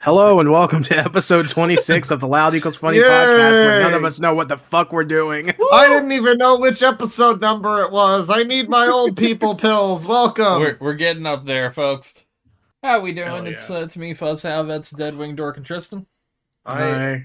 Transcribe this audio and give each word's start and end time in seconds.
Hello 0.00 0.40
and 0.40 0.50
welcome 0.50 0.82
to 0.84 0.96
episode 1.04 1.48
26 1.48 2.10
of 2.10 2.20
the 2.20 2.26
Loud 2.26 2.54
Equals 2.54 2.76
Funny 2.76 2.96
Yay! 2.96 3.02
podcast 3.02 3.50
where 3.52 3.82
none 3.82 3.92
of 3.94 4.04
us 4.04 4.18
know 4.18 4.34
what 4.34 4.48
the 4.48 4.56
fuck 4.56 4.92
we're 4.92 5.04
doing. 5.04 5.50
I 5.72 5.88
didn't 5.88 6.12
even 6.12 6.38
know 6.38 6.58
which 6.58 6.82
episode 6.82 7.40
number 7.40 7.82
it 7.82 7.90
was. 7.92 8.30
I 8.30 8.42
need 8.42 8.70
my 8.70 8.86
old 8.86 9.16
people 9.16 9.54
pills. 9.58 10.06
Welcome. 10.06 10.60
we're 10.60 10.78
we're 10.80 10.94
getting 10.94 11.26
up 11.26 11.44
there, 11.44 11.70
folks. 11.72 12.24
How 12.82 13.00
we 13.00 13.12
doing? 13.12 13.28
Hell 13.28 13.46
It's 13.46 13.68
yeah. 13.68 13.76
uh, 13.76 13.80
it's 13.80 13.96
me, 13.98 14.14
Fuzhou, 14.14 14.66
that's 14.66 14.90
Deadwing, 14.92 15.36
Dork, 15.36 15.58
and 15.58 15.66
Tristan. 15.66 16.06
I 16.64 16.78
Hi. 16.78 17.24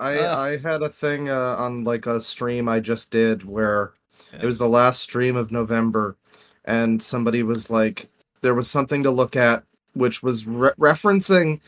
I 0.00 0.18
Ah. 0.20 0.40
I 0.44 0.56
had 0.56 0.80
a 0.82 0.88
thing 0.88 1.28
uh, 1.28 1.56
on 1.58 1.84
like 1.84 2.06
a 2.06 2.20
stream 2.22 2.68
I 2.70 2.80
just 2.80 3.10
did 3.10 3.44
where 3.44 3.92
it 4.32 4.46
was 4.46 4.58
the 4.58 4.68
last 4.68 5.02
stream 5.02 5.36
of 5.36 5.52
November, 5.52 6.16
and 6.64 7.02
somebody 7.02 7.42
was 7.42 7.70
like, 7.70 8.08
there 8.40 8.54
was 8.54 8.70
something 8.70 9.02
to 9.02 9.10
look 9.10 9.36
at 9.36 9.62
which 9.92 10.22
was 10.24 10.44
re- 10.46 10.72
referencing 10.78 11.60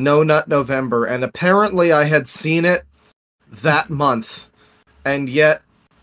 No 0.00 0.22
Nut 0.22 0.48
November, 0.48 1.04
and 1.06 1.22
apparently 1.24 1.92
I 1.92 2.04
had 2.04 2.28
seen 2.28 2.64
it 2.64 2.82
that 3.52 3.90
month, 3.90 4.50
and 5.04 5.28
yet 5.28 5.62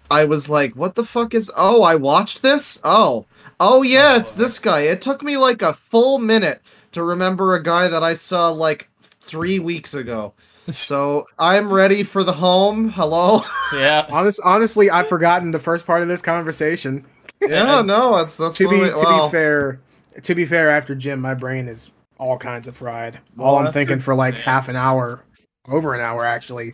I 0.09 0.25
was 0.25 0.49
like, 0.49 0.75
what 0.75 0.95
the 0.95 1.03
fuck 1.03 1.33
is? 1.33 1.51
Oh, 1.57 1.83
I 1.83 1.95
watched 1.95 2.41
this. 2.41 2.79
Oh, 2.83 3.25
oh 3.59 3.81
yeah, 3.81 4.13
oh, 4.15 4.19
it's 4.19 4.35
Oh. 4.35 4.41
this 4.43 4.59
guy. 4.59 4.81
It 4.81 5.01
took 5.01 5.21
me 5.23 5.37
like 5.37 5.61
a 5.61 5.73
full 5.73 6.19
minute 6.19 6.61
to 6.93 7.03
remember 7.03 7.55
a 7.55 7.63
guy 7.63 7.87
that 7.87 8.03
I 8.03 8.13
saw 8.13 8.49
like 8.49 8.89
three 9.01 9.59
weeks 9.59 9.93
ago. 9.93 10.33
So 10.73 11.23
I'm 11.39 11.71
ready 11.71 12.03
for 12.03 12.25
the 12.25 12.33
home. 12.33 12.89
Hello. 12.89 13.39
Yeah. 13.73 14.05
Honest, 14.11 14.41
honestly, 14.43 14.89
I've 14.89 15.07
forgotten 15.07 15.51
the 15.51 15.59
first 15.59 15.87
part 15.87 16.01
of 16.01 16.09
this 16.09 16.21
conversation. 16.21 17.05
yeah, 17.39 17.81
no, 17.85 18.17
that's 18.17 18.35
that's 18.35 18.57
To 18.57 18.67
be 18.69 18.77
what- 18.79 18.97
to 18.97 19.01
well, 19.01 19.27
be 19.29 19.31
fair, 19.31 19.79
to 20.21 20.35
be 20.35 20.43
fair, 20.43 20.69
after 20.69 20.93
gym, 20.93 21.21
my 21.21 21.33
brain 21.35 21.69
is 21.69 21.89
all 22.19 22.37
kinds 22.37 22.67
of 22.67 22.75
fried. 22.77 23.19
All 23.37 23.55
Well, 23.55 23.65
I'm 23.67 23.73
thinking 23.73 23.99
for 23.99 24.15
like 24.15 24.35
Yeah. 24.35 24.41
half 24.41 24.69
an 24.69 24.75
hour, 24.75 25.23
over 25.67 25.93
an 25.93 26.01
hour 26.01 26.25
actually, 26.25 26.73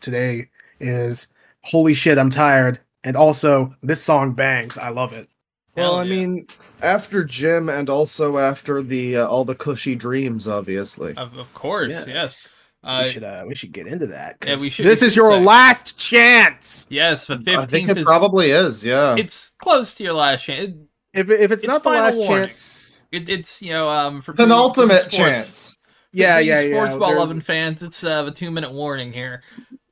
today 0.00 0.48
is 0.80 1.28
holy 1.62 1.94
shit, 1.94 2.18
I'm 2.18 2.30
tired, 2.30 2.78
and 3.04 3.16
also 3.16 3.74
this 3.82 4.02
song 4.02 4.32
bangs. 4.32 4.76
I 4.78 4.88
love 4.90 5.12
it. 5.12 5.28
Well, 5.76 5.92
Hell 5.92 6.00
I 6.00 6.02
yeah. 6.04 6.10
mean, 6.26 6.46
after 6.82 7.24
gym 7.24 7.68
and 7.68 7.90
also 7.90 8.38
after 8.38 8.80
the 8.82 9.16
uh, 9.18 9.26
all 9.26 9.44
the 9.44 9.54
kushy 9.56 9.98
dreams, 9.98 10.46
obviously. 10.48 11.16
Of, 11.16 11.36
of 11.36 11.52
course, 11.54 12.06
yes. 12.06 12.48
we 12.84 12.88
Uh, 12.90 13.08
should 13.08 13.24
uh, 13.24 13.44
we 13.48 13.54
should 13.56 13.72
get 13.72 13.86
into 13.88 14.06
that. 14.08 14.36
Yeah, 14.42 14.52
'cause 14.52 14.60
we 14.60 14.68
should- 14.70 14.86
This 14.86 15.02
is 15.02 15.16
your 15.16 15.32
say. 15.32 15.40
last 15.42 15.98
chance. 15.98 16.86
yes, 16.90 17.26
the 17.26 17.34
I 17.34 17.36
think 17.38 17.60
fifteenth 17.60 17.90
it 17.90 17.98
is 17.98 18.04
probably 18.04 18.50
is. 18.50 18.84
Yeah. 18.84 19.16
it's 19.16 19.54
close 19.58 19.94
to 19.96 20.04
your 20.04 20.12
last 20.12 20.44
chance. 20.44 20.68
It, 20.68 20.76
If 21.14 21.30
if 21.30 21.50
it's, 21.50 21.62
It's 21.64 21.66
not 21.66 21.82
the 21.82 21.90
last 21.90 22.18
warning. 22.18 22.46
chance, 22.48 22.83
it, 23.14 23.28
it's 23.28 23.62
you 23.62 23.72
know 23.72 23.88
um 23.88 24.20
for 24.22 24.32
Penultimate 24.32 25.04
for 25.04 25.10
sports- 25.10 25.16
chance. 25.16 25.78
yeah, 26.12 26.36
for 26.36 26.40
yeah, 26.42 26.60
you 26.60 26.70
yeah. 26.70 26.76
Sports 26.76 26.94
ball 26.96 27.08
There- 27.10 27.18
loving 27.18 27.40
fans, 27.40 27.82
it's 27.82 28.04
uh, 28.04 28.24
a 28.26 28.30
two 28.30 28.50
minute 28.50 28.72
warning 28.72 29.12
here. 29.12 29.42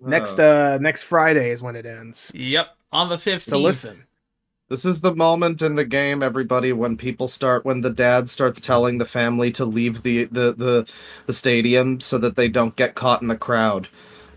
Next 0.00 0.38
Uh, 0.38 0.42
uh 0.74 0.78
next 0.80 1.02
Friday 1.02 1.50
is 1.50 1.62
when 1.62 1.76
it 1.76 1.86
ends. 1.86 2.32
Yep, 2.34 2.68
on 2.92 3.08
the 3.08 3.18
fifteenth. 3.18 3.44
So 3.56 3.58
listen. 3.60 4.04
this 4.68 4.84
is 4.84 5.00
the 5.00 5.14
moment 5.14 5.62
in 5.62 5.74
the 5.76 5.84
game, 5.84 6.22
everybody, 6.22 6.72
when 6.72 6.96
people 6.96 7.28
start, 7.28 7.64
when 7.64 7.82
the 7.82 7.90
dad 7.90 8.28
starts 8.30 8.60
telling 8.60 8.98
the 8.98 9.04
family 9.04 9.50
to 9.52 9.64
leave 9.64 10.02
the 10.02 10.24
the 10.24 10.52
the, 10.52 10.88
the 11.26 11.32
stadium 11.32 12.00
so 12.00 12.18
that 12.18 12.36
they 12.36 12.48
don't 12.48 12.74
get 12.76 12.94
caught 12.96 13.22
in 13.22 13.28
the 13.28 13.36
crowd. 13.36 13.88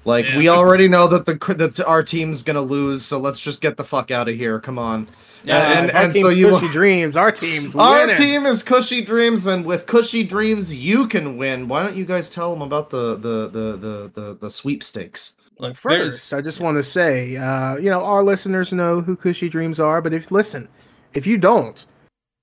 Like 0.06 0.26
we 0.38 0.48
already 0.50 0.88
know 0.88 1.08
that 1.08 1.26
the 1.26 1.34
that 1.56 1.80
our 1.86 2.04
team's 2.04 2.44
gonna 2.44 2.62
lose, 2.62 3.04
so 3.04 3.20
let's 3.20 3.40
just 3.40 3.60
get 3.60 3.76
the 3.76 3.84
fuck 3.84 4.12
out 4.12 4.30
of 4.30 4.36
here. 4.36 4.60
Come 4.60 4.78
on. 4.80 5.08
Yeah, 5.44 5.80
and- 5.80 5.92
our 5.92 6.04
and 6.04 6.14
team's 6.14 6.26
so 6.26 6.30
you- 6.30 6.48
Kushy 6.48 6.72
dreams. 6.72 7.18
Our 7.18 7.32
team's 7.32 7.76
Our 7.76 8.02
winning. 8.02 8.16
team 8.16 8.46
is 8.46 8.64
Kushy 8.64 9.06
Dreams, 9.06 9.46
and 9.46 9.66
with 9.66 9.86
Kushy 9.86 10.28
Dreams, 10.28 10.76
you 10.76 11.08
can 11.08 11.38
win. 11.38 11.68
Why 11.68 11.84
don't 11.84 11.96
you 11.96 12.06
guys 12.06 12.30
tell 12.30 12.52
them 12.52 12.62
about 12.62 12.90
the 12.92 13.16
the 13.16 13.48
the 13.50 13.78
the 13.78 14.12
the, 14.22 14.38
the 14.42 14.50
sweepstakes? 14.52 15.36
Well, 15.58 15.70
Look, 15.70 15.80
there's- 15.82 16.14
first, 16.18 16.34
I 16.34 16.42
just 16.42 16.60
want 16.60 16.78
to 16.78 16.84
say, 16.84 17.38
uh, 17.38 17.76
you 17.78 17.90
know, 17.90 18.02
our 18.02 18.24
listeners 18.24 18.74
know 18.74 19.02
who 19.02 19.16
Kushy 19.16 19.50
Dreams 19.50 19.80
are, 19.80 20.02
but 20.02 20.14
if 20.14 20.30
listen, 20.32 20.68
if 21.14 21.26
you 21.26 21.38
don't, 21.38 21.84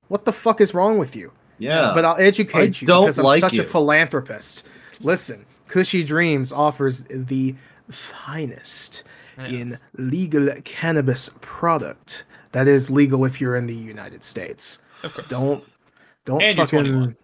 what 0.08 0.24
the 0.24 0.32
fuck 0.32 0.60
is 0.60 0.72
wrong 0.74 0.96
with 0.98 1.14
you? 1.14 1.30
Yeah, 1.58 1.92
But 1.94 2.04
I'll 2.04 2.16
educate 2.18 2.58
I 2.58 2.62
you 2.80 2.86
don't 2.88 3.04
because 3.04 3.18
I'm 3.18 3.24
like 3.24 3.40
such 3.40 3.52
you. 3.52 3.60
a 3.60 3.64
philanthropist. 3.64 4.66
Listen, 5.00 5.44
Kushy 5.72 6.04
Dreams 6.06 6.52
offers 6.52 7.02
the 7.08 7.54
finest 7.90 9.04
in 9.38 9.76
legal 9.94 10.48
cannabis 10.64 11.30
product 11.40 12.24
that 12.52 12.68
is 12.68 12.90
legal 12.90 13.24
if 13.24 13.40
you're 13.40 13.56
in 13.56 13.66
the 13.66 13.74
United 13.74 14.22
States. 14.22 14.78
Of 15.02 15.14
course. 15.14 15.26
Don't 15.28 15.64
don't 16.26 16.42
And 16.42 16.56
you're 16.56 16.66
fucking 16.66 16.84
21. 16.84 17.16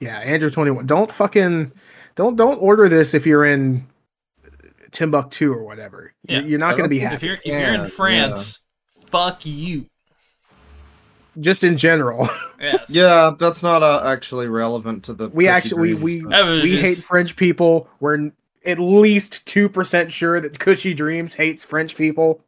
yeah, 0.00 0.18
Andrew 0.20 0.48
twenty 0.50 0.70
one. 0.70 0.86
Don't 0.86 1.12
fucking 1.12 1.70
don't 2.14 2.36
don't 2.36 2.56
order 2.58 2.88
this 2.88 3.12
if 3.12 3.26
you're 3.26 3.44
in 3.44 3.86
Timbuktu 4.90 5.52
or 5.52 5.62
whatever. 5.64 6.12
You're, 6.26 6.40
Yeah, 6.40 6.46
you're 6.46 6.58
not 6.58 6.76
going 6.76 6.84
to 6.84 6.88
be 6.88 7.00
think 7.00 7.12
If 7.12 7.20
happy. 7.20 7.26
you're 7.26 7.36
if 7.44 7.46
you're 7.46 7.74
in 7.74 7.86
France, 7.86 8.60
fuck 9.08 9.44
you. 9.44 9.86
Just 11.40 11.64
in 11.64 11.76
general, 11.76 12.28
Yes. 12.60 12.84
yeah, 12.88 13.32
that's 13.38 13.62
not 13.62 13.82
uh, 13.82 14.02
actually 14.04 14.48
relevant 14.48 15.04
to 15.04 15.12
the. 15.14 15.28
we 15.30 15.48
actually 15.48 15.90
Dreams 15.94 16.02
we 16.02 16.20
stuff. 16.20 16.62
We 16.62 16.70
just- 16.70 16.82
hate 16.82 16.98
French 16.98 17.36
people. 17.36 17.88
We're 18.00 18.30
at 18.64 18.78
least 18.78 19.46
two 19.46 19.68
percent 19.68 20.12
sure 20.12 20.40
that 20.40 20.58
Kushy 20.58 20.94
Dreams 20.96 21.34
hates 21.34 21.64
French 21.64 21.96
people. 21.96 22.40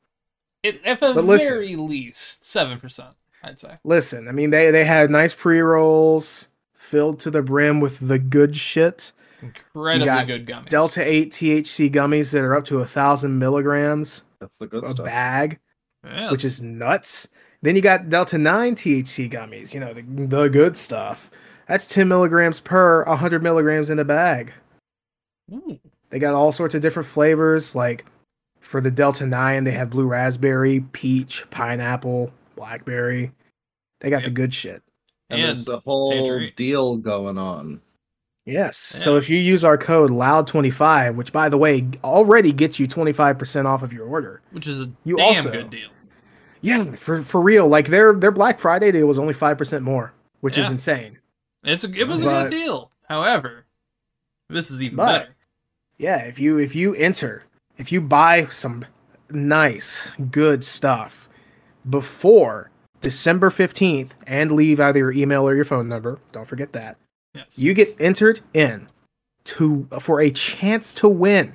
It, 0.62 0.80
at 0.84 1.00
the 1.00 1.12
listen. 1.22 1.48
very 1.48 1.76
least, 1.76 2.44
seven 2.44 2.78
percent, 2.80 3.10
I'd 3.42 3.58
say. 3.60 3.76
Listen, 3.84 4.28
I 4.28 4.32
mean 4.32 4.50
they 4.50 4.70
they 4.70 4.84
have 4.84 5.10
nice 5.10 5.34
pre 5.34 5.60
rolls 5.60 6.48
filled 6.74 7.18
to 7.20 7.30
the 7.30 7.42
brim 7.42 7.80
with 7.80 7.98
the 8.06 8.18
good 8.18 8.56
shit. 8.56 9.12
Incredibly 9.42 10.06
got 10.06 10.26
good 10.26 10.46
gummies. 10.46 10.66
Delta 10.68 11.02
eight 11.06 11.30
THC 11.32 11.90
gummies 11.92 12.32
that 12.32 12.42
are 12.42 12.56
up 12.56 12.64
to 12.66 12.78
a 12.78 12.86
thousand 12.86 13.38
milligrams 13.38 14.24
That's 14.40 14.58
the 14.58 14.66
good 14.66 14.84
a 14.84 14.90
stuff. 14.90 15.04
bag. 15.06 15.58
Yes. 16.04 16.30
which 16.30 16.44
is 16.44 16.62
nuts. 16.62 17.28
Then 17.66 17.74
you 17.74 17.82
got 17.82 18.08
Delta 18.08 18.38
9 18.38 18.76
THC 18.76 19.28
gummies, 19.28 19.74
you 19.74 19.80
know, 19.80 19.92
the, 19.92 20.02
the 20.02 20.48
good 20.48 20.76
stuff. 20.76 21.32
That's 21.66 21.88
10 21.88 22.06
milligrams 22.06 22.60
per 22.60 23.04
100 23.06 23.42
milligrams 23.42 23.90
in 23.90 23.98
a 23.98 24.04
bag. 24.04 24.52
Ooh. 25.52 25.76
They 26.10 26.20
got 26.20 26.34
all 26.34 26.52
sorts 26.52 26.76
of 26.76 26.82
different 26.82 27.08
flavors. 27.08 27.74
Like 27.74 28.04
for 28.60 28.80
the 28.80 28.92
Delta 28.92 29.26
9, 29.26 29.64
they 29.64 29.72
have 29.72 29.90
blue 29.90 30.06
raspberry, 30.06 30.78
peach, 30.92 31.44
pineapple, 31.50 32.30
blackberry. 32.54 33.32
They 34.00 34.10
got 34.10 34.22
the 34.22 34.30
good 34.30 34.54
shit. 34.54 34.80
and, 35.28 35.40
And 35.40 35.48
there's 35.48 35.66
a 35.66 35.80
whole 35.80 36.12
tangerine. 36.12 36.52
deal 36.54 36.96
going 36.98 37.36
on. 37.36 37.80
Yes. 38.44 38.76
So 38.76 39.16
if 39.16 39.28
you 39.28 39.38
use 39.38 39.64
our 39.64 39.76
code 39.76 40.12
LOUD25, 40.12 41.16
which 41.16 41.32
by 41.32 41.48
the 41.48 41.58
way 41.58 41.88
already 42.04 42.52
gets 42.52 42.78
you 42.78 42.86
25% 42.86 43.64
off 43.66 43.82
of 43.82 43.92
your 43.92 44.06
order. 44.06 44.40
which 44.52 44.68
is 44.68 44.82
a 44.82 44.90
You 45.02 45.16
damn 45.16 45.26
also- 45.26 45.50
good 45.50 45.70
deal. 45.70 45.88
Yeah, 46.62 46.84
for 46.94 47.22
for 47.22 47.40
real. 47.40 47.68
Like 47.68 47.88
their 47.88 48.12
their 48.14 48.32
Black 48.32 48.58
Friday 48.58 48.92
deal 48.92 49.06
was 49.06 49.18
only 49.18 49.34
5% 49.34 49.82
more, 49.82 50.12
which 50.40 50.58
is 50.58 50.70
insane. 50.70 51.18
It's 51.64 51.84
a, 51.84 51.92
it 51.92 52.06
was 52.08 52.22
a 52.22 52.26
good 52.26 52.50
deal. 52.50 52.90
However, 53.08 53.64
this 54.48 54.70
is 54.70 54.82
even 54.82 54.96
But- 54.96 55.18
better. 55.20 55.32
Yeah, 55.98 56.18
if 56.24 56.38
you 56.38 56.58
if 56.58 56.74
you 56.74 56.94
enter, 56.94 57.44
if 57.78 57.90
you 57.90 58.00
buy 58.02 58.46
some 58.46 58.84
nice 59.30 60.08
good 60.30 60.62
stuff 60.64 61.28
before 61.88 62.70
December 63.00 63.50
15th 63.50 64.10
and 64.26 64.52
leave 64.52 64.78
either 64.78 64.98
your 64.98 65.12
email 65.12 65.48
or 65.48 65.54
your 65.54 65.64
phone 65.64 65.88
number, 65.88 66.18
don't 66.32 66.46
forget 66.46 66.72
that. 66.74 66.98
Yes. 67.34 67.58
You 67.58 67.72
get 67.74 67.96
entered 68.00 68.40
in 68.52 68.88
to 69.44 69.88
for 70.00 70.20
a 70.20 70.30
chance 70.30 70.94
to 70.96 71.08
win 71.08 71.54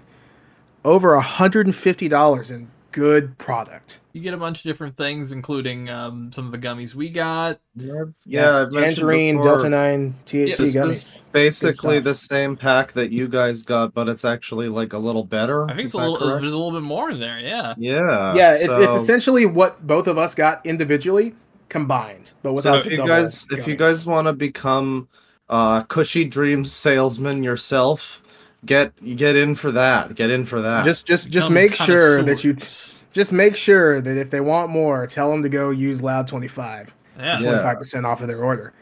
over 0.85 1.09
$150 1.19 2.51
in 2.51 2.71
good 2.91 3.37
product. 3.37 3.99
You 4.13 4.21
get 4.21 4.33
a 4.33 4.37
bunch 4.37 4.59
of 4.59 4.63
different 4.63 4.97
things, 4.97 5.31
including 5.31 5.89
um, 5.89 6.31
some 6.33 6.45
of 6.45 6.51
the 6.51 6.57
gummies 6.57 6.93
we 6.95 7.09
got. 7.09 7.59
Yeah, 7.75 8.03
Yes, 8.25 8.67
I've 8.67 8.73
tangerine, 8.73 9.41
Delta 9.41 9.69
9 9.69 10.13
THC 10.25 10.57
This 10.57 10.75
gummies. 10.75 10.85
is 10.89 11.23
basically 11.31 11.99
the 11.99 12.13
same 12.13 12.57
pack 12.57 12.91
that 12.93 13.11
you 13.11 13.27
guys 13.29 13.63
got, 13.63 13.93
but 13.93 14.09
it's 14.09 14.25
actually 14.25 14.67
like 14.67 14.93
a 14.93 14.97
little 14.97 15.23
better. 15.23 15.63
I 15.69 15.75
think 15.75 15.85
it's 15.85 15.93
a 15.93 15.97
little, 15.97 16.17
correct? 16.17 16.41
there's 16.41 16.53
a 16.53 16.57
little 16.57 16.73
bit 16.73 16.83
more 16.85 17.09
in 17.09 17.19
there. 17.19 17.39
Yeah. 17.39 17.73
Yeah. 17.77 18.35
yeah, 18.35 18.53
it's 18.53 18.77
it's 18.77 18.95
essentially 18.95 19.45
what 19.45 19.85
both 19.87 20.07
of 20.07 20.17
us 20.17 20.35
got 20.35 20.65
individually 20.65 21.33
combined, 21.69 22.33
but 22.43 22.51
without. 22.53 22.63
So 22.63 22.71
without 22.71 22.79
if 22.79 22.85
the 22.85 22.91
you 22.91 22.97
double 22.97 23.07
guys 23.07 23.47
if 23.51 23.67
you 23.67 23.75
guys 23.77 24.05
want 24.05 24.27
to 24.27 24.33
become 24.33 25.07
uh 25.49 25.83
kushy 25.83 26.29
dreams 26.29 26.71
salesman 26.73 27.43
yourself, 27.43 28.20
get 28.65 28.93
get 29.17 29.35
in 29.35 29.55
for 29.55 29.71
that. 29.71 30.15
Get 30.15 30.29
in 30.29 30.45
for 30.45 30.61
that. 30.61 30.85
just 30.85 31.05
just 31.05 31.29
just 31.31 31.49
Become 31.49 31.53
make 31.53 31.75
sure 31.75 32.23
that 32.23 32.43
you 32.43 32.53
connoisseurs. 32.53 33.03
just 33.13 33.33
make 33.33 33.55
sure 33.55 34.01
that 34.01 34.17
if 34.17 34.29
they 34.31 34.41
want 34.41 34.69
more, 34.69 35.07
tell 35.07 35.31
them 35.31 35.41
to 35.43 35.49
go 35.49 35.69
use 35.69 36.01
Loud 36.03 36.27
twenty 36.27 36.47
five, 36.47 36.93
yeah. 37.17 37.39
Yeah. 37.39 37.39
twenty 37.39 37.63
five 37.63 37.77
percent 37.77 38.05
off 38.05 38.21
of 38.21 38.27
their 38.27 38.43
order. 38.43 38.73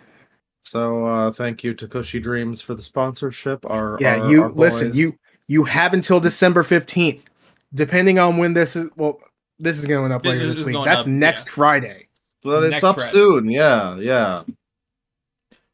so 0.62 1.06
uh 1.06 1.32
thank 1.32 1.64
you 1.64 1.74
to 1.74 1.88
Kushy 1.88 2.22
Dreams 2.22 2.62
for 2.62 2.76
the 2.76 2.82
sponsorship. 2.82 3.66
Our 3.70 3.98
Yeah, 4.00 4.20
our- 4.20 4.30
you 4.32 4.44
our 4.44 4.50
listen. 4.52 4.94
You 4.94 5.16
you 5.48 5.64
have 5.64 5.94
until 5.94 6.20
December 6.20 6.64
fifteenth, 6.64 7.26
depending 7.74 8.20
on 8.20 8.38
when 8.38 8.54
this 8.54 8.76
is. 8.76 8.88
Well, 8.96 9.20
this 9.58 9.78
is 9.78 9.86
going 9.86 10.00
to 10.00 10.06
end 10.06 10.14
up 10.14 10.24
later 10.26 10.42
is 10.42 10.58
this 10.60 10.66
week. 10.66 10.78
That's 10.86 11.02
up, 11.02 11.08
next 11.08 11.50
Friday. 11.50 12.08
but 12.44 12.64
it's 12.64 12.72
next 12.72 12.84
up 12.84 12.96
Friday. 12.96 13.10
soon. 13.10 13.50
Yeah, 13.50 13.96
yeah. 13.98 14.44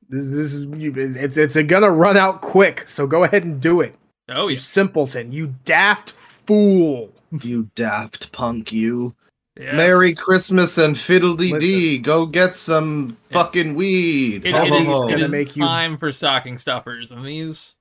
This, 0.10 0.30
this 0.30 0.54
is 0.54 0.66
you- 0.68 0.94
it's 0.96 1.38
it's 1.38 1.56
gonna 1.56 1.92
run 1.92 2.18
out 2.18 2.42
quick. 2.42 2.88
So 2.88 3.08
go 3.08 3.24
ahead 3.24 3.44
and 3.44 3.60
do 3.62 3.82
it. 3.82 3.96
Oh 4.30 4.48
You 4.48 4.58
simpleton. 4.58 5.32
You 5.32 5.54
daft 5.66 6.12
fool. 6.12 7.12
You 7.42 7.70
daft 7.76 8.32
punk, 8.32 8.72
you. 8.72 9.14
Yes. 9.60 9.74
Merry 9.76 10.14
Christmas 10.14 10.78
and 10.78 10.96
fiddly 10.96 11.58
dee. 11.60 11.98
Go 11.98 12.26
get 12.26 12.56
some 12.56 13.18
Yeah. 13.30 13.34
fucking 13.34 13.76
weed. 13.76 14.46
It, 14.46 14.54
Ho, 14.56 14.64
it 14.64 14.70
ho, 14.70 14.76
is, 14.78 14.88
ho. 14.88 15.02
Gonna 15.10 15.26
is 15.26 15.32
make 15.32 15.56
you- 15.56 15.64
time 15.64 15.98
for 15.98 16.12
stocking 16.12 16.58
stuffers, 16.58 17.12
and 17.12 17.26
these 17.26 17.78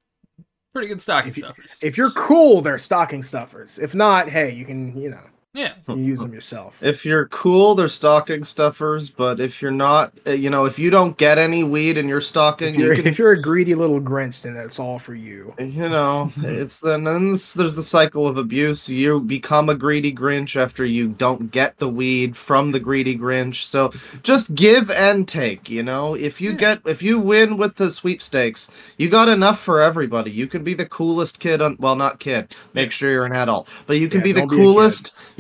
pretty 0.73 0.89
good 0.89 1.03
stocking 1.03 1.31
If 1.31 1.37
you- 1.37 1.45
stuffers. 1.45 1.79
If 1.83 1.97
you're 1.97 2.11
cool, 2.11 2.63
they're 2.63 2.79
stocking 2.79 3.23
stuffers. 3.23 3.79
If 3.79 3.95
not, 3.95 4.29
hey, 4.29 4.53
you 4.53 4.65
can 4.65 4.97
you 5.01 5.11
know 5.11 5.21
yeah, 5.55 5.75
you 5.89 5.97
use 5.97 6.21
them 6.21 6.33
yourself. 6.35 6.83
If 6.83 7.07
you're 7.07 7.27
cool, 7.29 7.75
they're 7.75 7.89
stocking 7.89 8.45
stuffers. 8.45 9.11
But 9.11 9.41
if 9.41 9.63
you're 9.63 9.71
not, 9.71 10.13
uh, 10.27 10.33
you 10.33 10.51
know, 10.51 10.67
if 10.67 10.79
you 10.79 10.91
don't 10.91 11.17
get 11.17 11.39
any 11.39 11.65
weed 11.65 11.97
and 11.97 12.09
you're 12.09 12.21
stocking, 12.21 12.75
If 12.75 12.77
you're, 12.77 12.93
you 12.95 13.03
can 13.03 13.07
if 13.07 13.19
you're 13.19 13.33
a 13.33 13.41
greedy 13.41 13.75
little 13.75 14.01
Grinch, 14.01 14.43
then 14.43 14.55
that's 14.55 14.79
all 14.79 14.99
for 14.99 15.15
you. 15.15 15.55
you 15.59 15.89
know 15.89 16.33
it's 16.39 16.81
then 16.81 17.05
then 17.05 17.31
this- 17.33 17.55
there's 17.55 17.75
the 17.75 17.83
cycle 17.83 18.27
of 18.27 18.37
abuse 18.39 18.89
you 18.89 19.21
become 19.21 19.69
a 19.69 19.75
greedy 19.75 20.13
grinch 20.13 20.57
after 20.57 20.85
you 20.85 21.09
don't 21.09 21.51
get 21.51 21.79
the 21.79 21.89
weed 21.89 22.37
from 22.37 22.73
the 22.73 22.81
greedy 22.81 23.17
grinch 23.17 23.65
so 23.65 23.93
just 24.23 24.55
give 24.55 24.91
and 24.91 25.29
take 25.29 25.71
you 25.71 25.83
know 25.83 26.15
if 26.15 26.41
you 26.41 26.51
Yeah. 26.51 26.57
get 26.57 26.81
if 26.87 27.03
you 27.03 27.19
win 27.21 27.57
with 27.57 27.77
the 27.77 27.91
sweepstakes 27.93 28.71
you 28.99 29.09
got 29.09 29.29
enough 29.29 29.61
for 29.61 29.81
everybody 29.81 30.31
you 30.31 30.47
can 30.47 30.65
be 30.65 30.75
the 30.75 30.87
coolest 30.87 31.39
kid 31.39 31.61
on 31.63 31.77
well 31.79 31.97
not 31.97 32.19
kid 32.19 32.55
make 32.75 32.91
sure 32.93 33.11
you're 33.13 33.27
an 33.27 33.33
adult 33.33 33.69
but 33.87 33.99
you 33.99 34.09
can 34.09 34.21
Yeah, 34.21 34.25
be 34.25 34.33
the 34.33 34.43
don't 34.43 34.49
be 34.51 34.67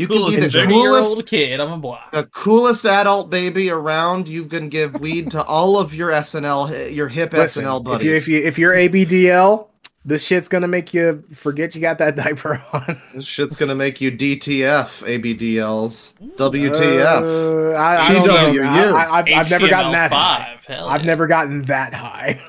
a 0.05 0.09
kid. 0.09 0.17
coolest 0.17 0.37
you 0.37 0.43
can 0.43 0.51
coolest 0.51 0.55
be 0.55 0.67
the 0.67 0.73
coolest 0.73 1.17
old 1.17 1.27
kid 1.27 1.61
on 1.61 1.71
the 1.71 1.77
block. 1.77 2.13
the 2.13 2.25
coolest 2.27 2.85
adult 2.87 3.31
baby 3.31 3.71
around 3.71 4.29
you 4.29 4.47
can 4.47 4.69
give 4.69 5.01
weed 5.01 5.31
to 5.31 5.43
all 5.45 5.79
of 5.79 5.95
your 5.95 6.11
snl 6.11 6.95
your 6.95 7.09
hip 7.09 7.33
Listen, 7.33 7.65
snl 7.65 7.79
if 7.81 7.85
buddies 7.85 8.05
you 8.07 8.15
if 8.15 8.29
you 8.29 8.39
if 8.47 8.59
you're 8.59 8.75
ABDL, 8.75 9.69
this 10.05 10.25
shit's 10.25 10.49
gonna 10.49 10.69
make 10.69 10.93
you 10.93 11.23
forget 11.33 11.75
you 11.75 11.81
got 11.81 11.99
that 11.99 12.17
diaper 12.17 12.63
on. 12.73 13.01
This 13.15 13.25
shit's 13.25 13.57
gonna 13.57 13.75
make 13.75 14.01
you 14.01 14.13
DTF 14.13 15.03
ABDLs. 15.03 16.15
WTF? 16.37 17.73
Uh, 17.73 17.77
I, 17.77 17.99
I 17.99 18.13
don't 18.13 18.27
know. 18.27 18.53
TWU. 18.53 18.93
I, 18.95 19.17
have 19.17 19.29
I've 19.29 19.51
never 19.51 19.69
gotten 19.69 19.93
that 19.93 20.13
high. 20.13 20.59
Hell 20.67 20.89
I've 20.89 21.03
yeah. 21.03 21.07
never 21.07 21.27
gotten 21.27 21.63
that 21.63 21.95
high. 21.95 22.41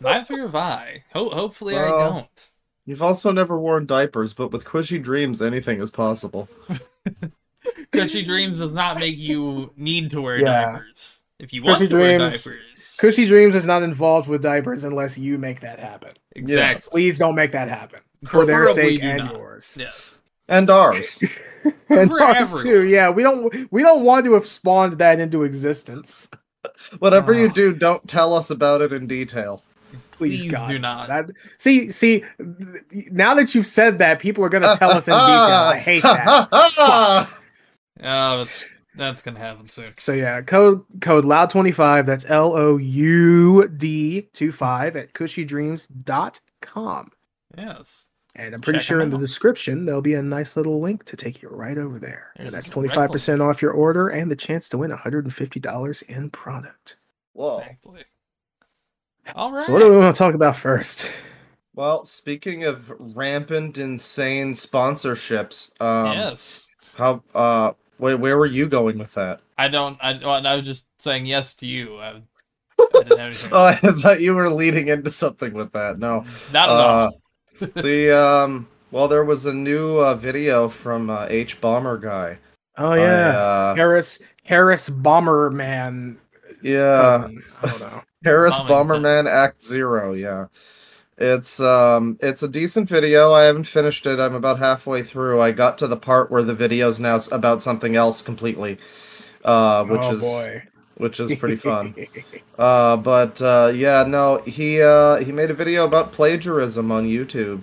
Neither 0.00 0.42
have 0.42 0.54
I. 0.54 1.04
Ho- 1.12 1.30
hopefully, 1.30 1.76
I 1.76 1.88
don't. 1.88 2.50
You've 2.84 3.02
also 3.02 3.32
never 3.32 3.58
worn 3.58 3.84
diapers, 3.84 4.32
but 4.32 4.50
with 4.50 4.64
Kushy 4.64 5.02
Dreams, 5.02 5.42
anything 5.42 5.80
is 5.80 5.90
possible. 5.90 6.48
Kushy 7.92 8.24
Dreams 8.24 8.58
does 8.58 8.72
not 8.72 8.98
make 9.00 9.16
you 9.18 9.72
need 9.76 10.10
to 10.10 10.20
wear 10.22 10.38
Yeah. 10.40 10.72
diapers. 10.72 11.22
If 11.38 11.52
you 11.52 11.62
want 11.62 11.80
Kushy 11.82 11.90
to 11.90 11.96
wear 11.96 12.18
Dreams- 12.18 12.44
diapers, 12.44 12.96
Kushy 13.00 13.26
Dreams 13.26 13.54
is 13.54 13.66
not 13.66 13.82
involved 13.82 14.28
with 14.28 14.42
diapers 14.42 14.84
unless 14.84 15.16
you 15.18 15.38
make 15.38 15.60
that 15.60 15.78
happen. 15.78 16.10
exactly. 16.34 16.90
Please 16.90 17.18
don't 17.18 17.34
make 17.34 17.52
that 17.52 17.68
happen 17.68 18.00
for 18.26 18.44
their 18.44 18.66
sake 18.72 19.02
and 19.02 19.18
not. 19.18 19.34
yours. 19.34 19.76
Yes. 19.78 20.18
And 20.48 20.70
ours. 20.70 21.22
and 21.90 22.10
For 22.10 22.22
ours 22.22 22.62
too. 22.62 22.84
Yeah, 22.84 23.10
we 23.10 23.22
don't 23.22 23.70
we 23.70 23.82
don't 23.82 24.02
want 24.04 24.24
to 24.24 24.32
have 24.34 24.46
spawned 24.46 24.94
that 24.98 25.20
into 25.20 25.42
existence. 25.44 26.28
Whatever 26.98 27.32
you 27.34 27.46
Oh. 27.46 27.52
do, 27.52 27.72
don't 27.74 28.06
tell 28.08 28.34
us 28.34 28.50
about 28.50 28.80
it 28.80 28.92
in 28.92 29.06
detail. 29.06 29.62
Please, 30.18 30.42
Please 30.42 30.52
God. 30.52 30.68
do 30.68 30.78
not. 30.78 31.08
That, 31.08 31.30
see, 31.56 31.88
see. 31.90 32.20
th- 32.38 33.10
Now 33.12 33.34
that 33.34 33.54
you've 33.54 33.66
said 33.66 33.98
that, 34.00 34.18
people 34.18 34.44
are 34.44 34.48
gonna 34.50 34.76
tell 34.76 34.90
us 34.90 35.08
in 35.08 35.14
detail. 35.14 35.24
I 35.24 35.76
hate 35.78 36.02
that. 36.02 36.48
that. 36.50 37.28
Oh, 38.02 38.38
that's 38.38 38.74
that's 38.96 39.22
gonna 39.22 39.38
happen 39.38 39.64
soon. 39.64 39.96
So 39.96 40.12
yeah, 40.12 40.40
code 40.42 40.84
code 41.00 41.24
loud 41.24 41.50
twenty 41.50 41.72
five. 41.72 42.04
That's 42.06 42.24
L 42.28 42.54
O 42.56 42.76
U 42.76 43.68
D 43.68 44.22
25 44.34 44.96
at 44.96 45.12
kushydreams.com. 45.14 47.10
Yes. 47.56 48.06
And 48.34 48.54
I'm 48.54 48.60
pretty 48.60 48.78
Check 48.78 48.86
sure 48.86 49.00
'em 49.00 49.04
in 49.06 49.10
the 49.10 49.16
out. 49.16 49.20
description 49.20 49.84
there'll 49.84 50.02
be 50.02 50.14
a 50.14 50.22
nice 50.22 50.56
little 50.56 50.80
link 50.80 51.04
to 51.06 51.16
take 51.16 51.42
you 51.42 51.48
right 51.48 51.76
over 51.76 51.98
there. 51.98 52.32
And 52.36 52.50
that's 52.52 52.68
25% 52.70 53.40
off 53.40 53.60
your 53.62 53.72
order 53.72 54.08
and 54.08 54.30
the 54.30 54.36
chance 54.36 54.68
to 54.68 54.78
win 54.78 54.92
$150 54.92 56.02
in 56.04 56.30
product. 56.30 56.96
Whoa. 57.32 57.58
Exactly. 57.58 58.04
All 59.34 59.52
right. 59.52 59.62
So 59.62 59.72
what 59.72 59.80
do 59.80 59.90
we 59.90 59.96
want 59.96 60.14
to 60.14 60.18
talk 60.18 60.34
about 60.34 60.56
first? 60.56 61.10
Well, 61.74 62.04
speaking 62.04 62.64
of 62.64 62.92
rampant, 62.98 63.78
insane 63.78 64.52
sponsorships, 64.52 65.80
um, 65.80 66.12
yes. 66.12 66.74
how 66.96 67.22
uh, 67.34 67.72
wait, 67.98 68.16
where 68.16 68.36
were 68.36 68.46
you 68.46 68.66
going 68.66 68.98
with 68.98 69.14
that? 69.14 69.40
I 69.58 69.68
don't. 69.68 69.96
I. 70.00 70.14
well, 70.14 70.44
I 70.46 70.56
was 70.56 70.66
just 70.66 70.86
saying 71.00 71.26
yes 71.26 71.54
to 71.56 71.66
you. 71.66 71.98
I, 71.98 72.08
I 72.10 72.22
didn't 72.92 73.10
have 73.10 73.18
anything. 73.20 73.50
Oh, 73.52 73.64
I 73.64 73.74
thought 73.74 74.20
you 74.20 74.34
were 74.34 74.50
leading 74.50 74.88
into 74.88 75.10
something 75.10 75.52
with 75.52 75.72
that. 75.72 75.98
No, 75.98 76.24
Not 76.52 76.68
at 76.68 76.74
uh, 76.74 76.80
all. 76.80 77.20
the 77.82 78.16
um 78.16 78.68
well 78.92 79.08
there 79.08 79.24
was 79.24 79.46
a 79.46 79.52
new 79.52 79.98
uh, 79.98 80.14
video 80.14 80.68
from 80.68 81.10
uh, 81.10 81.26
h 81.28 81.60
bomber 81.60 81.98
guy 81.98 82.38
Oh 82.76 82.92
I, 82.92 82.98
yeah. 82.98 83.28
uh, 83.36 83.74
Harris 83.74 84.20
Harris 84.44 84.88
Bomberman 84.88 86.16
yeah 86.62 87.18
cousin. 87.18 87.42
I 87.62 87.66
don't 87.68 87.80
know. 87.80 88.02
harris 88.24 88.58
Bombing. 88.60 89.02
bomberman 89.02 89.30
act 89.30 89.62
zero 89.62 90.12
yeah 90.14 90.46
it's 91.18 91.60
um 91.60 92.16
it's 92.20 92.42
a 92.42 92.48
decent 92.48 92.88
video 92.88 93.32
i 93.32 93.44
haven't 93.44 93.64
finished 93.66 94.06
it 94.06 94.18
i'm 94.20 94.34
about 94.34 94.58
halfway 94.58 95.02
through 95.02 95.40
i 95.40 95.50
got 95.50 95.78
to 95.78 95.86
the 95.86 95.96
part 95.96 96.30
where 96.30 96.42
the 96.42 96.54
video's 96.54 97.00
now 97.00 97.18
about 97.32 97.62
something 97.62 97.96
else 97.96 98.22
completely 98.22 98.78
uh 99.44 99.84
which 99.84 100.02
oh 100.04 100.14
is 100.14 100.20
boy. 100.20 100.62
which 100.96 101.20
is 101.20 101.34
pretty 101.34 101.56
fun 101.56 101.94
uh 102.58 102.96
but 102.96 103.40
uh 103.42 103.70
yeah 103.74 104.04
no 104.06 104.38
he 104.46 104.80
uh 104.82 105.16
he 105.16 105.32
made 105.32 105.50
a 105.50 105.54
video 105.54 105.84
about 105.84 106.12
plagiarism 106.12 106.90
on 106.92 107.04
youtube 107.04 107.62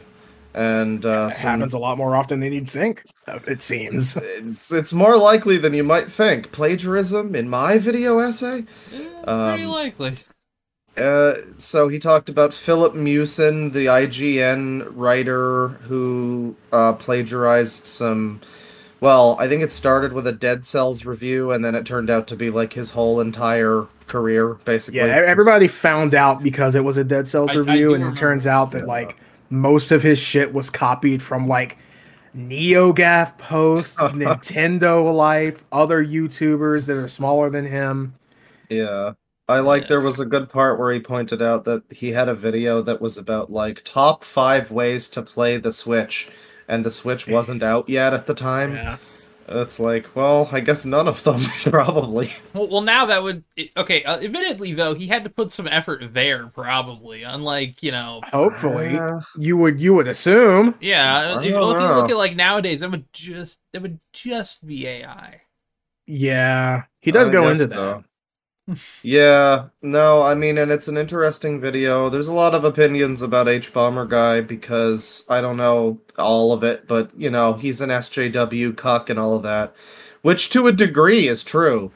and 0.55 1.05
uh 1.05 1.29
it 1.31 1.35
some- 1.35 1.41
happens 1.41 1.73
a 1.73 1.77
lot 1.77 1.97
more 1.97 2.15
often 2.15 2.39
than 2.39 2.51
you'd 2.53 2.69
think. 2.69 3.03
uh, 3.27 3.39
It 3.45 3.61
seems. 3.61 4.15
it's 4.21 4.73
it's 4.73 4.93
more 4.93 5.17
likely 5.17 5.57
than 5.57 5.73
you 5.73 5.83
might 5.83 6.11
think. 6.11 6.51
Plagiarism 6.51 7.35
in 7.35 7.47
my 7.49 7.77
video 7.77 8.19
essay. 8.19 8.63
Yeah, 8.91 8.99
it's 8.99 9.23
pretty 9.23 9.63
um, 9.63 9.69
likely. 9.69 10.15
Uh, 10.97 11.33
so 11.57 11.89
he 11.89 11.99
talked 11.99 12.29
about 12.29 12.53
Filip 12.53 12.93
Miucin, 12.93 13.73
the 13.73 13.87
IGN 13.87 14.87
writer 14.95 15.67
who 15.83 16.55
uh, 16.71 16.93
plagiarized 16.93 17.85
some. 17.85 18.39
Well, 19.01 19.35
I 19.37 19.49
think 19.49 19.61
it 19.61 19.73
started 19.73 20.13
with 20.13 20.25
a 20.25 20.31
Dead 20.31 20.65
Cells 20.65 21.03
review, 21.05 21.51
and 21.51 21.65
then 21.65 21.75
it 21.75 21.85
turned 21.85 22.09
out 22.09 22.27
to 22.29 22.37
be 22.37 22.49
like 22.49 22.71
his 22.71 22.91
whole 22.91 23.19
entire 23.19 23.85
career, 24.07 24.53
basically. 24.63 24.99
Yeah, 25.01 25.21
everybody 25.25 25.67
found 25.67 26.15
out 26.15 26.41
because 26.41 26.75
it 26.75 26.83
was 26.85 26.95
a 26.95 27.03
Dead 27.03 27.27
Cells 27.27 27.49
I- 27.51 27.55
I 27.55 27.57
review, 27.57 27.89
do 27.89 27.93
and 27.95 28.03
it 28.05 28.15
turns 28.15 28.47
out 28.47 28.71
that 28.71 28.79
Yeah. 28.83 28.85
like 28.85 29.17
most 29.59 29.91
of 29.91 30.01
his 30.03 30.19
shit 30.19 30.53
was 30.53 30.69
copied 30.69 31.21
from 31.23 31.47
like 31.47 31.77
NeoGaf 32.35 33.37
posts, 33.37 34.01
Nintendo 34.13 35.13
Life, 35.13 35.63
other 35.71 36.03
YouTubers 36.05 36.85
that 36.87 36.97
are 36.97 37.07
smaller 37.07 37.49
than 37.49 37.65
him. 37.65 38.13
Yeah. 38.69 39.13
I 39.47 39.59
like 39.59 39.83
Yeah. 39.83 39.87
there 39.89 40.01
was 40.01 40.19
a 40.19 40.25
good 40.25 40.49
part 40.49 40.79
where 40.79 40.91
he 40.91 40.99
pointed 40.99 41.41
out 41.41 41.65
that 41.65 41.83
he 41.91 42.11
had 42.11 42.27
a 42.29 42.33
video 42.35 42.81
that 42.81 42.99
was 42.99 43.17
about 43.17 43.51
like 43.51 43.81
top 43.85 44.23
five 44.23 44.71
ways 44.71 45.07
to 45.11 45.21
play 45.21 45.57
the 45.57 45.71
Switch, 45.71 46.29
and 46.67 46.83
the 46.85 46.91
Switch 46.91 47.27
wasn't 47.27 47.61
out 47.71 47.87
yet 47.87 48.13
at 48.13 48.25
the 48.25 48.33
time. 48.33 48.73
Yeah. 48.75 48.97
It's 49.47 49.79
like, 49.79 50.15
well, 50.15 50.49
I 50.51 50.59
guess 50.59 50.85
none 50.85 51.07
of 51.07 51.23
them, 51.23 51.41
probably. 51.63 52.33
Well, 52.53 52.69
well, 52.69 52.81
now 52.81 53.05
that 53.05 53.21
would 53.21 53.43
okay. 53.77 54.03
Uh, 54.03 54.17
admittedly, 54.19 54.73
though, 54.73 54.93
he 54.95 55.07
had 55.07 55.23
to 55.25 55.29
put 55.29 55.51
some 55.51 55.67
effort 55.67 56.13
there, 56.13 56.47
probably. 56.47 57.23
Unlike 57.23 57.83
you 57.83 57.91
know, 57.91 58.21
Hopefully, 58.31 58.97
Uh, 58.97 59.19
you 59.37 59.57
would 59.57 59.79
you 59.79 59.93
would 59.93 60.07
assume. 60.07 60.75
yeah. 60.79 61.39
If, 61.41 61.43
don't 61.51 61.75
if 61.75 61.81
you 61.81 61.91
look 61.91 62.09
at 62.09 62.17
like 62.17 62.35
nowadays, 62.35 62.81
it 62.81 62.89
would 62.91 63.11
just 63.13 63.59
it 63.73 63.81
would 63.81 63.99
just 64.13 64.65
be 64.65 64.87
AI. 64.87 65.41
Yeah, 66.07 66.83
he 67.01 67.11
does 67.11 67.29
I 67.29 67.33
go 67.33 67.47
into 67.49 67.67
that. 67.67 67.75
so. 67.75 68.03
Yeah, 69.03 69.69
no, 69.81 70.23
I 70.23 70.33
mean, 70.33 70.57
and 70.57 70.71
it's 70.71 70.87
an 70.87 70.97
interesting 70.97 71.61
video. 71.61 72.09
There's 72.09 72.27
a 72.27 72.33
lot 72.33 72.55
of 72.55 72.63
opinions 72.63 73.21
about 73.21 73.47
H 73.47 73.71
Bomber 73.71 74.05
Guy 74.05 74.41
because 74.41 75.23
I 75.29 75.41
don't 75.41 75.57
know 75.57 75.99
all 76.17 76.51
of 76.53 76.63
it, 76.63 76.87
but 76.87 77.11
you 77.17 77.29
know, 77.29 77.53
he's 77.53 77.81
an 77.81 77.91
SJW 77.91 78.73
cuck 78.73 79.09
and 79.09 79.19
all 79.19 79.35
of 79.35 79.43
that, 79.43 79.75
which 80.23 80.49
to 80.51 80.67
a 80.67 80.71
degree 80.71 81.27
is 81.27 81.43
true. 81.43 81.91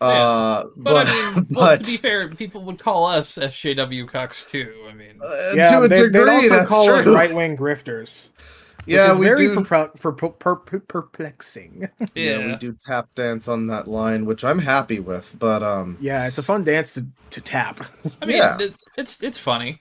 Uh, 0.00 0.64
But, 0.76 0.76
but, 0.76 0.96
I 0.96 1.04
mean, 1.04 1.48
well, 1.54 1.72
but 1.72 1.76
to 1.76 1.84
be 1.84 1.96
fair, 1.96 2.28
people 2.34 2.64
would 2.64 2.78
call 2.78 3.06
us 3.06 3.36
SJW 3.38 4.06
cucks 4.06 4.48
too. 4.48 4.86
I 4.88 4.94
mean, 4.94 5.24
uh, 5.24 5.54
Yeah, 5.54 5.70
to 5.70 5.82
a 5.82 5.88
they, 5.88 6.02
degree, 6.02 6.20
would 6.20 6.28
also 6.28 6.48
that's 6.48 6.68
call 6.68 6.90
us 6.92 7.06
right 7.06 7.32
wing 7.32 7.56
grifters. 7.56 8.28
yeah, 8.88 9.04
which 9.04 9.12
is 9.12 9.18
we 9.18 9.26
very 9.26 9.46
do. 9.48 9.54
perpl- 9.56 9.98
for, 9.98 10.12
per, 10.12 10.28
per, 10.30 10.56
per- 10.56 10.80
perplexing. 10.80 11.88
yeah, 12.14 12.46
we 12.46 12.56
do 12.56 12.74
tap 12.86 13.08
dance 13.14 13.48
on 13.48 13.66
that 13.68 13.88
line, 13.88 14.24
which 14.26 14.44
I'm 14.44 14.58
happy 14.58 15.00
with. 15.00 15.34
But 15.38 15.62
um, 15.62 15.96
yeah, 16.00 16.26
it's 16.26 16.38
a 16.38 16.42
fun 16.42 16.64
dance 16.64 16.92
to, 16.94 17.06
to 17.30 17.40
tap. 17.40 17.80
I 18.22 18.26
mean, 18.26 18.36
Yeah. 18.38 18.56
it, 18.58 18.74
it's 18.96 19.22
it's 19.22 19.38
funny. 19.38 19.80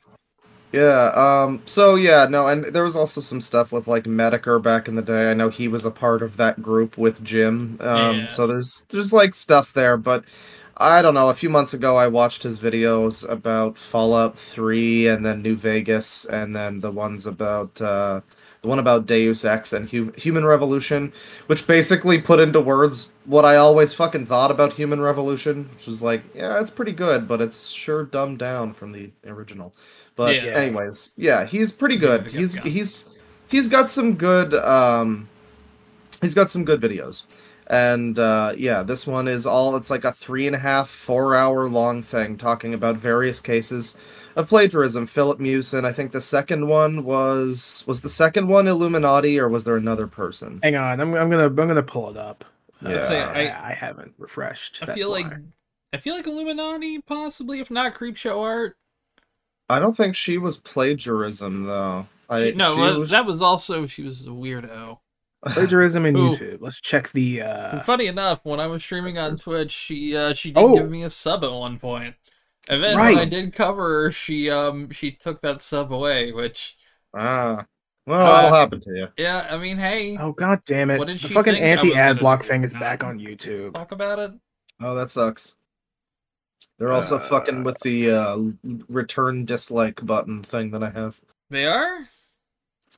Yeah, 0.73 1.11
um 1.15 1.61
so 1.65 1.95
yeah, 1.95 2.27
no, 2.29 2.47
and 2.47 2.65
there 2.65 2.83
was 2.83 2.95
also 2.97 3.21
some 3.21 3.39
stuff 3.39 3.71
with 3.71 3.87
like 3.87 4.03
Medicare 4.03 4.61
back 4.61 4.87
in 4.89 4.95
the 4.95 5.01
day. 5.01 5.31
I 5.31 5.33
know 5.33 5.49
he 5.49 5.69
was 5.69 5.85
a 5.85 5.91
part 5.91 6.21
of 6.21 6.35
that 6.37 6.61
group 6.61 6.97
with 6.97 7.23
Jim. 7.23 7.77
Um 7.81 8.27
Yeah. 8.27 8.27
so 8.27 8.47
there's 8.47 8.85
there's 8.89 9.13
like 9.13 9.33
stuff 9.33 9.71
there, 9.73 9.95
but 9.97 10.25
I 10.79 11.01
don't 11.01 11.13
know. 11.15 11.29
A 11.29 11.33
few 11.33 11.49
months 11.49 11.73
ago, 11.73 11.95
I 11.97 12.07
watched 12.07 12.43
his 12.43 12.59
videos 12.59 13.27
about 13.27 13.77
Fallout 13.79 14.37
3 14.37 15.07
and 15.07 15.25
then 15.25 15.41
New 15.41 15.55
Vegas, 15.55 16.25
and 16.25 16.55
then 16.55 16.79
the 16.81 16.91
ones 16.91 17.25
about 17.25 17.81
uh, 17.81 18.21
the 18.61 18.67
one 18.67 18.79
about 18.79 19.05
Deus 19.05 19.45
Ex 19.45 19.73
and 19.73 19.89
Hu- 19.89 20.11
Human 20.17 20.45
Revolution, 20.45 21.13
which 21.47 21.67
basically 21.67 22.19
put 22.21 22.39
into 22.39 22.59
words 22.59 23.11
what 23.25 23.45
I 23.45 23.57
always 23.57 23.93
fucking 23.93 24.25
thought 24.25 24.51
about 24.51 24.73
Human 24.73 24.99
Revolution, 25.01 25.69
which 25.75 25.87
was 25.87 26.01
like, 26.01 26.21
yeah, 26.33 26.59
it's 26.59 26.71
pretty 26.71 26.91
good, 26.93 27.27
but 27.27 27.41
it's 27.41 27.69
sure 27.69 28.03
dumbed 28.05 28.39
down 28.39 28.73
from 28.73 28.91
the 28.91 29.11
original. 29.25 29.75
But 30.15 30.35
Yeah. 30.35 30.51
anyways, 30.53 31.13
yeah, 31.17 31.45
he's 31.45 31.71
pretty 31.71 31.97
good. 31.97 32.31
He's 32.31 32.55
he's 32.55 33.09
he's 33.49 33.67
got 33.67 33.91
some 33.91 34.15
good 34.15 34.53
um 34.55 35.29
he's 36.21 36.33
got 36.33 36.49
some 36.49 36.65
good 36.65 36.81
videos 36.81 37.25
and 37.69 38.17
uh, 38.17 38.53
yeah 38.57 38.81
this 38.81 39.05
one 39.05 39.27
is 39.27 39.45
all 39.45 39.75
it's 39.75 39.89
like 39.89 40.03
a 40.05 40.11
three 40.11 40.47
and 40.47 40.55
a 40.55 40.59
half 40.59 40.89
four 40.89 41.35
hour 41.35 41.67
long 41.69 42.01
thing 42.01 42.37
talking 42.37 42.73
about 42.73 42.95
various 42.95 43.39
cases 43.39 43.97
of 44.37 44.47
plagiarism 44.47 45.05
filip 45.05 45.39
miucin 45.39 45.83
i 45.83 45.91
think 45.91 46.11
the 46.13 46.21
second 46.21 46.65
one 46.67 47.03
was 47.03 47.83
was 47.87 48.01
the 48.01 48.07
second 48.09 48.47
one 48.47 48.65
illuminaughtii 48.65 49.37
or 49.37 49.49
was 49.49 49.65
there 49.65 49.75
another 49.75 50.07
person 50.07 50.59
Hang 50.63 50.75
on, 50.77 51.01
I'm, 51.01 51.13
I'm 51.15 51.29
gonna 51.29 51.47
I'm 51.47 51.55
gonna 51.55 51.83
pull 51.83 52.09
it 52.11 52.17
up. 52.17 52.45
I'd 52.85 53.03
say 53.03 53.19
Uh, 53.21 53.29
I- 53.33 53.39
I, 53.47 53.69
I 53.69 53.73
haven't 53.73 54.13
refreshed. 54.17 54.79
I 54.81 54.85
that's 54.85 54.97
feel 54.99 55.09
like. 55.11 55.25
I 55.93 55.97
feel 55.97 56.13
like 56.15 56.25
Illuminaughtii 56.25 57.05
possibly, 57.05 57.59
if 57.59 57.71
not 57.71 57.95
Creepshow 57.95 58.39
art. 58.41 58.77
i 59.69 59.79
don't 59.79 59.97
think 59.97 60.15
she 60.15 60.37
was 60.37 60.57
plagiarism 60.57 61.63
though 61.65 62.07
I, 62.29 62.43
She- 62.43 62.51
no, 62.55 62.75
she 62.75 62.81
well, 62.81 62.99
was- 62.99 63.09
that 63.11 63.25
was 63.25 63.41
also 63.41 63.85
she 63.87 64.03
was 64.03 64.27
a 64.27 64.29
weirdo. 64.29 64.99
plagiarism 65.47 66.05
in 66.05 66.15
Ooh. 66.17 66.29
YouTube. 66.31 66.57
Let's 66.61 66.81
check 66.81 67.11
the. 67.11 67.41
uh 67.41 67.81
funny 67.83 68.07
enough, 68.07 68.41
when 68.43 68.59
I 68.59 68.67
was 68.67 68.83
streaming 68.83 69.17
on 69.17 69.37
Twitch, 69.37 69.71
she 69.71 70.15
uh 70.15 70.33
she 70.33 70.51
did 70.51 70.59
Oh. 70.63 70.75
give 70.75 70.89
me 70.89 71.03
a 71.03 71.09
sub 71.09 71.43
at 71.43 71.51
one 71.51 71.79
point. 71.79 72.15
And 72.69 72.83
then 72.83 72.95
when 72.97 73.17
I 73.17 73.25
did 73.25 73.53
cover 73.53 74.03
her, 74.03 74.11
she 74.11 74.49
um 74.49 74.89
she 74.91 75.11
took 75.11 75.41
that 75.41 75.61
sub 75.61 75.91
away, 75.93 76.31
which 76.31 76.77
ah 77.15 77.65
well 78.05 78.25
Uh, 78.25 78.41
that'll 78.41 78.55
happen 78.55 78.79
to 78.81 78.89
you 78.95 79.07
yeah, 79.17 79.47
I 79.49 79.57
mean, 79.57 79.77
hey, 79.77 80.17
Oh 80.17 80.31
god 80.33 80.61
damn 80.65 80.89
it! 80.91 80.99
What 80.99 81.07
did 81.07 81.19
the 81.19 81.27
she 81.27 81.33
fucking 81.33 81.53
think 81.53 81.65
I 81.65 81.75
was 81.75 81.83
anti-ad 81.83 82.19
block 82.19 82.43
thing 82.43 82.63
is 82.63 82.73
back 82.73 83.03
on 83.03 83.19
YouTube. 83.19 83.73
talk 83.73 83.91
about 83.91 84.19
it. 84.19 84.31
oh 84.81 84.95
that 84.95 85.09
sucks 85.09 85.55
they're 86.79 86.91
also 86.91 87.17
Uh, 87.17 87.21
fucking 87.21 87.63
with 87.63 87.79
the 87.79 88.11
uh, 88.11 88.37
return 88.89 89.45
dislike 89.45 90.05
button 90.05 90.43
thing 90.43 90.69
that 90.71 90.83
i 90.83 90.89
have 90.89 91.19
They 91.49 91.65
are? 91.65 92.07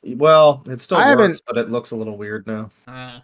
Well, 0.03 0.63
it 0.65 0.81
still 0.81 0.97
I 0.97 1.15
works, 1.15 1.41
but 1.45 1.57
it 1.57 1.69
looks 1.69 1.91
a 1.91 1.95
little 1.95 2.17
weird 2.17 2.47
now. 2.47 2.71
Uh, 2.87 3.19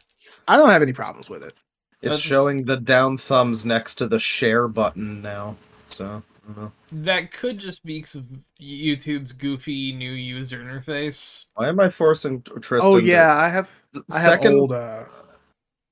I 0.48 0.58
don't 0.58 0.70
have 0.70 0.82
any 0.82 0.94
problems 0.94 1.30
with 1.30 1.44
it. 1.44 1.54
It's 2.02 2.20
showing 2.22 2.64
the 2.66 2.78
down 2.78 3.18
thumbs 3.18 3.66
next 3.66 3.96
to 3.96 4.08
the 4.08 4.20
share 4.20 4.68
button 4.68 5.22
now. 5.22 5.56
So, 5.88 6.22
I 6.48 6.70
that 6.92 7.32
could 7.32 7.58
just 7.58 7.84
be 7.84 8.02
'cause 8.02 8.16
of 8.16 8.26
YouTube's 8.62 9.32
goofy 9.34 9.94
new 9.94 10.12
user 10.12 10.60
interface. 10.60 11.46
Why 11.56 11.70
am 11.70 11.80
I 11.80 11.90
forcing 11.90 12.42
Tristan? 12.62 12.80
Oh 12.84 13.00
to- 13.00 13.06
yeah, 13.06 13.36
I 13.36 13.50
have. 13.50 13.70
I 14.12 14.20
have 14.20 14.28
second, 14.32 14.54
old. 14.56 14.72
Uh, 14.72 15.04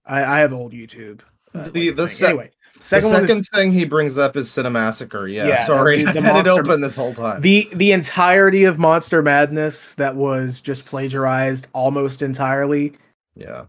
I 0.06 0.24
I 0.24 0.40
have 0.40 0.54
old 0.54 0.74
YouTube. 0.74 1.22
uh, 1.56 1.70
The- 1.70 1.88
like 1.90 1.96
the 1.96 2.08
thing. 2.08 2.16
sec- 2.16 2.30
anyway, 2.30 2.52
the 2.78 2.84
second, 2.84 3.30
is- 3.30 3.50
thing 3.54 3.72
he 3.72 3.86
brings 3.86 4.18
up 4.18 4.36
is 4.36 4.48
Cinemassacre. 4.50 5.32
Yeah, 5.32 5.48
Yeah, 5.48 5.66
sorry, 5.66 6.04
the- 6.04 6.10
I 6.10 6.14
the 6.14 6.22
had 6.22 6.30
it 6.36 6.50
monster- 6.50 6.62
open 6.62 6.82
this 6.82 6.96
whole 6.96 7.14
time. 7.14 7.42
the 7.42 7.70
the 7.74 7.92
entirety 7.92 8.64
of 8.66 8.78
Monster 8.80 9.22
Madness 9.22 9.94
that 9.96 10.16
was 10.16 10.62
just 10.62 10.86
plagiarized 10.86 11.68
almost 11.74 12.22
entirely. 12.22 12.94
yeah, 13.36 13.66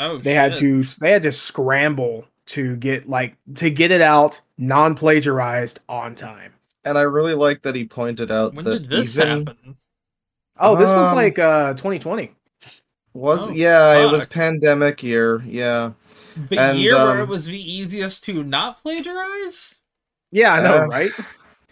Oh, 0.00 0.18
They 0.18 0.34
had 0.34 0.54
to 0.54 0.82
they 1.00 1.10
had 1.10 1.22
to 1.22 1.32
scramble 1.32 2.24
to 2.46 2.76
get 2.76 3.08
like 3.08 3.34
to 3.56 3.68
get 3.70 3.90
it 3.90 4.00
out 4.00 4.40
non-plagiarized 4.58 5.80
on 5.88 6.14
time. 6.14 6.52
and 6.84 6.96
I 6.98 7.02
really 7.02 7.34
like 7.34 7.62
that 7.62 7.74
he 7.74 7.84
pointed 7.84 8.30
out 8.30 8.54
When 8.54 8.64
that 8.64 8.80
did 8.80 8.90
this 8.90 9.16
even 9.16 9.46
happen? 9.46 9.76
Oh, 10.58 10.74
this 10.76 10.90
was 10.90 11.10
Um, 11.10 11.16
like 11.16 11.38
uh 11.38 11.74
2020. 11.74 12.32
was 13.14 13.48
Oh, 13.48 13.50
yeah, 13.52 14.02
it 14.04 14.10
was 14.10 14.26
pandemic 14.26 15.02
year. 15.02 15.40
Yeah, 15.44 15.92
The 16.48 16.58
and, 16.58 16.78
year 16.78 16.94
where 16.94 17.10
um, 17.12 17.20
it 17.20 17.28
was 17.28 17.46
the 17.46 17.58
easiest 17.72 18.24
to 18.24 18.42
not 18.42 18.80
plagiarize? 18.82 19.82
Yeah, 20.30 20.52
I 20.54 20.62
know, 20.62 20.82
uh, 20.84 20.86
right? 20.88 21.10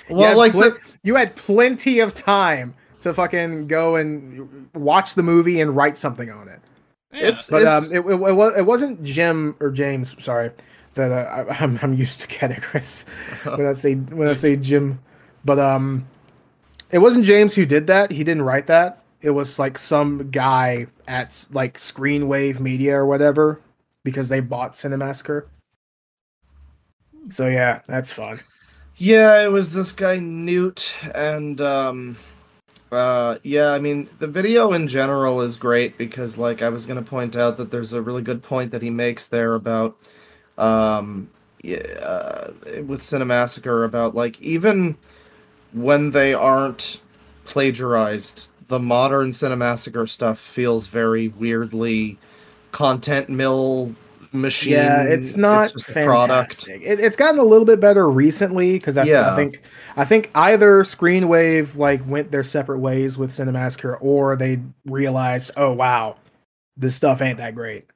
well, 0.09 0.31
yeah, 0.31 0.35
like 0.35 0.52
pl- 0.52 0.62
the, 0.62 0.78
you 1.02 1.14
had 1.14 1.35
plenty 1.37 2.00
of 2.00 2.14
time 2.14 2.75
to 3.00 3.12
fucking 3.12 3.66
go 3.69 3.97
and 3.97 4.69
watch 4.75 5.14
the 5.14 5.23
movie 5.23 5.61
and 5.61 5.76
write 5.76 5.97
something 5.99 6.31
on 6.31 6.49
it. 6.49 6.61
Yeah. 7.12 7.19
It's- 7.28 7.50
But 7.50 7.64
um, 7.66 7.85
it, 7.93 7.99
it, 7.99 8.21
it, 8.21 8.59
it 8.59 8.66
wasn't 8.66 9.02
Jim 9.05 9.57
or 9.61 9.71
James. 9.71 10.23
Sorry, 10.23 10.50
that 10.96 11.12
uh, 11.12 11.44
I, 11.50 11.56
I'm 11.62 11.78
I'm 11.82 11.94
used 11.94 12.20
to 12.22 12.26
categories 12.26 13.06
when 13.44 13.66
I 13.66 13.72
say 13.72 13.94
when 13.94 14.28
I 14.28 14.32
say 14.32 14.56
Jim, 14.56 14.98
but 15.44 15.58
um, 15.58 16.06
it 16.90 16.98
wasn't 16.98 17.24
James 17.24 17.54
who 17.54 17.64
did 17.64 17.86
that. 17.86 18.10
He 18.10 18.24
didn't 18.24 18.42
write 18.42 18.66
that. 18.66 19.02
It 19.22 19.30
was 19.30 19.58
like 19.58 19.78
some 19.78 20.30
guy 20.30 20.86
at 21.08 21.46
like 21.52 21.78
Screenwave 21.78 22.60
Media 22.60 22.96
or 22.96 23.06
whatever 23.06 23.60
because 24.04 24.28
they 24.28 24.40
bought 24.40 24.72
Cinemassacre. 24.72 25.46
So 27.28 27.48
yeah, 27.48 27.80
that's 27.86 28.12
fun. 28.12 28.40
Yeah, 28.96 29.42
it 29.42 29.50
was 29.50 29.72
this 29.72 29.92
guy 29.92 30.18
Newt, 30.18 30.96
and 31.14 31.60
um, 31.60 32.16
uh, 32.92 33.38
yeah, 33.42 33.72
I 33.72 33.78
mean 33.78 34.08
the 34.20 34.28
video 34.28 34.72
in 34.72 34.88
general 34.88 35.40
is 35.40 35.56
great 35.56 35.98
because, 35.98 36.38
like, 36.38 36.62
I 36.62 36.68
was 36.68 36.86
gonna 36.86 37.02
point 37.02 37.36
out 37.36 37.56
that 37.58 37.70
there's 37.70 37.92
a 37.92 38.02
really 38.02 38.22
good 38.22 38.42
point 38.42 38.70
that 38.70 38.82
he 38.82 38.90
makes 38.90 39.26
there 39.26 39.54
about, 39.54 39.96
um, 40.58 41.30
uh, 41.64 42.50
with 42.86 43.00
Cinemassacre 43.00 43.84
about 43.84 44.14
like 44.14 44.40
even 44.40 44.96
when 45.72 46.10
they 46.10 46.34
aren't 46.34 47.00
plagiarized, 47.44 48.50
the 48.68 48.78
modern 48.78 49.30
Cinemassacre 49.30 50.08
stuff 50.08 50.38
feels 50.38 50.86
very 50.86 51.28
weirdly 51.28 52.18
content 52.72 53.28
mill 53.28 53.94
machine. 54.32 54.75
Yeah, 54.75 55.02
it's 55.02 55.36
not 55.36 55.72
product. 55.72 56.66
fantastic. 56.66 56.82
It, 56.82 57.00
it's 57.00 57.16
gotten 57.16 57.40
a 57.40 57.44
little 57.44 57.64
bit 57.64 57.80
better 57.80 58.10
recently 58.10 58.75
because 58.75 58.98
I, 58.98 59.04
Yeah. 59.04 59.32
I 59.32 59.36
think 59.36 59.62
I 59.96 60.04
think 60.04 60.30
either 60.34 60.82
Screenwave 60.82 61.76
like 61.76 62.06
went 62.06 62.30
their 62.30 62.42
separate 62.44 62.78
ways 62.78 63.16
with 63.18 63.30
Cinemassacre, 63.30 63.96
or 64.00 64.36
they 64.36 64.60
realized, 64.86 65.52
oh 65.56 65.72
wow, 65.72 66.16
this 66.76 66.94
stuff 66.94 67.22
ain't 67.22 67.38
that 67.38 67.54
great. 67.54 67.86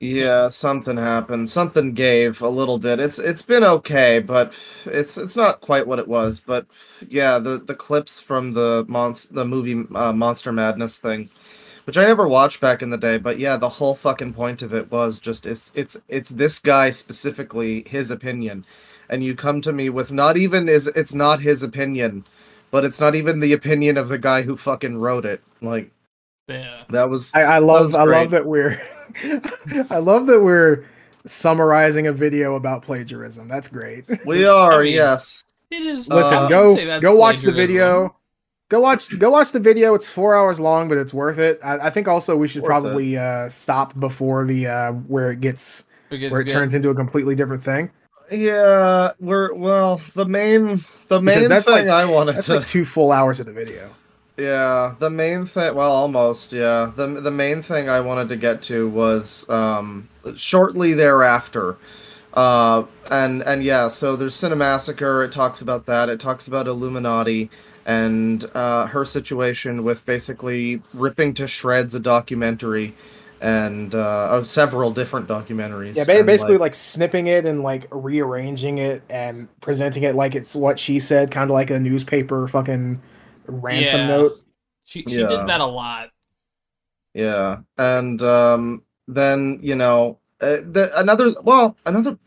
Yeah, 0.00 0.48
something 0.48 0.96
happened. 0.98 1.48
Something 1.50 1.94
gave 1.94 2.42
a 2.42 2.48
little 2.48 2.78
bit. 2.78 3.00
It's 3.00 3.18
it's 3.18 3.42
been 3.42 3.64
okay, 3.64 4.20
but 4.20 4.52
it's 4.84 5.16
it's 5.16 5.36
not 5.36 5.60
quite 5.62 5.86
what 5.86 5.98
it 5.98 6.08
was. 6.08 6.40
But 6.40 6.66
yeah, 7.08 7.38
the 7.38 7.58
the 7.58 7.74
clips 7.74 8.20
from 8.20 8.52
the 8.52 8.84
monst 8.88 9.32
the 9.34 9.44
movie 9.46 9.84
uh, 9.94 10.12
Monster 10.12 10.52
Madness 10.52 10.98
thing, 10.98 11.30
which 11.86 11.96
I 11.96 12.04
never 12.04 12.28
watched 12.28 12.60
back 12.60 12.82
in 12.82 12.90
the 12.90 12.98
day. 12.98 13.18
But 13.18 13.38
yeah, 13.38 13.56
the 13.56 13.68
whole 13.68 13.94
fucking 13.94 14.34
point 14.34 14.62
of 14.62 14.74
it 14.74 14.90
was 14.90 15.18
just 15.20 15.46
it's 15.46 15.72
it's 15.74 16.00
it's 16.08 16.30
this 16.30 16.58
guy 16.58 16.90
specifically 16.90 17.84
his 17.88 18.10
opinion, 18.10 18.66
and 19.08 19.24
you 19.24 19.34
come 19.34 19.62
to 19.62 19.72
me 19.72 19.88
with 19.90 20.12
not 20.12 20.36
even 20.36 20.68
is 20.68 20.86
it's 20.88 21.14
not 21.14 21.40
his 21.40 21.62
opinion, 21.62 22.26
but 22.70 22.84
it's 22.84 23.00
not 23.00 23.14
even 23.14 23.40
the 23.40 23.54
opinion 23.54 23.96
of 23.96 24.08
the 24.10 24.18
guy 24.18 24.42
who 24.42 24.56
fucking 24.56 24.98
wrote 24.98 25.24
it. 25.24 25.42
Like 25.62 25.90
Yeah. 26.48 26.78
that 26.90 27.08
was 27.10 27.34
I, 27.34 27.42
I 27.42 27.58
love 27.60 27.80
was 27.82 27.94
I 27.94 28.04
love 28.04 28.30
that 28.32 28.46
we're 28.46 28.82
I 29.90 29.98
love 29.98 30.26
that 30.26 30.40
we're 30.40 30.84
summarizing 31.26 32.06
a 32.06 32.12
video 32.12 32.56
about 32.56 32.82
plagiarism. 32.82 33.48
That's 33.48 33.68
great. 33.68 34.04
we 34.26 34.44
are 34.44 34.80
I 34.80 34.84
mean, 34.84 34.94
yes. 34.94 35.44
It 35.70 35.82
is. 35.82 36.08
Listen, 36.08 36.38
Uh, 36.38 36.48
go 36.48 37.00
go 37.00 37.16
watch 37.16 37.40
the 37.40 37.52
video. 37.52 38.16
Go 38.68 38.80
watch 38.80 39.18
go 39.18 39.30
watch 39.30 39.52
the 39.52 39.60
video. 39.60 39.94
It's 39.94 40.08
four 40.08 40.34
hours 40.34 40.58
long, 40.58 40.88
but 40.88 40.98
it's 40.98 41.14
worth 41.14 41.38
it. 41.38 41.58
I, 41.62 41.86
I 41.86 41.90
think 41.90 42.08
also 42.08 42.36
we 42.36 42.48
should 42.48 42.62
Worth 42.62 42.68
probably 42.68 43.16
uh, 43.16 43.48
stop 43.48 43.98
before 44.00 44.46
the 44.46 44.66
uh, 44.66 44.92
where 44.92 45.30
it 45.30 45.40
gets 45.40 45.84
It 46.10 46.30
where 46.30 46.40
it 46.40 46.44
gets 46.44 46.52
turns 46.52 46.74
into 46.74 46.90
a 46.90 46.94
completely 46.94 47.34
different 47.34 47.62
thing. 47.62 47.90
Yeah, 48.30 49.10
we're 49.20 49.52
well. 49.54 50.00
The 50.14 50.24
main, 50.24 50.82
the 51.08 51.20
main 51.20 51.48
that's 51.48 51.66
thing 51.66 51.86
like 51.86 51.88
I 51.88 52.10
wanted 52.10 52.36
that's 52.36 52.46
to, 52.46 52.56
like 52.56 52.66
two 52.66 52.84
full 52.84 53.12
hours 53.12 53.38
of 53.38 53.46
the 53.46 53.52
video. 53.52 53.94
Yeah, 54.36 54.96
the 54.98 55.10
main 55.10 55.46
thing. 55.46 55.74
Well, 55.74 55.92
almost, 55.92 56.52
yeah. 56.52 56.90
the 56.96 57.06
The 57.06 57.30
main 57.30 57.62
thing 57.62 57.88
I 57.88 58.00
wanted 58.00 58.28
to 58.30 58.36
get 58.36 58.62
to 58.62 58.88
was 58.88 59.48
um 59.48 60.08
shortly 60.34 60.92
thereafter, 60.94 61.76
uh, 62.34 62.84
and 63.10 63.42
and 63.42 63.62
yeah. 63.62 63.88
So 63.88 64.16
there's 64.16 64.34
Cinemassacre. 64.34 65.24
It 65.24 65.30
talks 65.32 65.60
about 65.60 65.86
that. 65.86 66.08
It 66.08 66.18
talks 66.20 66.48
about 66.48 66.66
Illuminaughtii 66.66 67.48
and 67.86 68.44
uh, 68.54 68.86
her 68.86 69.04
situation 69.04 69.84
with 69.84 70.04
basically 70.06 70.82
ripping 70.94 71.34
to 71.34 71.46
shreds 71.46 71.94
a 71.94 72.00
documentary, 72.00 72.96
and 73.40 73.94
uh, 73.94 74.28
of 74.30 74.48
several 74.48 74.90
different 74.92 75.28
documentaries. 75.28 75.94
Yeah, 75.96 76.04
basically 76.22 76.54
like- 76.54 76.60
like, 76.60 76.74
snipping 76.74 77.28
it 77.28 77.46
and 77.46 77.62
like 77.62 77.86
rearranging 77.92 78.78
it 78.78 79.02
and 79.10 79.48
presenting 79.60 80.02
it 80.02 80.16
like 80.16 80.34
it's 80.34 80.56
what 80.56 80.78
she 80.80 80.98
said, 80.98 81.30
kind 81.30 81.50
of 81.50 81.54
like 81.54 81.70
a 81.70 81.78
newspaper 81.78 82.48
fucking 82.48 83.00
ransom 83.46 84.00
Yeah. 84.02 84.08
note. 84.08 84.42
She 84.84 85.02
she 85.08 85.16
Yeah. 85.16 85.28
did 85.28 85.48
that 85.48 85.60
a 85.60 85.66
lot. 85.66 86.10
Yeah, 87.14 87.60
and 87.78 88.22
um, 88.22 88.82
then 89.06 89.60
you 89.62 89.76
know 89.76 90.18
uh, 90.40 90.58
the, 90.72 90.90
another 90.96 91.30
well 91.44 91.76
another 91.86 92.18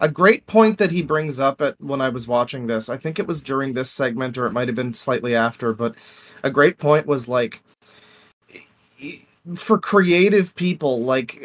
a 0.00 0.08
great 0.08 0.46
point 0.46 0.78
that 0.78 0.90
he 0.90 1.02
brings 1.02 1.40
up 1.40 1.62
at 1.62 1.80
when 1.80 2.00
I 2.00 2.10
was 2.10 2.28
watching 2.28 2.66
this. 2.66 2.88
I 2.90 2.96
think 2.98 3.18
it 3.18 3.26
was 3.26 3.42
during 3.42 3.74
this 3.74 3.90
segment 3.90 4.38
or 4.38 4.46
it 4.46 4.52
might 4.52 4.68
have 4.68 4.74
been 4.76 4.94
slightly 4.94 5.34
after, 5.34 5.72
but 5.72 5.94
a 6.42 6.50
great 6.50 6.78
point 6.78 7.06
was 7.06 7.28
like 7.28 7.62
for 9.56 9.78
creative 9.78 10.54
people 10.54 11.02
like 11.02 11.38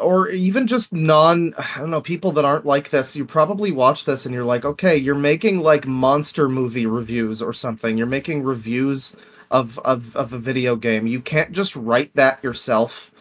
or 0.00 0.28
even 0.28 0.66
just 0.66 0.92
non 0.92 1.54
i 1.58 1.78
don't 1.78 1.90
know 1.90 2.02
people 2.02 2.30
that 2.30 2.44
aren't 2.44 2.66
like 2.66 2.90
this 2.90 3.16
you 3.16 3.24
probably 3.24 3.72
watch 3.72 4.04
this 4.04 4.26
and 4.26 4.34
you're 4.34 4.44
like 4.44 4.66
okay 4.66 4.94
you're 4.96 5.14
making 5.14 5.60
like 5.60 5.86
monster 5.86 6.48
movie 6.48 6.86
reviews 6.86 7.40
or 7.42 7.52
something. 7.52 7.96
You're 7.96 8.06
making 8.06 8.42
reviews 8.42 9.16
of 9.50 9.78
of, 9.80 10.14
of 10.16 10.32
a 10.32 10.38
video 10.38 10.76
game. 10.76 11.06
You 11.06 11.20
can't 11.20 11.52
just 11.52 11.76
write 11.76 12.14
that 12.14 12.42
yourself. 12.44 13.12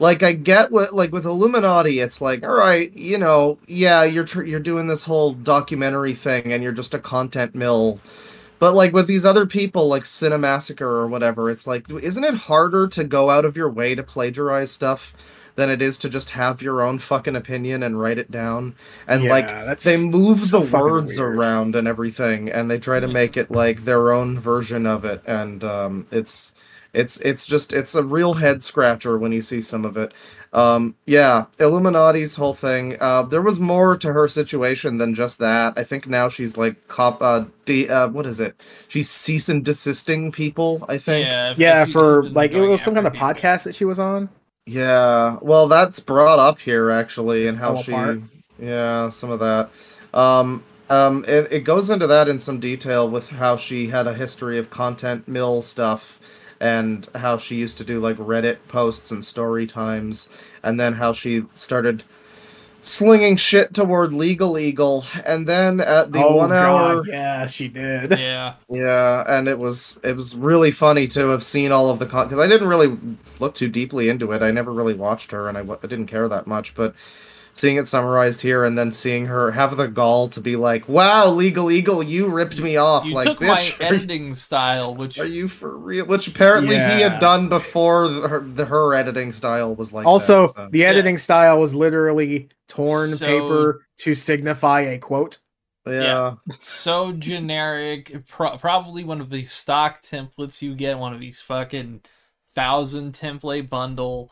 Like 0.00 0.22
i 0.22 0.32
get 0.32 0.70
what 0.70 0.94
like 0.94 1.10
with 1.12 1.24
illuminaughtii 1.24 2.02
it's 2.04 2.20
like 2.20 2.44
all 2.44 2.54
right 2.54 2.92
you 2.92 3.18
know 3.18 3.58
yeah 3.66 4.04
you're 4.04 4.24
tr- 4.24 4.44
you're 4.44 4.60
doing 4.60 4.86
this 4.86 5.04
whole 5.04 5.32
documentary 5.32 6.14
thing 6.14 6.52
and 6.52 6.62
you're 6.62 6.72
just 6.72 6.94
a 6.94 7.00
content 7.00 7.54
mill 7.56 7.98
but 8.58 8.74
like 8.74 8.92
with 8.92 9.06
these 9.06 9.24
other 9.24 9.46
people, 9.46 9.88
like 9.88 10.04
Cinemassacre 10.04 10.80
or 10.82 11.06
whatever, 11.08 11.50
it's 11.50 11.66
like, 11.66 11.88
isn't 11.90 12.24
it 12.24 12.34
harder 12.34 12.88
to 12.88 13.04
go 13.04 13.30
out 13.30 13.44
of 13.44 13.56
your 13.56 13.70
way 13.70 13.94
to 13.94 14.02
plagiarize 14.02 14.70
stuff 14.70 15.14
than 15.56 15.70
it 15.70 15.82
is 15.82 15.98
to 15.98 16.08
just 16.08 16.30
have 16.30 16.62
your 16.62 16.82
own 16.82 16.98
fucking 16.98 17.36
opinion 17.36 17.82
and 17.82 18.00
write 18.00 18.18
it 18.18 18.30
down? 18.30 18.74
And 19.06 19.24
Yeah, 19.24 19.28
like 19.28 19.56
they 19.82 19.96
move 19.96 20.40
so 20.40 20.60
the 20.60 20.60
words 20.62 21.18
weird. 21.18 21.20
around 21.20 21.76
and 21.76 21.88
everything, 21.88 22.48
and 22.50 22.70
they 22.70 22.78
try 22.78 23.00
to 23.00 23.08
make 23.08 23.36
it 23.36 23.50
like 23.50 23.84
their 23.84 24.12
own 24.12 24.38
version 24.40 24.86
of 24.86 25.04
it, 25.04 25.22
and 25.26 25.64
um, 25.64 26.06
it's 26.10 26.54
it's 26.94 27.20
it's 27.20 27.46
just 27.46 27.72
it's 27.72 27.94
a 27.94 28.02
real 28.04 28.34
head 28.34 28.64
scratcher 28.64 29.18
when 29.18 29.32
you 29.32 29.42
see 29.42 29.60
some 29.62 29.84
of 29.84 29.96
it. 29.96 30.14
Um, 30.52 30.94
yeah, 31.06 31.44
Illuminaughtii's 31.58 32.34
whole 32.36 32.54
thing. 32.54 32.96
Uh, 33.00 33.22
there 33.22 33.42
was 33.42 33.60
more 33.60 33.96
to 33.98 34.12
her 34.12 34.28
situation 34.28 34.96
than 34.98 35.14
just 35.14 35.38
that. 35.38 35.74
I 35.76 35.84
think 35.84 36.06
now 36.08 36.28
she's 36.28 36.56
like 36.56 36.88
cop. 36.88 37.20
Uh, 37.22 37.44
de- 37.66 37.88
uh, 37.88 38.08
what 38.08 38.26
is 38.26 38.40
it? 38.40 38.62
She's 38.88 39.10
cease 39.10 39.48
and 39.48 39.64
desisting 39.64 40.32
people. 40.32 40.84
I 40.88 40.98
think. 40.98 41.26
Yeah, 41.26 41.54
Yeah, 41.56 41.84
for 41.84 42.24
like 42.30 42.52
it 42.52 42.60
was 42.62 42.82
some 42.82 42.94
kind 42.94 43.06
of 43.06 43.12
people. 43.12 43.28
podcast 43.28 43.64
that 43.64 43.74
she 43.74 43.84
was 43.84 43.98
on. 43.98 44.28
Yeah, 44.66 45.38
well, 45.40 45.66
that's 45.68 45.98
brought 46.00 46.38
up 46.38 46.58
here 46.58 46.90
actually, 46.90 47.46
and 47.46 47.56
how 47.56 47.76
she, 47.76 47.92
apart. 47.92 48.20
yeah, 48.58 49.08
some 49.08 49.30
of 49.30 49.40
that. 49.40 49.70
Um, 50.12 50.62
um, 50.90 51.24
it, 51.28 51.50
it 51.52 51.60
goes 51.64 51.90
into 51.90 52.06
that 52.06 52.28
in 52.28 52.40
some 52.40 52.60
detail 52.60 53.08
with 53.08 53.28
how 53.30 53.56
she 53.56 53.86
had 53.88 54.06
a 54.06 54.14
history 54.14 54.58
of 54.58 54.70
content 54.70 55.26
mill 55.28 55.62
stuff, 55.62 56.17
and 56.60 57.06
how 57.14 57.36
she 57.38 57.56
used 57.56 57.78
to 57.78 57.84
do 57.84 58.00
like 58.00 58.16
Reddit 58.18 58.58
posts 58.68 59.10
and 59.10 59.24
story 59.24 59.66
times, 59.66 60.28
and 60.62 60.78
then 60.78 60.92
how 60.92 61.12
she 61.12 61.44
started 61.54 62.04
slinging 62.82 63.36
shit 63.36 63.74
toward 63.74 64.12
Legal 64.12 64.58
Eagle, 64.58 65.04
and 65.26 65.46
then 65.46 65.80
at 65.80 66.12
the 66.12 66.24
oh 66.24 66.32
one 66.36 66.52
hour. 66.52 67.04
yeah, 67.06 67.46
she 67.46 67.68
did. 67.68 68.12
Yeah, 68.12 68.54
Yeah, 68.70 69.24
and 69.28 69.48
it 69.48 69.58
was 69.58 69.98
it 70.04 70.16
was 70.16 70.34
really 70.36 70.70
funny 70.70 71.06
to 71.08 71.28
have 71.28 71.44
seen 71.44 71.72
all 71.72 71.90
of 71.90 71.98
the 71.98 72.06
con 72.06 72.28
because 72.28 72.42
I 72.44 72.48
didn't 72.48 72.68
really 72.68 72.96
look 73.40 73.54
too 73.54 73.68
deeply 73.68 74.08
into 74.08 74.32
it. 74.32 74.42
I 74.42 74.50
never 74.50 74.72
really 74.72 74.94
watched 74.94 75.30
her, 75.32 75.48
and 75.48 75.56
I, 75.58 75.60
w- 75.62 75.78
I 75.82 75.86
didn't 75.86 76.06
care 76.06 76.28
that 76.28 76.46
much. 76.46 76.74
But 76.74 76.94
seeing 77.58 77.76
it 77.76 77.88
summarized 77.88 78.40
here, 78.40 78.64
and 78.64 78.78
then 78.78 78.92
seeing 78.92 79.26
her 79.26 79.50
have 79.50 79.76
the 79.76 79.88
gall 79.88 80.28
to 80.28 80.40
be 80.40 80.54
like, 80.56 80.88
"Wow, 80.88 81.26
Legal 81.30 81.70
Eagle, 81.70 82.02
you 82.02 82.30
ripped 82.30 82.60
me 82.60 82.76
off!" 82.76 83.04
you 83.04 83.14
like, 83.14 83.26
took 83.26 83.40
my 83.40 83.58
bitch, 83.58 83.80
are, 83.80 83.84
you- 83.84 83.96
editing 83.96 84.34
style, 84.34 84.94
which 84.94 85.18
are 85.18 85.26
you 85.26 85.48
for 85.48 85.76
real? 85.76 86.06
Which 86.06 86.28
apparently 86.28 86.76
he 86.76 87.00
had 87.00 87.18
done 87.18 87.48
before 87.48 88.08
the, 88.08 88.28
her, 88.28 88.40
the 88.40 88.64
her 88.64 88.94
editing 88.94 89.32
style 89.32 89.74
was 89.74 89.92
like. 89.92 90.06
also, 90.06 90.46
that, 90.48 90.56
so. 90.56 90.68
the 90.70 90.84
editing 90.84 91.18
style 91.18 91.60
was 91.60 91.74
literally 91.74 92.48
torn 92.68 93.10
So- 93.16 93.26
paper 93.26 93.86
to 93.98 94.14
signify 94.14 94.82
a 94.82 94.98
quote. 94.98 95.38
yeah, 95.86 96.34
so 96.58 97.12
generic. 97.12 98.26
Pro- 98.28 98.58
probably 98.58 99.04
one 99.04 99.20
of 99.20 99.30
these 99.30 99.50
stock 99.50 100.02
templates 100.02 100.62
you 100.62 100.74
get, 100.74 100.98
one 100.98 101.12
of 101.14 101.20
these 101.20 101.40
fucking 101.40 102.02
thousand 102.54 103.14
template 103.14 103.68
bundle, 103.68 104.30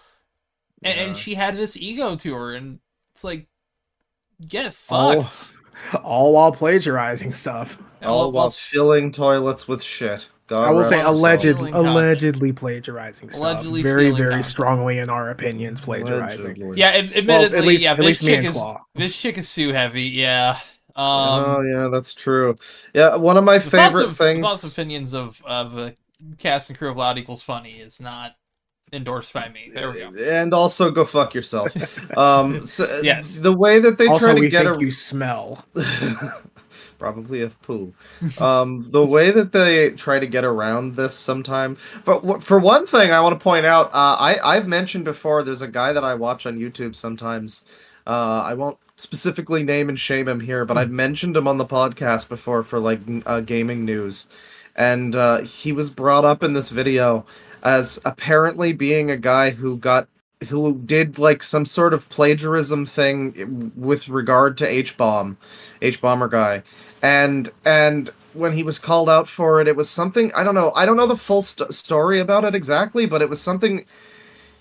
and, 0.83 0.97
Yeah. 0.97 1.02
and 1.04 1.16
she 1.16 1.35
had 1.35 1.57
this 1.57 1.77
ego 1.77 2.14
to 2.16 2.35
her, 2.35 2.55
and 2.55 2.79
it's 3.16 3.24
like, 3.24 3.46
get 4.46 4.74
All- 4.90 5.22
fucked. 5.22 5.55
All 6.05 6.35
while 6.35 6.52
plagiarizing 6.52 7.33
stuff. 7.33 7.79
And 8.00 8.11
all 8.11 8.18
while- 8.18 8.33
while 8.33 8.42
while 8.44 8.50
filling 8.50 9.11
toilets 9.11 9.66
with 9.66 9.83
shit. 9.83 10.29
God 10.48 10.61
I 10.68 10.70
will 10.70 10.79
rest 10.79 10.90
say 10.90 10.98
his 10.98 11.07
alleged, 11.07 11.40
Stealing 11.40 11.72
content. 11.72 11.88
allegedly 11.96 12.52
plagiarizing 12.52 13.31
stuff. 13.31 13.42
Allegedly 13.42 13.83
very, 13.83 14.11
very 14.11 14.29
content. 14.29 14.44
strongly 14.46 14.98
in 14.98 15.09
our 15.11 15.31
opinions, 15.31 15.81
plagiarizing. 15.81 16.44
Allegedly. 16.44 16.79
Yeah, 16.79 16.88
ad- 16.90 17.09
Well, 17.09 17.18
admittedly, 17.18 17.59
at 17.59 17.64
least, 17.64 17.85
yeah, 17.85 17.92
at 17.92 17.98
least 17.98 18.22
me 18.22 18.29
chick 18.29 18.38
and 18.38 18.46
is 18.48 18.52
Claw. 18.55 18.81
this 18.94 19.16
chick 19.20 19.38
is 19.38 19.48
Sue 19.48 19.72
heavy. 19.72 20.02
Yeah. 20.05 20.59
Um, 20.94 21.05
oh 21.07 21.62
yeah, 21.62 21.88
that's 21.88 22.14
true. 22.14 22.55
Yeah, 22.94 23.16
one 23.16 23.37
of 23.37 23.44
my 23.44 23.59
the 23.59 23.68
thoughts 23.70 23.87
favorite 23.88 24.07
of, 24.07 24.16
things. 24.18 24.40
The 24.42 24.46
thoughts 24.46 24.72
opinions 24.72 25.14
of 25.14 25.42
of 25.44 25.76
uh, 25.79 25.90
cast 26.38 26.70
and 26.70 26.79
crew 26.79 26.90
of 26.90 26.96
Loud 26.96 27.18
Equals 27.18 27.42
Funny 27.42 27.81
is 27.81 27.98
not 28.00 28.33
endorsed 28.96 29.32
by 29.32 29.48
me. 29.48 29.70
There 29.72 29.92
we 29.92 29.98
go. 30.00 30.12
And 30.18 30.52
also 30.52 30.90
go 30.90 31.04
fuck 31.04 31.35
yourself. 31.35 31.70
um, 32.16 32.64
so, 32.64 33.00
Yes. 33.02 33.38
The 33.38 33.56
way 33.56 33.78
that 33.78 33.98
they 33.98 34.09
also, 34.09 34.26
try 34.26 34.35
to 34.35 34.40
we 34.40 34.48
get 34.48 34.64
think 34.64 34.78
a 34.78 34.85
you 34.85 34.90
smell. 34.90 35.64
probably 36.98 37.42
a 37.42 37.48
poo. 37.48 37.94
Um, 38.38 38.87
the 38.90 39.04
way 39.04 39.30
that 39.30 39.52
they 39.52 39.90
try 39.90 40.18
to 40.18 40.26
get 40.26 40.44
around 40.44 40.96
this 40.96 41.14
sometime. 41.14 41.76
But 42.04 42.22
w- 42.22 42.40
for 42.40 42.59
one 42.59 42.87
thing, 42.87 43.12
I 43.12 43.20
want 43.20 43.38
to 43.38 43.42
point 43.42 43.66
out. 43.66 43.87
Uh, 43.87 44.16
I 44.18 44.38
I've 44.42 44.68
mentioned 44.68 45.04
before. 45.04 45.42
There's 45.42 45.62
a 45.62 45.68
guy 45.68 45.92
that 45.92 46.04
I 46.04 46.14
watch 46.14 46.46
on 46.46 46.59
YouTube 46.59 46.96
sometimes. 46.96 47.64
Uh, 48.06 48.42
I 48.44 48.54
won't 48.54 48.78
specifically 48.96 49.62
name 49.62 49.88
and 49.88 49.98
shame 49.98 50.26
him 50.28 50.40
here, 50.40 50.64
but 50.64 50.78
I've 50.78 50.90
mentioned 50.90 51.37
him 51.37 51.46
on 51.46 51.59
the 51.59 51.66
podcast 51.66 52.28
before 52.28 52.62
for 52.62 52.78
like 52.78 53.00
uh, 53.26 53.40
gaming 53.40 53.85
news, 53.85 54.28
and 54.74 55.14
uh, 55.14 55.40
he 55.40 55.72
was 55.72 55.90
brought 55.90 56.24
up 56.24 56.42
in 56.42 56.54
this 56.54 56.70
video 56.70 57.26
as 57.66 58.00
apparently 58.05 58.72
being 58.72 59.11
a 59.11 59.16
guy 59.16 59.50
who 59.50 59.76
got 59.76 60.09
who 60.48 60.79
did 60.85 61.18
like 61.18 61.42
some 61.42 61.66
sort 61.66 61.92
of 61.92 62.09
plagiarism 62.11 62.87
thing 62.87 63.72
with 63.74 64.09
regard 64.09 64.57
to 64.59 64.66
H 64.66 64.96
bomb, 64.96 65.37
H 65.83 66.00
bomber 66.00 66.29
guy, 66.29 66.62
and 67.02 67.50
and 67.64 68.11
when 68.35 68.52
he 68.52 68.62
was 68.62 68.79
called 68.79 69.09
out 69.11 69.29
for 69.29 69.61
it, 69.61 69.66
it 69.66 69.74
was 69.76 69.90
something 69.90 70.31
I 70.35 70.44
don't 70.44 70.55
know. 70.55 70.72
I 70.76 70.87
don't 70.87 70.96
know 70.96 71.07
the 71.07 71.16
full 71.16 71.42
st- 71.42 71.74
story 71.74 72.20
about 72.20 72.44
it 72.44 72.55
exactly, 72.55 73.05
but 73.07 73.20
it 73.20 73.29
was 73.29 73.40
something. 73.40 73.85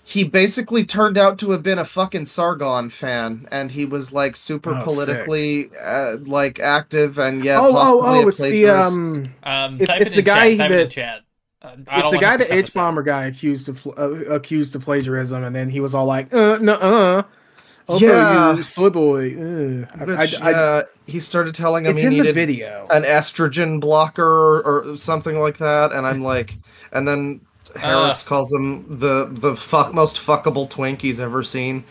He 0.02 0.22
basically 0.22 0.84
turned 0.84 1.18
out 1.18 1.36
to 1.40 1.50
have 1.50 1.64
been 1.64 1.80
a 1.80 1.84
fucking 1.84 2.26
Sargon 2.26 2.90
fan, 2.90 3.46
and 3.50 3.70
he 3.72 3.84
was 3.84 4.12
like 4.12 4.36
super 4.36 4.72
Oh, 4.74 4.82
politically 4.84 5.68
uh, 5.82 6.16
like 6.24 6.58
active, 6.60 7.18
and 7.18 7.44
yeah, 7.44 7.58
oh, 7.60 7.72
oh, 7.76 8.00
oh! 8.04 8.28
It's 8.28 8.40
the 8.40 8.68
um, 8.68 9.32
Um, 9.42 9.74
It's- 9.80 9.88
type 9.88 10.00
it's 10.02 10.12
it 10.12 10.14
the 10.14 10.18
in 10.20 10.24
guy 10.24 10.50
chat, 10.50 10.58
type 10.58 10.70
it 10.70 10.74
in 10.74 10.78
that- 10.78 10.90
chat. 10.90 11.20
I 11.20 11.25
it's 11.92 12.10
the 12.10 12.18
guy 12.18 12.36
cut 12.36 12.48
that 12.48 12.52
H 12.52 12.72
bomber 12.74 13.02
guy 13.02 13.26
accused 13.26 13.68
of 13.68 13.86
uh, 13.98 14.10
accused 14.32 14.74
of 14.74 14.82
plagiarism, 14.82 15.44
and 15.44 15.54
then 15.54 15.68
he 15.70 15.80
was 15.80 15.94
all 15.94 16.06
like, 16.06 16.32
"Uh, 16.32 16.58
no, 16.60 16.74
uh." 16.74 17.22
Also, 17.88 18.06
Yeah. 18.06 18.56
you 18.56 18.64
soy 18.64 18.90
boy. 18.90 19.36
Uh. 19.36 19.86
I- 20.00 20.04
Which, 20.04 20.34
I, 20.40 20.50
I, 20.50 20.54
uh, 20.54 20.82
he 21.06 21.20
started 21.20 21.54
telling 21.54 21.84
him 21.86 21.92
it's 21.92 22.00
he 22.00 22.06
in 22.08 22.12
the 22.14 22.18
needed 22.18 22.34
video. 22.34 22.86
an 22.90 23.04
estrogen 23.04 23.80
blocker 23.80 24.60
or 24.62 24.96
something 24.96 25.38
like 25.38 25.58
that, 25.58 25.92
and 25.92 26.04
I'm 26.04 26.22
like, 26.24 26.56
and 26.92 27.06
then 27.06 27.40
Harris 27.76 28.24
Uh. 28.24 28.28
calls 28.28 28.52
him 28.52 28.98
the 28.98 29.28
the 29.30 29.54
fuck 29.56 29.94
most 29.94 30.16
fuckable 30.16 30.68
twink 30.68 31.00
he's 31.02 31.20
ever 31.20 31.42
seen. 31.44 31.84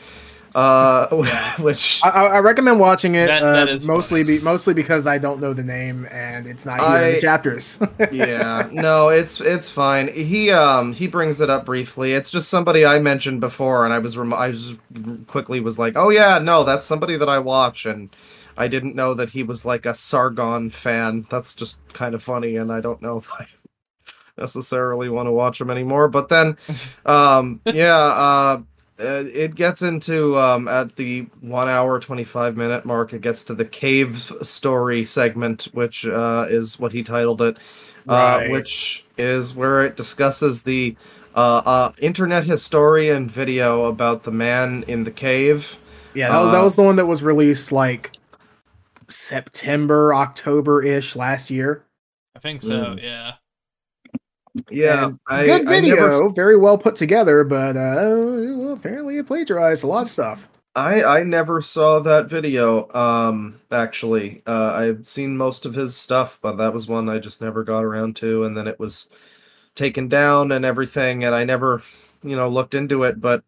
Uh, 0.56 1.08
Yeah. 1.26 1.56
which 1.62 2.00
I, 2.04 2.10
I 2.10 2.26
I 2.26 2.40
recommend 2.40 2.80
watching 2.80 3.16
it 3.16 3.28
That- 3.28 3.44
uh, 3.44 3.52
that 3.54 3.70
is 3.70 3.86
mostly 3.86 4.24
be, 4.24 4.40
mostly 4.40 4.74
because 4.74 5.06
I 5.06 5.18
don't 5.18 5.42
know 5.42 5.54
the 5.54 5.64
name 5.64 6.08
and 6.12 6.48
it's 6.48 6.66
not 6.66 6.80
here 6.80 6.88
in 6.88 6.94
I- 6.94 7.12
the 7.12 7.22
chapters. 7.22 7.80
yeah, 8.12 8.68
no, 8.72 9.10
it's 9.10 9.42
it's 9.42 9.70
fine. 9.70 10.08
He 10.08 10.52
um 10.52 10.94
he 10.94 11.08
brings 11.08 11.42
it 11.42 11.50
up 11.50 11.66
briefly. 11.66 12.14
It's 12.14 12.30
just 12.32 12.50
somebody 12.50 12.86
I 12.86 13.00
mentioned 13.00 13.42
before, 13.42 13.84
and 13.86 13.94
I 13.94 14.00
was 14.00 14.18
rem- 14.18 14.34
I 14.34 14.52
just 14.52 14.80
quickly 15.28 15.60
was 15.60 15.78
like, 15.78 15.94
oh 15.98 16.10
yeah, 16.10 16.40
no, 16.40 16.64
that's 16.64 16.86
somebody 16.86 17.18
that 17.18 17.28
I 17.30 17.40
watch, 17.40 17.86
and 17.86 18.10
I 18.58 18.70
didn't 18.70 18.96
know 18.96 19.14
that 19.14 19.30
he 19.30 19.44
was 19.44 19.66
like 19.66 19.86
a 19.86 19.94
Sargon 19.94 20.70
fan. 20.72 21.28
That's 21.30 21.54
just 21.54 21.78
kind 21.92 22.16
of 22.16 22.24
funny, 22.24 22.56
and 22.56 22.72
I 22.72 22.80
don't 22.80 23.02
know 23.02 23.18
if 23.18 23.30
I 23.34 23.46
necessarily 24.38 25.10
want 25.10 25.28
to 25.28 25.32
watch 25.32 25.60
him 25.60 25.70
anymore. 25.70 26.08
But 26.08 26.30
then, 26.30 26.58
um, 27.06 27.60
yeah, 27.66 27.98
uh. 27.98 28.62
Uh, 28.98 29.26
it 29.34 29.56
gets 29.56 29.82
into 29.82 30.38
um, 30.38 30.70
at 30.70 30.96
the 30.96 31.22
one 31.42 31.68
hour 31.68 32.00
25 32.00 32.56
minute 32.56 32.86
mark 32.86 33.12
it 33.12 33.20
gets 33.20 33.44
to 33.44 33.54
the 33.54 33.66
cave 33.66 34.32
story 34.42 35.04
segment 35.04 35.64
which 35.74 36.06
uh, 36.06 36.46
is 36.48 36.80
what 36.80 36.94
he 36.94 37.04
titled 37.04 37.42
it 37.42 37.58
uh, 38.08 38.48
which 38.48 39.06
is 39.18 39.56
where 39.56 39.84
it 39.84 39.98
discusses 39.98 40.64
the 40.64 40.96
uh, 41.36 41.62
uh, 41.66 41.92
internet 42.00 42.44
historian 42.44 43.30
video 43.30 43.86
about 43.86 44.24
the 44.24 44.32
man 44.32 44.84
in 44.88 45.04
the 45.04 45.12
cave. 45.12 45.78
yeah, 46.14 46.30
that 46.30 46.40
was 46.40 46.50
Uh, 46.50 46.52
that 46.52 46.64
was 46.64 46.76
the 46.76 46.84
one 46.84 46.96
that 46.96 47.06
was 47.06 47.24
released 47.24 47.72
like 47.72 48.12
September, 49.08 50.14
October 50.14 50.84
ish 50.84 51.16
last 51.16 51.50
year. 51.50 51.84
I 52.36 52.40
think 52.40 52.62
so. 52.62 52.70
Mm. 52.70 53.04
Yeah. 53.04 53.34
Yeah, 54.70 55.12
I, 55.28 55.46
good 55.46 55.68
video, 55.68 55.96
never- 55.96 56.30
very 56.30 56.58
well 56.58 56.78
put 56.78 56.96
together, 56.96 57.44
but 57.44 57.76
uh, 57.76 58.10
well, 58.56 58.74
apparently 58.74 59.18
it 59.18 59.28
plagiarized 59.28 59.84
a 59.84 59.88
lot 59.88 60.04
of 60.04 60.10
stuff. 60.10 60.48
I 60.76 61.04
I 61.04 61.24
never 61.24 61.62
saw 61.62 62.00
that 62.02 62.30
video. 62.30 62.92
Um, 62.94 63.62
actually, 63.72 64.42
uh, 64.46 64.74
I've 64.76 65.08
seen 65.08 65.38
most 65.38 65.66
of 65.66 65.74
his 65.74 65.96
stuff, 65.96 66.38
but 66.42 66.58
that 66.58 66.74
was 66.74 66.88
one 66.88 67.08
I 67.10 67.20
just 67.20 67.42
never 67.42 67.64
got 67.64 67.84
around 67.86 68.16
to, 68.18 68.44
and 68.44 68.56
then 68.58 68.68
it 68.68 68.80
was 68.80 69.10
taken 69.76 70.08
down 70.10 70.52
and 70.52 70.66
everything, 70.66 71.26
and 71.26 71.36
I 71.36 71.44
never, 71.46 71.84
you 72.24 72.36
know, 72.36 72.50
looked 72.50 72.76
into 72.76 73.04
it. 73.04 73.22
But 73.22 73.44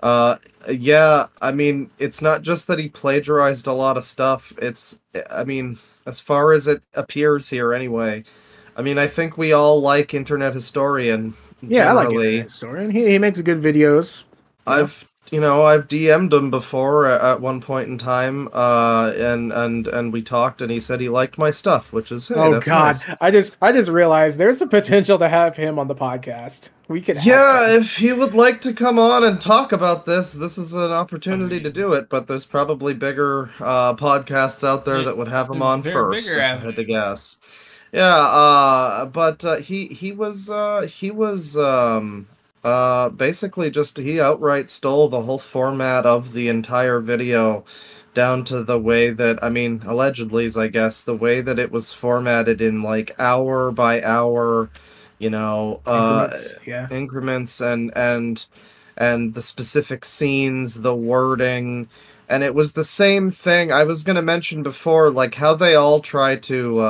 uh, 0.00 0.36
yeah, 0.70 1.26
I 1.42 1.52
mean, 1.52 1.90
it's 1.98 2.22
not 2.22 2.42
just 2.42 2.66
that 2.68 2.78
he 2.78 2.88
plagiarized 2.88 3.66
a 3.66 3.72
lot 3.72 3.96
of 3.96 4.04
stuff. 4.04 4.52
It's, 4.58 5.00
I 5.30 5.44
mean, 5.44 5.78
as 6.06 6.20
far 6.20 6.52
as 6.52 6.66
it 6.68 6.82
appears 6.94 7.48
here, 7.48 7.72
anyway. 7.74 8.24
I 8.76 8.82
mean, 8.82 8.98
I 8.98 9.06
think 9.06 9.38
we 9.38 9.52
all 9.52 9.80
like 9.80 10.12
Internet 10.12 10.52
Historian. 10.52 11.34
Yeah, 11.62 11.90
I 11.90 11.92
like 11.92 12.08
generally. 12.08 12.38
it. 12.38 12.42
Historian. 12.44 12.90
He 12.90 13.06
he 13.08 13.18
makes 13.18 13.40
good 13.40 13.62
videos. 13.62 14.24
I've 14.66 15.10
you 15.30 15.40
know 15.40 15.62
I've 15.62 15.88
DM'd 15.88 16.32
him 16.32 16.50
before 16.50 17.06
at, 17.06 17.20
at 17.22 17.40
one 17.40 17.62
point 17.62 17.88
in 17.88 17.96
time, 17.96 18.48
uh, 18.52 19.12
and 19.16 19.50
and 19.52 19.86
and 19.86 20.12
we 20.12 20.20
talked, 20.20 20.60
and 20.60 20.70
he 20.70 20.78
said 20.78 21.00
he 21.00 21.08
liked 21.08 21.38
my 21.38 21.50
stuff, 21.50 21.92
which 21.92 22.12
is 22.12 22.28
hey, 22.28 22.34
oh 22.36 22.52
that's 22.52 22.66
God, 22.66 22.84
nice. 22.84 23.16
I 23.20 23.30
just 23.30 23.56
I 23.62 23.72
just 23.72 23.88
realized 23.88 24.38
there's 24.38 24.58
the 24.58 24.66
potential 24.66 25.18
to 25.18 25.28
have 25.28 25.56
him 25.56 25.78
on 25.78 25.88
the 25.88 25.94
podcast. 25.94 26.68
We 26.88 27.00
could. 27.00 27.24
Yeah, 27.24 27.70
him. 27.70 27.80
if 27.80 27.96
he 27.96 28.12
would 28.12 28.34
like 28.34 28.60
to 28.60 28.74
come 28.74 28.98
on 28.98 29.24
and 29.24 29.40
talk 29.40 29.72
about 29.72 30.04
this, 30.04 30.34
this 30.34 30.58
is 30.58 30.74
an 30.74 30.92
opportunity 30.92 31.56
I 31.56 31.60
to 31.60 31.72
do 31.72 31.94
it. 31.94 32.10
But 32.10 32.28
there's 32.28 32.44
probably 32.44 32.92
bigger 32.92 33.50
uh, 33.58 33.94
podcasts 33.96 34.62
out 34.62 34.84
there 34.84 34.98
Yeah, 34.98 35.04
that 35.06 35.16
would 35.16 35.28
have 35.28 35.50
him 35.50 35.62
on 35.62 35.82
first. 35.82 36.26
bigger 36.26 36.38
If 36.38 36.44
I 36.44 36.56
had 36.56 36.76
to 36.76 36.84
guess. 36.84 37.36
Yeah, 37.92 38.16
uh, 38.16 39.06
but 39.06 39.44
uh, 39.44 39.56
he 39.56 39.86
he 39.86 40.12
was 40.12 40.50
uh, 40.50 40.82
he 40.82 41.10
was 41.10 41.56
um, 41.56 42.26
uh, 42.64 43.10
basically 43.10 43.70
just 43.70 43.98
he 43.98 44.20
outright 44.20 44.70
stole 44.70 45.08
the 45.08 45.22
whole 45.22 45.38
format 45.38 46.04
of 46.04 46.32
the 46.32 46.48
entire 46.48 47.00
video 47.00 47.64
down 48.14 48.44
to 48.44 48.64
the 48.64 48.78
way 48.78 49.10
that 49.10 49.42
I 49.42 49.50
mean 49.50 49.82
allegedly 49.86 50.50
I 50.56 50.66
guess 50.66 51.02
the 51.02 51.16
way 51.16 51.40
that 51.42 51.58
it 51.58 51.70
was 51.70 51.92
formatted 51.92 52.60
in 52.60 52.82
like 52.82 53.14
hour 53.20 53.70
by 53.70 54.02
hour, 54.02 54.68
you 55.18 55.30
know, 55.30 55.80
uh, 55.86 56.28
Increments, 56.30 56.66
yeah. 56.66 56.88
increments 56.90 57.60
and 57.60 57.96
and 57.96 58.46
and 58.96 59.34
the 59.34 59.42
specific 59.42 60.04
scenes, 60.04 60.80
the 60.80 60.94
wording, 60.94 61.88
and 62.28 62.42
it 62.42 62.54
was 62.54 62.72
the 62.72 62.84
same 62.84 63.30
thing 63.30 63.70
I 63.70 63.84
was 63.84 64.02
going 64.02 64.16
to 64.16 64.22
mention 64.22 64.62
before, 64.62 65.10
like 65.10 65.34
how 65.34 65.54
they 65.54 65.76
all 65.76 66.00
try 66.00 66.36
to. 66.36 66.80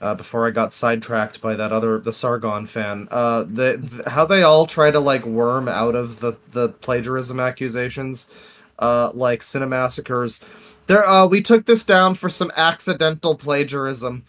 Uh, 0.00 0.14
before 0.14 0.46
I 0.46 0.52
got 0.52 0.72
sidetracked 0.72 1.40
by 1.40 1.56
that 1.56 1.72
other 1.72 1.98
the 1.98 2.12
Sargon 2.12 2.68
fan, 2.68 3.08
uh, 3.10 3.42
the, 3.42 3.78
the 3.82 4.08
how 4.08 4.24
they 4.24 4.44
all 4.44 4.64
try 4.64 4.92
to 4.92 5.00
like 5.00 5.24
worm 5.26 5.66
out 5.68 5.96
of 5.96 6.20
the 6.20 6.34
the 6.52 6.68
plagiarism 6.68 7.40
accusations, 7.40 8.30
uh, 8.78 9.10
like 9.12 9.40
Cinemassacres. 9.40 10.44
There, 10.86 11.04
uh, 11.04 11.26
we 11.26 11.42
took 11.42 11.66
this 11.66 11.84
down 11.84 12.14
for 12.14 12.28
some 12.30 12.52
accidental 12.56 13.34
plagiarism. 13.36 14.24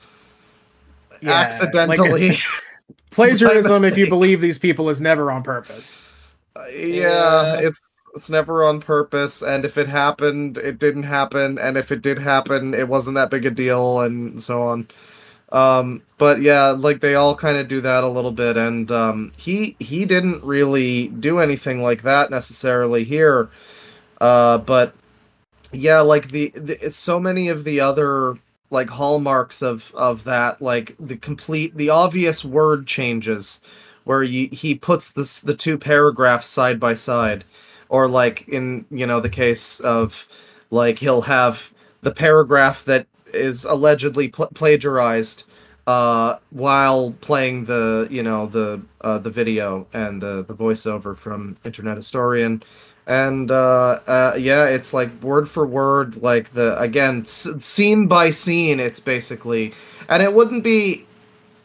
Yeah, 1.21 1.33
accidentally. 1.33 2.29
like- 2.29 2.39
Plagiarism, 3.11 3.83
if 3.85 3.97
you 3.97 4.07
believe 4.07 4.39
these 4.39 4.59
people, 4.59 4.87
is 4.89 5.01
never 5.01 5.31
on 5.31 5.41
purpose. 5.43 6.01
Uh, 6.55 6.65
yeah, 6.71 7.55
Yeah. 7.55 7.59
it's 7.67 7.79
it's 8.15 8.29
never 8.29 8.63
on 8.63 8.79
purpose, 8.81 9.41
and 9.43 9.65
if 9.65 9.77
it 9.77 9.87
happened, 9.87 10.57
it 10.57 10.79
didn't 10.79 11.03
happen, 11.03 11.57
and 11.59 11.77
if 11.77 11.91
it 11.91 12.01
did 12.01 12.17
happen, 12.19 12.73
it 12.73 12.87
wasn't 12.87 13.15
that 13.15 13.29
big 13.29 13.45
a 13.45 13.51
deal, 13.51 13.99
and 14.01 14.41
so 14.41 14.61
on. 14.63 14.87
Um, 15.51 16.03
but 16.17 16.41
yeah, 16.41 16.69
like 16.69 16.99
they 16.99 17.15
all 17.15 17.35
kind 17.35 17.57
of 17.57 17.67
do 17.67 17.81
that 17.81 18.03
a 18.03 18.07
little 18.07 18.31
bit, 18.31 18.57
and 18.57 18.91
um, 18.91 19.33
he 19.37 19.75
he 19.79 20.05
didn't 20.05 20.43
really 20.43 21.07
do 21.07 21.39
anything 21.39 21.81
like 21.81 22.03
that 22.03 22.29
necessarily 22.29 23.03
here. 23.03 23.49
Uh, 24.21 24.59
but 24.59 24.93
yeah, 25.71 26.01
like 26.01 26.29
the, 26.29 26.49
the 26.55 26.77
it's 26.85 26.97
so 26.97 27.19
many 27.19 27.49
of 27.49 27.63
the 27.63 27.79
other 27.79 28.37
like 28.69 28.89
hallmarks 28.89 29.61
of 29.63 29.93
of 29.95 30.23
that, 30.25 30.61
like 30.61 30.95
the 30.99 31.17
complete 31.17 31.75
the 31.75 31.89
obvious 31.89 32.45
word 32.45 32.85
changes 32.85 33.61
where 34.03 34.23
you, 34.23 34.49
he 34.51 34.75
puts 34.75 35.13
this 35.13 35.41
the 35.41 35.55
two 35.55 35.77
paragraphs 35.77 36.47
side 36.47 36.79
by 36.79 36.93
side 36.93 37.43
or 37.89 38.07
like 38.07 38.47
in 38.47 38.85
you 38.91 39.05
know 39.05 39.19
the 39.19 39.29
case 39.29 39.79
of 39.81 40.27
like 40.71 40.99
he'll 40.99 41.21
have 41.21 41.73
the 42.01 42.11
paragraph 42.11 42.85
that 42.85 43.07
is 43.33 43.65
allegedly 43.65 44.29
pl- 44.29 44.49
plagiarized 44.53 45.43
uh 45.87 46.37
while 46.51 47.11
playing 47.21 47.65
the 47.65 48.07
you 48.11 48.21
know 48.21 48.45
the 48.47 48.81
uh 49.01 49.17
the 49.17 49.29
video 49.29 49.87
and 49.93 50.21
the 50.21 50.43
the 50.45 50.53
voiceover 50.53 51.15
from 51.15 51.57
internet 51.65 51.97
historian. 51.97 52.61
And 53.07 53.49
uh, 53.49 53.99
uh 54.05 54.35
yeah 54.37 54.65
it's 54.67 54.93
like 54.93 55.09
word 55.23 55.49
for 55.49 55.65
word 55.65 56.17
like 56.21 56.53
the 56.53 56.79
again 56.79 57.21
s- 57.21 57.47
scene 57.59 58.07
by 58.07 58.29
scene 58.29 58.79
it's 58.79 58.99
basically 58.99 59.73
and 60.09 60.21
it 60.21 60.31
wouldn't 60.33 60.63
be 60.63 61.05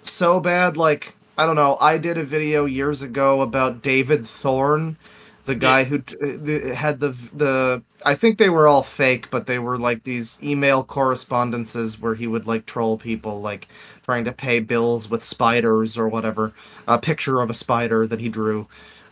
so 0.03 0.41
bad 0.41 0.77
like 0.77 1.15
i 1.39 1.47
don't 1.47 1.57
know 1.57 1.77
i 1.81 1.99
did 1.99 2.19
a 2.19 2.25
video 2.25 2.65
years 2.65 3.03
ago 3.03 3.41
about 3.41 3.83
david 3.83 4.27
thorne 4.27 4.97
the 5.45 5.55
guy 5.55 5.85
who 5.85 5.99
t- 5.99 6.17
uh, 6.21 6.75
had 6.75 7.01
the 7.01 7.11
the 7.35 7.83
i 8.05 8.15
think 8.15 8.39
they 8.39 8.49
were 8.49 8.67
all 8.67 8.83
fake 8.83 9.31
but 9.31 9.47
they 9.47 9.59
were 9.59 9.79
like 9.79 10.05
these 10.05 10.39
email 10.43 10.83
correspondences 10.83 12.01
where 12.01 12.15
he 12.15 12.27
would 12.27 12.47
like 12.47 12.67
troll 12.67 12.97
people 12.97 13.41
like 13.41 13.69
trying 14.03 14.25
to 14.25 14.33
pay 14.33 14.61
bills 14.61 15.11
with 15.11 15.25
spiders 15.25 15.97
or 15.97 16.09
whatever 16.09 16.53
a 16.89 16.99
picture 16.99 17.41
of 17.41 17.51
a 17.51 17.55
spider 17.55 18.07
that 18.07 18.21
he 18.21 18.29
drew. 18.29 18.67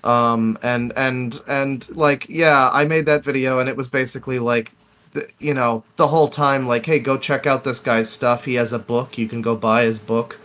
Um 0.05 0.59
and 0.63 0.93
and 0.97 1.41
and 1.47 1.89
like 1.97 2.29
yeah 2.29 2.71
i 2.73 2.85
made 2.85 3.07
that 3.07 3.23
video 3.23 3.61
and 3.61 3.69
it 3.69 3.77
was 3.77 3.89
basically 3.89 4.39
like 4.39 4.73
the, 5.13 5.29
you 5.39 5.55
know 5.55 5.85
the 5.97 6.09
whole 6.09 6.29
time 6.29 6.67
like 6.67 6.85
hey 6.87 6.99
go 6.99 7.17
check 7.17 7.47
out 7.47 7.63
this 7.63 7.81
guy's 7.81 8.11
stuff. 8.11 8.45
He 8.45 8.55
has 8.55 8.73
a 8.73 8.79
book. 8.79 9.17
You 9.17 9.29
can 9.29 9.43
go 9.43 9.55
buy 9.55 9.85
his 9.85 9.99
book 9.99 10.39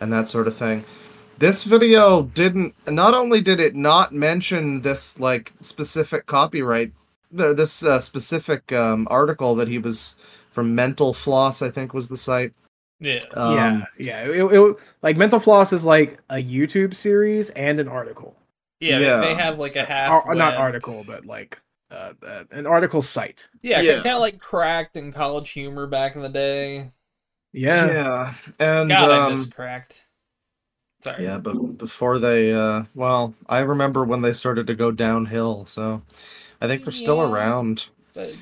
and 0.00 0.12
that 0.12 0.28
sort 0.28 0.48
of 0.48 0.56
thing 0.56 0.84
this 1.38 1.64
video 1.64 2.22
didn't 2.34 2.74
not 2.88 3.14
only 3.14 3.40
did 3.40 3.60
it 3.60 3.74
not 3.74 4.12
mention 4.12 4.80
this 4.82 5.18
like 5.20 5.52
specific 5.60 6.26
copyright 6.26 6.92
this 7.32 7.84
uh, 7.84 8.00
specific 8.00 8.72
um, 8.72 9.06
article 9.10 9.54
that 9.54 9.68
he 9.68 9.78
was 9.78 10.18
from 10.50 10.74
mental 10.74 11.12
floss 11.12 11.60
i 11.62 11.70
think 11.70 11.92
was 11.92 12.08
the 12.08 12.16
site 12.16 12.52
Yeah. 13.00 13.20
um, 13.34 13.54
yeah, 13.54 13.84
yeah. 13.98 14.22
It, 14.24 14.52
it- 14.54 14.76
like 15.02 15.16
Mental 15.18 15.38
Floss 15.38 15.72
is 15.74 15.84
like 15.84 16.18
a 16.30 16.36
YouTube 16.36 16.94
series 16.94 17.50
and 17.50 17.78
an 17.78 17.88
article, 17.88 18.34
yeah. 18.80 18.98
yeah. 18.98 19.20
They 19.20 19.34
have 19.34 19.58
like 19.58 19.76
a 19.76 19.84
half. 19.84 20.24
or, 20.24 20.34
not 20.34 20.54
article, 20.56 21.04
but 21.06 21.26
like 21.26 21.60
uh, 21.90 22.14
uh, 22.26 22.44
an 22.52 22.66
article 22.66 23.02
site. 23.02 23.48
Yeah, 23.60 23.82
Yeah. 23.82 23.96
kind 23.96 24.16
of 24.16 24.20
like 24.22 24.38
cracked 24.40 24.96
in 24.96 25.12
college 25.12 25.50
humor 25.50 25.86
back 25.86 26.16
in 26.16 26.22
the 26.22 26.30
day. 26.30 26.90
Yeah, 27.52 27.86
yeah 27.86 28.34
and 28.58 28.88
God, 28.88 29.10
I 29.10 29.26
um, 29.26 29.32
miss 29.32 29.46
cracked. 29.46 30.05
Sorry. 31.06 31.24
Yeah, 31.24 31.38
but 31.38 31.78
before 31.78 32.18
they, 32.18 32.52
uh, 32.52 32.82
well, 32.94 33.34
I 33.48 33.60
remember 33.60 34.04
when 34.04 34.22
they 34.22 34.32
started 34.32 34.66
to 34.66 34.74
go 34.74 34.90
downhill. 34.90 35.66
So 35.66 36.02
I 36.60 36.66
think 36.66 36.82
they're 36.82 36.92
still 36.92 37.22
around. 37.22 37.88
But, 38.12 38.34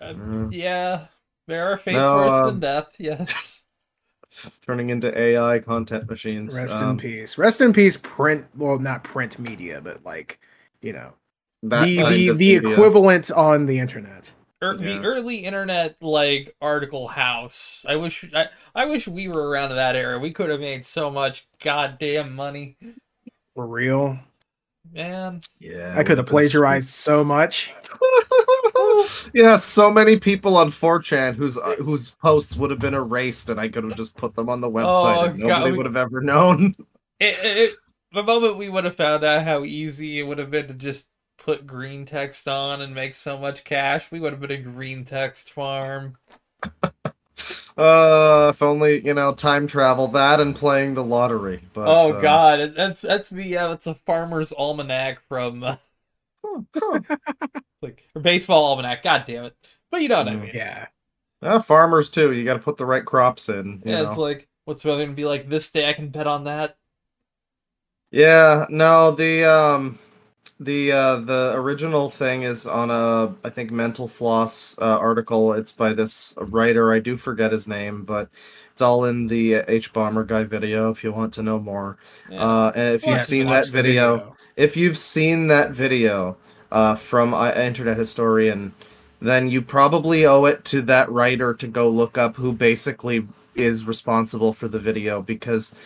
uh, 0.00 0.14
Uh, 0.14 0.48
yeah. 0.50 1.06
There 1.48 1.72
are 1.72 1.76
fates 1.76 1.98
No, 1.98 2.14
worse 2.16 2.32
um, 2.32 2.46
than 2.50 2.60
death. 2.60 2.94
Yes. 2.98 3.64
turning 4.66 4.90
into 4.90 5.16
AI 5.18 5.58
content 5.58 6.08
machines. 6.08 6.54
Rest 6.54 6.80
in 6.80 6.88
Um, 6.88 6.96
peace. 6.98 7.38
Rest 7.38 7.60
in 7.60 7.72
peace. 7.72 7.96
Print, 7.96 8.46
well, 8.56 8.78
not 8.78 9.02
print 9.02 9.38
media, 9.38 9.80
but 9.80 10.04
like 10.04 10.38
you 10.82 10.92
know, 10.92 11.12
That 11.62 11.86
the 11.86 11.96
the, 11.96 12.28
the 12.30 12.54
media. 12.54 12.72
equivalent 12.72 13.30
on 13.32 13.66
the 13.66 13.78
internet. 13.78 14.32
Er, 14.60 14.76
Yeah. 14.80 14.98
The 14.98 15.04
early 15.06 15.44
internet 15.44 15.96
like 16.00 16.56
article 16.60 17.06
house. 17.08 17.84
I 17.88 17.96
wish 17.96 18.24
I, 18.34 18.48
I 18.74 18.86
wish 18.86 19.06
we 19.06 19.28
were 19.28 19.48
around 19.48 19.74
that 19.74 19.94
era. 19.96 20.18
We 20.18 20.32
could 20.32 20.50
have 20.50 20.60
made 20.60 20.84
so 20.84 21.10
much 21.10 21.46
goddamn 21.62 22.34
money, 22.34 22.76
For 23.54 23.66
real, 23.68 24.18
man. 24.92 25.40
Yeah, 25.60 25.94
I 25.96 26.02
could 26.02 26.18
have 26.18 26.26
would've 26.30 26.50
plagiarized 26.50 26.88
so 26.88 27.22
much. 27.22 27.70
yeah, 29.34 29.56
so 29.56 29.90
many 29.92 30.18
people 30.18 30.56
on 30.56 30.70
4chan 30.70 31.34
whose 31.34 31.56
uh, 31.56 31.76
whose 31.76 32.10
posts 32.12 32.56
would 32.56 32.70
have 32.70 32.80
been 32.80 32.94
erased, 32.94 33.50
and 33.50 33.60
I 33.60 33.68
could 33.68 33.84
have 33.84 33.96
just 33.96 34.16
put 34.16 34.34
them 34.34 34.48
on 34.48 34.60
the 34.60 34.70
website, 34.70 35.16
Oh, 35.18 35.24
and 35.26 35.38
nobody 35.38 35.70
we- 35.70 35.76
would 35.76 35.86
have 35.86 35.96
ever 35.96 36.20
known. 36.20 36.74
It, 37.20 37.36
it, 37.38 37.56
it- 37.58 37.74
the 38.12 38.22
moment 38.22 38.56
we 38.56 38.70
would 38.70 38.84
have 38.84 38.96
found 38.96 39.22
out 39.22 39.44
how 39.44 39.64
easy 39.64 40.18
it 40.18 40.22
would 40.22 40.38
have 40.38 40.50
been 40.50 40.66
to 40.68 40.72
just 40.74 41.10
put 41.48 41.66
green 41.66 42.04
text 42.04 42.46
on 42.46 42.82
and 42.82 42.94
make 42.94 43.14
so 43.14 43.38
much 43.38 43.64
cash, 43.64 44.10
we 44.12 44.20
would 44.20 44.34
have 44.34 44.40
been 44.42 44.50
a 44.50 44.58
green 44.58 45.02
text 45.06 45.50
farm. 45.50 46.18
Uh, 47.76 48.50
if 48.52 48.60
only 48.62 49.04
you 49.06 49.14
know 49.14 49.32
time 49.32 49.66
travel 49.66 50.08
that 50.08 50.40
and 50.40 50.56
playing 50.56 50.94
the 50.94 51.04
lottery. 51.04 51.60
But 51.72 52.02
oh 52.02 52.12
uh, 52.12 52.40
god, 52.40 52.74
that's 52.76 53.02
that's 53.02 53.32
me. 53.32 53.48
Yeah, 53.48 53.72
it's 53.72 53.86
a 53.86 53.94
farmer's 53.94 54.52
almanac 54.52 55.20
from 55.28 55.62
uh, 55.64 55.76
huh, 56.44 56.62
huh. 56.74 57.00
like 57.82 58.04
or 58.14 58.22
baseball 58.22 58.64
almanac. 58.66 59.02
God 59.02 59.24
damn 59.26 59.46
it! 59.46 59.56
But 59.90 60.02
you 60.02 60.08
know 60.08 60.18
what 60.18 60.28
I 60.28 60.36
Mm. 60.36 60.46
mean. 60.46 60.54
Yeah, 60.54 60.86
Uh, 61.42 61.60
farmers 61.60 62.10
too. 62.10 62.32
You 62.32 62.44
got 62.44 62.54
to 62.54 62.60
put 62.60 62.76
the 62.78 62.86
right 62.86 63.04
crops 63.04 63.48
in. 63.48 63.82
You 63.84 63.92
Yeah, 63.92 63.98
know? 63.98 64.04
it's 64.04 64.16
like 64.16 64.48
what's 64.64 64.84
going 64.84 65.08
to 65.08 65.14
be 65.14 65.24
like 65.24 65.48
this 65.48 65.70
day? 65.72 65.88
I 65.88 65.92
can 65.94 66.08
bet 66.10 66.26
on 66.28 66.44
that. 66.44 66.76
Yeah, 68.10 68.66
no, 68.70 69.10
the 69.12 69.44
um 69.44 69.98
The 70.60 70.90
uh, 70.90 71.16
the 71.18 71.52
original 71.54 72.10
thing 72.10 72.42
is 72.42 72.66
on 72.66 72.90
a 72.90 73.32
I 73.44 73.50
think 73.50 73.70
Mental 73.70 74.08
Floss 74.08 74.76
uh, 74.80 74.98
article. 74.98 75.52
It's 75.52 75.70
by 75.70 75.92
this 75.92 76.34
writer. 76.36 76.92
I 76.92 76.98
do 76.98 77.16
forget 77.16 77.52
his 77.52 77.68
name, 77.68 78.02
but 78.02 78.28
it's 78.72 78.82
all 78.82 79.04
in 79.04 79.28
the 79.28 79.54
H 79.68 79.92
Bomber 79.92 80.24
guy 80.24 80.42
video. 80.42 80.90
If 80.90 81.04
you 81.04 81.12
want 81.12 81.32
to 81.34 81.44
know 81.44 81.60
more, 81.60 81.96
Yeah. 82.28 82.42
uh, 82.44 82.72
and 82.74 82.94
if 82.96 83.06
Or 83.06 83.12
you've 83.12 83.22
seen 83.22 83.46
that 83.46 83.66
the 83.66 83.70
video, 83.70 84.36
if 84.56 84.76
you've 84.76 84.98
seen 84.98 85.46
that 85.46 85.70
video 85.70 86.36
uh, 86.72 86.96
from 86.96 87.34
uh, 87.34 87.52
Internet 87.52 87.96
Historian, 87.96 88.74
then 89.20 89.48
you 89.48 89.62
probably 89.62 90.26
owe 90.26 90.44
it 90.46 90.64
to 90.66 90.82
that 90.82 91.08
writer 91.08 91.54
to 91.54 91.68
go 91.68 91.88
look 91.88 92.18
up 92.18 92.34
who 92.34 92.52
basically 92.52 93.28
is 93.54 93.86
responsible 93.86 94.52
for 94.52 94.66
the 94.66 94.80
video 94.80 95.22
because 95.22 95.76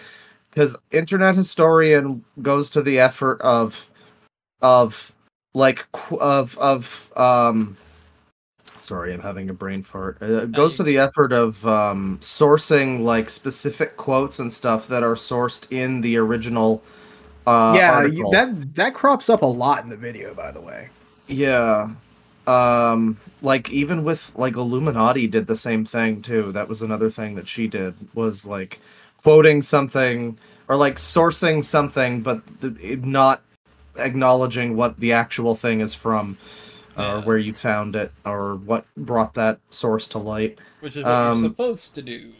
because 0.51 0.77
Internet 0.93 1.37
Historian 1.37 2.25
goes 2.43 2.71
to 2.71 2.83
the 2.83 2.99
effort 2.99 3.41
of 3.43 3.91
of 4.63 5.15
like 5.55 5.87
of 6.21 6.57
of 6.59 7.13
um 7.17 7.77
sorry 8.81 9.13
i'm 9.13 9.21
having 9.21 9.51
a 9.51 9.53
brain 9.53 9.83
fart 9.83 10.17
uh, 10.23 10.43
it 10.43 10.53
goes 10.53 10.75
to 10.75 10.83
the 10.83 10.99
effort 10.99 11.33
of 11.33 11.65
um 11.67 12.19
sourcing 12.21 13.01
like 13.01 13.29
specific 13.29 13.97
quotes 13.97 14.39
and 14.39 14.53
stuff 14.53 14.89
that 14.89 15.03
are 15.03 15.15
sourced 15.15 15.71
in 15.71 16.01
the 16.01 16.17
original 16.17 16.83
uh 17.47 17.75
yeah, 17.77 17.93
article. 17.93 18.19
you, 18.19 18.31
that 18.31 18.75
that 18.75 18.95
crops 18.95 19.29
up 19.29 19.43
a 19.43 19.47
lot 19.47 19.83
in 19.83 19.91
the 19.91 19.97
video, 19.97 20.33
by 20.35 20.53
the 20.53 20.61
way. 20.61 20.89
Yeah. 21.27 21.91
Um 22.47 23.19
like 23.41 23.71
even 23.71 24.05
with 24.05 24.33
like 24.37 24.55
Illuminaughtii 24.55 25.31
did 25.31 25.47
the 25.47 25.57
same 25.57 25.85
thing 25.85 26.23
too. 26.23 26.53
That 26.53 26.69
was 26.69 26.83
another 26.83 27.11
thing 27.11 27.35
that 27.35 27.49
she 27.49 27.67
did 27.67 27.95
was 28.15 28.47
like 28.47 28.81
quoting 29.23 29.63
something 29.63 30.39
or 30.69 30.77
like 30.77 30.97
sourcing 30.97 31.65
something 31.65 32.21
but 32.23 32.43
th- 32.61 32.99
not 33.01 33.43
acknowledging 33.97 34.77
what 34.77 34.99
the 34.99 35.13
actual 35.13 35.55
thing 35.55 35.81
is 35.81 35.95
from 35.95 36.39
or 36.97 37.23
where 37.23 37.39
you 37.39 37.53
found 37.53 37.97
it 37.97 38.13
or 38.27 38.57
what 38.57 38.85
brought 38.97 39.35
that 39.35 39.59
source 39.71 40.07
to 40.09 40.19
light. 40.19 40.59
Which 40.81 40.97
is 40.97 41.05
what 41.05 41.13
um, 41.13 41.41
you're 41.41 41.51
supposed 41.51 41.95
to 41.95 42.03
do. 42.03 42.33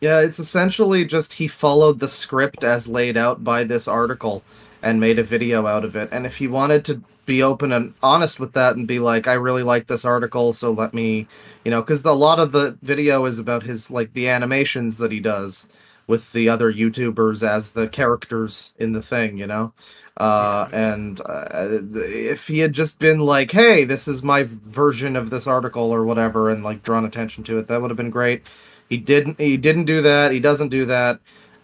Yeah, 0.00 0.20
it's 0.20 0.38
essentially 0.38 1.04
just 1.04 1.34
he 1.34 1.46
followed 1.46 2.00
the 2.00 2.08
script 2.08 2.64
as 2.64 2.88
laid 2.88 3.16
out 3.16 3.44
by 3.44 3.64
this 3.64 3.86
article 3.86 4.42
and 4.82 4.98
made 4.98 5.18
a 5.18 5.22
video 5.22 5.66
out 5.66 5.84
of 5.84 5.94
it. 5.94 6.08
And 6.10 6.26
if 6.26 6.36
he 6.36 6.48
wanted 6.48 6.84
to 6.86 7.02
be 7.24 7.42
open 7.42 7.70
and 7.70 7.94
honest 8.02 8.40
with 8.40 8.52
that 8.54 8.74
and 8.76 8.88
be 8.88 8.98
like, 8.98 9.28
I 9.28 9.34
really 9.34 9.62
like 9.62 9.86
this 9.86 10.04
article, 10.04 10.52
so 10.52 10.72
let 10.72 10.92
me, 10.92 11.28
you 11.64 11.70
know, 11.70 11.80
because 11.80 12.04
a 12.04 12.12
lot 12.12 12.40
of 12.40 12.50
the 12.50 12.76
video 12.82 13.26
is 13.26 13.38
about 13.38 13.62
his, 13.62 13.92
like, 13.92 14.12
the 14.12 14.28
animations 14.28 14.98
that 14.98 15.12
he 15.12 15.20
does 15.20 15.68
with 16.12 16.30
the 16.32 16.46
other 16.46 16.70
YouTubers 16.70 17.42
as 17.42 17.72
the 17.72 17.88
characters 17.88 18.74
in 18.78 18.92
the 18.92 19.00
thing, 19.00 19.38
you 19.38 19.46
know? 19.46 19.72
Uh, 20.18 20.68
and 20.70 21.22
uh, 21.24 21.80
if 21.94 22.46
he 22.46 22.58
had 22.58 22.74
just 22.74 22.98
been 22.98 23.20
like, 23.20 23.50
hey, 23.50 23.84
this 23.84 24.06
is 24.06 24.22
my 24.22 24.46
version 24.66 25.16
of 25.16 25.30
this 25.30 25.46
article 25.46 25.90
or 25.90 26.04
whatever, 26.04 26.50
and 26.50 26.62
like 26.62 26.82
drawn 26.82 27.06
attention 27.06 27.42
to 27.44 27.56
it, 27.56 27.66
that 27.66 27.80
would 27.80 27.88
have 27.88 27.96
been 27.96 28.10
great. 28.10 28.46
He 28.90 28.98
didn't. 28.98 29.40
He 29.40 29.56
didn't 29.56 29.86
do 29.86 30.02
that. 30.02 30.32
He 30.32 30.38
doesn't 30.38 30.68
do 30.68 30.84
that. 30.84 31.18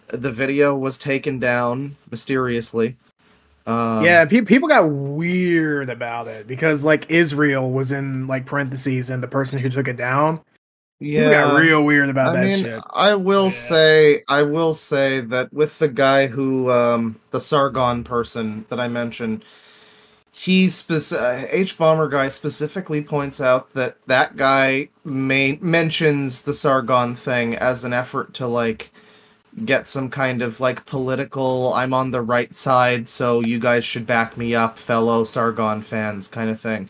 The 0.07 0.31
video 0.31 0.75
was 0.75 0.97
taken 0.97 1.37
down 1.37 1.95
mysteriously. 2.09 2.97
Um, 3.67 4.03
yeah, 4.03 4.25
pe- 4.25 4.41
people 4.41 4.67
got 4.67 4.89
weird 4.89 5.91
about 5.91 6.27
it 6.27 6.47
because 6.47 6.83
like 6.83 7.11
Israel 7.11 7.69
was 7.69 7.91
in 7.91 8.25
like 8.25 8.47
parentheses 8.47 9.11
and 9.11 9.21
the 9.21 9.27
person 9.27 9.59
who 9.59 9.69
took 9.69 9.87
it 9.87 9.95
down. 9.95 10.41
People 10.99 11.31
got 11.31 11.55
real 11.55 11.83
weird 11.85 12.09
about 12.09 12.35
I 12.35 12.41
that 12.41 12.45
mean, 12.47 12.63
shit. 12.63 12.81
I 12.93 13.15
will 13.15 13.45
Yeah. 13.45 13.49
say, 13.51 14.23
I 14.27 14.43
will 14.43 14.73
say 14.73 15.21
that 15.21 15.51
with 15.53 15.79
the 15.79 15.87
guy 15.87 16.27
who, 16.27 16.69
um, 16.71 17.17
the 17.31 17.39
Sargon 17.39 18.03
person 18.03 18.65
that 18.69 18.79
I 18.79 18.87
mentioned, 18.89 19.45
he 20.31 20.69
spec- 20.69 21.19
uh, 21.19 21.45
H 21.51 21.77
bomber 21.77 22.07
guy 22.09 22.27
specifically 22.29 23.01
points 23.01 23.41
out 23.41 23.73
that 23.73 23.95
that 24.07 24.35
guy 24.37 24.89
may- 25.05 25.57
mentions 25.61 26.43
the 26.43 26.53
Sargon 26.53 27.15
thing 27.15 27.55
as 27.55 27.83
an 27.83 27.93
effort 27.93 28.33
to 28.35 28.47
like 28.47 28.91
get 29.65 29.87
some 29.87 30.09
kind 30.09 30.41
of 30.41 30.59
like 30.59 30.85
political 30.85 31.73
I'm 31.73 31.93
on 31.93 32.11
the 32.11 32.21
right 32.21 32.55
side 32.55 33.09
so 33.09 33.41
you 33.41 33.59
guys 33.59 33.83
should 33.83 34.05
back 34.07 34.37
me 34.37 34.55
up 34.55 34.77
fellow 34.79 35.23
Sargon 35.25 35.81
fans 35.81 36.27
kind 36.27 36.49
of 36.49 36.59
thing 36.59 36.87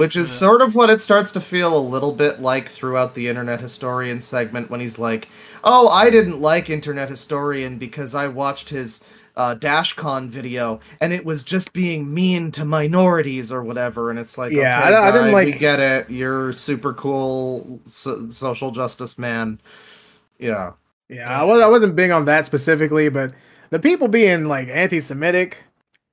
which 0.00 0.16
is 0.16 0.30
Yeah. 0.30 0.38
sort 0.46 0.62
of 0.62 0.74
what 0.74 0.88
it 0.90 1.02
starts 1.02 1.30
to 1.32 1.40
feel 1.40 1.76
a 1.76 1.88
little 1.94 2.12
bit 2.12 2.40
like 2.40 2.68
throughout 2.68 3.14
the 3.14 3.28
internet 3.28 3.60
historian 3.60 4.20
segment 4.22 4.70
when 4.70 4.80
he's 4.80 4.98
like 4.98 5.28
oh 5.62 5.88
I 5.88 6.08
didn't 6.10 6.40
like 6.40 6.70
internet 6.70 7.08
historian 7.10 7.76
because 7.78 8.14
I 8.14 8.26
watched 8.28 8.70
his 8.70 9.04
uh, 9.36 9.54
DashCon 9.54 10.28
video, 10.28 10.80
and 11.00 11.12
it 11.12 11.24
was 11.24 11.44
just 11.44 11.72
being 11.72 12.12
mean 12.12 12.50
to 12.50 12.64
minorities 12.64 13.50
or 13.52 13.62
whatever. 13.62 14.10
And 14.10 14.18
it's 14.18 14.36
like, 14.36 14.52
Yeah, 14.52 14.80
okay, 14.80 14.94
I- 14.94 15.08
I 15.08 15.12
didn't 15.12 15.30
guy, 15.30 15.44
we 15.44 15.50
like- 15.52 15.60
get 15.60 15.80
it. 15.80 16.10
You're 16.10 16.52
super 16.52 16.92
cool 16.92 17.80
so- 17.86 18.28
social 18.28 18.70
justice 18.70 19.18
man. 19.18 19.58
Yeah, 20.38 20.72
Yeah, 21.08 21.40
I, 21.40 21.44
was, 21.44 21.60
I 21.60 21.68
wasn't 21.68 21.94
big 21.96 22.10
on 22.10 22.24
that 22.26 22.44
specifically, 22.44 23.08
but 23.08 23.32
the 23.70 23.78
people 23.78 24.08
being 24.08 24.44
like 24.46 24.68
anti-Semitic. 24.68 25.56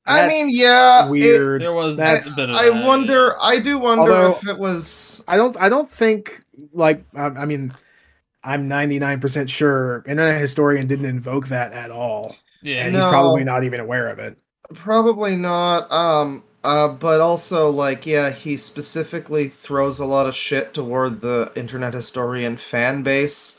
I 0.08 0.28
mean, 0.28 0.48
yeah, 0.52 1.06
it- 1.06 1.12
weird. 1.12 1.62
There 1.62 1.74
was 1.74 1.98
That's- 1.98 2.28
a 2.38 2.42
I 2.44 2.70
that, 2.70 2.84
wonder. 2.86 3.34
I 3.42 3.60
do 3.60 3.78
wonder 3.78 4.12
Although- 4.14 4.32
if 4.42 4.48
it 4.48 4.58
was. 4.58 5.24
I 5.28 5.36
don't. 5.38 5.56
I 5.60 5.70
don't 5.70 5.90
think 5.92 6.42
like. 6.74 7.04
I, 7.16 7.26
I 7.26 7.46
mean, 7.46 7.74
I'm 8.44 8.68
99 8.68 9.20
percent 9.20 9.50
sure 9.50 10.04
Internet 10.08 10.40
Historian 10.42 10.88
didn't 10.88 11.06
invoke 11.06 11.48
that 11.50 11.74
at 11.74 11.92
all, 11.92 12.36
Yeah, 12.62 12.84
and 12.86 12.94
No. 12.94 13.00
he's 13.00 13.10
probably 13.10 13.44
not 13.44 13.64
even 13.64 13.80
aware 13.80 14.08
of 14.08 14.20
it. 14.20 14.38
Probably 14.74 15.36
not. 15.36 15.92
Um. 15.92 16.44
Uh. 16.64 16.88
But 16.90 17.22
also, 17.22 17.70
like, 17.70 18.06
yeah, 18.06 18.30
he 18.30 18.58
specifically 18.58 19.50
throws 19.50 20.00
a 20.00 20.06
lot 20.06 20.28
of 20.28 20.36
shit 20.36 20.74
toward 20.74 21.22
the 21.22 21.52
internet 21.56 21.94
historian 21.94 22.58
fan 22.58 23.04
base. 23.04 23.57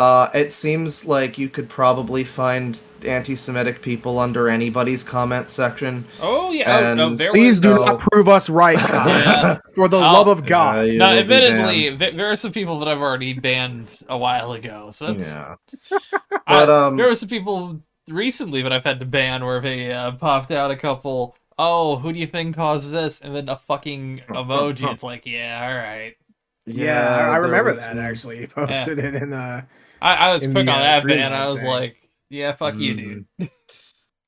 Uh, 0.00 0.30
it 0.32 0.50
seems 0.50 1.04
like 1.04 1.36
you 1.36 1.46
could 1.50 1.68
probably 1.68 2.24
find 2.24 2.82
anti-Semitic 3.04 3.82
people 3.82 4.18
under 4.18 4.48
anybody's 4.48 5.04
comment 5.04 5.50
section. 5.50 6.06
Oh 6.22 6.52
yeah, 6.52 6.90
oh, 6.90 6.94
no, 6.94 7.14
there 7.14 7.32
Please 7.32 7.60
was, 7.60 7.60
do 7.60 7.74
No. 7.74 7.84
not 7.84 8.00
prove 8.00 8.26
us 8.26 8.48
right, 8.48 8.78
guys. 8.88 9.58
For 9.74 9.88
the 9.88 9.98
Oh. 9.98 10.00
love 10.00 10.26
of 10.26 10.46
God. 10.46 10.86
Yeah, 10.86 10.92
you 10.92 10.98
No, 10.98 11.08
will 11.08 11.14
be 11.16 11.20
admittedly, 11.34 11.88
there 12.16 12.30
are 12.32 12.36
some 12.36 12.50
people 12.50 12.78
that 12.78 12.88
I've 12.88 13.02
already 13.02 13.34
banned 13.34 13.94
a 14.08 14.16
while 14.16 14.52
ago. 14.52 14.90
So 14.90 15.12
that's, 15.12 15.34
yeah. 15.34 15.56
I- 16.32 16.38
But, 16.46 16.70
um, 16.70 16.96
there 16.96 17.06
were 17.06 17.14
some 17.14 17.28
people 17.28 17.80
recently 18.08 18.62
that 18.62 18.72
I've 18.72 18.84
had 18.84 19.00
to 19.00 19.04
ban 19.06 19.44
where 19.44 19.60
they 19.60 19.92
uh, 19.92 20.12
popped 20.12 20.50
out 20.50 20.70
a 20.70 20.76
couple. 20.76 21.36
Oh, 21.58 21.96
who 21.96 22.10
do 22.10 22.18
you 22.18 22.26
think 22.26 22.56
caused 22.56 22.90
this? 22.90 23.20
And 23.20 23.36
then 23.36 23.50
a 23.50 23.56
fucking 23.56 24.22
emoji. 24.30 24.90
It's 24.90 25.02
like, 25.02 25.26
yeah, 25.26 25.60
all 25.62 25.74
right. 25.74 26.14
Yeah, 26.64 27.28
I, 27.28 27.34
I 27.34 27.36
remember 27.36 27.74
that 27.74 27.82
some- 27.82 27.98
actually. 27.98 28.38
He 28.38 28.46
posted 28.46 28.98
it 28.98 29.14
in 29.14 29.34
uh 29.34 29.60
I, 30.00 30.14
I 30.14 30.32
was 30.32 30.42
quick 30.42 30.56
on 30.56 30.68
uh, 30.68 30.78
that 30.78 31.06
ban. 31.06 31.32
I 31.32 31.48
was 31.48 31.60
thing. 31.60 31.68
like, 31.68 31.96
yeah, 32.28 32.52
fuck 32.54 32.76
you, 32.76 32.94
dude. 32.94 33.26
Mm. 33.40 33.50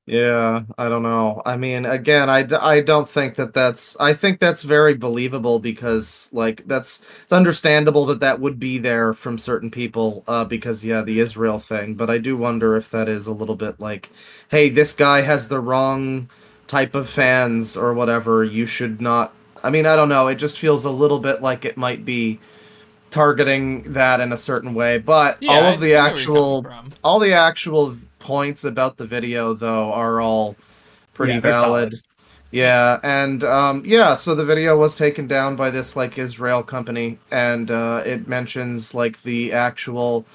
Yeah, 0.04 0.62
I 0.76 0.88
don't 0.88 1.04
know. 1.04 1.42
I 1.46 1.56
mean, 1.56 1.86
again, 1.86 2.28
I, 2.28 2.44
I 2.60 2.80
don't 2.80 3.08
think 3.08 3.36
that 3.36 3.54
that's. 3.54 3.96
I 4.00 4.14
think 4.14 4.40
that's 4.40 4.64
very 4.64 4.94
believable 4.94 5.60
because, 5.60 6.28
like, 6.32 6.66
that's 6.66 7.06
it's 7.22 7.32
understandable 7.32 8.04
that 8.06 8.18
that 8.18 8.40
would 8.40 8.58
be 8.58 8.78
there 8.78 9.14
from 9.14 9.38
certain 9.38 9.70
people. 9.70 10.24
Uh, 10.26 10.44
because 10.44 10.84
yeah, 10.84 11.02
the 11.02 11.20
Israel 11.20 11.60
thing. 11.60 11.94
But 11.94 12.10
I 12.10 12.18
do 12.18 12.36
wonder 12.36 12.76
if 12.76 12.90
that 12.90 13.08
is 13.08 13.28
a 13.28 13.32
little 13.32 13.54
bit 13.54 13.78
like, 13.78 14.10
hey, 14.50 14.68
this 14.68 14.92
guy 14.92 15.20
has 15.20 15.48
the 15.48 15.60
wrong 15.60 16.28
type 16.66 16.96
of 16.96 17.08
fans 17.08 17.76
or 17.76 17.94
whatever. 17.94 18.42
You 18.42 18.66
should 18.66 19.00
not. 19.00 19.32
I 19.62 19.70
mean, 19.70 19.86
I 19.86 19.94
don't 19.94 20.08
know. 20.08 20.26
It 20.26 20.34
just 20.34 20.58
feels 20.58 20.84
a 20.84 20.90
little 20.90 21.20
bit 21.20 21.42
like 21.42 21.64
it 21.64 21.76
might 21.76 22.04
be 22.04 22.40
targeting 23.12 23.92
that 23.94 24.20
in 24.20 24.32
a 24.32 24.38
certain 24.38 24.74
way. 24.74 24.98
But 24.98 25.40
Yeah, 25.40 25.48
all 25.48 25.74
of 25.74 25.80
the 25.80 25.94
see 25.94 26.04
where 26.04 26.22
you're 26.22 26.42
actual 26.42 26.72
all 27.04 27.20
the 27.20 27.34
actual 27.34 27.96
points 28.20 28.64
about 28.64 28.98
the 28.98 29.06
video 29.06 29.54
though 29.54 29.92
are 29.92 30.20
all 30.20 30.56
pretty 31.14 31.38
Yeah, 31.38 31.40
valid 31.40 31.94
solid. 31.94 32.00
yeah 32.52 33.00
and 33.02 33.44
um 33.44 33.82
yeah 33.86 34.14
so 34.14 34.34
the 34.34 34.44
video 34.44 34.78
was 34.78 34.96
taken 34.96 35.26
down 35.26 35.56
by 35.56 35.70
this 35.70 35.96
like 35.96 36.18
israel 36.18 36.62
company 36.62 37.18
and 37.32 37.70
uh 37.70 38.02
it 38.06 38.28
mentions 38.28 38.94
like 38.94 39.22
the 39.22 39.52
actual 39.52 40.26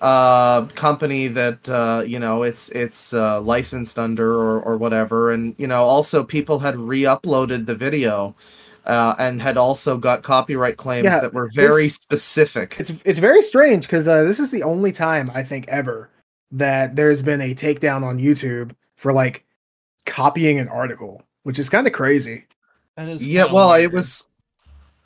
uh 0.00 0.66
company 0.74 1.26
that 1.28 1.68
uh 1.70 2.02
you 2.06 2.18
know 2.18 2.42
it's 2.42 2.68
it's 2.70 3.14
uh 3.14 3.40
licensed 3.40 3.98
under 3.98 4.30
or 4.34 4.60
or 4.60 4.76
whatever 4.76 5.30
and 5.30 5.54
you 5.58 5.66
know 5.66 5.82
also 5.84 6.22
people 6.22 6.58
had 6.58 6.76
re-uploaded 6.76 7.64
the 7.66 7.74
video 7.74 8.34
uh 8.86 9.14
and 9.18 9.40
had 9.42 9.56
also 9.56 9.96
got 9.96 10.22
copyright 10.22 10.76
claims 10.76 11.04
Yeah, 11.04 11.20
that 11.20 11.34
were 11.34 11.48
very 11.54 11.84
this- 11.84 11.94
specific 11.94 12.76
it's 12.78 12.92
it's 13.04 13.18
very 13.18 13.42
strange 13.42 13.84
because 13.86 14.06
uh, 14.08 14.22
this 14.24 14.38
is 14.40 14.50
the 14.50 14.62
only 14.62 14.92
time 14.92 15.30
I 15.34 15.42
think 15.42 15.66
ever 15.68 16.10
that 16.52 16.94
there's 16.96 17.22
been 17.22 17.40
a 17.40 17.54
takedown 17.54 18.02
on 18.04 18.18
YouTube 18.20 18.70
for 18.96 19.12
like 19.12 19.44
copying 20.04 20.58
an 20.58 20.68
article, 20.68 21.22
which 21.42 21.58
is 21.58 21.68
kind 21.68 21.86
of 21.86 21.92
crazy. 21.92 22.44
That 22.96 23.08
is 23.08 23.26
yeah 23.26 23.42
kinda 23.44 23.54
well 23.54 23.74
it 23.74 23.92
was 23.92 24.28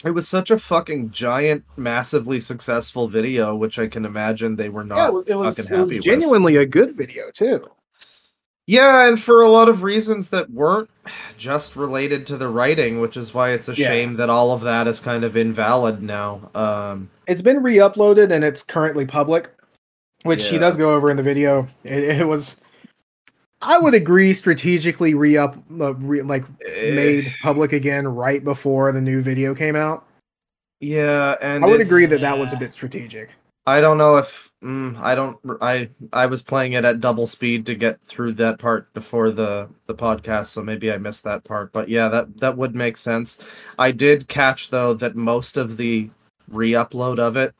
it 0.04 0.10
was 0.12 0.28
such 0.28 0.50
a 0.50 0.58
fucking 0.58 1.10
giant 1.10 1.64
massively 1.76 2.40
successful 2.40 3.08
video 3.08 3.54
which 3.56 3.78
i 3.78 3.86
can 3.86 4.04
imagine 4.06 4.56
they 4.56 4.68
were 4.70 4.84
not 4.84 4.96
yeah, 4.96 5.08
it 5.08 5.12
was, 5.12 5.24
it 5.28 5.34
was, 5.34 5.56
fucking 5.56 5.70
it 5.70 5.78
was 5.78 5.80
happy 5.86 5.96
with. 5.96 6.04
genuinely 6.04 6.56
a 6.56 6.64
good 6.66 6.96
video 6.96 7.30
too. 7.32 7.64
Yeah, 8.70 9.08
and 9.08 9.20
for 9.20 9.42
a 9.42 9.48
lot 9.48 9.68
of 9.68 9.82
reasons 9.82 10.30
that 10.30 10.48
weren't 10.50 10.88
just 11.36 11.74
related 11.74 12.24
to 12.28 12.36
the 12.36 12.48
writing, 12.48 13.00
which 13.00 13.16
is 13.16 13.34
why 13.34 13.50
it's 13.50 13.68
a 13.68 13.74
Yeah. 13.74 13.88
shame 13.88 14.14
that 14.18 14.30
all 14.30 14.52
of 14.52 14.60
that 14.60 14.86
is 14.86 15.00
kind 15.00 15.24
of 15.24 15.36
invalid 15.36 16.04
now. 16.04 16.48
Um, 16.54 17.10
It's 17.26 17.42
been 17.42 17.64
re-uploaded 17.64 18.30
and 18.30 18.44
it's 18.44 18.62
currently 18.62 19.04
public, 19.04 19.50
which 20.22 20.44
he 20.44 20.56
does 20.56 20.76
go 20.76 20.94
over 20.94 21.10
in 21.10 21.16
the 21.16 21.22
video. 21.24 21.66
It, 21.82 22.20
it 22.20 22.28
was, 22.28 22.60
I 23.60 23.76
would 23.76 23.94
agree, 23.94 24.32
strategically 24.32 25.14
re-up, 25.14 25.56
uh, 25.80 25.94
re, 25.94 26.22
like 26.22 26.44
eh, 26.64 26.94
made 26.94 27.34
public 27.42 27.72
again 27.72 28.06
right 28.06 28.44
before 28.44 28.92
the 28.92 29.00
new 29.00 29.20
video 29.20 29.52
came 29.52 29.74
out. 29.74 30.06
Yeah, 30.78 31.34
and 31.42 31.64
I 31.64 31.66
would 31.66 31.80
agree 31.80 32.06
that 32.06 32.20
that 32.20 32.38
was 32.38 32.52
a 32.52 32.56
bit 32.56 32.72
strategic. 32.72 33.30
I 33.66 33.80
don't 33.80 33.98
know 33.98 34.16
if 34.16 34.49
mm, 34.62 34.96
I 34.98 35.14
don't 35.14 35.38
I 35.60 35.88
I 36.12 36.26
was 36.26 36.42
playing 36.42 36.72
it 36.74 36.84
at 36.84 37.00
double 37.00 37.26
speed 37.26 37.66
to 37.66 37.74
get 37.74 37.98
through 38.06 38.32
that 38.34 38.58
part 38.58 38.92
before 38.94 39.30
the 39.30 39.68
the 39.86 39.94
podcast, 39.94 40.46
so 40.46 40.62
maybe 40.62 40.90
I 40.92 40.98
missed 40.98 41.24
that 41.24 41.44
part. 41.44 41.72
But 41.72 41.88
yeah, 41.88 42.08
that 42.08 42.38
that 42.40 42.56
would 42.56 42.74
make 42.74 42.96
sense. 42.96 43.40
I 43.78 43.90
did 43.92 44.28
catch 44.28 44.70
though 44.70 44.94
that 44.94 45.16
most 45.16 45.56
of 45.56 45.76
the 45.76 46.10
re-upload 46.48 47.18
of 47.18 47.36
it 47.36 47.54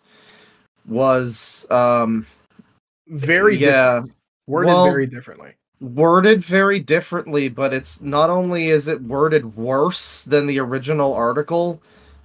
was 0.86 1.66
um 1.70 2.26
Very 3.08 3.56
yeah 3.56 4.00
different, 4.00 4.16
worded 4.46 4.66
well- 4.68 4.84
very 4.84 5.06
differently. 5.06 5.52
worded 5.80 6.40
very 6.40 6.78
differently, 6.80 7.48
but 7.48 7.72
it's 7.72 8.02
not 8.02 8.30
only 8.30 8.68
is 8.68 8.88
it 8.88 9.00
worded 9.02 9.56
worse 9.56 10.24
than 10.24 10.46
the 10.46 10.58
original 10.58 11.14
article, 11.14 11.80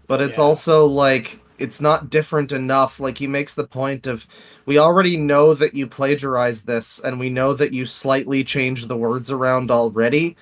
but 0.07 0.21
it's 0.21 0.37
Yeah. 0.37 0.43
also 0.43 0.85
like 0.85 1.39
it's 1.59 1.81
not 1.81 2.09
different 2.09 2.51
enough. 2.51 2.99
Like 2.99 3.17
he 3.17 3.27
makes 3.27 3.55
the 3.55 3.67
point 3.67 4.07
of 4.07 4.27
we 4.65 4.77
already 4.77 5.17
know 5.17 5.53
that 5.53 5.73
you 5.73 5.87
plagiarized 5.87 6.67
this 6.67 6.99
and 6.99 7.19
we 7.19 7.29
know 7.29 7.53
that 7.53 7.73
you 7.73 7.85
slightly 7.85 8.43
changed 8.43 8.87
the 8.87 8.97
words 8.97 9.31
around 9.31 9.71
already. 9.71 10.35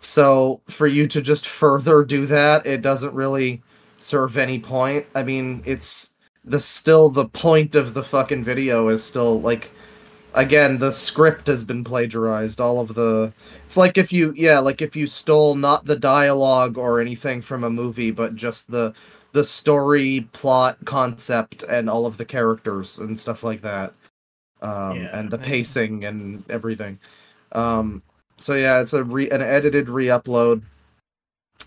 So 0.00 0.60
for 0.68 0.86
you 0.86 1.06
to 1.08 1.20
just 1.20 1.46
further 1.46 2.04
do 2.04 2.26
that, 2.26 2.66
it 2.66 2.82
doesn't 2.82 3.14
really 3.14 3.62
serve 3.98 4.36
any 4.36 4.58
point. 4.58 5.06
I 5.14 5.22
mean, 5.22 5.62
it's 5.64 6.14
the 6.44 6.60
still 6.60 7.10
the 7.10 7.28
point 7.28 7.74
of 7.74 7.94
the 7.94 8.02
fucking 8.04 8.44
video 8.44 8.88
is 8.88 9.04
still 9.04 9.40
like 9.40 9.72
again 10.34 10.78
the 10.78 10.92
script 10.92 11.46
has 11.46 11.64
been 11.64 11.82
plagiarized 11.84 12.60
all 12.60 12.80
of 12.80 12.94
the 12.94 13.32
it's 13.66 13.76
like 13.76 13.98
if 13.98 14.12
you 14.12 14.32
yeah 14.36 14.58
like 14.58 14.80
if 14.80 14.94
you 14.94 15.06
stole 15.06 15.54
not 15.54 15.84
the 15.84 15.98
dialogue 15.98 16.78
or 16.78 17.00
anything 17.00 17.42
from 17.42 17.64
a 17.64 17.70
movie 17.70 18.10
but 18.10 18.34
just 18.34 18.70
the 18.70 18.94
the 19.32 19.44
story 19.44 20.28
plot 20.32 20.78
concept 20.84 21.62
and 21.64 21.90
all 21.90 22.06
of 22.06 22.16
the 22.16 22.24
characters 22.24 22.98
and 22.98 23.18
stuff 23.18 23.44
like 23.44 23.60
that. 23.62 23.92
Um 24.62 24.96
Yeah. 24.96 25.18
and 25.18 25.30
the 25.30 25.38
pacing 25.38 26.04
and 26.04 26.44
everything. 26.50 26.98
Um 27.52 28.02
so 28.38 28.54
yeah 28.54 28.80
it's 28.80 28.92
a 28.94 29.04
re 29.04 29.30
an 29.30 29.42
edited 29.42 29.88
re-upload. 29.88 30.62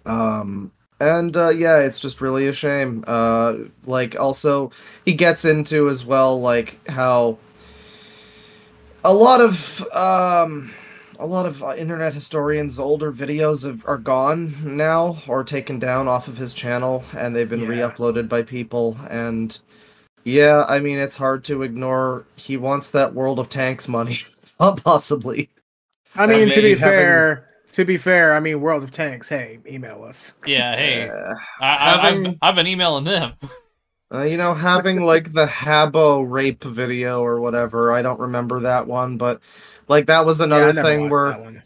Um 0.06 0.72
and 1.00 1.36
uh, 1.36 1.50
yeah 1.50 1.80
it's 1.80 2.00
just 2.00 2.22
really 2.22 2.48
a 2.48 2.54
shame. 2.54 3.04
Uh 3.08 3.56
like 3.86 4.20
also 4.20 4.72
he 5.06 5.14
gets 5.14 5.46
into 5.46 5.90
as 5.90 6.06
well 6.06 6.40
like 6.42 6.80
how 6.90 7.38
a 9.04 9.14
lot 9.14 9.42
of 9.42 9.82
um 9.94 10.72
a 11.22 11.26
lot 11.26 11.46
of 11.46 11.62
uh, 11.64 11.76
internet 11.76 12.14
historians 12.14 12.80
older 12.80 13.12
videos 13.12 13.66
have, 13.66 13.84
are 13.88 13.98
gone 13.98 14.54
now 14.76 15.18
or 15.28 15.44
taken 15.44 15.78
down 15.80 16.08
off 16.08 16.28
of 16.28 16.36
his 16.36 16.54
channel 16.54 17.04
and 17.16 17.36
they've 17.36 17.50
been 17.50 17.62
Yeah. 17.62 17.68
re-uploaded 17.70 18.28
by 18.28 18.42
people 18.44 18.98
and 19.10 19.58
yeah 20.24 20.66
i 20.68 20.80
mean 20.80 20.98
it's 21.00 21.16
hard 21.16 21.44
to 21.46 21.62
ignore 21.62 22.26
he 22.36 22.58
wants 22.58 22.92
that 22.92 23.14
world 23.14 23.40
of 23.40 23.50
tanks 23.50 23.88
money 23.88 24.18
possibly 24.58 25.50
I 26.16 26.26
mean, 26.28 26.50
to 26.50 26.62
be 26.62 26.72
having- 26.72 26.78
fair, 26.80 27.48
to 27.72 27.86
be 27.86 27.96
fair, 27.96 28.34
I 28.34 28.42
mean, 28.42 28.60
World 28.60 28.84
of 28.84 28.92
Tanks. 28.92 29.30
Hey, 29.30 29.60
email 29.66 30.04
us. 30.04 30.34
Yeah, 30.46 30.76
hey, 30.76 31.08
Uh, 31.08 31.36
I, 31.62 31.68
I, 31.70 32.02
having- 32.02 32.28
I've, 32.28 32.36
I've 32.42 32.56
been 32.56 32.68
emailing 32.68 33.06
them. 33.06 33.32
Uh, 34.14 34.24
you 34.24 34.38
know, 34.38 34.54
having 34.54 35.04
like 35.04 35.32
the 35.34 35.46
Habo 35.46 36.30
rape 36.30 36.64
video 36.64 37.22
or 37.22 37.40
whatever, 37.40 37.94
I 37.94 38.02
don't 38.02 38.20
remember 38.20 38.60
that 38.62 38.86
one, 38.88 39.18
but 39.18 39.40
like 39.88 40.08
that 40.08 40.26
was 40.26 40.42
another 40.42 40.74
never 40.74 40.88
thing 40.88 41.10
where 41.10 41.62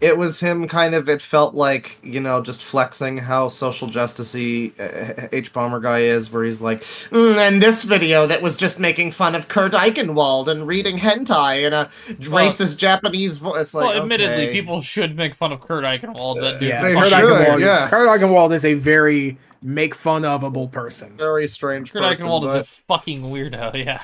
it 0.00 0.16
was 0.16 0.40
him 0.40 0.66
kind 0.66 0.94
of, 0.94 1.10
it 1.10 1.20
felt 1.20 1.54
like, 1.54 1.98
you 2.02 2.20
know, 2.20 2.42
just 2.42 2.64
flexing 2.64 3.18
how 3.18 3.48
social 3.48 3.86
justicey 3.86 4.72
uh, 4.80 5.28
Hbomberguy 5.28 6.04
is, 6.04 6.32
where 6.32 6.42
he's 6.42 6.62
like, 6.62 6.80
mm, 7.10 7.36
and 7.36 7.62
this 7.62 7.82
video 7.82 8.26
that 8.26 8.40
was 8.40 8.56
just 8.56 8.80
making 8.80 9.12
fun 9.12 9.34
of 9.34 9.48
Kurt 9.48 9.72
Eichenwald 9.72 10.48
and 10.48 10.66
reading 10.66 10.96
hentai 10.96 11.66
in 11.66 11.74
a 11.74 11.90
Well- 12.30 12.46
racist 12.48 12.78
Japanese 12.78 13.36
voice. 13.36 13.60
It's 13.60 13.74
like, 13.74 13.90
well, 13.90 14.02
admittedly, 14.02 14.44
okay. 14.44 14.52
people 14.52 14.80
should 14.80 15.16
make 15.18 15.34
fun 15.34 15.52
of 15.52 15.60
Kurt 15.60 15.84
Eichenwald. 15.84 16.40
That 16.40 16.60
dude's 16.60 16.62
Yeah, 16.62 16.82
They 16.82 16.94
Kurt 16.94 17.10
fucking- 17.10 17.28
should, 17.28 17.36
Eichenwald, 17.36 17.60
yes. 17.60 17.90
Kurt 17.90 18.20
Eichenwald 18.20 18.54
is 18.54 18.64
a 18.64 18.72
very 18.72 19.36
make 19.62 19.94
fun 19.94 20.24
of 20.24 20.42
ofable 20.42 20.70
person. 20.70 21.16
very 21.16 21.46
strange 21.46 21.92
Kurt 21.92 22.02
person, 22.02 22.26
Eichenwald 22.26 22.42
but... 22.42 22.48
is 22.48 22.54
a 22.54 22.64
fucking 22.64 23.22
weirdo. 23.22 23.74
Yeah. 23.84 24.02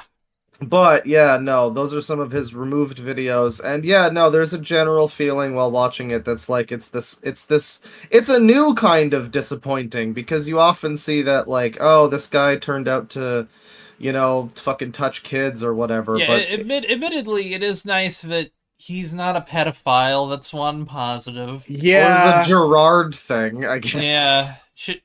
But 0.62 1.04
yeah, 1.04 1.38
no, 1.40 1.68
those 1.68 1.92
are 1.92 2.00
some 2.00 2.18
of 2.18 2.30
his 2.30 2.54
removed 2.54 2.98
videos. 2.98 3.62
And 3.62 3.84
yeah, 3.84 4.08
no, 4.08 4.30
there's 4.30 4.54
a 4.54 4.58
general 4.58 5.06
feeling 5.06 5.54
while 5.54 5.70
watching 5.70 6.12
it 6.12 6.24
that's 6.24 6.48
like 6.48 6.72
it's 6.72 6.88
this 6.88 7.20
it's 7.22 7.46
this 7.46 7.82
it's 8.10 8.30
a 8.30 8.40
new 8.40 8.74
kind 8.74 9.12
of 9.12 9.30
disappointing 9.30 10.14
because 10.14 10.48
you 10.48 10.58
often 10.58 10.96
see 10.96 11.20
that 11.22 11.46
like, 11.46 11.76
oh, 11.80 12.08
this 12.08 12.26
guy 12.26 12.56
turned 12.56 12.88
out 12.88 13.10
to, 13.10 13.46
you 13.98 14.12
know, 14.12 14.50
fucking 14.54 14.92
touch 14.92 15.22
kids 15.22 15.62
or 15.62 15.74
whatever. 15.74 16.16
Yeah. 16.16 16.26
but 16.26 16.48
admit, 16.48 16.90
admittedly, 16.90 17.52
it 17.52 17.62
is 17.62 17.84
nice 17.84 18.22
that 18.22 18.50
he's 18.78 19.12
not 19.12 19.36
a 19.36 19.42
pedophile. 19.42 20.30
That's 20.30 20.54
one 20.54 20.86
positive. 20.86 21.64
Yeah, 21.68 22.38
or 22.38 22.42
the 22.42 22.48
Gerard 22.48 23.14
thing, 23.14 23.66
I 23.66 23.78
guess. 23.78 23.94
Yeah. 23.94 24.56
Should 24.74 25.02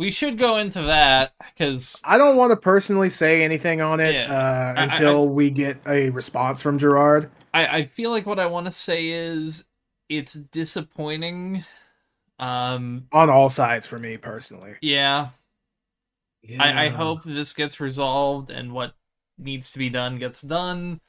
we 0.00 0.10
should 0.10 0.38
go 0.38 0.56
into 0.56 0.80
that 0.84 1.34
because 1.52 2.00
I 2.04 2.16
don't 2.16 2.36
want 2.38 2.52
to 2.52 2.56
personally 2.56 3.10
say 3.10 3.44
anything 3.44 3.82
on 3.82 4.00
it 4.00 4.14
Yeah. 4.14 4.32
uh, 4.32 4.74
I- 4.76 4.80
I- 4.80 4.84
until 4.84 5.28
we 5.28 5.50
get 5.50 5.76
a 5.86 6.08
response 6.08 6.62
from 6.62 6.78
Gerard. 6.78 7.30
I, 7.52 7.66
I 7.66 7.84
feel 7.84 8.10
like 8.10 8.24
what 8.24 8.38
I 8.38 8.46
want 8.46 8.64
to 8.64 8.70
say 8.72 9.08
is 9.08 9.64
it's 10.08 10.32
disappointing. 10.34 11.64
Um. 12.38 13.06
On 13.12 13.28
all 13.28 13.50
sides 13.50 13.86
for 13.86 13.98
me 13.98 14.16
personally. 14.16 14.74
Yeah. 14.80 15.28
I, 16.58 16.84
I 16.84 16.88
hope 16.88 17.22
this 17.22 17.52
gets 17.52 17.78
resolved 17.80 18.48
and 18.48 18.72
what 18.72 18.94
needs 19.36 19.72
to 19.72 19.78
be 19.78 19.90
done 19.90 20.18
gets 20.18 20.40
done. 20.40 21.02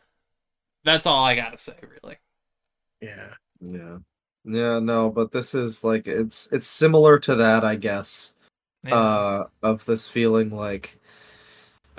That's 0.84 1.06
all 1.06 1.24
I 1.24 1.36
gotta 1.36 1.58
say, 1.58 1.76
really. 1.82 2.18
Yeah. 3.00 3.36
Yeah. 3.62 4.00
Yeah, 4.44 4.80
no, 4.80 5.10
but 5.10 5.32
this 5.32 5.56
is 5.56 5.84
like 5.86 6.08
it's 6.08 6.50
it's 6.52 6.68
similar 6.68 7.18
to 7.20 7.36
that, 7.36 7.64
I 7.64 7.76
guess. 7.78 8.36
Yeah. 8.84 8.96
uh 8.96 9.48
of 9.62 9.86
this 9.86 10.08
feeling 10.08 10.50
like 10.50 11.00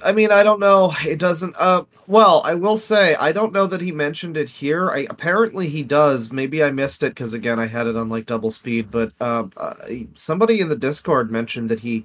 I 0.04 0.10
mean, 0.10 0.32
I 0.32 0.42
don't 0.42 0.58
know. 0.58 0.92
It 1.06 1.18
doesn't 1.18 1.54
uh 1.58 1.84
well, 2.06 2.42
I 2.44 2.54
will 2.54 2.76
say 2.76 3.14
I 3.16 3.32
don't 3.32 3.52
know 3.52 3.66
that 3.66 3.80
he 3.80 3.92
mentioned 3.92 4.36
it 4.36 4.48
here. 4.48 4.90
I 4.90 5.06
apparently 5.10 5.68
he 5.68 5.82
does. 5.82 6.32
Maybe 6.32 6.62
I 6.64 6.70
missed 6.70 7.02
it 7.02 7.14
cuz 7.14 7.32
again, 7.32 7.60
I 7.60 7.66
had 7.66 7.86
it 7.86 7.96
on 7.96 8.08
like 8.08 8.26
double 8.26 8.50
speed, 8.50 8.90
but 8.90 9.12
uh, 9.20 9.44
uh 9.56 9.74
somebody 10.14 10.60
in 10.60 10.68
the 10.68 10.76
Discord 10.76 11.30
mentioned 11.30 11.68
that 11.70 11.80
he 11.80 12.04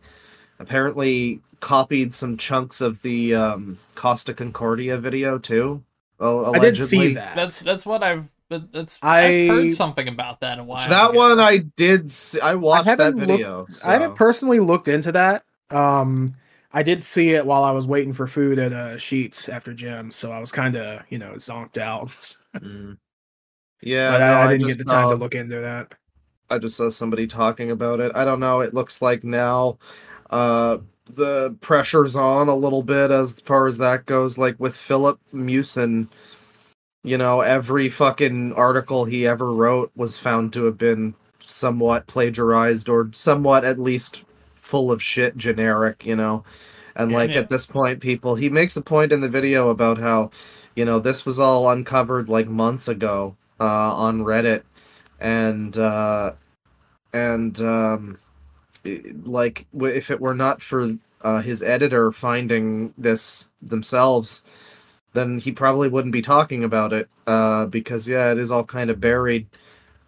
apparently 0.60 1.42
copied 1.60 2.14
some 2.14 2.38
chunks 2.38 2.82
of 2.82 3.02
the 3.02 3.34
um 3.34 3.80
Costa 3.96 4.34
Concordia 4.34 4.98
video 4.98 5.38
too. 5.40 5.84
Uh, 6.20 6.52
I 6.52 6.60
did 6.60 6.78
see 6.78 6.98
allegedly. 6.98 7.14
that. 7.16 7.36
that's 7.36 7.60
that's 7.60 7.86
what 7.86 8.04
I've 8.04 8.26
but 8.50 8.72
that's 8.72 9.00
I've 9.02 9.50
heard 9.50 9.74
something 9.74 10.08
about 10.08 10.40
that 10.42 10.60
a 10.60 10.64
while. 10.64 10.88
That 10.90 11.10
ago. 11.12 11.18
one 11.18 11.40
I 11.40 11.58
did 11.76 12.12
I 12.42 12.56
watched 12.56 12.86
that 12.86 13.00
haven't 13.00 13.18
looked- 13.20 13.30
video. 13.32 13.66
I 13.86 13.94
haven't 13.94 14.16
personally 14.16 14.60
looked 14.60 14.88
into 14.88 15.12
that. 15.14 15.44
Um, 15.70 16.34
I 16.74 16.84
did 16.84 17.04
see 17.04 17.32
it 17.32 17.46
while 17.46 17.64
I 17.64 17.72
was 17.72 17.88
waiting 17.88 18.14
for 18.14 18.28
food 18.28 18.60
at 18.60 18.72
uh, 18.74 18.96
Sheetz 18.96 19.50
after 19.50 19.74
gym, 19.74 20.12
so 20.12 20.32
I 20.32 20.40
was 20.40 20.52
kind 20.52 20.76
of 20.76 21.02
you 21.10 21.18
know 21.18 21.32
zonked 21.34 21.78
out. 21.78 22.10
Mm. 22.60 22.98
Yeah, 23.82 24.12
but 24.12 24.20
no, 24.20 24.26
I, 24.26 24.46
I 24.46 24.52
didn't 24.54 24.68
just 24.68 24.80
get 24.80 24.88
the 24.88 24.92
time 24.92 25.04
saw- 25.06 25.10
to 25.12 25.16
look 25.18 25.36
into 25.36 25.58
that. 25.60 25.94
I 26.50 26.58
just 26.58 26.76
saw 26.78 26.90
somebody 26.90 27.28
talking 27.28 27.70
about 27.72 28.00
it. 28.00 28.12
I 28.16 28.26
don't 28.26 28.40
know. 28.40 28.62
It 28.62 28.74
looks 28.74 29.02
like 29.02 29.24
now 29.24 29.78
uh 30.32 30.78
the 31.12 31.56
pressure's 31.62 32.16
on 32.16 32.48
a 32.50 32.56
little 32.56 32.84
bit 32.84 33.12
as 33.12 33.40
far 33.42 33.68
as 33.68 33.78
that 33.78 34.06
goes. 34.08 34.38
Like 34.38 34.60
with 34.60 34.76
Filip 34.76 35.20
Miucin, 35.34 36.08
you 37.04 37.18
know, 37.18 37.42
every 37.42 37.90
fucking 37.90 38.54
article 38.54 39.06
he 39.06 39.28
ever 39.28 39.54
wrote 39.54 39.92
was 39.96 40.18
found 40.20 40.54
to 40.54 40.66
have 40.66 40.78
been 40.78 41.14
somewhat 41.40 42.08
plagiarized 42.08 42.90
or 42.90 43.10
somewhat 43.14 43.64
at 43.64 43.80
least 43.80 44.24
full 44.56 44.92
of 44.92 45.02
shit 45.02 45.38
generic, 45.38 46.06
you 46.06 46.16
know. 46.16 46.44
And 46.96 47.12
Yeah. 47.12 47.18
like 47.18 47.30
Yeah. 47.32 47.40
at 47.42 47.50
this 47.50 47.66
point 47.66 48.02
people 48.02 48.36
he 48.36 48.50
makes 48.50 48.76
a 48.78 48.82
point 48.82 49.12
in 49.12 49.22
the 49.22 49.30
video 49.30 49.70
about 49.70 49.98
how, 49.98 50.32
you 50.76 50.86
know, 50.86 51.00
this 51.00 51.26
was 51.26 51.40
all 51.40 51.70
uncovered 51.70 52.30
like 52.30 52.48
months 52.48 52.88
ago 52.88 53.36
uh 53.60 53.96
on 53.96 54.22
Reddit 54.24 54.64
and 55.20 55.78
uh 55.78 56.34
and 57.14 57.60
um 57.62 58.20
like 59.24 59.66
if 59.74 60.12
it 60.12 60.20
were 60.22 60.36
not 60.36 60.62
for 60.62 60.98
uh 61.22 61.42
his 61.42 61.64
editor 61.64 62.12
finding 62.12 62.94
this 62.98 63.50
themselves 63.62 64.46
then 65.14 65.40
he 65.40 65.52
probably 65.52 65.90
wouldn't 65.90 66.14
be 66.14 66.22
talking 66.22 66.64
about 66.64 66.94
it. 66.94 67.10
Uh, 67.26 67.66
because 67.68 68.08
yeah, 68.08 68.32
it 68.32 68.38
is 68.38 68.52
all 68.52 68.64
kind 68.64 68.90
of 68.90 69.00
buried. 69.00 69.48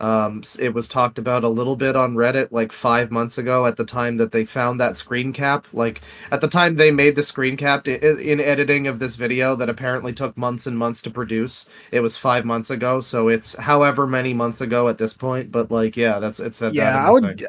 Um, 0.02 0.44
it 0.62 0.74
was 0.74 0.88
talked 0.88 1.20
about 1.20 1.44
a 1.44 1.50
little 1.50 1.76
bit 1.76 1.98
on 1.98 2.16
Reddit 2.16 2.54
like 2.54 2.72
five 2.72 3.12
months 3.12 3.38
ago 3.38 3.66
at 3.66 3.76
the 3.76 3.86
time 3.86 4.16
that 4.18 4.32
they 4.32 4.46
found 4.46 4.80
that 4.80 4.96
screen 4.96 5.34
cap. 5.34 5.68
Like 5.74 6.00
at 6.32 6.40
the 6.40 6.48
time 6.48 6.76
they 6.76 6.90
made 6.90 7.18
the 7.18 7.24
screen 7.24 7.58
cap 7.58 7.82
i- 7.86 7.92
in 7.92 8.40
editing 8.40 8.88
of 8.88 9.00
this 9.00 9.18
video 9.18 9.58
that 9.58 9.68
apparently 9.68 10.14
took 10.14 10.38
months 10.38 10.68
and 10.68 10.78
months 10.78 11.02
to 11.02 11.12
produce. 11.12 11.68
It 11.92 12.00
was 12.00 12.16
five 12.16 12.46
months 12.46 12.70
ago, 12.70 13.02
so 13.02 13.28
it's 13.28 13.58
however 13.58 14.08
many 14.08 14.34
months 14.34 14.62
ago 14.62 14.88
at 14.88 14.98
this 14.98 15.12
point. 15.14 15.52
But 15.52 15.70
like, 15.70 15.98
yeah, 15.98 16.20
that's 16.20 16.40
it 16.40 16.56
said. 16.56 16.76
yeah, 16.76 16.98
in 16.98 17.06
I 17.08 17.10
would. 17.12 17.24
thing. 17.40 17.48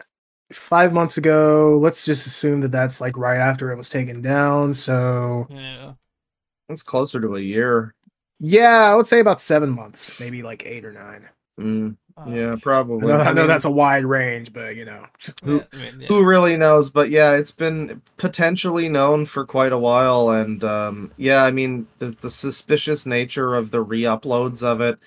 Five 0.53 0.93
months 0.93 1.17
ago, 1.17 1.79
let's 1.81 2.05
just 2.05 2.27
assume 2.27 2.61
that 2.63 2.73
that's 2.73 3.01
like 3.01 3.17
right 3.17 3.39
after 3.39 3.71
it 3.71 3.77
was 3.77 3.89
taken 3.89 4.21
down. 4.21 4.75
So 4.75 5.47
Yeah. 5.49 5.93
It's 6.71 6.83
closer 6.83 7.21
to 7.21 7.37
a 7.37 7.41
year. 7.41 7.95
yeah, 8.39 8.91
I 8.91 8.95
would 8.95 9.07
say 9.07 9.21
about 9.21 9.41
seven 9.41 9.71
months, 9.71 10.19
maybe 10.19 10.43
like 10.43 10.65
eight 10.67 10.85
or 10.85 10.93
nine. 10.93 11.29
Mm, 11.59 11.97
Uh, 12.17 12.23
yeah, 12.25 12.53
I 12.53 12.57
probably. 12.63 13.07
know, 13.07 13.21
I 13.21 13.33
know 13.33 13.43
mean, 13.43 13.49
that's 13.49 13.65
a 13.65 13.71
wide 13.71 14.05
range, 14.05 14.53
but 14.53 14.77
you 14.77 14.85
know, 14.85 15.07
Who- 15.45 15.65
I 15.73 15.77
mean, 15.77 16.01
yeah. 16.01 16.09
who 16.09 16.25
really 16.25 16.57
knows 16.57 16.91
but 16.91 17.11
yeah 17.11 17.33
it's 17.35 17.53
been 17.53 18.03
potentially 18.17 18.89
known 18.89 19.27
for 19.27 19.45
quite 19.47 19.73
a 19.73 19.79
while 19.79 20.31
and 20.31 20.65
um 20.65 21.13
yeah 21.17 21.45
i 21.45 21.51
mean 21.51 21.87
the, 21.99 22.07
the 22.07 22.31
suspicious 22.31 23.07
nature 23.07 23.55
of 23.55 23.71
the 23.71 23.81
re-uploads 23.81 24.63
of 24.63 24.81
it 24.81 24.99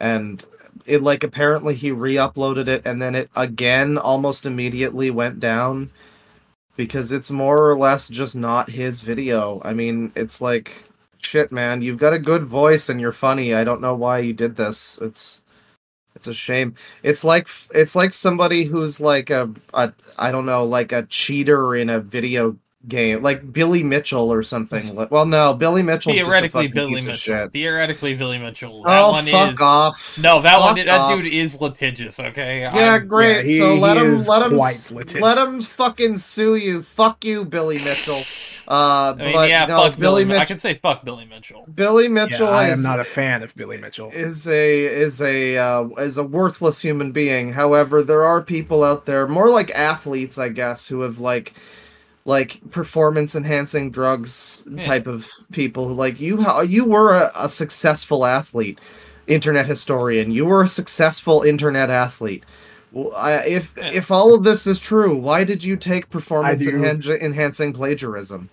and 0.00 0.44
it 0.86 1.02
like 1.02 1.24
apparently 1.24 1.74
he 1.74 1.90
re-uploaded 1.92 2.68
it 2.68 2.82
and 2.86 3.02
then 3.02 3.14
it 3.14 3.30
again 3.36 3.98
almost 3.98 4.46
immediately 4.46 5.10
went 5.10 5.40
down 5.40 5.90
because 6.76 7.12
it's 7.12 7.30
more 7.30 7.70
or 7.70 7.76
less 7.78 8.08
just 8.08 8.36
not 8.36 8.70
his 8.70 9.02
video 9.02 9.60
i 9.64 9.72
mean 9.74 10.12
it's 10.16 10.40
like 10.40 10.84
shit 11.18 11.52
man 11.52 11.82
you've 11.82 11.98
got 11.98 12.12
a 12.12 12.18
good 12.18 12.44
voice 12.44 12.88
and 12.88 13.00
you're 13.00 13.12
funny. 13.12 13.54
I 13.54 13.64
don't 13.64 13.80
know 13.80 13.94
why 13.94 14.18
you 14.20 14.32
did 14.32 14.56
this. 14.56 14.98
It's 15.02 15.44
it's 16.16 16.28
a 16.28 16.34
shame. 16.34 16.74
It's 17.02 17.24
like 17.24 17.48
it's 17.74 17.94
like 17.94 18.14
somebody 18.14 18.64
who's 18.64 19.00
like 19.00 19.30
a, 19.30 19.52
a 19.74 19.92
I 20.18 20.32
don't 20.32 20.46
know, 20.46 20.64
like 20.64 20.92
a 20.92 21.04
cheater 21.04 21.76
in 21.76 21.90
a 21.90 22.00
video 22.00 22.56
game, 22.88 23.22
like 23.22 23.52
Billy 23.52 23.82
Mitchell 23.82 24.32
or 24.32 24.42
something. 24.42 24.84
Well, 25.10 25.26
no, 25.26 25.54
Billy 25.54 25.82
Mitchell. 25.82 26.12
Theoretically, 26.12 26.68
Billy 26.68 27.00
Mitchell. 27.02 27.48
Theoretically, 27.48 28.14
Billy 28.14 28.38
Mitchell. 28.38 28.82
That 28.84 28.98
Oh, 28.98 29.12
one 29.12 29.24
fuck 29.26 29.54
is. 29.54 29.60
off! 29.60 30.18
No, 30.20 30.40
that 30.42 30.58
one. 30.60 30.76
That 30.76 30.88
off. 30.88 31.14
dude 31.16 31.32
is 31.32 31.60
litigious. 31.60 32.18
Okay. 32.18 32.60
Yeah, 32.60 32.74
I'm- 32.74 33.06
great. 33.06 33.46
he- 33.46 33.58
so 33.58 33.74
let 33.74 33.96
him, 33.96 34.14
let 34.26 34.42
him, 34.50 34.56
quite 34.58 34.90
litigious. 34.90 35.22
let 35.22 35.38
him 35.38 35.58
fucking 35.62 36.16
sue 36.18 36.56
you. 36.56 36.82
Fuck 36.82 37.24
you, 37.24 37.44
Billy 37.44 37.78
Mitchell. 37.78 38.20
Uh, 38.68 39.14
I 39.16 39.22
mean, 39.22 39.32
but 39.32 39.48
yeah, 39.48 39.64
no, 39.66 39.76
fuck 39.76 39.96
Billy. 39.96 40.00
Billy 40.00 40.24
Mi- 40.24 40.34
I 40.34 40.38
Mitchell. 40.40 40.46
can 40.48 40.58
say 40.58 40.74
fuck 40.74 41.04
Billy 41.04 41.24
Mitchell. 41.24 41.66
Billy 41.72 42.08
Mitchell 42.08 42.48
yeah, 42.48 42.52
I 42.52 42.66
is, 42.66 42.72
am 42.72 42.82
not 42.82 42.98
a 42.98 43.04
fan 43.04 43.44
of 43.44 43.54
Billy 43.54 43.76
Mitchell. 43.78 44.10
is 44.10 44.48
a 44.48 44.84
is 44.86 45.20
a 45.22 45.56
uh, 45.56 45.86
is 45.98 46.18
a 46.18 46.24
worthless 46.24 46.82
human 46.82 47.12
being. 47.12 47.52
However, 47.52 48.02
there 48.02 48.24
are 48.24 48.42
people 48.42 48.82
out 48.82 49.06
there, 49.06 49.28
more 49.28 49.50
like 49.50 49.70
athletes, 49.70 50.36
I 50.36 50.48
guess, 50.48 50.88
who 50.88 51.02
have 51.02 51.20
like 51.20 51.52
like 52.26 52.60
performance 52.70 53.34
enhancing 53.34 53.90
drugs 53.90 54.64
Yeah. 54.68 54.82
type 54.82 55.06
of 55.06 55.30
people. 55.52 55.86
Like 55.86 56.20
you, 56.20 56.44
you 56.66 56.84
were 56.84 57.12
a, 57.14 57.30
a 57.34 57.48
successful 57.48 58.26
athlete, 58.26 58.80
internet 59.28 59.64
historian. 59.64 60.30
You 60.32 60.44
were 60.44 60.62
a 60.64 60.68
successful 60.68 61.42
internet 61.42 61.88
athlete. 61.88 62.44
Well, 62.92 63.14
I, 63.16 63.44
if 63.46 63.74
Yeah. 63.78 63.90
if 63.92 64.10
all 64.10 64.34
of 64.34 64.42
this 64.42 64.66
is 64.66 64.78
true, 64.80 65.16
why 65.16 65.44
did 65.44 65.62
you 65.64 65.76
take 65.76 66.10
performance 66.10 66.66
enhan- 66.66 67.20
enhancing 67.22 67.72
plagiarism? 67.72 68.50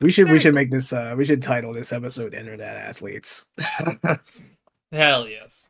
We 0.00 0.10
should 0.10 0.30
we 0.30 0.38
should 0.40 0.54
make 0.54 0.70
this 0.70 0.92
uh 0.92 1.14
we 1.16 1.24
should 1.24 1.42
title 1.42 1.72
this 1.72 1.92
episode 1.92 2.34
Internet 2.34 2.76
Athletes. 2.76 3.46
Hell 4.92 5.26
yes. 5.28 5.61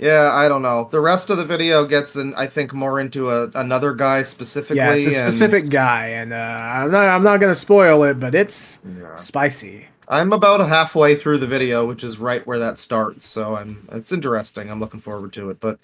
Yeah, 0.00 0.30
I 0.32 0.48
don't 0.48 0.62
know. 0.62 0.88
The 0.90 1.00
rest 1.00 1.28
of 1.28 1.36
the 1.36 1.44
video 1.44 1.84
gets, 1.86 2.16
in, 2.16 2.32
I 2.34 2.46
think, 2.46 2.72
more 2.72 3.00
into 3.00 3.30
a, 3.30 3.48
another 3.54 3.92
guy 3.92 4.22
specifically. 4.22 4.76
Yeah, 4.78 4.94
it's 4.94 5.04
a 5.04 5.08
and- 5.08 5.16
specific 5.34 5.68
guy, 5.70 6.08
and 6.08 6.32
uh, 6.32 6.36
I'm 6.36 6.90
not 6.90 7.06
I'm 7.06 7.22
not 7.22 7.38
gonna 7.38 7.54
spoil 7.54 8.02
it, 8.04 8.18
but 8.18 8.34
it's 8.34 8.80
Yeah. 8.98 9.14
spicy. 9.16 9.86
I'm 10.08 10.32
about 10.32 10.66
halfway 10.66 11.14
through 11.16 11.38
the 11.38 11.46
video, 11.46 11.86
which 11.86 12.02
is 12.02 12.18
right 12.18 12.44
where 12.46 12.58
that 12.58 12.78
starts. 12.78 13.26
So 13.26 13.54
I'm. 13.56 13.86
It's 13.92 14.10
interesting. 14.10 14.70
I'm 14.70 14.80
looking 14.80 15.00
forward 15.00 15.32
to 15.34 15.50
it. 15.50 15.60
But 15.60 15.78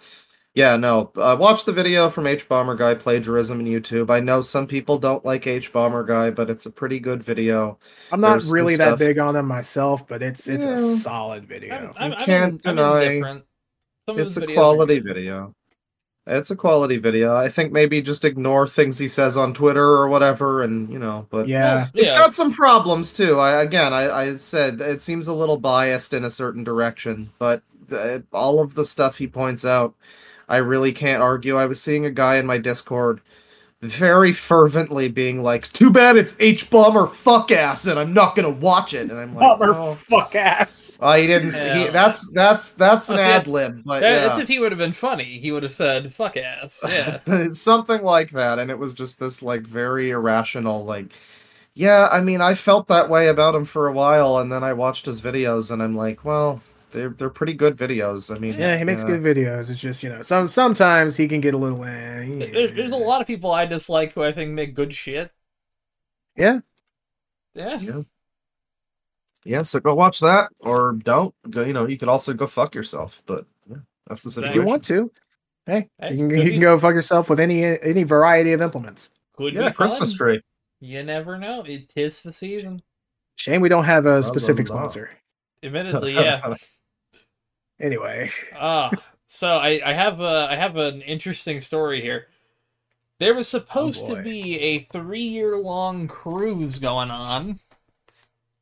yeah, 0.55 0.77
no. 0.77 1.12
Uh, 1.14 1.37
watch 1.39 1.67
the 1.67 1.73
video 1.73 2.09
from 2.09 2.25
Hbomberguy 2.25 2.99
plagiarism 2.99 3.59
on 3.61 3.67
YouTube. 3.67 4.09
I 4.11 4.21
know 4.21 4.41
some 4.41 4.67
people 4.67 4.99
don't 4.99 5.25
like 5.27 5.43
Hbomberguy, 5.45 6.35
but 6.35 6.49
it's 6.49 6.64
a 6.64 6.73
pretty 6.73 6.99
good 6.99 7.23
video. 7.23 7.79
I'm 8.11 8.23
not 8.23 8.31
There's 8.31 8.47
some 8.47 8.55
really 8.55 8.75
stuff- 8.77 8.99
that 8.99 9.07
big 9.07 9.19
on 9.19 9.35
them 9.35 9.47
myself, 9.47 10.09
but 10.09 10.23
it's 10.23 10.49
it's 10.49 10.64
Yeah. 10.64 10.73
a 10.73 10.79
solid 10.79 11.47
video. 11.47 11.93
I'm, 11.99 12.14
I'm, 12.14 12.19
You 12.19 12.25
can't 12.25 12.53
I'm 12.67 12.75
deny 12.77 13.03
indifferent. 13.03 13.45
Some 14.09 14.20
It's 14.20 14.34
his 14.34 14.44
a 14.44 14.46
videos 14.46 14.50
are 14.50 14.54
quality 14.54 14.98
video. 15.00 15.54
It's 16.28 16.50
a 16.50 16.57
quality 16.57 16.96
video. 16.96 17.36
I 17.36 17.48
think 17.48 17.72
maybe 17.72 18.00
just 18.02 18.24
ignore 18.24 18.66
things 18.66 18.98
he 18.98 19.09
says 19.09 19.36
on 19.36 19.52
Twitter 19.54 19.84
or 19.84 20.09
whatever, 20.09 20.62
and 20.62 20.88
you 20.92 20.98
know. 20.98 21.26
But 21.30 21.48
yeah, 21.48 21.74
Well, 21.74 21.90
It's 21.94 22.11
yeah. 22.12 22.18
got 22.18 22.34
some 22.34 22.52
problems 22.52 23.12
too. 23.12 23.38
I 23.40 23.62
again, 23.62 23.92
I, 23.92 24.11
I 24.11 24.36
said 24.38 24.80
it 24.80 25.02
seems 25.02 25.26
a 25.28 25.34
little 25.34 25.57
biased 25.57 26.14
in 26.14 26.24
a 26.24 26.30
certain 26.30 26.62
direction, 26.64 27.30
but 27.38 27.62
the, 27.88 28.24
all 28.32 28.61
of 28.61 28.74
the 28.74 28.84
stuff 28.84 29.16
he 29.16 29.26
points 29.26 29.64
out, 29.64 29.94
I 30.48 30.59
really 30.59 30.92
can't 30.92 31.22
argue. 31.22 31.57
I 31.57 31.66
was 31.66 31.80
seeing 31.80 32.07
a 32.07 32.11
guy 32.11 32.36
in 32.36 32.46
my 32.46 32.59
Discord 32.59 33.20
very 33.87 34.32
fervently 34.32 35.09
being 35.09 35.43
like, 35.43 35.68
"Too 35.72 35.91
bad 35.91 36.16
it's 36.16 36.34
H 36.41 36.70
bomber 36.70 37.07
fuck 37.07 37.51
ass, 37.53 37.87
and 37.87 37.99
I'm 37.99 38.12
not 38.14 38.34
gonna 38.37 38.51
watch 38.51 38.95
it." 38.95 39.11
And 39.11 39.18
I'm 39.18 39.34
like, 39.34 39.59
Bummer 39.59 39.72
"Oh." 39.74 39.95
fuck 39.95 40.34
ass. 40.34 40.99
Oh, 41.01 41.12
he 41.12 41.26
didn't. 41.26 41.53
Yeah. 41.55 41.84
He, 41.84 41.89
that's 41.91 42.30
that's 42.32 42.72
that's 42.72 43.11
Oh, 43.11 43.14
an 43.14 43.20
ad 43.20 43.47
lib, 43.47 43.82
but 43.84 44.01
That- 44.01 44.11
yeah. 44.22 44.28
That's 44.28 44.39
if 44.41 44.49
he 44.49 44.59
would 44.59 44.72
have 44.72 44.78
been 44.78 44.93
funny. 44.93 45.39
He 45.39 45.53
would 45.53 45.62
have 45.62 45.72
said 45.72 46.14
"fuck 46.14 46.37
ass." 46.37 46.82
Yeah. 46.89 47.49
something 47.51 48.03
like 48.03 48.30
that 48.30 48.59
and 48.59 48.70
it 48.70 48.78
was 48.78 48.95
just 48.95 49.18
this 49.20 49.43
like 49.43 49.62
very 49.62 50.11
irrational 50.11 50.84
like 50.84 51.12
yeah 51.74 52.09
i 52.11 52.20
mean 52.20 52.41
i 52.41 52.55
felt 52.55 52.89
that 52.89 53.11
way 53.11 53.28
about 53.28 53.55
him 53.55 53.64
for 53.64 53.87
a 53.89 53.93
while 53.93 54.39
and 54.39 54.51
then 54.51 54.64
i 54.64 54.72
watched 54.72 55.05
his 55.07 55.20
videos 55.20 55.70
and 55.70 55.82
i'm 55.82 55.95
like 55.95 56.24
well 56.24 56.61
they're 56.97 57.11
they're 57.11 57.30
pretty 57.30 57.53
good 57.53 57.76
videos 57.76 58.34
i 58.34 58.38
mean 58.38 58.55
Yeah, 58.59 58.78
he 58.78 58.84
makes 58.84 59.05
good 59.05 59.22
videos. 59.22 59.68
It's 59.68 59.80
just 59.80 60.03
you 60.03 60.09
know 60.09 60.22
some 60.22 60.49
sometimes 60.49 61.16
he 61.16 61.28
can 61.28 61.42
get 61.42 61.53
a 61.53 61.59
little. 61.59 61.84
Eh, 61.84 62.22
yeah. 62.22 62.47
There, 62.47 62.68
there's 62.68 62.92
a 62.92 62.97
lot 62.97 63.20
of 63.20 63.26
people 63.26 63.53
I 63.53 63.66
dislike 63.66 64.14
who 64.14 64.24
I 64.24 64.32
think 64.32 64.53
make 64.53 64.74
good 64.74 64.94
shit. 64.94 65.30
Yeah. 66.36 66.61
Yeah. 67.55 67.78
yeah 67.80 68.03
yeah 69.47 69.62
so 69.62 69.78
go 69.78 69.94
watch 69.94 70.20
that 70.20 70.51
or 70.61 70.92
don't 71.05 71.34
go 71.51 71.64
you 71.64 71.72
know 71.72 71.86
you 71.86 71.97
could 71.97 72.09
also 72.09 72.34
go 72.34 72.47
fuck 72.47 72.74
yourself 72.74 73.22
but 73.26 73.47
yeah 73.70 73.76
that's 74.07 74.22
the 74.22 74.28
If 74.28 74.34
situation 74.34 74.51
if 74.51 74.55
you 74.57 74.66
want 74.66 74.84
to. 74.84 75.11
Hey, 75.66 75.88
Hey, 75.99 76.12
you 76.12 76.16
can 76.16 76.30
could 76.30 76.44
you 76.44 76.51
can 76.53 76.61
go 76.61 76.78
fuck 76.78 76.94
yourself 76.94 77.30
with 77.30 77.40
any 77.40 77.64
any 77.64 78.03
variety 78.03 78.53
of 78.53 78.61
implements. 78.61 79.11
Could 79.36 79.55
yeah 79.55 79.70
christmas 79.70 80.12
fun. 80.12 80.28
tree 80.28 80.42
You 80.80 81.03
never 81.03 81.38
know. 81.38 81.62
It 81.62 81.92
is 81.97 82.22
the 82.22 82.32
season. 82.32 82.82
Shame 83.36 83.61
we 83.61 83.68
don't 83.68 83.84
have 83.84 84.07
a 84.07 84.22
specific 84.22 84.68
la, 84.68 84.74
la. 84.74 84.80
sponsor. 84.80 85.11
Admittedly, 85.62 86.14
yeah. 86.24 86.55
Anyway, 87.81 88.31
Ah, 88.53 88.97
so 89.27 89.57
I, 89.59 89.81
I 89.85 89.93
have 89.93 90.20
a, 90.20 90.49
I 90.51 90.57
have 90.57 90.77
an 90.77 91.03
interesting 91.03 91.61
story 91.61 92.01
here. 92.01 92.29
There 93.20 93.35
was 93.35 93.49
supposed 93.49 94.07
to 94.07 94.16
be 94.16 94.61
a 94.61 94.85
three 94.85 95.22
year 95.22 95.57
long 95.59 96.09
cruise 96.09 96.79
going 96.81 97.11
on. 97.11 97.61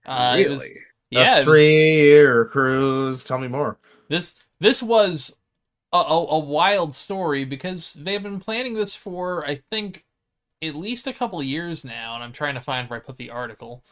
Uh, 0.07 0.37
really, 0.39 0.55
was- 0.55 0.71
yeah, 1.11 1.39
a 1.41 1.45
three-year 1.45 2.47
cruise 2.47 3.25
tell 3.25 3.39
me 3.39 3.49
more 3.49 3.79
This 4.09 4.37
this 4.61 4.83
was 4.83 5.37
a, 5.93 5.99
a, 5.99 6.27
a 6.29 6.39
wild 6.39 6.95
story 6.95 7.45
because 7.45 7.95
they've 7.95 8.23
been 8.23 8.41
planning 8.41 8.75
this 8.75 8.95
for 8.95 9.47
I 9.47 9.57
think 9.71 10.05
at 10.63 10.77
least 10.77 11.07
a 11.09 11.15
couple 11.15 11.43
years 11.43 11.85
now, 11.85 12.15
and 12.17 12.25
I'm 12.25 12.33
trying 12.33 12.55
to 12.57 12.63
find 12.63 12.91
where 12.91 13.01
I 13.01 13.03
put 13.03 13.19
the 13.19 13.31
article. 13.31 13.85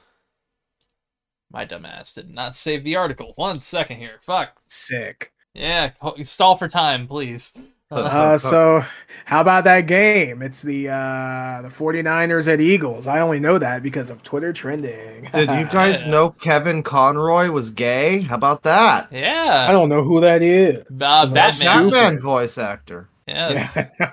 My 1.53 1.67
dumbass 1.67 2.15
did 2.15 2.31
not 2.31 2.57
save 2.57 2.83
the 2.85 2.97
article. 2.97 3.33
One 3.37 3.61
second 3.61 3.99
here. 3.99 4.19
Fuck. 4.23 4.57
sick. 4.67 5.33
Yeah, 5.55 5.91
stall 6.23 6.57
for 6.57 6.67
time, 6.69 7.07
please. 7.07 7.53
Uh, 7.57 7.61
Uh, 7.93 8.39
so 8.39 8.83
how 9.27 9.43
about 9.43 9.65
that 9.65 9.83
game? 9.87 10.41
It's 10.41 10.63
the 10.63 10.89
uh 10.89 11.61
the 11.61 11.69
49ers 11.69 12.51
at 12.51 12.59
Eagles. 12.59 13.07
I 13.07 13.21
only 13.21 13.39
know 13.39 13.59
that 13.59 13.83
because 13.83 14.09
of 14.09 14.23
Twitter 14.23 14.51
trending. 14.55 15.29
did 15.35 15.51
you 15.51 15.67
guys 15.71 16.05
Yeah. 16.07 16.11
know 16.11 16.31
kevin 16.31 16.83
conroy 16.83 17.51
was 17.51 17.69
gay 17.71 18.23
how 18.23 18.37
about 18.37 18.63
that 18.63 19.13
Yeah. 19.13 19.67
I 19.69 19.73
don't 19.73 19.91
know 19.91 20.03
who 20.03 20.23
that 20.23 20.41
is. 20.41 20.79
Uh, 21.03 21.27
Batman. 21.27 21.91
batman 21.91 22.19
voice 22.19 22.57
actor 22.57 23.11
Yes. 23.29 23.77
Yeah. 24.01 24.13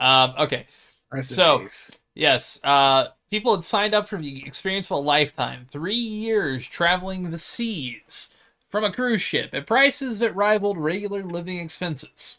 Um, 0.00 0.34
okay. 0.38 0.66
Rest 1.12 1.34
So- 1.34 1.66
Yes, 2.14 2.58
uh, 2.64 3.08
people 3.30 3.54
had 3.54 3.64
signed 3.64 3.94
up 3.94 4.08
for 4.08 4.18
the 4.18 4.46
experience 4.46 4.86
of 4.90 4.96
a 4.98 5.00
lifetime. 5.00 5.66
Three 5.70 5.94
years 5.94 6.66
traveling 6.66 7.30
the 7.30 7.38
seas 7.38 8.34
from 8.68 8.84
a 8.84 8.92
cruise 8.92 9.22
ship 9.22 9.50
at 9.52 9.66
prices 9.66 10.18
that 10.18 10.34
rivaled 10.36 10.78
regular 10.78 11.22
living 11.22 11.58
expenses. 11.58 12.38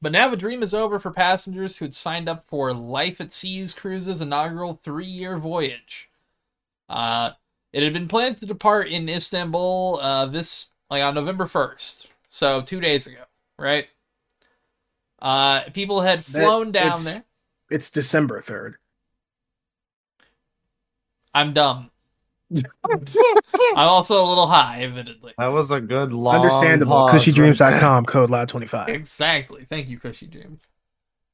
But 0.00 0.12
now 0.12 0.28
the 0.28 0.36
dream 0.36 0.62
is 0.62 0.74
over 0.74 1.00
for 1.00 1.10
passengers 1.10 1.76
who 1.76 1.84
had 1.84 1.94
signed 1.94 2.28
up 2.28 2.44
for 2.44 2.72
Life 2.72 3.20
at 3.20 3.32
Seas 3.32 3.74
Cruises 3.74 4.20
inaugural 4.20 4.80
three 4.84 5.06
year 5.06 5.38
voyage. 5.38 6.08
Uh, 6.88 7.32
It 7.72 7.82
had 7.82 7.92
been 7.92 8.08
planned 8.08 8.36
to 8.38 8.46
depart 8.46 8.88
in 8.88 9.08
Istanbul 9.08 9.98
uh, 10.00 10.26
this 10.26 10.70
like 10.88 11.02
on 11.02 11.14
November 11.14 11.46
first, 11.46 12.06
so 12.30 12.62
two 12.62 12.80
days 12.80 13.06
ago, 13.06 13.24
right? 13.58 13.88
Uh, 15.20 15.62
people 15.70 16.00
had 16.00 16.20
That- 16.20 16.42
flown 16.42 16.72
down 16.72 16.86
it's- 16.92 17.14
there. 17.14 17.24
It's 17.70 17.90
December 17.90 18.40
third. 18.40 18.76
I'm 21.34 21.52
dumb. 21.52 21.90
I'm 22.50 22.62
also 23.76 24.24
a 24.24 24.26
little 24.26 24.46
high, 24.46 24.82
admittedly. 24.82 25.34
That 25.38 25.52
was 25.52 25.70
a 25.70 25.80
good 25.80 26.12
long 26.12 26.36
Understandable. 26.36 26.92
pause 26.92 27.12
right 27.26 27.34
kushydreams.com 27.34 28.06
code 28.06 28.30
loud 28.30 28.48
twenty 28.48 28.66
five. 28.66 28.88
Exactly. 28.88 29.64
Thank 29.64 29.88
you, 29.90 29.98
Kushy 29.98 30.28
Dreams. 30.30 30.68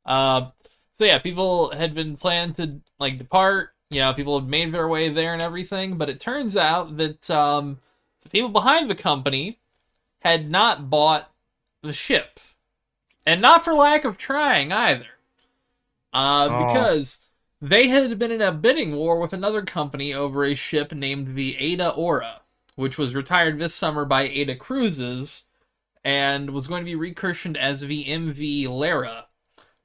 Um, 0.04 0.52
so 0.92 1.04
yeah, 1.04 1.18
people 1.18 1.70
had 1.70 1.94
been 1.94 2.16
planned 2.16 2.56
to 2.56 2.80
like 2.98 3.18
depart. 3.18 3.70
You 3.90 4.00
know, 4.00 4.12
people 4.12 4.40
had 4.40 4.48
made 4.48 4.72
their 4.72 4.88
way 4.88 5.08
there 5.08 5.32
and 5.34 5.42
everything, 5.42 5.96
but 5.96 6.08
it 6.08 6.18
turns 6.18 6.56
out 6.56 6.96
that 6.96 7.30
um, 7.30 7.78
the 8.22 8.28
people 8.28 8.48
behind 8.48 8.90
the 8.90 8.94
company 8.96 9.58
had 10.20 10.50
not 10.50 10.90
bought 10.90 11.30
the 11.82 11.92
ship, 11.92 12.40
and 13.26 13.40
not 13.40 13.62
for 13.62 13.72
lack 13.74 14.04
of 14.04 14.16
trying 14.18 14.72
either, 14.72 15.06
uh, 16.12 16.48
Oh. 16.50 16.66
because 16.66 17.20
they 17.64 17.88
had 17.88 18.18
been 18.18 18.30
in 18.30 18.42
a 18.42 18.52
bidding 18.52 18.94
war 18.94 19.18
with 19.18 19.32
another 19.32 19.62
company 19.62 20.12
over 20.12 20.44
a 20.44 20.54
ship 20.54 20.92
named 20.92 21.34
the 21.34 21.56
AIDAaura, 21.58 22.40
which 22.74 22.98
was 22.98 23.14
retired 23.14 23.58
this 23.58 23.74
summer 23.74 24.04
by 24.04 24.28
AIDA 24.28 24.56
Cruises 24.56 25.46
and 26.04 26.50
was 26.50 26.66
going 26.66 26.82
to 26.82 26.84
be 26.84 26.94
rechristened 26.94 27.56
as 27.56 27.80
the 27.80 28.04
MV 28.04 28.68
Lara. 28.68 29.28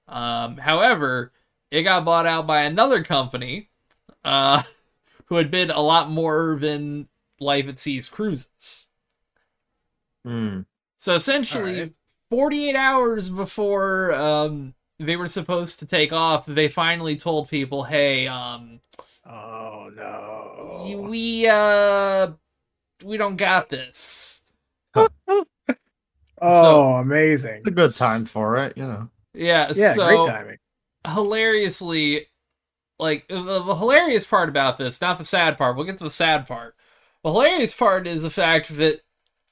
Um, 0.09 0.57
however, 0.57 1.31
it 1.71 1.83
got 1.83 2.03
bought 2.03 2.25
out 2.25 2.45
by 2.45 2.63
another 2.63 3.01
company 3.01 3.69
uh, 4.25 4.63
who 5.27 5.35
had 5.35 5.49
bid 5.49 5.69
a 5.69 5.79
lot 5.79 6.09
more 6.09 6.57
than 6.59 7.07
Life 7.39 7.69
at 7.69 7.79
Seas 7.79 8.09
Cruises. 8.09 8.87
Hmm. 10.25 10.61
So 10.97 11.15
essentially, 11.15 11.75
Alright. 11.75 11.93
48 12.29 12.75
hours 12.75 13.29
before 13.29 14.13
um, 14.13 14.73
they 14.99 15.15
were 15.15 15.27
supposed 15.27 15.79
to 15.79 15.85
take 15.85 16.13
off, 16.13 16.45
they 16.45 16.69
finally 16.69 17.15
told 17.17 17.49
people, 17.49 17.83
"Hey, 17.83 18.27
um, 18.27 18.81
Oh 19.25 19.89
no. 19.95 21.03
we 21.03 21.47
uh, 21.47 22.31
we 23.03 23.17
don't 23.17 23.37
got 23.37 23.69
this." 23.69 24.43
oh, 26.41 26.95
amazing. 26.95 27.57
It's 27.59 27.67
a 27.67 27.71
good 27.71 27.93
time 27.95 28.25
for 28.25 28.57
it, 28.57 28.77
you 28.77 28.83
know. 28.83 29.09
Yeah, 29.33 29.73
Yeah, 29.73 29.93
so 29.93 30.07
great 30.07 30.23
timing. 30.23 30.57
hilariously, 31.07 32.27
like 32.99 33.27
the, 33.27 33.41
the 33.63 33.75
hilarious 33.75 34.27
part 34.27 34.49
about 34.49 34.77
this, 34.77 35.01
not 35.01 35.17
the 35.17 35.25
sad 35.25 35.57
part. 35.57 35.75
We'll 35.75 35.85
get 35.85 35.97
to 35.99 36.03
the 36.05 36.09
sad 36.11 36.47
part. 36.47 36.75
The 37.23 37.31
hilarious 37.31 37.73
part 37.73 38.07
is 38.07 38.23
the 38.23 38.29
fact 38.31 38.75
that 38.77 39.01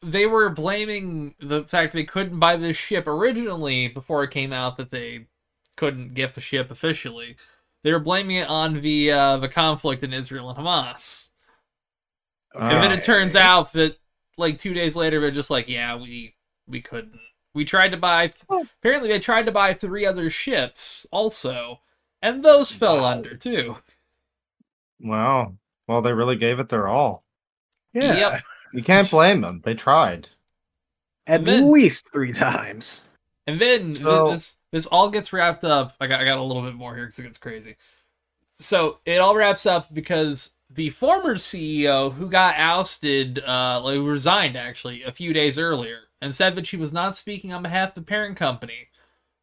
they 0.02 0.26
were 0.28 0.50
blaming 0.50 1.36
the 1.40 1.64
fact 1.66 1.94
they 1.94 2.04
couldn't 2.06 2.40
buy 2.40 2.58
this 2.58 2.78
ship 2.78 3.08
originally 3.08 3.88
before 3.90 4.24
it 4.24 4.32
came 4.32 4.54
out 4.54 4.78
that 4.78 4.92
they 4.92 5.28
couldn't 5.78 6.14
get 6.14 6.36
the 6.36 6.42
ship 6.42 6.70
officially. 6.70 7.38
They 7.84 7.94
were 7.94 8.00
blaming 8.00 8.36
it 8.38 8.50
on 8.50 8.82
the 8.82 9.12
uh, 9.12 9.38
the 9.38 9.48
conflict 9.48 10.04
in 10.04 10.12
Israel 10.12 10.50
and 10.50 10.60
Hamas. 10.60 11.30
And 12.54 12.84
then 12.84 12.92
it 12.92 13.04
turns 13.04 13.36
out 13.36 13.72
that 13.74 13.98
like 14.38 14.58
two 14.58 14.74
days 14.74 14.96
later 14.96 15.22
they're 15.22 15.32
just 15.32 15.50
like, 15.50 15.70
yeah, 15.70 15.96
we 15.96 16.36
we 16.68 16.82
couldn't. 16.82 17.20
We 17.54 17.66
tried 17.66 17.92
to 17.92 17.98
buy. 17.98 18.34
Oh. 18.50 18.66
Apparently, 18.82 19.10
they 19.10 19.20
tried 19.20 19.46
to 19.46 19.52
buy 19.52 19.74
three 19.74 20.06
other 20.06 20.30
ships 20.30 21.08
also, 21.12 21.80
and 22.22 22.44
those 22.44 22.72
fell 22.72 23.06
under 23.06 23.36
too. 23.36 23.78
Wow. 25.00 25.54
Well, 25.88 26.02
they 26.02 26.14
really 26.14 26.36
gave 26.36 26.60
it 26.60 26.70
their 26.70 26.88
all. 26.88 27.24
Yeah. 27.94 28.16
Yep. 28.16 28.42
You 28.74 28.84
can't 28.84 29.10
blame 29.10 29.42
them. 29.42 29.62
They 29.64 29.74
tried. 29.74 30.28
At 31.26 31.46
Then- 31.46 31.72
least 31.72 32.12
three 32.12 32.34
times. 32.34 33.02
And 33.48 33.60
then 33.60 33.94
So- 33.94 34.32
this 34.32 34.58
this 34.72 34.86
all 34.86 35.10
gets 35.10 35.32
wrapped 35.34 35.64
up. 35.64 35.96
I 36.00 36.08
got 36.08 36.20
I 36.22 36.26
got 36.26 36.38
a 36.38 36.44
little 36.44 36.62
bit 36.62 36.76
more 36.76 36.96
here 36.96 37.06
because 37.06 37.20
it 37.20 37.24
gets 37.24 37.38
crazy. 37.38 37.78
So 38.52 39.00
it 39.06 39.18
all 39.18 39.36
wraps 39.36 39.66
up 39.66 39.94
because 39.94 40.52
the 40.70 40.90
former 40.90 41.36
CEO 41.36 42.14
who 42.14 42.30
got 42.30 42.56
ousted, 42.58 43.40
uh, 43.40 43.82
like 43.84 44.00
resigned 44.02 44.58
actually 44.58 45.04
a 45.04 45.12
few 45.12 45.32
days 45.32 45.58
earlier, 45.58 46.02
and 46.22 46.36
said 46.36 46.56
that 46.56 46.68
she 46.68 46.76
was 46.76 46.92
not 46.92 47.16
speaking 47.16 47.54
on 47.54 47.64
behalf 47.64 47.90
of 47.90 47.96
the 47.96 48.02
parent 48.02 48.36
company. 48.36 48.90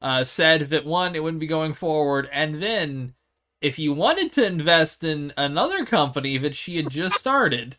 Uh, 0.02 0.22
said 0.22 0.68
that 0.68 0.84
one, 0.84 1.14
it 1.14 1.22
wouldn't 1.22 1.40
be 1.40 1.46
going 1.46 1.72
forward, 1.72 2.28
and 2.30 2.62
then 2.62 3.14
if 3.62 3.78
you 3.78 3.94
wanted 3.94 4.30
to 4.32 4.44
invest 4.44 5.02
in 5.02 5.32
another 5.38 5.86
company 5.86 6.36
that 6.36 6.54
she 6.54 6.76
had 6.76 6.90
just 6.90 7.16
started. 7.16 7.76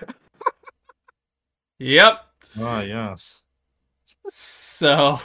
yep. 1.78 2.24
Ah, 2.58 2.80
yes. 2.80 3.42
So, 4.82 5.20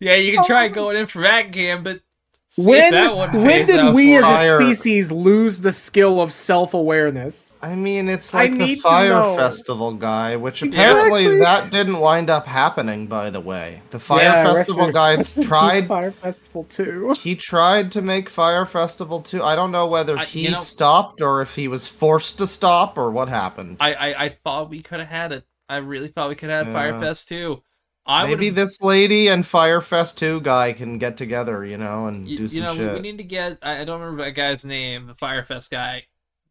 yeah, 0.00 0.16
you 0.16 0.32
can 0.34 0.44
try 0.44 0.66
oh. 0.66 0.70
going 0.70 0.96
in 0.96 1.06
for 1.06 1.22
that 1.22 1.52
gambit. 1.52 2.02
See 2.48 2.62
if 2.62 2.66
When 2.66 2.90
that 2.90 3.14
one 3.14 3.32
when 3.44 3.64
did 3.64 3.94
we 3.94 4.16
as 4.16 4.24
us. 4.24 4.40
a 4.40 4.56
species 4.56 5.12
lose 5.12 5.60
the 5.60 5.70
skill 5.70 6.20
of 6.20 6.32
self 6.32 6.74
awareness? 6.74 7.54
I 7.62 7.76
mean, 7.76 8.08
it's 8.08 8.34
I 8.34 8.46
like 8.46 8.58
the 8.58 8.74
Fire. 8.74 9.36
Festival 9.36 9.94
guy, 9.94 10.34
which 10.34 10.64
Exactly. 10.64 10.84
apparently 10.84 11.38
that 11.38 11.70
didn't 11.70 12.00
wind 12.00 12.28
up 12.28 12.44
happening, 12.44 13.06
by 13.06 13.30
the 13.30 13.40
way. 13.40 13.82
The 13.90 14.00
Fire 14.00 14.22
Yeah, 14.24 14.52
Festival 14.52 14.90
guy 14.90 15.12
in- 15.12 15.18
rest 15.18 15.42
tried 15.42 15.86
Fire 15.86 16.10
Festival 16.10 16.64
too. 16.64 17.14
he 17.20 17.36
tried 17.36 17.92
to 17.92 18.02
make 18.02 18.28
Fire 18.28 18.66
Festival 18.66 19.20
too. 19.22 19.44
I 19.44 19.54
don't 19.54 19.70
know 19.70 19.86
whether 19.86 20.18
I- 20.18 20.24
he 20.24 20.46
you 20.46 20.50
know- 20.50 20.60
stopped 20.62 21.20
or 21.22 21.40
if 21.40 21.54
he 21.54 21.68
was 21.68 21.86
forced 21.86 22.38
to 22.38 22.48
stop 22.48 22.98
or 22.98 23.12
what 23.12 23.28
happened. 23.28 23.76
I, 23.78 23.94
I 23.94 24.24
I 24.24 24.28
thought 24.30 24.70
we 24.70 24.82
could 24.82 24.98
have 24.98 25.08
had 25.08 25.30
it. 25.30 25.44
I 25.68 25.76
really 25.76 26.08
thought 26.08 26.30
we 26.30 26.34
could 26.34 26.50
have 26.50 26.66
had 26.66 26.72
Yeah. 26.74 26.92
Firefest 27.00 27.26
too. 27.28 27.62
I 28.06 28.24
Maybe 28.26 28.50
this 28.50 28.80
lady 28.80 29.28
and 29.28 29.44
Firefest 29.44 30.16
2 30.16 30.40
guy 30.42 30.72
can 30.72 30.96
get 30.98 31.16
together, 31.16 31.64
you 31.64 31.76
know, 31.76 32.06
and 32.06 32.28
You, 32.28 32.38
do 32.38 32.48
some 32.48 32.56
you 32.56 32.62
know, 32.62 32.72
we, 32.72 32.78
shit. 32.78 32.92
we 32.94 33.00
need 33.00 33.18
to 33.18 33.24
get. 33.24 33.58
I, 33.62 33.80
I 33.80 33.84
don't 33.84 34.00
remember 34.00 34.22
that 34.24 34.30
guy's 34.32 34.64
name. 34.64 35.06
The 35.06 35.14
Firefest 35.14 35.70
guy. 35.70 36.06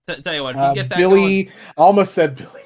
T- 0.07 0.21
tell 0.21 0.33
you 0.33 0.43
what, 0.43 0.55
if 0.55 0.59
you 0.59 0.63
Uh, 0.63 0.73
get 0.73 0.89
that 0.89 0.97
Billy 0.97 1.49
almost 1.77 2.13
said 2.13 2.35
Billy 2.35 2.61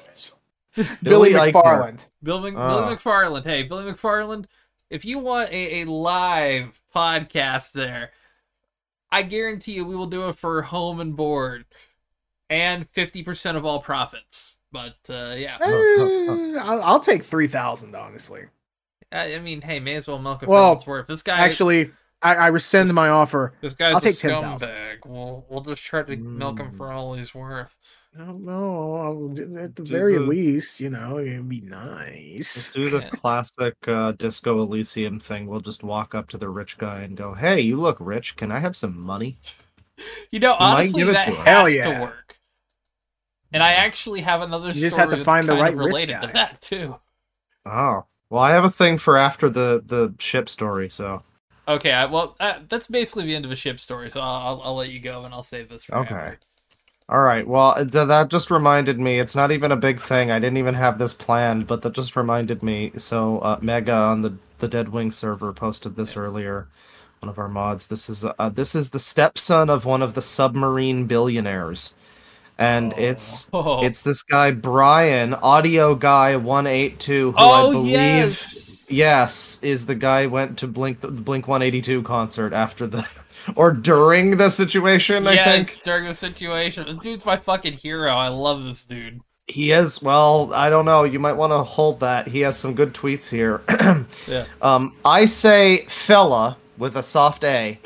Billy 0.76 0.86
Billy 1.02 1.32
McFarland. 1.32 2.06
Bill, 2.22 2.40
Mc, 2.40 2.54
Ah. 2.56 2.84
Billy 2.84 2.96
McFarland. 2.96 3.44
Hey, 3.44 3.62
Billy 3.64 3.90
McFarland, 3.90 4.46
if 4.88 5.04
you 5.04 5.18
want 5.18 5.50
a, 5.50 5.80
a 5.82 5.84
live 5.86 6.80
podcast 6.94 7.72
there, 7.72 8.10
I 9.10 9.22
guarantee 9.22 9.72
you 9.72 9.84
we 9.84 9.96
will 9.96 10.06
do 10.06 10.28
it 10.28 10.36
for 10.36 10.62
home 10.62 11.00
and 11.00 11.16
board 11.16 11.64
and 12.48 12.90
50% 12.92 13.56
of 13.56 13.64
all 13.64 13.80
profits. 13.80 14.58
But 14.72 14.96
uh, 15.08 15.34
yeah, 15.36 15.58
Eh, 15.62 16.56
I'll, 16.60 16.82
I'll 16.82 17.00
take 17.00 17.24
three 17.24 17.48
thousand, 17.48 17.94
honestly. 17.96 18.42
I, 19.12 19.34
I 19.34 19.38
mean, 19.40 19.60
hey, 19.60 19.80
may 19.80 19.96
as 19.96 20.06
well 20.08 20.18
milk 20.18 20.42
it 20.42 20.46
for 20.46 20.52
Well, 20.52 20.64
all 20.64 20.76
it's 20.76 20.86
worth. 20.86 21.06
This 21.08 21.22
guy, 21.22 21.36
Actually, 21.38 21.90
I, 22.22 22.34
I 22.36 22.46
rescind 22.48 22.92
my 22.94 23.08
offer. 23.08 23.54
this 23.60 23.72
guy's 23.72 23.94
I'll 23.94 23.98
a 23.98 24.02
take 24.02 24.18
10,000. 24.18 24.68
scumbag. 24.68 24.96
We'll 25.06 25.44
we'll 25.48 25.62
just 25.62 25.82
try 25.82 26.02
to 26.02 26.16
milk 26.16 26.58
him 26.60 26.70
Mm. 26.72 26.76
for 26.76 26.92
all 26.92 27.14
he's 27.14 27.34
worth. 27.34 27.76
No, 28.16 28.32
no. 28.32 29.30
At 29.58 29.76
the 29.76 29.84
Do 29.84 29.90
very 29.92 30.14
the- 30.14 30.20
least, 30.20 30.80
you 30.80 30.90
know, 30.90 31.18
it'd 31.18 31.48
be 31.48 31.60
Let's 31.60 31.70
nice. 31.70 32.72
do 32.72 32.90
the 32.90 33.02
classic 33.12 33.74
uh, 33.86 34.12
Disco 34.12 34.58
Elysium 34.58 35.18
thing. 35.20 35.46
We'll 35.46 35.60
just 35.60 35.82
walk 35.84 36.14
up 36.14 36.28
to 36.30 36.38
the 36.38 36.48
rich 36.48 36.76
guy 36.78 37.00
and 37.02 37.16
go, 37.16 37.34
"Hey, 37.34 37.60
you 37.60 37.76
look 37.76 37.96
rich. 38.00 38.36
Can 38.36 38.50
I 38.52 38.58
have 38.58 38.76
some 38.76 38.98
money?" 39.00 39.38
You 40.32 40.40
know, 40.40 40.52
might 40.52 40.60
honestly, 40.60 41.00
give 41.00 41.08
it 41.08 41.12
that 41.12 41.26
to 41.26 41.34
has 41.36 41.46
Hell 41.46 41.66
to 41.94 42.00
work. 42.00 42.38
And 43.52 43.62
I 43.62 43.72
actually 43.72 44.20
have 44.22 44.42
another 44.42 44.68
You 44.68 44.74
story 44.74 44.82
just 44.82 44.96
have 44.96 45.10
to 45.10 45.16
that's 45.16 45.24
find 45.26 45.48
the 45.48 45.52
kind 45.52 45.60
right 45.62 45.72
of 45.74 45.78
related 45.78 46.20
to 46.22 46.30
that 46.34 46.60
too. 46.60 46.96
Oh, 47.66 48.04
well, 48.30 48.42
I 48.42 48.50
have 48.52 48.64
a 48.64 48.70
thing 48.70 48.98
for 48.98 49.16
after 49.16 49.48
the 49.50 49.82
the 49.86 50.14
ship 50.18 50.48
story. 50.48 50.90
So 50.90 51.22
Okay, 51.66 51.92
I, 51.92 52.04
well, 52.06 52.36
uh, 52.40 52.60
that's 52.68 52.86
basically 52.88 53.24
the 53.24 53.34
end 53.36 53.44
of 53.46 53.50
a 53.50 53.56
ship 53.56 53.80
story, 53.80 54.10
so 54.10 54.20
I'll, 54.20 54.36
I'll, 54.56 54.62
I'll 54.62 54.74
let 54.74 54.90
you 54.90 54.98
go 55.00 55.24
and 55.24 55.32
I'll 55.32 55.42
save 55.42 55.68
this 55.68 55.84
for 55.84 56.00
Okay. 56.00 56.04
after. 56.04 56.38
All 57.08 57.22
right. 57.22 57.46
Well, 57.48 57.76
th- 57.76 57.92
that 58.08 58.30
just 58.30 58.50
reminded 58.50 59.00
me. 59.00 59.20
It's 59.20 59.36
not 59.36 59.52
even 59.52 59.72
a 59.72 59.76
big 59.76 60.00
thing. 60.00 60.32
I 60.32 60.40
didn't 60.40 60.58
even 60.58 60.74
have 60.74 60.98
this 60.98 61.14
planned, 61.14 61.66
but 61.68 61.82
that 61.82 61.94
just 61.94 62.16
reminded 62.16 62.62
me. 62.64 62.92
So, 62.98 63.40
uh, 63.40 63.58
Mega 63.62 63.94
on 63.94 64.22
the 64.22 64.38
the 64.58 64.68
Deadwing 64.68 65.12
server 65.14 65.52
posted 65.54 65.96
this 65.96 66.16
Yes. 66.16 66.18
earlier. 66.18 66.68
One 67.20 67.30
of 67.30 67.38
our 67.38 67.48
mods. 67.48 67.88
This 67.88 68.10
is 68.10 68.24
uh, 68.26 68.50
this 68.50 68.74
is 68.74 68.90
the 68.92 68.98
stepson 69.00 69.70
of 69.70 69.84
one 69.86 70.02
of 70.02 70.14
the 70.14 70.22
submarine 70.22 71.06
billionaires, 71.06 71.94
and 72.60 72.92
Oh. 72.92 72.96
it's 72.98 73.50
Oh, 73.52 73.80
it's 73.84 74.02
this 74.02 74.22
guy 74.22 74.52
Brian, 74.52 75.34
audio 75.34 75.94
guy 75.94 76.36
one 76.36 76.66
eight 76.68 77.00
two, 77.00 77.32
who 77.32 77.36
oh 77.38 77.68
I 77.70 77.72
believe 77.72 77.92
yes, 77.92 78.86
yes 78.90 79.58
is 79.62 79.86
the 79.86 79.94
guy 79.96 80.26
went 80.26 80.58
to 80.58 80.68
Blink 80.68 81.00
the 81.00 81.08
Blink 81.10 81.48
one 81.48 81.62
eighty 81.62 81.80
two 81.82 82.02
concert 82.02 82.52
after 82.52 82.86
the 82.86 83.08
or 83.56 83.72
during 83.72 84.36
the 84.36 84.50
situation. 84.50 85.26
I 85.26 85.36
think 85.58 85.82
during 85.82 86.04
the 86.04 86.14
situation. 86.14 86.86
This 86.86 86.96
dude's 86.96 87.24
my 87.24 87.36
fucking 87.36 87.72
hero. 87.72 88.12
I 88.12 88.28
love 88.28 88.62
this 88.64 88.84
dude. 88.84 89.20
He 89.46 89.70
has, 89.70 90.00
well, 90.00 90.52
I 90.54 90.70
don't 90.70 90.84
know. 90.84 91.02
You 91.02 91.18
might 91.18 91.32
want 91.32 91.50
to 91.50 91.58
hold 91.64 91.98
that. 92.00 92.28
He 92.28 92.38
has 92.42 92.56
some 92.56 92.72
good 92.72 92.94
tweets 92.94 93.28
here. 93.28 93.62
Yeah. 94.28 94.44
Um, 94.62 94.94
I 95.04 95.24
say 95.24 95.86
fella 95.88 96.56
with 96.78 96.94
a 96.96 97.02
soft 97.02 97.42
A. 97.42 97.76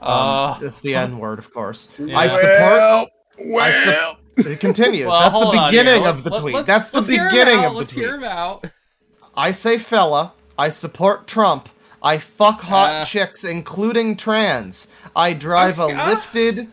Um, 0.00 0.08
Uh, 0.10 0.58
It's 0.62 0.80
the 0.80 0.94
N 0.96 1.18
word, 1.20 1.38
of 1.38 1.52
course. 1.54 1.90
Yeah. 1.96 2.18
I 2.18 2.26
support. 2.26 3.08
Well, 3.46 3.62
I 3.64 3.70
sup- 3.70 4.18
It 4.36 4.60
continues. 4.60 5.06
Well, 5.08 5.20
That's 5.20 5.34
the 5.34 5.40
hold 5.40 5.54
on 5.56 5.72
here. 5.72 5.82
beginning 5.84 6.06
of 6.06 6.24
the 6.24 6.30
let- 6.30 6.40
tweet. 6.40 6.54
let's- 6.54 6.66
That's 6.66 6.88
the 6.90 6.96
let's 6.98 7.08
hear 7.10 7.22
'em 7.24 7.30
beginning 7.30 7.64
of 7.64 7.72
the 7.72 7.78
Let's 7.78 7.92
tweet. 7.92 8.04
hear 8.04 8.14
him 8.14 8.24
out. 8.24 8.64
I 9.36 9.52
say 9.52 9.78
fella. 9.78 10.32
I 10.58 10.68
support 10.70 11.26
Trump. 11.26 11.68
I 12.02 12.18
fuck 12.18 12.62
hot 12.62 12.90
Uh. 12.92 13.04
chicks, 13.04 13.44
including 13.44 14.16
trans. 14.16 14.88
I 15.14 15.32
drive 15.34 15.78
Okay, 15.78 15.94
a 15.94 15.98
ah. 16.00 16.08
lifted. 16.08 16.68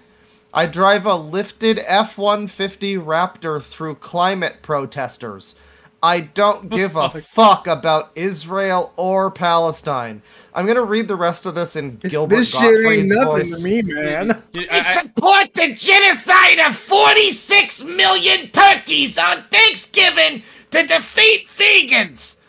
I 0.53 0.66
drive 0.66 1.05
a 1.05 1.16
lifted 1.16 1.80
F-150 1.86 2.97
Raptor 2.97 3.62
through 3.64 3.95
climate 3.95 4.57
protesters. 4.62 5.55
I 6.01 6.22
don't 6.22 6.70
give 6.80 6.95
a 6.95 7.10
fuck 7.10 7.68
about 7.68 8.12
Israel 8.16 8.91
or 8.95 9.30
Palestine. 9.30 10.22
I'm 10.60 10.66
gonna 10.66 10.84
read 10.84 11.07
the 11.07 11.16
rest 11.16 11.45
of 11.45 11.55
this 11.55 11.78
in 11.78 11.95
Gilbert 11.97 12.36
this 12.36 12.51
shit 12.51 12.62
ain't 12.64 13.10
Gottfried's 13.10 13.14
nothing 13.16 13.26
voice. 13.45 13.64
to 13.64 13.64
me, 13.64 13.82
man. 13.82 14.32
I- 14.55 14.68
I- 14.72 15.01
support 15.01 15.53
the 15.53 15.74
genocide 15.74 16.60
of 16.68 16.76
46 16.76 17.86
million 17.86 18.49
turkeys 18.49 19.18
on 19.18 19.43
Thanksgiving 19.49 20.43
to 20.72 20.86
defeat 20.86 21.47
vegans. 21.47 22.39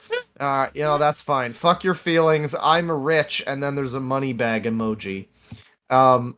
Uh, 0.40 0.66
you 0.74 0.82
know, 0.82 0.98
that's 0.98 1.20
fine. 1.20 1.52
Fuck 1.52 1.84
your 1.84 1.94
feelings. 1.94 2.52
I'm 2.60 2.90
rich, 2.90 3.44
and 3.46 3.62
then 3.62 3.76
there's 3.76 3.94
a 3.94 4.00
money 4.00 4.32
bag 4.32 4.64
emoji. 4.64 5.26
Um, 5.88 6.36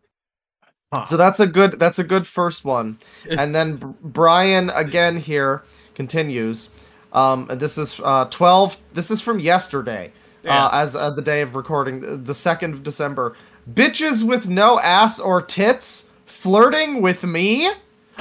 Huh. 0.94 1.06
so 1.06 1.16
that's 1.16 1.40
a 1.40 1.46
good 1.46 1.78
that's 1.78 1.98
a 1.98 2.04
good 2.04 2.26
first 2.26 2.66
one. 2.66 2.98
And 3.30 3.54
then 3.54 3.76
Br- 3.76 3.88
Brian 4.02 4.68
again 4.68 5.16
here 5.16 5.62
continues. 5.94 6.68
Um, 7.14 7.46
this 7.50 7.78
is 7.78 7.98
uh 8.04 8.26
12. 8.26 8.76
This 8.92 9.10
is 9.10 9.22
from 9.22 9.40
yesterday. 9.40 10.12
Yeah. 10.43 10.66
Uh, 10.66 10.70
as 10.72 10.97
uh, 10.97 11.11
the 11.11 11.22
day 11.22 11.40
of 11.40 11.55
recording, 11.55 12.24
the 12.24 12.34
second 12.34 12.74
of 12.74 12.82
December. 12.82 13.36
Bitches 13.72 14.26
with 14.26 14.49
no 14.49 14.80
ass 14.80 15.20
or 15.20 15.40
tits 15.40 16.11
flirting 16.26 17.01
with 17.01 17.22
me. 17.24 17.70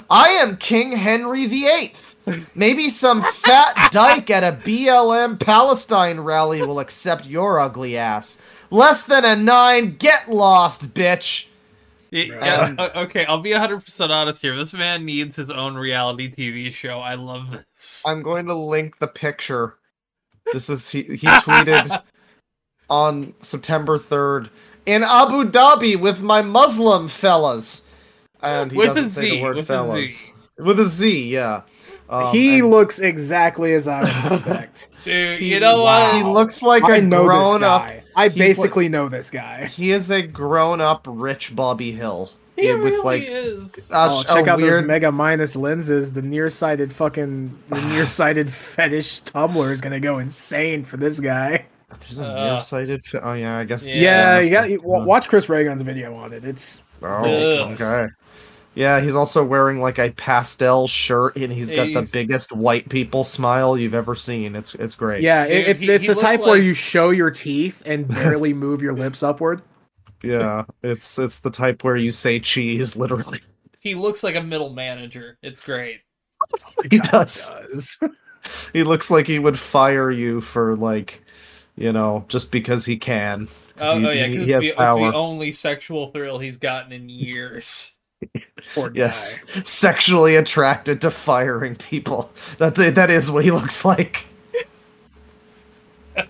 I 0.10 0.28
am 0.30 0.58
King 0.58 0.92
Henry 0.92 1.48
VIII. 1.48 1.94
Maybe 2.54 2.90
some 2.90 3.24
fat 3.24 3.90
dyke 3.92 4.30
at 4.30 4.44
a 4.44 4.56
BLM 4.56 5.40
Palestine 5.40 6.20
rally 6.20 6.62
will 6.62 6.80
accept 6.80 7.26
your 7.26 7.60
ugly 7.60 7.98
ass. 7.98 8.42
Less 8.70 9.04
than 9.04 9.26
a 9.26 9.36
nine, 9.36 9.96
get 9.98 10.30
lost, 10.30 10.94
bitch. 10.94 11.48
Yeah, 12.12 12.76
o- 12.78 13.02
okay, 13.04 13.26
I'll 13.26 13.42
be 13.42 13.52
100% 13.52 14.10
honest 14.10 14.42
here. 14.42 14.56
This 14.56 14.74
man 14.74 15.06
needs 15.06 15.36
his 15.36 15.50
own 15.50 15.76
reality 15.76 16.32
TV 16.32 16.72
show. 16.72 17.00
I 17.00 17.16
love 17.16 17.52
this. 17.52 18.04
I'm 18.06 18.22
going 18.22 18.46
to 18.48 18.54
link 18.54 19.00
the 19.00 19.08
picture. 19.08 19.78
This 20.52 20.70
is 20.70 20.90
he, 20.90 21.04
he 21.04 21.28
tweeted 21.28 22.04
on 22.92 23.34
September 23.40 23.98
3rd 23.98 24.50
in 24.86 25.02
Abu 25.04 25.50
Dhabi 25.50 26.00
with 26.00 26.22
my 26.22 26.42
Muslim 26.42 27.08
fellas. 27.08 27.88
And 28.44 28.72
he 28.72 28.78
With 28.78 28.88
doesn't 28.90 29.12
say 29.12 29.22
Z, 29.22 29.30
the 29.38 29.42
word 29.42 29.56
with 29.56 29.68
fellas. 29.68 30.26
Z. 30.26 30.34
With 30.60 30.80
a 30.80 30.86
Z, 30.86 31.30
yeah. 31.34 31.62
Um, 32.10 32.34
he 32.34 32.60
and 32.60 32.70
looks 32.70 33.00
exactly 33.00 33.74
as 33.74 33.88
I 33.88 34.02
would 34.02 34.32
expect. 34.34 34.90
Dude, 35.06 35.40
he- 35.40 35.54
you 35.54 35.60
know 35.62 35.84
what? 35.84 36.16
He 36.16 36.24
looks 36.24 36.62
like 36.62 36.84
I 36.84 36.98
a 36.98 37.02
know 37.02 37.20
this 37.20 37.28
grown 37.28 37.64
up. 37.64 37.90
I 38.16 38.28
he's 38.28 38.38
basically 38.38 38.90
know 38.90 39.08
this 39.08 39.30
guy. 39.30 39.66
He 39.68 39.92
is 39.92 40.12
a 40.12 40.22
grown 40.22 40.82
up 40.82 41.06
rich 41.10 41.56
Bobby 41.56 41.94
Hill. 41.94 42.30
He 42.58 42.68
Yeah, 42.68 42.74
with 42.74 42.84
really 42.84 43.04
like 43.06 43.24
is. 43.26 43.90
a, 43.92 44.10
oh, 44.10 44.24
check 44.24 44.48
out 44.50 44.58
weird 44.58 44.84
those 44.84 44.88
mega 44.88 45.10
minus 45.12 45.56
lenses. 45.56 46.12
The 46.12 46.22
nearsighted 46.22 46.92
fucking 46.92 47.58
the 47.70 47.80
nearsighted 47.90 48.52
fetish 48.52 49.22
Tumblr 49.24 49.72
is 49.72 49.80
gonna 49.80 50.02
go 50.02 50.18
insane 50.20 50.84
for 50.84 50.98
this 50.98 51.22
guy. 51.22 51.66
There's 52.00 52.20
a 52.20 52.28
Uh, 52.30 52.46
nearsighted. 52.52 53.04
Fi- 53.04 53.20
oh 53.20 53.34
yeah, 53.34 53.58
I 53.58 53.64
guess. 53.66 53.88
Yeah. 53.88 53.96
Yeah, 53.96 54.34
that's 54.34 54.46
you 54.46 54.52
got 54.52 54.60
what's 54.62 54.72
you, 54.72 54.78
going 54.80 55.02
on. 55.02 55.06
watch 55.08 55.28
Chris 55.30 55.50
Ray 55.50 55.64
Gun's 55.64 55.82
video 55.82 56.16
on 56.16 56.34
it. 56.34 56.44
It's 56.44 56.84
Oh, 57.04 57.08
Ugh. 57.24 57.72
okay. 57.82 58.08
Yeah, 58.74 59.02
he's 59.02 59.16
also 59.18 59.44
wearing 59.44 59.82
like 59.82 59.98
a 60.00 60.12
pastel 60.12 60.88
shirt, 60.88 61.36
and 61.36 61.52
he's 61.52 61.72
got 61.72 61.88
the 61.94 62.08
biggest 62.14 62.54
white 62.54 62.88
people 62.88 63.24
smile 63.26 63.78
you've 63.78 63.94
ever 63.94 64.16
seen. 64.16 64.56
It's 64.56 64.76
it's 64.76 64.96
great. 64.96 65.22
yeah, 65.22 65.46
Dude, 65.46 65.58
it, 65.58 65.68
it's 65.68 65.82
he- 65.82 65.90
it's 65.92 66.04
he 66.04 66.08
the 66.08 66.14
looks 66.14 66.22
type 66.22 66.40
where 66.42 66.58
you 66.58 66.74
show 66.74 67.10
your 67.10 67.32
teeth 67.32 67.84
and 67.86 68.08
barely 68.08 68.54
move 68.54 68.82
your 68.82 68.94
lips 68.94 69.24
upward. 69.24 69.62
yeah. 70.24 70.64
It's 70.84 71.20
it's 71.20 71.40
the 71.40 71.50
type 71.50 71.84
where 71.84 71.98
you 71.98 72.12
say 72.12 72.40
cheese 72.40 72.96
literally. 72.98 73.40
He 73.80 73.94
looks 73.96 74.24
like 74.24 74.36
a 74.36 74.42
middle 74.44 74.70
manager. 74.70 75.38
It's 75.42 75.60
great. 75.60 76.00
He 76.90 76.98
God, 77.00 77.12
does. 77.12 77.54
does. 77.72 78.00
He 78.74 78.84
looks 78.84 79.12
like 79.12 79.28
he 79.28 79.38
would 79.40 79.60
fire 79.60 80.12
you 80.12 80.40
for 80.40 80.76
like, 80.76 81.21
you 81.82 81.92
know, 81.92 82.26
just 82.28 82.52
because 82.52 82.86
he 82.86 82.98
can. 82.98 83.48
Oh, 83.80 83.98
he, 84.00 84.06
oh 84.06 84.12
yeah, 84.12 84.28
he- 84.28 84.38
because 84.46 84.68
it's, 84.68 84.78
has 84.80 84.96
the- 84.96 85.04
it's 85.06 85.12
the 85.14 85.18
only 85.18 85.52
sexual 85.52 86.12
thrill 86.12 86.38
he's 86.40 86.58
gotten 86.58 86.92
in 86.92 87.10
years. 87.10 87.98
Yes, 88.94 89.44
sexually 89.64 90.36
attracted 90.36 91.02
to 91.02 91.10
firing 91.10 91.76
people. 91.76 92.32
That's 92.60 92.78
it. 92.80 92.94
That 92.94 93.10
is 93.10 93.32
what 93.32 93.44
he 93.44 93.50
looks 93.50 93.84
like. 93.84 94.28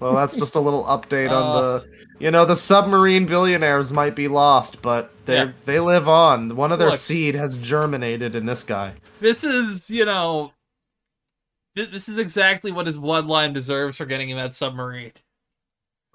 well, 0.00 0.14
that's 0.14 0.34
just 0.36 0.54
a 0.54 0.60
little 0.60 0.84
update 0.84 1.30
Uh. 1.30 1.34
on 1.44 1.62
the. 1.62 1.94
You 2.20 2.30
know, 2.30 2.46
the 2.46 2.56
submarine 2.56 3.26
billionaires 3.26 3.92
might 3.92 4.14
be 4.14 4.28
lost, 4.28 4.80
but 4.80 5.12
they 5.26 5.34
Yeah. 5.34 5.52
they 5.66 5.78
live 5.80 6.08
on. 6.08 6.56
One 6.56 6.72
of 6.72 6.78
their 6.78 6.90
Look. 6.90 6.98
seed 6.98 7.34
has 7.34 7.58
germinated 7.58 8.34
in 8.34 8.46
this 8.46 8.62
guy. 8.62 8.94
This 9.20 9.44
is, 9.44 9.90
you 9.90 10.06
know, 10.06 10.53
this 11.74 12.08
is 12.08 12.18
exactly 12.18 12.72
what 12.72 12.86
his 12.86 12.98
bloodline 12.98 13.52
deserves 13.52 13.96
for 13.96 14.06
getting 14.06 14.28
him 14.28 14.36
that 14.36 14.54
submarine. 14.54 15.12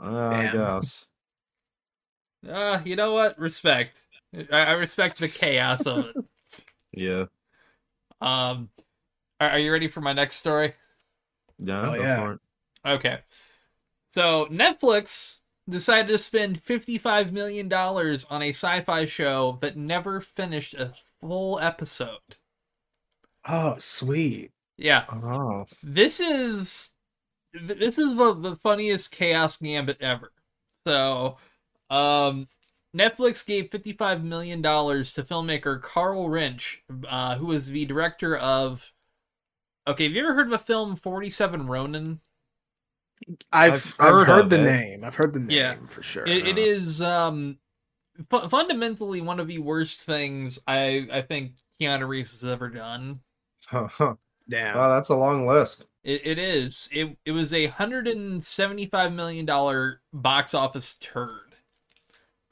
Uh, 0.02 0.30
I 0.30 0.44
Damn. 0.44 0.56
guess. 0.56 1.08
Uh, 2.48 2.80
you 2.86 2.96
know 2.96 3.14
what? 3.14 3.38
Respect. 3.38 4.06
I, 4.52 4.58
I 4.58 4.72
respect 4.72 5.20
the 5.20 5.28
chaos 5.40 5.86
of 5.86 6.06
it. 6.06 6.16
Yeah. 6.94 7.26
Um, 8.22 8.70
are, 9.40 9.50
are 9.52 9.60
you 9.60 9.72
ready 9.72 9.88
for 9.88 10.02
my 10.02 10.14
next 10.14 10.36
story? 10.36 10.74
Yeah. 11.58 11.90
Oh, 11.90 11.94
yeah. 11.96 12.36
Okay. 12.86 13.20
So 14.08 14.48
Netflix 14.50 15.42
decided 15.70 16.08
to 16.08 16.18
spend 16.18 16.64
$55 16.64 17.32
million 17.32 17.72
on 17.72 18.42
a 18.42 18.50
sci-fi 18.50 19.06
show 19.06 19.58
but 19.60 19.78
never 19.78 20.22
finished 20.22 20.74
a 20.74 20.94
full 21.20 21.60
episode. 21.60 22.38
Oh, 23.48 23.76
sweet. 23.78 24.52
Yeah. 24.80 25.06
Oh. 25.12 25.66
This 25.84 26.20
is 26.20 26.92
this 27.54 27.98
is 27.98 28.16
the, 28.16 28.34
the 28.34 28.56
funniest 28.58 29.12
chaos 29.12 29.58
gambit 29.58 29.98
ever. 30.02 30.32
So, 30.88 31.38
um 31.90 32.48
Netflix 32.96 33.46
gave 33.46 33.70
$55 33.70 34.24
million 34.24 34.64
to 34.64 34.70
filmmaker 34.70 35.80
Carl 35.82 36.28
Rinsch, 36.28 36.78
uh, 37.08 37.38
who 37.38 37.48
was 37.48 37.68
the 37.68 37.86
director 37.86 38.36
of. 38.38 38.92
Okay, 39.88 40.06
have 40.06 40.14
you 40.14 40.24
ever 40.24 40.34
heard 40.36 40.48
of 40.48 40.54
a 40.54 40.60
film 40.60 40.96
47 40.96 41.68
Ronin? 41.68 42.22
I've 43.52 43.96
I've 44.00 44.00
I've 44.00 44.14
heard 44.14 44.28
heard, 44.28 44.50
the 44.50 44.60
it. 44.60 44.64
name. 44.64 45.04
I've 45.04 45.16
heard 45.16 45.34
the 45.34 45.40
name 45.40 45.50
Yeah. 45.50 45.76
for 45.88 46.02
sure. 46.04 46.26
It, 46.26 46.48
it 46.48 46.58
Uh. 46.58 46.68
um, 47.02 47.60
fu- 48.30 48.50
fundamentally 48.50 49.22
one 49.22 49.40
of 49.40 49.48
the 49.48 49.60
worst 49.60 50.02
things 50.02 50.60
I 50.68 51.08
I 51.12 51.22
think 51.24 51.54
Keanu 51.82 52.08
Reeves 52.08 52.32
has 52.42 52.46
ever 52.50 52.70
done. 52.70 53.22
Wow, 54.76 54.90
that's 54.90 55.10
a 55.10 55.16
long 55.16 55.48
list. 55.48 55.86
It, 56.04 56.26
it 56.26 56.40
is. 56.40 56.90
It 56.92 57.18
it 57.26 57.32
was 57.32 57.54
a 57.54 57.68
hundred 57.68 58.08
and 58.08 58.44
seventy 58.44 58.86
five 58.86 59.14
million 59.14 59.46
dollar 59.46 60.02
box 60.14 60.54
office 60.54 60.96
turd. 61.00 61.56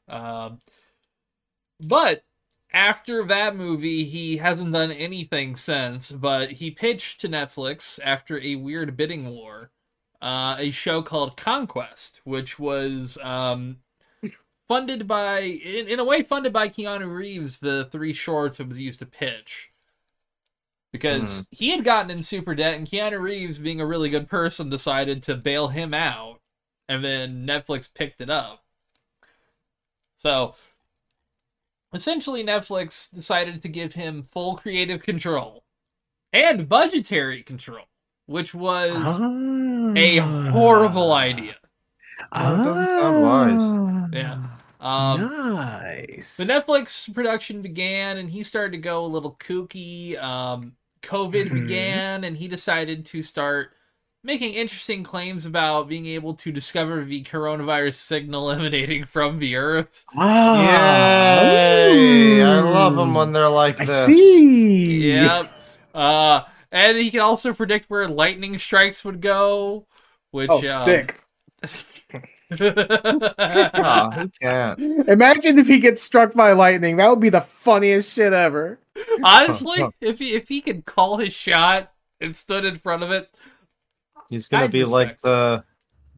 Um, 0.07 0.59
but 1.79 2.23
after 2.73 3.23
that 3.25 3.55
movie, 3.55 4.03
he 4.03 4.37
hasn't 4.37 4.73
done 4.73 4.91
anything 4.91 5.55
since. 5.55 6.11
But 6.11 6.51
he 6.53 6.71
pitched 6.71 7.21
to 7.21 7.29
Netflix 7.29 7.99
after 8.03 8.39
a 8.41 8.55
weird 8.55 8.97
bidding 8.97 9.29
war, 9.29 9.71
uh, 10.21 10.55
a 10.59 10.71
show 10.71 11.01
called 11.01 11.37
Conquest, 11.37 12.21
which 12.25 12.59
was 12.59 13.17
um, 13.23 13.77
funded 14.67 15.07
by, 15.07 15.39
in, 15.39 15.87
in 15.87 15.99
a 15.99 16.05
way, 16.05 16.21
funded 16.21 16.53
by 16.53 16.69
Keanu 16.69 17.09
Reeves. 17.09 17.57
The 17.57 17.85
three 17.91 18.13
shorts 18.13 18.59
it 18.59 18.67
was 18.67 18.79
used 18.79 18.99
to 18.99 19.05
pitch 19.05 19.71
because 20.91 21.47
he 21.51 21.69
had 21.69 21.83
gotten 21.83 22.09
in 22.09 22.23
super 22.23 22.55
debt, 22.55 22.75
and 22.75 22.87
Keanu 22.87 23.19
Reeves, 23.19 23.59
being 23.59 23.81
a 23.81 23.85
really 23.85 24.09
good 24.09 24.27
person, 24.27 24.69
decided 24.69 25.21
to 25.23 25.35
bail 25.35 25.67
him 25.67 25.93
out, 25.93 26.39
and 26.87 27.03
then 27.03 27.45
Netflix 27.45 27.93
picked 27.93 28.21
it 28.21 28.29
up. 28.29 28.63
So, 30.15 30.55
essentially, 31.93 32.43
Netflix 32.43 33.13
decided 33.13 33.61
to 33.61 33.67
give 33.67 33.93
him 33.93 34.27
full 34.31 34.55
creative 34.55 35.03
control 35.03 35.63
and 36.33 36.67
budgetary 36.67 37.43
control, 37.43 37.85
which 38.25 38.53
was 38.53 39.19
a 39.21 40.17
horrible 40.17 41.13
idea. 41.13 41.55
That 42.31 42.63
doesn't 42.63 42.87
sound 42.87 43.21
wise. 43.21 44.09
Yeah. 44.13 44.47
Um, 44.79 45.21
nice. 45.21 46.37
The 46.37 46.45
Netflix 46.45 47.13
production 47.13 47.61
began, 47.61 48.17
and 48.17 48.29
he 48.29 48.43
started 48.43 48.71
to 48.71 48.77
go 48.79 49.05
a 49.05 49.07
little 49.07 49.35
kooky. 49.39 50.17
Um, 50.21 50.76
COVID 51.01 51.47
Mhm. 51.49 51.53
began, 51.67 52.23
and 52.23 52.37
he 52.37 52.47
decided 52.47 53.05
to 53.07 53.21
start 53.23 53.73
making 54.23 54.53
interesting 54.53 55.03
claims 55.03 55.45
about 55.45 55.87
being 55.87 56.05
able 56.05 56.33
to 56.33 56.51
discover 56.51 57.05
the 57.05 57.23
coronavirus 57.23 57.95
signal 57.95 58.49
emanating 58.51 59.05
from 59.05 59.39
the 59.39 59.55
Earth. 59.55 60.05
Ah, 60.15 61.41
Yay! 61.41 62.41
I 62.43 62.59
love 62.59 62.95
them 62.95 63.13
when 63.13 63.31
they're 63.31 63.47
like 63.49 63.79
I 63.79 63.85
this. 63.85 64.05
see. 64.05 65.13
Yep. 65.13 65.49
Uh, 65.93 66.41
and 66.71 66.97
he 66.97 67.09
can 67.11 67.21
also 67.21 67.53
predict 67.53 67.89
where 67.89 68.07
lightning 68.07 68.57
strikes 68.57 69.05
would 69.05 69.21
go, 69.21 69.87
which 70.31 70.49
Oh, 70.51 70.57
um, 70.57 70.83
sick. 70.83 71.23
Ah, 72.49 74.11
who 74.15 74.29
can't? 74.41 74.79
Imagine 75.09 75.59
if 75.59 75.67
he 75.67 75.79
gets 75.79 76.01
struck 76.01 76.33
by 76.33 76.53
lightning. 76.53 76.97
That 76.97 77.09
would 77.09 77.19
be 77.19 77.29
the 77.29 77.41
funniest 77.41 78.13
shit 78.13 78.33
ever. 78.33 78.79
Honestly, 79.23 79.87
if 80.01 80.19
he 80.19 80.33
if 80.33 80.47
he 80.47 80.61
could 80.61 80.85
call 80.85 81.17
his 81.17 81.33
shot 81.33 81.91
and 82.21 82.35
stood 82.35 82.65
in 82.65 82.75
front 82.77 83.03
of 83.03 83.11
it, 83.11 83.29
He's 84.29 84.47
gonna 84.47 84.65
I'd 84.65 84.71
be 84.71 84.85
like 84.85 85.07
respect 85.09 85.21
the 85.23 85.63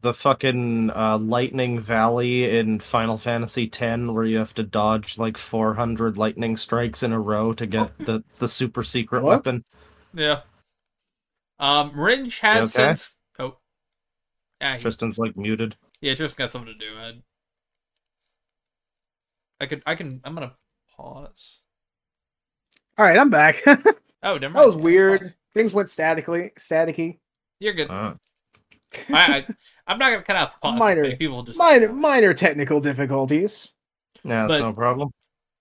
the 0.02 0.14
fucking 0.14 0.90
uh, 0.90 1.18
lightning 1.18 1.78
valley 1.78 2.58
in 2.58 2.80
Final 2.80 3.18
Fantasy 3.18 3.70
X, 3.70 4.00
where 4.08 4.24
you 4.24 4.38
have 4.38 4.54
to 4.54 4.62
dodge 4.62 5.18
like 5.18 5.36
400 5.36 6.16
lightning 6.16 6.56
strikes 6.56 7.02
in 7.02 7.12
a 7.12 7.20
row 7.20 7.52
to 7.52 7.66
get 7.66 7.96
the 7.98 8.24
the 8.38 8.48
super 8.48 8.82
secret 8.82 9.20
Hello? 9.20 9.30
weapon. 9.32 9.62
yeah. 10.14 10.40
Um, 11.58 11.90
Rinsch 11.92 12.38
has 12.40 12.74
You 12.74 12.82
okay? 12.82 12.88
since. 12.94 13.18
Oh, 13.38 13.58
yeah, 14.62 14.76
he- 14.76 14.80
Tristan's 14.80 15.18
like 15.18 15.36
muted. 15.36 15.76
Yeah, 16.00 16.14
just 16.14 16.36
got 16.38 16.50
something 16.50 16.72
to 16.72 16.78
do, 16.78 16.94
man. 16.94 17.22
I 19.60 19.66
could, 19.66 19.82
I 19.86 19.94
can, 19.94 20.20
I'm 20.24 20.34
gonna 20.34 20.54
pause. 20.96 21.60
All 22.96 23.04
right, 23.04 23.18
I'm 23.18 23.30
back. 23.30 23.62
that 23.64 23.96
Oh, 24.22 24.36
never 24.38 24.54
mind. 24.54 24.66
was 24.66 24.74
Yeah, 24.76 24.80
weird. 24.82 25.20
pause. 25.22 25.34
Things 25.54 25.74
went 25.74 25.90
statically, 25.90 26.50
staticky. 26.58 27.18
You're 27.58 27.74
good. 27.74 27.90
Uh, 27.90 28.14
I, 29.10 29.36
I, 29.38 29.46
I'm 29.86 29.98
not 29.98 30.10
gonna 30.10 30.22
cut 30.22 30.36
out 30.36 30.52
the 30.52 30.58
pause. 30.62 30.78
Minor- 30.78 31.16
People 31.16 31.42
just 31.42 31.58
Minor, 31.58 31.92
minor 31.92 32.32
technical 32.34 32.80
difficulties. 32.80 33.72
yeah, 34.24 34.44
But- 34.46 34.48
that's 34.48 34.62
no 34.62 34.72
problem. 34.72 35.10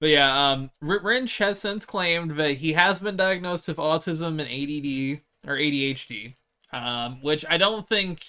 But 0.01 0.09
yeah, 0.11 0.51
um, 0.51 0.71
R- 0.81 1.01
Rinsch 1.01 1.39
has 1.39 1.59
since 1.59 1.85
claimed 1.85 2.37
that 2.39 2.53
he 2.53 2.71
has 2.71 3.01
been 3.01 3.17
diagnosed 3.17 3.67
with 3.67 3.75
autism 3.75 4.39
and 4.39 4.41
ADD 4.43 5.19
or 5.45 5.57
ADHD, 5.57 6.35
um, 6.71 7.21
which 7.21 7.43
I 7.49 7.57
don't 7.57 7.85
think, 7.85 8.25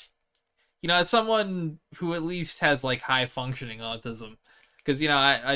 you 0.83 0.89
know, 0.89 0.95
as 0.97 1.11
someone 1.11 1.79
who 1.97 2.15
at 2.15 2.23
least 2.23 2.59
has 2.61 2.83
like 2.85 3.03
high 3.03 3.27
functioning 3.27 3.81
autism, 3.81 4.37
because 4.79 5.01
you 5.03 5.09
know, 5.09 5.17
I, 5.17 5.41
I, 5.45 5.55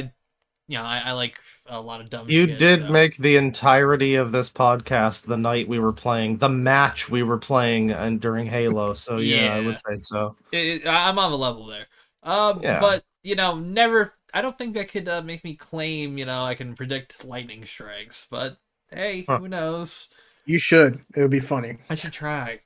you 0.69 0.79
know, 0.79 0.85
I, 0.85 0.99
I 1.07 1.13
like 1.13 1.39
a 1.67 1.81
lot 1.81 2.01
of 2.01 2.11
dumb. 2.11 2.29
You 2.29 2.47
shit, 2.47 2.59
did 2.59 2.81
so- 2.81 2.91
make 2.91 3.17
the 3.17 3.37
entirety 3.37 4.15
of 4.17 4.33
this 4.33 4.51
podcast 4.51 5.27
the 5.27 5.37
night 5.37 5.69
we 5.69 5.79
were 5.79 5.93
playing 5.93 6.39
the 6.39 6.49
match 6.49 7.09
we 7.11 7.23
were 7.23 7.39
playing 7.39 7.91
and 7.91 8.21
during 8.21 8.47
Halo. 8.47 8.95
So 8.95 9.19
yeah, 9.19 9.55
I 9.55 9.61
would 9.61 9.79
say 9.79 9.97
so. 9.99 10.37
it, 10.53 10.87
I'm 10.87 11.19
on 11.19 11.31
the 11.31 11.39
level 11.39 11.67
there. 11.67 11.87
Um, 12.23 12.61
Yeah. 12.63 12.81
but 12.81 13.05
you 13.23 13.35
know, 13.35 13.55
never. 13.57 14.15
I 14.33 14.43
don't 14.43 14.59
think 14.59 14.75
that 14.75 14.89
could 14.89 15.09
uh, 15.09 15.23
make 15.23 15.45
me 15.45 15.55
claim, 15.55 16.19
you 16.19 16.25
know, 16.25 16.43
I 16.45 16.55
can 16.55 16.75
predict 16.75 17.25
lightning 17.25 17.65
strikes. 17.65 18.27
But 18.31 18.57
hey, 18.91 19.25
Huh. 19.29 19.39
who 19.39 19.49
knows? 19.49 20.09
You 20.45 20.59
should. 20.59 21.01
It 21.15 21.21
would 21.23 21.31
be 21.31 21.41
funny. 21.41 21.77
I 21.89 21.95
should 21.95 22.13
try. 22.13 22.61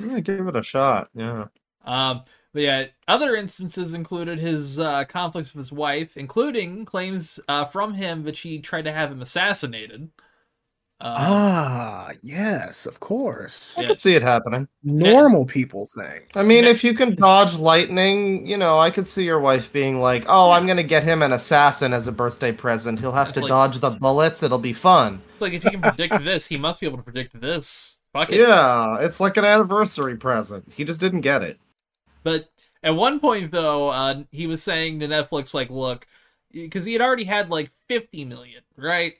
Yeah, 0.00 0.20
give 0.20 0.46
it 0.46 0.54
a 0.56 0.62
shot. 0.62 1.08
Yeah. 1.14 1.46
Um, 1.84 2.22
but 2.52 2.62
yeah, 2.62 2.84
other 3.06 3.34
instances 3.36 3.94
included 3.94 4.38
his 4.38 4.78
uh, 4.78 5.04
conflicts 5.04 5.52
with 5.54 5.58
his 5.64 5.72
wife, 5.72 6.16
including 6.16 6.84
claims 6.84 7.38
uh, 7.48 7.66
from 7.66 7.94
him 7.94 8.24
that 8.24 8.36
she 8.36 8.58
tried 8.58 8.84
to 8.86 8.92
have 8.92 9.10
him 9.12 9.20
assassinated. 9.22 10.10
Uh, 11.00 11.14
Ah, 11.16 12.10
yes, 12.22 12.84
of 12.86 12.98
course. 12.98 13.78
I 13.78 13.82
Yeah. 13.82 13.88
could 13.88 14.00
see 14.00 14.14
it 14.16 14.22
happening. 14.22 14.66
Normal 14.82 15.44
people 15.46 15.86
things. 15.86 16.22
I 16.34 16.42
mean, 16.42 16.64
if 16.64 16.82
you 16.82 16.92
can 16.92 17.14
dodge 17.14 17.54
lightning, 17.54 18.44
you 18.44 18.56
know, 18.56 18.80
I 18.80 18.90
could 18.90 19.06
see 19.06 19.24
your 19.24 19.38
wife 19.38 19.72
being 19.72 20.00
like, 20.00 20.24
"Oh, 20.26 20.50
I'm 20.50 20.66
gonna 20.66 20.82
get 20.82 21.04
him 21.04 21.22
an 21.22 21.32
assassin 21.32 21.92
as 21.92 22.08
a 22.08 22.12
birthday 22.12 22.50
present. 22.50 22.98
He'll 22.98 23.12
have 23.12 23.28
It's 23.28 23.34
to 23.34 23.40
like- 23.42 23.48
dodge 23.48 23.78
the 23.78 23.90
bullets. 23.90 24.42
It'll 24.42 24.58
be 24.58 24.72
fun." 24.72 25.22
like 25.38 25.52
if 25.52 25.62
he 25.62 25.70
can 25.70 25.80
predict 25.82 26.24
this, 26.24 26.48
he 26.48 26.56
must 26.56 26.80
be 26.80 26.86
able 26.88 26.96
to 26.98 27.04
predict 27.04 27.40
this. 27.40 28.00
Fuck 28.12 28.32
it. 28.32 28.40
Yeah, 28.40 28.98
it's 29.00 29.20
like 29.20 29.36
an 29.36 29.44
anniversary 29.44 30.16
present. 30.16 30.64
He 30.74 30.82
just 30.82 31.00
didn't 31.00 31.20
get 31.20 31.42
it. 31.42 31.60
But 32.22 32.50
at 32.82 32.94
one 32.94 33.20
point, 33.20 33.50
though, 33.50 33.88
uh, 33.88 34.22
he 34.30 34.46
was 34.46 34.62
saying 34.62 35.00
to 35.00 35.08
Netflix, 35.08 35.54
like, 35.54 35.70
look, 35.70 36.06
because 36.52 36.84
he 36.84 36.92
had 36.92 37.02
already 37.02 37.24
had 37.24 37.50
like 37.50 37.70
50 37.88 38.24
million, 38.24 38.62
right? 38.76 39.14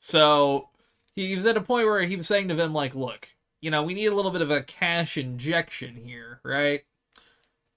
So 0.00 0.68
he 1.14 1.34
was 1.34 1.44
at 1.44 1.56
a 1.56 1.60
point 1.60 1.86
where 1.86 2.02
he 2.02 2.16
was 2.16 2.26
saying 2.26 2.48
to 2.48 2.54
them, 2.54 2.72
like, 2.72 2.94
look, 2.94 3.28
you 3.60 3.70
know, 3.70 3.82
we 3.82 3.94
need 3.94 4.06
a 4.06 4.14
little 4.14 4.30
bit 4.30 4.42
of 4.42 4.50
a 4.50 4.62
cash 4.62 5.16
injection 5.16 5.96
here, 5.96 6.40
right? 6.44 6.82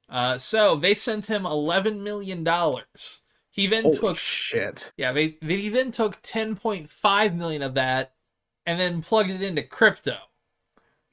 Uh, 0.10 0.38
so 0.38 0.76
they 0.76 0.94
sent 0.94 1.26
him 1.26 1.44
$11 1.44 2.00
million. 2.02 2.48
He 3.50 3.68
then 3.68 3.84
Holy 3.84 3.98
took, 3.98 4.18
shit. 4.18 4.92
yeah, 4.98 5.12
they, 5.12 5.36
they 5.42 5.58
he 5.58 5.70
then 5.70 5.92
took 5.92 6.22
10.5 6.22 7.36
million 7.36 7.62
of 7.62 7.76
that 7.76 8.14
and 8.66 8.80
then 8.80 9.02
plugged 9.02 9.30
it 9.30 9.42
into 9.42 9.64
crypto. 9.64 10.18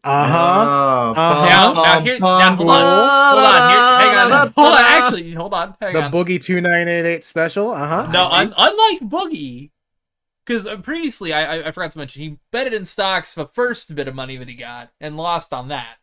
Uh 0.02 0.26
huh. 0.28 0.34
Oh, 0.38 1.20
Uh-huh. 1.20 1.44
Now- 1.48 1.72
now 1.74 2.00
here- 2.00 2.18
now 2.18 2.56
hold 2.56 2.70
on, 2.70 3.36
Hold 3.36 3.44
on, 3.44 3.70
here, 3.70 4.08
hang 4.08 4.32
on, 4.32 4.52
hold 4.56 4.74
on. 4.74 4.80
Actually, 4.80 5.32
hold 5.32 5.54
on, 5.54 5.74
hang 5.80 5.92
The 5.92 6.02
on. 6.04 6.12
Boogie 6.12 6.42
two 6.42 6.60
nine 6.60 6.88
eight 6.88 7.04
eight 7.06 7.24
special. 7.24 7.70
Uh 7.70 7.86
huh. 7.86 8.10
No, 8.10 8.22
un- 8.24 8.54
unlike 8.56 9.00
Boogie, 9.00 9.70
because 10.46 10.66
previously 10.82 11.32
I, 11.32 11.56
I 11.58 11.66
I 11.68 11.70
forgot 11.70 11.92
to 11.92 11.98
mention 11.98 12.22
he 12.22 12.38
betted 12.50 12.72
in 12.72 12.86
stocks 12.86 13.34
the 13.34 13.46
first 13.46 13.94
bit 13.94 14.08
of 14.08 14.14
money 14.14 14.36
that 14.36 14.48
he 14.48 14.54
got 14.54 14.90
and 15.00 15.16
lost 15.16 15.52
on 15.52 15.68
that. 15.68 15.96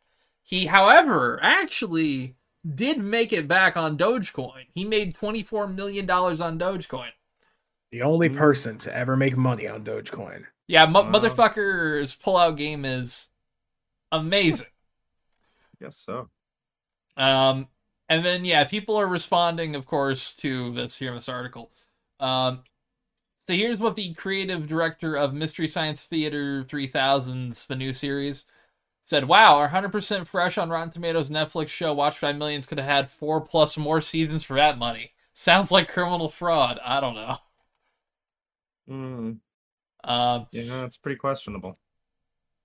He, 0.43 0.67
however, 0.67 1.39
actually 1.41 2.35
did 2.75 2.99
make 2.99 3.33
it 3.33 3.47
back 3.47 3.75
on 3.77 3.97
Dogecoin. 3.97 4.67
He 4.73 4.85
made 4.85 5.15
twenty 5.15 5.41
four 5.43 5.67
million 5.67 6.05
dollars 6.05 6.39
on 6.39 6.59
Dogecoin. 6.59 7.09
the 7.91 8.01
only 8.03 8.29
Mm. 8.29 8.35
person 8.37 8.77
to 8.79 8.95
ever 8.95 9.15
make 9.17 9.35
money 9.37 9.67
on 9.67 9.83
Dogecoin. 9.83 10.43
Yeah, 10.67 10.85
mo- 10.85 11.01
Wow. 11.03 11.11
motherfucker's 11.13 12.15
pullout 12.17 12.57
game 12.57 12.83
is 12.85 13.29
amazing. 14.11 14.67
Guess 15.79 15.97
so. 15.97 16.29
Um, 17.15 17.67
and 18.09 18.25
then 18.25 18.45
yeah, 18.45 18.63
people 18.63 18.95
are 18.97 19.07
responding, 19.07 19.75
of 19.75 19.85
course, 19.85 20.35
to 20.37 20.73
this 20.73 20.97
here 20.97 21.09
in 21.09 21.15
this 21.15 21.29
article. 21.29 21.71
Um, 22.19 22.63
so 23.37 23.53
here's 23.53 23.79
what 23.79 23.95
the 23.95 24.13
creative 24.15 24.67
director 24.67 25.15
of 25.15 25.33
Mystery 25.33 25.67
Science 25.67 26.03
Theater 26.03 26.65
3000's 26.69 27.65
the 27.67 27.75
new 27.75 27.93
series 27.93 28.45
said. 29.05 29.27
Wow, 29.27 29.57
our 29.57 29.67
100% 29.69 30.27
fresh 30.27 30.57
on 30.57 30.69
Rotten 30.69 30.91
Tomatoes 30.91 31.29
Netflix 31.29 31.69
show 31.69 31.93
Watch 31.93 32.21
millions 32.21 32.65
could 32.67 32.79
have 32.79 32.87
had 32.87 33.11
four 33.11 33.41
plus 33.41 33.77
more 33.77 34.01
seasons 34.01 34.43
for 34.43 34.55
that 34.55 34.77
money. 34.79 35.13
Sounds 35.33 35.71
like 35.71 35.89
criminal 35.89 36.29
fraud. 36.29 36.79
I 36.83 37.01
don't 37.01 37.15
know. 37.15 37.37
Mm, 38.87 39.39
Um, 40.03 40.47
yeah, 40.51 40.85
it's 40.85 40.97
pretty 40.97 41.17
questionable. 41.17 41.79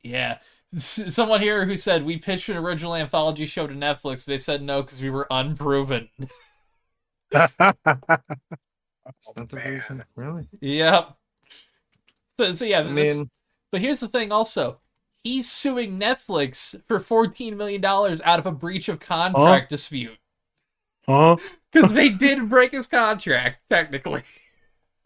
yeah. 0.03 0.39
S- 0.75 1.15
Someone 1.15 1.41
here 1.41 1.65
who 1.67 1.77
said 1.77 2.05
we 2.05 2.17
pitched 2.19 2.49
an 2.49 2.57
original 2.57 2.95
anthology 2.95 3.47
show 3.47 3.67
to 3.67 3.75
Netflix. 3.75 4.25
They 4.25 4.39
said 4.39 4.63
no 4.63 4.83
because 4.83 5.01
we 5.03 5.11
were 5.11 5.27
unproven. 5.31 6.09
Is 6.19 7.39
that 9.37 9.49
the 9.49 9.63
reason? 9.65 10.05
Really? 10.17 10.47
Yep. 10.61 11.17
So, 12.39 12.55
so 12.55 12.65
yeah, 12.65 12.81
I 12.81 12.83
this- 12.85 13.17
mean, 13.17 13.31
but 13.71 13.81
here's 13.81 14.01
the 14.01 14.09
thing. 14.09 14.33
Also, 14.33 14.81
he's 15.23 15.51
suing 15.51 15.99
Netflix 15.99 16.81
for 16.87 17.01
fourteen 17.01 17.57
million 17.57 17.81
dollars 17.81 18.21
out 18.23 18.39
of 18.39 18.47
a 18.47 18.53
breach 18.53 18.89
of 18.89 19.01
contract 19.01 19.71
dispute 19.71 20.19
huh? 21.07 21.37
because 21.73 21.93
they 21.93 22.09
did 22.11 22.49
break 22.49 22.73
his 22.73 22.87
contract 22.87 23.63
technically. 23.71 24.23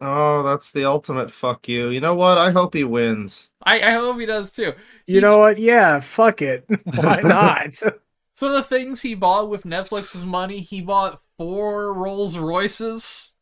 Oh, 0.01 0.43
that's 0.43 0.71
the 0.71 0.85
ultimate 0.85 1.31
fuck 1.31 1.67
you. 1.67 1.89
You 1.89 1.99
know 1.99 2.15
what? 2.15 2.37
I 2.37 2.51
hope 2.51 2.73
he 2.73 2.83
wins. 2.83 3.49
I, 3.63 3.81
I 3.81 3.91
hope 3.93 4.19
he 4.19 4.25
does 4.25 4.51
too. 4.51 4.73
You 5.07 5.21
know 5.21 5.39
what? 5.39 5.57
Yeah, 5.57 5.99
fuck 5.99 6.41
it. 6.41 6.65
Why 6.95 7.21
not? 7.23 7.75
Some 8.33 8.49
of 8.49 8.53
the 8.55 8.63
things 8.63 9.01
he 9.01 9.15
bought 9.15 9.49
with 9.49 9.63
Netflix's 9.63 10.23
money, 10.23 10.61
he 10.61 10.81
bought 10.81 11.21
four 11.37 11.93
Rolls 11.93 12.37
Royces, 12.37 13.33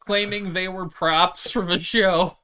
claiming 0.00 0.52
they 0.54 0.68
were 0.68 0.88
props 0.88 1.50
for 1.50 1.62
the 1.66 1.78
show. 1.78 2.38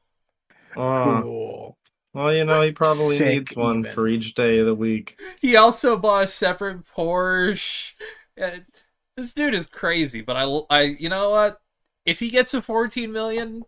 Oh, 0.77 1.23
cool. 1.23 1.79
well, 2.15 2.35
you 2.35 2.45
know, 2.45 2.63
he 2.63 2.73
probably 2.73 3.19
Sick 3.19 3.27
needs 3.27 3.57
one 3.57 3.85
even. 3.85 3.93
for 3.93 4.09
each 4.09 4.35
day 4.35 4.59
of 4.59 4.67
the 4.67 4.75
week. 4.75 5.19
He 5.41 5.57
also 5.57 5.97
bought 5.99 6.25
a 6.25 6.27
separate 6.27 6.85
Porsche. 6.87 7.95
Uh, 8.41 8.61
This 9.17 9.35
dude 9.35 9.55
is 9.55 9.67
crazy, 9.69 10.23
but 10.23 10.37
I, 10.37 10.45
I, 10.71 10.83
you 10.83 11.11
know 11.11 11.31
what? 11.31 11.62
If 12.05 12.19
he 12.21 12.31
gets 12.31 12.55
a 12.55 12.63
14 12.63 13.13
million, 13.13 13.65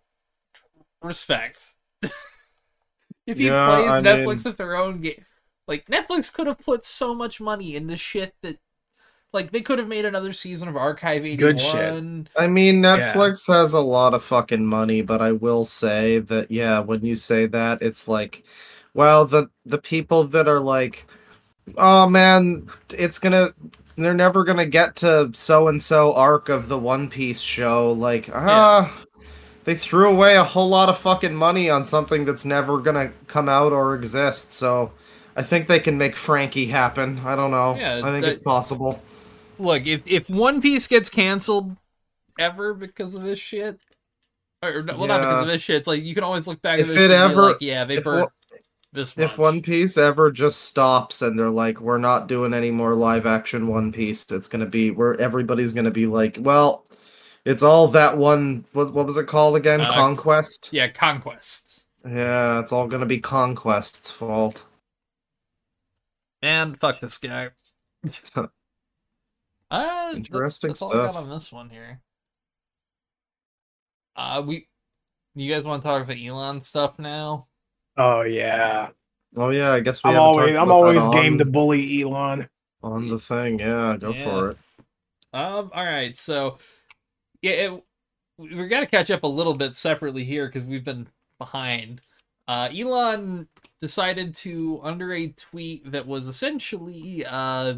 respect. 1.03 1.61
if 2.03 3.39
he 3.39 3.47
Yeah, 3.47 3.64
plays 3.64 3.91
I 3.91 4.01
Netflix 4.01 4.26
mean- 4.45 4.53
at 4.53 4.57
their 4.57 4.76
own 4.76 5.01
game, 5.01 5.24
like 5.68 5.87
Netflix 5.87 6.32
could 6.32 6.47
have 6.47 6.59
put 6.59 6.85
so 6.85 7.14
much 7.14 7.41
money 7.41 7.76
into 7.76 7.97
shit 7.97 8.35
that, 8.43 8.59
like, 9.32 9.51
they 9.51 9.61
could 9.62 9.78
have 9.78 9.89
made 9.89 10.05
another 10.05 10.32
season 10.32 10.68
of 10.68 10.76
Archive 10.76 11.24
81. 11.24 11.37
Good 11.37 11.61
shit. 11.61 12.28
I 12.37 12.47
mean, 12.47 12.82
Netflix 12.82 13.47
has 13.49 13.72
a 13.72 13.80
lot 13.80 14.14
of 14.14 14.22
fucking 14.24 14.64
money, 14.64 15.03
but 15.03 15.20
I 15.20 15.32
will 15.32 15.64
say 15.64 16.18
that 16.20 16.51
yeah, 16.51 16.80
when 16.80 17.05
you 17.05 17.16
say 17.16 17.47
that, 17.47 17.82
it's 17.82 18.09
like, 18.09 18.45
well, 18.95 19.24
the 19.24 19.51
the 19.66 19.78
people 19.78 20.24
that 20.24 20.49
are 20.49 20.61
like 20.61 21.07
oh 21.78 22.09
man, 22.09 22.68
it's 22.91 23.18
gonna. 23.18 23.49
They're 23.97 24.15
never 24.15 24.45
gonna 24.45 24.67
get 24.67 24.97
to 24.97 25.31
so 25.35 25.69
and 25.69 25.83
so 25.83 26.13
arc 26.15 26.49
of 26.49 26.69
the 26.69 26.79
One 26.79 27.09
Piece 27.09 27.41
show. 27.41 27.93
Like, 27.93 28.29
ah, 28.35 28.93
they 29.65 29.75
threw 29.75 30.09
away 30.11 30.37
a 30.37 30.45
whole 30.45 30.69
lot 30.69 30.89
of 30.89 30.99
fucking 30.99 31.35
money 31.35 31.71
on 31.71 31.85
something 31.85 32.25
that's 32.25 32.45
never 32.45 32.79
gonna 32.81 33.13
come 33.29 33.49
out 33.49 33.73
or 33.73 33.95
exist. 33.95 34.53
So, 34.53 34.93
I 35.37 35.43
think 35.43 35.69
they 35.69 35.79
can 35.81 35.97
make 35.97 36.17
Frankie 36.17 36.67
happen. 36.67 37.21
I 37.25 37.37
don't 37.37 37.51
know. 37.51 37.77
Yeah, 37.77 38.01
I 38.05 38.11
think 38.11 38.23
that- 38.25 38.33
it's 38.33 38.43
possible. 38.43 39.01
Look, 39.59 39.87
if 39.87 40.03
if 40.07 40.29
One 40.29 40.61
Piece 40.61 40.89
gets 40.89 41.09
canceled 41.09 41.77
ever 42.39 42.75
because 42.75 43.15
of 43.15 43.23
this 43.23 43.39
shit, 43.39 43.79
or 44.63 44.83
no, 44.83 44.97
well, 44.97 45.07
not 45.07 45.21
because 45.21 45.43
of 45.43 45.47
this 45.47 45.63
shit, 45.63 45.77
it's 45.77 45.87
like 45.87 46.03
you 46.03 46.15
can 46.17 46.25
always 46.25 46.49
look 46.49 46.61
back 46.61 46.81
If 46.81 46.87
at 46.87 46.89
this 46.89 46.97
it 46.97 47.01
shit 47.01 47.11
and 47.13 47.29
be 47.29 47.33
ever- 47.33 47.43
like, 47.51 47.57
yeah, 47.61 47.85
they 47.85 47.99
if 47.99 48.05
this. 48.95 49.17
If. 49.19 49.37
One 49.39 49.61
Piece 49.61 49.99
ever 49.99 50.31
just 50.31 50.63
stops 50.63 51.21
and 51.23 51.39
they're 51.39 51.51
like, 51.51 51.81
we're 51.81 51.99
not 51.99 52.29
doing 52.29 52.55
any 52.55 52.71
more 52.71 52.95
live 52.95 53.27
action 53.27 53.69
One 53.69 53.93
Piece, 53.93 54.31
it's 54.31 54.49
gonna 54.49 54.67
be 54.67 54.91
where 54.91 55.21
everybody's 55.21 55.75
gonna 55.75 55.91
be 55.91 56.07
like, 56.07 56.39
well, 56.41 56.87
it's 57.45 57.63
all 57.63 57.89
that 57.89 58.17
one. 58.17 58.65
What, 58.73 58.95
what 58.95 59.05
was 59.07 59.17
it 59.17 59.27
called 59.27 59.57
again? 59.57 59.83
Uh, 59.83 59.93
Conquest. 59.93 60.71
yeah, 60.73 60.89
Conquest. 60.89 61.85
Yeah, 62.07 62.61
it's 62.61 62.73
all 62.73 62.87
gonna 62.89 63.07
be 63.07 63.19
Conquest's 63.21 64.11
fault. 64.11 64.65
Man, 66.43 66.75
fuck 66.75 67.01
this 67.01 67.19
guy. 67.19 67.51
uh, 68.37 68.47
that's- 69.71 70.17
Interesting 70.17 70.71
that's, 70.71 70.81
got 70.81 70.89
stuff. 70.91 71.17
on 71.17 71.29
this 71.31 71.51
one 71.53 71.71
here. 71.71 72.01
Uh, 74.17 74.43
we, 74.47 74.69
you 75.35 75.53
guys 75.53 75.65
want 75.65 75.83
to 75.83 75.89
talk 75.89 76.03
about 76.03 76.17
Elon 76.17 76.63
stuff 76.63 76.99
now? 76.99 77.49
Oh 77.97 78.23
yeah, 78.23 78.89
Oh 79.37 79.51
yeah, 79.51 79.73
I 79.73 79.81
guess 79.81 80.05
we 80.05 80.11
I'm 80.11 80.17
always 80.17 80.55
I'm 80.57 80.71
always 80.71 81.07
game 81.09 81.33
on, 81.35 81.39
to 81.39 81.45
bully 81.45 82.03
Elon. 82.03 82.49
on 82.83 83.09
the 83.09 83.19
thing. 83.19 83.59
Yeah, 83.59 83.97
go 83.99 84.13
Yeah. 84.13 84.25
for 84.25 84.51
it. 84.51 84.59
Um. 85.33 85.71
All 85.75 85.85
right. 85.85 86.17
So, 86.17 86.59
yeah, 87.43 87.53
it, 87.53 87.85
we 88.39 88.69
got 88.69 88.81
to 88.81 88.87
catch 88.87 89.11
up 89.11 89.25
a 89.25 89.29
little 89.29 89.55
bit 89.55 89.75
separately 89.75 90.25
here 90.25 90.47
because 90.47 90.65
we've 90.65 90.85
been 90.85 91.09
behind. 91.39 92.01
Uh, 92.47 92.69
Elon 92.77 93.49
decided 93.81 94.35
to, 94.37 94.81
under 94.83 95.13
a 95.15 95.29
tweet 95.29 95.91
that 95.91 96.07
was 96.07 96.27
essentially 96.29 97.25
uh, 97.27 97.75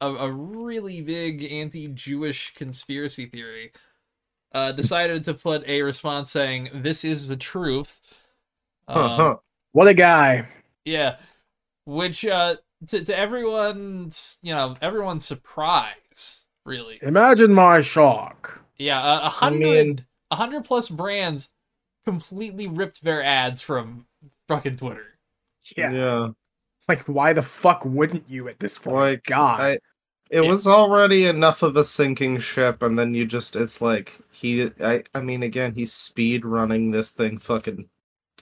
a, 0.00 0.06
a 0.08 0.30
really 0.32 1.02
big 1.02 1.44
anti-Jewish 1.50 2.54
conspiracy 2.54 3.26
theory, 3.26 3.72
uh, 4.52 4.72
decided 4.72 5.24
to 5.24 5.34
put 5.34 5.66
a 5.68 5.82
response 5.82 6.30
saying, 6.30 6.70
"This 6.72 7.04
is 7.04 7.28
the 7.28 7.36
truth." 7.36 8.00
Huh, 8.92 9.10
Um, 9.14 9.16
huh. 9.16 9.36
What 9.72 9.88
a 9.88 9.94
guy! 9.94 10.46
yeah, 10.84 11.18
which 11.86 12.24
uh, 12.26 12.56
to 12.88 13.04
to 13.04 13.16
everyone's 13.18 14.38
you 14.42 14.54
know 14.54 14.76
everyone's 14.82 15.24
surprise, 15.26 16.46
really. 16.64 17.02
Imagine 17.02 17.52
my 17.54 17.80
shock. 17.80 18.62
Yeah, 18.78 19.00
a, 19.00 19.26
a 19.26 19.30
I 19.40 19.50
hundred, 19.50 19.58
mean, 19.58 20.06
a 20.30 20.36
hundred 20.36 20.64
plus 20.64 20.88
brands 20.88 21.50
completely 22.06 22.66
ripped 22.68 23.02
their 23.02 23.22
ads 23.22 23.60
from 23.62 24.06
fucking 24.48 24.76
Twitter. 24.78 25.18
Yeah. 25.76 25.90
yeah. 25.90 26.28
Like, 26.88 27.02
why 27.08 27.32
the 27.34 27.42
fuck 27.42 27.84
wouldn't 27.84 28.28
you 28.30 28.48
at 28.48 28.60
this 28.60 28.78
point? 28.78 29.22
Like, 29.24 29.24
God. 29.24 29.60
I, 29.60 29.78
it 30.30 30.42
Yeah. 30.42 30.48
was 30.48 30.66
already 30.66 31.26
enough 31.26 31.62
of 31.62 31.76
a 31.76 31.84
sinking 31.84 32.38
ship, 32.40 32.82
and 32.82 32.98
then 32.98 33.14
you 33.14 33.26
just, 33.26 33.56
it's 33.56 33.80
like, 33.82 34.18
he, 34.30 34.70
I, 34.80 35.04
I 35.14 35.20
mean, 35.22 35.42
again, 35.42 35.74
he's 35.74 35.92
speed 35.92 36.44
running 36.44 36.90
this 36.90 37.10
thing 37.12 37.38
fucking 37.38 37.88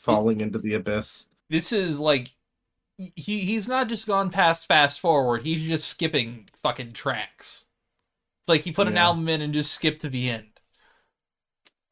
falling 0.06 0.40
into 0.40 0.58
the 0.58 0.74
abyss. 0.74 1.26
This 1.50 1.72
is 1.72 1.98
like 1.98 2.32
he 2.96 3.12
he's 3.40 3.68
not 3.68 3.88
just 3.88 4.06
gone 4.06 4.30
past 4.30 4.66
fast 4.66 5.00
forward. 5.00 5.42
He's 5.42 5.62
just 5.62 5.88
skipping 5.88 6.48
fucking 6.62 6.92
tracks. 6.92 7.66
It's 8.42 8.48
like 8.48 8.62
he 8.62 8.72
put 8.72 8.88
an 8.88 8.96
album 8.96 9.28
in 9.28 9.42
and 9.42 9.52
just 9.52 9.72
skipped 9.72 10.00
to 10.02 10.08
the 10.08 10.30
end. 10.30 10.46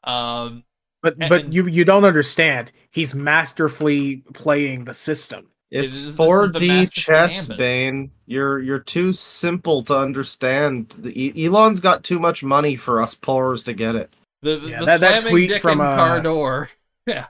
Um, 0.04 0.64
but 1.02 1.16
and- 1.20 1.28
but 1.28 1.52
you 1.52 1.66
you 1.66 1.84
don't 1.84 2.04
understand. 2.04 2.72
He's 2.90 3.14
masterfully 3.14 4.18
playing 4.32 4.84
the 4.84 4.94
system. 4.94 5.48
It's 5.70 6.00
this 6.04 6.16
4D 6.16 6.90
chess, 6.92 7.46
gambit. 7.48 7.58
Bane. 7.58 8.10
You're 8.26 8.60
you're 8.60 8.78
too 8.78 9.12
simple 9.12 9.82
to 9.84 9.96
understand. 9.98 10.90
The, 10.98 11.20
E- 11.20 11.46
Elon's 11.46 11.80
got 11.80 12.04
too 12.04 12.18
much 12.20 12.44
money 12.44 12.76
for 12.76 13.02
us 13.02 13.14
poors 13.14 13.64
to 13.64 13.72
get 13.72 13.96
it. 13.96 14.14
the 14.42 14.60
Yeah, 14.60 14.80
the 14.80 14.86
that- 14.86 15.00
that 15.00 15.22
tweet 15.22 15.48
dick 15.48 15.62
from, 15.62 15.80
in 15.80 15.86
uh, 15.86 15.96
car 15.96 16.20
door. 16.20 16.68
Yeah, 17.06 17.26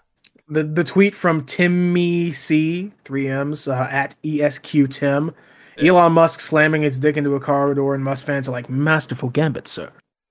The 0.49 0.63
the 0.63 0.85
tweet 0.85 1.15
from 1.15 1.45
Timmy 1.47 2.33
C 2.33 2.93
three 3.05 3.29
M's 3.29 3.67
uh, 3.69 3.89
at 3.91 4.15
ESQ 4.25 4.89
Tim. 4.91 5.35
Yeah. 5.79 5.93
Elon 5.93 6.13
Musk 6.13 6.39
slamming 6.41 6.83
his 6.83 6.99
dick 6.99 7.17
into 7.17 7.35
a 7.35 7.41
corridor, 7.41 7.95
and 7.95 8.05
Musk 8.05 8.27
fans 8.27 8.47
are 8.49 8.53
like, 8.53 8.69
"Masterful 8.69 9.31
gambit, 9.31 9.67
sir." 9.67 9.91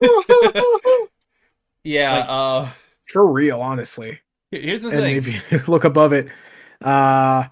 yeah. 1.84 2.18
Like- 2.18 2.26
uh, 2.28 2.68
For 3.06 3.26
real, 3.30 3.60
honestly. 3.60 4.20
here's 4.50 4.82
the 4.82 4.90
and 4.90 4.98
thing. 5.00 5.16
if 5.16 5.28
you 5.28 5.40
look 5.72 5.84
above 5.84 6.12
it, 6.12 6.28
uh, 6.82 7.44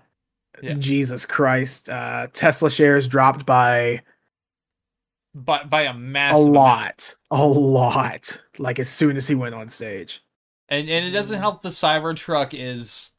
Yeah. 0.63 0.75
Jesus 0.75 1.27
Christ, 1.27 1.89
uh, 1.89 2.29
Tesla 2.33 2.71
shares 2.71 3.09
dropped 3.09 3.45
by 3.45 4.01
by 5.35 5.63
by 5.65 5.83
a 5.83 5.91
a 5.91 5.95
massive 5.95 6.41
amount. 6.49 6.55
lot, 6.55 7.15
a 7.31 7.47
lot. 7.47 8.41
Like 8.59 8.79
as 8.79 8.89
soon 8.89 9.17
as 9.17 9.27
he 9.29 9.35
went 9.35 9.55
on 9.55 9.69
stage. 9.69 10.23
And 10.69 10.89
and 10.89 11.05
it 11.05 11.11
doesn't 11.11 11.39
help 11.39 11.63
the 11.63 11.69
Cybertruck 11.69 12.51
is 12.53 13.11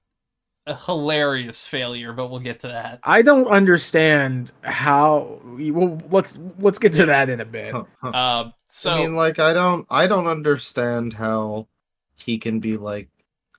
a 0.65 0.75
hilarious 0.75 1.67
failure, 1.67 2.13
but 2.13 2.31
we'll 2.31 2.39
get 2.39 2.59
to 2.61 2.67
that. 2.67 2.99
I 3.03 3.21
don't 3.21 3.47
understand 3.47 4.51
how. 4.63 5.41
Well, 5.43 6.01
let's 6.09 6.39
let's 6.59 6.79
get 6.79 6.93
to 6.93 7.05
that 7.05 7.29
in 7.29 7.41
a 7.41 7.45
bit. 7.45 7.73
Huh, 7.73 7.83
huh. 8.01 8.09
Uh, 8.09 8.51
so 8.67 8.91
I 8.91 8.97
mean, 8.99 9.15
like, 9.15 9.39
I 9.39 9.53
don't, 9.53 9.85
I 9.89 10.07
don't 10.07 10.25
understand 10.25 11.13
how 11.13 11.67
he 12.15 12.37
can 12.37 12.59
be 12.59 12.77
like, 12.77 13.09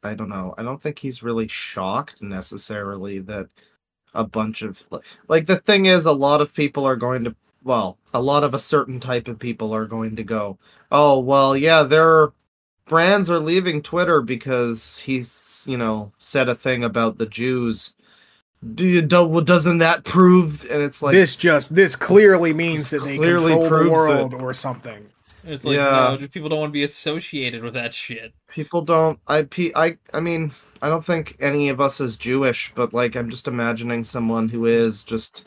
I 0.02 0.14
don't 0.14 0.28
know. 0.28 0.54
I 0.58 0.62
don't 0.62 0.80
think 0.80 0.98
he's 0.98 1.22
really 1.22 1.46
shocked 1.46 2.20
necessarily 2.20 3.20
that 3.20 3.48
a 4.14 4.24
bunch 4.24 4.62
of 4.62 4.84
like, 4.90 5.04
like 5.28 5.46
the 5.46 5.58
thing 5.58 5.86
is, 5.86 6.06
a 6.06 6.12
lot 6.12 6.40
of 6.40 6.54
people 6.54 6.84
are 6.84 6.96
going 6.96 7.24
to, 7.24 7.36
well, 7.62 7.98
a 8.12 8.20
lot 8.20 8.44
of 8.44 8.54
a 8.54 8.58
certain 8.58 8.98
type 8.98 9.28
of 9.28 9.38
people 9.38 9.74
are 9.74 9.86
going 9.86 10.16
to 10.16 10.24
go, 10.24 10.58
oh, 10.90 11.20
well, 11.20 11.56
yeah, 11.56 11.82
their 11.82 12.32
brands 12.86 13.30
are 13.30 13.38
leaving 13.38 13.82
Twitter 13.82 14.20
because 14.20 14.98
he's, 14.98 15.64
you 15.66 15.76
know, 15.76 16.12
said 16.18 16.48
a 16.48 16.54
thing 16.54 16.84
about 16.84 17.18
the 17.18 17.26
Jews. 17.26 17.94
Do 18.74 18.86
you 18.86 19.02
do, 19.02 19.40
doesn't 19.42 19.78
that 19.78 20.04
prove? 20.04 20.68
And 20.70 20.82
it's 20.82 21.02
like, 21.02 21.12
this 21.12 21.36
just 21.36 21.74
this 21.74 21.96
clearly 21.96 22.52
means 22.52 22.90
this 22.90 23.02
that 23.02 23.08
they 23.08 23.18
clearly 23.18 23.52
control 23.52 23.62
the 23.62 23.68
proves 23.68 23.90
world 23.90 24.34
it. 24.34 24.40
or 24.40 24.54
something. 24.54 25.06
it's 25.44 25.64
like 25.66 25.76
yeah. 25.76 26.16
no, 26.18 26.28
people 26.28 26.48
don't 26.48 26.60
want 26.60 26.70
to 26.70 26.72
be 26.72 26.84
associated 26.84 27.62
with 27.62 27.74
that 27.74 27.92
shit. 27.92 28.32
people 28.48 28.80
don't 28.80 29.20
I 29.28 29.46
I 29.76 29.98
I 30.14 30.20
mean 30.20 30.52
I 30.80 30.88
don't 30.88 31.04
think 31.04 31.36
any 31.40 31.68
of 31.68 31.80
us 31.80 32.00
is 32.00 32.16
Jewish, 32.16 32.72
but 32.74 32.94
like 32.94 33.16
I'm 33.16 33.30
just 33.30 33.48
imagining 33.48 34.04
someone 34.04 34.48
who 34.48 34.64
is 34.66 35.02
just 35.02 35.46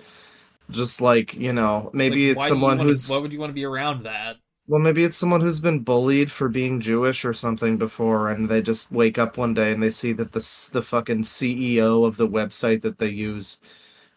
just 0.70 1.02
like, 1.02 1.34
you 1.34 1.54
know, 1.54 1.90
maybe 1.94 2.28
Like, 2.28 2.32
it's 2.32 2.38
why 2.38 2.44
do 2.44 2.48
you 2.48 2.50
someone 2.50 2.78
wanna- 2.78 2.90
who's 2.90 3.10
Why 3.10 3.20
would 3.20 3.32
you 3.32 3.40
want 3.40 3.50
to 3.50 3.56
be 3.56 3.66
around 3.66 4.04
that? 4.04 4.38
Well 4.68 4.82
maybe 4.82 5.04
it's 5.04 5.18
someone 5.18 5.42
who's 5.42 5.60
been 5.60 5.80
bullied 5.80 6.32
for 6.32 6.50
being 6.50 6.80
Jewish 6.80 7.26
or 7.26 7.34
something 7.34 7.78
before 7.78 8.30
and 8.30 8.48
they 8.50 8.62
just 8.62 8.92
wake 8.92 9.18
up 9.18 9.38
one 9.38 9.54
day 9.54 9.72
and 9.72 9.82
they 9.82 9.90
see 9.90 10.14
that 10.14 10.32
the 10.32 10.70
the 10.74 10.82
fucking 10.82 11.24
CEO 11.24 12.06
of 12.06 12.18
the 12.18 12.28
website 12.28 12.82
that 12.82 12.98
they 13.00 13.10
use 13.10 13.60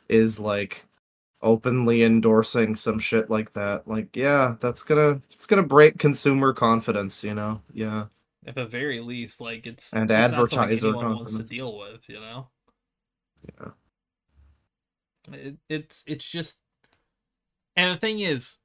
is 0.08 0.40
like 0.40 0.86
openly 1.42 2.02
endorsing 2.02 2.76
some 2.76 2.98
shit 2.98 3.30
like 3.30 3.52
that. 3.54 3.86
Like, 3.88 4.14
yeah, 4.14 4.56
that's 4.60 4.82
gonna 4.82 5.20
it's 5.30 5.46
gonna 5.46 5.62
break 5.62 5.98
consumer 5.98 6.52
confidence, 6.52 7.24
you 7.24 7.34
know. 7.34 7.60
Yeah. 7.72 8.06
At 8.46 8.54
the 8.54 8.66
very 8.66 9.00
least, 9.00 9.40
like 9.40 9.66
it's 9.66 9.92
And 9.92 10.10
it's 10.10 10.32
advertiser 10.32 10.94
wants 10.94 11.36
to 11.36 11.42
deal 11.42 11.78
with, 11.78 12.08
you 12.08 12.20
know. 12.20 12.48
Yeah. 13.60 13.70
It, 15.32 15.56
it's 15.68 16.04
it's 16.06 16.28
just, 16.28 16.58
and 17.76 17.94
the 17.94 18.00
thing 18.00 18.20
is, 18.20 18.58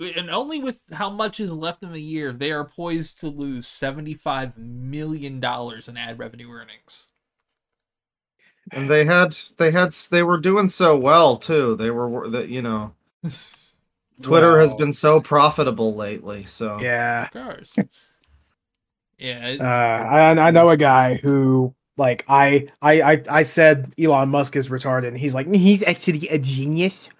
and 0.00 0.30
only 0.30 0.60
with 0.62 0.80
how 0.92 1.10
much 1.10 1.40
is 1.40 1.50
left 1.52 1.82
in 1.82 1.92
the 1.92 2.00
year, 2.02 2.32
they 2.32 2.52
are 2.52 2.64
poised 2.64 3.20
to 3.20 3.28
lose 3.28 3.66
seventy 3.66 4.14
five 4.14 4.56
million 4.58 5.40
dollars 5.40 5.88
in 5.88 5.96
ad 5.96 6.18
revenue 6.18 6.50
earnings. 6.50 7.08
and 8.72 8.88
they 8.88 9.04
had 9.04 9.36
they 9.56 9.70
had 9.70 9.92
they 10.10 10.22
were 10.22 10.38
doing 10.38 10.68
so 10.68 10.96
well 10.96 11.36
too 11.36 11.74
they 11.76 11.90
were 11.90 12.28
that 12.28 12.48
you 12.48 12.60
know 12.62 12.94
twitter 14.22 14.58
has 14.58 14.74
been 14.74 14.92
so 14.92 15.20
profitable 15.20 15.94
lately 15.94 16.44
so 16.44 16.78
Yeah. 16.80 17.24
Of 17.26 17.30
course. 17.32 17.76
yeah. 19.18 19.46
it- 19.46 19.60
Uh, 19.60 19.64
I 19.64 20.30
I 20.48 20.50
know 20.50 20.68
a 20.70 20.76
guy 20.76 21.14
who 21.16 21.74
like 21.96 22.24
I 22.28 22.66
I 22.82 23.00
I, 23.02 23.22
I 23.30 23.42
said 23.42 23.92
Elon 23.98 24.28
Musk 24.28 24.54
is 24.56 24.68
retarded, 24.68 25.08
and 25.08 25.18
he's 25.18 25.34
like 25.34 25.48
he's 25.52 25.82
actually 25.82 26.28
a 26.28 26.38
genius. 26.38 27.10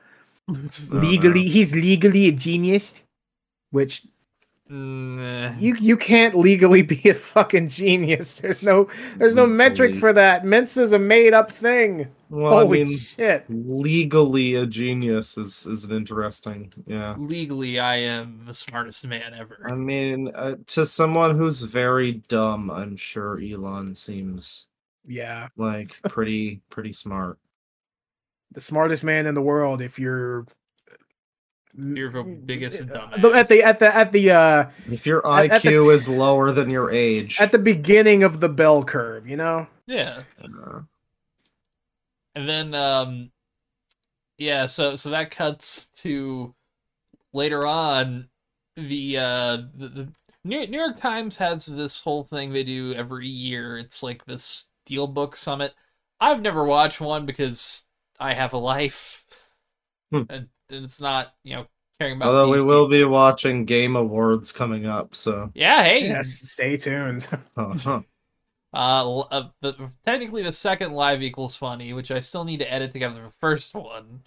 Legally, 0.89 1.45
he's 1.45 1.75
legally 1.75 2.29
a 2.29 2.33
genius, 2.33 2.95
which 3.71 4.03
Mm, 4.71 5.19
eh. 5.19 5.55
You 5.59 5.75
you 5.81 5.97
can't 5.97 6.35
legally 6.37 6.83
be 6.83 7.01
a 7.09 7.15
fucking 7.15 7.69
genius. 7.69 8.39
There's 8.41 8.63
no 8.63 8.87
there's 9.17 9.35
no 9.35 9.47
metric 9.47 9.97
for 9.97 10.13
that. 10.13 10.45
Mensa's 10.45 10.93
a 10.93 10.99
made 10.99 11.33
up 11.33 11.51
thing. 11.51 12.07
Well, 12.29 12.67
Holy 12.67 12.83
I 12.83 12.85
mean, 12.85 12.97
shit. 12.99 13.47
legally 13.49 14.57
a 14.57 14.67
genius 14.67 15.39
is 15.39 15.65
is 15.65 15.85
an 15.85 15.93
interesting. 15.97 16.71
Yeah. 16.87 17.15
legally, 17.17 17.79
I 17.79 17.97
am 17.97 18.43
the 18.47 18.53
smartest 18.53 19.07
man 19.07 19.33
ever. 19.33 19.59
I 19.67 19.75
mean, 19.75 20.31
uh, 20.35 20.57
to 20.67 20.85
someone 20.85 21.35
who's 21.39 21.63
very 21.63 22.13
dumb, 22.29 22.71
I'm 22.71 22.95
sure 22.99 23.41
Elon 23.41 23.95
seems 23.95 24.67
Yeah. 25.07 25.49
like 25.57 25.99
pretty 26.11 26.61
pretty 26.69 26.93
smart. 26.93 27.39
The 28.53 28.61
smartest 28.61 29.05
man 29.05 29.27
in 29.27 29.35
the 29.35 29.43
world 29.43 29.83
if 29.83 29.99
you're 29.99 30.47
You're 31.75 32.11
the 32.11 32.23
biggest 32.25 32.89
The- 32.89 33.03
at 33.37 33.49
the 33.49 33.63
at 33.63 33.79
the 33.79 33.95
at 33.97 34.13
the 34.13 34.31
uh 34.31 34.71
If 34.91 35.07
your 35.07 35.27
At- 35.27 35.51
at 35.51 35.63
the 35.63 35.69
IQ 35.69 35.89
t- 35.89 35.95
is 35.95 36.09
lower 36.09 36.51
than 36.53 36.71
your 36.71 36.91
age, 36.91 37.41
at 37.41 37.53
the 37.53 37.59
beginning 37.59 38.23
of 38.23 38.41
the 38.41 38.49
bell 38.49 38.83
curve, 38.85 39.29
you 39.29 39.37
know? 39.37 39.67
Yeah. 39.87 40.23
uh, 40.43 40.81
And 42.35 42.49
then 42.49 42.75
um 42.75 43.31
yeah, 44.39 44.67
so 44.67 44.97
so 44.97 45.11
that 45.11 45.31
cuts 45.31 45.87
to 46.03 46.55
later 47.33 47.67
on 47.67 48.29
the 48.77 49.19
uh 49.19 49.57
the, 49.75 49.89
the 49.89 50.13
New, 50.45 50.67
New 50.69 50.79
York 50.79 50.99
Times 50.99 51.37
has 51.37 51.67
this 51.67 52.01
whole 52.01 52.23
thing 52.25 52.53
they 52.53 52.63
do 52.65 52.95
every 52.95 53.27
year. 53.29 53.77
It's 53.77 54.03
like 54.03 54.25
this 54.25 54.67
DealBook 54.89 55.37
Summit. 55.37 55.75
I've 56.21 56.41
never 56.41 56.65
watched 56.65 57.01
one 57.01 57.27
because 57.27 57.85
I 58.19 58.35
have 58.35 58.53
a 58.53 58.59
life. 58.59 59.25
Hmm. 60.11 60.23
And, 60.29 60.49
and 60.71 60.85
it's 60.85 61.01
not, 61.01 61.35
you 61.45 61.57
know, 61.57 61.67
caring 62.01 62.17
about 62.17 62.29
although 62.29 62.51
we 62.51 62.63
will 62.63 62.87
people. 62.87 62.89
be 62.89 63.05
watching 63.05 63.65
Game 63.65 63.97
Awards 63.97 64.53
coming 64.53 64.87
up, 64.87 65.15
so 65.15 65.51
Yeah, 65.55 65.83
hey. 65.83 66.07
Yes, 66.07 66.31
stay 66.31 66.77
tuned. 66.77 67.29
uh-huh. 67.57 68.03
Uh, 68.75 69.01
l- 69.01 69.29
uh 69.31 69.49
the, 69.63 69.91
technically 70.05 70.43
the 70.43 70.53
second 70.53 70.93
live 70.93 71.23
equals 71.23 71.57
funny, 71.57 71.93
which 71.93 72.11
I 72.11 72.21
still 72.21 72.45
need 72.45 72.59
to 72.59 72.73
edit 72.73 72.93
together 72.93 73.23
the 73.23 73.33
first 73.41 73.75
one. 73.75 74.23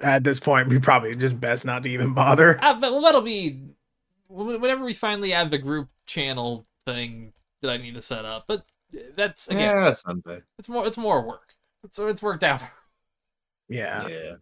At 0.00 0.24
this 0.24 0.38
point, 0.40 0.68
we 0.68 0.78
probably 0.78 1.16
just 1.16 1.40
best 1.40 1.64
not 1.64 1.82
to 1.84 1.88
even 1.88 2.14
bother. 2.14 2.58
Uh, 2.62 2.74
but 2.74 2.92
well, 2.92 3.02
that'll 3.02 3.20
be 3.20 3.60
whenever 4.28 4.84
we 4.84 4.94
finally 4.94 5.30
have 5.30 5.50
the 5.50 5.58
group 5.58 5.88
channel 6.06 6.66
thing 6.86 7.32
that 7.62 7.70
I 7.70 7.76
need 7.76 7.94
to 7.94 8.02
set 8.02 8.24
up. 8.24 8.44
But 8.46 8.64
that's 9.16 9.48
again, 9.48 9.60
yeah, 9.60 9.92
Sunday. 9.92 10.40
it's 10.58 10.68
more 10.68 10.86
it's 10.86 10.96
more 10.98 11.26
work. 11.26 11.54
So 11.92 12.08
it's 12.08 12.22
worked 12.22 12.42
out. 12.44 12.62
Yeah. 13.68 14.08
Yeah. 14.08 14.34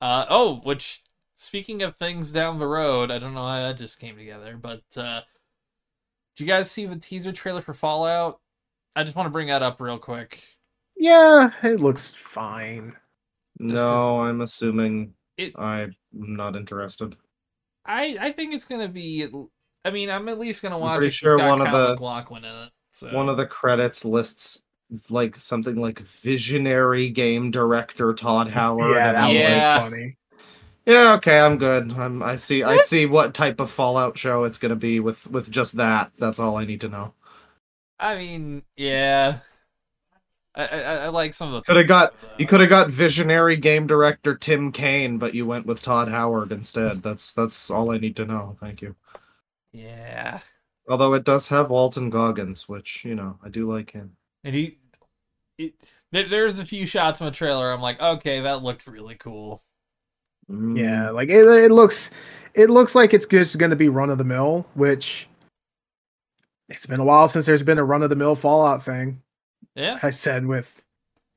Uh 0.00 0.26
oh, 0.28 0.60
which 0.64 1.02
speaking 1.36 1.82
of 1.82 1.96
things 1.96 2.32
down 2.32 2.58
the 2.58 2.66
road, 2.66 3.10
I 3.10 3.18
don't 3.18 3.34
know 3.34 3.46
how 3.46 3.60
that 3.60 3.76
just 3.76 4.00
came 4.00 4.16
together, 4.16 4.56
but 4.60 4.82
uh 4.96 5.22
did 6.36 6.44
you 6.44 6.46
guys 6.46 6.70
see 6.70 6.86
the 6.86 6.96
teaser 6.96 7.32
trailer 7.32 7.60
for 7.62 7.74
Fallout? 7.74 8.40
I 8.96 9.04
just 9.04 9.16
want 9.16 9.26
to 9.26 9.30
bring 9.30 9.48
that 9.48 9.62
up 9.62 9.80
real 9.80 9.98
quick. 9.98 10.42
Yeah, 10.96 11.50
it 11.62 11.80
looks 11.80 12.12
fine. 12.14 12.96
No, 13.58 14.20
I'm 14.20 14.40
assuming 14.40 15.14
It 15.36 15.52
I'm 15.58 15.94
not 16.12 16.56
interested. 16.56 17.14
I 17.84 18.16
I 18.20 18.32
think 18.32 18.54
it's 18.54 18.64
gonna 18.64 18.88
be. 18.88 19.28
I 19.84 19.90
mean, 19.90 20.10
I'm 20.10 20.28
at 20.28 20.38
least 20.38 20.62
gonna 20.62 20.76
I'm 20.76 20.80
watch 20.80 20.98
pretty 21.00 21.08
it. 21.08 21.10
'cause 21.10 21.16
sure 21.16 21.34
it's 21.38 21.42
one 21.48 21.60
of 21.60 21.72
the- 21.72 21.90
MacLachlan 21.94 22.44
in 22.44 22.54
it. 22.64 22.70
So 22.90 23.08
One 23.14 23.28
of 23.28 23.36
the 23.38 23.46
credits 23.46 24.04
lists 24.04 24.64
like 25.10 25.36
something 25.36 25.76
like 25.76 26.00
visionary 26.00 27.10
game 27.10 27.50
director 27.50 28.14
Todd 28.14 28.48
Howard. 28.48 28.94
yeah, 28.94 29.12
that 29.12 29.24
I'm 29.24 29.34
was 29.34 29.62
funny. 29.62 30.16
Yeah, 30.86 31.14
okay, 31.14 31.38
I'm 31.40 31.58
good. 31.58 31.92
I'm 31.92 32.22
I 32.22 32.36
see 32.36 32.62
I 32.62 32.78
see 32.78 33.06
what 33.06 33.34
type 33.34 33.60
of 33.60 33.70
Fallout 33.70 34.18
show 34.18 34.44
it's 34.44 34.58
gonna 34.58 34.76
be 34.76 35.00
with 35.00 35.26
with 35.28 35.50
just 35.50 35.76
that. 35.76 36.12
That's 36.18 36.38
all 36.40 36.56
I 36.56 36.64
need 36.64 36.80
to 36.82 36.88
know. 36.88 37.14
I 38.00 38.16
mean, 38.16 38.62
yeah. 38.76 39.38
I, 40.54 40.66
I, 40.66 40.80
I 40.80 41.08
like 41.08 41.32
some 41.32 41.48
of 41.48 41.54
the. 41.54 41.62
Could 41.62 41.76
have 41.76 41.86
got 41.86 42.12
uh, 42.12 42.34
you 42.36 42.46
could 42.46 42.60
have 42.60 42.68
got 42.68 42.88
visionary 42.90 43.56
game 43.56 43.86
director 43.86 44.34
Tim 44.34 44.70
Cain, 44.72 45.18
but 45.18 45.34
you 45.34 45.46
went 45.46 45.66
with 45.66 45.80
Todd 45.80 46.08
Howard 46.08 46.52
instead. 46.52 47.02
That's 47.02 47.32
that's 47.32 47.70
all 47.70 47.92
I 47.92 47.98
need 47.98 48.16
to 48.16 48.26
know. 48.26 48.56
Thank 48.60 48.82
you. 48.82 48.94
Yeah, 49.72 50.40
Although 50.88 51.14
it 51.14 51.24
does 51.24 51.48
have 51.48 51.70
Walton 51.70 52.10
Goggins, 52.10 52.68
which 52.68 53.04
you 53.04 53.14
know 53.14 53.38
I 53.42 53.48
do 53.48 53.70
like 53.70 53.92
him. 53.92 54.16
and 54.44 54.54
he. 54.54 54.78
It, 55.58 55.74
there's 56.10 56.58
a 56.58 56.64
few 56.64 56.86
shots 56.86 57.20
in 57.20 57.26
the 57.26 57.32
trailer. 57.32 57.72
I'm 57.72 57.80
like, 57.80 58.00
okay, 58.00 58.40
that 58.40 58.62
looked 58.62 58.86
really 58.86 59.14
cool. 59.14 59.62
Mm. 60.50 60.78
Yeah, 60.78 61.10
like 61.10 61.28
it, 61.28 61.44
it 61.46 61.70
looks, 61.70 62.10
it 62.54 62.68
looks 62.68 62.94
like 62.94 63.14
it's 63.14 63.26
just 63.26 63.58
going 63.58 63.70
to 63.70 63.76
be 63.76 63.88
run 63.88 64.10
of 64.10 64.18
the 64.18 64.24
mill. 64.24 64.66
Which 64.74 65.28
it's 66.68 66.86
been 66.86 67.00
a 67.00 67.04
while 67.04 67.28
since 67.28 67.46
there's 67.46 67.62
been 67.62 67.78
a 67.78 67.84
run 67.84 68.02
of 68.02 68.10
the 68.10 68.16
mill 68.16 68.34
Fallout 68.34 68.82
thing. 68.82 69.22
Yeah, 69.74 69.98
I 70.02 70.10
said 70.10 70.44
with 70.46 70.84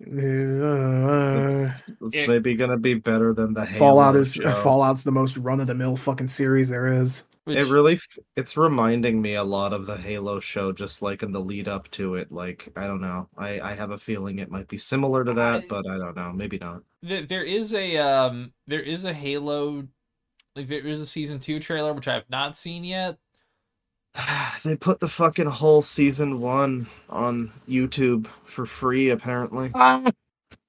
uh, 0.01 0.07
It's, 0.07 1.83
it's 2.01 2.17
It- 2.17 2.27
maybe 2.29 2.55
gonna 2.55 2.77
be 2.77 2.95
better 2.95 3.33
than 3.33 3.53
the 3.53 3.65
Halo 3.65 3.79
Fallout 3.79 4.15
is 4.15 4.33
show. 4.33 4.53
Fallout's 4.55 5.03
the 5.03 5.11
most 5.11 5.37
run 5.37 5.61
of 5.61 5.67
the 5.67 5.75
mill 5.75 5.95
fucking 5.95 6.27
series 6.27 6.69
there 6.69 6.87
is. 6.87 7.23
Which, 7.45 7.57
It 7.57 7.67
really, 7.67 7.99
it's 8.35 8.57
reminding 8.57 9.21
me 9.21 9.35
a 9.35 9.43
lot 9.43 9.71
of 9.71 9.85
the 9.85 9.95
Halo 9.97 10.39
show, 10.39 10.71
just 10.71 11.01
like 11.01 11.23
in 11.23 11.31
the 11.31 11.39
lead 11.39 11.67
up 11.67 11.89
to 11.91 12.15
it. 12.15 12.31
Like 12.31 12.71
I 12.75 12.87
don't 12.87 13.01
know, 13.01 13.29
I 13.37 13.59
I 13.61 13.73
have 13.75 13.91
a 13.91 13.97
feeling 13.97 14.39
it 14.39 14.51
might 14.51 14.67
be 14.67 14.77
similar 14.77 15.23
to 15.23 15.33
that, 15.33 15.63
I- 15.63 15.67
but 15.69 15.87
I 15.89 15.97
don't 15.97 16.15
know, 16.15 16.33
maybe 16.33 16.57
not. 16.57 16.81
there 17.01 17.43
is 17.43 17.73
a 17.73 17.97
um, 17.97 18.51
there 18.67 18.81
is 18.81 19.05
a 19.05 19.13
Halo, 19.13 19.87
like 20.55 20.67
there 20.67 20.85
is 20.85 20.99
a 20.99 21.05
season 21.07 21.39
two 21.39 21.59
trailer 21.59 21.93
which 21.93 22.07
I 22.07 22.15
have 22.15 22.29
not 22.29 22.57
seen 22.57 22.83
yet. 22.83 23.17
they 24.63 24.75
put 24.77 24.99
the 24.99 25.09
fucking 25.09 25.45
whole 25.45 25.81
season 25.81 26.39
one 26.39 26.87
on 27.09 27.51
YouTube 27.69 28.27
for 28.45 28.65
free. 28.65 29.09
Apparently, 29.09 29.71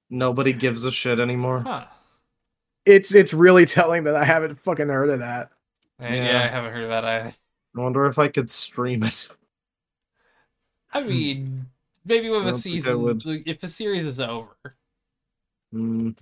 nobody 0.09 0.53
gives 0.53 0.83
a 0.83 0.91
shit 0.91 1.19
anymore. 1.19 1.61
Huh? 1.61 1.85
It's 2.85 3.15
it's 3.15 3.33
really 3.33 3.65
telling 3.65 4.03
that 4.05 4.15
I 4.15 4.23
haven't 4.25 4.59
fucking 4.59 4.87
heard 4.89 5.09
of 5.09 5.19
that. 5.19 5.49
Yeah, 5.99 6.13
yeah, 6.13 6.23
Yeah. 6.25 6.43
I 6.43 6.47
haven't 6.47 6.73
heard 6.73 6.83
of 6.83 6.89
that 6.89 7.05
either. 7.05 7.33
I 7.75 7.79
wonder 7.81 8.05
if 8.05 8.17
I 8.19 8.27
could 8.27 8.49
stream 8.51 9.03
it. 9.03 9.29
I 10.93 11.01
mean, 11.03 11.67
maybe 12.05 12.29
with 12.29 12.41
I 12.41 12.49
a 12.49 12.51
don't 12.51 12.65
think 12.69 12.87
I 12.87 12.93
season, 12.93 13.21
if 13.45 13.59
the 13.61 13.67
series 13.67 14.05
is 14.05 14.19
over. 14.19 14.55
Mm, 15.73 16.15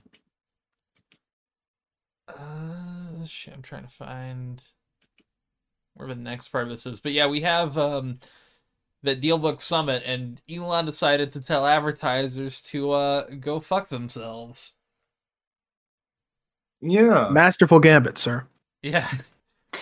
Uh, 2.28 3.26
shit, 3.26 3.54
I'm 3.54 3.62
trying 3.62 3.84
to 3.84 3.90
find 3.90 4.62
where 5.94 6.08
the 6.08 6.16
next 6.16 6.50
part 6.50 6.64
of 6.66 6.70
this 6.70 6.86
is. 6.86 7.00
But 7.00 7.14
yeah, 7.14 7.28
we 7.28 7.42
have 7.42 7.78
um 7.78 8.20
the 9.04 9.16
DealBook 9.16 9.62
Summit, 9.62 10.04
and 10.06 10.42
Elon 10.50 10.86
decided 10.86 11.32
to 11.34 11.42
tell 11.42 11.66
advertisers 11.68 12.62
to 12.64 12.92
uh 12.92 13.30
go 13.40 13.60
fuck 13.60 13.90
themselves. 13.90 14.74
yeah. 16.82 17.30
Masterful 17.32 17.80
gambit, 17.80 18.18
sir. 18.18 18.46
Yeah, 18.82 19.10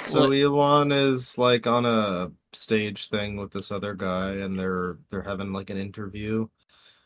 So 0.06 0.30
What- 0.30 0.38
Elon 0.38 0.92
is 0.92 1.38
like 1.38 1.68
on 1.68 1.86
a 1.86 2.32
stage 2.54 3.10
thing 3.10 3.38
with 3.38 3.52
this 3.52 3.72
other 3.72 3.94
guy, 3.94 4.32
and 4.32 4.58
they're 4.58 4.98
they're 5.10 5.22
having 5.22 5.52
like 5.54 5.70
an 5.70 5.78
interview. 5.78 6.48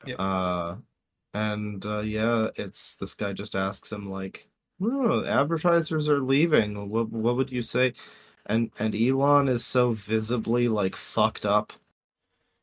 Yep. 0.06 0.20
Uh, 0.20 0.76
and 1.34 1.86
uh, 1.86 2.00
yeah, 2.00 2.50
it's 2.56 2.98
this 2.98 3.14
guy 3.14 3.34
just 3.34 3.56
asks 3.56 3.92
him 3.92 4.10
like, 4.10 4.50
oh, 4.82 5.26
"Advertisers 5.26 6.10
are 6.10 6.20
leaving. 6.22 6.90
What 6.90 7.10
what 7.10 7.36
would 7.38 7.52
you 7.52 7.62
say?" 7.62 7.94
And 8.48 8.72
and 8.80 8.96
Elon 8.96 9.48
is 9.50 9.66
so 9.66 9.92
visibly 9.92 10.68
like 10.68 10.96
fucked 10.96 11.46
up. 11.46 11.74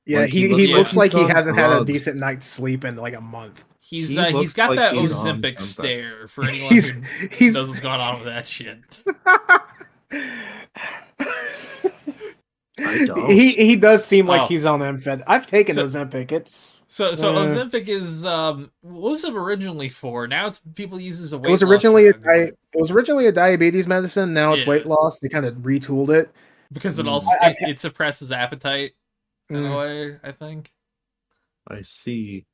Yeah, 0.07 0.21
Like, 0.21 0.31
he, 0.33 0.49
he 0.49 0.49
he, 0.49 0.75
looks 0.75 0.95
looks 0.95 0.97
like 0.97 1.13
like 1.13 1.13
he's 1.13 1.21
he 1.21 1.25
on 1.25 1.31
hasn't 1.31 1.57
had 1.57 1.71
a 1.71 1.75
drugs. 1.77 1.87
decent 1.93 2.17
night's 2.19 2.47
sleep 2.47 2.85
in 2.85 2.97
like 2.97 3.15
a 3.15 3.21
month. 3.21 3.65
he's 3.81 4.11
He 4.11 4.19
uh, 4.19 4.25
he's 4.27 4.35
looks 4.35 4.53
got 4.55 4.71
like 4.71 4.79
that 4.79 4.95
he's 4.95 5.13
on 5.15 5.27
Ozempic 5.43 5.59
something. 5.59 5.59
stare 5.59 6.29
for 6.29 6.45
anyone 6.45 6.73
He's 6.73 6.91
who 6.91 7.03
he's 7.33 7.55
knows 7.55 7.69
what's 7.69 7.81
going 7.81 8.01
on 8.01 8.17
with 8.17 8.27
that 8.27 8.47
shit. 8.49 8.79
I 12.81 13.05
don't. 13.07 13.31
he 13.31 13.51
he 13.51 13.77
does 13.77 14.05
seem 14.05 14.27
like 14.27 14.43
Oh. 14.43 14.47
he's 14.47 14.67
on 14.67 14.81
Amphet. 14.81 15.23
I've 15.27 15.47
taken 15.47 15.75
So- 15.75 15.85
Ozempic. 15.85 16.33
It's 16.33 16.81
So 16.87 17.15
so 17.15 17.35
Uh. 17.37 17.47
Ozempic 17.49 17.89
is 17.89 18.25
um 18.27 18.71
what 18.83 19.13
was 19.13 19.25
it 19.25 19.35
originally 19.35 19.89
for? 19.89 20.27
Now 20.27 20.47
it's 20.47 20.61
people 20.75 21.01
use 21.01 21.21
as 21.21 21.33
a 21.33 21.39
weight 21.39 21.49
it 21.49 21.51
was 21.53 21.63
loss 21.63 21.71
originally 21.71 22.07
a 22.09 22.13
di- 22.13 22.41
it 22.51 22.57
was 22.75 22.91
originally 22.91 23.27
a 23.27 23.33
diabetes 23.33 23.87
medicine. 23.87 24.33
Now 24.33 24.53
it's 24.55 24.65
Yeah. 24.65 24.71
weight 24.71 24.87
loss. 24.87 25.19
They 25.21 25.29
kind 25.29 25.47
of 25.47 25.55
retooled 25.57 26.11
it. 26.11 26.31
because 26.73 26.99
it 26.99 27.07
Mm. 27.07 27.11
also 27.11 27.31
I- 27.41 27.51
it, 27.51 27.57
it 27.71 27.81
suppresses 27.81 28.33
appetite 28.33 28.93
in 29.49 29.57
a 29.57 29.69
Mm, 29.69 29.79
way. 29.79 30.19
I 30.25 30.33
think. 30.33 30.73
I 31.69 31.83
see. 31.83 32.47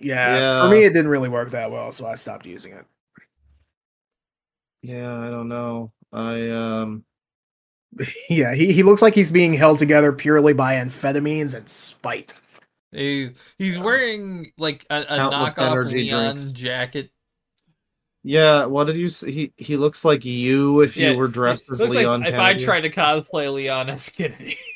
yeah. 0.00 0.36
Yeah. 0.36 0.62
for 0.62 0.68
me 0.70 0.84
it 0.84 0.90
didn't 0.92 1.08
really 1.10 1.28
work 1.28 1.50
that 1.50 1.70
well, 1.72 1.90
so 1.90 2.06
I 2.06 2.14
stopped 2.14 2.46
using 2.46 2.72
it. 2.74 2.84
Yeah, 4.82 5.18
I 5.18 5.28
don't 5.30 5.48
know. 5.48 5.90
I 6.12 6.50
um. 6.50 7.04
yeah, 8.28 8.54
he, 8.54 8.72
he 8.72 8.82
looks 8.82 9.00
like 9.02 9.14
he's 9.14 9.32
being 9.32 9.54
held 9.54 9.78
together 9.78 10.12
purely 10.12 10.52
by 10.52 10.74
amphetamines 10.74 11.54
and 11.54 11.66
spite. 11.68 12.34
He, 12.92 13.30
he's 13.58 13.78
wearing 13.78 14.52
like 14.58 14.84
a, 14.90 15.00
a 15.00 15.16
Countless 15.16 15.54
knockoff 15.54 15.70
energy 15.70 15.96
Leon 16.04 16.34
drinks. 16.36 16.52
jacket. 16.52 17.10
Yeah, 18.24 18.66
what 18.66 18.88
did 18.88 18.96
you 18.96 19.08
see? 19.08 19.30
He 19.32 19.52
he 19.56 19.76
looks 19.76 20.04
like 20.04 20.24
you 20.24 20.82
if 20.82 20.96
Yeah, 20.96 21.10
you 21.12 21.16
were 21.18 21.28
dressed 21.28 21.64
as 21.70 21.80
looks 21.80 21.94
like 21.94 22.00
Leon 22.06 22.26
if 22.26 22.34
I 22.34 22.54
tried 22.54 22.82
to 22.82 22.90
cosplay 22.90 23.52
Leon 23.52 23.90
S. 23.90 24.08
Kennedy. 24.08 24.58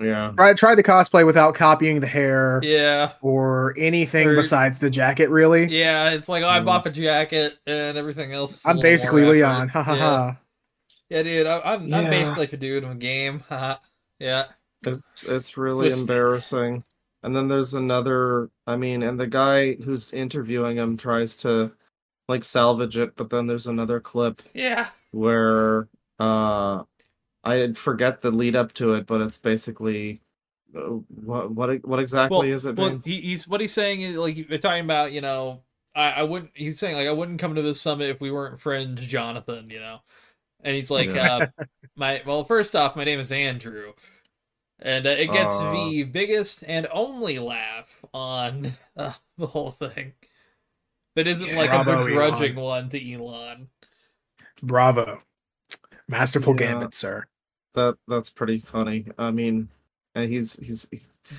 Yeah. 0.00 0.32
I 0.38 0.54
tried 0.54 0.74
to 0.74 0.82
cosplay 0.82 1.24
without 1.24 1.54
copying 1.54 2.00
the 2.00 2.08
hair 2.08 2.58
yeah. 2.64 3.12
or 3.22 3.76
anything 3.78 4.26
Or- 4.26 4.34
besides 4.34 4.80
the 4.80 4.90
jacket. 4.90 5.30
Really, 5.30 5.66
Yeah, 5.66 6.10
it's 6.10 6.28
like 6.28 6.42
oh, 6.42 6.48
I 6.48 6.58
Mm. 6.58 6.64
bought 6.64 6.84
a 6.84 6.90
jacket 6.90 7.58
and 7.64 7.96
everything 7.96 8.32
else. 8.32 8.58
is 8.58 8.66
a 8.66 8.70
I'm 8.70 8.80
basically. 8.80 9.24
Leon. 9.24 9.68
Ha 9.68 9.82
ha 9.84 9.94
ha. 9.96 10.36
Yeah, 11.14 11.22
dude, 11.22 11.46
I, 11.46 11.60
I'm 11.60 11.82
I'm 11.94 12.04
Yeah. 12.04 12.10
basically 12.10 12.48
a 12.52 12.56
dude 12.56 12.84
in 12.84 12.90
a 12.90 12.94
game. 12.96 13.42
Yeah. 14.20 14.44
It's 14.86 15.28
it's 15.30 15.56
really 15.56 15.86
Twisted. 15.88 16.00
embarrassing. 16.02 16.84
And 17.22 17.34
then 17.34 17.48
there's 17.48 17.74
another 17.74 18.50
I 18.66 18.76
mean, 18.76 19.02
and 19.02 19.18
the 19.18 19.26
guy 19.26 19.74
who's 19.74 20.12
interviewing 20.12 20.76
him 20.76 20.96
tries 20.96 21.36
to 21.38 21.72
like 22.28 22.44
salvage 22.44 22.96
it, 22.96 23.16
but 23.16 23.30
then 23.30 23.46
there's 23.46 23.66
another 23.66 24.00
clip 24.00 24.42
Yeah. 24.54 24.88
where 25.12 25.88
uh 26.18 26.84
I 27.44 27.72
forget 27.72 28.20
the 28.22 28.30
lead 28.30 28.56
up 28.56 28.72
to 28.74 28.94
it, 28.94 29.06
but 29.06 29.20
it's 29.20 29.38
basically 29.38 30.20
uh, 30.76 30.80
what 31.24 31.50
what 31.52 31.84
what 31.86 32.00
exactly 32.00 32.50
is 32.50 32.64
it? 32.66 32.76
well, 32.76 33.00
he, 33.04 33.20
he's 33.20 33.46
what 33.46 33.60
he's 33.60 33.72
saying 33.72 34.00
is 34.02 34.16
like 34.16 34.48
they're 34.48 34.58
talking 34.58 34.84
about. 34.84 35.12
You 35.12 35.20
know, 35.20 35.62
I, 35.94 36.10
I 36.10 36.22
wouldn't. 36.24 36.50
He's 36.54 36.78
saying 36.78 36.96
like 36.96 37.06
I 37.06 37.12
wouldn't 37.12 37.40
come 37.40 37.54
to 37.54 37.62
this 37.62 37.80
summit 37.80 38.10
if 38.10 38.20
we 38.20 38.30
weren't 38.32 38.60
friends, 38.60 39.00
Jonathan. 39.06 39.70
You 39.70 39.80
know, 39.80 39.98
and 40.64 40.74
he's 40.74 40.90
like, 40.90 41.10
Yeah. 41.14 41.48
uh, 41.58 41.64
my 41.96 42.22
well, 42.26 42.44
first 42.44 42.74
off, 42.74 42.96
my 42.96 43.04
name 43.04 43.20
is 43.20 43.30
Andrew, 43.30 43.92
and 44.80 45.06
uh, 45.06 45.10
it 45.10 45.30
gets 45.30 45.54
Aw. 45.54 45.72
the 45.90 46.02
biggest 46.04 46.64
and 46.66 46.88
only 46.92 47.38
laugh 47.38 48.04
on 48.12 48.72
uh, 48.96 49.12
the 49.38 49.46
whole 49.46 49.70
thing. 49.70 50.12
That 51.16 51.28
isn't 51.28 51.48
Yeah, 51.48 51.56
like 51.58 51.70
a 51.70 51.84
bravo, 51.84 52.06
begrudging 52.06 52.56
one 52.56 52.88
to 52.88 53.12
Elon. 53.12 53.68
Bravo, 54.62 55.22
masterful 56.08 56.54
Yeah. 56.54 56.72
gambit, 56.72 56.94
sir. 56.94 57.24
That 57.74 57.96
that's 58.08 58.30
pretty 58.30 58.58
funny. 58.58 59.06
I 59.18 59.30
mean, 59.30 59.68
and 60.16 60.28
he's 60.30 60.58
he's 60.58 60.88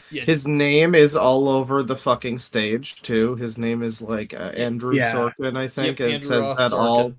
Yeah, 0.10 0.24
his 0.24 0.48
name 0.48 0.96
is 0.96 1.16
all 1.16 1.48
over 1.50 1.84
the 1.84 1.96
fucking 1.96 2.40
stage 2.40 3.02
too. 3.02 3.36
His 3.36 3.58
name 3.58 3.84
is 3.84 4.02
like 4.02 4.34
uh, 4.34 4.52
Andrew 4.56 4.94
Yeah. 4.96 5.14
Sorkin, 5.14 5.58
I 5.58 5.68
think. 5.68 6.00
Yep, 6.00 6.06
and 6.08 6.14
it 6.14 6.14
Andrew 6.16 6.28
says 6.28 6.44
Ross 6.50 6.58
that 6.58 6.72
Sorkin. 6.72 6.78
all 6.80 7.14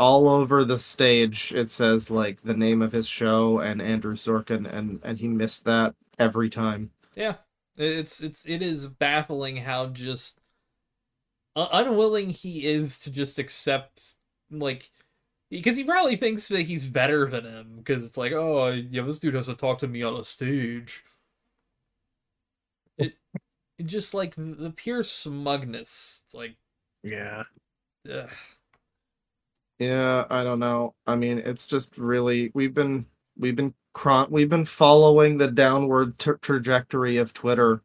over 0.00 0.64
the 0.64 0.78
stage. 0.78 1.52
It 1.54 1.70
says 1.70 2.10
like 2.10 2.42
the 2.42 2.54
name 2.54 2.82
of 2.82 2.92
his 2.92 3.06
show 3.06 3.58
and 3.58 3.80
Andrew 3.82 4.16
Sorkin, 4.16 4.66
and 4.72 5.00
and 5.04 5.18
he 5.18 5.28
missed 5.28 5.64
that 5.64 5.94
every 6.18 6.50
time. 6.50 6.90
Yeah, 7.16 7.36
it's 7.76 8.20
it's 8.20 8.46
it 8.46 8.62
is 8.62 8.86
baffling 8.86 9.56
how 9.58 9.86
just 9.86 10.40
uh, 11.56 11.68
unwilling 11.72 12.30
he 12.30 12.66
is 12.66 12.98
to 13.00 13.10
just 13.10 13.38
accept 13.38 14.14
like 14.50 14.90
because 15.50 15.76
he 15.76 15.84
probably 15.84 16.16
thinks 16.16 16.48
that 16.48 16.62
he's 16.62 16.86
better 16.86 17.28
than 17.28 17.44
him 17.44 17.74
because 17.78 18.04
it's 18.04 18.16
like 18.16 18.32
oh 18.32 18.68
yeah 18.68 19.02
this 19.02 19.18
dude 19.18 19.34
has 19.34 19.46
to 19.46 19.54
talk 19.54 19.78
to 19.80 19.88
me 19.88 20.02
on 20.02 20.14
a 20.14 20.24
stage. 20.24 21.04
It, 22.98 23.14
it 23.78 23.86
just 23.86 24.14
like 24.14 24.34
the 24.36 24.72
pure 24.74 25.02
smugness. 25.02 26.22
It's 26.26 26.34
like 26.34 26.56
Yeah, 27.02 27.44
ugh. 28.10 28.30
Yeah, 29.80 30.26
I 30.30 30.44
don't 30.44 30.60
know. 30.60 30.94
I 31.06 31.16
mean, 31.16 31.38
it's 31.38 31.66
just 31.66 31.98
really 31.98 32.52
we've 32.54 32.74
been 32.74 33.06
we've 33.36 33.56
been 33.56 33.74
cron- 33.94 34.30
we've 34.30 34.48
been 34.48 34.66
following 34.66 35.36
the 35.38 35.50
downward 35.50 36.18
tra- 36.18 36.38
trajectory 36.38 37.16
of 37.16 37.32
Twitter 37.32 37.82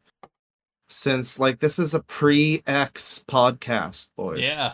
since 0.88 1.40
like 1.40 1.60
this 1.60 1.80
is 1.80 1.96
a 1.96 2.02
pre-X 2.02 3.26
podcast, 3.28 4.12
boys. 4.16 4.44
yeah 4.44 4.74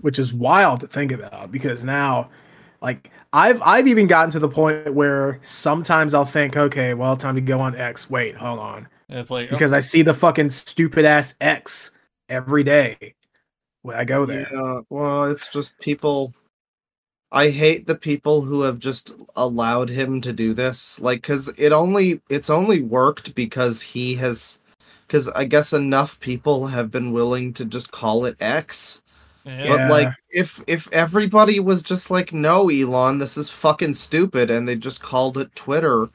which 0.00 0.18
is 0.18 0.32
wild 0.32 0.80
to 0.80 0.86
think 0.86 1.12
about 1.12 1.52
because 1.52 1.84
now, 1.84 2.30
like 2.80 3.10
I've 3.32 3.60
I've 3.62 3.86
even 3.86 4.06
gotten 4.06 4.30
to 4.32 4.38
the 4.38 4.48
point 4.48 4.94
where 4.94 5.38
sometimes 5.42 6.14
I'll 6.14 6.24
think, 6.24 6.56
okay, 6.56 6.94
well, 6.94 7.16
time 7.16 7.34
to 7.34 7.40
go 7.40 7.60
on 7.60 7.76
X. 7.76 8.10
Wait, 8.10 8.34
hold 8.34 8.58
on, 8.58 8.88
it's 9.08 9.30
like 9.30 9.50
because 9.50 9.72
I 9.72 9.80
see 9.80 10.02
the 10.02 10.14
fucking 10.14 10.50
stupid 10.50 11.04
ass 11.04 11.34
X 11.40 11.90
every 12.28 12.64
day 12.64 13.14
when 13.82 13.96
I 13.96 14.04
go 14.04 14.26
there. 14.26 14.46
Yeah, 14.52 14.80
well, 14.90 15.24
it's 15.24 15.48
just 15.48 15.78
people. 15.80 16.32
I 17.32 17.48
hate 17.50 17.86
the 17.86 17.94
people 17.94 18.40
who 18.40 18.62
have 18.62 18.80
just 18.80 19.14
allowed 19.36 19.88
him 19.88 20.20
to 20.22 20.32
do 20.32 20.52
this. 20.52 21.00
Like, 21.00 21.22
cause 21.22 21.52
it 21.56 21.72
only 21.72 22.20
it's 22.28 22.50
only 22.50 22.82
worked 22.82 23.34
because 23.34 23.80
he 23.80 24.16
has, 24.16 24.58
because 25.06 25.28
I 25.28 25.44
guess 25.44 25.72
enough 25.72 26.18
people 26.20 26.66
have 26.66 26.90
been 26.90 27.12
willing 27.12 27.52
to 27.54 27.64
just 27.64 27.92
call 27.92 28.24
it 28.24 28.36
X. 28.40 29.02
yeah. 29.44 29.68
But 29.68 29.78
Yeah. 29.80 29.88
like, 29.88 30.08
if 30.30 30.62
if 30.66 30.92
everybody 30.92 31.60
was 31.60 31.82
just 31.82 32.10
like, 32.10 32.32
no, 32.32 32.68
Elon, 32.68 33.18
this 33.18 33.36
is 33.36 33.48
fucking 33.48 33.94
stupid, 33.94 34.50
and 34.50 34.68
they 34.68 34.74
just 34.76 35.00
called 35.00 35.38
it 35.38 35.54
Twitter, 35.54 36.08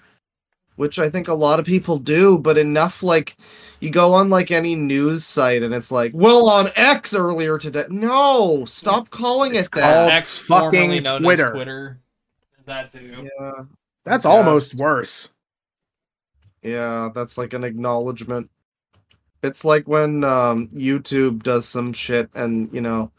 which 0.75 0.99
I 0.99 1.09
think 1.09 1.27
a 1.29 1.33
lot 1.33 1.59
of 1.59 1.65
people 1.65 1.97
do, 1.97 2.37
but 2.37 2.57
enough 2.57 3.01
like 3.03 3.37
you 3.79 3.89
go 3.89 4.13
on 4.13 4.29
like 4.29 4.51
any 4.51 4.75
news 4.75 5.23
site 5.25 5.63
and 5.63 5.73
it's 5.73 5.91
like, 5.91 6.11
well, 6.15 6.49
on 6.49 6.69
X 6.75 7.13
earlier 7.13 7.57
today. 7.57 7.83
No, 7.89 8.65
stop 8.65 9.09
calling 9.09 9.55
It's 9.55 9.67
it 9.67 9.71
that. 9.75 9.81
called 9.81 10.11
X 10.11 10.37
fucking 10.39 11.03
known 11.03 11.21
Twitter. 11.21 11.47
as 11.47 11.51
Twitter. 11.53 11.99
That 12.65 12.91
too. 12.91 13.29
Yeah, 13.39 13.51
That's 14.05 14.25
Yeah. 14.25 14.31
almost 14.31 14.75
worse. 14.75 15.29
yeah, 16.61 17.09
that's 17.13 17.37
like 17.37 17.53
an 17.53 17.63
acknowledgement. 17.63 18.49
It's 19.43 19.63
like 19.63 19.87
when 19.87 20.23
um, 20.23 20.67
YouTube 20.69 21.43
does 21.43 21.67
some 21.67 21.93
shit, 21.93 22.29
and 22.33 22.67
you 22.73 22.81
know, 22.81 23.11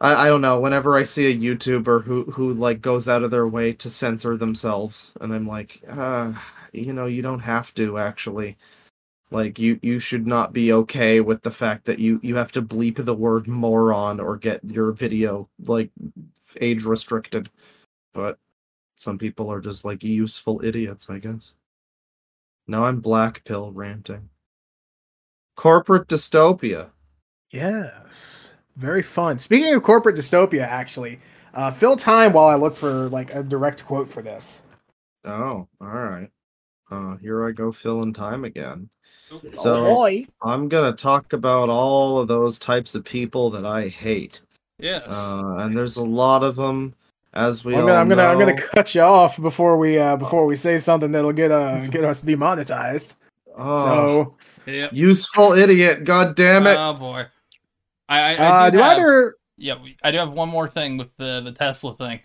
I, 0.00 0.26
I 0.26 0.28
don't 0.28 0.40
know. 0.40 0.58
Whenever 0.58 0.96
I 0.96 1.04
see 1.04 1.30
a 1.30 1.36
YouTuber 1.36 2.02
who 2.02 2.24
who 2.24 2.54
like 2.54 2.80
goes 2.82 3.08
out 3.08 3.22
of 3.22 3.30
their 3.30 3.46
way 3.46 3.72
to 3.74 3.88
censor 3.88 4.36
themselves, 4.36 5.12
and 5.20 5.32
I'm 5.32 5.46
like, 5.46 5.80
uh, 5.88 6.32
you 6.72 6.92
know, 6.92 7.06
you 7.06 7.22
don't 7.22 7.38
have 7.40 7.72
to 7.74 7.98
actually. 7.98 8.56
Like 9.30 9.58
you, 9.58 9.78
you 9.82 9.98
should 9.98 10.26
not 10.26 10.52
be 10.52 10.72
okay 10.72 11.20
with 11.20 11.42
the 11.42 11.50
fact 11.50 11.84
that 11.86 11.98
you 11.98 12.20
you 12.22 12.36
have 12.36 12.52
to 12.52 12.62
bleep 12.62 13.04
the 13.04 13.14
word 13.14 13.48
moron 13.48 14.20
or 14.20 14.36
get 14.36 14.62
your 14.64 14.92
video 14.92 15.48
like 15.64 15.90
age 16.60 16.84
restricted. 16.84 17.50
But 18.14 18.38
some 18.94 19.18
people 19.18 19.52
are 19.52 19.60
just 19.60 19.84
like 19.84 20.04
useful 20.04 20.60
idiots, 20.64 21.10
I 21.10 21.18
guess. 21.18 21.54
Now 22.68 22.84
I'm 22.84 23.00
black 23.00 23.44
pill 23.44 23.72
ranting. 23.72 24.28
Corporate 25.56 26.08
dystopia. 26.08 26.90
Yes, 27.50 28.52
very 28.76 29.02
fun. 29.02 29.38
Speaking 29.38 29.74
of 29.74 29.82
corporate 29.82 30.16
dystopia, 30.16 30.62
actually, 30.62 31.20
uh, 31.54 31.70
fill 31.70 31.96
time 31.96 32.32
while 32.32 32.46
I 32.48 32.54
look 32.56 32.76
for 32.76 33.08
like 33.08 33.34
a 33.34 33.42
direct 33.42 33.84
quote 33.86 34.10
for 34.10 34.22
this. 34.22 34.62
Oh, 35.24 35.66
all 35.80 35.88
right. 35.88 36.30
Uh, 36.90 37.16
here 37.16 37.46
I 37.46 37.52
go 37.52 37.72
filling 37.72 38.12
time 38.12 38.44
again. 38.44 38.88
So- 39.54 39.84
boy. 39.84 40.26
I'm 40.42 40.68
gonna 40.68 40.92
talk 40.92 41.32
about 41.32 41.68
all 41.68 42.18
of 42.18 42.28
those 42.28 42.58
types 42.58 42.94
of 42.94 43.04
people 43.04 43.50
that 43.50 43.66
I 43.66 43.88
hate, 43.88 44.40
Yes. 44.78 45.04
uh, 45.12 45.56
and 45.58 45.76
there's 45.76 45.96
a 45.96 46.04
lot 46.04 46.42
of 46.44 46.56
them. 46.56 46.94
As 47.34 47.64
we 47.66 47.74
I'm 47.74 47.80
all 47.82 47.86
gonna, 47.88 47.98
I'm 48.00 48.08
gonna, 48.08 48.22
I'm 48.22 48.38
gonna 48.38 48.56
cut 48.58 48.94
you 48.94 49.02
off 49.02 49.38
before 49.40 49.76
we, 49.76 49.98
uh, 49.98 50.16
before 50.16 50.46
we 50.46 50.56
say 50.56 50.78
something 50.78 51.12
that'll 51.12 51.32
get, 51.32 51.50
uh, 51.50 51.86
get 51.88 52.02
us 52.04 52.22
demonetized. 52.22 53.16
Oh, 53.58 53.74
So, 53.74 54.34
yep. 54.70 54.92
useful 54.92 55.52
idiot! 55.52 56.04
God 56.04 56.34
damn 56.36 56.66
it! 56.66 56.76
Oh 56.78 56.94
boy. 56.94 57.26
I, 58.08 58.18
I, 58.20 58.34
I 58.34 58.66
uh, 58.66 58.70
do, 58.70 58.78
do 58.78 58.82
have, 58.84 58.98
either? 58.98 59.34
Yeah, 59.58 59.82
we- 59.82 59.96
I 60.02 60.12
do 60.12 60.18
have 60.18 60.32
one 60.32 60.48
more 60.48 60.68
thing 60.68 60.96
with 60.96 61.08
the 61.18 61.40
the 61.42 61.52
Tesla 61.52 61.94
thing. 61.96 62.20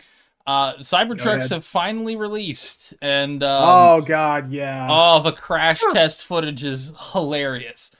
Uh, 0.46 0.74
Cybertrucks 0.78 1.50
have 1.50 1.64
finally 1.64 2.16
released, 2.16 2.94
and 3.00 3.42
um, 3.42 3.62
oh 3.64 4.00
God, 4.00 4.50
yeah. 4.50 4.88
oh, 4.90 5.22
the 5.22 5.32
crash 5.32 5.80
test 5.92 6.24
footage 6.24 6.64
is 6.64 6.92
hilarious. 7.12 7.94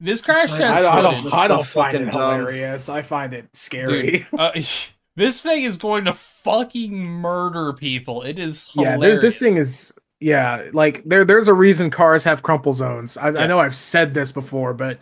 This 0.00 0.22
crash 0.22 0.50
like- 0.50 0.60
test 0.60 0.78
I, 0.80 0.80
don't- 0.82 0.94
I 0.94 1.14
footage, 1.14 1.30
don't, 1.30 1.34
I 1.40 1.48
don't 1.48 1.66
find 1.66 1.92
fucking 1.94 2.08
it 2.08 2.12
dumb. 2.12 2.38
hilarious. 2.40 2.88
I 2.88 3.02
find 3.02 3.34
it 3.34 3.46
scary. 3.52 4.10
dude, 4.20 4.26
uh, 4.38 4.52
this 5.16 5.42
thing 5.42 5.64
is 5.64 5.76
going 5.76 6.06
to 6.06 6.14
fucking 6.14 6.96
murder 7.06 7.72
people. 7.74 8.22
It 8.22 8.38
is 8.38 8.70
yeah, 8.74 8.96
this, 8.96 9.20
this 9.20 9.38
thing 9.38 9.56
is. 9.56 9.92
Yeah, 10.20 10.70
like 10.72 11.02
there, 11.04 11.24
there's 11.24 11.48
a 11.48 11.54
reason 11.54 11.90
cars 11.90 12.22
have 12.24 12.42
crumple 12.42 12.72
zones. 12.72 13.16
I, 13.16 13.30
Yeah. 13.30 13.40
I 13.40 13.46
know 13.46 13.58
I've 13.58 13.74
said 13.74 14.14
this 14.14 14.30
before, 14.32 14.72
but 14.72 14.98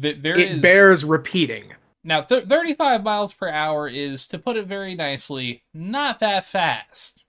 Th- 0.00 0.16
there 0.20 0.36
it 0.38 0.52
is- 0.52 0.60
bears 0.62 1.04
repeating. 1.04 1.72
Now. 2.04 2.20
Th- 2.20 2.44
Thirty-five 2.46 3.02
miles 3.02 3.32
per 3.32 3.48
hour 3.48 3.88
is, 3.88 4.28
to 4.28 4.38
put 4.38 4.56
it 4.56 4.66
very 4.66 4.94
nicely, 4.94 5.62
not 5.74 6.20
that 6.20 6.44
fast. 6.44 7.24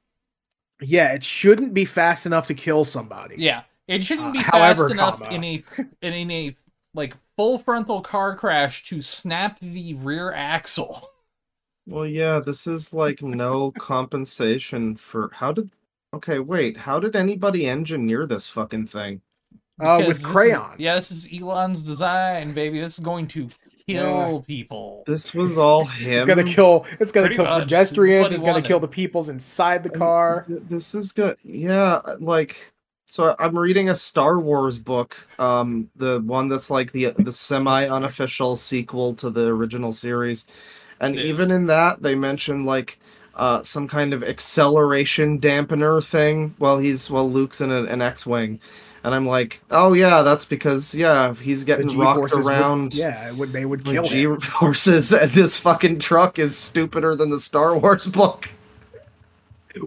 Yeah, 0.81 1.14
it 1.14 1.23
shouldn't 1.23 1.73
be 1.73 1.85
fast 1.85 2.26
enough 2.26 2.47
to 2.47 2.53
kill 2.53 2.84
somebody. 2.85 3.35
Yeah, 3.38 3.64
it 3.88 4.03
shouldn't 4.03 4.27
Uh, 4.30 4.31
be 4.34 4.39
however, 4.39 4.84
fast 4.89 4.93
enough 4.93 5.19
comma. 5.19 5.31
in 5.31 5.43
a 5.43 5.64
in, 6.02 6.14
in 6.14 6.31
a 6.31 6.56
like 6.93 7.15
full 7.35 7.57
frontal 7.57 8.02
car 8.02 8.35
crash 8.35 8.84
to 8.85 9.02
snap 9.02 9.60
the 9.60 9.93
rear 9.95 10.31
axle. 10.34 11.10
Well, 11.88 12.06
yeah, 12.07 12.39
this 12.39 12.65
is 12.68 12.93
like 12.93 13.22
no 13.22 13.72
compensation 13.72 14.95
for 14.95 15.30
how 15.34 15.52
did. 15.53 15.69
Okay, 16.14 16.39
wait. 16.39 16.77
How 16.77 16.99
did 16.99 17.15
anybody 17.15 17.68
engineer 17.68 18.26
this 18.26 18.47
fucking 18.47 18.88
thing? 18.88 19.22
Uh, 19.80 19.97
with 19.99 20.07
this 20.07 20.18
is- 20.19 20.26
crayons. 20.26 20.80
yeah, 20.80 20.95
this 20.95 21.11
is 21.11 21.27
Elon's 21.34 21.84
design, 21.84 22.53
baby. 22.53 22.80
This 22.80 22.97
is 22.97 23.03
going 23.03 23.27
to 23.30 23.49
kill 23.88 24.41
people. 24.41 25.03
This 25.06 25.34
was 25.34 25.57
all 25.57 25.86
him. 25.86 26.14
It's 26.18 26.26
gonna 26.26 26.44
kill. 26.44 26.86
It's 26.99 27.12
gonna 27.12 27.28
Pretty 27.28 27.36
kill 27.38 27.45
much. 27.45 27.70
This 27.70 27.91
is 27.91 27.98
what 27.98 28.06
pedestrians. 28.06 28.32
It's 28.34 28.40
gonna 28.41 28.53
wanted. 28.53 28.68
kill 28.68 28.80
the 28.80 28.88
peoples 28.88 29.30
inside 29.30 29.84
the 29.84 29.90
car. 29.90 30.45
Th- 30.48 30.62
This 30.68 30.95
is 30.95 31.12
good. 31.12 31.38
Yeah, 31.44 31.99
like 32.20 32.72
so 33.07 33.36
I'm 33.40 33.57
reading 33.57 33.90
a 33.90 33.95
Star 33.95 34.40
Wars 34.40 34.80
book, 34.80 35.16
um 35.40 35.90
the 35.95 36.22
one 36.26 36.49
that's 36.49 36.70
like 36.70 36.91
the 36.91 37.12
the 37.20 37.32
semi 37.32 37.86
unofficial 37.88 38.56
sequel 38.56 39.14
to 39.16 39.30
the 39.30 39.48
original 39.48 39.94
series. 39.94 40.48
And 40.99 41.16
Yeah. 41.16 41.24
even 41.24 41.52
in 41.52 41.68
that 41.68 42.02
they 42.02 42.16
mention 42.16 42.66
like 42.66 42.99
uh 43.36 43.62
some 43.64 43.88
kind 43.88 44.14
of 44.14 44.24
acceleration 44.24 45.40
dampener 45.40 46.03
thing 46.03 46.56
while 46.57 46.80
he's 46.80 47.12
while 47.12 47.30
Luke's 47.30 47.62
in 47.62 47.72
a, 47.72 47.84
an 47.84 48.02
X-wing. 48.02 48.60
And 49.06 49.14
I'm 49.14 49.27
like, 49.27 49.61
"Oh 49.69 49.94
yeah, 49.94 50.23
that's 50.23 50.45
because 50.45 50.95
yeah, 50.95 51.36
he's 51.36 51.64
getting 51.64 51.88
rocked 51.98 52.18
forces. 52.18 52.38
would- 52.40 52.48
around 52.48 52.94
yeah, 52.95 53.32
would, 53.32 53.53
they 53.53 53.64
would 53.64 53.86
kill 53.86 54.03
G 54.03 54.26
forces 54.40 55.14
and 55.22 55.30
this 55.32 55.60
fucking 55.60 55.99
truck 55.99 56.40
is 56.40 56.57
stupider 56.57 57.15
than 57.15 57.30
the 57.30 57.40
Star 57.40 57.77
Wars 57.77 58.07
book." 58.07 58.49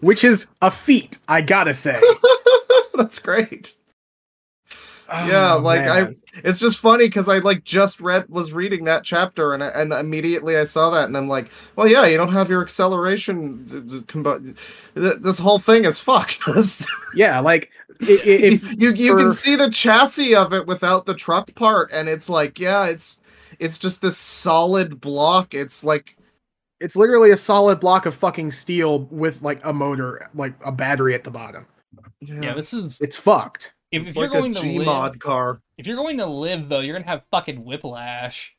which 0.01 0.25
is 0.25 0.47
a 0.63 0.71
feat. 0.71 1.19
I 1.29 1.41
gotta 1.41 1.75
say. 1.75 2.01
That's 2.95 3.19
great. 3.19 3.75
Yeah, 5.09 5.55
Oh, 5.55 5.59
like, 5.61 5.81
I- 5.83 6.15
It's 6.45 6.59
just 6.59 6.79
funny 6.79 7.07
because 7.07 7.29
I 7.29 7.39
like 7.39 7.65
just 7.65 8.01
read 8.01 8.29
was 8.29 8.53
reading 8.53 8.85
that 8.85 9.03
chapter 9.05 9.55
and 9.55 9.65
I, 9.65 9.69
and 9.69 9.93
immediately 9.93 10.57
I 10.57 10.65
saw 10.65 10.91
that 10.91 11.07
and 11.07 11.17
I'm 11.17 11.29
like, 11.29 11.51
well, 11.77 11.89
yeah, 11.89 12.07
you 12.07 12.17
don't 12.17 12.33
have 12.33 12.51
your 12.51 12.63
acceleration. 12.63 13.67
th- 13.69 13.89
th- 13.89 14.07
combo- 14.07 14.39
th- 14.39 14.57
This 15.21 15.39
whole 15.39 15.59
thing 15.59 15.85
is 15.85 15.99
fucked. 15.99 16.41
This- 16.55 16.87
yeah, 17.15 17.41
like 17.41 17.71
i- 18.03 18.05
i- 18.05 18.45
if 18.53 18.63
you 18.81 18.93
you 18.93 19.17
can 19.17 19.33
see 19.33 19.57
the 19.57 19.71
chassis 19.71 20.35
of 20.35 20.53
it 20.53 20.67
without 20.67 21.07
the 21.07 21.15
truck 21.15 21.53
part, 21.55 21.91
and 21.93 22.09
it's 22.09 22.29
like, 22.29 22.61
yeah, 22.61 22.87
it's 22.87 23.21
it's 23.59 23.79
just 23.79 24.01
this 24.03 24.17
solid 24.19 25.01
block. 25.01 25.55
It's 25.55 25.83
like 25.83 26.17
it's 26.81 26.95
literally 26.97 27.31
a 27.33 27.37
solid 27.37 27.81
block 27.81 28.07
of 28.07 28.15
fucking 28.15 28.51
steel 28.53 29.09
with 29.11 29.43
like 29.43 29.65
a 29.65 29.73
motor, 29.73 30.29
like 30.35 30.55
a 30.65 30.71
battery 30.71 31.15
at 31.15 31.25
the 31.25 31.31
bottom. 31.33 31.67
yeah, 32.21 32.41
Yeah, 32.43 32.55
this 32.55 32.73
is 32.73 33.01
It's 33.01 33.17
fucked. 33.17 33.75
If, 33.91 34.03
it's 34.03 34.11
if 34.11 34.17
like 34.17 34.33
you're 34.33 34.41
going 34.41 34.53
a 34.53 34.55
to 34.55 34.61
G 34.63 34.79
live. 34.79 34.87
mod 34.87 35.21
car. 35.21 35.61
If 35.77 35.87
you're 35.87 35.97
going 35.97 36.19
to 36.19 36.27
live 36.27 36.69
though, 36.69 36.81
you're 36.81 36.95
gonna 36.99 37.11
have 37.11 37.23
fucking 37.31 37.65
whiplash. 37.65 38.55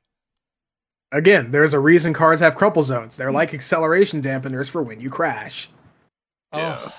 Again, 1.11 1.51
there's 1.51 1.73
a 1.73 1.79
reason 1.79 2.13
cars 2.13 2.39
have 2.39 2.55
crumple 2.55 2.83
zones. 2.83 3.17
They're 3.17 3.31
like 3.31 3.53
acceleration 3.53 4.21
dampeners 4.21 4.69
for 4.69 4.83
when 4.83 5.01
you 5.01 5.09
crash. 5.09 5.69
Yeah. 6.53 6.77
Oh 6.81 6.93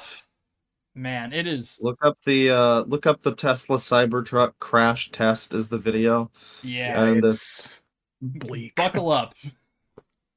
man, 0.94 1.32
it 1.32 1.46
is. 1.46 1.78
Look 1.80 1.98
up 2.02 2.18
the 2.26 2.50
uh 2.50 2.80
look 2.82 3.06
up 3.06 3.22
the 3.22 3.34
Tesla 3.34 3.76
Cybertruck 3.76 4.52
crash 4.58 5.10
test 5.10 5.54
is 5.54 5.68
the 5.68 5.78
video. 5.78 6.30
Yeah, 6.62 7.04
And 7.04 7.24
it's 7.24 7.80
bleak. 8.20 8.74
buckle 8.76 9.10
up. 9.10 9.34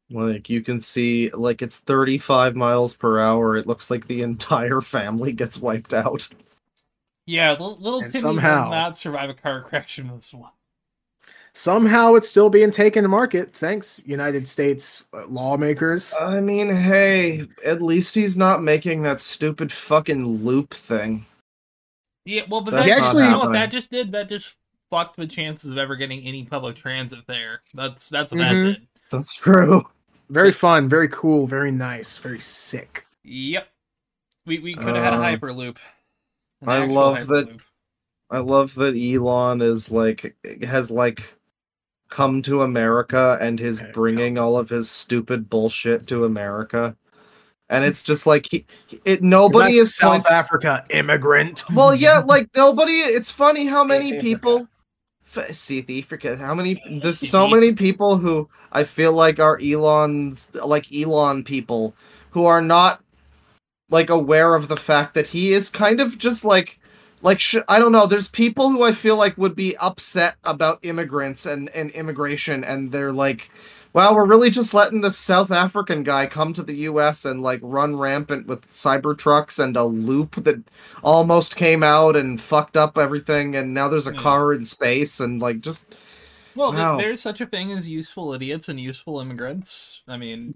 Like 0.09 0.47
you 0.47 0.61
can 0.61 0.79
see, 0.79 1.31
like 1.31 1.63
it's 1.63 1.79
35 1.79 2.55
miles 2.55 2.95
per 2.95 3.17
hour. 3.19 3.55
It 3.57 3.65
looks 3.65 3.89
like 3.89 4.05
the 4.05 4.21
entire 4.21 4.79
family 4.79 5.31
gets 5.31 5.57
wiped 5.57 5.91
out. 5.91 6.27
Yeah, 7.25 7.51
little, 7.51 7.77
little 7.79 8.01
And 8.01 8.11
Timmy 8.11 8.21
somehow- 8.21 8.65
will 8.65 8.71
not 8.71 8.97
survive 8.97 9.29
a 9.29 9.33
car 9.33 9.61
crash 9.61 9.97
in 9.99 10.07
this 10.15 10.33
one. 10.33 10.51
Somehow 11.55 12.15
it's 12.15 12.27
still 12.27 12.49
being 12.49 12.71
taken 12.71 13.03
to 13.03 13.07
market. 13.09 13.53
Thanks, 13.53 14.01
United 14.05 14.47
States 14.47 15.05
uh, 15.13 15.27
lawmakers. 15.27 16.11
I 16.19 16.41
mean, 16.41 16.67
hey, 16.73 17.47
at 17.63 17.79
least 17.81 18.15
he's 18.15 18.35
not 18.35 18.63
making 18.63 19.03
that 19.03 19.21
stupid 19.21 19.71
fucking 19.71 20.43
loop 20.43 20.73
thing. 20.73 21.25
Yeah, 22.25 22.41
well, 22.49 22.61
but 22.61 22.71
that, 22.71 22.87
not 22.87 22.97
actually, 22.97 23.25
you 23.25 23.29
know 23.31 23.39
what 23.39 23.51
that 23.53 23.69
just 23.69 23.91
did? 23.91 24.11
That 24.13 24.29
just 24.29 24.55
fucked 24.89 25.15
the 25.15 25.27
chances 25.27 25.69
of 25.69 25.77
ever 25.77 25.95
getting 25.95 26.23
any 26.25 26.43
public 26.43 26.75
transit 26.75 27.19
there. 27.27 27.61
That's 27.75 28.09
that's 28.09 28.31
what 28.31 28.41
Mhm. 28.41 28.49
that's 28.49 28.77
it. 28.79 28.87
That's 29.11 29.33
true. 29.35 29.83
Very 30.29 30.51
fun, 30.51 30.89
very 30.89 31.09
cool, 31.09 31.45
very 31.45 31.71
nice, 31.71 32.17
very 32.17 32.39
sick. 32.39 33.05
Yep. 33.23 33.69
We 34.47 34.57
we 34.59 34.73
could 34.73 34.95
have 34.95 35.03
had 35.03 35.13
a 35.13 35.17
Uh, 35.17 35.21
hyperloop. 35.37 35.77
An 36.63 36.69
I 36.69 36.85
love 36.85 37.27
that- 37.27 37.49
Hyperloop. 37.49 37.61
I 38.31 38.39
love 38.39 38.73
that 38.75 38.95
Elon 38.95 39.61
is 39.61 39.91
like 39.91 40.35
has 40.63 40.89
like 40.89 41.35
come 42.09 42.41
to 42.43 42.61
America 42.63 43.37
and 43.39 43.59
is 43.61 43.79
Okay, 43.81 43.91
bringing 43.91 44.37
all 44.39 44.57
of 44.57 44.69
his 44.69 44.89
stupid 44.89 45.49
bullshit 45.49 46.07
to 46.07 46.25
America. 46.25 46.95
And 47.69 47.83
hmm. 47.83 47.89
it's 47.89 48.01
just 48.01 48.25
like 48.25 48.47
he, 48.49 48.65
it 49.05 49.21
nobody 49.21 49.77
is 49.77 49.95
South 49.95 50.23
point- 50.23 50.31
Africa 50.31 50.83
immigrant. 50.89 51.63
Well, 51.73 51.93
yeah, 51.93 52.19
like 52.25 52.47
nobody. 52.55 52.93
It's 52.93 53.29
funny 53.29 53.67
how 53.67 53.81
South 53.81 53.87
many 53.89 54.13
Africa. 54.13 54.23
people. 54.23 54.67
F- 55.35 55.55
South 55.55 55.89
Africa. 55.89 56.37
How 56.37 56.55
many? 56.55 56.81
There's 56.89 57.19
so 57.19 57.47
many 57.47 57.73
people 57.73 58.17
who 58.17 58.49
I 58.71 58.83
feel 58.83 59.13
like 59.13 59.39
are 59.39 59.59
Elon's, 59.61 60.53
like 60.55 60.91
Elon 60.93 61.43
people, 61.43 61.95
who 62.31 62.45
are 62.45 62.61
not 62.61 63.03
like 63.93 64.09
aware 64.09 64.55
of 64.55 64.67
the 64.67 64.77
fact 64.89 65.13
that 65.13 65.27
he 65.27 65.53
is 65.53 65.69
kind 65.69 66.01
of 66.01 66.17
just 66.17 66.43
like, 66.43 66.79
like 67.21 67.39
sh- 67.39 67.67
I 67.69 67.79
don't 67.79 67.91
know. 67.93 68.07
There's 68.07 68.27
people 68.29 68.69
who 68.69 68.83
I 68.83 68.91
feel 68.91 69.15
like 69.15 69.37
would 69.37 69.55
be 69.55 69.77
upset 69.77 70.35
about 70.43 70.79
immigrants 70.83 71.45
and 71.45 71.69
and 71.69 71.91
immigration, 71.91 72.63
and 72.65 72.91
they're 72.91 73.13
like. 73.13 73.49
Wow, 73.95 74.15
we're 74.15 74.25
really 74.25 74.49
just 74.49 74.73
letting 74.73 75.01
this 75.01 75.19
South 75.19 75.51
African 75.51 76.01
guy 76.01 76.25
come 76.25 76.51
to 76.53 76.63
the 76.63 76.77
U.S. 76.89 77.25
and 77.25 77.43
like 77.43 77.59
run 77.61 77.95
rampant 77.95 78.47
with 78.47 78.67
cyber 78.69 79.15
trucks 79.15 79.59
and 79.59 79.77
a 79.77 79.83
loop 79.83 80.33
that 80.45 80.63
almost 81.03 81.55
came 81.55 81.83
out 81.83 82.15
and 82.15 82.41
fucked 82.41 82.75
up 82.75 82.97
everything 82.97 83.55
and 83.55 83.71
now 83.75 83.87
there's 83.89 84.07
a 84.07 84.13
Yeah. 84.15 84.19
car 84.19 84.51
in 84.51 84.65
space 84.65 85.19
and 85.19 85.39
like 85.39 85.59
just 85.61 85.85
Well, 86.55 86.73
Wow. 86.73 86.97
there's 86.97 87.21
such 87.21 87.39
a 87.39 87.45
thing 87.45 87.71
as 87.71 87.87
useful 87.87 88.33
idiots 88.33 88.67
and 88.67 88.79
useful 88.79 89.19
immigrants. 89.19 90.01
I 90.07 90.17
mean, 90.17 90.55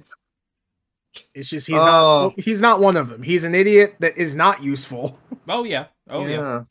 It's 1.34 1.50
just 1.50 1.68
he's 1.68 1.76
Oh. 1.78 2.34
not 2.36 2.40
he's 2.40 2.62
not 2.62 2.80
one 2.80 2.98
of 2.98 3.10
them. 3.10 3.22
He's 3.24 3.44
an 3.44 3.56
idiot 3.56 3.96
that 4.00 4.18
is 4.18 4.36
not 4.36 4.64
useful. 4.64 5.18
oh 5.50 5.64
yeah, 5.64 5.86
oh 6.10 6.26
yeah. 6.26 6.64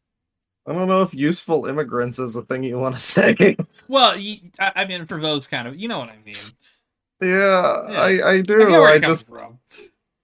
i 0.66 0.72
don't 0.72 0.88
know 0.88 1.02
if 1.02 1.14
useful 1.14 1.66
immigrants 1.66 2.18
is 2.18 2.34
a 2.36 2.42
thing 2.42 2.62
you 2.62 2.78
want 2.78 2.94
to 2.94 3.00
say 3.16 3.56
Well, 3.88 4.16
I 4.58 4.84
mean, 4.84 5.06
for 5.06 5.20
those 5.20 5.46
kind 5.46 5.66
of, 5.68 5.76
you 5.76 5.88
know 5.88 5.98
what 5.98 6.08
I 6.10 6.16
mean. 6.24 6.34
yeah, 7.22 7.90
Yeah. 7.90 8.00
i 8.00 8.10
i 8.18 8.30
I 8.32 8.40
do 8.42 8.58
where 8.58 8.82
i 8.82 8.98
just 8.98 9.28
from. 9.28 9.58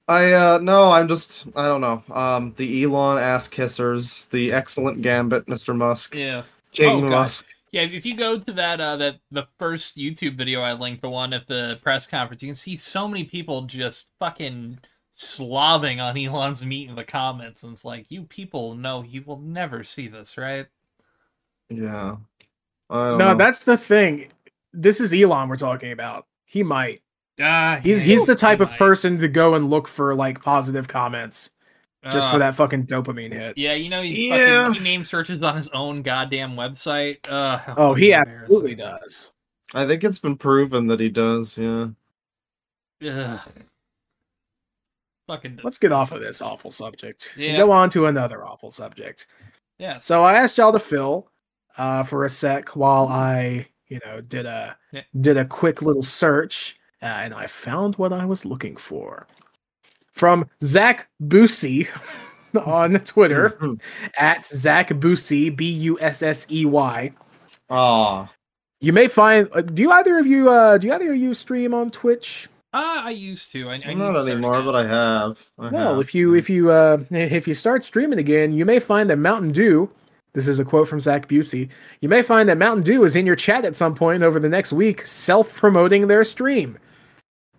i 0.08 0.32
uh 0.32 0.58
no 0.60 0.90
i'm 0.90 1.06
just 1.08 1.46
i 1.56 1.66
don't 1.66 1.80
know 1.80 2.02
um 2.12 2.52
the 2.56 2.82
elon 2.84 3.18
ass 3.22 3.48
kissers 3.48 4.28
the 4.30 4.52
excellent 4.52 5.00
gambit 5.00 5.46
mr 5.46 5.74
musk 5.76 6.14
Yeah. 6.14 6.42
king 6.72 7.06
Oh, 7.06 7.08
God. 7.08 7.30
Musk 7.72 7.80
Yeah, 7.80 7.82
if 7.82 8.06
you 8.06 8.16
go 8.16 8.38
to 8.38 8.52
that 8.54 8.80
uh 8.80 8.96
that 8.96 9.20
the 9.30 9.48
first 9.58 9.96
YouTube 9.96 10.36
video 10.36 10.60
I 10.62 10.72
linked, 10.74 11.02
the 11.02 11.10
one 11.10 11.32
at 11.32 11.46
the 11.48 11.78
press 11.82 12.06
conference, 12.06 12.42
you 12.42 12.48
can 12.48 12.56
see 12.56 12.76
so 12.76 13.08
many 13.08 13.24
people 13.24 13.62
just 13.62 14.08
fucking 14.18 14.78
slobbing 15.16 16.00
on 16.02 16.16
Elon's 16.18 16.64
meat 16.64 16.88
in 16.88 16.94
the 16.96 17.04
comments, 17.04 17.62
and 17.62 17.72
it's 17.74 17.84
like, 17.84 18.10
you 18.10 18.24
people 18.24 18.74
know 18.74 19.02
he 19.02 19.20
will 19.20 19.40
never 19.40 19.84
see 19.84 20.08
this, 20.08 20.38
right? 20.38 20.68
yeah 21.70 22.16
No, 23.14 23.34
know. 23.34 23.34
that's 23.34 23.64
the 23.64 23.76
thing. 23.76 24.30
This 24.72 25.00
is 25.00 25.12
Elon 25.14 25.48
we're 25.48 25.56
talking 25.56 25.92
about. 25.92 26.26
He 26.44 26.62
might. 26.62 27.02
Ah, 27.40 27.82
He's 27.82 28.02
yeah, 28.04 28.04
he's 28.04 28.26
the 28.26 28.36
he 28.36 28.36
type 28.36 28.60
of 28.60 28.70
might. 28.70 28.76
person 28.76 29.18
to 29.18 29.28
go 29.28 29.54
and 29.54 29.70
look 29.70 29.88
for 29.88 30.14
like 30.14 30.42
positive 30.42 30.88
comments 30.88 31.50
just 32.10 32.30
for 32.30 32.36
Ah. 32.36 32.40
that 32.40 32.54
fucking 32.56 32.86
dopamine 32.86 33.32
hit. 33.32 33.56
Yeah, 33.56 33.74
you 33.74 33.88
know 33.88 34.02
he 34.02 34.28
Yeah. 34.28 34.66
fucking 34.66 34.74
he 34.82 34.84
name 34.84 35.04
searches 35.04 35.42
on 35.42 35.54
his 35.56 35.68
own 35.68 36.02
goddamn 36.02 36.54
website. 36.56 37.18
Uh, 37.28 37.58
Oh, 37.76 37.94
he 37.94 38.10
fucking 38.12 38.32
absolutely 38.42 38.74
does. 38.74 39.32
i 39.74 39.86
think 39.86 40.02
it's 40.04 40.18
been 40.18 40.36
proven 40.36 40.86
that 40.88 41.00
he 41.00 41.08
does 41.08 41.56
yeah 41.56 41.86
Yeah. 43.00 43.38
Fucking. 45.28 45.60
Let's 45.62 45.78
get 45.78 45.92
off 45.92 46.12
of 46.12 46.20
this 46.20 46.42
awful 46.42 46.70
subject. 46.70 47.30
Yeah. 47.36 47.56
Go 47.56 47.70
on 47.70 47.88
to 47.90 48.06
another 48.06 48.44
awful 48.44 48.70
subject. 48.70 49.26
Yeah. 49.78 49.98
So 49.98 50.22
I 50.22 50.34
asked 50.34 50.58
y'all 50.58 50.72
to 50.72 50.80
fill 50.80 51.30
uh, 51.78 52.02
for 52.02 52.24
a 52.24 52.28
sec 52.28 52.70
while 52.76 53.06
I, 53.08 53.66
you 53.88 54.00
know, 54.04 54.20
did 54.20 54.46
a 54.46 54.76
Yeah. 54.90 55.02
did 55.20 55.36
a 55.36 55.44
quick 55.44 55.80
little 55.80 56.02
search, 56.02 56.76
uh, 57.02 57.06
and 57.06 57.32
I 57.34 57.46
found 57.46 57.96
what 57.96 58.12
I 58.12 58.24
was 58.24 58.44
looking 58.44 58.76
for 58.76 59.26
from 60.12 60.46
Zach 60.62 61.08
Bussey 61.20 61.88
on 62.64 62.94
Twitter 63.00 63.58
at 64.18 64.44
Zach 64.44 64.88
Bussey 65.00 65.50
B 65.54 65.70
U 65.70 65.98
S 66.00 66.22
S 66.22 66.46
E 66.50 66.64
Y. 66.66 67.12
ah 67.70 68.30
You 68.80 68.92
may 68.92 69.08
find. 69.08 69.48
Uh, 69.52 69.62
do 69.62 69.82
you 69.82 69.90
either 69.90 70.18
of 70.18 70.26
you? 70.26 70.50
Uh, 70.50 70.78
do 70.78 70.86
you 70.86 70.92
either 70.92 71.12
of 71.12 71.16
you 71.18 71.34
stream 71.34 71.72
on 71.74 71.90
Twitch? 71.90 72.48
Uh, 72.74 73.02
I 73.04 73.10
used 73.10 73.52
to. 73.52 73.68
I, 73.68 73.74
I 73.84 73.92
not 73.94 74.16
anymore 74.26 74.54
again. 74.54 74.66
but 74.66 74.74
i 74.74 74.86
have 74.86 75.38
I 75.58 75.68
Well, 75.70 75.90
have. 75.96 76.00
if 76.00 76.14
you 76.14 76.34
if 76.34 76.48
you 76.48 76.70
uh 76.70 76.98
if 77.10 77.46
you 77.48 77.54
start 77.54 77.84
streaming 77.84 78.18
again, 78.18 78.52
you 78.52 78.64
may 78.64 78.78
find 78.80 79.08
that 79.10 79.18
Mountain 79.18 79.52
Dew. 79.52 79.90
This 80.34 80.48
is 80.48 80.58
a 80.58 80.64
quote 80.64 80.88
from 80.88 80.98
Zach 80.98 81.28
Bussey. 81.28 81.68
You 82.00 82.08
may 82.08 82.22
find 82.22 82.48
that 82.48 82.56
Mountain 82.56 82.84
Dew 82.84 83.04
is 83.04 83.14
in 83.16 83.26
your 83.26 83.36
chat 83.36 83.66
at 83.66 83.76
some 83.76 83.94
point 83.94 84.22
over 84.22 84.40
the 84.40 84.48
next 84.48 84.72
week, 84.72 85.02
self-promoting 85.04 86.06
their 86.06 86.24
stream. 86.24 86.78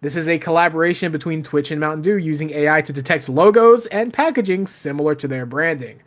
This 0.04 0.18
is 0.18 0.28
a 0.28 0.38
collaboration 0.38 1.14
between 1.14 1.42
Twitch 1.42 1.72
and 1.72 1.80
Mountain 1.80 2.02
Dew 2.02 2.18
using 2.18 2.50
AI 2.50 2.82
to 2.82 2.92
detect 2.92 3.30
logos 3.30 3.88
and 3.88 4.12
packaging 4.12 4.68
similar 4.68 5.16
to 5.16 5.30
their 5.30 5.46
branding. 5.46 6.02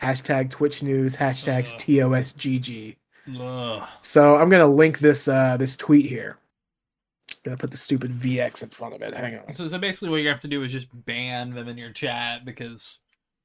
Hashtag 0.00 0.50
Twitch 0.50 0.84
News, 0.84 1.16
hashtags 1.16 1.74
Uh. 1.74 1.78
TOSGG. 1.78 2.96
Ugh. 3.40 3.88
So 4.02 4.36
I'm 4.36 4.48
gonna 4.50 4.68
link 4.68 5.00
this 5.00 5.26
uh 5.26 5.56
this 5.56 5.74
tweet 5.74 6.06
here. 6.06 6.38
Gonna 7.42 7.56
put 7.56 7.72
the 7.72 7.76
stupid 7.76 8.12
VX 8.12 8.62
in 8.62 8.68
front 8.68 8.94
of 8.94 9.02
it. 9.02 9.14
Hang 9.14 9.38
on. 9.38 9.52
So, 9.52 9.66
so 9.66 9.78
basically, 9.78 10.10
what 10.10 10.18
you 10.18 10.28
have 10.28 10.40
to 10.40 10.48
do 10.48 10.62
is 10.62 10.70
just 10.70 10.86
ban 11.04 11.50
them 11.50 11.66
in 11.66 11.76
your 11.76 11.90
chat 11.90 12.44
because, 12.44 13.00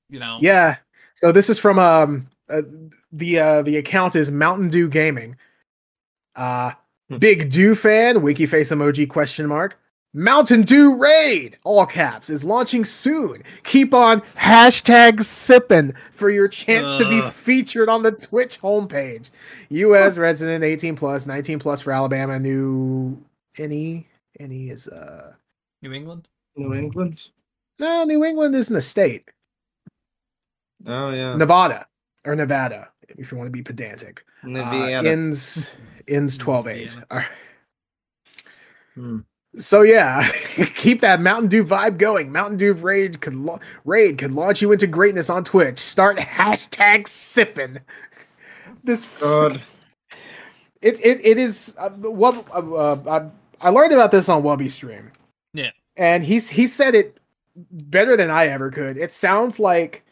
you 0.10 0.20
know. 0.20 0.38
Yeah. 0.40 0.76
So 1.16 1.32
this 1.32 1.50
is 1.50 1.58
from 1.58 1.80
um 1.80 2.28
uh, 2.48 2.62
the 3.12 3.40
uh 3.40 3.62
the 3.64 3.78
account 3.78 4.16
is 4.16 4.30
Mountain 4.30 4.70
Dew 4.70 4.88
Gaming. 4.88 5.36
Uh 6.36 6.74
Hmm. 7.10 7.18
Big 7.18 7.50
Dew 7.50 7.76
fan, 7.76 8.22
wiki 8.24 8.46
face 8.46 8.72
emoji 8.72 9.08
question 9.08 9.46
mark. 9.48 9.80
Mountain 10.16 10.62
Dew 10.62 10.96
Raid, 10.96 11.58
all 11.66 11.86
caps, 11.86 12.30
is 12.30 12.46
launching 12.46 12.86
soon. 12.86 13.44
Keep 13.64 13.94
on 13.94 14.22
hashtag 14.38 15.22
sipping 15.22 15.94
for 16.14 16.30
your 16.30 16.48
chance 16.48 16.94
to 16.94 17.10
be 17.10 17.20
featured 17.32 17.90
on 17.90 18.02
the 18.02 18.14
Twitch 18.14 18.62
homepage. 18.62 19.32
U.S. 19.70 20.18
resident 20.18 20.64
18 20.64 20.96
plus, 20.96 21.26
19 21.26 21.60
plus 21.60 21.82
for 21.82 21.92
Alabama. 21.92 22.40
New 22.40 23.18
any 23.60 24.08
any 24.40 24.70
is 24.70 24.88
uh 24.88 25.34
New 25.82 25.92
England? 25.92 26.30
New 26.56 26.74
England. 26.74 27.30
no 27.80 28.06
New 28.06 28.24
England 28.24 28.56
isn't 28.56 28.76
a 28.76 28.82
state. 28.82 29.30
Oh 30.88 31.10
yeah. 31.10 31.36
Nevada 31.36 31.88
or 32.26 32.38
Nevada, 32.38 32.88
if 33.10 33.34
you 33.34 33.38
want 33.38 33.48
to 33.48 33.52
be 33.52 33.64
pedantic. 33.64 34.24
Uh, 34.46 34.48
Indiana. 34.48 35.10
ends 35.10 35.76
ends 36.08 36.38
12 36.38 36.68
8. 36.68 36.82
Indiana. 36.82 37.06
All 37.12 37.18
right. 37.18 37.28
Hmm. 38.94 39.20
So 39.58 39.84
yeah, 39.84 40.28
keep 40.76 41.02
that 41.02 41.22
Mountain 41.22 41.50
Dew 41.50 41.64
vibe 41.64 41.98
going. 41.98 42.32
Mountain 42.32 42.58
Dew 42.58 42.74
raid 42.74 43.22
could 43.22 43.36
la- 43.36 43.60
raid 43.86 44.18
could 44.18 44.34
launch 44.34 44.62
you 44.62 44.72
into 44.72 44.88
greatness 44.88 45.30
on 45.30 45.44
Twitch. 45.44 45.80
Start 45.80 46.18
hashtag 46.20 47.08
sipping. 47.08 47.80
This 48.84 49.08
God. 49.20 49.62
it 50.82 51.04
it 51.04 51.26
it 51.26 51.38
is 51.38 51.76
uh, 51.80 51.90
what 51.90 52.46
uh, 52.54 52.76
uh, 52.76 53.30
I, 53.62 53.68
I 53.68 53.70
learned 53.70 53.94
about 53.94 54.12
this 54.12 54.30
on 54.30 54.44
Wubby 54.44 54.70
stream. 54.70 55.12
Yeah. 55.54 55.72
and 55.96 56.24
he's 56.24 56.50
he 56.50 56.68
said 56.68 56.96
it 56.96 57.18
better 57.56 58.18
than 58.18 58.30
I 58.30 58.48
ever 58.48 58.70
could. 58.70 58.98
It 58.98 59.14
sounds 59.14 59.58
like 59.58 60.04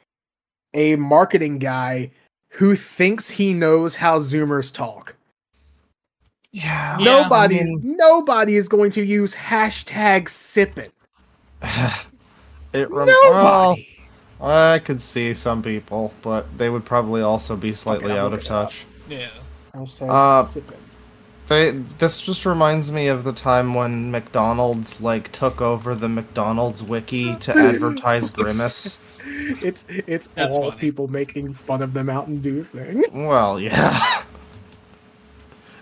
a 0.73 0.95
marketing 0.95 1.59
guy 1.59 2.11
who 2.47 2.75
thinks 2.75 3.29
he 3.29 3.53
knows 3.53 3.95
how 3.95 4.19
Zoomers 4.19 4.73
talk. 4.73 5.15
Yeah. 6.53 6.97
Yeah, 6.99 7.03
nobody, 7.03 7.59
I 7.59 7.63
mean- 7.63 7.81
nobody 7.97 8.55
is 8.55 8.69
going 8.69 8.91
to 8.91 9.03
use 9.03 9.33
hashtag 9.35 10.29
sipping. 10.29 10.91
it 12.73 12.89
rem- 12.89 13.07
well, 13.07 13.71
Nobody. 13.75 13.89
I 14.41 14.79
could 14.79 15.01
see 15.01 15.33
some 15.33 15.61
people, 15.63 16.13
but 16.21 16.45
they 16.57 16.69
would 16.69 16.85
probably 16.85 17.21
also 17.21 17.55
be 17.55 17.71
slightly 17.71 18.11
I'll 18.13 18.27
out 18.27 18.33
of 18.33 18.43
touch. 18.43 18.85
Yeah. 19.09 19.29
Hashtag 19.73 20.09
Uh, 20.09 20.43
sipping. 20.43 20.77
They 21.47 21.71
this 21.97 22.19
just 22.21 22.45
reminds 22.45 22.91
me 22.91 23.07
of 23.07 23.23
the 23.25 23.33
time 23.33 23.73
when 23.73 24.11
McDonald's 24.11 25.01
like 25.01 25.29
took 25.33 25.61
over 25.61 25.93
the 25.93 26.07
McDonald's 26.07 26.81
wiki 26.83 27.35
to 27.37 27.53
advertise 27.57 28.29
Grimace. 28.29 28.99
It's 29.25 29.85
it's 29.89 30.27
That's 30.27 30.53
all 30.55 30.69
funny. 30.69 30.79
people 30.79 31.07
making 31.09 31.53
fun 31.53 31.81
of 31.81 31.93
the 31.93 32.03
Mountain 32.03 32.39
Dew 32.41 32.63
thing. 32.63 33.03
Well, 33.11 33.59
yeah. 33.59 34.23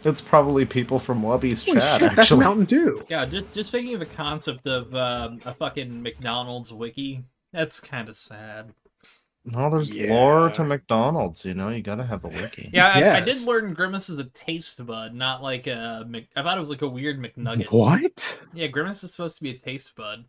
It's 0.04 0.22
probably 0.22 0.66
people 0.66 1.00
from 1.00 1.22
Wubby's 1.22 1.64
Holy 1.64 1.80
chat, 1.80 2.00
shit, 2.00 2.16
that's. 2.16 2.32
Mountain 2.32 2.66
Dew. 2.66 3.06
Yeah, 3.10 3.26
just 3.26 3.52
just 3.52 3.72
thinking 3.72 3.94
of 3.94 4.00
the 4.00 4.06
concept 4.06 4.66
of 4.68 4.94
um, 4.96 5.40
a 5.46 5.54
fucking 5.54 6.02
McDonald's 6.02 6.74
wiki. 6.74 7.24
That's 7.52 7.80
kind 7.80 8.10
of 8.10 8.16
sad. 8.16 8.74
No, 9.44 9.72
there's 9.72 9.98
lore 9.98 10.52
to 10.52 10.64
McDonald's, 10.64 11.44
you 11.44 11.56
know, 11.56 11.70
you 11.70 11.82
gotta 11.82 12.04
have 12.04 12.24
a 12.26 12.28
wiki. 12.28 12.70
Yeah, 12.72 12.92
I, 12.94 13.18
I 13.18 13.20
did 13.22 13.42
learn 13.48 13.74
Grimace 13.74 14.08
is 14.08 14.20
a 14.20 14.26
taste 14.26 14.86
bud, 14.86 15.16
not 15.16 15.42
like 15.42 15.66
a. 15.66 16.06
Mc... 16.08 16.28
I 16.36 16.44
thought 16.44 16.58
it 16.58 16.62
was 16.62 16.70
like 16.70 16.84
a 16.84 16.88
weird 16.88 17.20
McNugget. 17.20 17.72
What? 17.72 18.40
Yeah, 18.54 18.68
Grimace 18.68 19.04
is 19.04 19.12
supposed 19.12 19.38
to 19.38 19.44
be 19.44 19.50
a 19.50 19.58
taste 19.58 19.96
bud. 19.96 20.26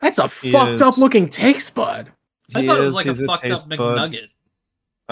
That's 0.00 0.20
a 0.20 0.28
He 0.28 0.52
fucked 0.52 0.82
up 0.82 0.98
looking 0.98 1.28
taste 1.28 1.74
bud. 1.74 2.12
I 2.54 2.60
He 2.60 2.66
thought 2.68 2.78
it 2.78 2.84
was 2.84 2.94
like 2.94 3.06
a 3.06 3.14
he's 3.14 3.26
fucked 3.26 3.44
up 3.44 3.50
taste 3.50 3.68
bud. 3.70 3.78
McNugget. 3.78 4.28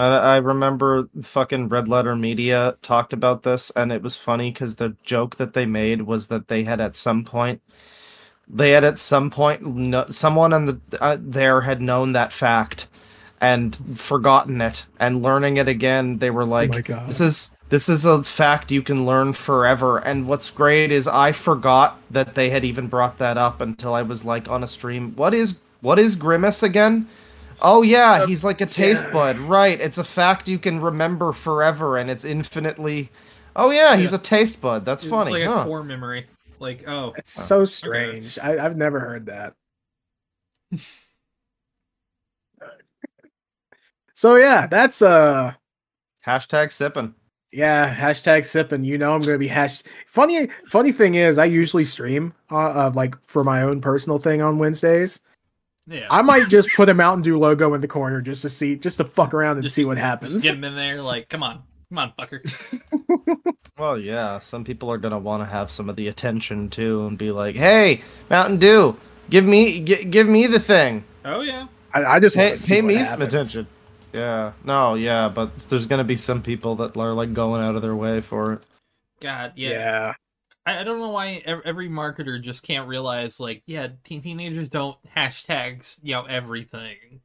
I, 0.01 0.35
I 0.35 0.37
remember 0.37 1.07
fucking 1.21 1.69
Red 1.69 1.87
Letter 1.87 2.15
Media 2.15 2.75
talked 2.81 3.13
about 3.13 3.43
this, 3.43 3.71
and 3.75 3.91
it 3.91 4.01
was 4.01 4.15
funny 4.15 4.51
because 4.51 4.75
the 4.75 4.95
joke 5.03 5.35
that 5.35 5.53
they 5.53 5.65
made 5.65 6.01
was 6.03 6.27
that 6.27 6.47
they 6.47 6.63
had 6.63 6.81
at 6.81 6.95
some 6.95 7.23
point, 7.23 7.61
they 8.47 8.71
had 8.71 8.83
at 8.83 8.97
some 8.97 9.29
point, 9.29 9.63
no, 9.63 10.05
someone 10.09 10.53
on 10.53 10.65
the 10.65 10.79
uh, 10.99 11.17
there 11.19 11.61
had 11.61 11.81
known 11.81 12.13
that 12.13 12.33
fact 12.33 12.89
and 13.39 13.77
forgotten 13.95 14.59
it, 14.61 14.85
and 14.99 15.21
learning 15.21 15.57
it 15.57 15.67
again, 15.67 16.17
they 16.17 16.31
were 16.31 16.45
like, 16.45 16.71
oh 16.71 16.73
my 16.73 16.81
god. 16.81 17.07
"This 17.07 17.21
is 17.21 17.55
this 17.69 17.87
is 17.87 18.05
a 18.05 18.23
fact 18.23 18.71
you 18.71 18.81
can 18.81 19.05
learn 19.05 19.33
forever." 19.33 19.99
And 19.99 20.27
what's 20.27 20.49
great 20.49 20.91
is 20.91 21.07
I 21.07 21.31
forgot 21.31 21.99
that 22.09 22.33
they 22.33 22.49
had 22.49 22.65
even 22.65 22.87
brought 22.87 23.19
that 23.19 23.37
up 23.37 23.61
until 23.61 23.93
I 23.93 24.01
was 24.01 24.25
like 24.25 24.49
on 24.49 24.63
a 24.63 24.67
stream. 24.67 25.13
What 25.15 25.33
is 25.35 25.59
what 25.81 25.99
is 25.99 26.15
Grimace 26.15 26.63
again? 26.63 27.07
Oh 27.61 27.81
yeah, 27.83 28.19
he's 28.19 28.43
like 28.43 28.61
a 28.61 28.65
taste 28.65 29.09
yeah. 29.09 29.11
bud, 29.11 29.37
right? 29.39 29.79
It's 29.79 29.97
a 29.97 30.03
fact 30.03 30.47
you 30.47 30.59
can 30.59 30.79
remember 30.81 31.33
forever, 31.33 31.97
and 31.97 32.09
it's 32.09 32.25
infinitely. 32.25 33.11
Oh 33.55 33.69
yeah, 33.71 33.95
he's 33.97 34.13
Yeah. 34.13 34.15
a 34.15 34.17
taste 34.19 34.61
bud. 34.61 34.85
That's 34.85 35.03
It's 35.03 35.09
funny, 35.09 35.31
like 35.31 35.43
huh? 35.43 35.51
a 35.51 35.55
core 35.63 35.83
memory. 35.83 36.27
Like, 36.59 36.87
oh, 36.87 37.13
It's 37.15 37.31
so 37.31 37.65
strange. 37.65 38.37
I, 38.39 38.63
I've 38.63 38.77
never 38.77 38.99
heard 38.99 39.27
that. 39.27 39.55
so 44.13 44.35
yeah, 44.35 44.67
that's 44.67 45.01
uh 45.01 45.53
Hashtag 46.25 46.71
sipping. 46.71 47.15
yeah, 47.51 47.93
hashtag 47.93 48.45
sipping. 48.45 48.83
You 48.83 48.97
know 48.97 49.13
I'm 49.13 49.23
gonna 49.23 49.37
be 49.37 49.47
hash 49.47 49.83
funny 50.07 50.47
funny 50.65 50.91
thing 50.91 51.15
is 51.15 51.37
I 51.37 51.45
usually 51.45 51.85
stream 51.85 52.33
uh, 52.51 52.55
uh 52.87 52.91
like 52.95 53.15
for 53.25 53.43
my 53.43 53.63
own 53.63 53.81
personal 53.81 54.19
thing 54.19 54.41
on 54.41 54.57
Wednesdays. 54.57 55.19
Yeah. 55.87 56.07
I 56.09 56.21
might 56.21 56.47
just 56.49 56.69
put 56.75 56.89
a 56.89 56.93
Mountain 56.93 57.23
Dew 57.23 57.37
logo 57.37 57.73
in 57.73 57.81
the 57.81 57.87
corner 57.87 58.21
just 58.21 58.41
to 58.43 58.49
see 58.49 58.75
just 58.75 58.97
to 58.97 59.03
fuck 59.03 59.33
around 59.33 59.57
and 59.57 59.63
Just- 59.63 59.75
see 59.75 59.85
what 59.85 59.95
Just 59.95 60.05
happens. 60.05 60.43
get 60.43 60.55
him 60.55 60.63
in 60.63 60.75
there. 60.75 61.01
Like, 61.01 61.29
come 61.29 61.43
on, 61.43 61.61
come 61.89 61.97
on, 61.97 62.13
fucker. 62.19 62.41
Well, 63.77 63.97
yeah, 63.97 64.37
some 64.39 64.63
people 64.63 64.91
are 64.91 64.97
gonna 64.99 65.17
want 65.17 65.41
to 65.41 65.45
have 65.47 65.71
some 65.71 65.89
of 65.89 65.95
the 65.95 66.07
attention 66.09 66.69
too, 66.69 67.07
and 67.07 67.17
be 67.17 67.31
like, 67.31 67.55
"Hey, 67.55 68.01
Mountain 68.29 68.59
Dew, 68.59 68.95
give 69.31 69.43
me, 69.43 69.83
gi- 69.83 70.05
give 70.05 70.27
me 70.27 70.45
the 70.45 70.59
thing. 70.59 71.03
Oh 71.25 71.41
yeah. 71.41 71.67
I, 71.93 72.03
I 72.03 72.19
just 72.19 72.35
Pay, 72.35 72.55
see 72.57 72.75
pay 72.75 72.81
what 72.81 72.87
me 72.95 73.03
some 73.03 73.21
attention." 73.23 73.67
Yeah, 74.13 74.51
no, 74.65 74.93
yeah, 74.95 75.29
but 75.29 75.57
there's 75.57 75.87
gonna 75.87 76.03
be 76.03 76.15
some 76.15 76.43
people 76.43 76.75
that 76.75 76.95
are 76.95 77.13
like 77.13 77.33
going 77.33 77.63
out 77.63 77.75
of 77.75 77.81
their 77.81 77.95
way 77.95 78.21
for 78.21 78.53
it. 78.53 78.65
God, 79.19 79.53
yeah. 79.55 79.69
Yeah. 79.69 80.13
I, 80.65 80.79
I 80.79 80.83
don't 80.83 80.99
know 80.99 81.09
why 81.09 81.41
every 81.45 81.89
marketer 81.89 82.41
just 82.41 82.63
can't 82.63 82.87
realize, 82.87 83.39
like, 83.39 83.63
yeah, 83.65 83.87
teen- 84.03 84.21
teenagers 84.21 84.69
don't 84.69 84.97
hashtags, 85.15 85.97
you 86.03 86.13
know, 86.13 86.25
everything. 86.25 87.21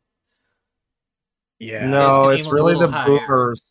Yeah. 1.58 1.86
no, 1.86 2.28
It's 2.28 2.46
it's 2.46 2.52
really 2.52 2.74
the 2.78 2.90
higher. 2.90 3.06
boomers. 3.06 3.62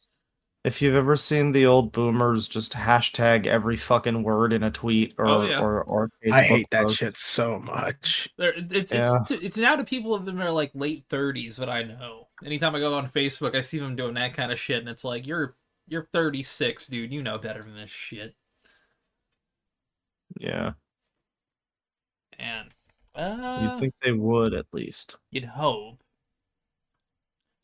If 0.64 0.82
you've 0.82 0.96
ever 0.96 1.16
seen 1.16 1.52
the 1.52 1.68
old 1.68 1.92
boomers 1.92 2.48
just 2.48 2.74
hashtag 2.74 3.46
every 3.46 3.78
fucking 3.78 4.24
word 4.24 4.52
in 4.52 4.64
a 4.64 4.72
tweet 4.72 5.14
or 5.20 5.28
Oh, 5.28 5.42
yeah. 5.44 5.60
or, 5.60 5.84
or 5.84 6.10
Facebook 6.26 6.34
I 6.34 6.42
hate 6.42 6.70
that 6.72 6.84
post. 6.86 6.98
shit 6.98 7.18
so 7.18 7.60
much. 7.60 8.28
There, 8.40 8.54
it's 8.58 8.92
Yeah. 8.92 9.20
it's 9.22 9.32
it's 9.44 9.58
now 9.58 9.76
to 9.76 9.84
people 9.84 10.16
of 10.16 10.26
them 10.26 10.38
that 10.38 10.48
are 10.48 10.52
like 10.52 10.72
late 10.74 11.06
thirties 11.10 11.56
that 11.58 11.70
I 11.70 11.84
know. 11.84 12.30
Anytime 12.44 12.74
I 12.74 12.80
go 12.80 12.96
on 12.98 13.08
Facebook, 13.10 13.56
I 13.56 13.62
see 13.62 13.78
them 13.78 13.96
doing 13.96 14.16
that 14.16 14.34
kind 14.34 14.52
of 14.52 14.60
shit, 14.60 14.80
and 14.80 14.90
it's 14.90 15.04
like 15.04 15.28
you're 15.28 15.56
you're 15.88 16.08
36, 16.12 16.88
dude. 16.88 17.14
You 17.14 17.22
know 17.22 17.38
better 17.38 17.62
than 17.62 17.76
this 17.76 17.92
shit. 17.92 18.34
Yeah, 20.40 20.74
And 22.38 22.70
uh, 23.16 23.58
you'd 23.62 23.80
think 23.80 23.94
they 24.02 24.12
would 24.12 24.54
at 24.54 24.66
least. 24.74 25.18
you'd 25.32 25.46
hope. 25.46 26.02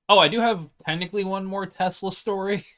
Oh, 0.09 0.19
I 0.19 0.27
do 0.27 0.39
have 0.39 0.67
technically 0.85 1.23
one 1.23 1.45
more 1.45 1.65
Tesla 1.65 2.11
story. 2.11 2.65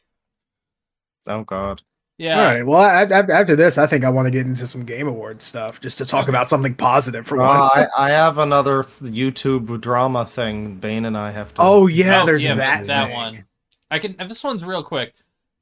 Oh 1.26 1.44
God. 1.46 1.82
Yeah. 2.18 2.38
All 2.38 2.44
right. 2.54 2.66
Well, 2.66 2.82
I, 2.82 3.04
I, 3.04 3.20
after 3.40 3.56
this, 3.56 3.78
I 3.78 3.88
think 3.88 4.04
I 4.04 4.10
want 4.10 4.26
to 4.26 4.32
get 4.32 4.46
into 4.46 4.68
some 4.68 4.84
Game 4.84 5.08
award 5.08 5.42
stuff 5.42 5.80
just 5.80 5.98
to 6.00 6.06
talk 6.06 6.24
Okay. 6.24 6.32
about 6.32 6.50
something 6.50 6.76
positive 6.76 7.26
for 7.26 7.40
Uh, 7.42 7.60
once. 7.60 7.78
I, 7.78 7.88
I 7.98 8.12
have 8.12 8.40
another 8.40 8.84
YouTube 8.84 9.80
drama 9.80 10.26
thing. 10.26 10.76
Bane 10.80 11.06
and 11.06 11.18
I 11.18 11.32
have 11.32 11.54
to. 11.54 11.62
oh 11.62 11.88
yeah, 11.88 12.24
Oh, 12.24 12.26
there's 12.26 12.44
yeah, 12.44 12.56
that. 12.56 12.86
that 12.88 13.06
thing. 13.08 13.16
one. 13.16 13.46
I 13.90 14.00
can. 14.00 14.18
This 14.28 14.44
one's 14.44 14.66
real 14.66 14.84
quick. 14.84 15.14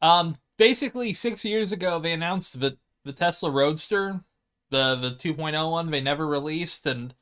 Um, 0.02 0.36
basically, 0.58 1.14
six 1.14 1.45
years 1.45 1.72
ago, 1.72 1.99
they 1.99 2.12
announced 2.14 2.60
that 2.62 2.76
the 3.03 3.14
Tesla 3.14 3.52
Roadster, 3.52 4.22
the 4.69 4.95
the 4.95 5.11
2.0 5.11 5.72
one, 5.72 5.91
they 5.91 6.02
never 6.02 6.28
released, 6.28 6.86
and 6.86 7.14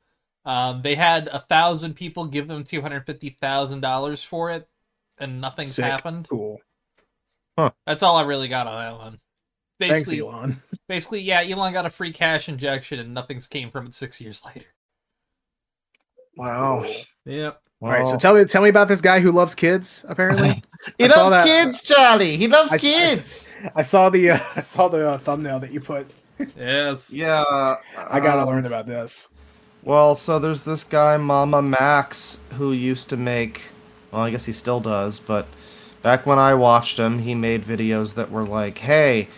um, 0.46 0.82
they 0.82 0.96
had 0.96 1.28
a 1.28 1.40
thousand 1.40 1.96
people 1.96 2.26
give 2.26 2.48
them 2.48 2.64
two 2.64 2.82
hundred 2.82 3.06
fifty 3.06 3.38
thousand 3.42 3.82
dollars 3.82 4.24
for 4.24 4.52
it, 4.52 4.68
and 5.18 5.42
nothing's 5.42 5.76
Sick. 5.76 5.86
happened. 5.86 6.28
Cool. 6.30 6.62
That's 7.86 8.04
all 8.04 8.16
I 8.16 8.24
really 8.24 8.48
got 8.48 8.68
on 8.68 8.80
that 8.80 8.98
one. 8.98 9.20
Thanks, 9.80 10.14
Elon. 10.14 10.62
basically, 10.88 11.22
yeah, 11.22 11.42
Elon 11.42 11.74
got 11.74 11.86
a 11.86 11.90
free 11.90 12.14
cash 12.14 12.50
injection, 12.50 13.00
and 13.00 13.14
nothing's 13.14 13.48
came 13.48 13.70
from 13.70 13.88
it 13.88 13.94
six 13.94 14.22
years 14.22 14.42
later. 14.46 14.68
Wow. 16.36 16.86
Yep. 17.26 17.62
All 17.82 17.88
right, 17.90 18.06
so 18.06 18.18
tell 18.18 18.34
me, 18.36 18.44
tell 18.44 18.62
me 18.62 18.68
about 18.68 18.90
this 18.90 19.00
guy 19.00 19.22
who 19.22 19.32
loves 19.32 19.56
kids. 19.56 20.04
Apparently, 20.10 20.62
he 20.98 21.06
I 21.06 21.08
loves 21.08 21.34
that- 21.34 21.46
kids, 21.48 21.82
Charlie. 21.84 22.36
He 22.36 22.48
loves 22.48 22.74
I- 22.74 22.76
I- 22.76 22.80
kids. 22.80 23.50
I 23.74 23.82
saw 23.84 24.10
the 24.10 24.32
uh, 24.32 24.40
I 24.56 24.62
saw 24.62 24.90
the 24.90 25.08
uh, 25.08 25.18
thumbnail 25.18 25.60
that 25.62 25.72
you 25.72 25.80
put. 25.80 26.12
Yes. 26.58 27.14
yeah, 27.14 27.44
I 27.98 28.20
gotta 28.20 28.42
um, 28.42 28.48
learn 28.50 28.66
about 28.66 28.86
this. 28.86 29.30
Well, 29.84 30.14
so 30.14 30.40
there's 30.40 30.64
this 30.64 30.84
guy, 30.84 31.16
Mama 31.16 31.62
Max, 31.62 32.42
who 32.56 32.74
used 32.74 33.10
to 33.12 33.18
make. 33.18 33.62
Well, 34.12 34.24
I 34.24 34.30
guess 34.32 34.44
he 34.44 34.52
still 34.54 34.82
does, 34.82 35.20
but 35.20 35.48
back 36.02 36.26
when 36.26 36.38
I 36.38 36.56
watched 36.56 36.98
him, 37.00 37.20
he 37.20 37.34
made 37.34 37.64
videos 37.64 38.14
that 38.16 38.30
were 38.30 38.44
like, 38.46 38.78
"Hey, 38.78 39.30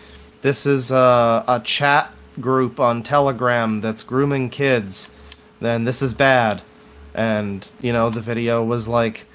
this 0.42 0.66
is 0.66 0.90
a, 0.90 1.44
a 1.46 1.60
chat 1.64 2.10
group 2.40 2.80
on 2.80 3.04
Telegram 3.04 3.80
that's 3.80 4.02
grooming 4.02 4.50
kids. 4.50 5.14
Then 5.60 5.84
this 5.84 6.02
is 6.02 6.12
bad." 6.12 6.60
And 7.14 7.68
you 7.80 7.92
know, 7.92 8.10
the 8.10 8.20
video 8.20 8.64
was 8.64 8.88
like 8.88 9.26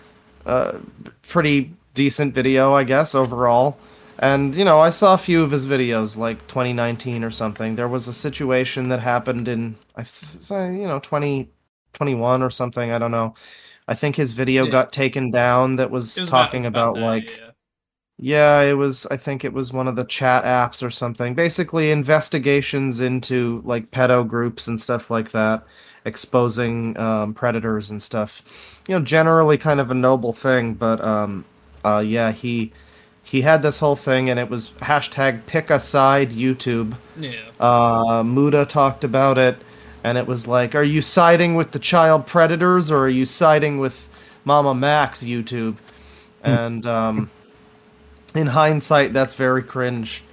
a 0.45 0.79
pretty 1.27 1.73
decent 1.93 2.33
video, 2.33 2.73
I 2.73 2.83
guess 2.83 3.15
overall. 3.15 3.77
And 4.19 4.55
you 4.55 4.65
know, 4.65 4.79
I 4.79 4.89
saw 4.89 5.13
a 5.13 5.17
few 5.17 5.43
of 5.43 5.51
his 5.51 5.67
videos, 5.67 6.17
like 6.17 6.39
2019 6.47 7.23
or 7.23 7.31
something. 7.31 7.75
There 7.75 7.87
was 7.87 8.07
a 8.07 8.13
situation 8.13 8.89
that 8.89 8.99
happened 8.99 9.47
in, 9.47 9.75
I 9.95 10.03
say, 10.03 10.73
you 10.75 10.87
know, 10.87 10.99
2021 10.99 12.41
or 12.41 12.49
something. 12.49 12.91
I 12.91 12.97
don't 12.99 13.11
know. 13.11 13.35
I 13.87 13.93
think 13.95 14.15
his 14.15 14.33
video 14.33 14.65
Yeah. 14.65 14.71
got 14.71 14.91
taken 14.91 15.29
down. 15.31 15.75
That 15.77 15.91
was, 15.91 16.17
was 16.17 16.29
talking 16.29 16.61
was 16.63 16.67
about, 16.69 16.95
that, 16.95 17.01
like, 17.01 17.29
yeah. 17.37 17.51
yeah, 18.17 18.61
it 18.61 18.73
was. 18.73 19.05
I 19.07 19.17
think 19.17 19.45
it 19.45 19.53
was 19.53 19.71
one 19.73 19.87
of 19.87 19.95
the 19.95 20.05
chat 20.05 20.43
apps 20.43 20.81
or 20.83 20.89
something. 20.89 21.35
Basically, 21.35 21.91
investigations 21.91 22.99
into 22.99 23.61
like 23.65 23.91
pedo 23.91 24.27
groups 24.27 24.67
and 24.67 24.81
stuff 24.81 25.09
like 25.11 25.31
that, 25.31 25.63
exposing 26.07 26.97
um, 26.97 27.33
predators 27.33 27.91
and 27.91 28.01
stuff. 28.01 28.41
You 28.87 28.95
know, 28.97 29.05
generally 29.05 29.57
kind 29.57 29.79
of 29.79 29.91
a 29.91 29.93
noble 29.93 30.33
thing, 30.33 30.73
but 30.73 31.03
um, 31.03 31.45
uh, 31.85 31.99
yeah, 31.99 32.31
he 32.31 32.71
he 33.23 33.41
had 33.41 33.61
this 33.61 33.77
whole 33.79 33.97
thing, 33.97 34.29
and 34.29 34.39
it 34.39 34.49
was 34.49 34.71
hashtag 34.81 35.45
pick 35.45 35.69
a 35.69 35.79
side 35.79 36.31
YouTube. 36.31 36.95
Yeah. 37.19 37.33
Uh, 37.59 38.23
Muda 38.25 38.65
talked 38.65 39.03
about 39.03 39.37
it, 39.37 39.57
and 40.03 40.17
it 40.17 40.25
was 40.25 40.47
like, 40.47 40.73
are 40.75 40.83
you 40.83 41.01
siding 41.01 41.55
with 41.55 41.71
the 41.71 41.79
child 41.79 42.25
predators 42.25 42.89
or 42.89 42.99
are 42.99 43.09
you 43.09 43.25
siding 43.25 43.77
with 43.77 44.07
Mama 44.45 44.73
Max 44.73 45.21
YouTube? 45.21 45.75
And 46.43 46.85
um, 46.85 47.29
in 48.33 48.47
hindsight, 48.47 49.11
that's 49.11 49.33
very 49.33 49.63
cringe. 49.63 50.23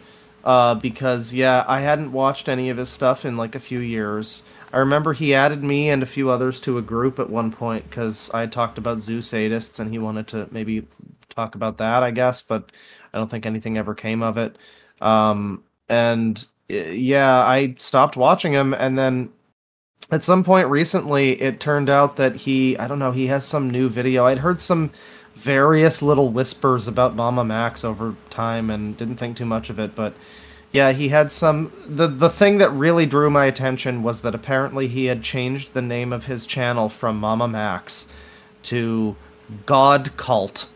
Uh, 0.44 0.74
because 0.74 1.32
yeah, 1.32 1.64
I 1.66 1.80
hadn't 1.80 2.12
watched 2.12 2.48
any 2.48 2.68
of 2.70 2.76
his 2.76 2.90
stuff 2.90 3.24
in 3.24 3.36
like 3.36 3.54
a 3.54 3.60
few 3.60 3.80
years. 3.80 4.44
I 4.74 4.78
remember 4.78 5.12
he 5.12 5.34
added 5.34 5.62
me 5.62 5.88
and 5.88 6.02
a 6.02 6.06
few 6.06 6.28
others 6.30 6.58
to 6.62 6.78
a 6.78 6.82
group 6.82 7.20
at 7.20 7.30
one 7.30 7.52
point 7.52 7.88
because 7.88 8.28
I 8.34 8.46
talked 8.46 8.76
about 8.76 9.00
zoo 9.00 9.20
sadists 9.20 9.78
and 9.78 9.88
he 9.92 10.00
wanted 10.00 10.26
to 10.28 10.48
maybe 10.50 10.84
talk 11.28 11.54
about 11.54 11.78
that, 11.78 12.02
I 12.02 12.10
guess, 12.10 12.42
but 12.42 12.72
I 13.12 13.18
don't 13.18 13.30
think 13.30 13.46
anything 13.46 13.78
ever 13.78 13.94
came 13.94 14.20
of 14.20 14.36
it. 14.36 14.58
Um, 15.00 15.62
and 15.88 16.44
yeah, 16.68 17.46
I 17.46 17.76
stopped 17.78 18.16
watching 18.16 18.52
him, 18.52 18.74
and 18.74 18.98
then 18.98 19.30
at 20.10 20.24
some 20.24 20.42
point 20.42 20.68
recently, 20.68 21.40
it 21.40 21.60
turned 21.60 21.88
out 21.88 22.16
that 22.16 22.34
he, 22.34 22.76
I 22.76 22.88
don't 22.88 22.98
know, 22.98 23.12
he 23.12 23.28
has 23.28 23.44
some 23.44 23.70
new 23.70 23.88
video. 23.88 24.26
I'd 24.26 24.38
heard 24.38 24.60
some 24.60 24.90
various 25.34 26.02
little 26.02 26.30
whispers 26.30 26.88
about 26.88 27.14
Mama 27.14 27.44
Max 27.44 27.84
over 27.84 28.16
time 28.28 28.70
and 28.70 28.96
didn't 28.96 29.18
think 29.18 29.36
too 29.36 29.44
much 29.44 29.70
of 29.70 29.78
it, 29.78 29.94
but 29.94 30.14
yeah, 30.74 30.90
he 30.90 31.06
had 31.06 31.30
some 31.30 31.72
the 31.86 32.08
the 32.08 32.28
thing 32.28 32.58
that 32.58 32.70
really 32.72 33.06
drew 33.06 33.30
my 33.30 33.46
attention 33.46 34.02
was 34.02 34.22
that 34.22 34.34
apparently 34.34 34.88
he 34.88 35.04
had 35.06 35.22
changed 35.22 35.72
the 35.72 35.80
name 35.80 36.12
of 36.12 36.24
his 36.24 36.44
channel 36.44 36.88
from 36.88 37.20
Mama 37.20 37.46
Max 37.46 38.08
to 38.64 39.14
God 39.66 40.10
Cult 40.16 40.68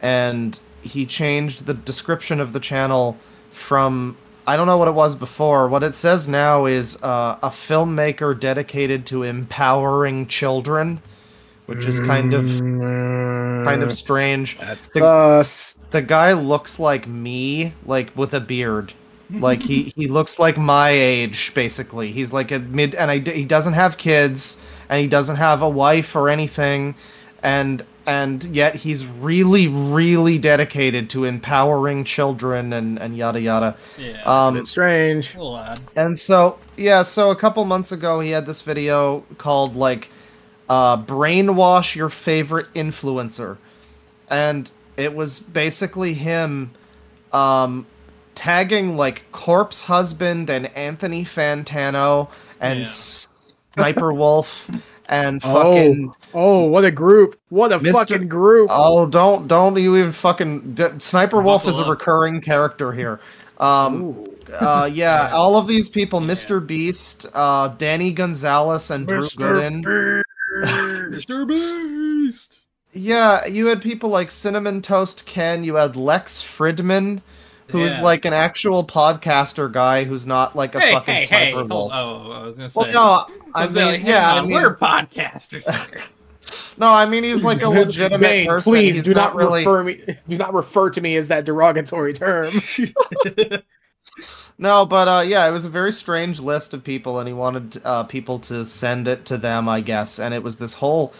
and 0.00 0.60
he 0.82 1.04
changed 1.04 1.66
the 1.66 1.74
description 1.74 2.40
of 2.40 2.52
the 2.52 2.60
channel 2.60 3.16
from 3.50 4.16
I 4.46 4.56
don't 4.56 4.68
know 4.68 4.78
what 4.78 4.86
it 4.86 4.94
was 4.94 5.16
before. 5.16 5.66
What 5.66 5.82
it 5.82 5.96
says 5.96 6.28
now 6.28 6.66
is 6.66 7.02
uh, 7.02 7.36
a 7.42 7.48
filmmaker 7.48 8.38
dedicated 8.38 9.04
to 9.06 9.24
empowering 9.24 10.28
children, 10.28 11.00
which 11.66 11.86
is 11.86 11.98
kind 11.98 12.34
of 12.34 12.46
kind 13.66 13.82
of 13.82 13.92
strange. 13.92 14.58
That's 14.58 14.86
the- 14.88 15.04
us. 15.04 15.76
The 15.90 16.02
guy 16.02 16.34
looks 16.34 16.78
like 16.78 17.08
me, 17.08 17.72
like 17.84 18.16
with 18.16 18.32
a 18.34 18.40
beard. 18.40 18.92
Like 19.30 19.62
he 19.62 19.92
he 19.96 20.06
looks 20.06 20.38
like 20.38 20.56
my 20.56 20.90
age 20.90 21.52
basically. 21.54 22.12
He's 22.12 22.32
like 22.32 22.52
a 22.52 22.58
mid 22.58 22.94
and 22.94 23.10
I 23.10 23.18
he 23.18 23.44
doesn't 23.44 23.72
have 23.72 23.96
kids 23.96 24.60
and 24.88 25.00
he 25.00 25.08
doesn't 25.08 25.36
have 25.36 25.62
a 25.62 25.68
wife 25.68 26.14
or 26.14 26.28
anything 26.28 26.94
and 27.42 27.84
and 28.06 28.44
yet 28.44 28.74
he's 28.74 29.06
really 29.06 29.68
really 29.68 30.38
dedicated 30.38 31.08
to 31.10 31.24
empowering 31.24 32.04
children 32.04 32.72
and 32.72 32.98
and 32.98 33.16
yada 33.16 33.40
yada. 33.40 33.76
Yeah. 33.96 34.08
It's 34.08 34.26
a 34.26 34.30
Um 34.30 34.54
bit 34.54 34.66
strange. 34.66 35.34
and 35.96 36.18
so, 36.18 36.58
yeah, 36.76 37.02
so 37.02 37.30
a 37.30 37.36
couple 37.36 37.64
months 37.64 37.92
ago, 37.92 38.20
he 38.20 38.30
had 38.30 38.46
this 38.46 38.62
video 38.62 39.24
called 39.38 39.76
like 39.76 40.10
uh, 40.68 41.02
"Brainwash 41.02 41.94
Your 41.94 42.10
Favorite 42.10 42.72
Influencer," 42.74 43.56
and 44.28 44.70
it 44.96 45.14
was 45.14 45.40
basically 45.40 46.14
him 46.14 46.70
um, 47.32 47.86
tagging 48.34 48.96
like 48.96 49.30
Corpse 49.32 49.82
Husband 49.82 50.50
and 50.50 50.66
Anthony 50.76 51.24
Fantano 51.24 52.28
and 52.60 52.80
Yeah. 52.80 52.86
Sniper 53.74 54.12
Wolf 54.14 54.70
and 55.08 55.40
Oh. 55.44 55.52
fucking 55.54 56.12
Oh, 56.32 56.64
what 56.64 56.84
a 56.84 56.90
group! 56.90 57.38
What 57.50 57.72
a 57.72 57.78
Mr. 57.78 57.92
fucking 57.92 58.28
group! 58.28 58.68
oh, 58.72 59.06
don't 59.06 59.46
don't 59.46 59.76
you 59.76 59.96
even 59.96 60.12
fucking 60.12 60.74
D- 60.74 60.84
Sniper 60.98 61.40
Wolf 61.42 61.66
is 61.68 61.78
a 61.78 61.84
recurring 61.88 62.40
character 62.40 62.90
here. 62.92 63.20
Um, 63.58 64.24
uh, 64.52 64.88
yeah, 64.92 65.30
all 65.32 65.56
of 65.56 65.66
these 65.68 65.88
people, 65.88 66.20
Yeah. 66.20 66.32
Mr. 66.32 66.66
Beast, 66.66 67.26
uh, 67.34 67.68
Danny 67.68 68.12
Gonzalez, 68.12 68.90
and 68.90 69.06
Drew 69.06 69.20
Gooden. 69.22 70.22
Mr. 70.64 71.46
Beast. 71.46 72.60
Yeah, 72.92 73.44
you 73.46 73.66
had 73.66 73.82
people 73.82 74.08
like 74.10 74.30
Cinnamon 74.30 74.80
Toast 74.82 75.26
Ken. 75.26 75.64
You 75.64 75.74
had 75.76 75.96
Lex 75.96 76.42
Fridman, 76.42 77.20
who 77.68 77.84
is 77.84 77.96
Yeah. 77.96 78.02
like 78.02 78.24
an 78.24 78.32
actual 78.32 78.84
podcaster 78.84 79.70
guy 79.72 80.04
who's 80.04 80.26
not 80.26 80.54
like 80.56 80.74
a 80.74 80.80
Hey, 80.80 80.92
fucking 80.92 81.14
hey, 81.14 81.20
hey! 81.20 81.26
sniper 81.26 81.56
Hold, 81.58 81.70
wolf. 81.70 81.92
oh, 81.94 82.32
I 82.32 82.42
was 82.44 82.56
gonna 82.56 82.70
say. 82.70 82.80
well, 82.80 82.92
no, 83.28 83.36
I 83.54 83.66
was 83.66 83.74
mean, 83.74 83.84
say, 84.02 84.08
yeah, 84.08 84.34
hang 84.34 84.38
I 84.38 84.46
mean, 84.46 84.52
we're 84.52 84.76
podcasters 84.76 85.66
no, 86.78 86.88
I 86.92 87.06
mean 87.06 87.24
he's 87.24 87.42
like 87.42 87.62
a 87.62 87.68
legitimate 87.70 88.20
Bane, 88.20 88.46
person. 88.46 88.72
please 88.72 88.96
He's 88.96 89.04
do 89.04 89.14
not, 89.14 89.34
really. 89.34 89.60
refer 89.60 89.82
me. 89.84 90.18
Do 90.28 90.36
not 90.36 90.52
refer 90.52 90.90
to 90.90 91.00
me 91.00 91.16
as 91.16 91.28
that 91.28 91.44
derogatory 91.44 92.12
term. 92.12 92.52
No, 94.56 94.86
but 94.86 95.08
uh, 95.08 95.24
yeah, 95.26 95.48
it 95.48 95.50
was 95.50 95.64
a 95.64 95.68
very 95.68 95.90
strange 95.90 96.38
list 96.38 96.74
of 96.74 96.84
people, 96.84 97.18
and 97.18 97.26
he 97.26 97.34
wanted 97.34 97.80
uh, 97.84 98.04
people 98.04 98.38
to 98.40 98.64
send 98.64 99.08
it 99.08 99.24
to 99.26 99.36
them, 99.36 99.68
I 99.68 99.80
guess. 99.80 100.20
And 100.20 100.32
it 100.32 100.42
was 100.44 100.58
this 100.58 100.74
whole 100.74 101.12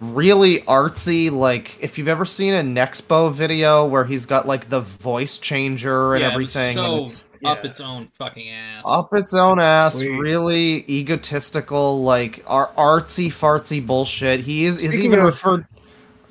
really 0.00 0.60
artsy, 0.62 1.30
like 1.30 1.76
if 1.80 1.98
you've 1.98 2.08
ever 2.08 2.24
seen 2.24 2.54
a 2.54 2.62
Nexpo 2.62 3.32
video 3.32 3.86
where 3.86 4.04
he's 4.04 4.26
got 4.26 4.46
like 4.46 4.68
the 4.70 4.80
voice 4.80 5.36
changer 5.38 6.14
and 6.14 6.22
Yeah, 6.22 6.28
it 6.30 6.32
everything, 6.32 6.74
So 6.76 6.92
and 6.94 7.02
it's 7.02 7.30
up 7.44 7.62
yeah. 7.64 7.70
its 7.70 7.80
own 7.80 8.08
fucking 8.18 8.48
ass. 8.48 8.82
up 8.86 9.12
its 9.12 9.34
own 9.34 9.60
ass, 9.60 9.94
Sweet. 9.96 10.18
really 10.18 10.84
egotistical, 10.88 12.02
like 12.02 12.42
ar- 12.46 12.72
artsy 12.78 13.26
fartsy 13.28 13.84
bullshit. 13.84 14.40
He 14.40 14.64
is 14.64 14.82
is 14.82 14.94
even 14.94 15.18
of- 15.20 15.26
referred. 15.26 15.66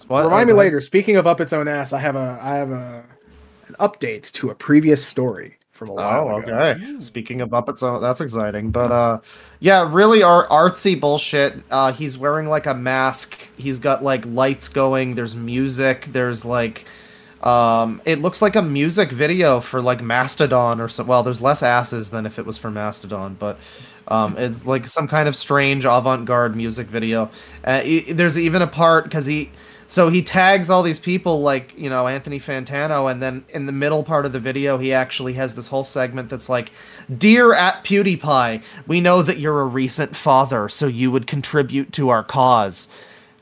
What? 0.08 0.24
Remind 0.24 0.48
me 0.48 0.54
later. 0.54 0.82
Speaking 0.82 1.18
of 1.18 1.28
up 1.28 1.40
its 1.40 1.54
own 1.54 1.68
ass, 1.68 1.94
I 1.94 2.00
have 2.00 2.16
a 2.16 2.40
I 2.42 2.56
have 2.56 2.72
a 2.72 3.06
an 3.68 3.76
update 3.80 4.32
to 4.32 4.50
a 4.50 4.56
previous 4.56 5.06
story 5.06 5.58
from 5.80 5.90
a 5.90 5.94
while 5.94 6.28
Oh, 6.30 6.38
ago. 6.38 6.52
okay. 6.52 6.80
Mm. 6.80 7.02
Speaking 7.02 7.42
of 7.42 7.50
Muppets, 7.50 7.82
oh, 7.82 8.00
that's 8.00 8.22
exciting. 8.22 8.70
But 8.70 8.92
uh, 8.92 9.20
yeah, 9.62 9.90
really 9.92 10.22
ar- 10.22 10.48
artsy 10.50 11.00
bullshit. 11.00 11.56
Uh, 11.72 11.92
he's 11.94 12.18
wearing 12.18 12.48
like 12.48 12.68
a 12.68 12.74
mask. 12.76 13.38
He's 13.58 13.80
got 13.80 14.04
like 14.04 14.26
lights 14.28 14.68
going. 14.70 15.16
There's 15.16 15.36
music. 15.36 16.06
There's 16.12 16.46
like, 16.46 16.86
um, 17.42 18.02
it 18.06 18.20
looks 18.20 18.42
like 18.42 18.56
a 18.58 18.62
music 18.62 19.10
video 19.10 19.62
for 19.62 19.82
like 19.82 20.02
Mastodon 20.04 20.82
or 20.82 20.90
so. 20.90 21.04
Well, 21.06 21.24
there's 21.24 21.42
less 21.42 21.64
asses 21.64 22.12
than 22.12 22.26
if 22.26 22.38
it 22.38 22.46
was 22.46 22.58
for 22.58 22.70
Mastodon, 22.70 23.38
but 23.40 23.58
um, 24.10 24.36
it's 24.38 24.66
like 24.66 24.86
some 24.88 25.08
kind 25.08 25.28
of 25.30 25.36
strange 25.36 25.86
avant-garde 25.86 26.56
music 26.56 26.88
video. 26.88 27.30
Uh, 27.64 27.82
there's 28.12 28.38
even 28.38 28.62
a 28.62 28.68
part 28.68 29.06
because 29.06 29.26
he. 29.26 29.50
So 29.90 30.10
he 30.10 30.22
tags 30.22 30.70
all 30.70 30.84
these 30.84 31.00
people 31.00 31.42
like, 31.42 31.74
you 31.76 31.90
know, 31.90 32.08
Anthony 32.08 32.40
Fantano, 32.40 33.12
and 33.12 33.20
then 33.20 33.44
in 33.50 33.66
the 33.66 33.72
middle 33.72 34.04
part 34.04 34.28
of 34.28 34.34
the 34.34 34.40
video, 34.40 34.78
he 34.78 34.94
actually 34.94 35.34
has 35.34 35.56
this 35.56 35.68
whole 35.68 35.84
segment 35.84 36.30
that's 36.30 36.48
like, 36.48 36.72
Dear 37.18 37.56
at 37.56 37.84
PewDiePie, 37.84 38.62
we 38.86 39.02
know 39.02 39.24
that 39.24 39.40
you're 39.40 39.62
a 39.62 39.66
recent 39.66 40.16
father, 40.16 40.70
so 40.70 40.86
you 40.86 41.10
would 41.10 41.26
contribute 41.26 41.92
to 41.94 42.10
our 42.10 42.24
cause. 42.24 42.88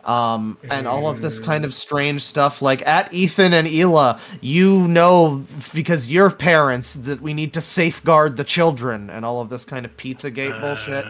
Um, 0.06 0.58
and 0.72 0.88
all 0.88 1.10
of 1.10 1.20
this 1.20 1.38
kind 1.42 1.66
of 1.66 1.74
strange 1.74 2.24
stuff 2.24 2.62
like 2.62 2.88
at 2.88 3.14
Ethan 3.14 3.52
and 3.52 3.68
Hila, 3.68 4.18
you 4.40 4.88
know 4.88 5.44
because 5.74 6.08
you're 6.10 6.32
parents 6.32 6.94
that 6.94 7.22
we 7.22 7.34
need 7.34 7.54
to 7.56 7.62
safeguard 7.62 8.38
the 8.38 8.46
children 8.46 9.10
and 9.10 9.26
all 9.26 9.42
of 9.42 9.50
this 9.50 9.66
kind 9.66 9.86
of 9.86 9.98
Pizzagate 9.98 10.62
bullshit. 10.62 11.04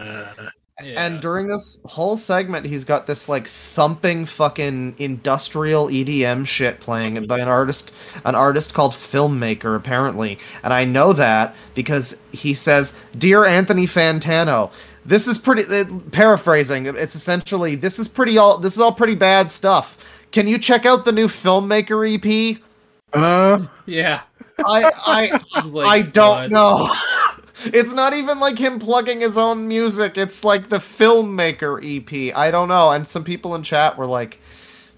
Yeah. 0.82 1.06
And 1.06 1.20
during 1.20 1.48
this 1.48 1.82
whole 1.86 2.16
segment, 2.16 2.64
he's 2.64 2.84
got 2.84 3.06
this 3.06 3.28
like 3.28 3.48
thumping 3.48 4.24
fucking 4.26 4.94
industrial 4.98 5.88
EDM 5.88 6.46
shit 6.46 6.78
playing 6.78 7.26
by 7.26 7.40
an 7.40 7.48
artist, 7.48 7.92
an 8.24 8.36
artist 8.36 8.74
called 8.74 8.92
Filmmaker, 8.92 9.74
apparently. 9.74 10.38
And 10.62 10.72
I 10.72 10.84
know 10.84 11.12
that 11.14 11.56
because 11.74 12.20
he 12.30 12.54
says, 12.54 12.98
"Dear 13.18 13.44
Anthony 13.44 13.86
Fantano." 13.86 14.70
This 15.04 15.26
is 15.26 15.36
pretty. 15.36 15.64
Uh, 15.64 15.84
paraphrasing, 16.12 16.86
it's 16.86 17.16
essentially 17.16 17.74
this 17.74 17.98
is 17.98 18.06
pretty 18.06 18.38
all. 18.38 18.58
This 18.58 18.74
is 18.74 18.78
all 18.80 18.92
pretty 18.92 19.16
bad 19.16 19.50
stuff. 19.50 19.98
Can 20.30 20.46
you 20.46 20.58
check 20.58 20.86
out 20.86 21.04
the 21.04 21.12
new 21.12 21.26
Filmmaker 21.26 22.06
EP? 22.06 22.58
Uh, 23.12 23.66
yeah. 23.86 24.20
I 24.64 24.92
I 25.06 25.40
I 25.54 25.60
like, 25.66 25.88
I 25.88 26.02
don't 26.02 26.42
what? 26.42 26.50
know. 26.50 26.88
it's 27.64 27.92
not 27.92 28.14
even 28.14 28.40
like 28.40 28.58
him 28.58 28.78
plugging 28.78 29.20
his 29.20 29.38
own 29.38 29.68
music. 29.68 30.16
It's 30.16 30.44
like 30.44 30.68
the 30.68 30.78
filmmaker 30.78 31.78
EP. 31.82 32.36
I 32.36 32.50
don't 32.50 32.68
know. 32.68 32.90
And 32.90 33.06
some 33.06 33.24
people 33.24 33.54
in 33.54 33.62
chat 33.62 33.96
were 33.98 34.06
like, 34.06 34.40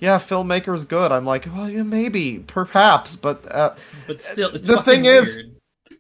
"Yeah, 0.01 0.19
filmmaker's 0.19 0.85
good." 0.85 1.13
I'm 1.13 1.25
like, 1.25 1.47
"Well, 1.47 1.69
yeah, 1.69 1.83
maybe, 1.83 2.41
perhaps." 2.47 3.17
But 3.17 3.45
uh, 3.51 3.75
But 4.07 4.23
still, 4.23 4.51
it's 4.55 4.67
The 4.67 4.83
thing 4.83 5.05
is- 5.07 5.45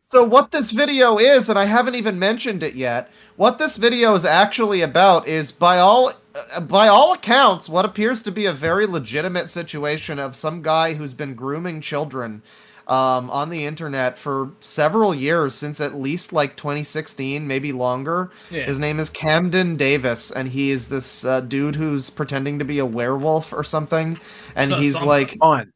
so 0.06 0.24
what 0.24 0.50
this 0.50 0.72
video 0.72 1.18
is, 1.18 1.48
and 1.48 1.56
I 1.56 1.66
haven't 1.66 1.94
even 1.94 2.18
mentioned 2.18 2.64
it 2.64 2.74
yet. 2.74 3.12
What 3.36 3.58
this 3.58 3.76
video 3.76 4.14
is 4.16 4.24
actually 4.24 4.80
about 4.80 5.28
is, 5.28 5.52
by 5.52 5.78
all 5.78 6.12
uh, 6.34 6.60
by 6.60 6.88
all 6.88 7.12
accounts, 7.12 7.68
what 7.68 7.84
appears 7.84 8.20
to 8.24 8.32
be 8.32 8.46
a 8.46 8.52
very 8.52 8.86
legitimate 8.86 9.50
situation 9.50 10.18
of 10.18 10.34
some 10.34 10.62
guy 10.62 10.94
who's 10.94 11.14
been 11.14 11.34
grooming 11.36 11.80
children 11.80 12.42
um, 12.90 13.30
on 13.30 13.48
the 13.50 13.64
internet 13.64 14.18
for 14.18 14.50
several 14.60 15.14
years, 15.14 15.54
since 15.54 15.80
at 15.80 15.94
least 15.94 16.32
like 16.32 16.56
2016, 16.56 17.46
maybe 17.46 17.72
longer. 17.72 18.30
Yeah. 18.50 18.64
His 18.64 18.78
name 18.78 18.98
is 19.00 19.08
Camden 19.08 19.76
Davis, 19.76 20.30
and 20.30 20.48
he 20.48 20.70
is 20.70 20.88
this 20.88 21.24
uh, 21.24 21.40
dude 21.40 21.76
who's 21.76 22.10
pretending 22.10 22.58
to 22.58 22.64
be 22.66 22.78
a 22.80 22.86
werewolf 22.86 23.52
or 23.52 23.64
something, 23.64 24.18
and 24.56 24.68
So- 24.70 24.76
he's 24.80 24.92
something. 24.94 25.08
like 25.08 25.36
on. 25.40 25.72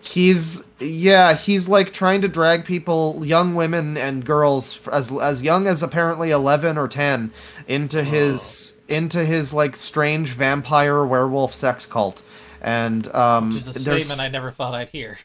he's 0.00 0.64
yeah 0.78 1.34
he's 1.34 1.68
like 1.68 1.92
trying 1.92 2.20
to 2.20 2.28
drag 2.28 2.64
people 2.64 3.20
young 3.24 3.54
women 3.56 3.96
and 3.96 4.24
girls 4.24 4.86
as 4.92 5.10
as 5.12 5.42
young 5.42 5.66
as 5.66 5.82
apparently 5.82 6.30
11 6.30 6.78
or 6.78 6.86
10 6.86 7.32
into 7.66 8.04
his 8.04 8.78
into 8.86 9.24
his 9.24 9.52
like 9.52 9.74
strange 9.74 10.28
vampire 10.30 11.04
werewolf 11.04 11.52
sex 11.52 11.84
cult 11.84 12.22
and 12.62 13.12
um 13.12 13.50
Which 13.54 13.62
is 13.62 13.68
a 13.68 13.74
statement 13.80 14.20
I 14.20 14.28
never 14.28 14.52
thought 14.52 14.72
I'd 14.74 14.88
hear. 14.90 15.18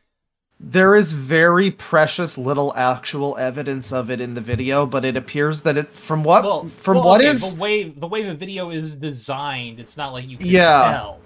There 0.65 0.95
is 0.95 1.11
very 1.11 1.69
precious 1.72 2.38
little 2.38 2.73
actual 2.77 3.38
evidence 3.38 3.91
of 3.91 4.10
it 4.10 4.22
in 4.22 4.34
the 4.34 4.41
video 4.41 4.85
but 4.85 5.03
it 5.03 5.18
appears 5.18 5.61
that 5.61 5.76
it 5.77 5.88
from 5.90 6.23
what 6.23 6.44
Well, 6.44 6.65
from 6.65 6.95
well, 6.98 7.03
what 7.03 7.22
okay, 7.22 7.30
is 7.30 7.56
the 7.56 7.61
way 7.61 7.84
the 7.90 8.07
way 8.07 8.23
the 8.23 8.34
video 8.35 8.69
is 8.69 8.95
designed, 8.95 9.80
it's 9.80 9.98
not 9.98 10.14
like 10.14 10.27
you 10.30 10.38
can 10.38 10.48
Yeah. 10.48 10.94
tell. 10.94 11.19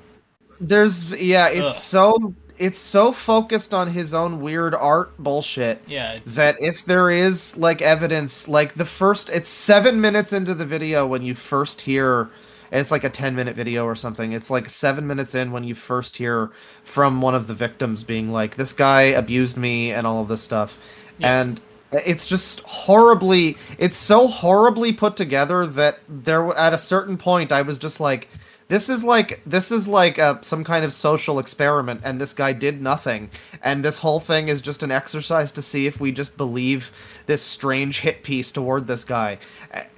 there's 0.60 1.12
yeah 1.14 1.48
it's 1.50 1.76
Ugh. 1.76 1.82
so 1.84 2.34
it's 2.58 2.80
so 2.80 3.12
focused 3.12 3.74
on 3.76 3.88
his 3.88 4.16
own 4.16 4.42
weird 4.42 4.74
art 4.74 5.16
bullshit 5.20 5.80
Yeah, 5.86 6.20
that 6.26 6.56
if 6.60 6.86
there 6.86 7.12
is 7.12 7.56
like 7.58 7.84
evidence 7.84 8.48
like 8.48 8.74
the 8.74 8.86
first 8.86 9.30
it's 9.30 9.50
seven 9.50 10.02
minutes 10.02 10.34
into 10.34 10.56
the 10.56 10.66
video 10.66 11.06
when 11.06 11.22
you 11.22 11.36
first 11.36 11.82
hear 11.82 12.30
and 12.72 12.80
it's 12.80 12.92
like 12.92 13.04
a 13.04 13.10
10 13.10 13.36
minute 13.36 13.56
video 13.56 13.86
or 13.86 13.96
something. 13.96 14.32
It's 14.32 14.50
like 14.50 14.70
seven 14.70 15.08
minutes 15.08 15.36
in 15.36 15.52
when 15.52 15.64
you 15.64 15.76
first 15.76 16.18
hear 16.18 16.52
from 16.84 17.22
one 17.22 17.36
of 17.36 17.48
the 17.48 17.54
victims 17.54 18.04
being 18.04 18.32
like 18.32 18.56
this 18.56 18.74
guy 18.74 19.02
abused 19.02 19.58
me 19.58 19.92
and 19.92 20.06
all 20.08 20.22
of 20.22 20.28
this 20.28 20.42
stuff. 20.42 20.78
Yeah. 21.20 21.42
and 21.42 21.62
it's 21.92 22.28
just 22.28 22.60
horribly 22.62 23.58
it's 23.78 23.98
so 23.98 24.28
horribly 24.28 24.92
put 24.92 25.16
together 25.16 25.66
that 25.66 25.98
there 26.10 26.46
at 26.50 26.74
a 26.74 26.78
certain 26.78 27.18
point 27.18 27.54
i 27.54 27.62
was 27.62 27.78
just 27.78 28.02
like 28.02 28.28
this 28.68 28.90
is 28.90 29.04
like 29.04 29.42
this 29.46 29.72
is 29.72 29.88
like 29.88 30.18
a, 30.18 30.40
some 30.42 30.64
kind 30.64 30.84
of 30.84 30.92
social 30.94 31.40
experiment 31.40 32.02
and 32.04 32.20
this 32.20 32.34
guy 32.34 32.54
did 32.54 32.82
nothing. 32.82 33.30
And 33.64 33.84
this 33.84 33.98
whole 33.98 34.20
thing 34.20 34.50
is 34.50 34.62
just 34.62 34.84
an 34.84 34.92
exercise 34.92 35.52
to 35.54 35.62
see 35.62 35.88
if 35.88 36.00
we 36.00 36.12
just 36.12 36.38
believe 36.38 36.92
this 37.28 37.42
strange 37.44 38.00
hit 38.00 38.24
piece 38.24 38.52
toward 38.52 38.88
this 38.88 39.04
guy 39.06 39.38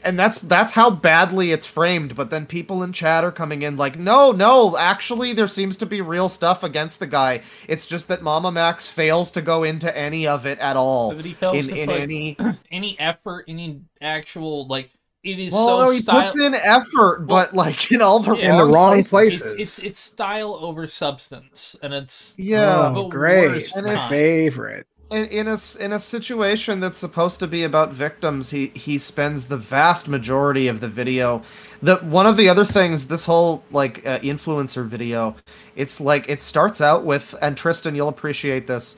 and 0.03 0.19
that's 0.19 0.39
that's 0.39 0.71
how 0.73 0.89
badly 0.89 1.51
it's 1.51 1.65
framed 1.65 2.15
but 2.15 2.29
then 2.29 2.45
people 2.45 2.83
in 2.83 2.91
chat 2.91 3.23
are 3.23 3.31
coming 3.31 3.61
in 3.61 3.77
like 3.77 3.97
no 3.97 4.31
no 4.31 4.75
actually 4.77 5.31
there 5.31 5.47
seems 5.47 5.77
to 5.77 5.85
be 5.85 6.01
real 6.01 6.27
stuff 6.27 6.63
against 6.63 6.99
the 6.99 7.07
guy 7.07 7.41
it's 7.67 7.85
just 7.85 8.07
that 8.07 8.21
mama 8.21 8.51
max 8.51 8.87
fails 8.87 9.31
to 9.31 9.41
go 9.41 9.63
into 9.63 9.95
any 9.97 10.27
of 10.27 10.45
it 10.45 10.57
at 10.59 10.75
all 10.75 11.13
That 11.13 11.25
he 11.25 11.33
fails 11.33 11.55
in, 11.67 11.73
to 11.75 11.81
in 11.81 11.87
put 11.89 12.01
any 12.01 12.37
any 12.71 12.99
effort, 12.99 13.45
any 13.47 13.81
actual 14.01 14.67
like 14.67 14.89
it 15.21 15.37
is 15.37 15.51
well 15.53 15.67
so 15.67 15.85
no, 15.85 15.91
he 15.91 15.99
style. 15.99 16.21
puts 16.23 16.39
in 16.39 16.53
effort 16.55 17.27
but 17.27 17.53
like 17.53 17.91
in 17.91 18.01
all 18.01 18.19
the 18.21 18.35
Yeah. 18.35 18.51
In 18.51 18.57
the 18.57 18.63
wrong, 18.63 18.73
wrong 18.73 19.03
places. 19.03 19.11
places. 19.11 19.53
it's, 19.53 19.77
it's 19.79 19.83
it's 19.83 19.99
style 19.99 20.57
over 20.61 20.87
substance, 20.87 21.75
and 21.83 21.93
it's 21.93 22.35
yeah 22.37 22.93
oh, 22.95 23.09
great. 23.09 23.69
And 23.75 23.85
My 23.85 23.91
it's- 23.93 24.07
kind. 24.09 24.19
favorite. 24.19 24.87
In, 25.11 25.25
in 25.25 25.47
a 25.47 25.57
in 25.79 25.91
a 25.93 25.99
situation 25.99 26.79
that's 26.79 26.97
supposed 26.99 27.39
to 27.39 27.47
be 27.47 27.63
about 27.63 27.91
victims, 27.93 28.51
he 28.51 28.67
he 28.75 28.99
spends 28.99 29.47
the 29.47 29.57
vast 29.57 30.07
majority 30.07 30.67
of 30.67 30.81
the 30.81 30.87
video. 30.87 31.41
The 31.81 31.95
one 31.97 32.27
of 32.27 32.37
the 32.37 32.47
other 32.47 32.63
things, 32.65 33.07
this 33.07 33.25
whole 33.25 33.63
like 33.71 34.05
uh, 34.05 34.19
influencer 34.19 34.85
video, 34.85 35.35
it's 35.75 35.99
like 35.99 36.29
it 36.29 36.43
starts 36.43 36.79
out 36.79 37.05
with, 37.05 37.33
and 37.41 37.57
Tristan, 37.57 37.95
you'll 37.95 38.07
appreciate 38.09 38.67
this. 38.67 38.97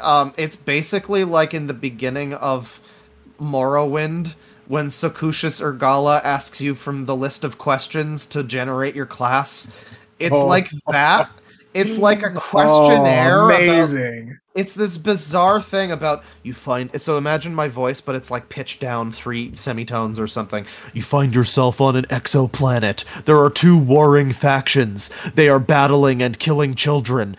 Um, 0.00 0.32
it's 0.36 0.54
basically 0.54 1.24
like 1.24 1.54
in 1.54 1.66
the 1.66 1.74
beginning 1.74 2.34
of 2.34 2.80
Morrowind 3.40 4.34
when 4.68 4.88
Socucius 4.90 5.60
Ergalla 5.60 6.22
asks 6.22 6.60
you 6.60 6.76
from 6.76 7.06
the 7.06 7.16
list 7.16 7.42
of 7.42 7.58
questions 7.58 8.26
to 8.28 8.44
generate 8.44 8.94
your 8.94 9.06
class. 9.06 9.72
It's 10.20 10.36
Oh. 10.36 10.46
like 10.46 10.68
that. 10.90 11.30
It's 11.74 11.98
like 11.98 12.22
a 12.22 12.30
questionnaire. 12.30 13.42
Oh, 13.42 13.48
about- 13.50 13.60
amazing. 13.62 14.38
It's 14.58 14.74
this 14.74 14.96
bizarre 14.96 15.62
thing 15.62 15.92
about 15.92 16.24
you 16.42 16.52
find 16.52 17.00
so 17.00 17.16
imagine 17.16 17.54
my 17.54 17.68
voice 17.68 18.00
but 18.00 18.14
it's 18.16 18.30
like 18.30 18.48
pitched 18.48 18.80
down 18.80 19.12
three 19.12 19.54
semitones 19.56 20.18
or 20.18 20.26
something. 20.26 20.66
You 20.92 21.02
find 21.02 21.34
yourself 21.34 21.80
on 21.80 21.94
an 21.96 22.04
exoplanet. 22.06 23.04
There 23.24 23.38
are 23.38 23.50
two 23.50 23.78
warring 23.78 24.32
factions. 24.32 25.10
They 25.34 25.48
are 25.48 25.60
battling 25.60 26.22
and 26.22 26.38
killing 26.38 26.74
children. 26.74 27.36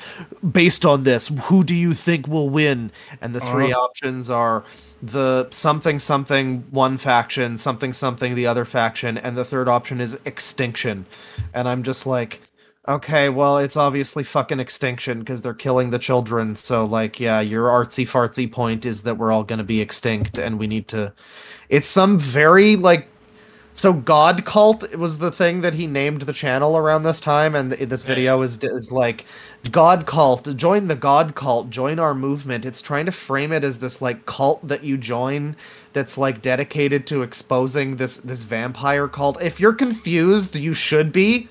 Based 0.50 0.86
on 0.86 1.04
this 1.04 1.28
who 1.48 1.64
do 1.64 1.76
you 1.76 1.94
think 1.94 2.28
will 2.28 2.50
win? 2.50 2.92
And 3.22 3.36
the 3.36 3.42
3 3.42 3.72
Uh-huh. 3.74 3.82
options 3.82 4.30
are 4.30 4.64
the 5.02 5.48
something 5.52 5.98
something 6.00 6.64
one 6.72 6.98
faction 6.98 7.58
something 7.58 7.94
something 7.94 8.36
the 8.36 8.46
other 8.48 8.66
faction 8.66 9.18
and 9.18 9.38
the 9.38 9.46
third 9.46 9.68
option 9.68 10.02
is 10.02 10.18
extinction. 10.26 11.06
And 11.54 11.68
i'm 11.70 11.84
just 11.84 12.06
like 12.06 12.42
Okay, 12.90 13.30
well, 13.30 13.60
it's 13.60 13.78
obviously 13.78 14.24
fucking 14.24 14.60
extinction 14.60 15.20
because 15.20 15.44
they're 15.44 15.54
killing 15.54 15.92
the 15.92 16.00
children. 16.00 16.56
So, 16.56 16.86
like, 16.86 17.20
yeah, 17.20 17.40
your 17.40 17.68
artsy 17.68 18.04
fartsy 18.04 18.52
point 18.52 18.84
is 18.84 19.04
that 19.04 19.16
we're 19.16 19.32
all 19.32 19.44
going 19.44 19.60
to 19.60 19.64
be 19.64 19.80
extinct 19.80 20.40
and 20.40 20.58
we 20.58 20.66
need 20.66 20.88
to. 20.88 21.14
It's 21.70 21.88
some 21.88 22.18
very, 22.18 22.76
like. 22.76 23.08
So, 23.76 23.94
God 23.94 24.44
Cult 24.44 24.96
was 24.96 25.20
the 25.20 25.32
thing 25.32 25.62
that 25.62 25.76
he 25.76 25.86
named 25.86 26.24
the 26.24 26.34
channel 26.34 26.78
around 26.78 27.04
this 27.04 27.22
time, 27.22 27.54
and 27.54 27.72
th- 27.72 27.88
this 27.88 28.02
video 28.02 28.42
is, 28.42 28.62
is 28.64 28.92
like, 28.92 29.26
God 29.72 30.06
Cult, 30.06 30.56
join 30.56 30.88
the 30.88 30.96
God 30.96 31.36
Cult, 31.36 31.70
join 31.70 32.00
our 32.00 32.14
movement. 32.16 32.66
It's 32.66 32.82
trying 32.82 33.06
to 33.08 33.12
frame 33.12 33.52
it 33.52 33.64
as 33.64 33.80
this, 33.80 34.02
like, 34.02 34.26
cult 34.26 34.68
that 34.68 34.84
you 34.84 34.98
join 34.98 35.56
that's 35.94 36.18
like 36.18 36.42
dedicated 36.42 37.08
to 37.08 37.24
exposing 37.24 37.96
this 37.96 38.18
this 38.18 38.44
vampire 38.44 39.08
cult. 39.08 39.42
If 39.42 39.60
you're 39.60 39.74
confused, 39.74 40.56
you 40.56 40.74
should 40.74 41.12
be. 41.12 41.50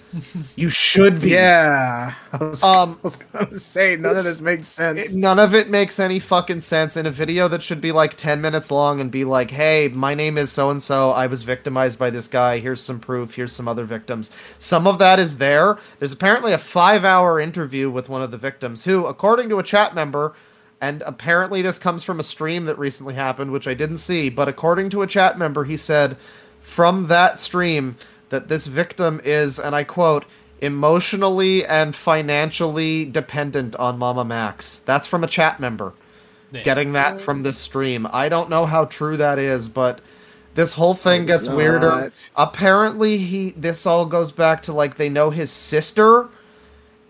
You 0.57 0.71
should 0.71 1.21
be. 1.21 1.31
Yeah. 1.31 2.15
I 2.33 2.37
was, 2.37 2.63
Um, 2.63 2.99
I 3.03 3.03
was 3.03 3.17
gonna 3.17 3.53
say 3.53 3.97
none 3.97 4.17
of 4.17 4.25
this 4.25 4.41
makes 4.41 4.69
sense. 4.69 5.13
It- 5.13 5.19
none 5.19 5.39
of 5.39 5.55
it 5.55 5.69
makes 5.71 5.99
any 5.99 6.19
fucking 6.19 6.61
sense 6.63 6.97
in 6.97 7.05
a 7.07 7.11
video 7.11 7.49
that 7.49 7.63
should 7.63 7.81
be 7.81 7.93
like 7.93 8.15
10 8.15 8.41
minutes 8.41 8.71
long 8.71 9.01
and 9.01 9.11
be 9.11 9.25
like, 9.25 9.51
hey, 9.51 9.89
my 9.93 10.15
name 10.15 10.39
is 10.39 10.51
so 10.53 10.71
and 10.71 10.83
so. 10.83 11.11
I 11.11 11.27
was 11.27 11.43
victimized 11.43 11.99
by 11.99 12.09
this 12.11 12.29
guy. 12.29 12.59
Here's 12.59 12.81
some 12.81 13.01
proof. 13.01 13.35
Here's 13.35 13.53
some 13.53 13.69
other 13.69 13.85
victims. 13.85 14.31
Some 14.59 14.87
of 14.87 14.99
that 14.99 15.19
is 15.19 15.39
there. 15.39 15.79
There's 15.99 16.13
apparently 16.13 16.53
a 16.53 16.59
five 16.59 17.05
hour 17.05 17.41
interview 17.41 17.91
with 17.99 18.09
one 18.09 18.23
of 18.23 18.31
the 18.31 18.39
victims 18.39 18.85
who, 18.85 19.07
according 19.07 19.49
to 19.49 19.59
a 19.59 19.63
chat 19.65 19.93
member, 19.93 20.33
and 20.81 21.03
apparently 21.05 21.63
this 21.63 21.81
comes 21.81 22.05
from 22.05 22.21
a 22.21 22.23
stream 22.23 22.65
that 22.67 22.79
recently 22.79 23.13
happened, 23.13 23.51
which 23.51 23.67
I 23.67 23.75
didn't 23.75 23.99
see, 23.99 24.29
but 24.29 24.47
according 24.47 24.91
to 24.91 25.03
a 25.03 25.07
chat 25.09 25.37
member, 25.37 25.65
he 25.65 25.77
said 25.77 26.17
from 26.61 27.09
that 27.09 27.41
stream 27.41 27.97
that 28.29 28.47
this 28.47 28.69
victim 28.69 29.21
is, 29.25 29.59
and 29.59 29.75
I 29.75 29.83
quote, 29.83 30.27
emotionally 30.61 31.67
and 31.67 31.97
financially 31.97 33.07
dependent 33.07 33.75
on 33.75 33.99
Mama 33.99 34.25
Max. 34.25 34.81
That's 34.87 35.09
from 35.09 35.25
a 35.25 35.27
chat 35.27 35.59
member. 35.59 35.93
Yeah. 36.53 36.63
Getting 36.63 36.93
that 36.93 37.15
oh. 37.15 37.19
from 37.19 37.43
this 37.43 37.59
stream. 37.59 38.07
I 38.13 38.29
don't 38.29 38.49
know 38.49 38.65
how 38.65 38.85
true 38.85 39.17
that 39.17 39.41
is, 39.41 39.69
but 39.69 40.01
this 40.55 40.73
whole 40.73 40.95
thing 40.95 41.23
It's 41.23 41.43
gets 41.43 41.49
weirder. 41.49 42.13
Apparently 42.37 43.19
he 43.19 43.51
this 43.57 43.87
all 43.87 44.07
goes 44.07 44.31
back 44.31 44.63
to 44.63 44.73
like 44.73 44.97
they 44.97 45.09
know 45.09 45.31
his 45.31 45.51
sister. 45.51 46.29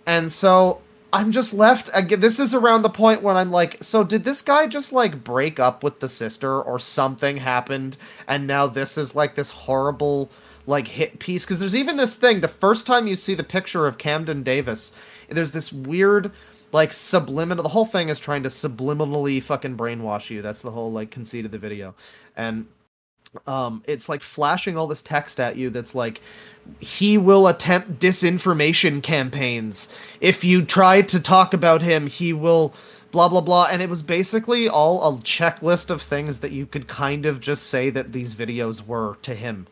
And 0.09 0.33
so 0.33 0.81
I'm 1.13 1.33
just 1.33 1.53
left 1.53 1.91
again 1.93 2.21
this 2.21 2.41
is 2.41 2.55
around 2.55 2.81
the 2.81 2.89
point 2.89 3.23
when 3.23 3.37
I'm 3.37 3.51
like, 3.51 3.77
so 3.83 4.03
did 4.03 4.25
this 4.25 4.41
guy 4.41 4.67
just 4.67 4.91
like 4.91 5.23
break 5.23 5.61
up 5.61 5.85
with 5.85 6.01
the 6.01 6.09
sister 6.09 6.63
or 6.63 6.79
something 6.79 7.37
happened 7.37 7.99
and 8.27 8.47
now 8.47 8.67
this 8.67 8.97
is 8.97 9.15
like 9.15 9.35
this 9.35 9.51
horrible 9.51 10.31
like 10.67 10.89
hit 10.89 11.19
piece? 11.19 11.45
Because 11.45 11.61
there's 11.61 11.77
even 11.77 11.99
this 11.99 12.17
thing 12.17 12.41
the 12.41 12.49
first 12.49 12.87
time 12.87 13.07
you 13.07 13.17
see 13.17 13.35
the 13.35 13.45
picture 13.45 13.87
of 13.87 13.99
Camden 13.99 14.43
Davis 14.43 14.95
there's 15.29 15.53
this 15.53 15.75
weird 15.75 16.33
like 16.73 16.95
subliminal 16.95 17.63
the 17.63 17.69
whole 17.69 17.85
thing 17.85 18.09
is 18.09 18.19
trying 18.19 18.43
to 18.45 18.49
subliminally 18.49 19.43
fucking 19.43 19.77
brainwash 19.77 20.31
you. 20.31 20.41
That's 20.41 20.63
the 20.63 20.71
whole 20.71 20.91
like 20.91 21.11
conceit 21.11 21.45
of 21.45 21.51
the 21.51 21.59
video. 21.59 21.95
And 22.35 22.67
um 23.47 23.83
it's 23.87 24.09
like 24.09 24.23
flashing 24.23 24.77
all 24.77 24.87
this 24.87 25.03
text 25.03 25.39
at 25.39 25.57
you 25.57 25.71
that's 25.71 25.95
like 25.95 26.21
he 26.81 27.17
will 27.17 27.47
attempt 27.49 27.99
disinformation 27.99 29.03
campaigns. 29.03 29.95
If 30.21 30.45
you 30.45 30.65
try 30.65 31.03
to 31.03 31.21
talk 31.21 31.55
about 31.55 31.83
him 31.83 32.07
he 32.07 32.33
will 32.33 32.75
blah 33.11 33.29
blah 33.29 33.41
blah. 33.41 33.69
And 33.71 33.81
it 33.83 33.89
was 33.89 34.03
basically 34.03 34.69
all 34.69 35.09
a 35.09 35.17
checklist 35.19 35.91
of 35.91 36.03
things 36.03 36.41
that 36.41 36.53
you 36.53 36.67
could 36.67 36.89
kind 36.89 37.27
of 37.27 37.41
just 37.41 37.65
say 37.69 37.91
that 37.91 38.13
these 38.13 38.35
videos 38.35 38.87
were 38.87 39.17
to 39.23 39.35
him. 39.35 39.67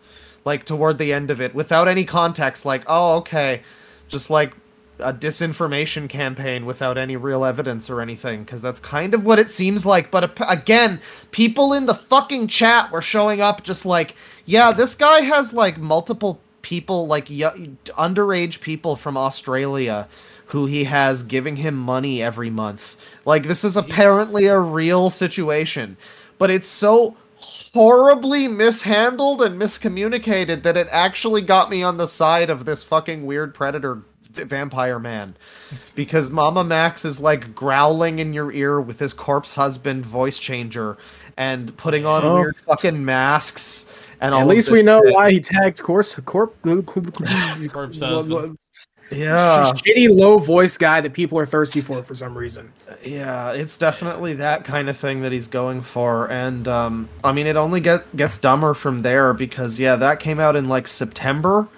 Like 0.44 0.64
toward 0.64 0.98
the 0.98 1.12
end 1.12 1.30
of 1.30 1.40
it 1.40 1.54
without 1.54 1.88
any 1.88 2.04
context 2.04 2.64
like 2.64 2.84
oh 2.86 3.16
okay. 3.18 3.62
Just 4.08 4.30
like 4.30 4.52
a 4.98 5.12
disinformation 5.12 6.08
campaign 6.08 6.66
without 6.66 6.98
any 6.98 7.16
real 7.16 7.44
evidence 7.44 7.90
or 7.90 8.00
anything 8.00 8.44
because 8.44 8.62
that's 8.62 8.80
kind 8.80 9.14
of 9.14 9.24
what 9.24 9.38
it 9.38 9.50
seems 9.50 9.84
like 9.84 10.10
but 10.10 10.24
ap- 10.24 10.50
again 10.50 11.00
people 11.30 11.72
in 11.72 11.86
the 11.86 11.94
fucking 11.94 12.46
chat 12.46 12.90
were 12.90 13.02
showing 13.02 13.40
up 13.40 13.62
just 13.62 13.84
like 13.84 14.14
yeah 14.46 14.72
this 14.72 14.94
guy 14.94 15.20
has 15.20 15.52
like 15.52 15.78
multiple 15.78 16.40
people 16.62 17.06
like 17.06 17.28
y- 17.28 17.70
underage 17.98 18.60
people 18.60 18.96
from 18.96 19.16
australia 19.16 20.08
who 20.46 20.66
he 20.66 20.84
has 20.84 21.24
giving 21.24 21.56
him 21.56 21.74
money 21.74 22.22
every 22.22 22.50
month. 22.50 22.96
Like 23.24 23.42
this 23.42 23.64
is 23.64 23.76
apparently 23.76 24.46
a 24.46 24.60
real 24.60 25.10
situation 25.10 25.96
but 26.38 26.50
it's 26.50 26.68
so 26.68 27.16
horribly 27.38 28.48
mishandled 28.48 29.42
and 29.42 29.60
miscommunicated 29.60 30.62
that 30.62 30.76
it 30.76 30.88
actually 30.90 31.42
got 31.42 31.70
me 31.70 31.82
on 31.82 31.96
the 31.96 32.06
side 32.06 32.50
of 32.50 32.64
this 32.64 32.82
fucking 32.82 33.24
weird 33.26 33.54
predator 33.54 34.02
vampire 34.44 34.98
man 34.98 35.34
because 35.94 36.30
mama 36.30 36.62
max 36.62 37.04
is 37.04 37.18
like 37.20 37.54
growling 37.54 38.18
in 38.18 38.32
your 38.32 38.52
ear 38.52 38.80
with 38.80 38.98
his 38.98 39.12
corpse 39.12 39.52
husband 39.52 40.04
voice 40.06 40.38
changer 40.38 40.96
and 41.36 41.76
putting 41.76 42.06
on 42.06 42.24
Oh. 42.24 42.34
weird 42.34 42.56
fucking 42.58 43.04
masks 43.04 43.92
and 44.20 44.34
At 44.34 44.42
of 44.42 44.48
least 44.48 44.70
we 44.70 44.82
know 44.82 45.02
shit. 45.04 45.14
why 45.14 45.30
he 45.32 45.40
tagged 45.40 45.82
Corpse 45.82 46.14
Corp. 46.24 46.54
Corpse 46.62 48.00
husband. 48.00 48.56
yeah 49.10 49.70
Shitty 49.74 50.08
low 50.18 50.38
voice 50.38 50.76
guy 50.78 51.00
that 51.00 51.12
people 51.12 51.38
are 51.38 51.46
thirsty 51.46 51.80
for 51.80 52.02
for 52.02 52.14
some 52.14 52.36
reason. 52.36 52.72
Yeah, 53.04 53.52
it's 53.52 53.76
definitely 53.78 54.32
that 54.34 54.64
kind 54.64 54.88
of 54.88 54.96
thing 54.96 55.20
that 55.22 55.32
he's 55.32 55.46
going 55.48 55.82
for, 55.82 56.28
and 56.30 56.66
um, 56.66 57.08
I 57.22 57.32
mean, 57.32 57.46
it 57.46 57.56
only 57.56 57.80
get 57.80 58.04
gets 58.16 58.38
dumber 58.38 58.74
from 58.74 59.02
there 59.02 59.32
because 59.34 59.78
yeah, 59.78 59.94
that 59.96 60.18
came 60.18 60.40
out 60.40 60.56
in 60.56 60.68
like 60.68 60.88
September, 60.88 61.68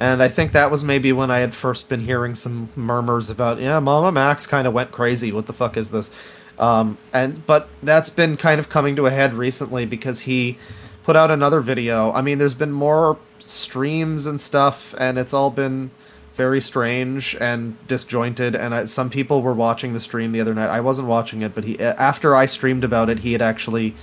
and 0.00 0.22
I 0.22 0.28
think 0.28 0.52
that 0.52 0.70
was 0.70 0.82
maybe 0.82 1.12
when 1.12 1.30
I 1.30 1.40
had 1.40 1.54
first 1.54 1.90
been 1.90 2.00
hearing 2.00 2.34
some 2.34 2.70
murmurs 2.74 3.28
about 3.28 3.60
yeah, 3.60 3.78
MamaMiax 3.80 4.48
kind 4.48 4.66
of 4.66 4.72
went 4.72 4.90
crazy. 4.90 5.30
What 5.30 5.46
the 5.46 5.52
fuck 5.52 5.76
is 5.76 5.90
this? 5.90 6.10
Um, 6.58 6.96
and 7.12 7.46
but 7.46 7.68
that's 7.82 8.08
been 8.08 8.38
kind 8.38 8.58
of 8.58 8.70
coming 8.70 8.96
to 8.96 9.06
a 9.06 9.10
head 9.10 9.34
recently 9.34 9.84
because 9.84 10.20
he 10.20 10.58
put 11.04 11.16
out 11.16 11.30
another 11.30 11.60
video. 11.60 12.12
I 12.12 12.22
mean, 12.22 12.38
there's 12.38 12.54
been 12.54 12.72
more 12.72 13.18
streams 13.38 14.26
and 14.26 14.40
stuff, 14.40 14.94
and 14.98 15.18
it's 15.18 15.34
all 15.34 15.50
been 15.50 15.90
very 16.34 16.60
strange 16.62 17.36
and 17.38 17.76
disjointed 17.86 18.54
and 18.54 18.74
I, 18.74 18.84
some 18.86 19.10
people 19.10 19.42
were 19.42 19.52
watching 19.52 19.92
the 19.92 20.00
stream 20.00 20.32
the 20.32 20.40
other 20.40 20.54
night 20.54 20.70
i 20.70 20.80
wasn't 20.80 21.06
watching 21.06 21.42
it 21.42 21.54
but 21.54 21.64
he 21.64 21.78
after 21.78 22.34
i 22.34 22.46
streamed 22.46 22.82
about 22.82 23.10
it 23.10 23.18
he 23.18 23.32
had 23.32 23.42
actually 23.42 23.94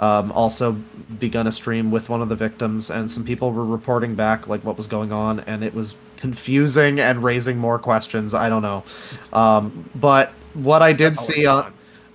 um, 0.00 0.32
also 0.32 0.72
begun 1.18 1.46
a 1.46 1.52
stream 1.52 1.90
with 1.90 2.08
one 2.08 2.20
of 2.22 2.28
the 2.28 2.36
victims 2.36 2.90
and 2.90 3.08
some 3.08 3.24
people 3.24 3.52
were 3.52 3.64
reporting 3.64 4.14
back 4.14 4.48
like 4.48 4.64
what 4.64 4.76
was 4.76 4.86
going 4.86 5.12
on 5.12 5.40
and 5.40 5.62
it 5.62 5.74
was 5.74 5.94
confusing 6.16 6.98
and 6.98 7.22
raising 7.22 7.58
more 7.58 7.78
questions. 7.78 8.34
I 8.34 8.48
don't 8.48 8.62
know. 8.62 8.82
Um, 9.32 9.88
but 9.94 10.32
what 10.54 10.82
i 10.82 10.92
did 10.92 11.12
That's 11.12 11.26
see 11.26 11.46
always 11.46 11.66
on 11.66 11.74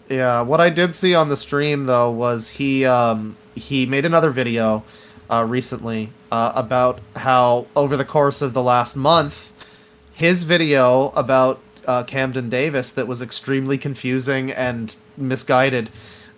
yeah, 0.09 0.41
what 0.41 0.61
I 0.61 0.69
did 0.69 0.93
see 0.93 1.15
on 1.15 1.29
the 1.29 1.37
stream 1.37 1.85
though 1.85 2.11
was 2.11 2.49
he 2.49 2.85
um, 2.85 3.35
he 3.55 3.85
made 3.85 4.05
another 4.05 4.29
video 4.29 4.83
uh, 5.31 5.45
recently 5.47 6.09
uh, 6.31 6.51
about 6.55 6.99
how 7.15 7.65
over 7.75 7.97
the 7.97 8.05
course 8.05 8.41
of 8.41 8.53
the 8.53 8.61
last 8.61 8.95
month, 8.95 9.51
his 10.13 10.43
video 10.43 11.09
about 11.15 11.59
uh, 11.87 12.03
Camden 12.03 12.49
Davis 12.49 12.91
that 12.93 13.07
was 13.07 13.21
extremely 13.21 13.77
confusing 13.77 14.51
and 14.51 14.95
misguided 15.17 15.89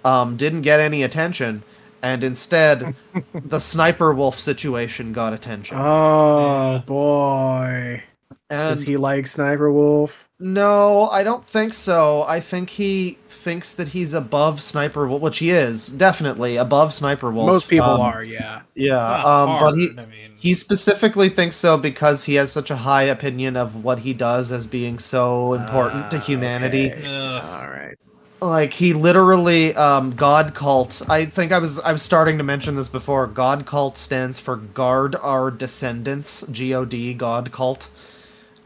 um, 0.06 0.38
didn't 0.38 0.62
get 0.62 0.80
any 0.80 1.04
attention, 1.04 1.64
and 2.02 2.24
instead, 2.24 2.96
the 3.34 3.60
sniper 3.60 4.14
wolf 4.14 4.40
situation 4.40 5.14
got 5.14 5.34
attention. 5.34 5.78
Oh 5.80 6.80
boy. 6.86 8.04
and 8.50 8.70
Does 8.70 8.84
he 8.84 8.98
like 8.98 9.28
Sniper 9.28 9.72
Wolf? 9.72 10.28
No, 10.40 11.10
I 11.10 11.24
don't 11.24 11.46
think 11.46 11.74
so. 11.74 12.24
I 12.28 12.40
think 12.40 12.70
he 12.70 13.18
thinks 13.28 13.74
that 13.76 13.88
he's 13.90 14.14
above 14.14 14.62
Sniper 14.62 15.08
Wolf, 15.08 15.22
which 15.22 15.40
he 15.40 15.50
is 15.52 15.88
definitely 15.88 16.58
above 16.58 16.94
Sniper 16.94 17.32
Wolf. 17.32 17.48
Most 17.48 17.70
people 17.70 17.88
Um, 17.88 18.02
are, 18.02 18.24
yeah. 18.24 18.62
Yeah, 18.76 18.98
It's 18.98 19.08
not 19.08 19.26
um, 19.26 19.50
hard, 19.50 19.60
but 19.60 19.76
he 19.76 19.90
I 19.98 20.06
mean, 20.06 20.32
he 20.36 20.54
specifically 20.54 21.30
thinks 21.30 21.56
so 21.56 21.78
because 21.78 22.24
he 22.26 22.36
has 22.36 22.52
such 22.52 22.70
a 22.70 22.76
high 22.76 23.04
opinion 23.04 23.58
of 23.58 23.84
what 23.84 24.00
he 24.00 24.14
does 24.14 24.52
as 24.52 24.68
being 24.68 25.00
so 25.00 25.54
important 25.54 26.12
to 26.12 26.18
Ah, 26.18 26.20
humanity. 26.20 26.94
okay. 26.94 27.06
All 27.42 27.70
right. 27.70 27.98
Like 28.40 28.72
he 28.72 28.94
literally, 28.94 29.76
um, 29.76 30.12
God 30.12 30.54
cult. 30.54 31.02
I 31.10 31.26
think 31.26 31.52
I 31.52 31.58
was 31.58 31.80
I 31.80 31.92
was 31.92 32.04
starting 32.04 32.38
to 32.38 32.44
mention 32.44 32.76
this 32.76 32.88
before. 32.88 33.26
God 33.26 33.66
cult 33.66 33.98
stands 33.98 34.40
for 34.40 34.58
guard 34.58 35.16
our 35.16 35.50
descendants. 35.50 36.46
G 36.52 36.74
O 36.76 36.86
D 36.86 37.14
God 37.16 37.52
cult. 37.52 37.90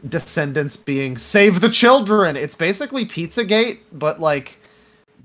Descendants 0.06 0.76
being 0.76 1.16
save 1.16 1.60
the 1.60 1.70
children. 1.70 2.36
It's 2.36 2.54
basically 2.54 3.06
Pizzagate, 3.06 3.78
but 3.92 4.20
like 4.20 4.58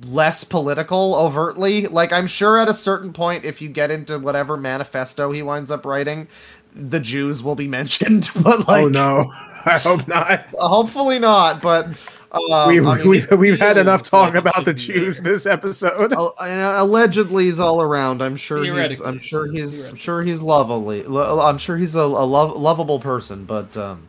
less 0.06 0.46
political 0.46 1.16
overtly. 1.16 1.88
Like 1.88 2.14
I'm 2.14 2.28
sure 2.28 2.58
at 2.58 2.70
a 2.70 2.74
certain 2.74 3.12
point, 3.12 3.44
if 3.44 3.62
you 3.62 3.68
get 3.68 3.92
into 3.92 4.18
whatever 4.18 4.56
manifesto 4.56 5.32
he 5.32 5.42
winds 5.42 5.72
up 5.72 5.86
writing, 5.86 6.28
the 6.74 7.00
Jews 7.02 7.44
will 7.44 7.56
be 7.56 7.68
mentioned. 7.80 8.30
But 8.42 8.68
like, 8.68 8.86
oh 8.86 8.88
no. 8.88 9.34
I 9.66 9.80
hope 9.80 10.08
not. 10.08 10.46
hopefully 10.54 11.20
not. 11.20 11.62
But 11.62 11.90
um, 12.32 12.68
we, 12.68 12.80
I 12.80 12.98
mean, 12.98 13.08
we've, 13.08 13.32
we've 13.32 13.60
had 13.60 13.78
enough 13.78 14.04
talk 14.04 14.34
like 14.34 14.36
about 14.36 14.66
the 14.66 14.74
Jews 14.74 15.22
there. 15.22 15.34
this 15.34 15.46
episode. 15.46 16.12
And 16.12 16.62
allegedly 16.62 17.46
he's 17.46 17.60
all 17.60 17.82
around. 17.82 18.22
I'm 18.22 18.36
sure 18.36 18.64
he's. 18.64 19.00
I'm 19.02 19.18
sure 19.18 19.52
he's. 19.52 19.92
I'm 19.92 19.96
Sure 19.96 20.22
he's 20.22 20.42
lovely. 20.42 21.06
I'm 21.06 21.58
sure 21.58 21.78
he's 21.78 21.96
a, 21.96 22.02
a 22.02 22.26
lov- 22.26 22.58
lovable 22.58 23.00
person. 23.00 23.46
But 23.46 23.76
um, 23.78 24.04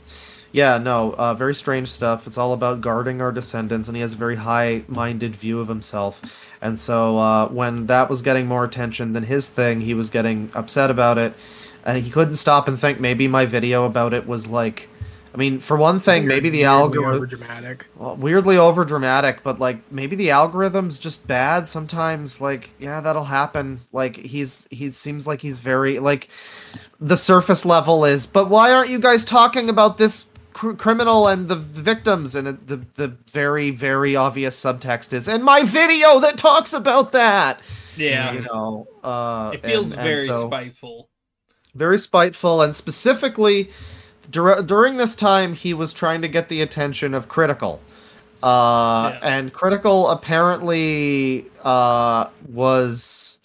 yeah, 0.51 0.78
no, 0.78 1.15
uh, 1.16 1.35
very 1.35 1.55
strange 1.55 1.89
stuff. 1.89 2.27
It's 2.27 2.39
all 2.39 2.55
about 2.55 2.81
guarding 2.81 3.20
our 3.20 3.31
descendants, 3.31 3.89
and 3.89 3.97
he 3.97 4.01
has 4.01 4.15
a 4.15 4.16
very 4.16 4.36
high-minded 4.36 5.36
view 5.36 5.61
of 5.61 5.69
himself. 5.69 6.20
And 6.61 6.78
so 6.78 7.19
uh, 7.19 7.49
when 7.49 7.86
that 7.86 8.11
was 8.11 8.23
getting 8.23 8.47
more 8.47 8.65
attention 8.65 9.12
than 9.12 9.23
his 9.23 9.49
thing, 9.49 9.81
he 9.81 9.95
was 9.95 10.11
getting 10.11 10.51
upset 10.55 10.90
about 10.90 11.19
it, 11.19 11.35
and 11.85 12.03
he 12.03 12.11
couldn't 12.11 12.36
stop 12.36 12.66
and 12.66 12.78
think 12.81 12.99
maybe 12.99 13.28
my 13.28 13.47
video 13.47 13.85
about 13.85 14.12
it 14.12 14.27
was 14.27 14.49
like. 14.49 14.89
I 15.34 15.36
mean, 15.36 15.60
for 15.60 15.76
one 15.76 16.00
thing, 16.00 16.26
maybe 16.26 16.48
the 16.48 16.64
algorithm 16.64 17.26
dramatic. 17.28 17.86
well, 17.96 18.16
weirdly 18.16 18.56
over 18.56 18.84
dramatic, 18.84 19.42
but 19.42 19.60
like 19.60 19.78
maybe 19.92 20.16
the 20.16 20.30
algorithm's 20.30 20.98
just 20.98 21.28
bad 21.28 21.68
sometimes. 21.68 22.40
Like, 22.40 22.70
yeah, 22.78 23.00
that'll 23.00 23.24
happen. 23.24 23.80
Like 23.92 24.16
he's 24.16 24.66
he 24.70 24.90
seems 24.90 25.26
like 25.26 25.40
he's 25.40 25.60
very 25.60 25.98
like 25.98 26.28
the 27.00 27.16
surface 27.16 27.64
level 27.66 28.05
is. 28.05 28.26
But 28.26 28.48
why 28.48 28.72
aren't 28.72 28.90
you 28.90 28.98
guys 28.98 29.24
talking 29.24 29.68
about 29.68 29.98
this 29.98 30.28
cr- 30.55 30.72
criminal 30.72 31.28
and 31.28 31.46
the 31.48 31.56
victims? 31.56 32.34
And 32.34 32.48
it, 32.48 32.66
the 32.66 32.76
the 32.94 33.09
very 33.30 33.70
very 33.70 34.16
obvious 34.16 34.59
subtext 34.59 35.12
is 35.12 35.28
and 35.28 35.44
my 35.44 35.62
video 35.62 36.20
that 36.20 36.38
talks 36.38 36.72
about 36.72 37.12
that. 37.12 37.60
yeah, 37.96 38.32
you 38.32 38.40
know, 38.40 38.86
uh, 39.05 39.50
it 39.55 39.62
feels 39.62 39.90
and- 39.92 40.00
and 40.00 40.09
very 40.09 40.26
so- 40.26 40.46
spiteful. 40.46 41.10
very 41.74 41.98
spiteful 41.98 42.62
and 42.62 42.74
specifically 42.74 43.70
dur- 44.30 44.62
during 44.62 44.96
this 44.96 45.16
time 45.16 45.52
he 45.52 45.74
was 45.74 45.92
trying 45.92 46.22
to 46.22 46.28
get 46.28 46.48
the 46.48 46.62
attention 46.62 47.14
of 47.14 47.28
critical 47.28 47.80
uh 48.42 49.10
Yeah. 49.14 49.18
and 49.36 49.52
critical 49.52 50.09
apparently 50.09 51.46
uh 51.64 52.28
was 52.48 53.40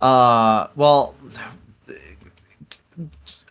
uh 0.00 0.68
well 0.76 1.14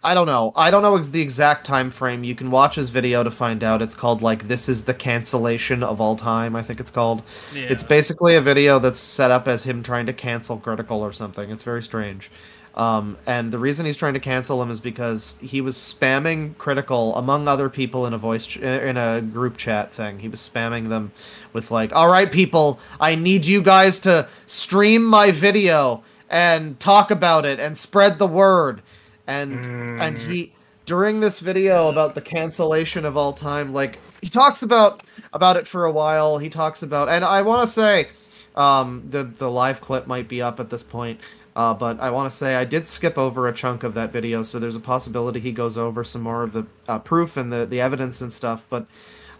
I 0.03 0.13
don't 0.13 0.27
know. 0.27 0.53
I 0.55 0.71
don't 0.71 0.83
know 0.83 0.95
ex- 0.95 1.09
the 1.09 1.19
exact 1.19 1.65
time 1.65 1.89
frame. 1.89 2.23
You 2.23 2.33
can 2.35 2.49
watch 2.49 2.75
his 2.75 2.91
video 2.91 3.23
to 3.23 3.31
find 3.31 3.61
out. 3.63 3.81
It's 3.81 3.95
called 3.95 4.21
like 4.21 4.47
"This 4.47 4.69
is 4.69 4.85
the 4.85 4.93
cancellation 4.93 5.83
of 5.83 5.99
all 5.99 6.15
time." 6.15 6.55
I 6.55 6.61
think 6.61 6.79
it's 6.79 6.91
called. 6.91 7.23
Yeah. 7.53 7.63
It's 7.63 7.83
basically 7.83 8.35
a 8.35 8.41
video 8.41 8.79
that's 8.79 8.99
set 8.99 9.31
up 9.31 9.47
as 9.49 9.63
him 9.63 9.83
trying 9.83 10.05
to 10.05 10.13
cancel 10.13 10.57
Critical 10.59 11.01
or 11.01 11.11
something. 11.11 11.49
It's 11.49 11.63
very 11.63 11.83
strange. 11.83 12.29
Um, 12.77 13.17
and 13.25 13.51
the 13.51 13.57
reason 13.59 13.85
he's 13.87 13.97
trying 13.97 14.13
to 14.13 14.19
cancel 14.19 14.61
him 14.61 14.69
is 14.71 14.79
because 14.79 15.37
he 15.41 15.61
was 15.61 15.75
spamming 15.75 16.55
Critical 16.59 17.15
among 17.15 17.47
other 17.47 17.69
people 17.69 18.05
in 18.05 18.13
a 18.13 18.17
voice 18.19 18.45
ch- 18.45 18.57
in 18.57 18.95
a 18.97 19.19
group 19.21 19.57
chat 19.57 19.91
thing. 19.91 20.19
He 20.19 20.29
was 20.29 20.39
spamming 20.39 20.87
them 20.89 21.11
with 21.53 21.71
like, 21.71 21.91
"All 21.93 22.07
right, 22.07 22.31
people, 22.31 22.79
I 23.01 23.15
need 23.15 23.45
you 23.45 23.61
guys 23.63 23.99
to 24.01 24.27
stream 24.45 25.03
my 25.03 25.31
video 25.31 26.03
and 26.29 26.79
talk 26.79 27.09
about 27.11 27.45
it 27.45 27.59
and 27.59 27.77
spread 27.77 28.19
the 28.19 28.27
word." 28.27 28.81
and 29.29 29.53
and 30.01 30.15
Mm. 30.17 30.21
he 30.31 30.53
during 30.85 31.19
this 31.19 31.41
video 31.41 31.89
about 31.89 32.15
the 32.15 32.21
cancellation 32.21 33.03
of 33.03 33.17
all 33.17 33.33
time 33.33 33.73
like 33.73 33.99
he 34.21 34.29
talks 34.29 34.63
about 34.63 35.03
about 35.33 35.57
it 35.57 35.67
for 35.67 35.83
a 35.83 35.91
while 35.91 36.37
he 36.37 36.47
talks 36.49 36.81
about 36.81 37.09
and 37.09 37.25
i 37.25 37.41
want 37.41 37.61
to 37.67 37.67
say 37.67 38.07
um 38.55 39.03
the 39.09 39.23
the 39.25 39.51
live 39.51 39.81
clip 39.81 40.07
might 40.07 40.29
be 40.29 40.41
up 40.41 40.61
at 40.61 40.69
this 40.69 40.81
point 40.81 41.19
uh, 41.57 41.73
but 41.73 41.99
I 41.99 42.11
want 42.11 42.31
to 42.31 42.37
say 42.37 42.53
I 42.53 42.65
did 42.65 42.87
skip 42.87 43.17
over 43.17 43.47
a 43.47 43.53
chunk 43.53 43.81
of 43.81 43.95
that 43.95 44.13
video, 44.13 44.43
so 44.43 44.59
there's 44.59 44.75
a 44.75 44.79
possibility 44.79 45.39
he 45.39 45.51
goes 45.51 45.75
over 45.75 46.03
some 46.03 46.21
more 46.21 46.43
of 46.43 46.53
the 46.53 46.67
uh, 46.87 46.99
proof 46.99 47.35
and 47.35 47.51
the, 47.51 47.65
the 47.65 47.81
evidence 47.81 48.21
and 48.21 48.31
stuff. 48.31 48.63
But 48.69 48.85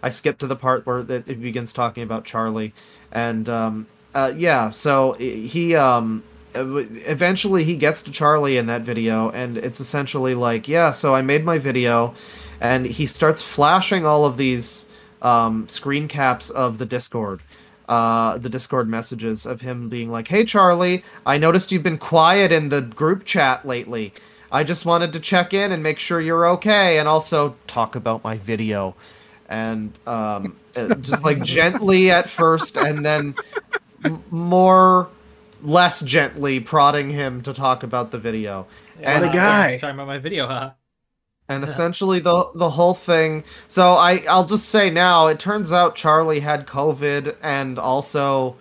I 0.02 0.10
skipped 0.10 0.40
to 0.40 0.48
the 0.48 0.56
part 0.56 0.84
where 0.84 0.98
it, 0.98 1.10
it 1.10 1.40
begins 1.40 1.72
talking 1.72 2.02
about 2.02 2.24
Charlie, 2.24 2.74
and 3.12 3.48
um, 3.48 3.86
uh, 4.16 4.32
yeah, 4.34 4.70
so 4.70 5.12
he 5.12 5.76
um, 5.76 6.24
eventually 6.54 7.62
he 7.62 7.76
gets 7.76 8.02
to 8.02 8.10
Charlie 8.10 8.56
in 8.56 8.66
that 8.66 8.82
video, 8.82 9.30
and 9.30 9.56
it's 9.56 9.78
essentially 9.78 10.34
like, 10.34 10.66
yeah, 10.66 10.90
so 10.90 11.14
I 11.14 11.22
made 11.22 11.44
my 11.44 11.58
video, 11.58 12.16
and 12.60 12.84
he 12.84 13.06
starts 13.06 13.42
flashing 13.42 14.04
all 14.06 14.24
of 14.24 14.36
these 14.36 14.88
um, 15.22 15.68
screen 15.68 16.08
caps 16.08 16.50
of 16.50 16.78
the 16.78 16.86
Discord. 16.86 17.42
Uh, 17.88 18.36
the 18.36 18.50
Discord 18.50 18.86
messages 18.86 19.46
of 19.46 19.62
him 19.62 19.88
being 19.88 20.10
like, 20.10 20.28
"Hey 20.28 20.44
Charlie, 20.44 21.02
I 21.24 21.38
noticed 21.38 21.72
you've 21.72 21.82
been 21.82 21.98
quiet 21.98 22.52
in 22.52 22.68
the 22.68 22.82
group 22.82 23.24
chat 23.24 23.66
lately. 23.66 24.12
I 24.52 24.62
just 24.62 24.84
wanted 24.84 25.12
to 25.14 25.20
check 25.20 25.54
in 25.54 25.72
and 25.72 25.82
make 25.82 25.98
sure 25.98 26.20
you're 26.20 26.46
okay, 26.48 26.98
and 26.98 27.08
also 27.08 27.56
talk 27.66 27.96
about 27.96 28.22
my 28.22 28.36
video." 28.36 28.94
And 29.48 29.98
um, 30.06 30.56
uh, 30.76 30.96
just 30.96 31.24
like 31.24 31.42
gently 31.44 32.10
at 32.10 32.28
first, 32.28 32.76
and 32.76 33.04
then 33.06 33.34
m- 34.04 34.22
more 34.30 35.08
less 35.62 36.00
gently 36.02 36.60
prodding 36.60 37.10
him 37.10 37.42
to 37.42 37.54
talk 37.54 37.82
about 37.82 38.10
the 38.10 38.18
video. 38.18 38.66
What 38.98 39.22
a 39.22 39.28
uh, 39.28 39.32
guy. 39.32 39.78
Talking 39.78 39.94
about 39.94 40.06
my 40.06 40.18
video, 40.18 40.46
huh? 40.46 40.72
And 41.48 41.64
essentially 41.64 42.18
the 42.20 42.50
the 42.54 42.68
whole 42.68 42.94
thing. 42.94 43.44
So 43.68 43.92
I 43.92 44.22
I'll 44.28 44.46
just 44.46 44.68
say 44.68 44.90
now, 44.90 45.28
it 45.28 45.40
turns 45.40 45.72
out 45.72 45.96
Charlie 45.96 46.40
had 46.40 46.66
COVID 46.66 47.36
and 47.42 47.78
also 47.78 48.56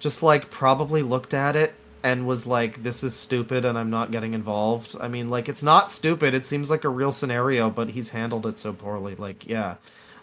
just 0.00 0.22
like 0.22 0.50
probably 0.50 1.02
looked 1.02 1.32
at 1.32 1.54
it 1.56 1.74
and 2.02 2.26
was 2.26 2.46
like 2.46 2.82
this 2.82 3.02
is 3.02 3.14
stupid 3.14 3.64
and 3.64 3.78
I'm 3.78 3.88
not 3.88 4.10
getting 4.10 4.34
involved. 4.34 4.94
I 5.00 5.08
mean, 5.08 5.30
like 5.30 5.48
it's 5.48 5.62
not 5.62 5.90
stupid. 5.90 6.34
It 6.34 6.44
seems 6.44 6.70
like 6.70 6.84
a 6.84 6.88
real 6.90 7.12
scenario, 7.12 7.70
but 7.70 7.88
he's 7.88 8.10
handled 8.10 8.46
it 8.46 8.58
so 8.58 8.72
poorly. 8.74 9.14
Like, 9.14 9.46
yeah, 9.46 9.76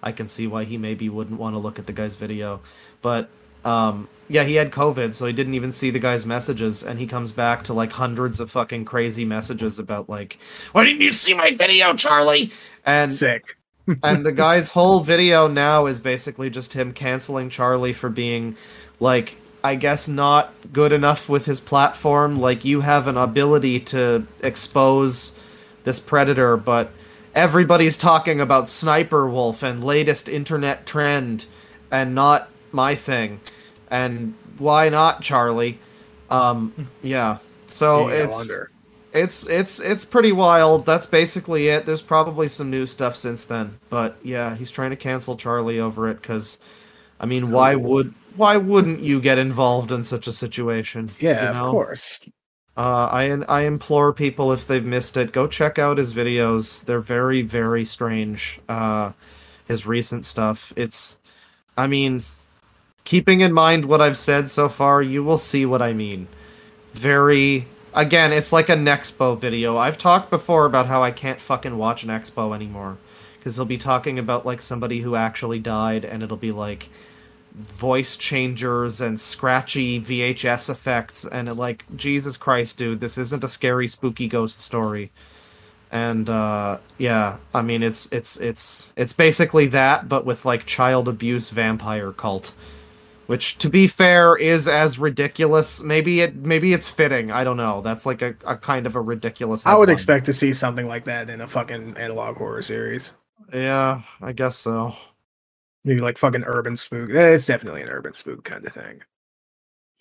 I 0.04 0.12
can 0.12 0.30
see 0.30 0.48
why 0.48 0.66
he 0.66 0.78
maybe 0.78 1.10
wouldn't 1.10 1.40
want 1.40 1.56
to 1.56 1.60
look 1.60 1.80
at 1.80 1.88
the 1.88 1.94
guy's 1.94 2.16
video. 2.16 2.62
But 3.02 3.30
um 3.66 4.08
yeah, 4.32 4.46
he 4.46 4.56
had 4.56 4.72
COVID, 4.72 5.14
so 5.14 5.26
he 5.26 5.34
didn't 5.34 5.56
even 5.56 5.74
see 5.74 5.90
the 5.90 6.00
guy's 6.00 6.26
messages 6.26 6.84
and 6.84 6.98
he 6.98 7.06
comes 7.06 7.34
back 7.34 7.66
to 7.66 7.74
like 7.74 7.92
hundreds 7.92 8.40
of 8.40 8.50
fucking 8.50 8.86
crazy 8.86 9.26
messages 9.26 9.78
about 9.78 10.10
like 10.10 10.40
Why 10.72 10.86
didn't 10.86 11.02
you 11.02 11.12
see 11.12 11.34
my 11.34 11.54
video, 11.54 11.94
Charlie? 11.94 12.52
and 12.86 13.12
Sick. 13.12 13.58
and 14.04 14.26
the 14.26 14.32
guy's 14.32 14.70
whole 14.70 15.02
video 15.02 15.48
now 15.48 15.86
is 15.86 16.00
basically 16.00 16.50
just 16.50 16.74
him 16.74 16.94
canceling 16.94 17.50
Charlie 17.50 17.94
for 17.94 18.10
being 18.10 18.56
like 19.00 19.38
I 19.64 19.76
guess 19.76 20.08
not 20.08 20.54
good 20.72 20.92
enough 20.92 21.28
with 21.30 21.46
his 21.46 21.60
platform 21.60 22.40
like 22.40 22.64
you 22.64 22.82
have 22.82 23.08
an 23.08 23.18
ability 23.18 23.82
to 23.82 24.26
expose 24.42 25.38
this 25.84 26.00
predator 26.00 26.58
but 26.58 26.92
everybody's 27.36 27.98
talking 27.98 28.40
about 28.40 28.70
sniper 28.70 29.28
wolf 29.30 29.62
and 29.64 29.84
latest 29.84 30.30
internet 30.30 30.86
trend 30.86 31.46
and 31.92 32.16
not 32.16 32.50
my 32.72 32.95
thing 32.95 33.39
and 33.89 34.34
why 34.57 34.89
not 34.89 35.22
Charlie 35.22 35.80
um 36.30 36.88
yeah 37.03 37.38
so 37.68 38.07
Yeah, 38.07 38.26
it's 38.26 38.49
it's 39.14 39.48
it's 39.48 39.80
it's 39.80 40.06
pretty 40.06 40.31
wild. 40.31 40.85
That's 40.85 41.06
basically 41.06 41.68
it. 41.68 41.85
There's 41.85 42.02
probably 42.02 42.48
some 42.48 42.69
new 42.69 42.85
stuff 42.85 43.15
since 43.15 43.45
then, 43.45 43.77
but 43.89 44.18
yeah, 44.23 44.56
he's 44.56 44.72
trying 44.72 44.91
to 44.91 44.95
cancel 44.95 45.35
Charlie 45.35 45.80
over 45.80 46.10
it 46.10 46.22
because, 46.22 46.60
I 47.19 47.26
mean, 47.26 47.52
why 47.52 47.76
would 47.76 48.14
why 48.35 48.57
wouldn't 48.57 49.02
you 49.02 49.19
get 49.19 49.38
involved 49.38 49.91
in 49.91 50.03
such 50.03 50.27
a 50.27 50.34
situation? 50.34 51.11
Yeah, 51.19 51.52
you 51.53 51.60
of 51.60 51.72
course. 51.72 52.22
Uh, 52.77 53.10
I 53.11 53.23
I 53.49 53.64
implore 53.64 54.14
people 54.14 54.53
if 54.53 54.65
they've 54.65 54.85
missed 54.85 55.18
it, 55.18 55.34
go 55.34 55.45
check 55.45 55.77
out 55.77 55.98
his 55.98 56.14
videos. 56.14 56.85
They're 56.85 57.02
very 57.02 57.41
very 57.41 57.84
strange. 57.84 58.61
Uh, 58.69 59.11
his 59.68 59.85
recent 59.85 60.26
stuff. 60.26 60.73
It's, 60.76 61.19
I 61.77 61.88
mean, 61.88 62.23
keeping 63.12 63.42
in 63.42 63.52
mind 63.52 63.84
what 63.84 64.00
I've 64.00 64.18
said 64.18 64.50
so 64.50 64.70
far, 64.70 65.02
you 65.02 65.22
will 65.22 65.38
see 65.38 65.66
what 65.66 65.82
I 65.82 65.92
mean. 65.92 66.30
Very 66.94 67.68
again, 67.94 68.32
it's 68.32 68.54
like 68.54 68.70
a 68.70 68.76
Nexpo 68.76 69.38
video. 69.38 69.76
I've 69.76 69.98
talked 69.98 70.30
before 70.30 70.66
about 70.66 70.86
how 70.86 71.04
I 71.04 71.12
can't 71.12 71.42
fucking 71.42 71.78
watch 71.78 72.08
Nexpo 72.08 72.56
anymore 72.56 72.98
because 73.38 73.58
they'll 73.58 73.66
be 73.66 73.78
talking 73.78 74.18
about 74.18 74.46
like 74.46 74.62
somebody 74.62 75.02
who 75.02 75.18
actually 75.18 75.60
died, 75.60 76.06
and 76.06 76.24
it'll 76.24 76.38
be 76.38 76.54
like 76.54 76.88
voice 77.54 78.16
changers 78.16 79.02
and 79.02 79.20
scratchy 79.20 80.00
VHS 80.00 80.70
effects, 80.70 81.26
and 81.26 81.50
it, 81.50 81.56
like 81.56 81.84
Jesus 81.98 82.38
Christ, 82.38 82.78
dude, 82.78 83.02
this 83.02 83.18
isn't 83.18 83.44
a 83.44 83.50
scary, 83.50 83.90
spooky 83.90 84.30
ghost 84.30 84.62
story. 84.62 85.12
And 85.92 86.30
uh, 86.30 86.78
yeah, 86.98 87.40
I 87.54 87.62
mean 87.62 87.84
it's 87.84 88.10
it's 88.14 88.38
it's 88.38 88.94
it's 88.96 89.12
basically 89.12 89.68
that, 89.68 90.08
but 90.08 90.26
with 90.26 90.46
like 90.46 90.66
child 90.66 91.10
abuse 91.10 91.50
vampire 91.50 92.14
cult 92.14 92.54
which 93.32 93.58
to 93.60 93.70
be 93.70 93.88
fair 93.88 94.36
is 94.36 94.68
as 94.68 94.99
ridiculous. 94.99 95.82
Maybe 95.82 96.20
it 96.20 96.36
maybe 96.36 96.74
it's 96.74 96.90
fitting. 96.90 97.32
I 97.32 97.45
don't 97.45 97.56
know. 97.56 97.80
That's 97.80 98.06
like 98.06 98.22
a, 98.22 98.36
a 98.45 98.58
kind 98.58 98.86
of 98.86 98.98
a 98.98 99.02
ridiculous 99.02 99.66
I 99.66 99.74
would 99.76 99.90
expect 99.90 100.26
to 100.26 100.34
see 100.34 100.52
something 100.52 100.86
like 100.86 101.06
that 101.06 101.30
in 101.30 101.40
a 101.40 101.48
fucking 101.48 101.95
analog 101.95 102.36
horror 102.36 102.62
series. 102.62 103.14
yeah 103.53 104.02
i 104.22 104.34
guess 104.34 104.58
so. 104.58 104.94
Maybe 105.86 106.02
like 106.02 106.18
fucking 106.18 106.44
urban 106.45 106.76
spook. 106.76 107.10
Eh, 107.10 107.34
It's 107.36 107.48
definitely 107.48 107.82
an 107.84 107.90
urban 107.90 108.14
spook 108.14 108.44
kind 108.44 108.68
of 108.68 108.74
thing. 108.74 109.02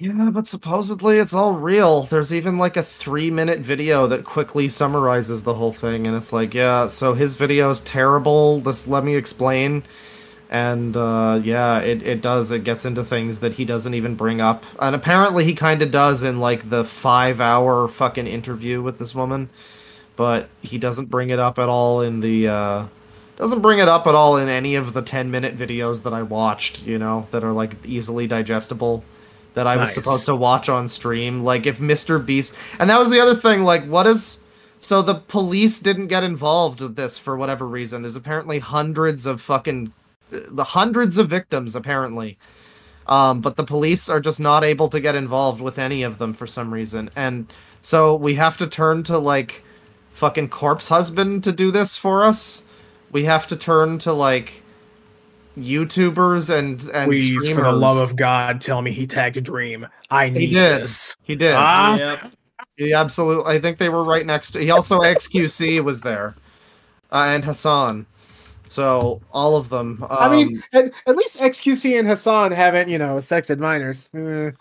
yeah 0.01 0.31
but 0.32 0.48
supposedly 0.48 1.19
it's 1.19 1.32
all 1.32 1.55
real. 1.55 2.02
There's 2.02 2.35
even 2.35 2.59
like 2.59 2.77
a 2.77 2.82
three 2.82 3.31
minute 3.31 3.61
video 3.61 4.09
that 4.09 4.24
quickly 4.24 4.69
summarizes 4.69 5.44
the 5.44 5.55
whole 5.55 5.73
thing 5.73 6.09
and 6.09 6.16
it's 6.16 6.32
like 6.32 6.52
yeah 6.52 6.89
so 6.89 7.15
his 7.15 7.36
video 7.36 7.70
is 7.70 7.81
terrible. 7.82 8.59
This 8.59 8.89
let 8.89 9.05
me 9.05 9.15
explain 9.15 9.85
and 10.51 10.97
uh, 10.97 11.40
yeah 11.44 11.78
it, 11.78 12.02
it 12.02 12.20
does 12.20 12.51
it 12.51 12.64
gets 12.64 12.85
into 12.85 13.05
things 13.05 13.39
that 13.40 13.52
he 13.52 13.64
doesn't 13.64 13.94
even 13.94 14.16
bring 14.16 14.40
up. 14.40 14.66
And 14.78 14.94
apparently 14.94 15.44
he 15.44 15.55
kind 15.55 15.81
of 15.81 15.90
does 15.90 16.22
in 16.22 16.40
like 16.40 16.68
the 16.68 16.85
five 16.85 17.40
hour 17.40 17.89
fucking 17.89 18.27
interview 18.27 18.82
with 18.82 18.98
this 18.98 19.14
woman. 19.14 19.48
But 20.16 20.51
he 20.60 20.77
doesn't 20.77 21.06
bring 21.06 21.31
it 21.31 21.39
up 21.39 21.59
at 21.59 21.68
all 21.68 22.02
in 22.02 22.20
the 22.20 22.48
uh, 22.48 22.86
doesn't 23.36 23.62
bring 23.62 23.78
it 23.78 23.89
up 23.89 24.06
at 24.06 24.14
all 24.14 24.36
in 24.36 24.51
any 24.51 24.74
of 24.74 24.93
the 24.93 25.01
10 25.01 25.31
minute 25.31 25.56
videos 25.56 26.02
that 26.02 26.12
i 26.12 26.20
watched 26.20 26.82
you 26.82 26.98
know 26.98 27.27
that 27.31 27.43
are 27.43 27.52
like 27.52 27.72
easily 27.86 28.27
digestible 28.27 29.02
that 29.55 29.66
i 29.66 29.77
was 29.77 29.94
supposed 29.94 30.27
to 30.27 30.36
watch 30.36 30.68
on 30.68 30.86
stream. 30.86 31.43
Like 31.43 31.64
if 31.64 31.78
mr 31.78 32.24
beast 32.24 32.55
and 32.78 32.90
that 32.90 32.98
was 32.98 33.09
the 33.09 33.18
other 33.18 33.35
thing 33.35 33.62
like 33.62 33.86
what 33.86 34.06
is 34.06 34.40
so 34.81 35.02
the 35.02 35.14
police 35.14 35.81
didn't 35.81 36.09
get 36.09 36.24
involved 36.24 36.81
with 36.81 36.97
this 36.97 37.18
for 37.18 37.36
whatever 37.36 37.68
reason. 37.68 38.01
There's 38.01 38.16
apparently 38.16 38.59
hundreds 38.59 39.27
of 39.27 39.43
fucking 39.43 39.93
the 40.31 40.65
hundreds 40.65 41.19
of 41.19 41.28
victims 41.28 41.74
apparently 41.74 42.39
um, 43.07 43.40
but 43.40 43.57
the 43.57 43.65
police 43.65 44.09
are 44.09 44.20
just 44.20 44.39
not 44.40 44.62
able 44.62 44.89
to 44.89 45.01
get 45.01 45.15
involved 45.16 45.61
with 45.61 45.78
any 45.78 46.02
of 46.02 46.19
them 46.19 46.32
for 46.32 46.47
some 46.47 46.73
reason 46.73 47.11
and 47.16 47.52
so 47.81 48.15
we 48.16 48.35
have 48.35 48.57
to 48.59 48.66
turn 48.66 49.02
to 49.02 49.19
like 49.19 49.62
fucking 50.12 50.48
corpse 50.48 50.86
husband 50.89 51.43
to 51.44 51.52
do 51.52 51.70
this 51.70 51.97
for 51.97 52.23
us 52.23 52.66
we 53.12 53.24
have 53.24 53.47
to 53.47 53.57
turn 53.57 53.98
to 53.98 54.12
like 54.12 54.62
youtubers 55.59 56.48
and 56.57 56.89
and 56.94 57.09
Please, 57.11 57.36
streamers 57.43 57.65
for 57.65 57.70
the 57.70 57.73
love 57.77 57.97
of 58.09 58.15
God, 58.16 58.61
tell 58.61 58.81
me 58.82 58.93
he 58.93 59.07
tagged 59.07 59.43
Dream. 59.43 59.86
I 60.11 60.28
need 60.31 60.40
he 60.40 60.47
did. 60.48 60.82
this. 60.82 61.16
he 61.24 61.35
did 61.35 61.55
Ah, 61.57 61.97
Yep. 61.97 62.32
he 62.77 62.93
absolutely 62.93 63.44
i 63.52 63.59
think 63.59 63.77
they 63.78 63.89
were 63.89 64.05
right 64.05 64.24
next 64.27 64.52
to 64.52 64.61
he 64.61 64.70
also 64.70 65.01
xqc 65.01 65.82
was 65.82 66.01
there 66.02 66.36
uh, 67.12 67.27
and 67.31 67.44
hassan 67.44 68.07
so 68.70 69.20
all 69.32 69.56
of 69.56 69.68
them 69.68 70.02
um, 70.05 70.09
I 70.10 70.30
mean, 70.30 70.62
at, 70.72 70.92
at 71.06 71.16
least 71.16 71.40
XQC 71.40 71.98
and 71.98 72.06
Hassan 72.06 72.52
haven't, 72.52 72.88
you 72.88 72.98
know, 72.98 73.16
sexted 73.16 73.59
minors. 73.59 74.09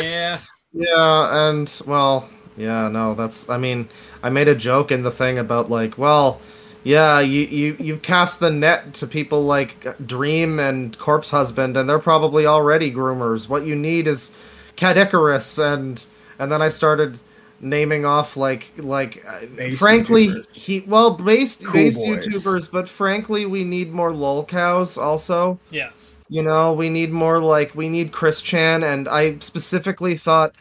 Yeah. 0.00 0.38
Yeah, 0.72 1.48
and 1.48 1.82
well, 1.84 2.30
yeah, 2.56 2.88
no, 2.88 3.14
that's. 3.14 3.50
I 3.50 3.58
mean, 3.58 3.88
I 4.22 4.30
made 4.30 4.46
a 4.46 4.54
joke 4.54 4.92
in 4.92 5.02
the 5.02 5.10
thing 5.10 5.38
about 5.38 5.68
like, 5.68 5.98
well, 5.98 6.40
yeah, 6.84 7.18
you 7.18 7.42
you 7.42 7.76
you've 7.80 8.02
cast 8.02 8.38
the 8.38 8.50
net 8.50 8.94
to 8.94 9.06
people 9.06 9.42
like 9.44 9.84
Dream 10.06 10.60
and 10.60 10.96
Corpse 10.98 11.28
Husband, 11.28 11.76
and 11.76 11.88
they're 11.88 11.98
probably 11.98 12.46
already 12.46 12.92
groomers. 12.92 13.48
What 13.48 13.66
you 13.66 13.74
need 13.74 14.06
is 14.06 14.36
Cat 14.76 14.96
Icarus, 14.96 15.58
and 15.58 16.04
and 16.38 16.52
then 16.52 16.62
I 16.62 16.68
started 16.68 17.18
naming 17.60 18.04
off 18.04 18.36
like 18.36 18.72
like 18.78 19.22
uh, 19.28 19.46
Based 19.54 19.78
frankly 19.78 20.28
YouTubers. 20.28 20.56
he 20.56 20.80
well 20.80 21.14
based 21.14 21.64
Cool 21.64 21.72
based 21.72 21.98
boys. 21.98 22.26
YouTubers, 22.26 22.72
but 22.72 22.88
frankly 22.88 23.46
we 23.46 23.64
need 23.64 23.92
more 23.92 24.12
lol 24.12 24.44
cows 24.44 24.96
also. 24.96 25.58
Yes. 25.70 26.18
You 26.28 26.42
know, 26.42 26.72
we 26.72 26.88
need 26.88 27.10
more 27.10 27.40
like 27.40 27.74
we 27.74 27.88
need 27.88 28.12
Chris 28.12 28.40
Chan, 28.40 28.84
and 28.84 29.08
I 29.08 29.38
specifically 29.40 30.16
thought 30.16 30.54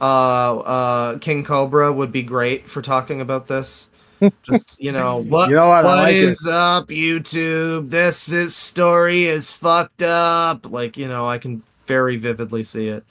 uh, 0.00 0.58
uh, 0.58 1.18
King 1.18 1.42
Cobra 1.44 1.92
would 1.92 2.12
be 2.12 2.22
great 2.22 2.68
for 2.68 2.80
talking 2.80 3.20
about 3.20 3.48
this. 3.48 3.90
Just 4.42 4.80
you 4.80 4.92
know 4.92 5.22
what? 5.28 5.50
You 5.50 5.56
know 5.56 5.68
what? 5.68 5.84
What 5.84 5.98
like 5.98 6.14
it. 6.14 6.24
is 6.24 6.46
up, 6.46 6.88
YouTube? 6.88 7.90
This 7.90 8.30
is 8.30 8.54
story 8.54 9.24
is 9.24 9.50
fucked 9.50 10.02
up. 10.02 10.70
Like 10.70 10.96
you 10.96 11.08
know, 11.08 11.26
I 11.28 11.38
can 11.38 11.62
very 11.86 12.16
vividly 12.16 12.64
see 12.64 12.86
it. 12.88 13.04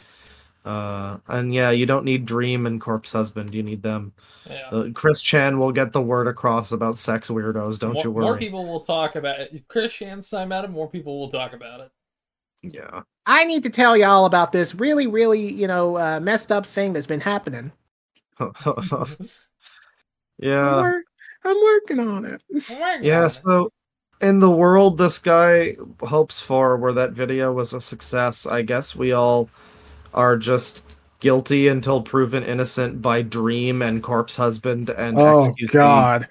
Uh, 0.66 1.20
and 1.28 1.54
yeah, 1.54 1.70
you 1.70 1.86
don't 1.86 2.04
need 2.04 2.26
Dream 2.26 2.66
and 2.66 2.82
Corpse 2.82 3.12
Husband. 3.12 3.54
You 3.54 3.62
need 3.62 3.84
them. 3.84 4.12
Yeah. 4.50 4.70
Uh, 4.70 4.90
Chris 4.94 5.22
Chan 5.22 5.60
will 5.60 5.72
get 5.72 5.94
the 5.94 6.02
word 6.02 6.28
across 6.28 6.72
about 6.72 6.98
sex 6.98 7.30
weirdos. 7.30 7.78
Don't 7.78 7.94
more, 7.94 8.04
you 8.04 8.12
worry. 8.12 8.26
more 8.26 8.38
people 8.38 8.66
will 8.66 8.80
talk 8.80 9.16
about 9.16 9.40
it. 9.40 9.52
If 9.54 9.68
Chris 9.68 9.94
Chan's 9.94 10.28
time 10.30 10.48
about 10.48 10.66
it, 10.66 10.72
more 10.72 10.90
people 10.90 11.20
will 11.20 11.30
talk 11.30 11.54
about 11.54 11.82
it. 11.82 11.92
Yeah. 12.64 13.02
I 13.28 13.44
need 13.44 13.62
to 13.64 13.70
tell 13.70 13.96
y'all 13.96 14.26
about 14.26 14.52
this 14.52 14.74
really, 14.74 15.06
really, 15.06 15.54
you 15.54 15.68
know, 15.68 15.98
uh, 15.98 16.20
messed 16.20 16.52
up 16.52 16.66
thing 16.66 16.94
that's 16.94 17.08
been 17.08 17.22
happening. 17.22 17.72
I'm, 18.40 18.54
yeah. 20.40 20.82
work- 20.82 21.06
I'm 21.44 21.62
working 21.62 22.00
on 22.00 22.26
it. 22.26 22.42
Yeah. 23.02 23.28
So, 23.28 23.72
in 24.22 24.40
the 24.40 24.50
world 24.50 24.98
this 24.98 25.20
guy 25.20 25.76
hopes 26.02 26.40
for, 26.40 26.78
where 26.78 26.94
that 26.94 27.12
video 27.12 27.54
was 27.54 27.74
a 27.74 27.82
success, 27.82 28.48
I 28.48 28.64
guess 28.64 28.96
we 28.96 29.12
all 29.12 29.50
are 30.16 30.36
just 30.38 30.86
guilty 31.20 31.68
until 31.68 32.02
proven 32.02 32.44
innocent 32.44 33.02
by 33.02 33.22
Dream 33.22 33.82
and 33.82 34.02
Corpse 34.04 34.36
Husband 34.36 34.90
and 34.90 35.18
Oh 35.20 35.40
XQC. 35.60 35.72
God! 35.72 36.28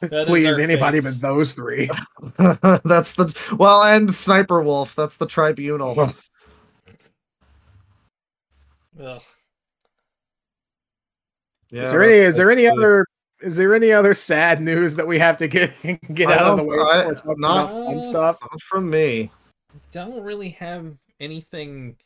That 0.00 0.12
is 0.12 0.26
Please, 0.26 0.58
anybody 0.58 1.00
fates. 1.00 1.18
but 1.20 1.26
those 1.28 1.54
three. 1.54 1.88
that's 2.84 3.14
the 3.14 3.34
well, 3.58 3.82
and 3.82 4.14
Sniper 4.14 4.62
Wolf. 4.62 4.94
That's 4.94 5.16
the 5.16 5.26
tribunal. 5.26 5.94
Well, 5.94 6.14
Ugh. 9.02 9.22
Yeah, 11.70 11.82
is 11.82 11.90
there 11.90 12.02
any? 12.04 12.18
Is 12.18 12.36
there 12.36 12.50
any 12.50 12.62
basically- 12.62 12.84
other? 12.84 13.06
Is 13.42 13.56
there 13.56 13.74
any 13.74 13.92
other 13.92 14.14
sad 14.14 14.62
news 14.62 14.94
that 14.96 15.06
we 15.06 15.18
have 15.18 15.36
to 15.38 15.48
get 15.48 15.72
get 16.14 16.28
I 16.30 16.34
out 16.34 16.42
of 16.42 16.56
the 16.58 16.64
way 16.64 16.78
I- 16.78 17.08
before 17.08 17.08
we 17.08 17.14
talk 17.16 17.38
not- 17.38 17.68
fun 17.70 18.02
stuff? 18.02 18.38
Not 18.40 18.60
from 18.62 18.88
me? 18.90 19.30
Don't 19.90 20.22
really 20.22 20.50
have 20.50 20.86
anything 21.20 21.96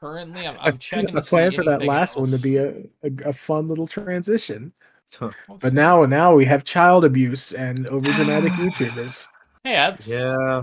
currently. 0.00 0.46
I'm, 0.46 0.56
I, 0.60 0.68
I'm 0.68 0.78
checking. 0.78 1.10
I 1.16 1.20
to 1.20 1.22
see 1.22 1.50
for 1.56 1.64
that 1.64 1.70
anything 1.74 1.88
last 1.88 2.16
one 2.16 2.30
to 2.30 2.38
be 2.38 2.56
a, 2.56 2.70
a, 3.02 3.28
a 3.30 3.32
fun 3.32 3.68
little 3.68 3.86
transition, 3.86 4.72
Let's 5.20 5.36
but 5.60 5.72
now 5.72 6.04
now 6.04 6.34
we 6.34 6.44
have 6.46 6.64
child 6.64 7.04
abuse 7.04 7.52
and 7.52 7.86
overdramatic 7.86 8.50
YouTubers. 8.52 9.26
hey, 9.64 9.72
that's 9.74 10.08
Yeah. 10.08 10.62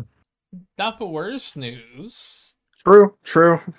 not 0.77 0.99
the 0.99 1.05
worst 1.05 1.57
news. 1.57 2.55
True, 2.85 3.15
true. 3.23 3.59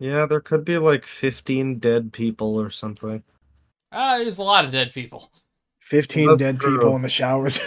Yeah, 0.00 0.26
there 0.26 0.40
could 0.40 0.64
be 0.64 0.78
like 0.78 1.04
15 1.04 1.80
dead 1.80 2.12
people 2.12 2.54
or 2.54 2.70
something. 2.70 3.20
Ah, 3.90 4.18
there's 4.18 4.38
a 4.38 4.44
lot 4.44 4.64
of 4.64 4.70
dead 4.70 4.92
people. 4.92 5.28
Fifteen 5.80 6.28
That's 6.28 6.40
dead 6.40 6.60
true. 6.60 6.76
people 6.78 6.94
in 6.94 7.02
the 7.02 7.08
showers 7.08 7.58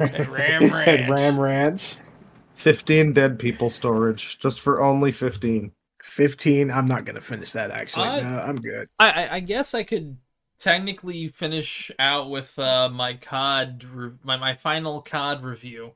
At 0.00 0.28
Ram 0.28 0.64
At 0.64 0.72
Ranch. 0.72 1.08
Ram 1.08 1.38
Ranch. 1.38 1.94
15 2.56 3.12
dead 3.12 3.38
people 3.38 3.70
storage, 3.70 4.40
just 4.40 4.60
for 4.62 4.82
only 4.82 5.12
15. 5.12 5.70
15 6.16 6.70
i'm 6.70 6.88
not 6.88 7.04
gonna 7.04 7.20
finish 7.20 7.52
that 7.52 7.70
actually 7.70 8.06
I- 8.06 8.22
no 8.22 8.38
i'm 8.40 8.56
good 8.56 8.88
I, 8.98 9.10
I, 9.10 9.34
I 9.36 9.40
guess 9.40 9.74
I 9.74 9.82
could 9.84 10.16
technically 10.58 11.28
finish 11.28 11.90
out 11.98 12.30
with 12.30 12.58
uh, 12.58 12.88
my 12.88 13.12
COD, 13.14 13.84
re- 13.92 14.12
my 14.24 14.38
my 14.38 14.54
final 14.54 15.02
COD 15.02 15.42
review. 15.42 15.92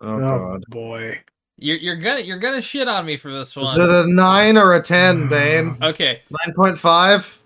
Oh, 0.00 0.14
oh, 0.14 0.18
god. 0.18 0.64
boy 0.70 1.20
You're 1.58 1.76
you're 1.76 1.96
gonna 1.96 2.18
you're 2.20 2.40
gonna 2.40 2.60
shit 2.60 2.88
on 2.88 3.06
me 3.06 3.16
for 3.16 3.30
this 3.32 3.54
one. 3.54 3.66
Is 3.66 3.76
it 3.76 3.88
a 3.88 4.04
9 4.12 4.58
or 4.58 4.74
a 4.74 4.82
10, 4.82 5.28
Bane? 5.28 5.78
Okay. 5.80 6.22
9.5? 6.48 7.38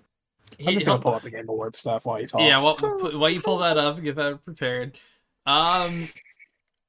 i'm 0.67 0.75
just 0.75 0.87
gonna 0.87 0.99
pull 0.99 1.13
up 1.15 1.23
the 1.23 1.31
game 1.31 1.49
awards 1.51 1.79
stuff 1.79 2.07
while 2.07 2.19
you 2.21 2.27
talk 2.27 2.41
Yeah, 2.41 2.57
well, 2.57 2.77
while 3.19 3.29
you 3.31 3.43
pull 3.43 3.59
that 3.59 3.77
up, 3.77 3.97
and 3.97 4.05
get 4.05 4.17
that 4.17 4.43
prepared. 4.45 4.97
Um, 5.45 6.09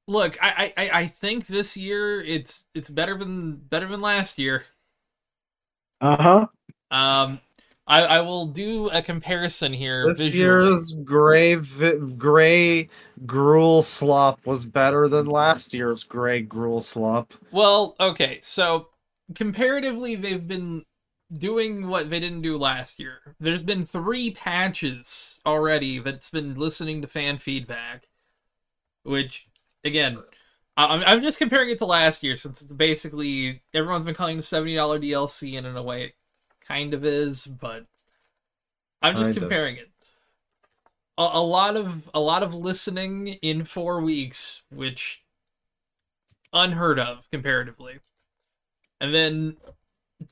look, 0.08 0.38
I, 0.42 0.72
I, 0.76 0.84
I- 0.86 0.98
I 1.02 1.06
think 1.06 1.46
this 1.46 1.76
year 1.76 2.22
it's 2.22 2.66
it's 2.74 2.88
better 2.88 3.16
than 3.18 3.56
better 3.56 3.86
than 3.86 4.00
last 4.00 4.38
year. 4.38 4.64
Uh-huh 6.00 6.46
Um, 6.90 7.40
I, 7.86 8.02
I 8.04 8.20
will 8.20 8.46
do 8.46 8.88
a 8.90 9.02
comparison 9.02 9.72
here. 9.72 10.06
This 10.06 10.18
visually. 10.18 10.44
year's 10.44 10.94
gray, 11.02 11.56
vi- 11.56 11.98
gray 12.16 12.88
gruel 13.26 13.82
slop 13.82 14.46
was 14.46 14.64
better 14.64 15.08
than 15.08 15.26
last 15.26 15.74
year's 15.74 16.04
gray 16.04 16.40
gruel 16.40 16.82
slop. 16.82 17.34
Well, 17.50 17.96
okay, 17.98 18.38
so 18.42 18.88
comparatively, 19.34 20.14
they've 20.14 20.46
been 20.46 20.84
doing 21.32 21.88
what 21.88 22.10
they 22.10 22.20
didn't 22.20 22.42
do 22.42 22.56
last 22.56 23.00
year. 23.00 23.34
There's 23.40 23.64
been 23.64 23.84
three 23.84 24.30
patches 24.30 25.40
already 25.44 25.98
that's 25.98 26.30
been 26.30 26.54
listening 26.54 27.02
to 27.02 27.08
fan 27.08 27.38
feedback, 27.38 28.06
which, 29.02 29.46
again, 29.84 30.18
I- 30.18 30.22
I'm, 30.88 31.02
I'm 31.04 31.22
just 31.22 31.38
comparing 31.38 31.70
it 31.70 31.78
to 31.78 31.86
last 31.86 32.22
year 32.22 32.36
since 32.36 32.62
it's 32.62 32.72
basically 32.72 33.62
everyone's 33.74 34.04
been 34.04 34.14
calling 34.14 34.38
it 34.38 34.44
$70 34.44 34.98
DLC, 34.98 35.56
and 35.56 35.66
in 35.66 35.76
a 35.76 35.82
way, 35.82 36.04
it 36.04 36.14
kind 36.66 36.94
of 36.94 37.04
is, 37.04 37.46
but 37.46 37.86
I'm 39.02 39.16
just 39.16 39.34
Kind 39.34 39.42
of. 39.42 39.48
comparing 39.48 39.76
it. 39.76 39.90
A, 41.18 41.22
a 41.22 41.40
lot 41.42 41.76
of 41.76 42.10
a 42.14 42.18
lot 42.20 42.42
of 42.42 42.52
listening 42.54 43.28
in 43.42 43.64
four 43.64 44.00
weeks, 44.00 44.62
which 44.70 45.22
unheard 46.52 46.98
of 46.98 47.28
comparatively. 47.30 48.00
And 49.00 49.14
then 49.14 49.56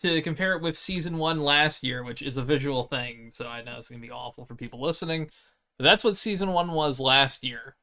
to 0.00 0.22
compare 0.22 0.54
it 0.54 0.62
with 0.62 0.78
season 0.78 1.18
one 1.18 1.40
last 1.40 1.82
year, 1.84 2.04
which 2.04 2.22
is 2.22 2.36
a 2.36 2.44
visual 2.44 2.84
thing, 2.84 3.32
so 3.34 3.48
I 3.48 3.62
know 3.62 3.78
it's 3.78 3.88
gonna 3.90 4.00
be 4.02 4.10
awful 4.10 4.44
for 4.46 4.54
people 4.54 4.80
listening. 4.80 5.30
But 5.78 5.84
that's 5.84 6.04
what 6.04 6.16
season 6.16 6.52
one 6.52 6.72
was 6.72 7.00
last 7.00 7.44
year. 7.44 7.76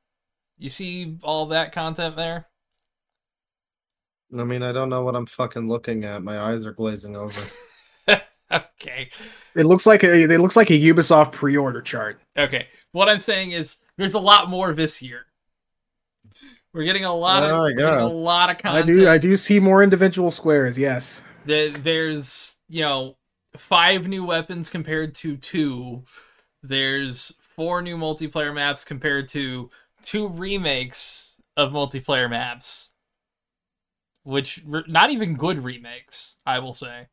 You 0.57 0.69
see 0.69 1.17
all 1.23 1.47
that 1.47 1.71
content 1.73 2.15
there? 2.17 2.47
I 4.39 4.43
mean, 4.43 4.63
I 4.63 4.71
don't 4.71 4.89
know 4.89 5.03
what 5.03 5.15
I'm 5.15 5.25
fucking 5.25 5.67
looking 5.67 6.03
at. 6.03 6.23
My 6.23 6.39
eyes 6.39 6.65
are 6.65 6.73
glazing 6.73 7.15
over. 7.15 7.41
okay. 8.51 9.09
it 9.55 9.65
looks 9.65 9.85
like 9.85 10.03
a 10.03 10.21
it 10.23 10.39
looks 10.39 10.55
like 10.55 10.69
a 10.69 10.79
ubisoft 10.79 11.31
pre-order 11.31 11.81
chart 11.81 12.19
Okay. 12.37 12.67
What 12.91 13.09
I'm 13.09 13.19
saying 13.19 13.51
is 13.51 13.77
there's 13.97 14.13
a 14.13 14.19
lot 14.19 14.49
more 14.49 14.73
this 14.73 15.01
year. 15.01 15.25
We're 16.73 16.83
getting 16.83 17.05
a 17.05 17.13
lot 17.13 17.43
of 17.43 17.51
ah, 17.51 17.63
I 17.65 17.73
we're 17.75 17.97
a 17.99 18.07
lot 18.07 18.49
of 18.49 18.57
content. 18.57 18.89
i 18.89 18.91
do 18.91 19.09
i 19.09 19.17
do 19.17 19.37
see 19.37 19.59
more 19.61 19.81
individual 19.81 20.29
squares 20.29 20.77
yes 20.77 21.21
There- 21.45 21.71
there's 21.71 22.57
you 22.67 22.81
know 22.81 23.15
five 23.55 24.07
new 24.07 24.25
weapons 24.25 24.69
compared 24.69 25.15
to 25.15 25.37
two 25.37 26.03
there's 26.61 27.33
four 27.41 27.81
new 27.81 27.95
multiplayer 27.97 28.53
maps 28.53 28.83
compared 28.83 29.29
to 29.29 29.69
two 30.03 30.27
remakes 30.27 31.35
of 31.55 31.71
multiplayer 31.71 32.29
maps 32.29 32.91
which 34.25 34.63
not 34.65 35.11
even 35.11 35.35
good 35.37 35.63
remakes 35.63 36.37
i 36.47 36.59
will 36.59 36.73
say 36.73 37.07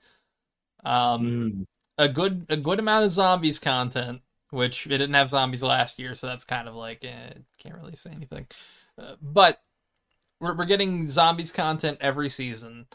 um 0.85 1.23
Mm. 1.23 1.67
a 1.99 2.09
good 2.09 2.47
a 2.51 2.57
good 2.57 2.81
amount 2.81 3.05
of 3.07 3.13
zombies 3.13 3.59
content 3.61 4.23
which 4.51 4.87
it 4.87 4.91
didn't 4.91 5.15
have 5.15 5.31
zombies 5.31 5.63
last 5.63 5.99
year 5.99 6.15
so 6.17 6.27
that's 6.29 6.45
kind 6.45 6.69
of 6.69 6.77
like 6.77 7.05
eh, 7.05 7.35
can't 7.59 7.77
really 7.77 7.97
say 7.97 8.11
anything 8.13 8.47
uh, 8.99 9.17
but 9.23 9.63
we're, 10.41 10.57
we're 10.57 10.67
getting 10.67 11.09
zombies 11.09 11.53
content 11.53 11.99
every 12.03 12.31
season 12.31 12.87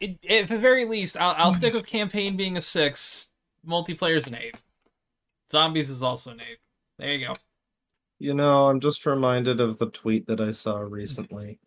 it, 0.00 0.18
at 0.28 0.48
the 0.48 0.58
very 0.58 0.84
least, 0.86 1.16
I'll, 1.16 1.34
I'll 1.36 1.52
stick 1.52 1.74
with 1.74 1.86
campaign 1.86 2.36
being 2.36 2.56
a 2.56 2.60
six, 2.60 3.28
multiplayer's 3.66 4.26
an 4.26 4.34
eight. 4.34 4.56
Zombies 5.50 5.90
is 5.90 6.02
also 6.02 6.30
an 6.32 6.40
eight. 6.40 6.58
There 6.98 7.12
you 7.12 7.26
go. 7.28 7.34
You 8.20 8.34
know, 8.34 8.66
I'm 8.66 8.80
just 8.80 9.06
reminded 9.06 9.60
of 9.62 9.78
the 9.78 9.90
tweet 9.90 10.26
that 10.26 10.42
I 10.42 10.50
saw 10.50 10.78
recently. 10.78 11.58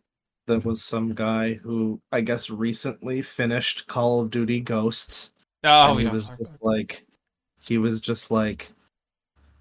That 0.46 0.64
was 0.64 0.84
some 0.84 1.12
guy 1.12 1.54
who 1.54 2.00
I 2.12 2.20
guess 2.20 2.48
recently 2.48 3.22
finished 3.22 3.88
Call 3.88 4.20
of 4.20 4.30
Duty 4.30 4.60
Ghosts. 4.60 5.32
Oh, 5.64 5.90
and 5.90 5.98
he 5.98 6.04
don't 6.04 6.14
was 6.14 6.30
just 6.38 6.56
like 6.62 7.04
he 7.60 7.76
was 7.76 8.00
just 8.00 8.30
like 8.30 8.70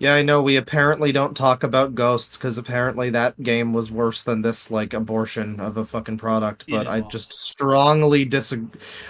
yeah 0.04 0.14
i 0.16 0.22
know 0.22 0.42
we 0.42 0.58
apparently 0.58 1.14
don't 1.14 1.36
talk 1.36 1.64
about 1.64 1.96
ghosts 1.96 2.36
because 2.38 2.58
apparently 2.58 3.10
that 3.10 3.42
game 3.42 3.72
was 3.72 3.90
worse 3.90 4.24
than 4.24 4.42
this 4.42 4.70
like 4.70 4.94
abortion 4.94 5.58
of 5.62 5.78
a 5.78 5.86
fucking 5.86 6.18
product 6.18 6.66
but 6.68 6.88
i 6.88 7.00
awful. 7.00 7.10
just 7.10 7.34
strongly 7.34 8.26
disagree 8.26 8.68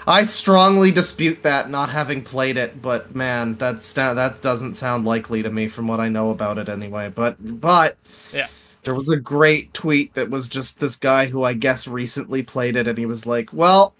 i 0.08 0.22
strongly 0.24 0.92
dispute 0.92 1.42
that 1.42 1.70
not 1.70 1.90
having 1.90 2.22
played 2.22 2.58
it 2.58 2.80
but 2.82 3.14
man 3.16 3.56
that's 3.56 3.92
that 3.94 4.40
doesn't 4.44 4.76
sound 4.76 5.04
likely 5.04 5.42
to 5.42 5.50
me 5.50 5.68
from 5.68 5.88
what 5.88 6.00
i 6.00 6.08
know 6.08 6.30
about 6.30 6.60
it 6.60 6.70
anyway 6.70 7.10
but 7.10 7.36
but 7.60 7.98
Yeah. 8.32 8.48
there 8.84 8.94
was 8.94 9.10
a 9.10 9.18
great 9.18 9.74
tweet 9.74 10.14
that 10.14 10.30
was 10.30 10.48
just 10.48 10.80
this 10.80 10.96
guy 10.96 11.26
who 11.26 11.44
i 11.44 11.54
guess 11.54 11.88
recently 11.88 12.44
played 12.44 12.76
it 12.76 12.88
and 12.88 12.98
he 13.00 13.08
was 13.08 13.26
like 13.26 13.52
well 13.52 13.96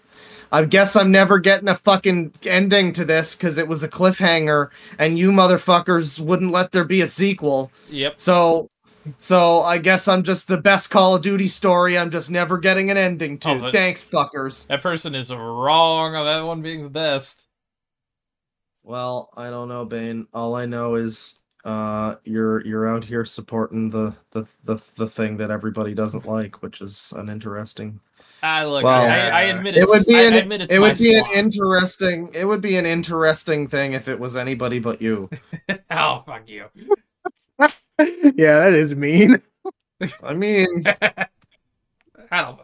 I 0.52 0.64
guess 0.64 0.96
I'm 0.96 1.10
never 1.10 1.38
getting 1.38 1.68
a 1.68 1.74
fucking 1.74 2.34
ending 2.44 2.92
to 2.94 3.04
this 3.04 3.34
because 3.34 3.58
it 3.58 3.68
was 3.68 3.82
a 3.82 3.88
cliffhanger 3.88 4.70
and 4.98 5.18
you 5.18 5.30
motherfuckers 5.30 6.20
wouldn't 6.20 6.52
let 6.52 6.72
there 6.72 6.84
be 6.84 7.00
a 7.00 7.06
sequel. 7.06 7.70
Yep. 7.90 8.18
So, 8.18 8.70
so 9.18 9.60
I 9.60 9.78
guess 9.78 10.08
I'm 10.08 10.22
just 10.22 10.48
the 10.48 10.56
best 10.56 10.90
Call 10.90 11.14
of 11.14 11.22
Duty 11.22 11.48
story. 11.48 11.98
I'm 11.98 12.10
just 12.10 12.30
never 12.30 12.58
getting 12.58 12.90
an 12.90 12.96
ending 12.96 13.38
to. 13.40 13.66
Oh, 13.66 13.72
Thanks, 13.72 14.04
fuckers. 14.04 14.66
That 14.68 14.82
person 14.82 15.14
is 15.14 15.30
wrong 15.30 16.14
on 16.14 16.24
that 16.24 16.46
one 16.46 16.62
being 16.62 16.82
the 16.82 16.90
best. 16.90 17.46
Well, 18.82 19.30
I 19.36 19.50
don't 19.50 19.68
know, 19.68 19.84
Bane. 19.84 20.26
All 20.34 20.54
I 20.54 20.66
know 20.66 20.94
is 20.94 21.40
uh 21.64 22.16
you're 22.24 22.62
you're 22.66 22.86
out 22.86 23.02
here 23.02 23.24
supporting 23.24 23.88
the 23.88 24.14
the 24.32 24.44
the, 24.64 24.76
the 24.96 25.06
thing 25.06 25.38
that 25.38 25.50
everybody 25.50 25.94
doesn't 25.94 26.26
like, 26.26 26.62
which 26.62 26.82
is 26.82 27.12
an 27.16 27.30
interesting 27.30 27.98
I 28.44 28.64
look. 28.64 28.84
Well, 28.84 29.02
I, 29.02 29.30
I 29.30 29.42
admit 29.44 29.74
it 29.74 29.88
would 29.88 30.04
be 30.04 30.14
an 30.14 30.34
I 30.34 30.36
admit 30.36 30.60
it's 30.60 30.72
it 30.72 30.78
would 30.78 30.98
be 30.98 31.14
an 31.14 31.24
interesting 31.34 32.28
it 32.34 32.44
would 32.44 32.60
be 32.60 32.76
an 32.76 32.84
interesting 32.84 33.66
thing 33.66 33.94
if 33.94 34.06
it 34.06 34.20
was 34.20 34.36
anybody 34.36 34.78
but 34.78 35.00
you. 35.00 35.30
oh 35.90 36.22
fuck 36.26 36.46
you. 36.46 36.66
yeah, 37.58 38.58
that 38.58 38.74
is 38.74 38.94
mean. 38.94 39.40
I 40.22 40.34
mean, 40.34 40.68
I 40.86 42.42
don't. 42.42 42.60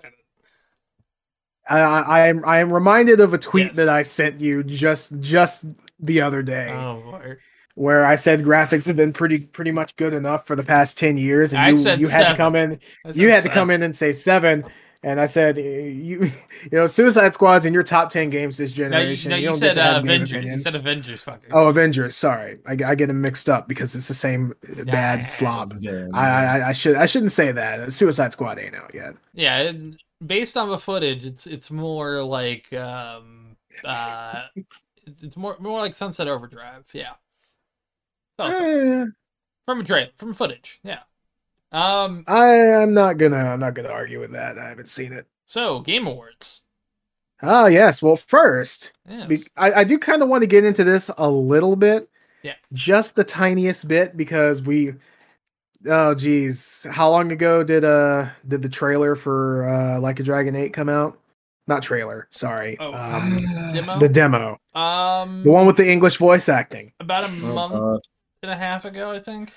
I, 1.66 2.26
am 2.26 2.44
I 2.44 2.58
am 2.58 2.72
reminded 2.72 3.20
of 3.20 3.32
a 3.32 3.38
tweet 3.38 3.68
Yes. 3.68 3.76
that 3.76 3.88
I 3.88 4.02
sent 4.02 4.40
you 4.40 4.62
just 4.62 5.18
just 5.20 5.64
the 5.98 6.20
other 6.20 6.42
day. 6.42 6.70
Oh 6.72 7.00
boy. 7.10 7.36
where 7.76 8.04
I 8.04 8.16
said 8.16 8.42
graphics 8.42 8.86
have 8.86 8.96
been 8.96 9.12
pretty 9.14 9.40
pretty 9.46 9.70
much 9.70 9.96
good 9.96 10.12
enough 10.12 10.46
for 10.46 10.56
the 10.56 10.64
past 10.64 10.98
ten 10.98 11.16
years, 11.16 11.54
and 11.54 11.62
I 11.62 11.70
you 11.70 11.76
said 11.78 12.00
you 12.00 12.08
had 12.08 12.28
to 12.28 12.36
come 12.36 12.54
in 12.54 12.80
you 13.14 13.30
had 13.30 13.44
to 13.44 13.48
come 13.48 13.70
in 13.70 13.82
and 13.82 13.96
say 13.96 14.12
seven, 14.12 14.64
and 15.02 15.18
I 15.20 15.26
said 15.26 15.56
you 15.56 16.24
you 16.24 16.30
know 16.72 16.86
Suicide 16.86 17.32
Squad's 17.34 17.64
in 17.66 17.72
your 17.74 17.82
top 17.82 18.10
ten 18.10 18.30
games 18.30 18.58
this 18.58 18.76
No, 18.76 18.84
you, 18.84 18.90
generation. 18.90 19.30
no, 19.30 19.36
you 19.36 19.48
you, 19.50 19.54
said 19.54 19.60
get 19.60 19.74
to 19.74 19.82
have 19.82 19.94
uh, 19.96 20.00
game 20.00 20.10
Avengers. 20.10 20.30
You 20.32 20.38
opinions. 20.38 20.62
said 20.64 20.74
Avengers, 20.74 21.24
fucker. 21.24 21.40
Oh, 21.52 21.68
Avengers. 21.68 22.14
Sorry, 22.16 22.56
I, 22.66 22.72
I 22.72 22.94
get 22.94 23.06
them 23.08 23.20
mixed 23.20 23.48
up 23.48 23.68
because 23.68 23.94
it's 23.94 24.08
the 24.08 24.14
same 24.14 24.52
Yeah. 24.76 24.84
bad 24.84 25.30
slob. 25.30 25.76
yeah, 25.80 26.06
I, 26.14 26.28
I 26.58 26.68
I 26.68 26.72
should 26.72 26.96
I 26.96 27.06
shouldn't 27.06 27.32
say 27.32 27.52
that. 27.52 27.92
Suicide 27.92 28.32
Squad 28.32 28.58
ain't 28.58 28.74
out 28.74 28.94
yet. 28.94 29.14
Yeah, 29.34 29.72
based 30.26 30.56
on 30.56 30.68
the 30.68 30.78
footage, 30.78 31.24
it's 31.26 31.46
it's 31.46 31.70
more 31.70 32.22
like 32.22 32.72
um 32.72 33.56
uh 33.84 34.42
it's 35.06 35.22
it's 35.22 35.36
more 35.36 35.56
more 35.60 35.80
like 35.80 35.94
Sunset 35.94 36.28
Overdrive. 36.28 36.84
Yeah. 36.92 37.12
So, 38.38 38.50
so- 38.50 38.64
Eh, 38.64 39.04
from 39.66 39.80
a 39.80 39.84
trailer, 39.84 40.10
from 40.16 40.34
footage. 40.34 40.80
Yeah. 40.82 41.00
Um. 41.72 42.24
I 42.26 42.74
I'm 42.82 42.94
not 42.94 43.16
gonna 43.18 43.36
I'm 43.36 43.60
not 43.60 43.74
gonna 43.74 43.90
argue 43.90 44.20
with 44.20 44.32
that. 44.32 44.58
I 44.58 44.68
haven't 44.68 44.90
seen 44.90 45.12
it. 45.12 45.26
So 45.46 45.80
Game 45.80 46.06
Awards. 46.06 46.62
Ah 47.42 47.66
yes. 47.66 48.02
Well, 48.02 48.16
first 48.16 48.92
Yes. 49.08 49.26
Be- 49.28 49.50
I, 49.56 49.72
I 49.72 49.84
do 49.84 49.98
kind 49.98 50.22
of 50.22 50.28
want 50.28 50.42
to 50.42 50.46
get 50.46 50.64
into 50.64 50.84
this 50.84 51.10
a 51.18 51.30
little 51.30 51.76
bit. 51.76 52.08
Yeah. 52.42 52.54
Just 52.72 53.16
the 53.16 53.24
tiniest 53.24 53.86
bit 53.88 54.16
because 54.16 54.62
we 54.62 54.94
oh 55.88 56.14
geez. 56.14 56.86
How 56.90 57.10
long 57.10 57.30
ago 57.32 57.62
did 57.62 57.84
uh 57.84 58.28
did 58.48 58.62
the 58.62 58.68
trailer 58.68 59.14
for 59.16 59.68
uh 59.68 60.00
Like 60.00 60.20
a 60.20 60.22
Dragon 60.22 60.56
8 60.56 60.72
come 60.72 60.88
out? 60.88 61.18
Not 61.66 61.82
trailer, 61.84 62.26
sorry. 62.32 62.76
Oh, 62.80 62.92
um, 62.92 63.36
demo. 63.72 63.98
the 64.00 64.08
demo. 64.08 64.58
um. 64.74 65.44
The 65.44 65.52
one 65.52 65.66
with 65.66 65.76
the 65.76 65.88
English 65.88 66.16
voice 66.16 66.48
acting. 66.48 66.92
about 66.98 67.24
a 67.24 67.26
Oh, 67.28 67.54
month 67.54 67.72
God. 67.74 68.00
and 68.42 68.50
a 68.50 68.56
half 68.56 68.84
ago, 68.86 69.12
I 69.12 69.20
think. 69.20 69.52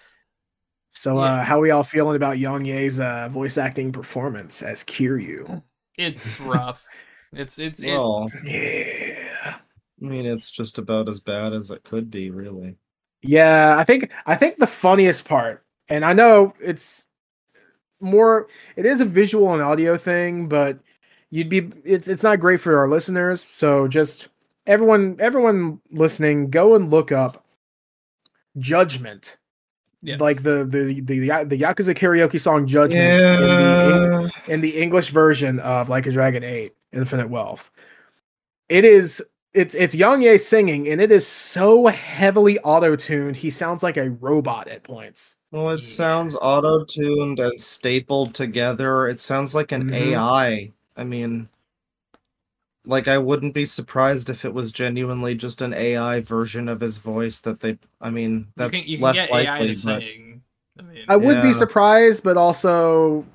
So 0.94 1.18
Yeah. 1.18 1.24
uh 1.24 1.44
how 1.44 1.60
we 1.60 1.72
all 1.72 1.84
feeling 1.84 2.15
about 2.15 2.38
Yong 2.40 2.65
Yea's 2.65 2.99
uh 2.99 3.30
voice 3.30 3.57
acting 3.57 3.91
performance 3.91 4.61
as 4.64 4.84
Kiryu? 4.84 5.64
It's 5.98 6.40
rough. 6.40 6.86
it's 7.34 7.60
it's 7.60 7.82
it, 7.84 8.07
Yeah. 8.44 9.57
I 10.02 10.06
mean, 10.06 10.26
it's 10.26 10.52
just 10.52 10.78
about 10.78 11.07
as 11.10 11.20
bad 11.22 11.53
as 11.53 11.72
it 11.72 11.84
could 11.84 12.11
be, 12.11 12.30
really. 12.30 12.78
Yeah, 13.22 13.78
I 13.78 13.84
think 13.86 14.11
I 14.26 14.36
think 14.36 14.57
the 14.57 14.68
funniest 14.68 15.26
part, 15.28 15.64
and 15.90 16.03
I 16.03 16.14
know 16.14 16.53
it's 16.60 17.06
more 18.02 18.48
it 18.76 18.86
is 18.86 19.02
a 19.02 19.06
visual 19.06 19.53
and 19.53 19.61
audio 19.61 19.95
thing, 19.98 20.48
but 20.49 20.80
you'd 21.32 21.49
be 21.49 21.72
it's 21.86 22.07
it's 22.10 22.24
not 22.24 22.40
great 22.41 22.60
for 22.60 22.78
our 22.78 22.88
listeners, 22.90 23.41
so 23.41 23.88
just 23.88 24.28
everyone 24.68 25.18
everyone 25.20 25.80
listening, 25.91 26.49
go 26.49 26.76
and 26.76 26.91
look 26.91 27.11
up 27.14 27.45
Judgment. 28.57 29.38
Yes. 30.03 30.19
Like 30.19 30.43
the 30.43 30.65
the 30.65 30.99
the 31.01 31.19
the 31.45 31.59
Yakuza 31.61 31.95
karaoke 31.95 32.39
song 32.39 32.67
Judgment 32.67 33.01
in, 33.01 33.19
the, 33.19 34.31
in 34.49 34.61
the 34.61 34.77
English 34.81 35.11
version 35.11 35.59
of 35.61 35.88
Like 35.88 36.05
a 36.05 36.11
Dragon 36.11 36.43
8 36.43 36.73
Infinite 36.91 37.30
Wealth. 37.30 37.71
It 38.67 38.84
is 38.84 39.23
it's 39.53 39.75
it's 39.75 39.95
Yong 39.95 40.21
Yea 40.21 40.38
singing 40.38 40.89
and 40.89 40.99
it 40.99 41.09
is 41.09 41.25
so 41.25 41.88
heavily 41.88 42.59
auto-tuned. 42.59 43.38
He 43.38 43.49
sounds 43.49 43.81
like 43.81 43.95
a 43.95 44.09
robot 44.09 44.67
at 44.67 44.84
points. 44.84 45.38
Well, 45.51 45.69
it 45.69 45.80
Yeah. 45.80 45.85
sounds 45.85 46.35
auto-tuned 46.41 47.39
and 47.39 47.61
stapled 47.61 48.34
together. 48.34 49.07
It 49.07 49.21
sounds 49.21 49.55
like 49.55 49.71
an 49.71 49.89
Mhm. 49.89 49.93
AI. 50.15 50.71
I 50.97 51.03
mean, 51.05 51.47
like 52.85 53.07
I 53.07 53.18
wouldn't 53.18 53.53
be 53.53 53.65
surprised 53.65 54.30
if 54.30 54.45
it 54.45 54.53
was 54.53 54.72
genuinely 54.72 55.35
just 55.35 55.61
an 55.61 55.73
AI 55.73 56.19
version 56.22 56.68
of 56.68 56.81
his 56.81 56.97
voice 56.97 57.41
that 57.41 57.60
they. 57.60 57.77
I 58.01 58.10
mean, 58.10 58.47
that's 58.55 58.76
you 58.76 58.81
can, 58.84 58.91
you 58.91 58.97
can 58.97 59.03
less 59.03 59.15
get 59.15 59.31
likely, 59.31 59.68
AI 59.68 59.68
but 59.68 59.76
sing. 59.76 60.41
I 60.77 60.81
mean, 60.81 61.05
I 61.07 61.15
would 61.15 61.38
Yeah. 61.38 61.43
be 61.43 61.53
surprised, 61.53 62.23
but 62.23 62.38
also 62.38 63.26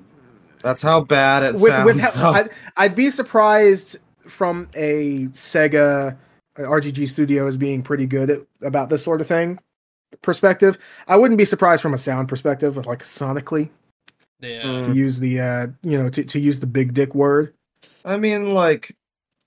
that's 0.60 0.82
how 0.82 1.02
bad 1.02 1.42
it 1.42 1.52
with 1.54 1.66
sounds. 1.66 1.84
with 1.86 2.14
how. 2.14 2.32
I'd, 2.32 2.50
I'd 2.76 2.94
be 2.94 3.10
surprised 3.10 3.98
from 4.26 4.68
a 4.74 5.26
Sega 5.32 6.16
uh, 6.58 6.62
RGG 6.62 7.08
studio 7.08 7.46
as 7.46 7.56
being 7.56 7.82
pretty 7.82 8.06
good 8.06 8.30
at, 8.30 8.40
about 8.62 8.90
this 8.90 9.02
sort 9.02 9.20
of 9.20 9.26
thing 9.26 9.58
perspective. 10.22 10.78
I 11.06 11.16
wouldn't 11.16 11.38
be 11.38 11.44
surprised 11.44 11.80
from 11.80 11.94
a 11.94 11.98
sound 11.98 12.28
perspective, 12.28 12.76
with 12.76 12.86
like 12.86 13.02
sonically 13.02 13.70
yeah. 14.40 14.62
Mm. 14.62 14.84
to 14.84 14.92
use 14.92 15.18
the 15.18 15.40
uh 15.40 15.66
you 15.82 16.02
know 16.02 16.10
to, 16.10 16.24
to 16.24 16.40
use 16.40 16.60
the 16.60 16.66
big 16.66 16.94
dick 16.94 17.14
word. 17.14 17.54
I 18.04 18.16
mean, 18.16 18.54
like, 18.54 18.96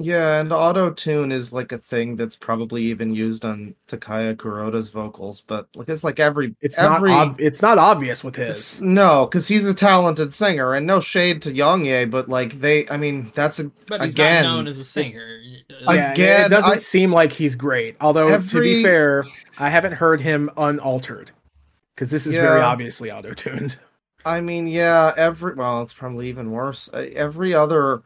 yeah, 0.04 0.40
and 0.42 0.52
auto 0.52 0.92
tune 0.92 1.32
is 1.32 1.52
like 1.54 1.72
a 1.72 1.78
thing 1.78 2.16
that's 2.16 2.36
probably 2.36 2.84
even 2.84 3.14
used 3.14 3.46
on 3.46 3.76
Takaya 3.88 4.36
Kuroda's 4.36 4.90
vocals, 4.90 5.42
but 5.42 5.68
like 5.76 5.90
it's 5.90 6.04
like 6.04 6.20
every 6.20 6.56
It's 6.62 6.78
every 6.78 7.10
not 7.10 7.28
ob- 7.30 7.42
it's 7.42 7.62
not 7.62 7.78
obvious 7.78 8.24
with 8.24 8.36
his. 8.36 8.82
no, 8.82 9.26
because 9.26 9.48
he's 9.48 9.68
a 9.68 9.74
talented 9.74 10.34
singer, 10.34 10.74
and 10.74 10.86
no 10.86 11.00
shade 11.00 11.42
to 11.44 11.54
Yong 11.54 11.86
Yea, 11.86 12.06
but 12.06 12.30
like 12.30 12.60
they, 12.60 12.88
I 12.90 12.98
mean, 12.98 13.32
that's 13.36 13.60
a 13.60 13.72
But 13.88 14.02
he's 14.02 14.14
again, 14.14 14.44
not 14.44 14.56
known 14.56 14.68
as 14.68 14.78
a 14.78 14.84
singer. 14.86 15.40
I- 15.88 15.96
Yeah, 15.96 16.12
again, 16.14 16.46
it 16.46 16.50
doesn't 16.50 16.72
I- 16.74 16.78
seem 16.78 17.12
like 17.12 17.32
he's 17.32 17.56
great. 17.56 17.96
Although 18.02 18.42
to 18.42 18.62
be 18.62 18.84
fair, 18.84 19.26
I 19.58 19.70
haven't 19.70 19.94
heard 19.94 20.22
him 20.22 20.50
unaltered 20.58 21.32
because 21.96 22.12
this 22.12 22.26
is 22.26 22.34
very 22.36 22.62
obviously 22.62 23.12
auto 23.12 23.34
tuned. 23.34 23.78
I 24.24 24.40
mean, 24.40 24.68
yeah, 24.68 25.14
every 25.18 25.56
well, 25.56 25.82
it's 25.82 25.94
probably 25.96 26.30
even 26.30 26.52
worse. 26.52 26.92
Every 26.94 27.56
other, 27.56 28.04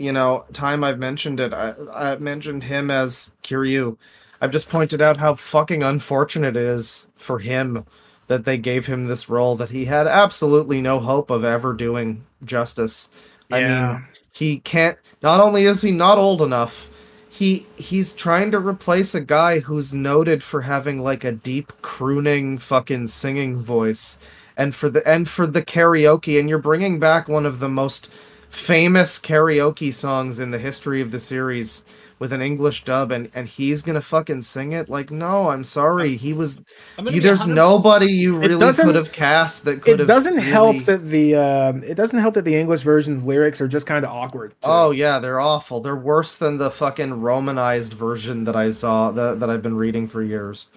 you 0.00 0.12
know, 0.12 0.46
time 0.54 0.82
I've 0.82 0.98
mentioned 0.98 1.40
it, 1.40 1.52
I, 1.52 1.74
I 1.92 2.16
mentioned 2.16 2.64
him 2.64 2.90
as 2.90 3.34
Kiryu. 3.42 3.98
I've 4.40 4.50
just 4.50 4.70
pointed 4.70 5.02
out 5.02 5.18
how 5.18 5.34
fucking 5.34 5.82
unfortunate 5.82 6.56
it 6.56 6.62
is 6.62 7.06
for 7.16 7.38
him 7.38 7.84
that 8.28 8.46
they 8.46 8.56
gave 8.56 8.86
him 8.86 9.04
this 9.04 9.28
role 9.28 9.56
that 9.56 9.68
he 9.68 9.84
had 9.84 10.06
absolutely 10.06 10.80
no 10.80 11.00
hope 11.00 11.30
of 11.30 11.44
ever 11.44 11.74
doing 11.74 12.24
justice. 12.46 13.10
I 13.50 13.62
mean, 13.62 14.04
he 14.32 14.60
can't. 14.60 14.96
Not 15.22 15.40
only 15.40 15.64
is 15.64 15.82
he 15.82 15.90
not 15.90 16.16
old 16.16 16.40
enough, 16.40 16.90
he 17.28 17.66
he's 17.76 18.14
trying 18.14 18.50
to 18.52 18.58
replace 18.58 19.14
a 19.14 19.20
guy 19.20 19.60
who's 19.60 19.92
noted 19.92 20.42
for 20.42 20.62
having 20.62 21.02
like 21.02 21.24
a 21.24 21.32
deep 21.32 21.72
crooning 21.82 22.56
fucking 22.56 23.08
singing 23.08 23.62
voice 23.62 24.18
and 24.56 24.74
for 24.74 24.88
the 24.88 25.06
and 25.06 25.28
for 25.28 25.46
the 25.46 25.62
karaoke 25.62 26.38
and 26.40 26.48
you're 26.48 26.58
bringing 26.58 26.98
back 26.98 27.28
one 27.28 27.46
of 27.46 27.58
the 27.58 27.68
most 27.68 28.10
famous 28.50 29.18
karaoke 29.18 29.94
songs 29.94 30.38
in 30.38 30.50
the 30.50 30.58
history 30.58 31.00
of 31.00 31.10
the 31.10 31.18
series 31.18 31.84
with 32.20 32.32
an 32.32 32.42
English 32.42 32.84
dub 32.84 33.10
and 33.10 33.30
and 33.34 33.48
he's 33.48 33.80
going 33.82 33.94
to 33.94 34.00
fucking 34.00 34.42
sing 34.42 34.72
it 34.72 34.88
like 34.88 35.10
no 35.10 35.48
I'm 35.48 35.64
sorry 35.64 36.16
he 36.16 36.32
was 36.32 36.60
I'm 36.98 37.04
gonna 37.04 37.16
you, 37.16 37.22
there's 37.22 37.46
nobody 37.46 38.12
you 38.12 38.36
really 38.36 38.72
could 38.72 38.94
have 38.94 39.10
cast 39.12 39.64
that 39.64 39.82
could 39.82 39.94
it 39.94 39.98
have 40.00 40.08
doesn't 40.08 40.36
help 40.36 40.84
that 40.84 41.08
the 41.08 41.34
um, 41.36 41.82
it 41.82 41.94
doesn't 41.94 42.18
help 42.18 42.34
that 42.34 42.44
the 42.44 42.54
English 42.54 42.82
version's 42.82 43.24
lyrics 43.24 43.60
are 43.60 43.68
just 43.68 43.86
kind 43.86 44.04
of 44.04 44.10
awkward. 44.12 44.50
too. 44.50 44.56
Oh 44.64 44.90
yeah, 44.90 45.18
they're 45.18 45.40
awful. 45.40 45.80
They're 45.80 45.96
worse 45.96 46.36
than 46.36 46.58
the 46.58 46.70
fucking 46.70 47.20
romanized 47.20 47.94
version 47.94 48.44
that 48.44 48.56
I 48.56 48.70
saw 48.70 49.10
that, 49.12 49.40
that 49.40 49.48
I've 49.48 49.62
been 49.62 49.76
reading 49.76 50.06
for 50.06 50.22
years. 50.22 50.70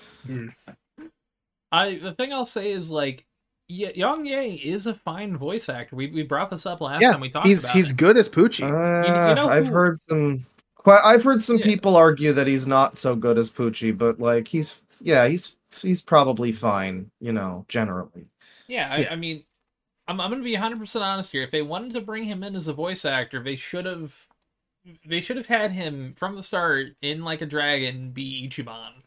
I 1.73 1.95
the 1.95 2.13
thing 2.13 2.31
I'll 2.31 2.45
say 2.45 2.71
is 2.71 2.89
like, 2.89 3.25
yeah, 3.67 3.89
Yong 3.95 4.25
Yea 4.25 4.53
is 4.53 4.87
a 4.87 4.93
fine 4.93 5.37
voice 5.37 5.69
actor. 5.69 5.95
We 5.95 6.07
we 6.07 6.23
brought 6.23 6.49
this 6.49 6.65
up 6.65 6.81
last 6.81 7.01
yeah, 7.01 7.11
time 7.11 7.21
we 7.21 7.29
talked 7.29 7.47
he's 7.47 7.63
about 7.63 7.75
he's 7.75 7.91
it. 7.91 7.97
good 7.97 8.17
as 8.17 8.27
Poochie. 8.29 8.63
Uh, 8.63 9.07
you 9.29 9.35
know 9.35 9.47
I've 9.49 9.67
who- 9.67 9.73
heard 9.73 9.97
some 10.09 10.45
quite 10.75 11.01
I've 11.03 11.23
heard 11.23 11.41
some 11.43 11.57
Yeah. 11.57 11.63
people 11.63 11.95
argue 11.95 12.33
that 12.33 12.47
he's 12.47 12.67
not 12.67 12.97
so 12.97 13.15
good 13.15 13.37
as 13.37 13.49
Poochie, 13.51 13.97
but 13.97 14.19
like 14.19 14.47
he's 14.47 14.81
yeah, 15.01 15.27
he's 15.27 15.57
he's 15.81 16.01
probably 16.01 16.51
fine, 16.51 17.09
you 17.19 17.31
know, 17.31 17.65
generally. 17.69 18.27
Yeah, 18.67 18.89
I, 18.91 18.97
Yeah. 18.99 19.13
I 19.13 19.15
mean, 19.15 19.43
I'm 20.07 20.19
I'm 20.19 20.29
gonna 20.31 20.43
be 20.43 20.53
100 20.53 20.79
percent 20.79 21.03
honest 21.05 21.31
here. 21.31 21.43
If 21.43 21.51
they 21.51 21.61
wanted 21.61 21.93
to 21.93 22.01
bring 22.01 22.25
him 22.25 22.43
in 22.43 22.55
as 22.55 22.67
a 22.67 22.73
voice 22.73 23.05
actor, 23.05 23.41
they 23.41 23.55
should 23.55 23.85
have 23.85 24.13
they 25.05 25.21
should 25.21 25.37
have 25.37 25.45
had 25.45 25.71
him 25.71 26.13
from 26.17 26.35
the 26.35 26.43
start 26.43 26.87
in 27.01 27.23
like 27.23 27.41
a 27.41 27.45
dragon 27.45 28.11
be 28.11 28.47
Ichiban. 28.49 29.02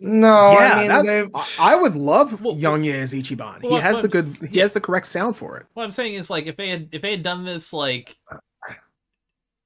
No, 0.00 0.52
yeah, 0.52 0.74
I 0.74 1.02
mean 1.02 1.06
they 1.06 1.20
I, 1.34 1.46
I 1.58 1.74
would 1.74 1.96
love 1.96 2.40
Well, 2.40 2.56
Yong 2.56 2.84
Yea 2.84 3.00
as 3.00 3.12
Ichiban. 3.12 3.62
well, 3.62 3.76
he 3.76 3.80
has 3.82 3.94
well, 3.94 4.02
the 4.02 4.08
good. 4.08 4.36
He 4.48 4.56
yeah. 4.58 4.62
has 4.62 4.72
the 4.72 4.80
correct 4.80 5.06
sound 5.06 5.36
for 5.36 5.56
it. 5.58 5.66
What 5.74 5.82
I'm 5.84 5.90
saying 5.92 6.14
is 6.14 6.30
like 6.30 6.46
if 6.46 6.56
they 6.56 6.68
had 6.68 6.88
if 6.92 7.02
they 7.02 7.10
had 7.10 7.22
done 7.24 7.44
this 7.44 7.72
like 7.72 8.16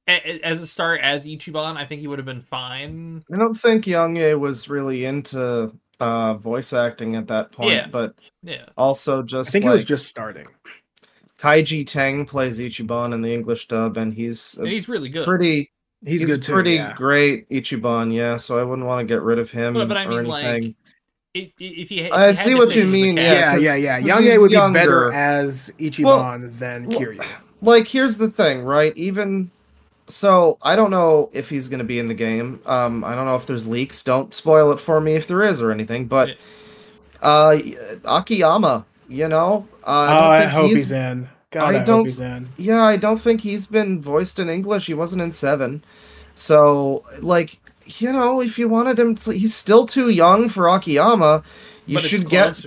a- 0.09 0.13
a- 0.31 0.41
as 0.43 0.63
a 0.63 0.67
start 0.67 1.01
as 1.03 1.27
Ichiban, 1.27 1.77
I 1.77 1.85
think 1.85 2.01
he 2.01 2.07
would 2.07 2.19
have 2.19 2.27
been 2.27 2.41
fine. 2.41 3.21
I 3.33 3.37
don't 3.37 3.55
think 3.55 3.87
Young 3.87 4.15
was 4.41 4.69
really 4.71 5.05
into 5.05 5.71
uh, 6.01 6.35
voice 6.35 6.73
acting 6.73 7.15
at 7.15 7.29
that 7.29 7.53
point, 7.53 7.71
Yeah. 7.73 7.87
but 7.89 8.15
Yeah. 8.43 8.65
also 8.77 9.23
just 9.23 9.51
I 9.51 9.53
think 9.53 9.65
like 9.67 9.73
he 9.73 9.77
was 9.77 9.85
just 9.85 10.07
starting. 10.09 10.47
Kaiji 11.39 11.87
Tang 11.87 12.25
plays 12.25 12.59
Ichiban 12.59 13.13
in 13.13 13.21
the 13.21 13.33
English 13.35 13.69
dub, 13.69 13.97
and 13.97 14.15
he's 14.15 14.55
And 14.59 14.69
he's 14.69 14.89
really 14.89 15.09
good. 15.09 15.25
pretty 15.25 15.71
He's, 16.05 16.21
he's, 16.23 16.31
good 16.31 16.43
too. 16.43 16.53
pretty 16.53 16.73
yeah. 16.75 16.95
great 16.97 17.49
Ichiban, 17.49 18.13
yeah. 18.13 18.37
So 18.37 18.59
I 18.59 18.63
wouldn't 18.65 18.87
want 18.87 19.07
to 19.07 19.15
get 19.15 19.23
rid 19.23 19.39
of 19.39 19.51
him 19.51 19.75
But- 19.75 19.89
but 19.89 19.97
I 19.97 20.05
or 20.05 20.09
mean, 20.09 20.25
like, 20.27 20.45
anything. 20.45 20.75
If, 21.35 21.51
if 21.59 21.91
you, 21.91 22.05
if 22.05 22.13
I 22.13 22.33
see 22.33 22.55
what 22.55 22.75
you 22.77 22.85
mean, 22.85 23.17
Yeah, 23.17 23.23
yeah, 23.23 23.33
Yeah, 23.33 23.53
'cause- 23.55 23.63
yeah, 23.63 23.75
yeah. 23.77 23.99
'cause 24.01 24.09
Yong 24.09 24.25
Yea 24.25 24.39
would 24.39 24.49
be 24.49 24.53
younger. 24.53 24.79
better 24.79 25.13
as 25.13 25.73
Ichiban 25.79 26.59
than 26.59 26.87
well, 26.87 27.01
Kiryu. 27.01 27.25
like 27.63 27.87
here's 27.87 28.19
the 28.19 28.29
thing, 28.29 28.63
right? 28.65 28.95
Even 28.97 29.51
so, 30.09 30.59
I 30.61 30.77
don't 30.77 30.91
know 30.91 31.31
if 31.33 31.49
he's 31.49 31.71
going 31.71 31.79
to 31.79 31.85
be 31.87 31.99
in 31.99 32.07
the 32.09 32.13
game. 32.15 32.61
Um, 32.67 33.03
I 33.03 33.15
don't 33.15 33.25
know 33.25 33.37
if 33.37 33.47
there's 33.47 33.67
leaks. 33.67 34.05
Don't 34.05 34.35
spoil 34.35 34.71
it 34.73 34.81
for 34.81 35.01
me 35.01 35.15
if 35.15 35.27
there 35.27 35.43
is 35.43 35.63
or 35.63 35.71
anything. 35.71 36.05
But 36.07 36.37
uh, 37.23 37.57
Akiyama, 38.05 38.85
you 39.09 39.29
know, 39.29 39.67
uh, 39.85 39.87
I 39.87 40.19
oh, 40.19 40.21
don't 40.21 40.33
I 40.33 40.41
think 40.41 40.51
hope 40.51 40.67
he's, 40.67 40.77
he's, 40.77 40.93
in. 40.93 41.29
God, 41.53 41.75
I 41.75 41.81
I, 41.81 41.85
don't- 41.85 42.07
he's 42.07 42.21
in. 42.21 42.49
Yeah, 42.57 42.83
I 42.83 42.97
don't 42.97 43.21
think 43.21 43.41
he's 43.41 43.67
been 43.67 44.03
voiced 44.03 44.39
in 44.39 44.49
English. 44.49 44.87
He 44.87 44.95
wasn't 44.95 45.23
in 45.23 45.31
Seven, 45.33 45.85
so 46.35 47.05
like 47.21 47.59
you 47.87 48.13
know, 48.13 48.41
if 48.41 48.59
you 48.59 48.69
wanted 48.69 48.99
him, 48.99 49.15
to, 49.17 49.33
he's 49.33 49.55
still 49.55 49.87
too 49.87 50.09
young 50.11 50.49
for 50.49 50.69
Akiyama. 50.69 51.43
You 51.87 51.97
but 51.99 52.05
should 52.05 52.29
get 52.29 52.65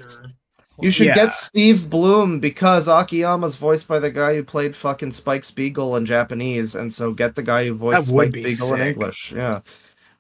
you 0.82 0.92
should 0.92 1.08
Yeah. 1.08 1.16
get 1.16 1.34
Steve 1.34 1.90
Blum 1.90 2.40
because 2.42 2.88
Akiyama's 2.90 3.56
voiced 3.56 3.88
by 3.88 3.98
the 4.00 4.12
guy 4.12 4.36
who 4.36 4.44
played 4.44 4.76
fucking 4.76 5.14
Spike 5.14 5.46
Spiegel 5.46 5.96
in 5.96 6.06
Japanese, 6.06 6.76
and 6.76 6.92
so 6.94 7.14
get 7.14 7.36
the 7.36 7.44
guy 7.44 7.66
who 7.68 7.74
voiced 7.76 8.08
That 8.08 8.12
Spike 8.12 8.32
be 8.34 8.46
Spiegel 8.48 8.76
in. 8.76 8.88
English. 8.90 9.32
Yeah. 9.32 9.62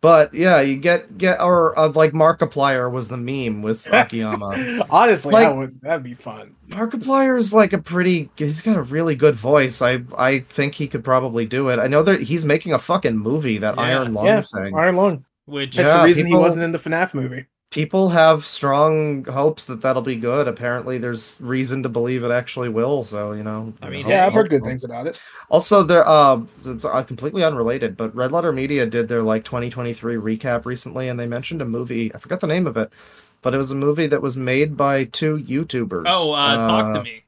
But 0.05 0.35
yeah, 0.35 0.61
you 0.61 0.75
get 0.75 1.17
get 1.17 1.41
or 1.41 1.77
uh, 1.79 1.89
like 1.89 2.11
Markiplier 2.11 2.91
was 2.91 3.07
the 3.07 3.17
meme 3.17 3.63
with 3.63 3.87
Akiyama. 3.91 4.85
Honestly, 4.91 5.33
Like- 5.33 5.47
that 5.47 5.55
would 5.57 5.81
that'd 5.81 6.03
be 6.03 6.13
fun. 6.13 6.55
Markiplier 6.69 7.35
is 7.39 7.55
like 7.55 7.73
a 7.73 7.79
pretty. 7.79 8.29
He's 8.37 8.61
got 8.61 8.77
a 8.77 8.83
really 8.83 9.15
good 9.15 9.33
voice. 9.33 9.81
I 9.81 10.03
I 10.15 10.39
think 10.41 10.75
he 10.75 10.87
could 10.87 11.03
probably 11.03 11.47
do 11.47 11.69
it. 11.69 11.79
I 11.79 11.87
know 11.87 12.03
that 12.03 12.21
he's 12.21 12.45
making 12.45 12.73
a 12.73 12.77
fucking 12.79 13.17
movie 13.17 13.57
that 13.57 13.75
Yeah. 13.77 13.81
Iron 13.81 14.13
Lung 14.13 14.25
Yeah, 14.27 14.41
thing. 14.41 14.75
Iron 14.77 14.95
Lung. 14.95 15.25
Which 15.45 15.75
That's 15.75 15.87
Yeah, 15.87 15.97
the 16.01 16.05
reason 16.05 16.25
people- 16.25 16.39
he 16.39 16.43
wasn't 16.43 16.65
in 16.65 16.71
the 16.71 16.77
FNAF 16.79 17.15
movie. 17.15 17.45
People 17.75 18.07
have 18.07 18.45
strong 18.45 19.25
hopes 19.25 19.65
that 19.65 19.81
that'll 19.81 20.01
be 20.01 20.15
good. 20.15 20.47
Apparently, 20.47 20.97
there's 20.97 21.41
reason 21.43 21.83
to 21.83 21.89
believe 21.89 22.23
it 22.23 22.31
actually 22.31 22.69
will. 22.69 23.03
So 23.03 23.33
you 23.33 23.43
know. 23.43 23.73
I 23.81 23.89
mean, 23.89 24.03
hope- 24.05 24.11
Yeah, 24.11 24.25
I've 24.25 24.33
heard 24.33 24.49
good 24.49 24.63
so. 24.63 24.69
things 24.69 24.85
about 24.85 25.07
it. 25.07 25.19
Also, 25.49 25.83
there 25.83 26.07
uh, 26.07 26.41
it's 26.65 26.85
uh, 26.85 27.03
completely 27.03 27.43
unrelated, 27.43 27.97
but 27.97 28.15
Red 28.15 28.31
Letter 28.31 28.53
Media 28.53 28.85
did 28.85 29.09
their 29.09 29.21
like 29.23 29.43
2023 29.43 30.15
recap 30.15 30.65
recently, 30.65 31.09
and 31.09 31.19
they 31.19 31.27
mentioned 31.27 31.61
a 31.61 31.65
movie. 31.65 32.15
I 32.15 32.17
forgot 32.17 32.39
the 32.39 32.47
name 32.47 32.65
of 32.65 32.77
it, 32.77 32.93
but 33.41 33.53
it 33.53 33.57
was 33.57 33.71
a 33.71 33.75
movie 33.75 34.07
that 34.07 34.21
was 34.21 34.37
made 34.37 34.77
by 34.77 35.03
two 35.03 35.37
YouTubers. 35.39 36.05
oh, 36.07 36.31
uh, 36.31 36.55
talk 36.55 36.95
to 36.95 37.03
me. 37.03 37.23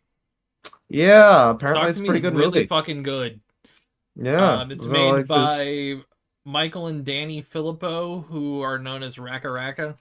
Yeah, 0.89 1.49
apparently 1.51 1.81
Talk 1.81 1.89
it's 1.89 1.97
to 1.97 2.01
a 2.01 2.03
me 2.03 2.07
pretty 2.07 2.21
good 2.21 2.35
really 2.35 2.45
movie. 2.59 2.67
fucking 2.67 3.03
good. 3.03 3.41
Yeah, 4.15 4.61
Um, 4.61 4.71
it's 4.71 4.85
so, 4.85 4.91
made 4.93 5.11
like, 5.11 5.27
there's- 5.27 5.61
by 5.63 6.01
Michael 6.45 6.87
and 6.87 7.03
Danny 7.03 7.43
Philippou, 7.43 8.25
who 8.27 8.61
are 8.61 8.79
known 8.79 9.03
as 9.03 9.17
RackaRacka. 9.17 9.97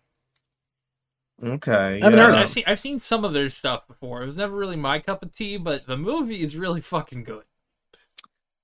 Okay, 1.42 1.72
I 1.72 1.92
haven't 1.98 2.18
yeah. 2.18 2.24
heard 2.26 2.34
of 2.34 2.40
I've 2.40 2.50
seen 2.50 2.64
I've 2.66 2.80
seen 2.80 2.98
some 2.98 3.24
of 3.24 3.32
their 3.34 3.50
stuff 3.50 3.86
before. 3.86 4.22
It 4.22 4.26
was 4.26 4.38
never 4.38 4.56
really 4.56 4.76
my 4.76 4.98
cup 4.98 5.22
of 5.22 5.34
tea, 5.34 5.58
but 5.58 5.86
the 5.86 5.96
movie 5.96 6.42
is 6.42 6.56
really 6.56 6.80
fucking 6.80 7.24
good. 7.24 7.44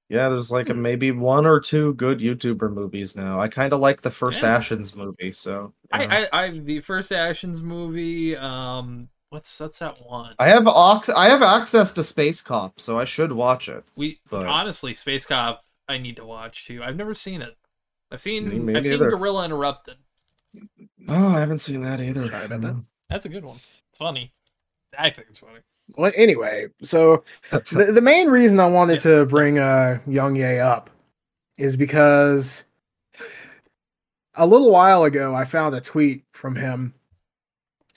Yeah, 0.09 0.29
there's 0.29 0.51
like 0.51 0.69
a, 0.69 0.75
maybe 0.75 1.11
one 1.11 1.47
or 1.47 1.59
two 1.59 1.95
good 1.95 2.19
YouTuber 2.19 2.73
movies 2.73 3.17
now. 3.17 3.41
I 3.41 3.49
kind 3.49 3.73
of 3.73 3.81
like 3.81 4.03
the 4.03 4.11
first 4.11 4.43
Yeah. 4.43 4.59
Ashens 4.59 4.95
movie, 4.95 5.33
so. 5.33 5.73
I, 5.91 6.05
I 6.25 6.29
I 6.45 6.51
the 6.51 6.81
first 6.81 7.11
Ashens 7.13 7.63
movie. 7.63 8.37
Um, 8.37 9.09
what's 9.31 9.57
that's 9.57 9.79
that 9.79 9.99
one? 10.07 10.35
I 10.39 10.49
have 10.49 10.67
ox- 10.67 11.09
I 11.09 11.29
have 11.31 11.43
access 11.43 11.93
to 11.95 12.05
Space 12.05 12.43
Cop, 12.43 12.79
so 12.81 12.99
I 12.99 13.05
should 13.05 13.33
watch 13.33 13.69
it. 13.69 13.85
We 13.97 14.21
but- 14.31 14.47
honestly, 14.47 14.95
Space 14.95 15.25
Cop. 15.27 15.65
I 15.89 15.99
need 15.99 16.17
to 16.17 16.25
watch 16.25 16.67
too. 16.67 16.83
I've 16.83 16.97
never 16.97 17.15
seen 17.15 17.43
it. 17.43 17.57
I've 18.11 18.21
seen 18.21 18.67
Me- 18.67 18.75
I've 18.77 18.85
seen 18.85 18.93
neither. 18.93 19.11
Gorilla 19.11 19.45
Interrupted. 19.47 19.97
Oh, 21.09 21.29
I 21.29 21.41
haven't 21.41 21.61
seen 21.61 21.83
that 21.83 22.01
either. 22.01 22.21
Sorry 22.21 22.45
about 22.45 22.61
that. 22.63 22.85
That's 23.09 23.27
a 23.27 23.29
good 23.29 23.45
one. 23.45 23.57
It's 23.91 23.99
funny. 23.99 24.33
I 24.99 25.11
think 25.11 25.29
it's 25.31 25.39
funny. 25.39 25.61
Well, 25.97 26.13
anyway, 26.17 26.69
so 26.83 27.25
the, 27.51 27.91
the 27.93 28.01
main 28.01 28.29
reason 28.29 28.61
I 28.61 28.67
wanted 28.67 29.01
to 29.01 29.27
bring 29.27 29.59
uh, 29.59 29.99
Yong 30.07 30.37
Yea 30.37 30.61
up 30.61 30.91
is 31.59 31.77
because 31.77 32.65
a 34.35 34.47
little 34.47 34.71
while 34.71 35.05
ago 35.05 35.35
I 35.35 35.45
found 35.45 35.75
a 35.75 35.81
tweet 35.81 36.25
from 36.33 36.57
him. 36.57 36.95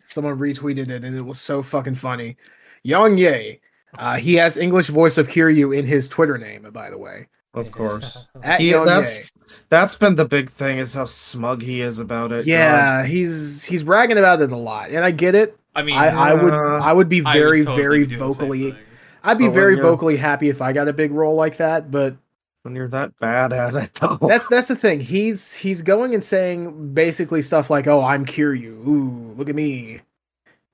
Someone 0.07 0.37
retweeted 0.37 0.89
it, 0.89 1.03
and 1.03 1.15
it 1.15 1.21
was 1.21 1.41
so 1.41 1.61
fucking 1.61 1.95
funny. 1.95 2.37
Yong 2.83 3.17
Yea, 3.17 3.59
uh, 3.97 4.17
he 4.17 4.35
has 4.35 4.57
English 4.57 4.87
voice 4.87 5.17
of 5.17 5.27
Kiryu 5.27 5.77
in 5.77 5.85
his 5.85 6.07
Twitter 6.07 6.37
name, 6.37 6.63
by 6.71 6.89
the 6.89 6.97
way. 6.97 7.27
Of 7.55 7.71
course. 7.71 8.27
At 8.43 8.59
He, 8.59 8.71
Young 8.71 8.85
that's 8.85 9.31
that's 9.69 9.95
been 9.95 10.15
the 10.15 10.25
big 10.25 10.49
thing 10.49 10.77
is 10.77 10.93
how 10.93 11.05
smug 11.05 11.61
he 11.61 11.81
is 11.81 11.99
about 11.99 12.31
it. 12.31 12.45
Ye. 12.45 12.53
Yeah, 12.53 13.05
he's 13.05 13.65
he's 13.65 13.83
bragging 13.83 14.17
about 14.17 14.41
it 14.41 14.51
a 14.51 14.57
lot, 14.57 14.89
and 14.89 15.03
I 15.03 15.11
get 15.11 15.35
it. 15.35 15.57
I 15.75 15.83
mean, 15.83 15.95
I, 15.95 16.07
I 16.07 16.33
would 16.33 16.53
I 16.53 16.93
would 16.93 17.09
be 17.09 17.21
I 17.25 17.35
would 17.35 17.39
very 17.41 17.65
totally 17.65 17.81
very 17.81 18.05
do 18.05 18.17
the 18.17 18.31
same 18.33 18.49
vocally. 18.49 18.75
I'd 19.23 19.37
be 19.37 19.47
But 19.47 19.53
very 19.53 19.75
vocally 19.75 20.17
happy 20.17 20.49
if 20.49 20.61
I 20.61 20.71
got 20.71 20.87
a 20.87 20.93
big 20.93 21.11
role 21.11 21.35
like 21.35 21.57
that, 21.57 21.89
but 21.89 22.15
when 22.61 22.75
you're 22.75 22.87
that 22.89 23.17
bad 23.19 23.53
at 23.53 23.75
it, 23.75 23.93
though. 24.01 24.17
that's 24.21 24.47
that's 24.47 24.67
the 24.67 24.75
thing. 24.75 24.99
He's 24.99 25.53
he's 25.55 25.81
going 25.81 26.13
and 26.13 26.23
saying 26.23 26.93
basically 26.93 27.41
stuff 27.41 27.69
like, 27.69 27.87
"Oh, 27.87 28.03
I'm 28.03 28.25
Kiryu. 28.25 28.85
Ooh, 28.87 29.33
look 29.37 29.49
at 29.49 29.55
me." 29.55 30.01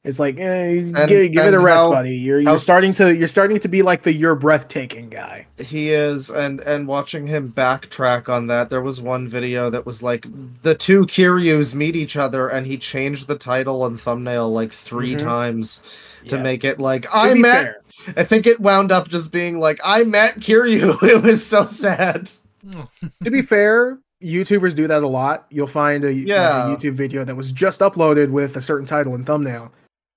It's 0.03 0.19
like, 0.19 0.39
eh, 0.39 0.79
And- 0.79 0.95
give, 1.07 1.31
give 1.31 1.45
it 1.45 1.53
a 1.53 1.59
rest, 1.59 1.77
how- 1.77 1.91
buddy. 1.91 2.15
You're 2.15 2.39
you're 2.39 2.57
starting 2.57 2.91
to 2.93 3.15
you're 3.15 3.27
starting 3.27 3.59
to 3.59 3.67
be 3.67 3.83
like 3.83 4.01
the 4.01 4.11
you're 4.11 4.33
breathtaking 4.33 5.09
guy. 5.09 5.45
he 5.59 5.89
is, 5.91 6.31
and 6.31 6.59
and 6.61 6.87
watching 6.87 7.27
him 7.27 7.53
backtrack 7.55 8.27
on 8.27 8.47
that, 8.47 8.71
there 8.71 8.81
was 8.81 8.99
one 8.99 9.27
video 9.29 9.69
that 9.69 9.85
was 9.85 10.01
like 10.01 10.25
the 10.63 10.73
two 10.73 11.05
Kiryus 11.05 11.75
meet 11.75 11.95
each 11.95 12.17
other, 12.17 12.47
and 12.49 12.65
he 12.65 12.77
changed 12.77 13.27
the 13.27 13.35
title 13.37 13.85
and 13.85 13.99
thumbnail 14.01 14.51
like 14.51 14.71
3 14.71 15.13
Mhm. 15.15 15.19
times 15.19 15.83
to 16.27 16.35
Yeah. 16.37 16.41
make 16.41 16.63
it 16.63 16.79
like 16.79 17.03
To 17.03 17.09
I 17.15 17.33
met. 17.35 17.61
fair, 17.63 18.13
I 18.17 18.23
think 18.23 18.47
it 18.47 18.59
wound 18.59 18.91
up 18.91 19.07
just 19.07 19.31
being 19.31 19.59
like 19.59 19.79
I 19.83 20.03
met 20.03 20.39
Kiryu. 20.39 20.97
It 21.03 21.21
was 21.21 21.45
so 21.45 21.67
sad. 21.67 22.31
Hmm. 22.67 22.81
to 23.23 23.29
be 23.29 23.41
fair, 23.43 23.99
YouTubers 24.23 24.75
do 24.75 24.87
that 24.87 25.01
a 25.03 25.07
lot. 25.07 25.45
You'll 25.51 25.65
find 25.67 26.03
a, 26.05 26.09
like, 26.11 26.27
a 26.27 26.75
YouTube 26.75 26.93
video 26.93 27.23
that 27.23 27.35
was 27.35 27.51
just 27.51 27.81
uploaded 27.81 28.29
with 28.29 28.55
a 28.55 28.61
certain 28.61 28.85
title 28.85 29.15
and 29.15 29.25
thumbnail, 29.25 29.71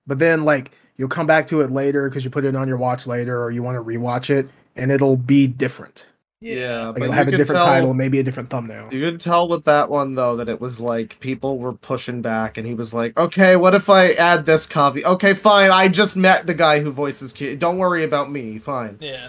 but 0.07 0.19
then 0.19 0.45
like 0.45 0.71
you'll 0.97 1.09
come 1.09 1.27
back 1.27 1.47
to 1.49 1.61
it 1.61 1.71
later 1.71 2.09
because 2.09 2.25
you 2.25 2.31
put 2.31 2.45
it 2.45 2.55
on 2.55 2.69
your 2.69 2.77
watch 2.77 3.07
later 3.07 3.43
or 3.43 3.51
you 3.51 3.63
want 3.63 3.77
to 3.77 3.83
rewatch 3.83 4.31
it, 4.31 4.49
and 4.77 4.91
it'll 4.93 5.17
be 5.17 5.47
different. 5.47 6.07
Yeah, 6.41 6.89
Like 6.89 6.95
but 6.97 7.03
it'll 7.05 7.07
you 7.07 7.13
have 7.13 7.29
a 7.29 7.31
different 7.31 7.61
tell- 7.63 7.67
title, 7.73 7.95
maybe 7.95 8.19
a 8.19 8.23
different 8.23 8.51
thumbnail. 8.51 8.93
You 8.93 9.01
could 9.01 9.19
tell 9.19 9.49
with 9.49 9.65
that 9.65 9.89
one 9.89 10.15
though 10.15 10.37
that 10.37 10.49
it 10.51 10.61
was 10.61 10.79
like 10.79 11.19
people 11.21 11.57
were 11.59 11.73
pushing 11.73 12.21
back, 12.21 12.59
and 12.59 12.67
he 12.67 12.75
was 12.75 12.93
like, 12.93 13.17
"Okay, 13.19 13.57
what 13.57 13.75
if 13.75 13.89
I 13.89 14.13
add 14.13 14.45
this 14.45 14.67
copy? 14.67 15.03
Okay, 15.07 15.33
fine. 15.33 15.71
I 15.71 15.89
just 15.89 16.17
met 16.19 16.47
the 16.47 16.53
guy 16.53 16.81
who 16.81 16.91
voices 16.93 17.33
kid. 17.33 17.59
Don't 17.61 17.79
worry 17.79 18.05
about 18.05 18.31
me. 18.31 18.59
Fine." 18.59 18.99
Yeah. 19.01 19.29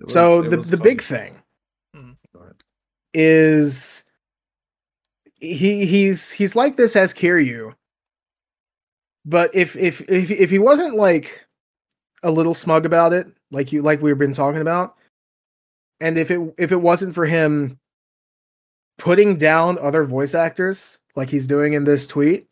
Was- 0.00 0.12
so 0.12 0.42
the 0.42 0.56
the 0.56 0.62
funny. 0.76 0.82
big 0.82 1.00
thing 1.02 1.36
Mhm. 1.96 2.16
Is 3.14 4.02
he 5.40 5.86
he's 5.86 6.32
he's 6.32 6.56
like 6.56 6.76
this 6.76 6.96
as 6.96 7.14
Kiryu. 7.14 7.74
But 9.26 9.54
if 9.54 9.76
if 9.76 10.00
if 10.08 10.30
if 10.30 10.50
he 10.50 10.58
wasn't 10.58 10.94
like 10.94 11.44
a 12.22 12.30
little 12.30 12.54
smug 12.54 12.86
about 12.86 13.12
it, 13.12 13.26
like 13.50 13.72
you 13.72 13.82
like 13.82 14.00
we've 14.00 14.16
been 14.18 14.32
talking 14.32 14.60
about, 14.60 14.94
and 16.00 16.16
if 16.16 16.30
it 16.30 16.40
if 16.58 16.70
it 16.72 16.80
wasn't 16.80 17.14
for 17.14 17.26
him 17.26 17.78
putting 18.98 19.36
down 19.36 19.78
other 19.80 20.04
voice 20.04 20.34
actors 20.34 20.98
like 21.16 21.28
he's 21.28 21.46
doing 21.46 21.74
in 21.74 21.84
this 21.84 22.06
tweet, 22.06 22.46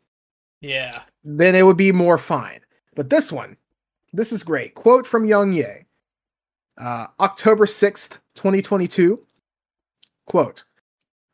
Yeah. 0.61 0.93
then 1.23 1.55
it 1.55 1.63
would 1.63 1.77
be 1.77 1.93
more 1.93 2.19
fine. 2.19 2.61
But 2.95 3.09
this 3.09 3.33
one, 3.33 3.57
this 4.13 4.31
is 4.33 4.45
great. 4.45 4.75
Quote 4.75 5.07
from 5.07 5.25
Yong 5.27 5.53
Yea, 5.53 5.87
uh, 6.79 7.07
October 7.21 7.67
6th, 7.67 8.19
2022. 8.35 9.25
Quote 10.27 10.65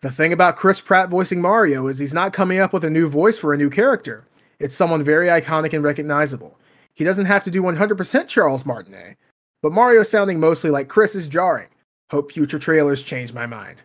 The 0.00 0.10
thing 0.10 0.32
about 0.32 0.56
Chris 0.56 0.80
Pratt 0.80 1.08
voicing 1.08 1.40
Mario 1.40 1.86
is 1.88 1.98
he's 1.98 2.14
not 2.14 2.32
coming 2.32 2.60
up 2.60 2.72
with 2.72 2.84
a 2.84 2.90
new 2.90 3.08
voice 3.08 3.36
for 3.38 3.52
a 3.52 3.56
new 3.56 3.70
character. 3.70 4.24
It's 4.60 4.76
someone 4.76 5.02
very 5.02 5.28
iconic 5.28 5.72
and 5.72 5.82
recognizable. 5.82 6.56
He 6.94 7.04
doesn't 7.04 7.26
have 7.26 7.42
to 7.44 7.50
do 7.50 7.62
100% 7.62 8.28
Charles 8.28 8.66
Martinet, 8.66 9.16
but 9.62 9.72
Mario 9.72 10.02
sounding 10.02 10.38
mostly 10.38 10.70
like 10.70 10.88
Chris 10.88 11.14
is 11.14 11.26
jarring. 11.26 11.68
Hope 12.10 12.30
future 12.32 12.58
trailers 12.58 13.02
change 13.02 13.32
my 13.32 13.46
mind. 13.46 13.82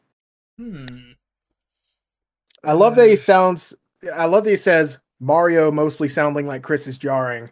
Hmm. 0.57 0.85
I 2.63 2.73
love 2.73 2.95
that 2.95 3.07
he 3.09 3.15
sounds. 3.15 3.73
I 4.13 4.25
love 4.25 4.43
that 4.43 4.49
he 4.49 4.55
says 4.55 4.97
Mario 5.19 5.71
mostly 5.71 6.09
sounding 6.09 6.47
like 6.47 6.63
Chris 6.63 6.87
is 6.87 6.97
jarring, 6.97 7.49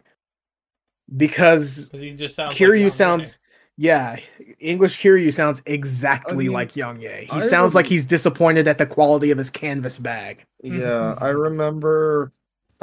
because 1.16 1.86
Because 1.86 2.00
he 2.00 2.12
just 2.12 2.34
sounds. 2.34 2.50
like 2.52 2.58
Kiryu 2.58 2.80
Young 2.80 2.90
sounds. 2.90 3.38
Yeah, 3.76 4.18
English 4.60 5.00
Kiryu 5.00 5.32
sounds 5.32 5.62
exactly 5.66 6.34
I 6.34 6.48
mean, 6.48 6.52
like 6.52 6.76
Yong 6.76 7.00
Yea. 7.00 7.24
He 7.24 7.30
I 7.32 7.38
sounds 7.40 7.74
like 7.74 7.86
he's 7.86 8.04
disappointed 8.04 8.68
at 8.68 8.78
the 8.78 8.86
quality 8.86 9.30
of 9.32 9.38
his 9.38 9.50
canvas 9.50 9.98
bag. 9.98 10.44
Yeah, 10.62 11.16
I 11.18 11.28
remember 11.30 12.32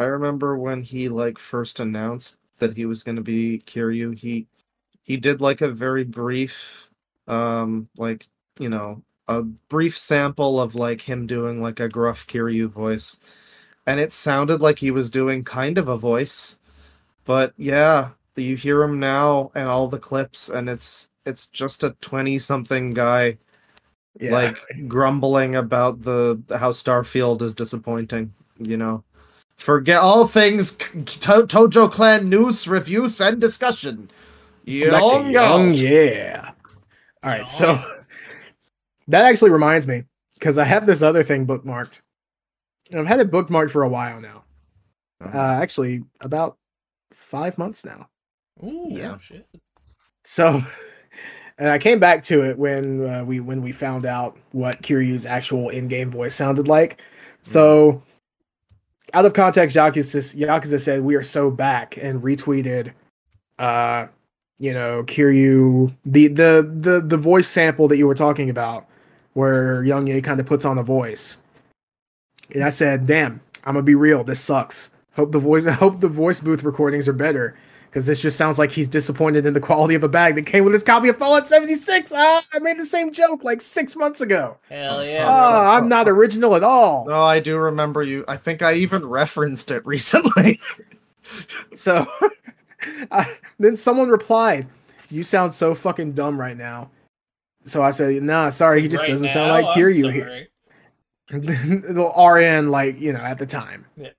I 0.01 0.05
remember 0.05 0.57
when 0.57 0.83
he 0.83 1.09
like 1.09 1.39
first 1.39 1.79
announced 1.79 2.37
that 2.59 2.75
he 2.75 2.85
was 2.85 3.03
going 3.03 3.17
to 3.17 3.21
be 3.23 3.59
Kiryu, 3.65 4.17
he 4.17 4.47
he 5.03 5.17
did 5.17 5.41
like 5.41 5.61
a 5.61 5.69
very 5.71 6.03
brief 6.05 6.89
um 7.27 7.89
like, 7.97 8.27
you 8.59 8.69
know, 8.69 9.03
a 9.29 9.43
brief 9.43 9.97
sample 9.97 10.61
of 10.61 10.75
like 10.75 11.01
him 11.01 11.27
doing 11.27 11.61
like 11.61 11.79
a 11.79 11.89
gruff 11.89 12.27
Kiryu 12.27 12.67
voice. 12.69 13.19
And 13.87 13.99
it 13.99 14.11
sounded 14.13 14.61
like 14.61 14.79
he 14.79 14.91
was 14.91 15.11
doing 15.11 15.43
kind 15.43 15.77
of 15.77 15.87
a 15.89 15.97
voice. 15.97 16.59
But 17.25 17.53
yeah, 17.57 18.11
you 18.37 18.55
hear 18.57 18.83
him 18.83 18.99
now 18.99 19.51
and 19.55 19.67
all 19.69 19.87
the 19.89 19.99
clips 19.99 20.49
and 20.49 20.69
it's 20.69 21.09
it's 21.25 21.49
just 21.49 21.83
a 21.83 21.91
20 22.01 22.39
something 22.39 22.93
guy 22.93 23.37
Yeah. 24.19 24.31
like 24.31 24.57
grumbling 24.87 25.55
about 25.55 26.01
the 26.01 26.41
how 26.57 26.71
Starfield 26.71 27.41
is 27.41 27.55
disappointing. 27.55 28.33
You 28.59 28.77
know, 28.77 29.03
forget 29.61 29.97
all 29.97 30.27
things 30.27 30.75
to- 30.75 31.45
Tojo 31.47 31.91
Clan 31.91 32.29
news, 32.29 32.67
reviews, 32.67 33.21
and 33.21 33.39
discussion. 33.39 34.09
Young, 34.65 35.31
Young, 35.31 35.73
yeah. 35.73 36.51
All 37.23 37.29
right, 37.31 37.47
so 37.47 37.75
that 39.07 39.25
actually 39.25 39.51
reminds 39.51 39.87
me 39.87 40.03
because 40.35 40.57
I 40.57 40.63
have 40.63 40.85
this 40.85 41.03
other 41.03 41.23
thing 41.23 41.45
bookmarked. 41.45 42.01
I've 42.95 43.07
had 43.07 43.19
it 43.19 43.31
bookmarked 43.31 43.71
for 43.71 43.83
a 43.83 43.89
while 43.89 44.19
now. 44.19 44.43
Uh, 45.23 45.37
actually, 45.61 46.03
about 46.21 46.57
five 47.11 47.57
months 47.57 47.85
now. 47.85 48.07
Ooh, 48.63 48.85
Yeah. 48.89 49.17
shit. 49.19 49.47
So, 50.23 50.61
and 51.57 51.69
I 51.69 51.77
came 51.77 51.99
back 51.99 52.23
to 52.25 52.41
it 52.43 52.57
when 52.57 53.07
uh, 53.07 53.23
we 53.23 53.39
when 53.39 53.61
we 53.61 53.71
found 53.71 54.05
out 54.05 54.37
what 54.51 54.81
Kiryu's 54.81 55.25
actual 55.25 55.69
in-game 55.69 56.09
voice 56.11 56.35
sounded 56.35 56.67
like. 56.67 57.01
So, 57.43 58.01
out 59.13 59.25
of 59.25 59.33
context, 59.33 59.75
Yakuza, 59.75 60.35
Yakuza 60.35 60.79
said 60.79 61.01
we 61.01 61.15
are 61.15 61.23
so 61.23 61.51
back 61.51 61.97
and 61.97 62.21
retweeted, 62.21 62.93
uh, 63.59 64.07
you 64.59 64.73
know, 64.73 65.03
Kiryu 65.03 65.93
the 66.03 66.27
the 66.27 66.71
the 66.77 67.01
the 67.01 67.17
voice 67.17 67.47
sample 67.47 67.87
that 67.87 67.97
you 67.97 68.07
were 68.07 68.15
talking 68.15 68.49
about, 68.49 68.87
where 69.33 69.83
Yong 69.83 70.07
Yea 70.07 70.21
kind 70.21 70.39
of 70.39 70.45
puts 70.45 70.65
on 70.65 70.77
a 70.77 70.83
voice. 70.83 71.37
And 72.53 72.63
I 72.63 72.69
said, 72.69 73.05
"Damn, 73.05 73.41
I'm 73.65 73.73
gonna 73.73 73.83
be 73.83 73.95
real. 73.95 74.23
This 74.23 74.39
sucks. 74.39 74.91
Hope 75.13 75.31
the 75.31 75.39
voice 75.39 75.65
hope 75.79 75.99
the 75.99 76.07
voice 76.07 76.39
booth 76.39 76.63
recordings 76.63 77.07
are 77.07 77.13
better." 77.13 77.55
Because 77.91 78.05
this 78.05 78.21
just 78.21 78.37
sounds 78.37 78.57
like 78.57 78.71
he's 78.71 78.87
disappointed 78.87 79.45
in 79.45 79.53
the 79.53 79.59
quality 79.59 79.95
of 79.95 80.03
a 80.03 80.07
bag 80.07 80.35
that 80.35 80.45
came 80.45 80.63
with 80.63 80.71
his 80.71 80.81
copy 80.81 81.09
of 81.09 81.17
Fallout 81.17 81.45
76. 81.45 82.13
Ah, 82.15 82.41
I 82.53 82.59
made 82.59 82.79
the 82.79 82.85
same 82.85 83.11
joke 83.11 83.43
like 83.43 83.61
six 83.61 83.97
months 83.97 84.21
ago. 84.21 84.57
Hell 84.69 85.03
yeah. 85.05 85.25
Ah, 85.27 85.75
I'm 85.75 85.89
not 85.89 86.07
original 86.07 86.55
at 86.55 86.63
all. 86.63 87.05
No, 87.05 87.21
I 87.21 87.41
do 87.41 87.57
remember 87.57 88.01
you. 88.01 88.23
I 88.29 88.37
think 88.37 88.61
I 88.61 88.75
even 88.75 89.05
referenced 89.05 89.71
it 89.71 89.85
recently. 89.85 90.57
So 91.75 92.07
uh, 93.11 93.25
then 93.59 93.75
someone 93.75 94.07
replied, 94.07 94.67
"You 95.09 95.21
sound 95.21 95.53
so 95.53 95.75
fucking 95.75 96.13
dumb 96.13 96.39
right 96.39 96.57
now." 96.57 96.89
So 97.65 97.83
I 97.83 97.91
said, 97.91 98.23
"Nah, 98.23 98.49
sorry, 98.51 98.81
he 98.81 98.87
just 98.87 99.03
Right 99.03 99.11
doesn't 99.11 99.27
now, 99.27 99.33
sound 99.33 99.49
like 99.49 99.65
I'm 99.65 99.73
hear 99.75 99.89
you 99.89 100.07
here." 100.07 100.47
the 101.29 102.11
RN, 102.17 102.69
like 102.71 102.99
you 103.01 103.11
know, 103.11 103.19
at 103.19 103.37
the 103.37 103.45
time. 103.45 103.85
yeah. 103.97 104.09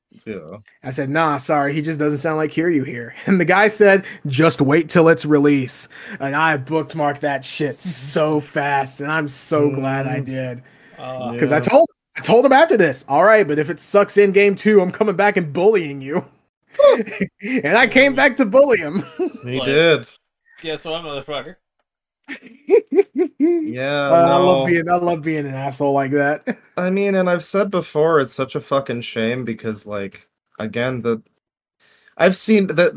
I 0.84 0.90
said, 0.90 1.10
"Nah, 1.10 1.36
sorry, 1.36 1.72
he 1.74 1.82
just 1.82 1.98
doesn't 1.98 2.18
sound 2.18 2.36
like 2.36 2.50
hear 2.50 2.68
you 2.70 2.84
here." 2.84 3.14
And 3.26 3.40
the 3.40 3.44
guy 3.44 3.68
said, 3.68 4.04
"Just 4.26 4.60
wait 4.60 4.88
till 4.88 5.08
its 5.08 5.24
release." 5.24 5.88
And 6.20 6.34
I 6.36 6.56
bookmarked 6.58 7.20
that 7.20 7.44
shit 7.44 7.80
so 7.80 8.38
fast, 8.40 9.00
and 9.00 9.10
I'm 9.10 9.28
so 9.28 9.70
glad 9.70 10.06
I 10.06 10.20
Mm. 10.20 10.24
did 10.24 10.62
Uh, 10.98 11.32
because 11.32 11.52
I 11.52 11.60
told 11.60 11.88
I 12.16 12.20
told 12.20 12.44
him 12.44 12.52
after 12.52 12.76
this. 12.76 13.04
All 13.08 13.24
right, 13.24 13.46
but 13.48 13.58
if 13.58 13.70
it 13.70 13.80
sucks 13.80 14.18
in 14.18 14.32
game 14.32 14.54
two, 14.54 14.80
I'm 14.80 14.90
coming 14.90 15.16
back 15.16 15.36
and 15.38 15.52
bullying 15.52 16.00
you. 16.02 16.24
and 17.42 17.76
I 17.76 17.86
came 17.86 18.14
back 18.14 18.36
to 18.36 18.44
bully 18.44 18.78
him. 18.78 19.04
He 19.44 19.58
Like- 19.58 19.64
did. 19.66 20.06
yeah, 20.62 20.76
so 20.76 20.94
I'm 20.94 21.04
a 21.06 21.08
motherfucker. 21.22 21.56
Yeah. 23.38 24.08
Uh, 24.08 24.28
I 24.28 24.36
love 24.36 24.66
being 24.66 24.88
I 24.88 24.96
love 24.96 25.22
being 25.22 25.46
an 25.46 25.54
asshole 25.54 25.92
like 25.92 26.12
that. 26.12 26.58
I 26.76 26.90
mean, 26.90 27.14
and 27.14 27.28
I've 27.28 27.44
said 27.44 27.70
before, 27.70 28.20
it's 28.20 28.34
such 28.34 28.54
a 28.54 28.60
fucking 28.60 29.00
shame 29.00 29.44
because, 29.44 29.86
like, 29.86 30.28
again, 30.58 31.02
the 31.02 31.22
I've 32.16 32.36
seen 32.36 32.66
that 32.68 32.92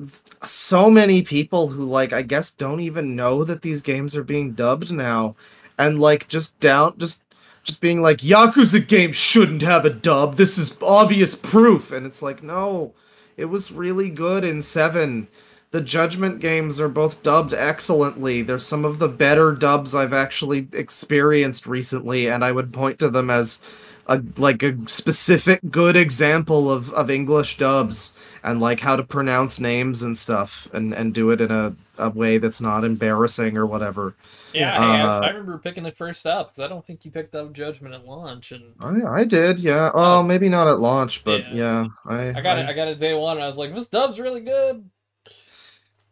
so 0.45 0.89
many 0.89 1.22
people 1.22 1.68
who, 1.68 1.85
like, 1.85 2.14
I 2.14 2.22
guess 2.22 2.53
don't 2.53 2.81
even 2.81 3.15
know 3.15 3.43
that 3.43 3.61
these 3.61 3.81
games 3.81 4.15
are 4.15 4.23
being 4.23 4.52
dubbed 4.53 4.91
now, 4.91 5.35
and 5.77 5.99
like 5.99 6.27
just 6.27 6.60
down, 6.60 6.97
just 6.97 7.23
just 7.64 7.81
being 7.81 8.02
like, 8.02 8.18
Yakuza 8.18 8.85
game 8.88 9.11
shouldn't 9.11 9.64
have 9.64 9.85
a 9.85 9.89
dub. 9.89 10.35
This 10.35 10.57
is 10.57 10.77
obvious 10.81 11.35
proof, 11.35 11.91
and 11.91 12.06
it's 12.06 12.22
like, 12.22 12.43
no, 12.43 12.93
it 13.38 13.45
was 13.45 13.72
really 13.72 14.10
good 14.10 14.43
in 14.43 14.61
seven. 14.61 15.27
The 15.72 15.82
Judgment 15.82 16.40
games 16.40 16.80
are 16.80 16.90
both 16.90 17.22
dubbed 17.22 17.54
excellently. 17.54 18.42
They're 18.42 18.60
some 18.60 18.86
of 18.86 18.98
the 19.00 19.08
better 19.10 19.54
dubs 19.54 19.94
I've 19.94 20.14
actually 20.14 20.68
experienced 20.74 21.68
recently, 21.68 22.28
and 22.30 22.44
I 22.46 22.52
would 22.52 22.72
point 22.74 22.98
to 23.00 23.10
them 23.10 23.30
as 23.30 23.62
a 24.08 24.24
like 24.38 24.64
a 24.64 24.78
specific 24.88 25.60
good 25.72 25.96
example 25.96 26.72
of, 26.72 26.94
of 26.94 27.10
English 27.10 27.58
dubs 27.58 28.18
and 28.44 28.60
like 28.62 28.80
how 28.80 28.96
to 28.96 29.04
pronounce 29.04 29.60
names 29.60 30.02
and 30.04 30.18
stuff 30.18 30.68
and, 30.74 30.94
and 30.94 31.14
do 31.14 31.32
it 31.32 31.42
in 31.42 31.52
a, 31.52 31.76
a 31.98 32.10
way 32.12 32.38
that's 32.38 32.62
not 32.62 32.84
embarrassing 32.84 33.58
or 33.58 33.66
whatever. 33.66 34.16
Yeah, 34.54 34.74
I, 34.80 35.02
Uh, 35.02 35.20
I 35.22 35.28
remember 35.30 35.58
picking 35.60 35.86
it 35.86 35.98
first 35.98 36.26
up 36.26 36.50
because 36.50 36.64
I 36.64 36.68
don't 36.68 36.86
think 36.86 37.04
you 37.06 37.12
picked 37.12 37.36
up 37.36 37.52
Judgment 37.54 37.94
at 37.94 38.06
launch, 38.06 38.52
and 38.52 38.76
I, 38.80 39.22
I 39.22 39.24
did, 39.24 39.60
yeah. 39.60 39.92
Oh, 39.94 40.22
maybe 40.24 40.50
not 40.50 40.68
at 40.68 40.80
launch, 40.80 41.24
but 41.24 41.48
Yeah. 41.48 41.54
yeah, 41.54 41.88
I 42.06 42.34
I 42.34 42.42
got 42.42 42.58
it. 42.60 42.66
I 42.68 42.74
got 42.74 42.88
it 42.90 43.00
day 43.00 43.14
one, 43.14 43.38
and 43.38 43.44
I 43.44 43.48
was 43.48 43.58
like, 43.58 43.74
"This 43.74 43.88
dub's 43.88 44.20
really 44.20 44.42
good." 44.42 44.90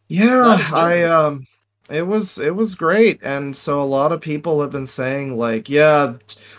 Yeah, 0.10 0.38
Not 0.38 0.60
as 0.62 0.68
good 0.68 0.76
I 0.76 1.04
um 1.04 1.48
it 1.90 2.02
was 2.08 2.38
it 2.38 2.56
was 2.56 2.76
great 2.76 3.20
and 3.24 3.56
so 3.56 3.82
a 3.82 3.84
lot 3.84 4.12
of 4.14 4.22
people 4.22 4.62
have 4.62 4.72
been 4.72 4.88
saying 4.88 5.38
like, 5.38 5.70
yeah, 5.70 6.14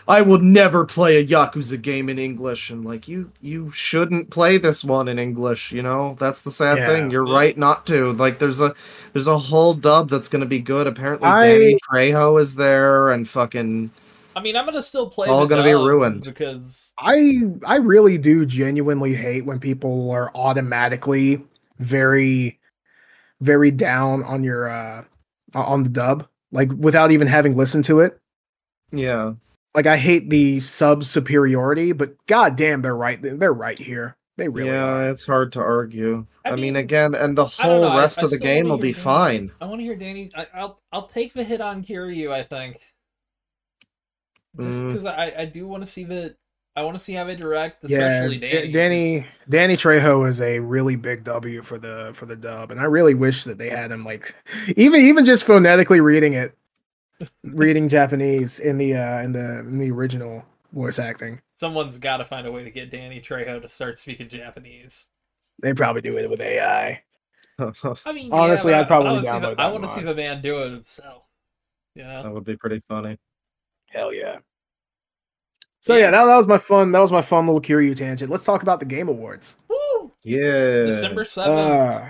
I 0.06 0.20
will 0.22 0.38
never 0.38 0.84
play 0.84 1.16
a 1.16 1.26
Yakuza 1.26 1.80
game 1.80 2.08
in 2.10 2.18
English 2.18 2.70
and 2.70 2.84
like 2.84 3.08
you 3.08 3.30
you 3.40 3.70
shouldn't 3.70 4.30
play 4.30 4.58
this 4.58 4.84
one 4.84 5.08
in 5.08 5.18
English, 5.18 5.72
you 5.72 5.82
know? 5.82 6.16
That's 6.20 6.42
the 6.42 6.50
sad 6.50 6.78
Yeah. 6.78 6.86
thing. 6.88 7.10
You're 7.10 7.26
Yeah. 7.26 7.34
right 7.34 7.56
not 7.56 7.86
to. 7.86 8.12
Like 8.12 8.38
there's 8.38 8.60
a 8.60 8.74
there's 9.12 9.26
a 9.26 9.38
whole 9.38 9.72
dub 9.74 10.10
that's 10.10 10.28
going 10.28 10.40
to 10.42 10.46
be 10.48 10.58
good. 10.60 10.86
Apparently 10.86 11.28
I- 11.28 11.46
Danny 11.48 11.78
Trejo 11.90 12.40
is 12.40 12.54
there 12.56 13.10
and 13.10 13.28
fucking 13.28 13.90
I 14.36 14.40
mean, 14.42 14.56
I'm 14.56 14.64
gonna 14.66 14.82
still 14.82 15.08
play. 15.08 15.28
All 15.28 15.46
the 15.46 15.46
gonna 15.46 15.62
be 15.62 15.72
ruined. 15.74 16.24
because 16.24 16.92
I 16.98 17.42
I 17.64 17.76
really 17.76 18.18
do 18.18 18.44
genuinely 18.44 19.14
hate 19.14 19.46
when 19.46 19.60
people 19.60 20.10
are 20.10 20.30
automatically 20.34 21.40
very 21.78 22.58
very 23.44 23.70
down 23.70 24.22
on 24.24 24.42
your 24.42 24.68
uh 24.68 25.04
on 25.54 25.82
the 25.84 25.88
dub 25.90 26.26
like 26.52 26.70
without 26.72 27.10
even 27.12 27.26
having 27.28 27.56
listened 27.56 27.84
to 27.84 28.00
it. 28.00 28.18
yeah. 28.90 29.34
Like 29.74 29.86
I 29.86 29.96
hate 29.96 30.30
the 30.30 30.60
sub 30.60 31.02
superiority, 31.04 31.90
but 31.92 32.14
goddamn 32.26 32.82
they're 32.82 32.96
right 32.96 33.20
they're 33.20 33.52
right 33.52 33.78
here. 33.78 34.16
They 34.36 34.48
really 34.48 34.68
yeah, 34.70 34.84
are. 34.84 35.10
it's 35.10 35.26
hard 35.26 35.52
to 35.52 35.60
argue. 35.60 36.26
I 36.44 36.50
I, 36.50 36.52
mean, 36.56 36.62
mean, 36.62 36.76
again, 36.76 37.14
and 37.14 37.36
the 37.38 37.44
whole 37.46 37.82
know, 37.82 37.88
I- 37.88 37.98
rest 37.98 38.18
I 38.20 38.24
of 38.24 38.30
the 38.30 38.38
game 38.38 38.68
will 38.68 38.78
be 38.78 38.92
Danny- 38.92 39.02
fine. 39.04 39.52
I 39.60 39.66
want 39.66 39.80
to 39.80 39.84
hear 39.84 39.96
Danny. 39.96 40.30
I, 40.36 40.46
I'll 40.54 40.80
I'll 40.92 41.06
take 41.06 41.34
the 41.34 41.44
hit 41.44 41.60
on 41.60 41.84
Kiryu. 41.84 42.30
I 42.32 42.42
think 42.44 42.80
just 44.60 44.78
Mm. 44.80 44.88
because 44.88 45.04
I 45.06 45.34
I 45.38 45.44
do 45.46 45.66
want 45.66 45.84
to 45.84 45.90
see 45.90 46.04
the 46.04 46.36
I 46.76 46.82
want 46.82 46.96
to 46.98 47.02
see 47.02 47.12
how 47.12 47.24
they 47.24 47.36
direct, 47.36 47.84
Yeah, 47.84 47.98
especially 47.98 48.38
Da- 48.38 48.50
Danny. 48.50 48.72
Danny 48.72 49.20
'cause- 49.20 49.28
Danny 49.48 49.76
Trejo 49.76 50.26
is 50.28 50.40
a 50.40 50.58
really 50.58 50.96
big 50.96 51.22
W 51.24 51.62
for 51.62 51.78
the 51.78 52.10
for 52.14 52.26
the 52.26 52.34
dub, 52.36 52.72
and 52.72 52.80
I 52.80 52.84
really 52.84 53.14
wish 53.14 53.44
that 53.44 53.58
they 53.58 53.70
had 53.70 53.92
him 53.92 54.04
like 54.04 54.34
even 54.76 55.00
even 55.00 55.24
just 55.24 55.44
phonetically 55.44 56.00
reading 56.00 56.32
it, 56.32 56.56
reading 57.44 57.88
Japanese 57.88 58.58
in 58.60 58.76
the 58.78 58.94
uh 58.96 59.20
in 59.22 59.32
the 59.32 59.60
in 59.60 59.78
the 59.78 59.90
original 59.90 60.44
voice 60.72 60.98
acting. 60.98 61.40
Someone's 61.54 61.98
got 61.98 62.16
to 62.16 62.24
find 62.24 62.46
a 62.48 62.52
way 62.52 62.64
to 62.64 62.70
get 62.70 62.90
Danny 62.90 63.20
Trejo 63.20 63.62
to 63.62 63.68
start 63.68 63.98
speaking 64.00 64.28
Japanese. 64.28 65.06
They 65.62 65.72
probably 65.72 66.02
do 66.02 66.18
it 66.18 66.28
with 66.28 66.40
AI. 66.40 67.00
I 67.60 68.12
mean, 68.12 68.32
Honestly, 68.32 68.72
yeah, 68.72 68.80
I'd 68.80 68.82
but 68.82 68.88
probably 68.88 69.08
I 69.10 69.12
wanna 69.12 69.22
see 69.22 69.28
download 69.28 69.40
the, 69.42 69.48
that 69.54 69.60
I 69.60 69.70
want 69.70 69.84
to 69.84 69.88
see 69.90 70.02
the 70.02 70.14
man 70.16 70.42
do 70.42 70.58
it 70.64 70.70
himself. 70.72 71.22
You 71.94 72.02
know, 72.02 72.22
that 72.24 72.32
would 72.32 72.44
be 72.44 72.56
pretty 72.56 72.80
funny. 72.88 73.16
Hell 73.86 74.12
yeah. 74.12 74.40
So 75.84 75.96
yeah, 75.96 76.10
that, 76.10 76.24
that 76.24 76.36
was 76.36 76.46
my 76.46 76.56
fun. 76.56 76.92
That 76.92 77.00
was 77.00 77.12
my 77.12 77.20
fun 77.20 77.46
little 77.46 77.60
Kiryu 77.60 77.94
tangent. 77.94 78.30
Let's 78.30 78.46
talk 78.46 78.62
about 78.62 78.80
the 78.80 78.86
Game 78.86 79.06
Awards. 79.06 79.56
Woo! 79.68 80.10
Yeah. 80.22 80.86
December 80.86 81.26
seventh. 81.26 81.58
Uh, 81.58 82.06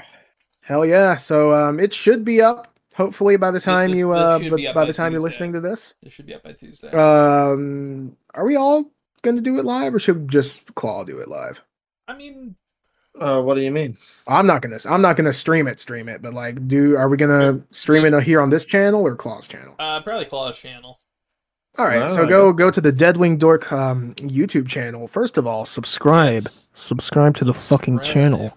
hell 0.60 0.86
yeah! 0.86 1.16
So 1.16 1.52
um, 1.52 1.80
it 1.80 1.92
should 1.92 2.24
be 2.24 2.40
up. 2.40 2.72
Hopefully 2.94 3.36
by 3.36 3.50
the 3.50 3.58
time 3.58 3.90
this- 3.90 3.98
you 3.98 4.12
uh, 4.12 4.38
should 4.38 4.52
by, 4.52 4.56
by 4.66 4.72
by 4.72 4.84
the 4.84 4.92
time 4.92 5.10
you're 5.10 5.20
listening 5.20 5.52
to 5.54 5.60
this. 5.60 5.94
it 6.02 6.12
should 6.12 6.24
be 6.24 6.34
up 6.34 6.44
by 6.44 6.52
Tuesday. 6.52 6.88
Um, 6.92 8.16
are 8.34 8.44
we 8.44 8.54
all 8.54 8.92
going 9.22 9.34
to 9.34 9.42
do 9.42 9.58
it 9.58 9.64
live, 9.64 9.92
or 9.92 9.98
should 9.98 10.28
just 10.28 10.72
Claw 10.76 11.02
do 11.02 11.18
it 11.18 11.26
live? 11.26 11.60
I 12.06 12.14
mean, 12.14 12.54
Uh, 13.20 13.42
what 13.42 13.56
do 13.56 13.62
you 13.62 13.72
mean? 13.72 13.98
I'm 14.28 14.46
not 14.46 14.62
gonna. 14.62 14.78
I'm 14.88 15.02
not 15.02 15.16
gonna 15.16 15.32
stream 15.32 15.66
it. 15.66 15.80
Stream 15.80 16.08
it, 16.08 16.22
but 16.22 16.32
like, 16.32 16.68
do 16.68 16.96
are 16.96 17.08
we 17.08 17.16
gonna 17.16 17.60
stream 17.72 18.04
it 18.04 18.22
here 18.22 18.40
on 18.40 18.50
this 18.50 18.64
channel 18.64 19.04
or 19.04 19.16
Claw's 19.16 19.48
channel? 19.48 19.74
Uh, 19.80 20.00
probably 20.00 20.26
Claw's 20.26 20.56
channel. 20.56 21.00
All 21.76 21.86
right, 21.86 22.08
so 22.08 22.16
Alright. 22.18 22.28
go 22.28 22.52
go 22.52 22.70
to 22.70 22.80
the 22.80 22.92
Deadwing 22.92 23.38
Dork 23.38 23.72
um, 23.72 24.14
YouTube 24.14 24.68
channel. 24.68 25.08
First 25.08 25.36
of 25.36 25.46
all, 25.46 25.64
subscribe. 25.64 26.44
Yes. 26.44 26.68
Subscribe 26.74 27.34
to 27.36 27.44
the 27.44 27.54
fucking 27.54 28.00
channel. 28.00 28.56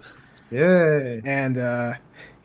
Yay! 0.52 1.22
And 1.26 1.58
uh 1.58 1.94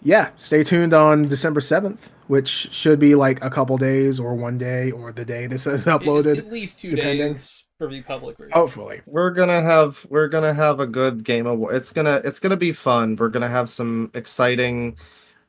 yeah, 0.04 0.30
stay 0.36 0.64
tuned 0.64 0.94
on 0.94 1.28
December 1.28 1.60
7th, 1.60 2.10
which 2.26 2.48
should 2.48 2.98
be 2.98 3.14
like 3.14 3.42
a 3.44 3.48
couple 3.50 3.76
days 3.78 4.18
or 4.18 4.34
one 4.34 4.58
day 4.58 4.90
or 4.90 5.12
the 5.12 5.24
day 5.24 5.46
this 5.46 5.66
is 5.66 5.84
uploaded. 5.84 6.38
At 6.38 6.50
least 6.50 6.80
two 6.80 6.90
depending. 6.90 7.34
days 7.34 7.64
for 7.78 7.88
the 7.88 8.02
public 8.02 8.38
version. 8.38 8.52
Hopefully. 8.52 9.02
We're 9.06 9.30
gonna 9.30 9.60
have 9.60 10.04
we're 10.08 10.28
gonna 10.28 10.54
have 10.54 10.80
a 10.80 10.86
good 10.86 11.22
game 11.22 11.46
of 11.46 11.62
it's 11.70 11.92
gonna 11.92 12.20
it's 12.24 12.40
gonna 12.40 12.56
be 12.56 12.72
fun. 12.72 13.16
We're 13.16 13.28
gonna 13.28 13.48
have 13.48 13.68
some 13.68 14.10
exciting 14.14 14.96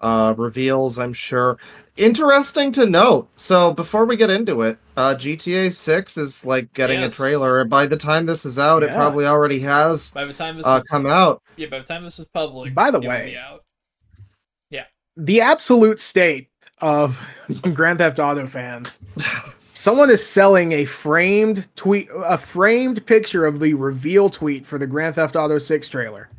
uh 0.03 0.35
reveals, 0.37 0.99
I'm 0.99 1.13
sure. 1.13 1.57
Interesting 1.97 2.71
to 2.73 2.85
note. 2.85 3.29
So 3.35 3.73
before 3.73 4.05
we 4.05 4.15
get 4.15 4.29
into 4.29 4.61
it, 4.61 4.77
uh 4.97 5.15
GTA 5.15 5.73
6 5.73 6.17
is 6.17 6.45
like 6.45 6.71
getting 6.73 6.99
Yes. 6.99 7.13
a 7.13 7.15
trailer. 7.15 7.65
By 7.65 7.87
the 7.87 7.97
time 7.97 8.25
this 8.27 8.45
is 8.45 8.59
out, 8.59 8.83
it 8.83 8.91
probably 8.91 9.25
already 9.25 9.59
has 9.61 10.11
By 10.11 10.25
the 10.25 10.33
time 10.33 10.57
this 10.57 10.67
uh 10.67 10.81
is, 10.83 10.89
come 10.89 11.05
out. 11.07 11.41
yeah, 11.55 11.67
by 11.67 11.79
the 11.79 11.85
time 11.85 12.03
this 12.03 12.19
is 12.19 12.25
public, 12.25 12.75
By 12.75 12.91
the 12.91 12.99
way. 12.99 13.31
Yeah. 13.33 13.57
The 15.15 15.41
absolute 15.41 15.99
state 15.99 16.49
of 16.81 17.21
Grand 17.75 17.99
Theft 17.99 18.17
Auto 18.17 18.47
fans. 18.47 19.03
Someone 19.57 20.09
is 20.09 20.25
selling 20.25 20.71
a 20.71 20.85
framed 20.85 21.67
tweet 21.75 22.07
a 22.15 22.35
framed 22.35 23.05
picture 23.05 23.45
of 23.45 23.59
the 23.59 23.75
reveal 23.75 24.31
tweet 24.31 24.65
for 24.65 24.79
the 24.79 24.87
Grand 24.87 25.13
Theft 25.13 25.35
Auto 25.35 25.59
6 25.59 25.87
trailer. 25.87 26.29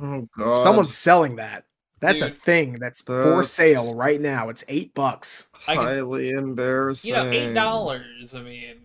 Oh 0.00 0.28
god. 0.38 0.54
Someone's 0.58 0.94
selling 0.96 1.34
that. 1.36 1.64
That's 2.00 2.22
a 2.22 2.30
thing 2.30 2.74
that's 2.74 3.02
for 3.02 3.22
That's- 3.24 3.50
sale 3.50 3.94
right 3.94 4.20
now. 4.20 4.48
It's 4.48 4.64
8 4.68 4.94
bucks. 4.94 5.48
I 5.68 5.74
can, 5.76 5.84
highly 5.84 6.30
embarrassing. 6.30 7.10
you 7.10 7.14
know, 7.16 7.30
eight 7.30 7.52
dollars. 7.52 8.34
I 8.34 8.40
mean, 8.42 8.76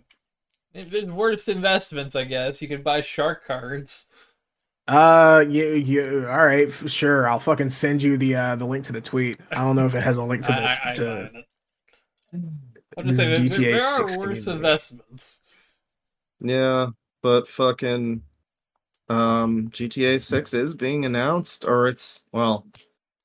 it- 0.73 0.91
there's 0.91 1.05
worst 1.05 1.47
investments, 1.47 2.15
I 2.15 2.25
guess. 2.25 2.61
You 2.61 2.67
could 2.67 2.83
buy 2.83 2.99
shark 3.01 3.45
cards. 3.45 4.07
Uh, 4.87 5.43
you, 5.47 5.73
you, 5.73 6.27
all 6.29 6.45
right, 6.45 6.69
sure. 6.71 7.27
I'll 7.27 7.39
fucking 7.39 7.69
send 7.71 8.03
you 8.03 8.17
the 8.17 8.35
uh 8.35 8.55
the 8.55 8.65
link 8.65 8.83
to 8.85 8.93
the 8.93 9.01
tweet. 9.01 9.39
I 9.51 9.55
don't 9.55 9.75
know 9.75 9.85
if 9.87 9.95
it 9.95 10.03
has 10.03 10.17
a 10.17 10.23
link 10.23 10.45
to 10.45 10.51
this. 10.51 10.77
I, 10.83 10.89
I, 10.89 10.93
to, 10.93 11.31
mind 11.33 11.45
it. 12.33 12.83
I'm 12.97 13.07
just 13.07 13.17
this 13.17 13.17
saying, 13.17 13.49
there, 13.49 13.59
GTA 13.59 13.79
there 13.79 13.87
are 14.03 14.07
6 14.07 14.17
worse 14.17 14.45
game. 14.45 14.55
investments. 14.57 15.39
Yeah, 16.41 16.87
but 17.23 17.47
fucking 17.47 18.21
um 19.09 19.69
GTA 19.69 20.21
6 20.21 20.53
is 20.53 20.73
being 20.73 21.05
announced 21.05 21.63
or 21.65 21.87
it's 21.87 22.25
well 22.31 22.67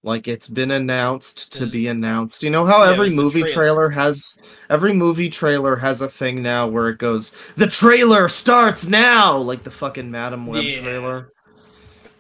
like 0.02 0.26
it's 0.28 0.48
been 0.48 0.70
announced 0.70 1.52
to 1.54 1.66
Mm. 1.66 1.70
be 1.72 1.86
announced. 1.88 2.42
You 2.42 2.50
know 2.50 2.64
how 2.64 2.84
Yeah, 2.84 2.90
every 2.92 3.10
movie 3.10 3.40
trailer. 3.42 3.54
trailer 3.54 3.90
has 3.90 4.36
every 4.70 4.92
movie 4.92 5.28
trailer 5.30 5.76
has 5.76 6.00
a 6.00 6.08
thing 6.08 6.42
now 6.42 6.66
where 6.68 6.88
it 6.88 6.98
goes 6.98 7.34
the 7.56 7.66
trailer 7.66 8.28
starts 8.28 8.86
now 8.88 9.36
like 9.36 9.62
the 9.64 9.70
fucking 9.70 10.10
Madame 10.10 10.46
Web 10.46 10.64
Yeah. 10.64 10.80
trailer. 10.80 11.28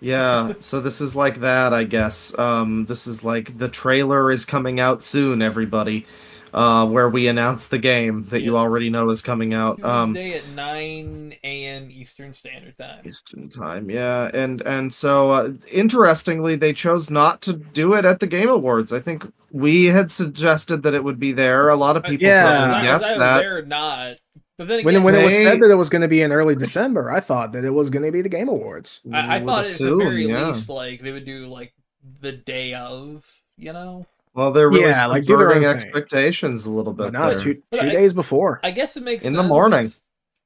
Yeah, 0.02 0.54
so 0.60 0.80
this 0.80 1.00
is 1.02 1.14
like 1.14 1.40
that, 1.40 1.72
I 1.74 1.84
guess. 1.84 2.36
Um 2.38 2.86
this 2.86 3.06
is 3.06 3.24
like 3.24 3.56
the 3.58 3.68
trailer 3.68 4.30
is 4.30 4.44
coming 4.44 4.80
out 4.80 5.02
soon 5.02 5.42
everybody. 5.42 6.06
Uh 6.52 6.86
where 6.88 7.08
we 7.08 7.28
announce 7.28 7.68
the 7.68 7.78
game 7.78 8.24
that 8.30 8.42
you 8.42 8.56
already 8.56 8.90
know 8.90 9.10
is 9.10 9.22
coming 9.22 9.54
out. 9.54 9.82
Um 9.84 10.16
at 10.16 10.48
9 10.54 11.34
a.m. 11.44 11.90
Eastern 11.90 12.32
Standard 12.34 12.76
Time. 12.76 13.02
Eastern 13.06 13.48
time, 13.48 13.90
yeah, 13.90 14.30
and 14.34 14.60
and 14.62 14.92
so 14.92 15.30
uh, 15.30 15.50
interestingly, 15.70 16.56
they 16.56 16.72
chose 16.72 17.10
not 17.10 17.40
to 17.42 17.52
do 17.54 17.94
it 17.94 18.04
at 18.04 18.20
the 18.20 18.26
Game 18.26 18.48
Awards. 18.48 18.92
I 18.92 19.00
think 19.00 19.24
we 19.52 19.86
had 19.86 20.10
suggested 20.10 20.82
that 20.84 20.94
it 20.94 21.02
would 21.02 21.18
be 21.18 21.32
there. 21.32 21.68
A 21.68 21.76
lot 21.76 21.96
of 21.96 22.02
people 22.04 22.26
Yeah. 22.26 22.44
Was 22.44 22.70
probably 22.70 22.74
I- 22.76 22.82
guessed 22.92 23.10
I 23.10 23.18
that. 23.18 23.38
there 23.40 23.58
or 23.58 23.62
not? 23.62 24.16
But 24.58 24.68
then 24.68 24.84
when 24.84 24.94
again, 24.94 25.04
when 25.04 25.14
it 25.14 25.24
was 25.24 25.40
said 25.42 25.60
that 25.62 25.70
it 25.70 25.74
was 25.76 25.88
going 25.88 26.02
to 26.02 26.08
be 26.08 26.20
in 26.20 26.32
early 26.32 26.54
December, 26.54 27.10
I 27.10 27.20
thought 27.20 27.52
that 27.52 27.64
it 27.64 27.70
was 27.70 27.88
going 27.88 28.04
to 28.04 28.12
be 28.12 28.20
the 28.20 28.28
Game 28.28 28.48
Awards. 28.48 29.00
I, 29.10 29.18
I 29.18 29.38
You 29.38 29.44
would 29.46 29.50
thought 29.50 29.58
at 29.60 29.64
the 29.64 29.70
assume, 29.70 29.98
very 30.00 30.26
yeah. 30.28 30.48
least, 30.48 30.68
like 30.68 31.00
they 31.02 31.12
would 31.12 31.24
do 31.24 31.46
like 31.46 31.72
the 32.20 32.32
day 32.32 32.74
of, 32.74 33.24
you 33.56 33.72
know. 33.72 34.04
Well, 34.40 34.52
they're 34.52 34.70
really 34.70 34.86
Yeah, 34.88 35.04
like, 35.04 35.26
do 35.26 35.36
their 35.36 35.50
subverting 35.50 35.66
own 35.66 35.74
thing. 35.80 35.82
expectations 35.88 36.64
a 36.64 36.70
little 36.70 36.94
bit. 36.94 37.12
no, 37.12 37.28
there. 37.28 37.38
two 37.38 37.62
two 37.72 37.80
I- 37.82 37.90
days 37.90 38.14
before. 38.14 38.58
I 38.64 38.70
guess 38.70 38.96
it 38.96 39.02
makes 39.02 39.22
In 39.26 39.34
the 39.34 39.42
morning. 39.42 39.88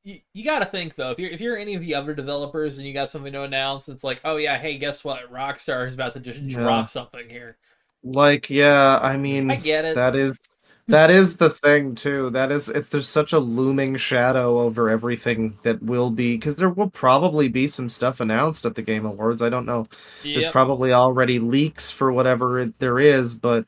You, 0.03 0.19
you 0.33 0.43
got 0.45 0.59
to 0.59 0.67
think 0.67 0.97
though, 0.97 1.13
if 1.13 1.21
you're 1.21 1.31
if 1.31 1.41
you're 1.41 1.57
any 1.57 1.75
of 1.77 1.81
the 1.81 1.95
other 1.95 2.13
developers 2.13 2.79
and 2.79 2.87
you 2.89 2.93
got 2.93 3.09
something 3.09 3.33
to 3.33 3.43
announce, 3.45 3.89
it's 3.89 4.03
like, 4.03 4.21
oh 4.25 4.37
yeah, 4.37 4.59
hey, 4.59 4.79
guess 4.79 5.05
what? 5.05 5.33
Rockstar 5.33 5.87
is 5.87 5.95
about 5.95 6.13
to 6.15 6.21
just 6.21 6.41
Yeah. 6.41 6.59
drop 6.59 6.89
something 6.89 7.31
here. 7.31 7.57
Like, 8.03 8.51
yeah, 8.51 8.99
I 9.01 9.17
mean, 9.17 9.49
I 9.49 9.55
get 9.55 9.85
it. 9.85 9.95
that 9.95 10.17
is 10.17 10.41
that 10.89 11.11
is 11.11 11.37
the 11.39 11.51
thing 11.51 11.95
too. 11.95 12.31
That 12.31 12.53
is 12.53 12.69
if 12.69 12.91
there's 12.91 13.09
such 13.09 13.33
a 13.33 13.39
looming 13.39 13.97
shadow 13.97 14.59
over 14.61 14.89
everything 14.91 15.59
that 15.63 15.83
will 15.83 16.11
be 16.11 16.37
because 16.37 16.57
there 16.57 16.71
will 16.71 16.91
probably 16.91 17.49
be 17.49 17.67
some 17.69 17.89
stuff 17.89 18.21
announced 18.21 18.67
at 18.67 18.75
the 18.75 18.83
Game 18.83 19.07
Awards. 19.07 19.41
I 19.43 19.49
don't 19.49 19.67
know 19.67 19.87
There's 20.23 20.47
probably 20.51 20.93
already 20.93 21.39
leaks 21.39 21.91
for 21.91 22.13
whatever 22.13 22.59
it, 22.59 22.79
there 22.81 22.99
is, 22.99 23.39
but 23.39 23.65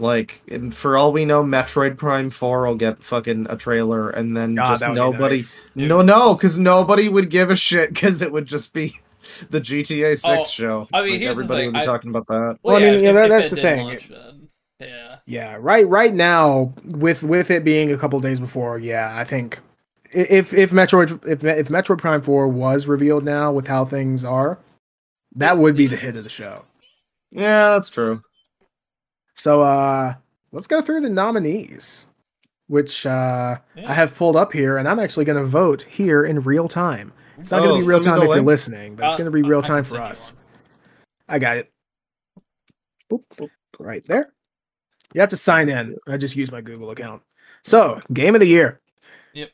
like, 0.00 0.40
and 0.48 0.72
for 0.74 0.96
all 0.96 1.12
we 1.12 1.24
know, 1.24 1.42
Metroid 1.42 1.96
Prime 1.98 2.30
Four 2.30 2.66
will 2.66 2.76
get 2.76 3.02
fucking 3.02 3.46
a 3.50 3.56
trailer, 3.56 4.10
and 4.10 4.36
then 4.36 4.54
God, 4.54 4.68
just 4.68 4.80
that 4.80 4.90
would 4.90 4.94
be 4.94 5.00
nobody, 5.00 5.36
nice. 5.36 5.58
no, 5.74 6.02
no, 6.02 6.34
because 6.34 6.56
nobody 6.56 7.08
would 7.08 7.30
give 7.30 7.50
a 7.50 7.56
shit 7.56 7.92
because 7.92 8.22
it 8.22 8.30
would 8.30 8.46
just 8.46 8.72
be 8.72 8.94
the 9.50 9.60
GTA 9.60 10.12
Six 10.16 10.24
Oh, 10.26 10.44
show. 10.44 10.88
I 10.92 11.02
mean, 11.02 11.12
Like, 11.12 11.20
here's 11.20 11.36
the 11.36 11.42
everybody 11.42 11.60
thing, 11.62 11.66
would 11.68 11.74
be 11.74 11.80
I- 11.80 11.84
talking 11.84 12.10
about 12.10 12.26
that. 12.28 12.58
Well, 12.62 12.76
I 12.76 12.80
mean, 12.80 13.02
yeah, 13.02 13.10
that- 13.12 13.28
that's 13.28 13.50
the 13.50 13.56
thing. 13.56 13.86
launch 13.86 14.08
then. 14.08 14.47
Yeah. 14.80 15.18
Yeah, 15.26 15.56
right. 15.60 15.86
Right 15.88 16.14
now, 16.14 16.72
with 16.84 17.22
with 17.22 17.50
it 17.50 17.64
being 17.64 17.92
a 17.92 17.98
couple 17.98 18.20
days 18.20 18.40
before, 18.40 18.78
yeah, 18.78 19.12
I 19.16 19.24
think 19.24 19.58
if 20.12 20.54
if 20.54 20.70
Metroid 20.70 21.26
if 21.26 21.42
if 21.44 21.68
Metroid 21.68 21.98
Prime 21.98 22.22
Four 22.22 22.48
was 22.48 22.86
revealed 22.86 23.24
now 23.24 23.52
with 23.52 23.66
how 23.66 23.84
things 23.84 24.24
are, 24.24 24.58
that 25.34 25.58
would 25.58 25.76
be 25.76 25.86
the 25.86 25.96
hit 25.96 26.16
of 26.16 26.24
the 26.24 26.30
show. 26.30 26.64
Yeah, 27.30 27.70
that's 27.70 27.90
true. 27.90 28.22
So 29.34 29.62
uh 29.62 30.14
let's 30.52 30.66
go 30.66 30.80
through 30.80 31.00
the 31.00 31.10
nominees, 31.10 32.06
which 32.68 33.04
uh 33.04 33.58
Yeah. 33.74 33.90
I 33.90 33.94
have 33.94 34.14
pulled 34.14 34.36
up 34.36 34.52
here, 34.52 34.78
and 34.78 34.86
I'm 34.88 34.98
actually 35.00 35.24
going 35.24 35.38
to 35.38 35.44
vote 35.44 35.82
here 35.82 36.24
in 36.24 36.40
real 36.40 36.68
time. 36.68 37.12
It's 37.38 37.50
not 37.50 37.60
Oh, 37.60 37.64
going 37.64 37.80
to 37.80 37.84
be 37.84 37.88
real 37.88 38.00
time 38.00 38.20
the 38.20 38.24
if 38.30 38.34
you're 38.34 38.44
listening, 38.44 38.94
but 38.94 39.06
it's 39.06 39.14
Uh, 39.14 39.18
going 39.18 39.30
to 39.30 39.30
be 39.30 39.42
real 39.42 39.60
I 39.60 39.66
time 39.66 39.84
for 39.84 40.00
us. 40.00 40.32
I 41.28 41.38
got 41.38 41.56
it. 41.58 41.70
Boop, 43.10 43.22
boop, 43.36 43.50
right 43.78 44.04
there. 44.06 44.32
You 45.14 45.20
have 45.20 45.30
to 45.30 45.36
sign 45.36 45.68
in. 45.68 45.96
I 46.06 46.16
just 46.16 46.36
used 46.36 46.52
my 46.52 46.60
Google 46.60 46.90
account. 46.90 47.22
So, 47.64 48.00
game 48.12 48.34
of 48.34 48.40
the 48.40 48.46
year. 48.46 48.80
Yep. 49.34 49.50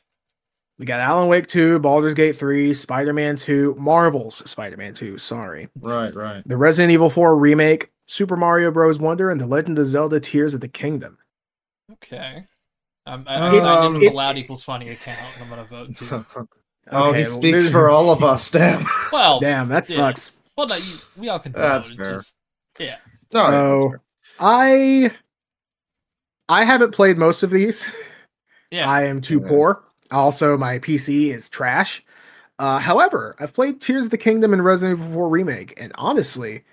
We 0.77 0.85
got 0.85 0.99
Alan 0.99 1.27
Wake 1.29 1.47
2, 1.47 1.79
Baldur's 1.79 2.13
Gate 2.13 2.35
3, 2.37 2.73
Spider 2.73 3.13
Man 3.13 3.35
2, 3.35 3.75
Marvel's 3.79 4.47
Spider 4.49 4.77
Man 4.77 4.93
2, 4.93 5.17
sorry. 5.17 5.69
Right, 5.79 6.13
right. 6.13 6.43
The 6.45 6.57
Resident 6.57 6.91
Evil 6.91 7.09
4 7.09 7.37
remake, 7.37 7.91
Super 8.05 8.35
Mario 8.35 8.71
Bros. 8.71 8.99
Wonder, 8.99 9.29
and 9.31 9.39
The 9.39 9.47
Legend 9.47 9.79
of 9.79 9.85
Zelda 9.85 10.19
Tears 10.19 10.53
of 10.53 10.61
the 10.61 10.67
Kingdom. 10.67 11.17
Okay. 11.93 12.45
Um, 13.07 13.23
I, 13.27 13.35
I 13.35 13.55
It's- 13.55 13.69
signed 13.69 13.85
into 13.87 13.99
the 13.99 14.05
it's- 14.07 14.15
Loud 14.17 14.37
Equals 14.37 14.63
Funny 14.63 14.89
account. 14.89 15.21
and 15.35 15.43
I'm 15.43 15.49
gonna 15.49 15.63
vote 15.65 15.95
too. 15.95 16.25
oh, 16.35 17.09
Okay, 17.09 17.19
he 17.19 17.23
well, 17.23 17.25
speaks 17.25 17.63
this- 17.65 17.71
for 17.71 17.89
all 17.89 18.09
of 18.11 18.23
us. 18.23 18.51
Damn. 18.51 18.85
Well, 19.11 19.39
Damn, 19.39 19.69
that 19.69 19.87
yeah. 19.89 19.95
sucks. 19.95 20.31
well, 20.57 20.67
no, 20.67 20.75
you, 20.75 20.95
we 21.17 21.29
all 21.29 21.39
can. 21.39 21.51
That's 21.53 21.87
it's 21.89 21.97
fair. 21.97 22.11
just- 22.13 22.35
yeah. 22.79 22.85
No, 22.85 22.85
yeah, 22.85 22.97
that's 23.31 23.45
so, 23.45 23.89
fair. 23.91 24.01
I 24.39 25.11
I 26.49 26.63
haven't 26.63 26.91
played 26.91 27.17
most 27.17 27.43
of 27.43 27.49
these. 27.51 27.91
Yeah. 28.71 28.89
I 28.89 29.03
am 29.05 29.21
too 29.21 29.39
Yeah. 29.41 29.47
poor. 29.49 29.83
Also, 30.11 30.57
my 30.57 30.79
PC 30.79 31.31
is 31.31 31.49
trash. 31.49 32.03
Uh, 32.59 32.77
however, 32.79 33.35
I've 33.39 33.53
played 33.53 33.81
Tears 33.81 34.05
of 34.05 34.11
the 34.11 34.17
Kingdom 34.17 34.53
and 34.53 34.63
Resident 34.63 34.99
Evil 34.99 35.13
4 35.13 35.29
Remake, 35.29 35.73
and 35.81 35.91
honestly, 35.95 36.63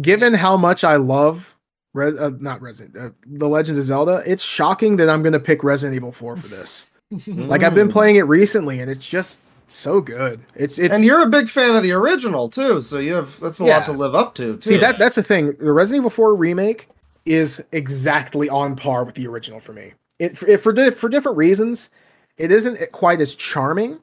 given 0.00 0.34
how 0.34 0.56
much 0.56 0.84
I 0.84 0.96
love 0.96 1.50
Re- 1.94 2.18
uh, 2.18 2.30
not 2.40 2.60
Resident, 2.60 2.96
uh, 2.96 3.10
The 3.24 3.48
Legend 3.48 3.78
of 3.78 3.84
Zelda, 3.84 4.20
it's 4.26 4.42
shocking 4.42 4.96
that 4.96 5.08
I'm 5.08 5.22
going 5.22 5.32
to 5.32 5.38
pick 5.38 5.62
Resident 5.62 5.94
Evil 5.94 6.10
4 6.10 6.36
for 6.36 6.48
this. 6.48 6.90
like 7.28 7.62
I've 7.62 7.74
been 7.74 7.86
Mm. 7.88 7.92
playing 7.92 8.16
it 8.16 8.22
recently, 8.22 8.80
and 8.80 8.90
it's 8.90 9.06
just 9.08 9.40
so 9.68 10.00
good. 10.00 10.40
It's 10.56 10.78
it's 10.80 10.94
and 10.96 11.04
you're 11.04 11.22
a 11.22 11.28
big 11.28 11.48
fan 11.48 11.76
of 11.76 11.82
the 11.84 11.92
original 11.92 12.48
too, 12.48 12.82
so 12.82 12.98
you 12.98 13.14
have 13.14 13.38
that's 13.38 13.60
a 13.60 13.64
Yeah. 13.64 13.76
lot 13.78 13.86
to 13.86 13.92
live 13.92 14.14
up 14.16 14.34
to. 14.36 14.54
Too. 14.54 14.60
See 14.60 14.76
that 14.78 14.98
that's 14.98 15.14
the 15.14 15.22
thing. 15.22 15.52
The 15.52 15.72
Resident 15.72 16.00
Evil 16.00 16.10
4 16.10 16.34
remake 16.34 16.88
is 17.24 17.64
exactly 17.72 18.48
on 18.48 18.76
par 18.76 19.04
with 19.04 19.14
the 19.14 19.26
original 19.26 19.60
for 19.60 19.72
me. 19.72 19.92
It 20.18 20.36
for, 20.36 20.56
for 20.58 20.72
di- 20.72 20.90
for 20.90 21.08
different 21.08 21.36
reasons, 21.38 21.90
it 22.36 22.52
isn't 22.52 22.78
quite 22.92 23.20
as 23.20 23.34
charming, 23.34 23.98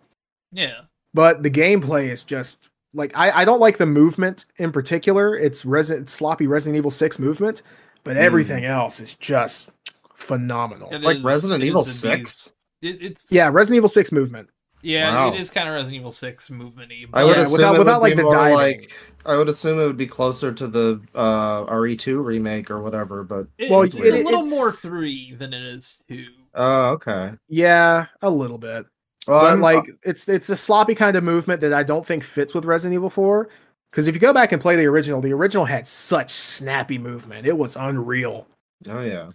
yeah. 0.52 0.82
but 1.14 1.44
the 1.44 1.50
gameplay 1.52 2.10
is 2.10 2.24
just 2.24 2.70
like 2.94 3.16
I, 3.16 3.32
I 3.42 3.46
don't 3.46 3.60
like 3.60 3.78
the 3.78 3.86
movement 3.86 4.46
in 4.58 4.72
particular. 4.72 5.36
It's 5.38 5.64
Resident 5.66 6.10
sloppy 6.10 6.48
Resident 6.48 6.78
Evil 6.78 6.92
6 6.92 7.20
movement, 7.20 7.62
but 8.04 8.16
Mm. 8.18 8.22
everything 8.22 8.66
else 8.66 9.00
is 9.00 9.16
just 9.16 9.70
phenomenal. 10.16 10.90
It 10.90 10.96
it's 10.98 11.06
like 11.06 11.24
Resident 11.24 11.64
it 11.64 11.68
Evil. 11.68 11.84
Six. 11.86 12.54
It, 12.82 13.02
it's 13.02 13.26
Yeah, 13.30 13.50
Resident 13.52 13.78
Evil 13.78 13.90
6 13.90 14.12
movement. 14.12 14.50
Yeah, 14.84 15.14
Wow. 15.14 15.34
it 15.34 15.40
is 15.40 15.50
kind 15.50 15.68
of 15.68 15.74
Resident 15.76 15.96
Evil 16.00 16.12
Six 16.12 16.50
movement 16.50 16.90
y. 16.92 17.06
I 17.14 17.24
would 17.24 17.36
Yeah, 17.36 17.44
assume 17.44 17.54
without- 17.54 17.76
it 17.76 17.80
without, 17.80 18.02
would 18.02 18.08
like, 18.10 18.14
be 18.14 18.18
the 18.18 18.24
more 18.24 18.32
diving. 18.32 18.56
like 18.58 18.94
I 19.26 19.38
would 19.38 19.50
assume 19.50 19.80
it 19.80 19.86
would 19.86 19.98
be 19.98 20.08
closer 20.08 20.52
to 20.52 20.68
the 20.68 21.00
uh, 21.14 21.66
RE2 21.66 22.24
remake 22.24 22.72
or 22.72 22.82
whatever. 22.82 23.24
But 23.24 23.48
Well, 23.70 23.82
it's, 23.84 23.94
it- 23.96 24.02
a 24.02 24.24
little 24.24 24.42
it's- 24.44 24.50
more 24.50 24.72
three 24.72 25.36
than 25.36 25.54
it 25.54 25.62
is 25.62 26.00
two. 26.08 26.26
oh, 26.56 26.90
okay. 26.94 27.34
Yeah, 27.48 28.08
a 28.22 28.30
little 28.30 28.58
bit. 28.58 28.86
Well, 29.28 29.42
but 29.42 29.52
I'm 29.54 29.62
like 29.62 29.86
it's 30.04 30.28
it's 30.28 30.50
a 30.50 30.56
sloppy 30.58 30.96
kind 30.96 31.16
of 31.16 31.24
movement 31.24 31.62
that 31.62 31.74
I 31.74 31.84
don't 31.84 32.06
think 32.06 32.24
fits 32.24 32.56
with 32.56 32.66
Resident 32.66 32.96
Evil 32.96 33.10
4. 33.12 33.50
Because 33.92 34.08
if 34.08 34.16
you 34.16 34.22
go 34.22 34.34
back 34.34 34.52
and 34.54 34.62
play 34.62 34.78
the 34.78 34.86
original, 34.86 35.20
the 35.22 35.34
original 35.34 35.66
had 35.66 35.86
such 35.88 36.32
snappy 36.32 36.98
movement. 36.98 37.46
It 37.46 37.56
was 37.58 37.76
unreal. 37.76 38.48
oh 38.90 39.02
yeah. 39.02 39.30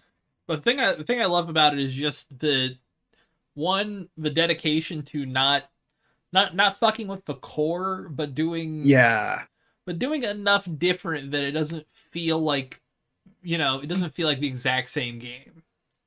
But 0.48 0.56
the 0.56 0.62
thing 0.70 0.80
I 0.80 0.92
the 0.94 1.04
thing 1.04 1.20
I 1.22 1.26
love 1.26 1.48
about 1.48 1.72
it 1.74 1.78
is 1.78 1.94
just 1.94 2.36
the 2.40 2.76
one 3.56 4.08
the 4.16 4.30
dedication 4.30 5.02
to 5.02 5.26
not 5.26 5.64
not 6.32 6.54
not 6.54 6.78
fucking 6.78 7.08
with 7.08 7.24
the 7.24 7.34
core, 7.34 8.08
but 8.10 8.34
doing 8.34 8.82
Yeah. 8.84 9.42
but 9.86 9.98
doing 9.98 10.22
enough 10.22 10.68
different 10.78 11.30
that 11.32 11.42
it 11.42 11.52
doesn't 11.52 11.86
feel 11.90 12.38
like 12.38 12.80
you 13.42 13.58
know 13.58 13.80
it 13.80 13.86
doesn't 13.88 14.10
feel 14.14 14.28
like 14.28 14.40
the 14.40 14.46
exact 14.46 14.90
same 14.90 15.18
game. 15.18 15.62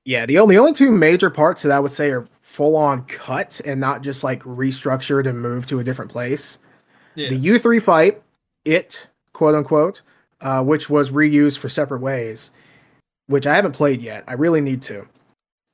Yeah, 0.05 0.26
the 0.26 0.39
only, 0.39 0.55
the 0.55 0.61
only 0.61 0.73
two 0.73 0.91
major 0.91 1.30
parts 1.30 1.61
that 1.63 1.71
I 1.71 1.80
would 1.80 1.91
say 1.91 2.09
are 2.09 2.27
full 2.41 2.76
on 2.76 3.03
cut 3.05 3.59
and 3.65 3.80
not 3.80 4.01
just 4.01 4.23
like 4.23 4.41
restructured 4.43 5.27
and 5.27 5.39
moved 5.41 5.69
to 5.69 5.80
a 5.80 5.84
different 5.84 6.09
place. 6.09 6.59
Yeah. 7.15 7.30
The 7.30 7.38
U3 7.47 7.81
fight, 7.81 8.21
it, 8.65 9.07
quote 9.34 9.55
unquote, 9.55 10.01
uh, 10.41 10.63
which 10.63 10.89
was 10.89 11.11
reused 11.11 11.57
for 11.59 11.69
separate 11.69 12.01
ways, 12.01 12.51
which 13.27 13.45
I 13.45 13.55
haven't 13.55 13.73
played 13.73 14.01
yet. 14.01 14.23
I 14.27 14.34
really 14.34 14.61
need 14.61 14.81
to. 14.84 15.07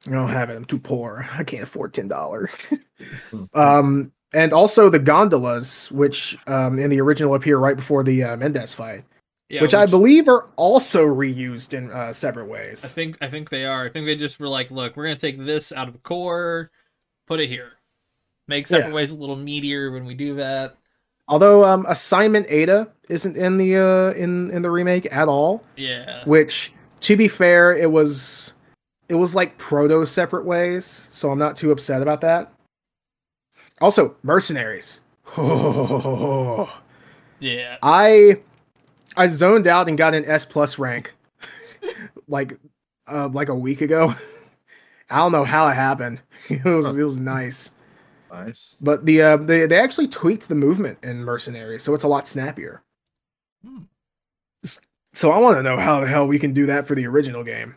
I 0.08 0.12
don't 0.12 0.30
have 0.30 0.50
it. 0.50 0.56
I'm 0.56 0.66
too 0.66 0.80
poor. 0.80 1.28
I 1.32 1.44
can't 1.44 1.64
afford 1.64 1.94
ten 1.94 2.08
dollars. 2.08 2.72
um, 3.54 4.12
and 4.34 4.54
also 4.54 4.90
the 4.90 5.00
gondolas, 5.00 5.92
which 5.92 6.38
um, 6.48 6.78
in 6.80 6.90
the 6.90 7.02
original 7.02 7.34
appear 7.36 7.58
right 7.58 7.76
before 7.76 8.04
the 8.04 8.24
uh, 8.24 8.38
Mendez 8.38 8.74
fight, 8.74 9.04
yeah, 9.50 9.62
which, 9.62 9.74
I 9.74 9.86
believe 9.86 10.28
are 10.28 10.48
also 10.58 11.06
reused 11.06 11.74
in 11.74 11.92
uh, 11.92 12.12
separate 12.14 12.46
I 12.46 12.48
ways. 12.48 12.92
think 12.92 13.18
I 13.22 13.30
think 13.30 13.50
they 13.50 13.66
are. 13.66 13.86
I 13.86 13.90
think 13.90 14.06
they 14.06 14.16
just 14.16 14.40
were 14.40 14.48
like, 14.50 14.72
look, 14.72 14.96
we're 14.96 15.06
gonna 15.06 15.16
take 15.16 15.40
this 15.44 15.72
out 15.72 15.88
of 15.88 15.94
the 15.94 16.00
core, 16.02 16.72
put 17.28 17.40
it 17.40 17.48
here. 17.48 17.72
Make 18.48 18.68
separate 18.68 18.90
Yeah. 18.90 18.94
ways 18.96 19.12
a 19.12 19.16
little 19.16 19.38
meatier 19.38 19.92
when 19.92 20.06
we 20.06 20.14
do 20.14 20.36
that. 20.36 20.76
Although 21.28 21.64
um, 21.66 21.86
assignment 21.88 22.46
Ada 22.50 22.88
isn't 23.10 23.36
in 23.36 23.58
the 23.58 23.78
uh, 23.78 24.12
in 24.20 24.52
in 24.52 24.62
the 24.62 24.70
remake 24.70 25.08
at 25.12 25.28
all, 25.28 25.64
Yeah. 25.76 26.24
which 26.26 26.72
to 27.02 27.18
be 27.18 27.28
fair, 27.28 27.76
it 27.76 27.92
was 27.92 28.54
it 29.10 29.16
was 29.16 29.36
like 29.36 29.58
proto 29.58 30.06
separate 30.06 30.46
ways, 30.46 30.86
so 30.86 31.30
I'm 31.30 31.40
not 31.40 31.56
too 31.56 31.72
upset 31.72 32.02
about 32.02 32.22
that. 32.22 32.52
Also, 33.82 34.16
mercenaries. 34.24 35.02
Yeah. 37.40 37.78
I 37.84 38.42
I 39.18 39.28
zoned 39.28 39.68
out 39.68 39.88
and 39.88 39.98
got 39.98 40.16
an 40.16 40.26
S 40.26 40.46
plus 40.46 40.80
rank 40.80 41.14
like 42.28 42.58
uh, 43.08 43.30
like 43.30 43.50
a 43.50 43.56
week 43.56 43.82
ago. 43.82 44.16
I 45.10 45.18
don't 45.18 45.32
know 45.32 45.44
how 45.44 45.68
it 45.68 45.76
happened. 45.76 46.22
It 46.50 46.64
was 46.64 46.98
it 46.98 47.04
was 47.04 47.18
nice. 47.18 47.72
Nice. 48.32 48.78
But 48.82 49.06
the 49.06 49.22
uh, 49.22 49.38
they 49.38 49.66
they 49.66 49.80
actually 49.80 50.08
tweaked 50.08 50.48
the 50.48 50.56
movement 50.56 50.98
in 51.04 51.24
mercenaries, 51.24 51.84
so 51.84 51.94
it's 51.94 52.04
a 52.04 52.08
lot 52.08 52.28
snappier. 52.28 52.82
Hmm. 53.64 53.84
So 55.14 55.32
I 55.32 55.38
want 55.40 55.58
to 55.58 55.64
know 55.64 55.78
how 55.78 56.02
the 56.02 56.08
hell 56.08 56.28
we 56.28 56.40
can 56.40 56.54
do 56.54 56.66
that 56.66 56.88
for 56.88 56.96
the 56.96 57.08
original 57.08 57.44
game. 57.44 57.76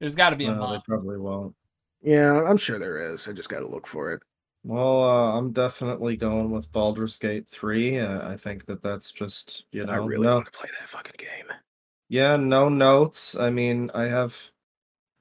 There's 0.00 0.14
got 0.14 0.30
to 0.30 0.36
be 0.36 0.46
a 0.46 0.54
No, 0.54 0.72
they 0.72 0.80
probably 0.86 1.18
won't. 1.18 1.54
Yeah, 2.02 2.44
I'm 2.44 2.56
sure 2.56 2.78
there 2.78 3.12
is. 3.12 3.26
I 3.26 3.32
just 3.32 3.48
got 3.48 3.60
to 3.60 3.68
look 3.68 3.86
for 3.86 4.12
it. 4.12 4.22
Well, 4.64 5.02
uh, 5.02 5.38
I'm 5.38 5.52
definitely 5.52 6.16
going 6.16 6.50
with 6.50 6.70
Baldur's 6.72 7.16
Gate 7.16 7.48
3. 7.48 7.98
Uh, 7.98 8.28
I 8.28 8.36
think 8.36 8.66
that 8.66 8.82
that's 8.82 9.12
just, 9.12 9.64
you 9.72 9.84
know, 9.86 9.92
I 9.92 9.96
really 9.96 10.26
no, 10.26 10.34
want 10.34 10.46
to 10.46 10.52
play 10.52 10.68
that 10.78 10.88
fucking 10.88 11.14
game. 11.16 11.46
yeah, 12.08 12.36
no 12.36 12.68
notes. 12.68 13.36
I 13.36 13.50
mean, 13.50 13.90
I 13.94 14.04
have, 14.04 14.36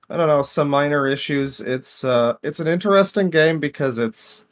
I 0.10 0.18
don't 0.18 0.28
know, 0.28 0.42
some 0.42 0.70
minor 0.70 1.08
issues. 1.08 1.60
It's, 1.60 2.04
uh, 2.04 2.36
it's 2.44 2.60
an 2.60 2.68
interesting 2.68 3.30
game 3.30 3.60
because 3.60 3.98
it's, 3.98 4.44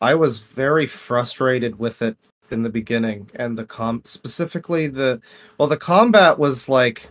I 0.00 0.14
was 0.14 0.38
very 0.38 0.86
frustrated 0.86 1.78
with 1.78 2.02
it 2.02 2.16
in 2.50 2.62
the 2.62 2.70
beginning 2.70 3.30
and 3.36 3.56
the 3.56 3.64
com, 3.64 4.02
specifically 4.04 4.86
the, 4.88 5.20
well, 5.58 5.68
the 5.68 5.76
combat 5.76 6.38
was 6.38 6.68
like 6.68 7.08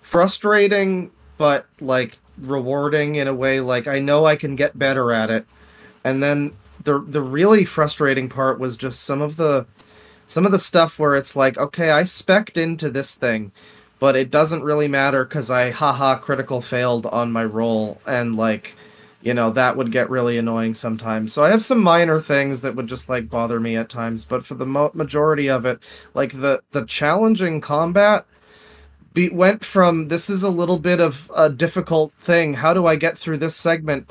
frustrating, 0.00 1.10
but 1.38 1.66
like 1.80 2.18
rewarding 2.38 3.16
in 3.16 3.28
a 3.28 3.34
way. 3.34 3.60
Like 3.60 3.86
I 3.86 3.98
know 3.98 4.24
I 4.26 4.36
can 4.36 4.56
get 4.56 4.78
better 4.78 5.12
at 5.12 5.30
it, 5.30 5.46
and 6.04 6.22
then 6.22 6.52
the 6.84 7.00
the 7.00 7.22
really 7.22 7.64
frustrating 7.64 8.28
part 8.28 8.58
was 8.58 8.76
just 8.76 9.04
some 9.04 9.20
of 9.20 9.36
the 9.36 9.66
some 10.26 10.46
of 10.46 10.52
the 10.52 10.58
stuff 10.58 10.98
where 10.98 11.14
it's 11.14 11.36
like, 11.36 11.56
okay, 11.56 11.90
I 11.90 12.02
specced 12.02 12.60
into 12.60 12.90
this 12.90 13.14
thing, 13.14 13.52
but 13.98 14.16
it 14.16 14.30
doesn't 14.30 14.64
really 14.64 14.88
matter 14.88 15.24
because 15.24 15.50
I 15.50 15.70
haha 15.70 16.18
critical 16.18 16.60
failed 16.60 17.06
on 17.06 17.32
my 17.32 17.44
roll, 17.44 18.00
and 18.06 18.36
like, 18.36 18.74
you 19.22 19.34
know, 19.34 19.50
that 19.52 19.76
would 19.76 19.92
get 19.92 20.10
really 20.10 20.38
annoying 20.38 20.74
sometimes. 20.74 21.32
So 21.32 21.44
I 21.44 21.50
have 21.50 21.62
some 21.62 21.82
minor 21.82 22.20
things 22.20 22.60
that 22.62 22.74
would 22.76 22.86
just 22.86 23.08
like 23.08 23.28
bother 23.28 23.60
me 23.60 23.76
at 23.76 23.88
times, 23.88 24.24
but 24.24 24.44
for 24.44 24.54
the 24.54 24.66
mo- 24.66 24.92
majority 24.94 25.48
of 25.48 25.64
it, 25.66 25.80
like 26.14 26.32
the 26.32 26.62
the 26.72 26.84
challenging 26.86 27.60
combat 27.60 28.26
be, 29.16 29.30
went 29.30 29.64
from 29.64 30.08
this 30.08 30.30
is 30.30 30.44
a 30.44 30.50
little 30.50 30.78
bit 30.78 31.00
of 31.00 31.30
a 31.34 31.50
difficult 31.50 32.12
thing. 32.20 32.54
How 32.54 32.72
do 32.74 32.86
I 32.86 32.94
get 32.96 33.18
through 33.18 33.38
this 33.38 33.56
segment? 33.56 34.08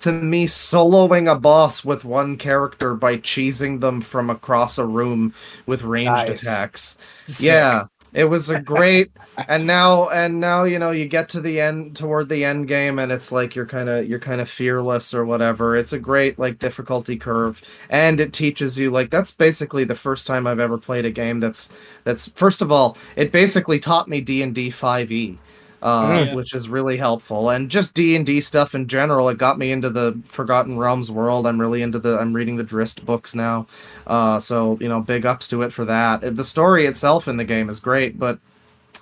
To 0.00 0.12
me, 0.12 0.46
soloing 0.46 1.30
a 1.32 1.38
boss 1.38 1.84
with 1.84 2.04
one 2.04 2.36
character 2.36 2.94
by 2.94 3.16
cheesing 3.18 3.80
them 3.80 4.00
from 4.02 4.30
across 4.30 4.78
a 4.78 4.86
room 4.86 5.34
with 5.66 5.82
ranged 5.82 6.28
Nice. 6.28 6.42
attacks. 6.42 6.98
Sick. 7.26 7.48
Yeah, 7.48 7.86
it 8.12 8.24
was 8.24 8.50
a 8.50 8.60
great. 8.60 9.10
and 9.48 9.66
now, 9.66 10.08
and 10.08 10.40
now, 10.40 10.64
you 10.64 10.78
know, 10.78 10.90
you 10.90 11.06
get 11.06 11.28
to 11.30 11.40
the 11.40 11.60
end, 11.60 11.96
toward 11.96 12.28
the 12.28 12.44
end 12.44 12.68
game, 12.68 12.98
and 12.98 13.12
it's 13.12 13.30
like 13.32 13.54
you're 13.54 13.66
kind 13.66 13.88
of, 13.88 14.08
you're 14.08 14.18
kind 14.18 14.40
of 14.40 14.48
fearless 14.48 15.14
or 15.14 15.24
whatever. 15.24 15.76
It's 15.76 15.92
a 15.92 15.98
great 15.98 16.38
like 16.38 16.58
difficulty 16.58 17.16
curve, 17.16 17.62
and 17.90 18.20
it 18.20 18.32
teaches 18.32 18.78
you 18.78 18.90
like 18.90 19.10
that's 19.10 19.32
basically 19.32 19.84
the 19.84 19.94
first 19.94 20.26
time 20.26 20.46
I've 20.46 20.60
ever 20.60 20.78
played 20.78 21.04
a 21.04 21.10
game 21.10 21.38
that's 21.38 21.68
that's 22.04 22.30
first 22.32 22.62
of 22.62 22.72
all, 22.72 22.96
it 23.16 23.32
basically 23.32 23.78
taught 23.78 24.08
me 24.08 24.20
D 24.20 24.42
and 24.42 24.54
D 24.54 24.70
five 24.70 25.12
E. 25.12 25.38
Uh, 25.80 26.08
Mhm. 26.08 26.34
which 26.34 26.54
is 26.54 26.68
really 26.68 26.96
helpful, 26.96 27.50
and 27.50 27.70
just 27.70 27.94
D 27.94 28.16
and 28.16 28.26
D 28.26 28.40
stuff 28.40 28.74
in 28.74 28.88
general. 28.88 29.28
It 29.28 29.38
got 29.38 29.58
me 29.58 29.70
into 29.70 29.88
the 29.88 30.18
Forgotten 30.24 30.76
Realms 30.76 31.08
world. 31.08 31.46
I'm 31.46 31.60
really 31.60 31.82
into 31.82 32.00
the. 32.00 32.18
I'm 32.18 32.32
reading 32.32 32.56
the 32.56 32.64
Drizzt 32.64 33.04
books 33.04 33.32
now, 33.32 33.68
uh, 34.08 34.40
so 34.40 34.76
you 34.80 34.88
know, 34.88 35.00
big 35.00 35.24
ups 35.24 35.46
to 35.48 35.62
it 35.62 35.72
for 35.72 35.84
that. 35.84 36.34
The 36.36 36.44
story 36.44 36.86
itself 36.86 37.28
in 37.28 37.36
the 37.36 37.44
game 37.44 37.70
is 37.70 37.78
great, 37.78 38.18
but 38.18 38.40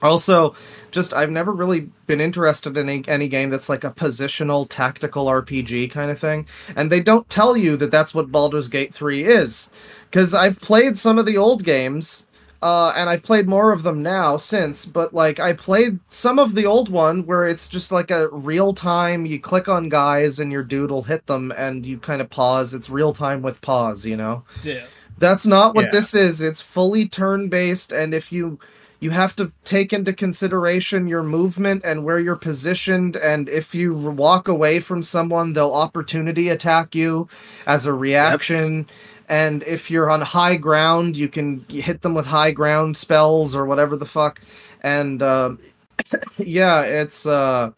also 0.02 0.54
just 0.90 1.14
I've 1.14 1.30
never 1.30 1.52
really 1.52 1.88
been 2.06 2.20
interested 2.20 2.76
in 2.76 2.90
any, 2.90 3.04
any 3.08 3.28
game 3.28 3.48
that's 3.48 3.70
like 3.70 3.84
a 3.84 3.90
positional 3.90 4.66
tactical 4.68 5.26
RPG 5.26 5.90
kind 5.90 6.10
of 6.10 6.18
thing, 6.18 6.46
and 6.76 6.92
they 6.92 7.00
don't 7.00 7.26
tell 7.30 7.56
you 7.56 7.76
that 7.78 7.90
that's 7.90 8.14
what 8.14 8.30
Baldur's 8.30 8.68
Gate 8.68 8.92
3 8.92 9.24
is, 9.24 9.72
because 10.10 10.34
I've 10.34 10.60
played 10.60 10.98
some 10.98 11.18
of 11.18 11.24
the 11.24 11.38
old 11.38 11.64
games. 11.64 12.25
Uh, 12.66 12.92
and 12.96 13.08
I've 13.08 13.22
played 13.22 13.46
more 13.46 13.70
of 13.70 13.84
them 13.84 14.02
now 14.02 14.36
since, 14.36 14.84
but 14.84 15.14
like 15.14 15.38
I 15.38 15.52
played 15.52 16.00
some 16.08 16.40
of 16.40 16.56
the 16.56 16.66
old 16.66 16.88
one 16.88 17.24
where 17.24 17.46
it's 17.46 17.68
just 17.68 17.92
like 17.92 18.10
a 18.10 18.28
real 18.30 18.74
time. 18.74 19.24
You 19.24 19.38
click 19.38 19.68
on 19.68 19.88
guys 19.88 20.40
and 20.40 20.50
your 20.50 20.64
dude 20.64 20.90
will 20.90 21.04
hit 21.04 21.26
them, 21.26 21.52
and 21.56 21.86
you 21.86 21.96
kind 21.98 22.20
of 22.20 22.28
pause. 22.28 22.74
It's 22.74 22.90
real 22.90 23.12
time 23.12 23.40
with 23.40 23.60
pause, 23.60 24.04
you 24.04 24.16
know. 24.16 24.42
Yeah. 24.64 24.84
That's 25.18 25.46
not 25.46 25.76
what 25.76 25.84
Yeah. 25.86 25.90
this 25.92 26.12
is. 26.12 26.42
It's 26.42 26.60
fully 26.60 27.08
turn 27.08 27.48
based, 27.48 27.92
and 27.92 28.12
if 28.12 28.32
you 28.32 28.58
you 28.98 29.10
have 29.10 29.36
to 29.36 29.52
take 29.62 29.92
into 29.92 30.12
consideration 30.12 31.06
your 31.06 31.22
movement 31.22 31.82
and 31.84 32.02
where 32.02 32.18
you're 32.18 32.34
positioned, 32.34 33.14
and 33.16 33.48
if 33.48 33.76
you 33.76 33.94
walk 33.94 34.48
away 34.48 34.80
from 34.80 35.02
someone, 35.04 35.52
they'll 35.52 35.72
opportunity 35.72 36.48
attack 36.48 36.96
you 36.96 37.28
as 37.66 37.86
a 37.86 37.92
reaction. 37.92 38.86
And 39.28 39.62
if 39.64 39.90
you're 39.90 40.10
on 40.10 40.20
high 40.20 40.56
ground, 40.56 41.16
you 41.16 41.28
can 41.28 41.64
hit 41.68 42.02
them 42.02 42.14
with 42.14 42.26
high 42.26 42.52
ground 42.52 42.96
spells 42.96 43.56
or 43.56 43.66
whatever 43.66 43.96
the 43.96 44.06
fuck. 44.06 44.40
And 44.82 45.22
um, 45.22 45.58
yeah, 46.38 46.82
it's 46.82 47.26
uh, 47.26 47.70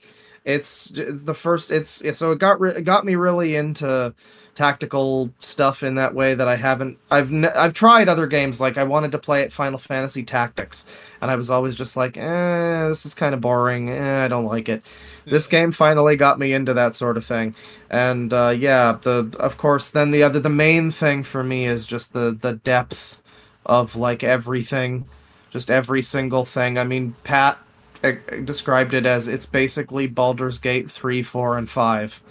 it's 0.44 0.90
it's 0.92 1.22
the 1.22 1.34
first. 1.34 1.70
It's 1.70 2.02
so 2.16 2.32
it 2.32 2.38
got 2.38 2.60
re- 2.60 2.74
it 2.76 2.84
got 2.84 3.04
me 3.04 3.14
really 3.16 3.56
into 3.56 4.14
tactical 4.58 5.30
stuff 5.38 5.84
in 5.84 5.94
that 5.94 6.12
way 6.12 6.34
that 6.34 6.48
I 6.48 6.56
haven't 6.56 6.98
I've 7.12 7.30
ne- 7.30 7.46
I've 7.46 7.74
tried 7.74 8.08
other 8.08 8.26
games 8.26 8.60
like 8.60 8.76
I 8.76 8.82
wanted 8.82 9.12
to 9.12 9.18
play 9.18 9.44
at 9.44 9.52
Final 9.52 9.78
Fantasy 9.78 10.24
Tactics 10.24 10.84
and 11.20 11.30
I 11.30 11.36
was 11.36 11.48
always 11.48 11.76
just 11.76 11.96
like 11.96 12.16
eh 12.16 12.88
this 12.88 13.06
is 13.06 13.14
kind 13.14 13.34
of 13.36 13.40
boring. 13.40 13.88
Eh, 13.90 14.24
I 14.24 14.26
don't 14.26 14.46
like 14.46 14.68
it. 14.68 14.82
This 15.26 15.46
game 15.46 15.70
finally 15.70 16.16
got 16.16 16.40
me 16.40 16.52
into 16.54 16.74
that 16.74 16.96
sort 16.96 17.16
of 17.16 17.24
thing 17.24 17.54
and 17.88 18.32
uh, 18.32 18.48
yeah 18.48 18.98
the 19.00 19.32
of 19.38 19.58
course 19.58 19.92
then 19.92 20.10
the 20.10 20.24
other 20.24 20.40
the 20.40 20.50
main 20.50 20.90
thing 20.90 21.22
for 21.22 21.44
me 21.44 21.64
is 21.64 21.86
just 21.86 22.12
the 22.12 22.36
the 22.40 22.54
depth 22.54 23.22
of 23.64 23.94
like 23.94 24.24
everything 24.24 25.04
just 25.50 25.70
every 25.70 26.02
single 26.02 26.44
thing. 26.44 26.78
I 26.78 26.82
mean 26.84 27.14
Pat 27.22 27.58
uh, 28.02 28.12
described 28.44 28.92
it 28.92 29.06
as 29.06 29.28
it's 29.28 29.46
basically 29.46 30.08
Baldur's 30.08 30.58
Gate 30.58 30.90
3 30.90 31.22
4 31.22 31.58
and 31.58 31.70
5 31.70 32.22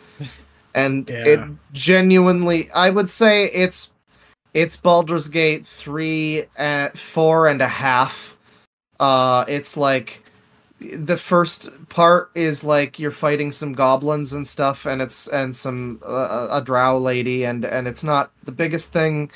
and 0.78 1.10
Yeah. 1.10 1.26
it 1.26 1.40
genuinely, 1.74 2.70
I 2.74 2.90
would 2.90 3.10
say 3.10 3.46
it's 3.46 3.92
it's 4.54 4.78
Baldur's 4.78 5.28
Gate 5.28 5.66
three 5.66 6.46
at 6.58 6.98
four 6.98 7.48
and 7.48 7.62
a 7.62 7.68
half. 7.68 8.38
Uh, 9.00 9.46
it's 9.48 9.76
like 9.78 10.24
the 10.80 11.18
first 11.18 11.70
part 11.90 12.30
is 12.36 12.64
like 12.64 13.00
you're 13.00 13.12
fighting 13.12 13.52
some 13.52 13.74
goblins 13.74 14.34
and 14.34 14.48
stuff, 14.48 14.86
and 14.86 15.02
it's 15.02 15.28
and 15.28 15.56
some 15.56 16.00
uh, 16.06 16.48
a 16.52 16.62
drow 16.62 16.98
lady, 16.98 17.46
and 17.46 17.66
and 17.66 17.88
it's 17.88 18.04
not 18.04 18.32
the 18.46 18.52
biggest 18.52 18.94
thing. 18.94 19.32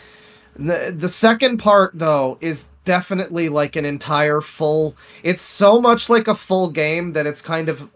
The, 0.58 0.94
the 0.96 1.10
second 1.10 1.58
part 1.58 1.92
though 1.94 2.38
is 2.42 2.72
definitely 2.84 3.50
like 3.50 3.76
an 3.76 3.86
entire 3.86 4.42
full. 4.42 4.96
It's 5.24 5.42
so 5.42 5.80
much 5.82 6.10
like 6.10 6.28
a 6.28 6.36
full 6.36 6.70
game 6.70 7.14
that 7.14 7.26
it's 7.26 7.42
kind 7.42 7.70
of 7.70 7.90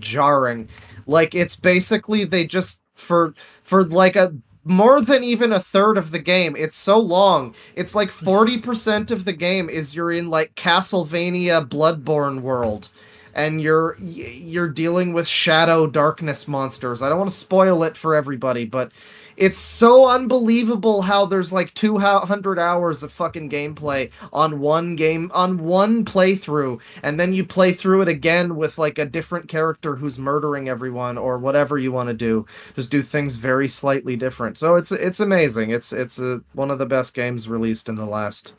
jarring. 0.00 0.68
Like 1.06 1.34
it's 1.34 1.56
basically 1.56 2.24
they 2.24 2.46
just 2.46 2.82
for 2.94 3.34
for 3.62 3.84
like 3.84 4.16
a 4.16 4.34
more 4.64 5.00
than 5.00 5.24
even 5.24 5.52
a 5.52 5.60
third 5.60 5.96
of 5.96 6.10
the 6.10 6.18
game. 6.18 6.54
It's 6.56 6.76
so 6.76 6.98
long. 6.98 7.54
It's 7.76 7.94
like 7.94 8.10
40% 8.10 9.10
of 9.10 9.24
the 9.24 9.32
game 9.32 9.70
is 9.70 9.96
you're 9.96 10.12
in 10.12 10.28
like 10.28 10.54
Castlevania 10.54 11.66
Bloodborne 11.66 12.42
world 12.42 12.88
and 13.34 13.62
you're 13.62 13.96
you're 13.98 14.68
dealing 14.68 15.12
with 15.12 15.26
shadow 15.26 15.88
darkness 15.88 16.46
monsters. 16.46 17.02
I 17.02 17.08
don't 17.08 17.18
want 17.18 17.30
to 17.30 17.36
spoil 17.36 17.82
it 17.84 17.96
for 17.96 18.14
everybody, 18.14 18.64
but 18.64 18.92
it's 19.36 19.58
so 19.58 20.08
unbelievable 20.08 21.02
how 21.02 21.26
there's 21.26 21.52
like 21.52 21.72
200 21.74 22.58
hours 22.58 23.02
of 23.02 23.12
fucking 23.12 23.50
gameplay 23.50 24.10
on 24.32 24.60
one 24.60 24.96
game 24.96 25.30
on 25.34 25.58
one 25.58 26.04
playthrough 26.04 26.80
and 27.02 27.18
then 27.18 27.32
you 27.32 27.44
play 27.44 27.72
through 27.72 28.02
it 28.02 28.08
again 28.08 28.56
with 28.56 28.78
like 28.78 28.98
a 28.98 29.06
different 29.06 29.48
character 29.48 29.96
who's 29.96 30.18
murdering 30.18 30.68
everyone 30.68 31.18
or 31.18 31.38
whatever 31.38 31.78
you 31.78 31.92
want 31.92 32.08
to 32.08 32.14
do. 32.14 32.44
Just 32.74 32.90
do 32.90 33.02
things 33.02 33.36
very 33.36 33.68
slightly 33.68 34.16
different. 34.16 34.58
So 34.58 34.76
it's 34.76 34.92
it's 34.92 35.20
amazing. 35.20 35.70
It's 35.70 35.92
it's 35.92 36.18
a, 36.18 36.42
one 36.54 36.70
of 36.70 36.78
the 36.78 36.86
best 36.86 37.14
games 37.14 37.48
released 37.48 37.88
in 37.88 37.94
the 37.94 38.06
last 38.06 38.54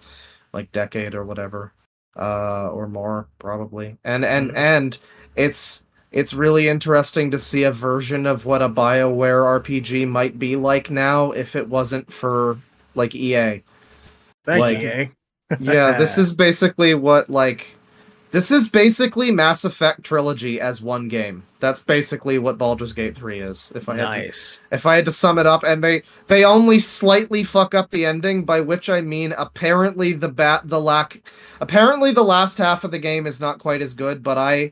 like 0.54 0.72
decade 0.72 1.16
or 1.16 1.26
whatever 1.26 1.74
uh 2.18 2.70
or 2.72 2.88
more 2.88 3.30
probably. 3.40 3.98
And 4.04 4.26
and 4.26 4.52
Mhm. 4.52 4.56
and 4.58 4.98
it's 5.36 5.86
it's 6.12 6.34
really 6.34 6.68
interesting 6.68 7.32
to 7.32 7.40
see 7.40 7.64
a 7.64 7.72
version 7.72 8.26
of 8.26 8.46
what 8.46 8.62
a 8.62 8.70
BioWare 8.70 9.62
RPG 9.62 10.08
might 10.08 10.38
be 10.38 10.56
like 10.56 10.90
now 10.90 11.32
if 11.32 11.56
it 11.56 11.70
wasn't 11.70 12.12
for 12.12 12.58
like 12.96 13.16
EA. 13.16 13.64
Thanks, 14.46 14.72
Like- 14.72 14.80
EA. 14.82 15.10
Yeah, 15.60 15.98
this 15.98 16.18
is 16.18 16.34
basically 16.34 16.94
what 16.96 17.30
like 17.30 17.76
this 18.32 18.52
is 18.52 18.70
basically 18.70 19.32
Mass 19.32 19.66
Effect 19.66 20.02
trilogy 20.04 20.62
as 20.62 20.82
one 20.82 21.10
game. 21.10 21.44
That's 21.60 21.84
basically 21.84 22.40
what 22.40 22.58
Baldur's 22.58 22.94
Gate 22.94 23.16
3 23.16 23.40
is. 23.40 23.72
If 23.76 23.90
I 23.90 23.98
had 23.98 24.04
to, 24.04 24.10
nice. 24.10 24.60
if 24.72 24.86
I 24.86 24.96
had 24.96 25.04
to 25.06 25.12
sum 25.12 25.38
it 25.38 25.46
up 25.46 25.64
and 25.64 25.84
they 25.84 26.04
they 26.28 26.46
only 26.46 26.80
slightly 26.80 27.44
fuck 27.44 27.76
up 27.76 27.92
the 27.92 28.06
ending 28.06 28.46
by 28.46 28.62
which 28.62 28.90
I 28.90 29.02
mean 29.02 29.34
apparently 29.38 30.14
the 30.14 30.30
bat 30.30 30.62
the 30.64 30.80
lack 30.80 31.22
apparently 31.60 32.14
the 32.14 32.24
last 32.24 32.58
half 32.58 32.86
of 32.86 32.92
the 32.92 33.00
game 33.00 33.28
is 33.28 33.42
not 33.42 33.60
quite 33.60 33.82
as 33.82 33.94
good, 33.94 34.24
but 34.24 34.38
I 34.38 34.72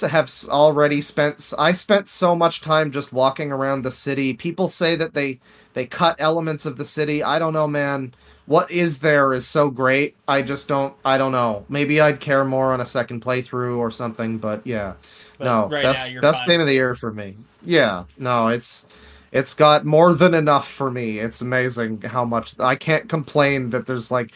have 0.00 0.32
already 0.48 1.00
spent 1.00 1.52
I 1.58 1.72
spent 1.72 2.08
so 2.08 2.34
much 2.34 2.62
time 2.62 2.90
just 2.90 3.12
walking 3.12 3.52
around 3.52 3.82
the 3.82 3.90
city. 3.90 4.34
People 4.34 4.68
say 4.68 4.96
that 4.96 5.14
they 5.14 5.40
they 5.74 5.86
cut 5.86 6.16
elements 6.18 6.64
of 6.66 6.76
the 6.76 6.84
city. 6.84 7.22
I 7.22 7.38
don't 7.38 7.52
know, 7.52 7.66
man. 7.66 8.14
What 8.46 8.70
is 8.70 9.00
there 9.00 9.32
is 9.32 9.46
so 9.46 9.70
great. 9.70 10.16
I 10.28 10.42
just 10.42 10.68
don't 10.68 10.94
I 11.04 11.18
don't 11.18 11.32
know. 11.32 11.64
Maybe 11.68 12.00
I'd 12.00 12.20
care 12.20 12.44
more 12.44 12.72
on 12.72 12.80
a 12.80 12.86
second 12.86 13.22
playthrough 13.22 13.78
or 13.78 13.90
something, 13.90 14.38
but 14.38 14.66
yeah. 14.66 14.94
But 15.38 15.44
no, 15.44 15.68
right 15.68 15.82
best 15.82 16.10
best 16.20 16.40
fine. 16.40 16.48
game 16.48 16.60
of 16.60 16.66
the 16.66 16.74
year 16.74 16.94
for 16.94 17.12
me. 17.12 17.36
Yeah, 17.62 18.04
no, 18.18 18.48
it's 18.48 18.86
it's 19.32 19.52
got 19.52 19.84
more 19.84 20.14
than 20.14 20.32
enough 20.32 20.68
for 20.68 20.90
me. 20.90 21.18
It's 21.18 21.40
amazing 21.40 22.02
how 22.02 22.24
much 22.24 22.58
I 22.60 22.76
can't 22.76 23.08
complain 23.08 23.70
that 23.70 23.86
there's 23.86 24.10
like 24.10 24.32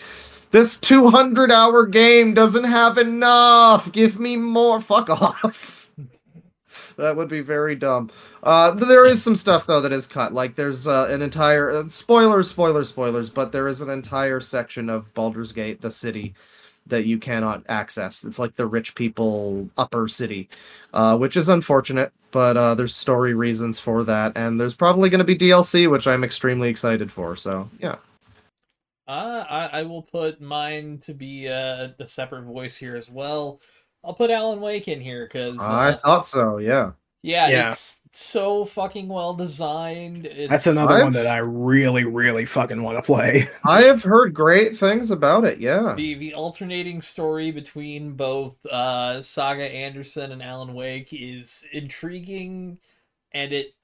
this 0.51 0.81
200 0.81 1.53
hour 1.53 1.87
game 1.87 2.35
doesn't 2.35 2.65
have 2.65 2.99
enough. 2.99 3.91
Give 3.93 4.19
me 4.19 4.37
more. 4.37 4.81
Fuck 4.81 5.11
off. 5.11 5.91
that 6.97 7.17
would 7.17 7.29
be 7.29 7.41
very 7.41 7.75
dumb. 7.75 8.11
Uh, 8.43 8.73
there 8.73 9.07
is 9.07 9.23
some 9.23 9.37
stuff 9.37 9.67
though 9.67 9.81
that 9.81 9.93
is 9.93 10.07
cut. 10.07 10.33
Like 10.33 10.55
there's 10.55 10.87
uh, 10.87 11.09
an 11.11 11.23
entire 11.23 11.71
uh, 11.71 11.89
spoilers, 11.89 12.51
spoilers, 12.51 12.89
spoilers. 12.89 13.31
But 13.31 13.53
there 13.53 13.69
is 13.69 13.81
an 13.81 13.91
entire 13.91 14.41
section 14.41 14.89
of 14.89 15.13
Baldur's 15.15 15.53
Gate, 15.53 15.81
the 15.81 15.91
city, 15.91 16.35
that 16.87 17.05
you 17.05 17.19
cannot 17.19 17.63
access. 17.69 18.25
It's 18.25 18.39
like 18.39 18.55
the 18.55 18.67
rich 18.67 18.95
people 18.95 19.69
upper 19.77 20.09
city, 20.09 20.49
uh, 20.95 21.19
which 21.19 21.37
is 21.37 21.49
unfortunate. 21.49 22.13
But 22.31 22.57
uh, 22.59 22.75
there's 22.75 22.95
story 22.95 23.33
reasons 23.33 23.79
for 23.79 24.05
that, 24.05 24.33
and 24.37 24.61
there's 24.61 24.75
probably 24.75 25.09
going 25.09 25.19
to 25.19 25.25
be 25.25 25.37
DLC, 25.37 25.91
which 25.91 26.07
I'm 26.07 26.25
extremely 26.25 26.69
excited 26.69 27.11
for. 27.11 27.37
So 27.37 27.71
yeah. 27.79 27.97
Uh, 29.09 29.45
I, 29.49 29.67
I 29.81 29.83
will 29.85 30.03
put 30.03 30.41
mine 30.41 30.99
to 31.05 31.15
be 31.15 31.47
a, 31.47 31.95
a 31.99 32.07
separate 32.07 32.43
voice 32.45 32.77
here 32.77 32.95
as 32.97 33.11
well. 33.11 33.61
I'll 34.05 34.15
put 34.15 34.31
Alan 34.31 34.61
Wake 34.61 34.87
in 34.87 35.01
here 35.01 35.25
because 35.27 35.59
I 35.59 35.95
thought 35.95 36.27
so. 36.27 36.59
Yeah. 36.59 36.93
yeah, 37.23 37.49
Yeah. 37.49 37.69
it's 37.73 38.03
so 38.13 38.65
fucking 38.67 39.09
well 39.09 39.35
designed. 39.35 40.27
It's, 40.27 40.51
That's 40.51 40.67
another 40.67 40.95
I've- 40.95 41.03
one 41.05 41.13
that 41.15 41.27
I 41.27 41.39
really, 41.39 42.05
really 42.05 42.45
fucking 42.45 42.83
want 42.83 42.97
to 42.99 43.03
play. 43.03 43.49
I 43.65 43.83
have 43.83 44.03
heard 44.03 44.35
great 44.35 44.77
things 44.77 45.11
about 45.11 45.45
it. 45.45 45.59
Yeah. 45.59 45.95
the 45.97 46.15
the 46.15 46.35
alternating 46.35 47.01
story 47.01 47.51
between 47.51 48.13
both 48.13 48.55
uh, 48.67 49.21
Saga 49.23 49.65
Anderson 49.65 50.33
and 50.33 50.43
Alan 50.43 50.75
Wake 50.75 51.09
is 51.13 51.67
intriguing, 51.73 52.79
and 53.33 53.53
it, 53.53 53.75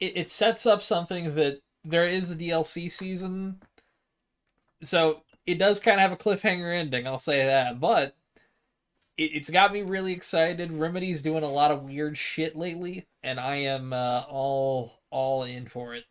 it 0.00 0.16
it 0.16 0.30
sets 0.30 0.66
up 0.66 0.82
something 0.82 1.34
that 1.36 1.60
there 1.84 2.06
is 2.06 2.30
a 2.30 2.36
DLC 2.36 2.90
season, 2.90 3.60
so 4.82 5.22
it 5.46 5.58
does 5.58 5.80
kind 5.80 5.96
of 5.96 6.02
have 6.02 6.12
a 6.12 6.16
cliffhanger 6.16 6.74
ending. 6.74 7.06
I'll 7.06 7.18
say 7.18 7.44
that, 7.46 7.80
but 7.80 8.16
it, 9.16 9.30
it's 9.34 9.50
got 9.50 9.72
me 9.72 9.82
really 9.82 10.12
excited. 10.12 10.70
Remedy's 10.72 11.22
doing 11.22 11.42
a 11.44 11.48
lot 11.48 11.70
of 11.70 11.82
weird 11.82 12.16
shit 12.16 12.56
lately, 12.56 13.06
and 13.22 13.38
I 13.40 13.56
am 13.56 13.92
uh, 13.92 14.22
all 14.28 15.00
all 15.10 15.44
in 15.44 15.66
for 15.66 15.94
it. 15.94 16.04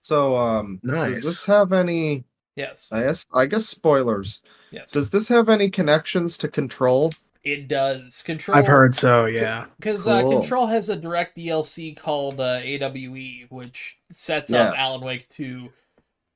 So 0.00 0.36
um, 0.36 0.80
Nice. 0.82 1.16
does 1.16 1.24
this 1.24 1.44
have 1.46 1.72
any? 1.72 2.24
Yes, 2.56 2.88
I 2.92 3.00
guess 3.02 3.26
I 3.32 3.46
guess 3.46 3.66
spoilers. 3.66 4.42
yes, 4.70 4.90
Does 4.90 5.10
this 5.10 5.28
have 5.28 5.48
any 5.48 5.70
connections 5.70 6.36
to 6.38 6.48
Control? 6.48 7.10
it 7.42 7.68
does. 7.68 8.22
Control. 8.22 8.58
I've 8.58 8.66
heard 8.66 8.94
so, 8.94 9.24
yeah. 9.26 9.64
Because 9.78 10.06
uh, 10.06 10.20
Control 10.28 10.66
has 10.66 10.90
a 10.90 10.96
direct 10.96 11.36
DLC 11.38 11.96
called 11.96 12.38
uh, 12.40 12.60
AWE, 12.62 13.46
which 13.48 13.98
sets 14.10 14.52
up 14.52 14.74
Alan 14.78 15.00
Wake 15.00 15.26
2. 15.30 15.70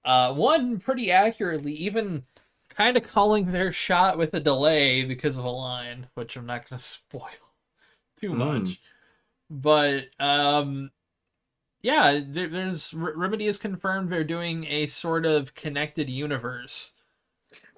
Uh, 0.04 0.34
one, 0.34 0.78
pretty 0.78 1.10
accurately, 1.10 1.72
even 1.74 2.24
kind 2.70 2.96
of 2.96 3.04
calling 3.04 3.52
their 3.52 3.72
shot 3.72 4.18
with 4.18 4.34
a 4.34 4.40
delay 4.40 5.04
because 5.04 5.38
of 5.38 5.44
a 5.44 5.50
line, 5.50 6.08
which 6.14 6.36
I'm 6.36 6.46
not 6.46 6.68
going 6.68 6.78
to 6.78 6.84
spoil 6.84 7.30
too 8.20 8.34
Hmm. 8.34 8.38
much. 8.38 8.80
But, 9.50 10.06
um, 10.20 10.90
yeah, 11.82 12.20
there, 12.26 12.48
there's 12.48 12.94
R- 12.94 13.14
Remedy 13.16 13.46
has 13.46 13.58
confirmed 13.58 14.10
they're 14.10 14.24
doing 14.24 14.66
a 14.66 14.86
sort 14.86 15.26
of 15.26 15.54
connected 15.54 16.10
universe. 16.10 16.92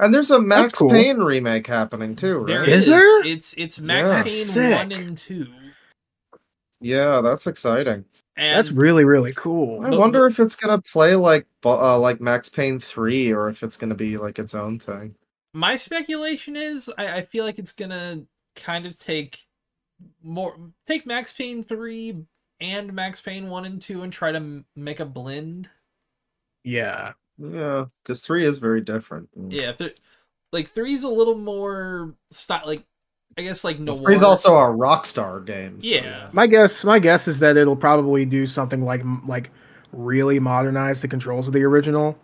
And 0.00 0.14
there's 0.14 0.30
a 0.30 0.40
Max 0.40 0.72
cool. 0.72 0.90
Payne 0.90 1.18
remake 1.18 1.66
happening 1.66 2.16
too, 2.16 2.44
There 2.46 2.60
right? 2.60 2.68
Is 2.68 2.86
is. 2.86 2.86
there? 2.86 3.24
It's 3.24 3.54
it's 3.54 3.80
Max 3.80 4.16
Yeah. 4.16 4.22
Payne 4.22 4.68
one 4.68 4.92
and 4.92 5.16
two. 5.18 5.74
Yeah, 6.80 7.20
that's 7.22 7.46
exciting. 7.46 8.04
And 8.38 8.56
That's 8.58 8.70
really, 8.70 9.04
really 9.04 9.32
cool. 9.32 9.80
I 9.84 9.90
But- 9.90 9.98
wonder 9.98 10.26
if 10.26 10.38
it's 10.38 10.56
gonna 10.56 10.80
play 10.82 11.14
like 11.16 11.46
uh, 11.64 11.98
like 11.98 12.20
Max 12.20 12.48
Payne 12.48 12.78
three, 12.78 13.32
or 13.32 13.48
if 13.48 13.62
it's 13.62 13.76
gonna 13.76 13.94
be 13.94 14.16
like 14.18 14.38
its 14.38 14.54
own 14.54 14.78
thing. 14.78 15.14
my 15.54 15.74
speculation 15.76 16.54
is 16.54 16.90
I, 16.98 17.16
I 17.18 17.22
feel 17.22 17.44
like 17.46 17.58
it's 17.58 17.72
gonna 17.72 18.24
kind 18.56 18.84
of 18.84 18.98
take 18.98 19.38
more 20.22 20.54
take 20.84 21.06
Max 21.06 21.32
Payne 21.32 21.62
three 21.62 22.24
and 22.60 22.92
Max 22.92 23.20
Payne 23.22 23.48
one 23.48 23.64
and 23.64 23.80
two 23.80 24.02
and 24.02 24.12
try 24.12 24.32
to 24.32 24.36
m- 24.36 24.66
make 24.76 25.00
a 25.00 25.06
blend. 25.06 25.70
Yeah. 26.64 27.12
Yeah, 27.38 27.86
because 28.02 28.22
three 28.22 28.44
is 28.44 28.58
very 28.58 28.80
different. 28.80 29.28
Mm. 29.38 29.52
Yeah, 29.52 29.70
if 29.70 29.80
it, 29.80 30.00
like 30.52 30.70
three's 30.70 31.02
a 31.04 31.08
little 31.08 31.36
more 31.36 32.14
style, 32.30 32.62
like 32.66 32.84
I 33.38 33.42
guess 33.42 33.64
like 33.64 33.78
no. 33.78 33.96
Three's 33.96 34.22
also 34.22 34.56
a 34.56 34.60
Rockstar 34.68 35.44
game. 35.44 35.80
so 35.80 35.88
Yeah. 35.88 36.28
My 36.32 36.46
guess, 36.46 36.84
my 36.84 36.98
guess 36.98 37.28
is 37.28 37.38
that 37.40 37.56
it'll 37.56 37.76
probably 37.76 38.24
do 38.24 38.46
something 38.46 38.80
like 38.82 39.02
like 39.26 39.50
really 39.92 40.38
modernize 40.38 41.02
the 41.02 41.08
controls 41.08 41.46
of 41.46 41.54
the 41.54 41.62
original 41.62 42.18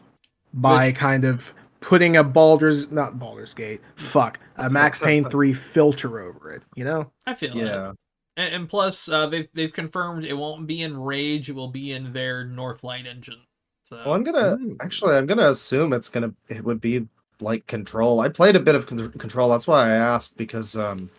by 0.55 0.89
Which- 0.89 0.97
kind 0.97 1.25
of 1.25 1.53
putting 1.81 2.17
a 2.17 2.25
Baldur's 2.25 2.91
not 2.91 3.19
Baldur's 3.19 3.55
Gate, 3.55 3.81
fuck, 3.97 4.39
a 4.57 4.71
Max 4.71 4.99
Payne 5.01 5.29
three 5.29 5.53
filter 5.53 6.21
over 6.21 6.53
it. 6.53 6.63
You 6.77 6.85
know? 6.85 7.11
I 7.27 7.35
feel 7.35 7.57
yeah. 7.57 7.65
yeah. 7.65 7.93
And, 8.37 8.55
and 8.55 8.69
plus, 8.69 9.09
uh, 9.11 9.27
they've 9.27 9.49
they've 9.53 9.73
confirmed 9.73 10.25
it 10.25 10.33
won't 10.33 10.67
be 10.67 10.83
in 10.83 10.97
Rage; 10.97 11.51
it 11.51 11.55
will 11.55 11.71
be 11.71 11.93
in 11.93 12.13
their 12.15 12.47
Northlight 12.47 13.07
engine. 13.07 13.41
So 13.85 13.97
Well, 14.07 14.15
I'm 14.15 14.25
gonna 14.25 14.57
actually 14.81 15.17
I'm 15.17 15.27
gonna 15.27 15.51
assume 15.51 15.93
it's 15.93 16.09
gonna 16.09 16.33
it 16.49 16.65
would 16.65 16.81
be 16.81 17.07
like 17.43 17.67
Control. 17.67 18.21
I 18.21 18.29
played 18.29 18.57
a 18.57 18.61
bit 18.61 18.75
of 18.75 18.87
Con- 18.87 19.13
Control. 19.13 19.51
That's 19.51 19.67
why 19.67 19.87
I 19.89 19.95
asked 19.95 20.37
because 20.37 20.77
um 20.77 21.11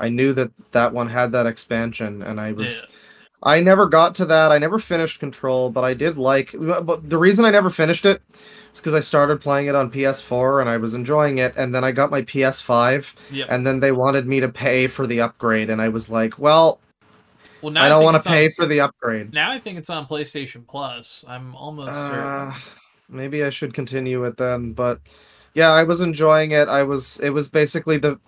I 0.00 0.08
knew 0.08 0.32
that 0.32 0.50
that 0.72 0.92
one 0.92 1.08
had 1.08 1.32
that 1.32 1.46
expansion, 1.46 2.22
and 2.22 2.40
I 2.40 2.52
was 2.52 2.80
yeah. 2.82 2.96
I 3.44 3.60
never 3.60 3.86
got 3.88 4.14
to 4.16 4.24
that. 4.26 4.52
I 4.52 4.58
never 4.58 4.78
finished 4.78 5.18
Control, 5.20 5.70
but 5.70 5.82
I 5.84 5.94
did 5.94 6.16
like. 6.16 6.54
But 6.58 7.08
the 7.10 7.18
reason 7.18 7.44
I 7.44 7.50
never 7.50 7.70
finished 7.70 8.04
it 8.04 8.22
is 8.72 8.80
because 8.80 8.94
I 8.94 9.00
started 9.00 9.40
playing 9.40 9.66
it 9.66 9.74
on 9.74 9.90
PS4 9.90 10.60
and 10.60 10.70
I 10.70 10.76
was 10.76 10.94
enjoying 10.94 11.38
it, 11.38 11.56
and 11.56 11.74
then 11.74 11.82
I 11.84 11.90
got 11.92 12.10
my 12.10 12.22
PS5, 12.22 13.14
Yep. 13.32 13.48
and 13.50 13.66
then 13.66 13.80
they 13.80 13.90
wanted 13.92 14.26
me 14.28 14.38
to 14.40 14.48
pay 14.48 14.86
for 14.86 15.06
the 15.08 15.20
upgrade, 15.20 15.70
and 15.70 15.80
I 15.82 15.88
was 15.88 16.08
like, 16.08 16.38
well, 16.38 16.78
well, 17.62 17.72
now 17.72 17.84
I 17.84 17.88
don't 17.88 18.04
want 18.04 18.20
to 18.22 18.28
pay 18.28 18.46
on- 18.46 18.52
for 18.52 18.66
the 18.66 18.80
upgrade. 18.80 19.32
Now 19.34 19.50
I 19.50 19.58
think 19.58 19.76
it's 19.78 19.90
on 19.90 20.06
PlayStation 20.06 20.66
Plus. 20.66 21.24
I'm 21.28 21.54
almost 21.56 21.90
Uh, 21.92 22.52
certain. 22.52 22.62
maybe 23.08 23.42
I 23.44 23.50
should 23.50 23.74
continue 23.74 24.22
it 24.24 24.36
then, 24.36 24.72
but 24.72 25.00
yeah, 25.54 25.70
I 25.70 25.82
was 25.82 26.00
enjoying 26.00 26.52
it. 26.52 26.68
I 26.68 26.82
was. 26.82 27.20
It 27.20 27.30
was 27.30 27.48
basically 27.48 27.98
the. 27.98 28.18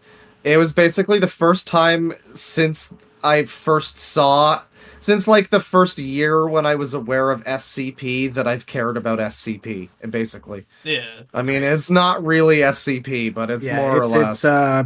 It 0.43 0.59
was 0.59 0.73
basically 0.73 1.19
the 1.19 1.27
first 1.27 1.67
time 1.67 2.13
since 2.35 2.95
I 3.23 3.45
first 3.45 3.99
saw. 3.99 4.63
Since 5.01 5.29
like 5.29 5.51
the 5.51 5.61
first 5.61 5.99
year 5.99 6.47
when 6.49 6.65
I 6.65 6.77
was 6.77 6.95
aware 6.95 7.31
of 7.31 7.45
SCP 7.45 8.33
that 8.33 8.47
I've 8.47 8.65
cared 8.65 8.97
about 8.97 9.19
SCP, 9.19 9.91
basically. 10.09 10.65
Yeah, 10.83 11.05
I 11.35 11.43
mean, 11.43 11.63
it's 11.63 11.91
not 11.91 12.25
really 12.25 12.59
SCP, 12.59 13.35
but 13.35 13.51
it's 13.51 13.67
yeah, 13.67 13.77
more 13.77 14.03
it's, 14.03 14.15
or 14.15 14.19
less. 14.19 14.35
it's 14.37 14.45
uh 14.47 14.85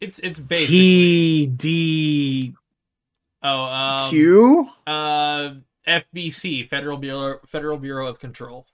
it's 0.00 0.18
it's 0.18 0.38
basically 0.40 0.76
T 0.76 1.46
D 1.46 2.54
oh 3.42 3.64
um 3.64 4.10
Q. 4.10 4.70
uh 4.86 5.50
FBC 5.86 6.68
Federal 6.68 6.96
Bureau 6.96 7.38
Federal 7.46 7.78
Bureau 7.78 8.08
of 8.08 8.18
Control. 8.18 8.66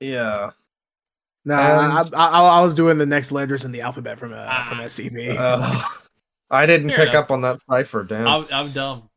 yeah. 0.00 0.50
No, 1.44 1.54
I, 1.54 2.00
and- 2.00 2.14
I, 2.14 2.28
I 2.28 2.60
was 2.60 2.74
doing 2.74 2.96
the 2.98 3.06
next 3.06 3.30
letters 3.32 3.64
in 3.64 3.72
the 3.72 3.82
alphabet 3.82 4.18
from 4.18 4.32
uh, 4.32 4.44
Ah. 4.48 4.64
from 4.68 4.78
SCP. 4.78 5.36
Uh, 5.38 5.82
I 6.50 6.66
didn't 6.66 6.90
Fair 6.90 6.98
pick 6.98 7.08
enough. 7.10 7.24
up 7.24 7.30
on 7.30 7.40
that 7.42 7.60
cipher, 7.60 8.04
damn. 8.04 8.26
I'm, 8.28 8.46
I'm 8.52 8.70
dumb. 8.70 9.08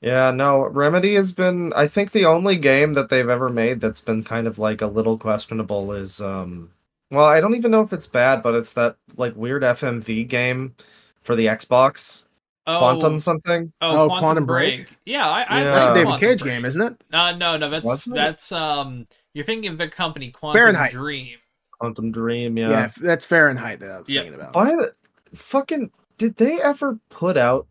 Yeah, 0.00 0.30
no, 0.32 0.68
Remedy 0.68 1.14
has 1.14 1.32
been 1.32 1.72
I 1.74 1.86
think 1.86 2.10
the 2.12 2.26
only 2.26 2.56
game 2.56 2.92
that 2.94 3.08
they've 3.08 3.28
ever 3.28 3.48
made 3.48 3.80
that's 3.80 4.00
been 4.00 4.22
kind 4.24 4.46
of 4.46 4.58
like 4.58 4.82
a 4.82 4.86
little 4.86 5.16
questionable 5.18 5.92
is 5.92 6.20
um 6.20 6.70
well, 7.10 7.24
I 7.26 7.40
don't 7.40 7.54
even 7.56 7.70
know 7.70 7.82
if 7.82 7.92
it's 7.92 8.06
bad, 8.06 8.42
but 8.42 8.54
it's 8.54 8.72
that 8.74 8.96
like 9.16 9.34
weird 9.36 9.62
FMV 9.62 10.26
game 10.28 10.74
for 11.20 11.36
the 11.36 11.46
Xbox, 11.46 12.24
Oh, 12.66 12.78
Quantum 12.78 13.18
something. 13.20 13.72
Oh, 13.80 13.90
Oh, 13.90 14.06
Quantum, 14.08 14.18
Quantum 14.18 14.46
Break. 14.46 14.86
Break? 14.86 14.98
Yeah, 15.04 15.28
I, 15.28 15.42
I 15.42 15.58
Yeah. 15.62 15.64
That's 15.72 15.86
a 15.86 15.94
David 15.94 16.06
Quantum 16.06 16.28
Cage 16.28 16.38
Break. 16.40 16.52
game, 16.54 16.64
isn't 16.64 16.82
it? 16.82 16.96
Uh, 17.12 17.32
no, 17.32 17.56
no, 17.56 17.68
that's 17.68 17.84
Wasn't 17.84 18.16
it? 18.16 18.18
that's 18.18 18.52
um. 18.52 19.06
You're 19.34 19.44
thinking 19.44 19.70
of 19.72 19.78
the 19.78 19.88
company 19.88 20.30
Quantum 20.30 20.58
Fahrenheit. 20.58 20.92
Dream. 20.92 21.36
Quantum 21.82 22.12
Dream, 22.12 22.56
Yeah, 22.56 22.70
yeah. 22.70 22.90
that's 23.00 23.24
Fahrenheit 23.24 23.80
that 23.80 23.90
I 23.90 23.98
was 23.98 24.08
Yeah. 24.08 24.22
thinking 24.22 24.40
about. 24.40 24.52
By 24.52 24.66
the 24.66 24.92
fucking 25.34 25.90
did 26.18 26.36
they 26.36 26.60
ever 26.62 26.98
put 27.10 27.36
out 27.36 27.66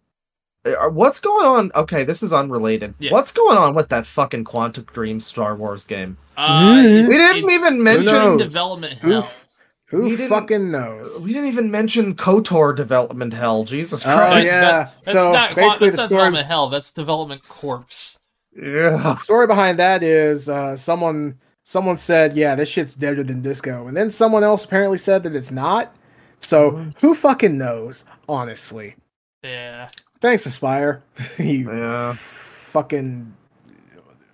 uh, 0.66 0.90
what's 0.90 1.20
going 1.20 1.46
on? 1.46 1.72
Okay, 1.76 2.04
this 2.04 2.22
is 2.22 2.34
unrelated. 2.34 2.94
Yeah. 3.00 3.12
What's 3.14 3.32
going 3.32 3.58
on 3.58 3.74
with 3.74 3.90
that 3.90 4.06
fucking 4.06 4.44
Quantum 4.44 4.86
Dream 4.94 5.20
Star 5.20 5.56
Wars 5.56 5.86
game? 5.86 6.18
Uh, 6.38 6.74
We 6.76 6.80
it's- 6.90 7.08
We 7.08 7.14
didn't 7.18 7.38
it's 7.46 7.54
even 7.54 7.82
mention 7.84 8.14
knows? 8.14 8.42
development 8.42 9.00
hell. 9.00 9.20
f- 9.24 9.48
who 9.86 10.02
We 10.04 10.16
fucking 10.18 10.70
knows? 10.70 11.20
We 11.22 11.34
didn't 11.34 11.48
even 11.50 11.72
mention 11.72 12.14
KOTOR 12.16 12.76
development 12.76 13.34
hell. 13.34 13.64
Jesus 13.64 14.04
Christ! 14.04 14.20
Oh 14.20 14.30
Christ. 14.32 14.48
yeah. 14.48 14.84
That's 14.84 15.12
so 15.12 15.32
not, 15.34 15.56
basically, 15.56 15.90
that's 15.90 15.98
the 16.02 16.06
story 16.06 16.18
development 16.20 16.48
hell. 16.48 16.70
That's 16.70 16.92
development 16.92 17.48
corpse. 17.48 18.20
Yeah. 18.56 19.16
story 19.18 19.48
behind 19.48 19.80
that 19.80 20.04
is 20.04 20.48
uh, 20.50 20.76
someone 20.78 21.40
someone 21.64 21.98
said, 21.98 22.36
"Yeah, 22.36 22.56
this 22.56 22.70
shit's 22.70 22.96
deader 22.96 23.24
than 23.24 23.42
disco," 23.42 23.88
and 23.88 23.96
then 23.96 24.10
someone 24.10 24.44
else 24.44 24.66
apparently 24.66 24.98
said 24.98 25.24
that 25.24 25.36
it's 25.36 25.52
not. 25.52 25.96
So 26.40 26.72
who 27.00 27.14
fucking 27.16 27.58
knows? 27.58 28.06
Honestly, 28.28 28.96
Yeah. 29.44 29.90
thanks, 30.22 30.48
Aspyr. 30.48 31.02
you 31.38 31.72
Yeah. 31.72 32.14
fucking 32.18 33.34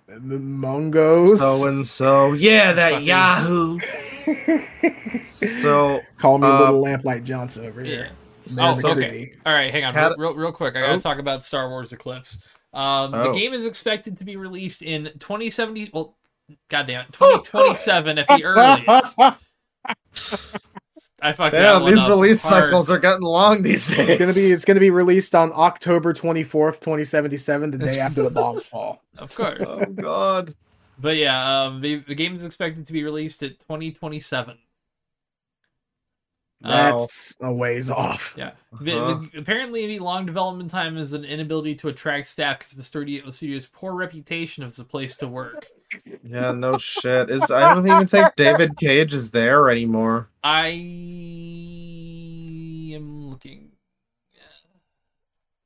m- 0.08 0.58
mongos. 0.62 1.36
So 1.36 1.68
and 1.68 1.86
so. 1.86 2.32
Yeah, 2.32 2.72
that 2.72 2.90
Fucking- 2.92 3.06
Yahoo. 3.06 3.78
So 5.24 6.00
Call 6.18 6.38
me 6.38 6.46
uh, 6.46 6.58
little 6.58 6.80
lamplight 6.82 7.24
Johnson 7.24 7.66
over 7.66 7.80
Yeah. 7.84 7.86
here. 7.90 8.10
Oh, 8.58 8.72
so, 8.72 8.90
okay. 8.90 9.32
All 9.44 9.52
right, 9.52 9.70
hang 9.70 9.84
on, 9.84 9.92
Cat- 9.92 10.12
real, 10.16 10.30
real, 10.32 10.36
real 10.44 10.52
quick. 10.52 10.74
I 10.76 10.80
gotta 10.80 10.92
Oh. 10.94 11.00
talk 11.00 11.18
about 11.18 11.44
Star 11.44 11.68
Wars 11.68 11.92
Eclipse. 11.92 12.38
Um, 12.72 13.12
The 13.12 13.28
Oh. 13.28 13.34
game 13.34 13.52
is 13.52 13.64
expected 13.66 14.16
to 14.18 14.24
be 14.24 14.36
released 14.36 14.82
in 14.82 15.10
2070. 15.18 15.90
Well, 15.92 16.16
goddamn 16.68 17.06
it, 17.08 17.12
2027 17.12 18.18
at 18.18 18.26
the 18.28 18.44
earliest. 18.44 19.18
I 21.20 21.32
fucked 21.32 21.52
that 21.52 21.80
damn, 21.80 21.84
these 21.84 22.06
release 22.06 22.42
hard. 22.44 22.64
cycles 22.64 22.90
are 22.90 22.98
getting 22.98 23.22
long 23.22 23.62
these 23.62 23.88
days. 23.88 24.08
It's 24.08 24.18
gonna 24.20 24.32
be 24.32 24.52
it's 24.52 24.64
gonna 24.64 24.80
be 24.80 24.90
released 24.90 25.34
on 25.34 25.50
October 25.54 26.12
twenty 26.12 26.44
fourth, 26.44 26.80
twenty 26.80 27.04
seventy 27.04 27.36
seven, 27.36 27.70
the 27.70 27.78
day 27.78 27.98
after 28.00 28.22
the 28.22 28.30
bombs 28.30 28.66
fall. 28.66 29.02
of 29.18 29.34
course. 29.34 29.58
Oh 29.62 29.84
god. 29.86 30.54
But 31.00 31.16
yeah, 31.16 31.64
um, 31.64 31.80
the, 31.80 31.96
the 31.96 32.14
game 32.14 32.34
is 32.34 32.44
expected 32.44 32.84
to 32.86 32.92
be 32.92 33.04
released 33.04 33.42
at 33.44 33.60
2027. 33.60 34.54
Wow. 34.54 34.62
That's 36.60 37.36
a 37.40 37.52
ways 37.52 37.90
off. 37.90 38.34
Yeah. 38.36 38.52
Uh-huh. 38.72 39.20
apparently, 39.36 39.86
the 39.86 40.00
long 40.00 40.26
development 40.26 40.70
time 40.70 40.96
is 40.96 41.12
an 41.12 41.24
inability 41.24 41.74
to 41.76 41.88
attract 41.88 42.26
staff 42.26 42.58
because 42.58 42.72
of 42.72 42.78
the 42.78 42.84
studio, 42.84 43.24
the 43.26 43.32
studio's 43.32 43.66
poor 43.66 43.94
reputation 43.94 44.64
as 44.64 44.78
a 44.78 44.84
place 44.84 45.16
to 45.18 45.28
work. 45.28 45.68
Yeah, 46.22 46.52
no 46.52 46.76
shit. 46.76 47.30
Is 47.30 47.50
I 47.50 47.72
don't 47.74 47.86
even 47.86 48.06
think 48.08 48.34
David 48.36 48.76
Cage 48.76 49.14
is 49.14 49.30
there 49.30 49.70
anymore. 49.70 50.28
I 50.42 50.68
am 52.94 53.30
looking. 53.30 53.70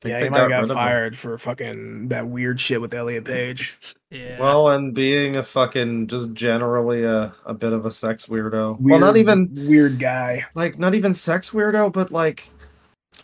Think 0.03 0.13
Yeah, 0.13 0.19
they 0.19 0.25
he 0.25 0.31
might 0.31 0.39
have 0.41 0.49
got 0.51 0.55
got 0.57 0.61
rid 0.61 0.65
of 0.65 0.71
him. 0.71 0.77
fired 0.77 1.19
for 1.19 1.39
fucking 1.39 2.09
that 2.09 2.29
weird 2.29 2.61
shit 2.61 2.81
with 2.81 2.93
Elliot 2.95 3.25
Page. 3.25 3.79
Yeah. 4.13 4.39
Well, 4.39 4.69
and 4.69 4.95
being 4.95 5.37
a 5.37 5.43
fucking 5.43 6.09
just 6.09 6.35
generally 6.35 7.03
a, 7.03 7.35
a 7.47 7.55
bit 7.55 7.73
of 7.73 7.87
a 7.87 7.91
sex 7.91 8.27
weirdo. 8.27 8.79
Weird, 8.79 8.91
well, 8.91 9.01
not 9.01 9.17
even 9.17 9.51
weird 9.67 9.99
guy. 9.99 10.45
like 10.55 10.79
not 10.79 10.95
even 10.95 11.15
sex 11.15 11.51
weirdo, 11.51 11.91
but 11.93 12.11
like 12.13 12.51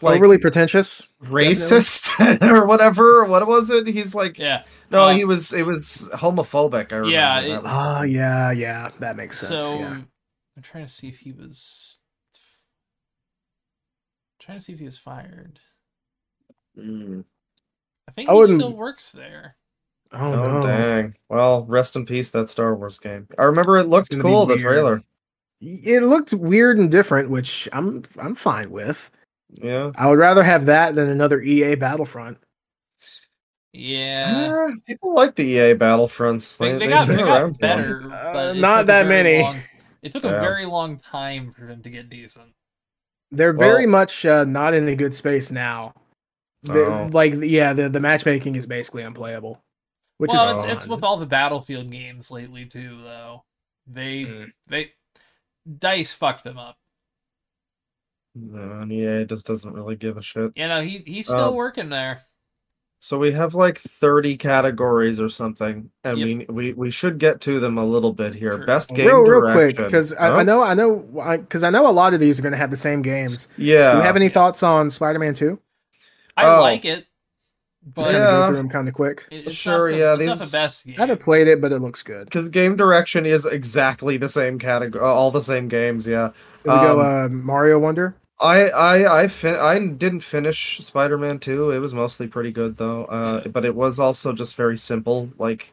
like 0.00 0.16
Overly 0.16 0.38
pretentious. 0.38 1.06
racist 1.24 2.18
or 2.50 2.66
whatever. 2.66 3.26
What 3.26 3.46
was 3.46 3.68
it? 3.68 3.86
He's 3.86 4.14
like 4.14 4.38
yeah. 4.38 4.62
no, 4.90 5.02
Uh, 5.02 5.14
he 5.14 5.24
was 5.26 5.52
it 5.52 5.66
was 5.66 6.08
homophobic. 6.14 6.90
I 6.92 6.96
remember. 6.96 7.10
Yeah, 7.10 7.40
it- 7.40 7.48
was- 7.62 7.66
Ah, 7.66 8.02
yeah, 8.04 8.50
yeah, 8.52 8.90
that 9.00 9.16
makes 9.16 9.38
sense. 9.38 9.62
So 9.62 9.78
yeah. 9.78 9.88
I'm 10.56 10.62
trying 10.62 10.86
to 10.86 10.92
see 10.92 11.08
if 11.08 11.18
he 11.18 11.32
was. 11.32 11.98
trying 14.40 14.58
to 14.58 14.64
see 14.64 14.72
if 14.72 14.78
he 14.78 14.86
was 14.86 14.98
fired. 14.98 15.60
Mm. 16.78 17.24
I 18.08 18.12
think 18.12 18.30
I 18.30 18.34
he 18.34 18.46
still 18.46 18.74
works 18.76 19.10
there. 19.10 19.56
Oh, 20.12 20.32
Oh, 20.32 20.60
no. 20.60 20.66
dang. 20.66 21.14
Well, 21.28 21.66
rest 21.66 21.94
in 21.96 22.06
peace 22.06 22.30
that 22.30 22.48
Star 22.48 22.74
Wars 22.74 22.98
game. 22.98 23.26
I 23.38 23.44
remember 23.44 23.76
it 23.78 23.84
looked 23.88 24.18
cool, 24.20 24.46
the 24.46 24.56
trailer. 24.56 25.02
It 25.60 26.02
looked 26.02 26.32
weird 26.32 26.78
and 26.78 26.90
different, 26.90 27.30
which 27.30 27.68
I'm 27.72 28.04
I'm 28.18 28.34
fine 28.34 28.70
with. 28.70 29.10
Yeah. 29.50 29.90
I 29.96 30.08
would 30.08 30.18
rather 30.18 30.42
have 30.42 30.66
that 30.66 30.94
than 30.94 31.08
another 31.08 31.40
EA 31.42 31.74
Battlefront. 31.74 32.38
Yeah. 33.72 34.68
Eh, 34.70 34.74
people 34.86 35.14
like 35.14 35.34
the 35.34 35.44
EA 35.44 35.74
Battlefronts. 35.74 36.56
They, 36.58 36.72
They, 36.72 36.78
they 36.78 36.88
got, 36.88 37.06
they 37.08 37.16
got 37.16 37.28
around 37.28 37.58
to 37.58 37.66
'em. 37.66 37.82
better, 37.82 38.02
Uh, 38.12 38.32
but 38.32 38.56
it 38.56 38.60
not 38.60 38.86
that 38.86 39.06
many. 39.06 39.42
long- 39.42 39.60
it 40.02 40.12
took 40.12 40.24
a 40.24 40.28
Yeah. 40.28 40.40
very 40.40 40.64
long 40.64 40.96
time 40.98 41.52
for 41.52 41.66
them 41.66 41.82
to 41.82 41.90
get 41.90 42.08
decent. 42.08 42.52
They're 43.30 43.52
very 43.52 43.84
much 43.84 44.24
uh, 44.24 44.44
not 44.44 44.72
in 44.74 44.88
a 44.88 44.96
good 44.96 45.12
space 45.12 45.50
now. 45.50 45.92
Oh. 46.68 47.10
Like, 47.12 47.34
yeah, 47.40 47.72
the 47.72 47.88
the 47.88 48.00
matchmaking 48.00 48.56
is 48.56 48.64
basically 48.66 49.02
unplayable, 49.02 49.60
which 50.18 50.30
well, 50.32 50.58
is 50.58 50.64
it's, 50.64 50.72
it's 50.74 50.86
with 50.86 51.02
all 51.02 51.16
the 51.16 51.26
Battlefield 51.26 51.90
games 51.90 52.30
lately 52.30 52.66
too, 52.66 53.00
though. 53.02 53.44
They 53.86 54.24
Mm. 54.24 54.52
they 54.66 54.92
Dice 55.78 56.12
fucked 56.14 56.44
them 56.44 56.58
up. 56.58 56.78
No, 58.34 58.80
and 58.80 58.92
EA 58.92 59.24
just 59.24 59.46
doesn't 59.46 59.72
really 59.72 59.96
give 59.96 60.16
a 60.16 60.22
shit. 60.22 60.52
You 60.54 60.68
know, 60.68 60.80
he 60.80 61.02
he's 61.06 61.26
still 61.26 61.48
Um, 61.48 61.54
working 61.54 61.88
there. 61.88 62.22
So 63.00 63.16
we 63.16 63.30
have 63.30 63.54
like 63.54 63.78
30 63.78 64.36
categories 64.36 65.20
or 65.20 65.28
something, 65.28 65.88
and 66.02 66.16
we, 66.18 66.46
we 66.48 66.72
we 66.72 66.90
should 66.90 67.18
get 67.18 67.40
to 67.42 67.60
them 67.60 67.78
a 67.78 67.84
little 67.84 68.12
bit 68.12 68.34
here. 68.34 68.56
Sure. 68.56 68.66
Best 68.66 68.90
game 68.90 69.06
real 69.06 69.22
real 69.22 69.40
direction. 69.40 69.76
quick 69.76 69.76
because 69.76 70.14
I, 70.14 70.28
Huh? 70.30 70.36
I 70.38 70.42
know 70.42 70.62
I 70.62 70.74
know 70.74 70.96
because 71.38 71.62
I, 71.62 71.70
know 71.70 71.88
a 71.88 71.92
lot 71.92 72.12
of 72.12 72.18
these 72.20 72.38
are 72.38 72.42
going 72.42 72.52
to 72.52 72.58
have 72.58 72.72
the 72.72 72.76
same 72.76 73.02
games. 73.02 73.48
Yeah. 73.56 73.92
Do 73.92 73.98
you 73.98 74.02
have 74.02 74.16
any 74.16 74.28
thoughts 74.28 74.62
on 74.64 74.90
Spider 74.90 75.20
Man 75.20 75.34
Two? 75.34 75.60
I 76.36 76.46
oh. 76.56 76.60
like 76.60 76.84
it, 76.84 77.06
but 77.94 78.02
Just 78.02 78.10
kind 78.12 78.16
of 78.16 78.22
Yeah. 78.32 78.38
go 78.40 78.46
through 78.48 78.56
them 78.56 78.68
kind 78.68 78.88
of 78.88 78.94
quick. 78.94 79.24
it- 79.30 79.46
it's 79.46 79.54
Sure, 79.54 79.90
the, 79.90 79.98
yeah, 79.98 80.14
it's 80.14 80.24
not 80.26 80.38
these- 80.38 80.50
the 80.50 80.56
best 80.58 80.86
game. 80.86 80.94
I 80.98 81.00
haven't 81.02 81.20
played 81.20 81.48
it, 81.48 81.60
but 81.60 81.72
it 81.72 81.78
looks 81.80 82.02
good. 82.02 82.24
Because 82.26 82.48
game 82.48 82.76
direction 82.76 83.26
is 83.26 83.46
exactly 83.46 84.16
the 84.16 84.28
same 84.28 84.58
category, 84.58 85.04
all 85.04 85.30
the 85.30 85.40
same 85.42 85.68
games. 85.68 86.06
Yeah. 86.06 86.30
Here 86.64 86.72
we 86.72 86.78
go, 86.80 87.00
Um, 87.00 87.06
uh, 87.06 87.28
Mario 87.28 87.78
Wonder. 87.78 88.14
I 88.40 88.68
I 88.68 89.22
I 89.22 89.28
fin- 89.28 89.56
I 89.56 89.78
didn't 89.80 90.20
finish 90.20 90.78
Spider-Man 90.80 91.40
2. 91.40 91.70
It 91.72 91.78
was 91.80 91.92
mostly 91.94 92.26
pretty 92.28 92.52
good 92.52 92.76
though. 92.76 93.04
Uh, 93.06 93.48
but 93.48 93.64
it 93.64 93.74
was 93.74 93.98
also 93.98 94.32
just 94.32 94.54
very 94.54 94.76
simple. 94.78 95.28
Like 95.38 95.72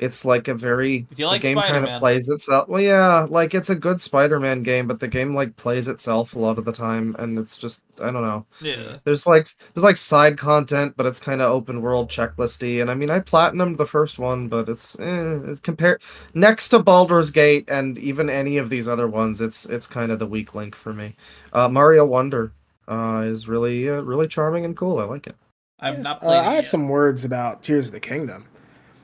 it's 0.00 0.24
like 0.24 0.48
a 0.48 0.54
very 0.54 1.06
If 1.10 1.18
you 1.18 1.26
like 1.26 1.42
the 1.42 1.48
game 1.48 1.56
kind 1.58 1.68
Spider-Man. 1.68 1.94
of 1.94 2.00
plays 2.00 2.28
itself. 2.30 2.68
Well, 2.68 2.80
yeah, 2.80 3.26
like 3.28 3.54
it's 3.54 3.68
a 3.70 3.74
good 3.74 4.00
Spider-Man 4.00 4.62
game, 4.62 4.88
but 4.88 4.98
the 4.98 5.06
game 5.06 5.34
like 5.34 5.54
plays 5.56 5.88
itself 5.88 6.34
a 6.34 6.38
lot 6.38 6.58
of 6.58 6.64
the 6.64 6.72
time, 6.72 7.14
and 7.18 7.38
it's 7.38 7.58
just 7.58 7.84
I 8.00 8.10
don't 8.10 8.22
know. 8.22 8.46
Yeah. 8.62 8.96
There's 9.04 9.26
like 9.26 9.46
there's 9.74 9.84
like 9.84 9.98
side 9.98 10.38
content, 10.38 10.94
but 10.96 11.04
it's 11.06 11.20
kind 11.20 11.42
of 11.42 11.52
open 11.52 11.82
world 11.82 12.08
checklisty. 12.10 12.80
And 12.80 12.90
I 12.90 12.94
mean, 12.94 13.10
I 13.10 13.20
platinumed 13.20 13.76
the 13.76 13.86
first 13.86 14.18
one, 14.18 14.48
but 14.48 14.68
it's 14.70 14.98
eh, 14.98 15.40
it's 15.44 15.60
compared 15.60 16.00
next 16.34 16.70
to 16.70 16.78
Baldur's 16.78 17.30
Gate 17.30 17.66
and 17.68 17.98
even 17.98 18.30
any 18.30 18.56
of 18.56 18.70
these 18.70 18.88
other 18.88 19.06
ones. 19.06 19.40
It's 19.42 19.66
it's 19.68 19.86
kind 19.86 20.10
of 20.10 20.18
the 20.18 20.26
weak 20.26 20.54
link 20.54 20.74
for 20.74 20.92
me. 20.94 21.14
Uh, 21.52 21.68
Mario 21.68 22.06
Wonder 22.06 22.52
uh, 22.88 23.22
is 23.26 23.46
really 23.48 23.88
uh, 23.90 24.00
really 24.00 24.26
charming 24.28 24.64
and 24.64 24.74
cool. 24.76 24.98
I 24.98 25.04
like 25.04 25.26
it. 25.26 25.36
I've 25.78 25.98
not 25.98 26.22
Uh. 26.22 26.30
I 26.30 26.42
have 26.42 26.54
yet. 26.54 26.66
some 26.66 26.88
words 26.88 27.24
about 27.26 27.62
Tears 27.62 27.86
of 27.88 27.92
the 27.92 28.00
Kingdom. 28.00 28.46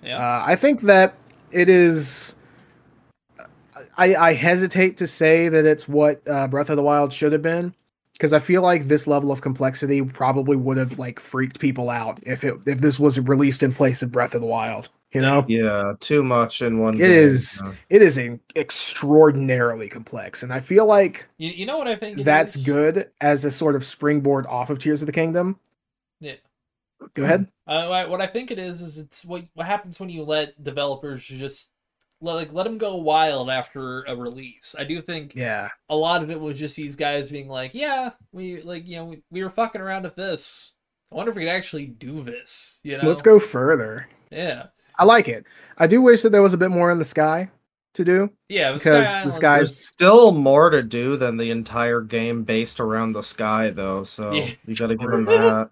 Yeah. 0.02 0.18
Uh, 0.18 0.44
I 0.46 0.56
think 0.56 0.82
that 0.82 1.14
it 1.50 1.68
is. 1.68 2.34
I, 3.98 4.14
I 4.14 4.32
hesitate 4.34 4.96
to 4.98 5.06
say 5.06 5.48
that 5.48 5.64
it's 5.64 5.88
what 5.88 6.22
uh, 6.28 6.46
Breath 6.48 6.70
of 6.70 6.76
the 6.76 6.82
Wild 6.82 7.12
should 7.12 7.32
have 7.32 7.42
been, 7.42 7.74
because 8.12 8.32
I 8.32 8.38
feel 8.38 8.62
like 8.62 8.84
this 8.88 9.06
level 9.06 9.32
of 9.32 9.40
complexity 9.40 10.02
probably 10.02 10.56
would 10.56 10.76
have 10.76 10.98
like 10.98 11.18
freaked 11.20 11.58
people 11.60 11.90
out 11.90 12.18
if 12.22 12.44
it 12.44 12.54
if 12.66 12.78
this 12.80 13.00
was 13.00 13.18
released 13.20 13.62
in 13.62 13.72
place 13.72 14.02
of 14.02 14.12
Breath 14.12 14.34
of 14.34 14.40
the 14.40 14.46
Wild. 14.46 14.88
You 15.12 15.22
know, 15.22 15.44
Yeah, 15.48 15.92
too 16.00 16.22
much 16.22 16.60
in 16.60 16.78
one. 16.78 16.94
It 16.96 16.98
game, 16.98 17.10
is- 17.10 17.62
yeah. 17.64 17.72
it 17.88 18.02
is 18.02 18.18
a 18.18 18.38
extraordinarily 18.54 19.88
complex, 19.88 20.42
and 20.42 20.52
I 20.52 20.60
feel 20.60 20.84
like 20.84 21.26
you, 21.38 21.50
you 21.50 21.64
know 21.64 21.78
what 21.78 21.88
I 21.88 21.96
think? 21.96 22.18
that's 22.18 22.56
is? 22.56 22.64
good 22.64 23.10
as 23.20 23.44
a 23.44 23.50
sort 23.50 23.76
of 23.76 23.84
springboard 23.86 24.46
off 24.46 24.68
of 24.68 24.78
Tears 24.78 25.00
of 25.02 25.06
the 25.06 25.12
Kingdom. 25.12 25.58
Yeah. 26.20 26.34
Go 27.14 27.24
ahead. 27.24 27.46
Uh, 27.66 27.86
what- 27.88 28.10
what 28.10 28.20
I 28.20 28.26
think 28.26 28.50
it 28.50 28.58
is 28.58 28.80
is 28.80 28.98
it's 28.98 29.24
what 29.24 29.42
what 29.54 29.66
happens 29.66 29.98
when 30.00 30.08
you 30.10 30.22
let 30.22 30.62
developers 30.62 31.24
just 31.26 31.70
let, 32.20 32.34
like 32.34 32.52
let 32.52 32.64
them 32.64 32.78
go 32.78 32.96
wild 32.96 33.50
after 33.50 34.02
a 34.04 34.16
release. 34.16 34.74
I 34.78 34.84
do 34.84 35.02
think 35.02 35.34
Yeah. 35.34 35.68
a 35.90 35.96
lot 35.96 36.22
of 36.22 36.30
it 36.30 36.40
was 36.40 36.58
just 36.58 36.76
these 36.76 36.96
guys 36.96 37.30
being 37.30 37.48
like, 37.48 37.74
yeah, 37.74 38.10
we 38.32 38.62
like 38.62 38.86
you 38.86 38.96
know 38.96 39.04
we, 39.06 39.22
we 39.30 39.42
were 39.44 39.50
fucking 39.50 39.80
around 39.80 40.04
with 40.04 40.16
this. 40.16 40.72
I 41.12 41.14
wonder 41.16 41.30
if 41.30 41.36
we 41.36 41.42
could 41.44 41.50
actually 41.52 41.86
do 41.86 42.22
this. 42.22 42.80
You 42.82 42.98
know, 42.98 43.08
Let's 43.08 43.22
go 43.22 43.38
further. 43.38 44.08
Yeah, 44.32 44.66
I 44.98 45.04
like 45.04 45.28
it. 45.28 45.44
I 45.78 45.86
do 45.86 46.00
wish 46.00 46.22
that 46.22 46.30
there 46.30 46.42
was 46.42 46.54
a 46.54 46.58
bit 46.58 46.70
more 46.70 46.90
in 46.90 46.98
the 46.98 47.04
sky 47.04 47.50
to 47.94 48.04
do 48.04 48.30
yeah. 48.48 48.72
because 48.72 48.82
Sky 49.06 49.12
the 49.12 49.18
Island's- 49.20 49.36
sky's 49.36 49.58
There's 49.60 49.86
still 49.88 50.32
more 50.32 50.68
to 50.70 50.82
do 50.82 51.16
than 51.16 51.36
the 51.36 51.50
entire 51.50 52.00
game 52.00 52.42
based 52.42 52.80
around 52.80 53.12
the 53.12 53.22
sky, 53.22 53.70
though. 53.70 54.04
So 54.04 54.32
Yeah. 54.32 54.48
you 54.66 54.74
got 54.74 54.88
to 54.88 54.96
give 54.96 55.10
them 55.10 55.24
that. 55.26 55.70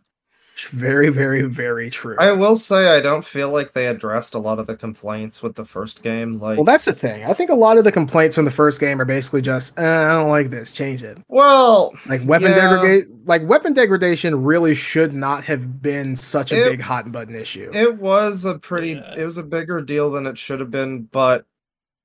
Very, 0.70 1.10
very, 1.10 1.42
very 1.42 1.90
true. 1.90 2.16
I 2.18 2.32
will 2.32 2.56
say 2.56 2.96
I 2.96 3.00
don't 3.00 3.24
feel 3.24 3.50
like 3.50 3.72
they 3.72 3.86
addressed 3.88 4.34
a 4.34 4.38
lot 4.38 4.58
of 4.58 4.66
the 4.66 4.76
complaints 4.76 5.42
with 5.42 5.54
the 5.56 5.64
first 5.64 6.02
game. 6.02 6.38
Like, 6.38 6.56
well, 6.56 6.64
that's 6.64 6.84
the 6.84 6.92
thing. 6.92 7.24
I 7.24 7.32
think 7.32 7.50
a 7.50 7.54
lot 7.54 7.76
of 7.78 7.84
the 7.84 7.92
complaints 7.92 8.36
from 8.36 8.44
the 8.44 8.50
first 8.50 8.78
game 8.80 9.00
are 9.00 9.04
basically 9.04 9.42
just, 9.42 9.78
uh, 9.78 9.82
I 9.82 10.14
don't 10.14 10.30
like 10.30 10.50
this, 10.50 10.70
change 10.72 11.02
it. 11.02 11.18
well, 11.28 11.92
Like 12.06 12.22
weapon 12.24 12.50
Yeah. 12.52 12.70
degradation, 12.70 13.20
like 13.24 13.42
weapon 13.48 13.72
degradation, 13.72 14.44
really 14.44 14.74
should 14.74 15.12
not 15.12 15.44
have 15.44 15.82
been 15.82 16.14
such 16.16 16.52
a 16.52 16.66
It- 16.66 16.70
big 16.70 16.80
hot 16.80 17.10
button 17.10 17.34
issue. 17.34 17.70
it 17.74 17.98
was 17.98 18.44
a 18.44 18.58
pretty, 18.58 18.92
Yeah. 18.92 19.14
it 19.16 19.24
was 19.24 19.38
a 19.38 19.42
bigger 19.42 19.80
deal 19.82 20.10
than 20.10 20.26
it 20.26 20.38
should 20.38 20.60
have 20.60 20.70
been, 20.70 21.08
but 21.10 21.44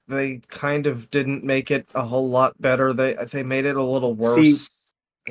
they 0.08 0.42
kind 0.50 0.88
of 0.88 1.08
didn't 1.12 1.44
make 1.44 1.70
it 1.70 1.88
a 1.94 2.02
whole 2.02 2.30
lot 2.32 2.60
better. 2.60 2.94
They 2.94 3.16
they 3.32 3.44
made 3.44 3.66
it 3.66 3.76
a 3.76 3.84
little 3.84 4.16
worse. 4.16 4.34
See, 4.36 4.56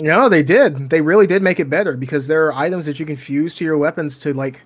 no, 0.01 0.29
they 0.29 0.43
did. 0.43 0.91
They 0.91 1.01
really 1.01 1.27
did 1.27 1.43
make 1.43 1.61
it 1.61 1.71
better 1.71 1.97
because 1.97 2.27
there 2.27 2.47
are 2.47 2.53
items 2.53 2.87
that 2.87 2.99
you 2.99 3.07
can 3.07 3.17
fuse 3.17 3.57
to 3.57 3.65
your 3.65 3.79
weapons 3.79 4.19
to 4.21 4.35
like. 4.35 4.61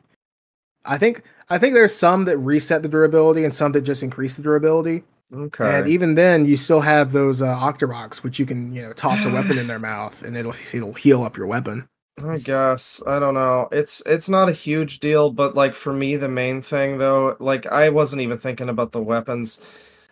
I 0.85 0.99
think 0.99 1.23
I 1.49 1.59
think 1.59 1.75
there's 1.75 1.95
some 1.95 2.25
that 2.25 2.39
reset 2.39 2.83
the 2.83 2.89
durability 2.89 3.45
and 3.45 3.55
some 3.55 3.73
that 3.73 3.83
just 3.83 4.03
increase 4.03 4.37
the 4.37 4.43
durability. 4.43 5.05
okay. 5.33 5.79
And 5.79 5.89
even 5.89 6.15
then, 6.15 6.47
you 6.47 6.57
still 6.57 6.81
have 6.81 7.13
those 7.13 7.43
uh, 7.43 7.55
Octoroks, 7.55 8.23
which 8.23 8.39
you 8.39 8.47
can, 8.47 8.75
you 8.75 8.83
know, 8.83 8.93
toss 8.93 9.25
a 9.25 9.31
weapon 9.31 9.59
in 9.59 9.67
their 9.69 9.79
mouth 9.79 10.23
and 10.23 10.37
it'll 10.37 10.55
it'll 10.73 10.93
heal 10.93 11.23
up 11.23 11.37
your 11.37 11.47
weapon. 11.47 11.89
I 12.25 12.39
guess 12.39 13.03
I 13.07 13.19
don't 13.19 13.35
know. 13.35 13.69
It's 13.73 14.03
it's 14.07 14.29
not 14.29 14.49
a 14.49 14.53
huge 14.53 15.01
deal, 15.01 15.31
but 15.31 15.55
like 15.55 15.75
for 15.75 15.93
me, 15.93 16.17
the 16.17 16.29
main 16.29 16.63
thing 16.63 16.99
though, 16.99 17.37
like 17.41 17.67
I 17.67 17.89
wasn't 17.91 18.23
even 18.23 18.39
thinking 18.39 18.69
about 18.69 18.93
the 18.93 19.03
weapons. 19.03 19.61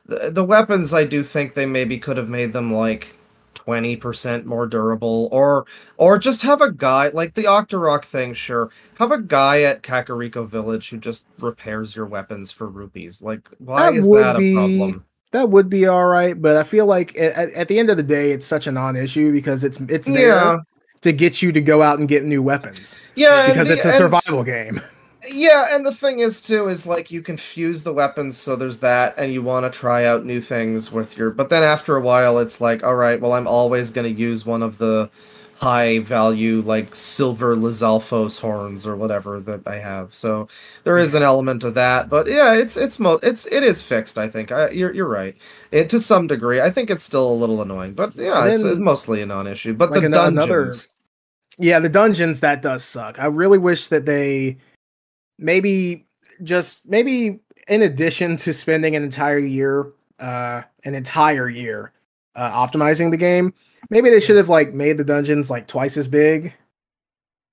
The, 0.06 0.30
the 0.30 0.44
weapons, 0.44 0.94
I 0.94 1.04
do 1.04 1.22
think 1.22 1.54
they 1.54 1.66
maybe 1.66 1.98
could 1.98 2.16
have 2.16 2.28
made 2.28 2.52
them 2.52 2.72
like 2.72 3.16
twenty 3.64 3.96
percent 3.96 4.46
more 4.46 4.66
durable, 4.66 5.28
or 5.32 5.66
or 5.98 6.18
just 6.18 6.42
have 6.42 6.60
a 6.60 6.72
guy 6.72 7.08
like 7.08 7.34
the 7.34 7.44
Octorok 7.44 8.04
thing. 8.04 8.32
Sure, 8.34 8.70
have 8.98 9.12
a 9.12 9.20
guy 9.20 9.62
at 9.62 9.82
Kakariko 9.82 10.46
Village 10.48 10.88
who 10.90 10.96
just 10.98 11.26
repairs 11.38 11.94
your 11.94 12.06
weapons 12.06 12.50
for 12.50 12.68
rupees. 12.68 13.22
Like, 13.22 13.48
why 13.58 13.90
That 13.90 13.98
is 13.98 14.06
would 14.08 14.24
that 14.24 14.38
be- 14.38 14.52
a 14.52 14.56
problem? 14.56 15.04
That 15.32 15.50
would 15.50 15.68
be 15.70 15.86
all 15.86 16.06
right, 16.06 16.40
but 16.40 16.56
I 16.56 16.64
feel 16.64 16.86
like 16.86 17.16
at, 17.16 17.52
at 17.52 17.68
the 17.68 17.78
end 17.78 17.88
of 17.88 17.96
the 17.96 18.02
day, 18.02 18.32
it's 18.32 18.44
such 18.46 18.66
a 18.66 18.72
non-issue 18.72 19.30
because 19.32 19.62
it's 19.62 19.78
it's 19.82 20.08
there 20.08 20.28
Yeah, 20.28 20.58
to 21.02 21.12
get 21.12 21.40
you 21.42 21.52
to 21.52 21.60
go 21.60 21.82
out 21.82 21.98
and 22.00 22.08
get 22.08 22.24
new 22.24 22.42
weapons 22.42 22.98
yeah, 23.14 23.46
because 23.46 23.68
the- 23.68 23.74
it's 23.74 23.84
a 23.84 23.88
and- 23.88 23.96
survival 23.96 24.42
game. 24.42 24.80
Yeah, 25.28 25.74
and 25.74 25.84
the 25.84 25.94
thing 25.94 26.20
is 26.20 26.40
too 26.40 26.68
is 26.68 26.86
like 26.86 27.10
you 27.10 27.20
can 27.22 27.36
fuse 27.36 27.82
the 27.84 27.92
weapons, 27.92 28.36
so 28.36 28.56
there's 28.56 28.80
that, 28.80 29.14
and 29.18 29.32
you 29.32 29.42
want 29.42 29.70
to 29.70 29.78
try 29.78 30.04
out 30.06 30.24
new 30.24 30.40
things 30.40 30.90
with 30.92 31.16
your. 31.18 31.30
But 31.30 31.50
then 31.50 31.62
after 31.62 31.96
a 31.96 32.00
while, 32.00 32.38
it's 32.38 32.60
like, 32.60 32.82
all 32.82 32.96
right, 32.96 33.20
well, 33.20 33.34
I'm 33.34 33.46
always 33.46 33.90
going 33.90 34.12
to 34.14 34.20
use 34.20 34.46
one 34.46 34.62
of 34.62 34.78
the 34.78 35.10
high 35.56 35.98
value 35.98 36.62
like 36.62 36.96
silver 36.96 37.54
Lizalfos 37.54 38.40
horns 38.40 38.86
or 38.86 38.96
whatever 38.96 39.40
that 39.40 39.60
I 39.66 39.76
have. 39.76 40.14
So 40.14 40.48
there 40.84 40.96
is 40.96 41.12
an 41.12 41.22
element 41.22 41.64
of 41.64 41.74
that, 41.74 42.08
but 42.08 42.26
yeah, 42.26 42.54
it's 42.54 42.78
it's 42.78 42.98
mo- 42.98 43.20
it's 43.22 43.44
it 43.46 43.62
is 43.62 43.82
fixed. 43.82 44.16
I 44.16 44.26
think 44.26 44.52
I, 44.52 44.70
you're 44.70 44.94
you're 44.94 45.06
right. 45.08 45.36
It, 45.70 45.90
to 45.90 46.00
some 46.00 46.28
degree, 46.28 46.62
I 46.62 46.70
think 46.70 46.88
it's 46.88 47.04
still 47.04 47.30
a 47.30 47.34
little 47.34 47.60
annoying, 47.60 47.92
but 47.92 48.16
yeah, 48.16 48.44
And 48.44 48.54
it's, 48.54 48.62
it's 48.62 48.80
mostly 48.80 49.20
a 49.20 49.26
non-issue. 49.26 49.74
But 49.74 49.90
Like 49.90 50.00
the 50.00 50.06
an- 50.06 50.12
dungeons, 50.12 50.44
another- 50.48 50.70
Yeah, 51.58 51.78
the 51.78 51.90
dungeons 51.90 52.40
that 52.40 52.62
does 52.62 52.82
suck. 52.82 53.18
I 53.18 53.26
really 53.26 53.58
wish 53.58 53.88
that 53.88 54.06
they 54.06 54.56
maybe 55.40 56.06
just 56.42 56.88
maybe 56.88 57.40
in 57.68 57.82
addition 57.82 58.36
to 58.38 58.52
spending 58.52 58.94
an 58.96 59.02
entire 59.02 59.38
year, 59.38 59.92
uh, 60.18 60.62
an 60.84 60.94
entire 60.94 61.48
year 61.48 61.92
uh, 62.36 62.66
optimizing 62.66 63.10
the 63.10 63.16
game, 63.16 63.52
maybe 63.88 64.10
they 64.10 64.20
should 64.20 64.36
have 64.36 64.48
like 64.48 64.72
made 64.72 64.98
the 64.98 65.04
dungeons 65.04 65.50
like 65.50 65.66
twice 65.66 65.96
as 65.96 66.08
big. 66.08 66.54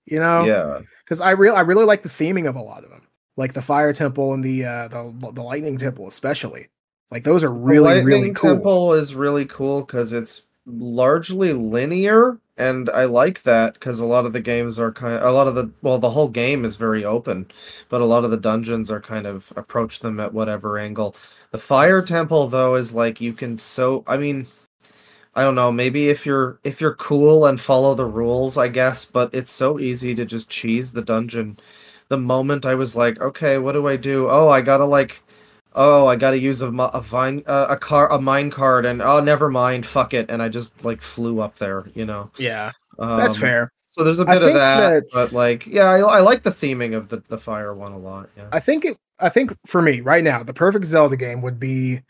You 0.06 0.20
know, 0.20 0.46
yeah. 0.46 0.82
because 1.04 1.20
I 1.20 1.32
real 1.32 1.56
I 1.56 1.62
really 1.62 1.86
like 1.86 2.02
the 2.02 2.10
theming 2.10 2.48
of 2.48 2.56
a 2.56 2.62
lot 2.62 2.84
of 2.84 2.90
them, 2.90 3.08
like 3.36 3.54
the 3.54 3.62
fire 3.62 3.92
temple 3.92 4.34
and 4.34 4.44
the 4.44 4.66
uh, 4.66 4.88
the 4.88 5.32
the 5.34 5.44
lightning 5.44 5.78
temple 5.78 6.08
especially. 6.08 6.70
Like 7.12 7.24
those 7.24 7.44
are 7.44 7.52
really 7.52 8.04
really 8.04 8.32
cool. 8.32 8.54
Temple 8.54 8.94
is 8.94 9.16
really 9.16 9.46
cool 9.46 9.82
because 9.82 10.14
it's 10.14 10.47
largely 10.68 11.54
linear, 11.54 12.40
and 12.58 12.90
I 12.90 13.06
like 13.06 13.44
that 13.44 13.76
because 13.76 14.00
a 14.00 14.06
lot 14.06 14.26
of 14.26 14.34
the 14.34 14.42
games 14.42 14.80
are 14.80 14.92
kind. 14.92 15.16
Of, 15.16 15.24
a 15.24 15.32
lot 15.32 15.48
of 15.48 15.56
the 15.56 15.72
well, 15.82 16.00
the 16.00 16.10
whole 16.10 16.30
game 16.30 16.66
is 16.66 16.76
very 16.76 17.06
open, 17.06 17.50
but 17.90 18.02
a 18.02 18.06
lot 18.06 18.24
of 18.24 18.32
the 18.32 18.38
dungeons 18.38 18.92
are 18.92 19.02
kind 19.02 19.26
of 19.26 19.52
approach 19.56 20.00
them 20.00 20.20
at 20.20 20.34
whatever 20.34 20.78
angle. 20.78 21.16
The 21.52 21.60
Fire 21.60 22.02
Temple 22.02 22.48
though 22.50 22.76
is 22.76 22.94
like 22.94 23.22
you 23.22 23.34
can 23.34 23.58
so. 23.58 24.04
I 24.08 24.18
mean, 24.18 24.48
I 25.36 25.44
don't 25.44 25.56
know. 25.56 25.72
Maybe 25.72 26.10
if 26.10 26.26
you're 26.26 26.60
if 26.64 26.82
you're 26.82 26.96
cool 26.96 27.46
and 27.46 27.60
follow 27.62 27.96
the 27.96 28.06
rules, 28.06 28.58
I 28.58 28.68
guess. 28.68 29.06
But 29.06 29.34
it's 29.34 29.52
so 29.52 29.80
easy 29.80 30.16
to 30.16 30.26
just 30.26 30.50
cheese 30.50 30.92
the 30.92 31.02
dungeon. 31.04 31.58
The 32.10 32.18
moment 32.18 32.66
I 32.66 32.76
was 32.76 32.96
like, 32.96 33.20
okay, 33.22 33.58
what 33.58 33.74
do 33.74 33.88
I 33.88 33.98
do? 33.98 34.28
Oh, 34.30 34.50
I 34.50 34.62
gotta 34.62 34.86
like 34.86 35.24
oh, 35.78 36.08
I 36.08 36.16
got 36.18 36.32
to 36.32 36.40
use 36.40 36.62
a, 36.62 36.68
a 36.68 37.02
vine, 37.02 37.44
uh, 37.46 37.68
a 37.70 37.78
car, 37.78 38.12
a 38.12 38.20
mine 38.20 38.50
card, 38.52 38.86
and 38.86 39.02
oh, 39.02 39.22
never 39.22 39.50
mind, 39.50 39.86
fuck 39.86 40.14
it, 40.14 40.30
and 40.30 40.42
I 40.42 40.50
just 40.50 40.84
like 40.84 41.02
flew 41.02 41.40
up 41.40 41.56
there, 41.58 41.86
you 41.94 42.06
know. 42.06 42.30
Yeah, 42.38 42.72
Um, 43.00 43.18
that's 43.18 43.38
fair. 43.38 43.72
So 43.90 44.04
there's 44.04 44.20
a 44.20 44.26
bit 44.26 44.42
of 44.44 44.54
that, 44.54 44.56
that- 44.56 45.10
but 45.14 45.32
like, 45.32 45.66
yeah, 45.66 45.86
I, 45.86 46.00
I 46.00 46.20
like 46.20 46.44
the 46.44 46.52
theming 46.52 46.96
of 46.96 47.08
the 47.10 47.24
the 47.30 47.38
fire 47.38 47.74
one 47.74 47.94
a 47.94 47.98
lot. 47.98 48.30
Yeah. 48.36 48.50
I 48.52 48.60
think 48.60 48.84
it. 48.86 48.98
I 49.20 49.30
think 49.30 49.56
for 49.66 49.82
me 49.82 50.02
right 50.02 50.24
now, 50.24 50.44
the 50.44 50.54
perfect 50.54 50.86
Zelda 50.86 51.16
game 51.18 51.42
would 51.42 51.60
be 51.60 52.02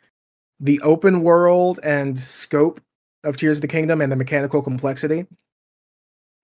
the 0.59 0.81
open 0.81 1.21
world 1.23 1.79
and 1.83 2.17
scope 2.19 2.81
of 3.23 3.37
Tears 3.37 3.57
of 3.57 3.61
the 3.61 3.67
Kingdom 3.67 4.01
and 4.01 4.11
the 4.11 4.15
mechanical 4.17 4.61
complexity 4.61 5.25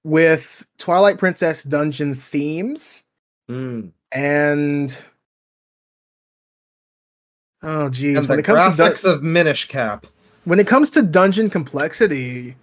with 0.04 0.66
Twilight 0.78 1.18
Princess 1.18 1.64
dungeon 1.64 2.16
themes 2.16 3.06
Mm. 3.50 3.92
and 4.14 4.98
oh 7.64 7.90
geez, 7.90 8.18
And 8.18 8.28
when 8.28 8.38
the 8.38 8.42
it 8.42 8.46
comes 8.46 8.62
to 8.76 8.78
dun- 8.78 8.92
graphics 8.92 9.06
of 9.12 9.24
Minish 9.24 9.68
Cap. 9.68 10.06
when 10.46 10.60
it 10.60 10.68
comes 10.68 10.92
to 10.92 11.02
dungeon 11.02 11.50
complexity, 11.50 12.56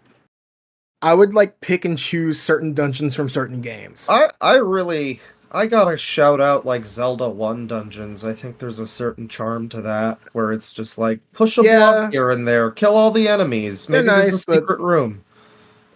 I 1.02 1.14
would 1.14 1.32
like 1.34 1.60
pick 1.60 1.84
and 1.84 1.96
choose 1.98 2.38
certain 2.40 2.74
dungeons 2.74 3.14
from 3.14 3.28
certain 3.28 3.60
games. 3.60 4.06
I 4.10 4.30
I 4.40 4.56
really 4.56 5.20
I 5.52 5.66
gotta 5.66 5.96
shout 5.98 6.40
out 6.40 6.64
like 6.66 6.86
Zelda 6.86 7.28
One 7.28 7.66
dungeons. 7.66 8.24
I 8.24 8.32
think 8.32 8.58
there's 8.58 8.78
a 8.78 8.86
certain 8.86 9.26
charm 9.26 9.68
to 9.70 9.80
that 9.82 10.18
where 10.32 10.52
it's 10.52 10.72
just 10.72 10.98
like 10.98 11.20
push 11.32 11.58
a 11.58 11.62
Yeah. 11.62 11.78
block 11.78 12.12
here 12.12 12.30
and 12.30 12.46
there, 12.46 12.70
kill 12.70 12.94
all 12.94 13.10
the 13.10 13.26
enemies. 13.28 13.86
They're 13.86 14.02
Maybe 14.02 14.14
there's 14.20 14.32
nice, 14.46 14.48
a 14.48 14.52
secret 14.54 14.78
room. 14.80 15.24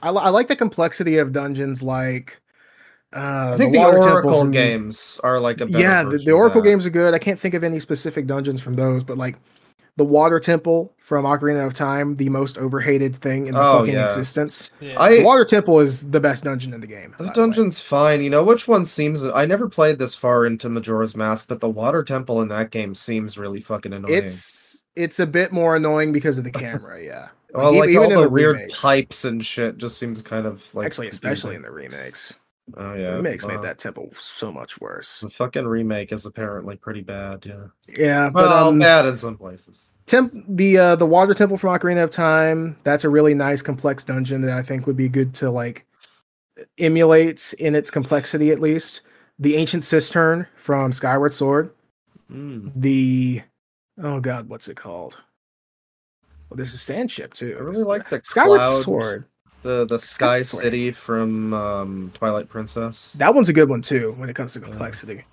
I, 0.02 0.08
I 0.10 0.28
like 0.30 0.48
the 0.48 0.56
complexity 0.56 1.18
of 1.18 1.32
dungeons 1.32 1.82
like 1.82 2.40
Uh, 3.14 3.52
I 3.54 3.56
think 3.56 3.72
the, 3.72 3.78
Water 3.78 3.98
Temple 3.98 4.12
Oracle 4.12 4.40
from- 4.42 4.50
games 4.50 5.20
are 5.22 5.38
like 5.38 5.60
a 5.60 5.66
better 5.66 5.78
Yeah, 5.78 6.02
the, 6.04 6.18
the 6.18 6.32
Oracle 6.32 6.60
that. 6.62 6.68
games 6.68 6.84
are 6.86 6.90
good. 6.90 7.14
I 7.14 7.18
can't 7.18 7.38
think 7.38 7.54
of 7.54 7.62
any 7.64 7.78
specific 7.78 8.26
dungeons 8.26 8.60
from 8.60 8.74
those, 8.74 9.04
but 9.04 9.16
like 9.16 9.36
the 9.96 10.04
Water 10.04 10.40
Temple 10.40 10.92
from 10.98 11.24
Ocarina 11.24 11.64
of 11.64 11.72
Time, 11.74 12.16
the 12.16 12.28
most 12.28 12.58
overhated 12.58 13.14
thing 13.14 13.46
in 13.46 13.54
the 13.54 13.60
Oh, 13.60 13.78
fucking 13.78 13.94
yeah. 13.94 14.06
existence. 14.06 14.68
Yeah. 14.80 15.00
I- 15.00 15.18
The 15.18 15.22
Water 15.24 15.44
Temple 15.44 15.78
is 15.78 16.10
the 16.10 16.18
best 16.18 16.42
dungeon 16.42 16.74
in 16.74 16.80
the 16.80 16.88
game. 16.88 17.14
The 17.16 17.24
by 17.24 17.28
way. 17.28 17.34
dungeon's 17.36 17.78
fine. 17.80 18.20
You 18.20 18.30
know 18.30 18.42
which 18.42 18.66
one 18.66 18.84
seems? 18.84 19.24
I 19.24 19.44
never 19.46 19.68
played 19.68 20.00
this 20.00 20.12
far 20.14 20.44
into 20.46 20.68
Majora's 20.68 21.16
Mask, 21.16 21.46
but 21.48 21.60
the 21.60 21.68
water 21.70 22.02
temple 22.02 22.42
in 22.42 22.48
that 22.48 22.70
game 22.72 22.94
seems 22.96 23.38
really 23.38 23.60
fucking 23.60 23.92
annoying. 23.92 24.12
It's 24.24 24.82
it's 24.96 25.20
a 25.20 25.26
bit 25.26 25.52
more 25.52 25.76
annoying 25.76 26.12
because 26.12 26.38
of 26.38 26.44
the 26.44 26.50
camera. 26.50 27.00
Yeah. 27.00 27.28
well, 27.54 27.72
like 27.78 27.90
even 27.90 28.02
all 28.04 28.12
in 28.12 28.20
the, 28.22 28.28
weird 28.28 28.56
remakes. 28.56 28.80
pipes 28.80 29.24
and 29.24 29.44
shit 29.46 29.78
just 29.78 29.98
seems 29.98 30.20
kind 30.22 30.46
of 30.46 30.64
like 30.74 30.86
Actually, 30.86 31.06
especially 31.08 31.54
in 31.54 31.62
confusing. 31.62 31.90
the 31.92 31.96
remakes. 31.98 32.38
Oh 32.76 32.94
yeah 32.94 33.06
the 33.06 33.16
remakes 33.16 33.44
uh, 33.44 33.48
made 33.48 33.62
that 33.62 33.78
temple 33.78 34.10
so 34.18 34.50
much 34.50 34.80
worse. 34.80 35.20
The 35.20 35.30
fucking 35.30 35.66
remake 35.66 36.12
is 36.12 36.26
apparently 36.26 36.76
pretty 36.76 37.02
bad. 37.02 37.44
Yeah, 37.44 37.66
Yeah, 37.98 38.30
but 38.30 38.46
well, 38.46 38.68
um, 38.68 38.78
bad 38.78 39.06
in 39.06 39.16
some 39.16 39.36
places. 39.36 39.84
temp 40.06 40.32
the 40.48 40.78
uh, 40.78 40.96
the 40.96 41.06
water 41.06 41.34
temple 41.34 41.58
from 41.58 41.78
Ocarina 41.78 42.02
of 42.02 42.10
Time. 42.10 42.76
That's 42.84 43.04
a 43.04 43.08
really 43.08 43.34
nice, 43.34 43.62
complex 43.62 44.04
dungeon 44.04 44.42
that 44.42 44.56
I 44.56 44.62
think 44.62 44.86
would 44.86 44.96
be 44.96 45.08
good 45.08 45.34
to 45.36 45.50
like 45.50 45.86
emulate 46.78 47.54
in 47.58 47.74
its 47.74 47.90
complexity 47.90 48.50
at 48.50 48.60
least. 48.60 49.02
The 49.38 49.56
ancient 49.56 49.84
cistern 49.84 50.46
from 50.56 50.92
Skyward 50.92 51.34
Sword. 51.34 51.70
Mm. 52.30 52.72
The 52.76 53.42
oh 54.02 54.20
god, 54.20 54.48
what's 54.48 54.68
it 54.68 54.76
called? 54.76 55.18
Well, 56.48 56.56
there's 56.56 56.74
a 56.74 56.78
sand 56.78 57.10
ship 57.10 57.34
too. 57.34 57.56
I 57.58 57.62
really 57.62 57.82
like 57.82 58.08
the 58.08 58.20
Skyward 58.24 58.60
cloud, 58.60 58.82
Sword. 58.82 59.24
The 59.64 59.84
the 59.86 59.98
Sky. 59.98 60.42
City 60.42 60.92
from 60.92 61.52
um, 61.52 62.10
Twilight 62.14 62.48
Princess. 62.48 63.14
That 63.14 63.34
one's 63.34 63.48
a 63.48 63.52
good 63.52 63.68
one 63.68 63.82
too 63.82 64.12
when 64.18 64.28
it 64.30 64.36
comes 64.36 64.52
to 64.54 64.60
Yeah. 64.60 64.66
complexity. 64.66 65.24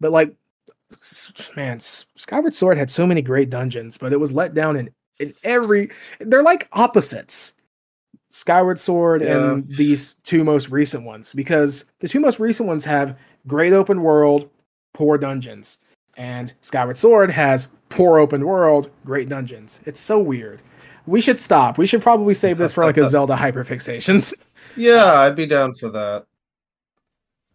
But 0.00 0.12
like, 0.12 0.34
man, 1.56 1.80
Skyward 1.80 2.54
Sword 2.54 2.78
had 2.78 2.90
so 2.90 3.06
many 3.06 3.20
great 3.20 3.50
dungeons, 3.50 3.98
but 3.98 4.12
it 4.12 4.16
was 4.20 4.32
let 4.32 4.54
down 4.54 4.76
in 4.76 4.90
in 5.18 5.34
every. 5.44 5.90
They're 6.20 6.42
like 6.42 6.68
opposites. 6.72 7.52
Skyward 8.30 8.78
Sword 8.78 9.22
Yeah. 9.22 9.50
and 9.52 9.68
these 9.76 10.14
two 10.22 10.44
most 10.44 10.70
recent 10.70 11.04
ones, 11.04 11.32
because 11.34 11.84
the 11.98 12.08
two 12.08 12.20
most 12.20 12.38
recent 12.38 12.68
ones 12.68 12.84
have 12.84 13.18
great 13.48 13.72
open 13.72 14.02
world, 14.02 14.48
poor 14.94 15.18
dungeons, 15.18 15.78
and 16.16 16.52
Skyward 16.62 16.96
Sword 16.96 17.30
has 17.30 17.68
poor 17.88 18.18
open 18.18 18.46
world, 18.46 18.88
great 19.04 19.28
dungeons. 19.28 19.80
It's 19.84 19.98
so 19.98 20.20
weird. 20.20 20.60
We 21.10 21.20
should 21.20 21.40
stop. 21.40 21.76
We 21.76 21.86
should 21.86 22.02
probably 22.02 22.34
save 22.34 22.58
this 22.58 22.72
for 22.72 22.84
like 22.84 22.96
a 22.96 23.04
Zelda 23.08 23.34
hyperfixations. 23.34 24.54
Yeah, 24.76 25.04
I'd 25.20 25.36
be 25.36 25.46
down 25.46 25.74
for 25.74 25.88
that. 25.90 26.26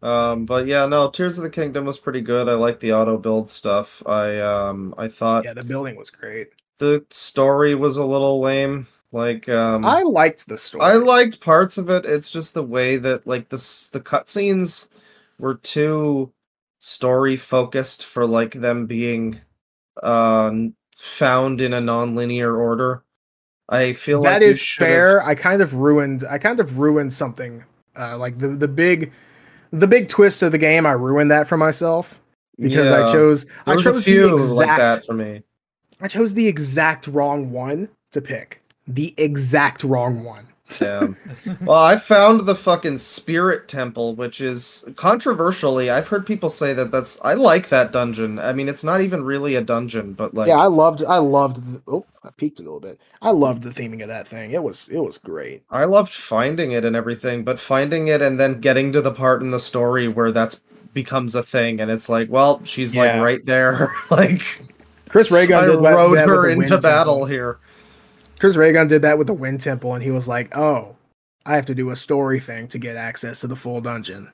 Um, 0.01 0.45
but 0.45 0.67
yeah, 0.67 0.85
no, 0.85 1.09
Tears 1.09 1.38
of 1.38 1.43
the 1.43 1.50
Kingdom 1.50 1.85
was 1.85 1.98
pretty 1.98 2.22
good. 2.22 2.48
I 2.48 2.53
like 2.53 2.80
the 2.80 2.93
auto 2.93 3.17
build 3.17 3.50
stuff. 3.50 4.06
I 4.06 4.40
um 4.40 4.93
I 4.98 5.08
thought 5.08 5.45
yeah, 5.45 5.53
the 5.53 5.64
building 5.64 5.95
was 5.95 6.11
great. 6.11 6.50
the 6.77 7.06
story 7.09 7.74
was 7.75 7.98
a 7.98 8.06
little 8.06 8.40
lame. 8.42 8.88
Like 9.11 9.48
um 9.50 9.85
I 9.85 10.03
liked 10.03 10.48
the 10.48 10.58
story. 10.58 10.84
I 10.84 10.93
liked 10.95 11.40
parts 11.40 11.77
of 11.77 11.90
it. 11.90 12.06
It's 12.06 12.30
just 12.30 12.53
the 12.53 12.64
way 12.64 12.98
that 12.98 13.25
like 13.25 13.50
the 13.50 13.58
the 13.93 14.01
cutscenes 14.01 14.90
were 15.40 15.56
too 15.56 16.32
story 16.80 17.38
focused 17.38 18.06
for 18.06 18.25
like 18.27 18.51
them 18.53 18.85
being 18.85 19.40
uh 20.03 20.51
found 20.98 21.61
in 21.61 21.74
a 21.74 21.82
non-linear 21.82 22.56
order. 22.56 23.03
I 23.69 23.94
feel 23.94 24.22
like 24.22 24.32
that 24.32 24.44
is 24.44 24.68
fair. 24.68 25.22
I 25.24 25.35
kind 25.35 25.61
of 25.61 25.74
ruined. 25.74 26.24
I 26.30 26.38
kind 26.38 26.60
of 26.60 26.77
ruined 26.77 27.14
something. 27.14 27.64
Uh, 27.98 28.18
like 28.18 28.38
the 28.38 28.50
the 28.50 28.68
big, 28.68 29.11
the 29.72 29.88
big 29.88 30.08
twist 30.08 30.44
of 30.44 30.52
the 30.52 30.58
game. 30.58 30.85
I 30.85 30.92
ruined 30.92 31.32
that 31.32 31.48
for 31.48 31.58
myself 31.58 32.19
because 32.60 32.92
I 32.92 33.11
chose. 33.11 33.45
There 33.45 33.53
I 33.68 33.77
chose 33.77 34.06
the 34.06 34.34
exact. 34.34 34.58
like 34.58 34.77
that 34.77 35.06
for 35.06 35.14
me. 35.14 35.44
I 36.02 36.08
chose 36.08 36.34
the 36.34 36.48
exact 36.48 37.08
wrong 37.08 37.52
one 37.52 37.90
to 38.11 38.22
pick. 38.22 38.61
The 38.88 39.14
exact 39.18 39.84
wrong 39.84 40.24
one. 40.24 40.48
Damn. 40.69 41.16
well, 41.61 41.77
I 41.77 41.95
found 41.98 42.42
the 42.42 42.56
fucking 42.56 42.98
Spirit 42.98 43.68
Temple, 43.68 44.16
which 44.16 44.42
is 44.42 44.84
controversially, 44.95 45.92
I've 45.92 46.08
heard 46.08 46.26
people 46.26 46.50
say 46.50 46.74
that 46.74 46.90
that's. 46.92 47.24
I 47.24 47.35
like 47.35 47.69
that 47.69 47.92
dungeon. 47.92 48.40
I 48.40 48.52
mean, 48.53 48.68
it's 48.68 48.84
not 48.84 49.02
even 49.02 49.24
really 49.24 49.56
a 49.56 49.61
dungeon, 49.61 50.14
but 50.14 50.34
like, 50.34 50.48
yeah, 50.48 50.58
I 50.58 50.66
loved. 50.66 51.03
I 51.03 51.18
loved. 51.19 51.58
The, 51.58 51.82
oh, 51.88 52.06
I 52.24 52.30
peeked 52.32 52.60
a 52.60 52.64
little 52.64 52.80
bit. 52.80 53.00
I 53.22 53.30
loved 53.30 53.61
the 53.61 53.69
theming 53.69 54.02
of 54.02 54.08
that 54.08 54.27
thing. 54.27 54.52
It 54.52 54.64
was. 54.64 54.90
It 54.90 55.00
was 55.00 55.19
great. 55.19 55.64
I 55.69 55.85
loved 55.85 56.11
finding 56.14 56.72
it 56.72 56.84
and 56.84 56.95
everything, 56.95 57.44
but 57.44 57.60
finding 57.60 58.08
it 58.08 58.22
and 58.24 58.40
then 58.40 58.60
getting 58.60 58.92
to 58.94 59.02
the 59.02 59.14
part 59.14 59.44
in 59.44 59.52
the 59.52 59.60
story 59.60 60.08
where 60.08 60.32
that's 60.32 60.64
becomes 60.94 61.35
a 61.35 61.44
thing, 61.44 61.80
and 61.80 61.92
it's 61.92 62.10
like, 62.10 62.30
well, 62.32 62.61
she's 62.64 62.95
Yeah. 62.95 63.18
like 63.18 63.22
right 63.24 63.45
there. 63.45 63.92
like, 64.10 64.64
Chris 65.10 65.30
Ray 65.30 65.45
Gun 65.45 65.69
I 65.69 65.92
rode 65.92 66.18
her 66.18 66.50
into 66.50 66.80
battle 66.80 67.26
here. 67.26 67.60
Chris 68.39 68.55
Ray 68.55 68.73
Gun 68.73 68.88
did 68.88 69.01
that 69.03 69.17
with 69.17 69.27
the 69.27 69.33
Wind 69.33 69.61
Temple, 69.61 69.93
and 69.93 70.03
he 70.03 70.11
was 70.11 70.27
like, 70.27 70.55
"Oh, 70.57 70.95
I 71.45 71.55
have 71.55 71.65
to 71.67 71.75
do 71.75 71.89
a 71.91 71.95
story 71.95 72.39
thing 72.39 72.67
to 72.69 72.77
get 72.80 72.95
access 72.95 73.39
to 73.41 73.47
the 73.47 73.55
full 73.55 73.81
dungeon." 73.81 74.31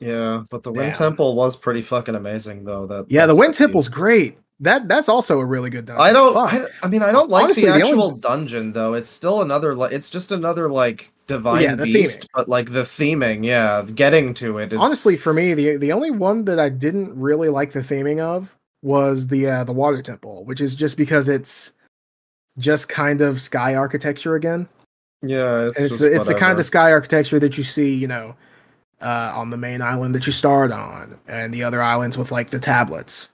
Yeah, 0.00 0.42
but 0.50 0.62
the 0.64 0.72
Wind 0.72 0.94
Temple 0.94 1.36
was 1.36 1.54
pretty 1.56 1.82
fucking 1.82 2.14
amazing, 2.16 2.64
though. 2.64 2.86
That 2.86 3.06
Yeah, 3.08 3.26
the 3.26 3.36
Wind 3.36 3.54
Temple's 3.54 3.88
piece. 3.88 3.94
great. 3.94 4.38
That 4.60 4.86
that's 4.88 5.08
also 5.08 5.40
a 5.40 5.44
really 5.44 5.70
good 5.70 5.86
dungeon. 5.86 6.04
I 6.04 6.12
don't. 6.12 6.36
I, 6.36 6.66
I 6.82 6.88
mean, 6.88 7.02
I 7.02 7.10
don't 7.12 7.30
like 7.30 7.44
Honestly, 7.44 7.64
the 7.64 7.68
the 7.68 7.74
only- 7.82 7.88
actual 7.88 8.10
dungeon 8.12 8.72
though. 8.72 8.94
It's 8.94 9.10
still 9.10 9.42
another. 9.42 9.74
Like, 9.74 9.92
it's 9.92 10.08
just 10.10 10.30
another 10.32 10.68
like 10.70 11.12
divine 11.26 11.62
Yeah, 11.62 11.74
beast, 11.76 12.22
theming. 12.22 12.28
but 12.34 12.48
like 12.48 12.72
the 12.72 12.82
theming, 12.82 13.44
yeah, 13.44 13.82
getting 13.94 14.34
to 14.34 14.58
it 14.58 14.72
is 14.72 14.80
Honestly, 14.80 15.16
for 15.16 15.34
me, 15.34 15.54
the 15.54 15.76
the 15.78 15.92
only 15.92 16.10
one 16.12 16.44
that 16.44 16.58
I 16.60 16.68
didn't 16.68 17.18
really 17.18 17.48
like 17.48 17.72
the 17.72 17.80
theming 17.80 18.20
of 18.20 18.54
was 18.82 19.26
the 19.28 19.46
uh, 19.48 19.64
the 19.64 19.72
Water 19.72 20.00
Temple, 20.02 20.44
which 20.44 20.60
is 20.60 20.74
just 20.76 20.96
because 20.96 21.28
it's 21.28 21.72
just 22.58 22.88
kind 22.88 23.20
of 23.20 23.40
sky 23.40 23.74
architecture 23.74 24.34
again. 24.34 24.68
Yeah, 25.22 25.66
it's 25.66 25.80
it's 25.80 25.98
the, 25.98 26.14
it's 26.14 26.26
the 26.26 26.34
kind 26.34 26.58
of 26.58 26.64
sky 26.64 26.92
architecture 26.92 27.38
that 27.38 27.56
you 27.56 27.64
see, 27.64 27.94
you 27.94 28.08
know, 28.08 28.34
uh, 29.00 29.32
on 29.34 29.50
the 29.50 29.56
main 29.56 29.80
island 29.80 30.14
that 30.14 30.26
you 30.26 30.32
start 30.32 30.72
on, 30.72 31.18
and 31.28 31.54
the 31.54 31.62
other 31.62 31.80
islands 31.82 32.18
with 32.18 32.32
like 32.32 32.50
the 32.50 32.60
tablets. 32.60 33.28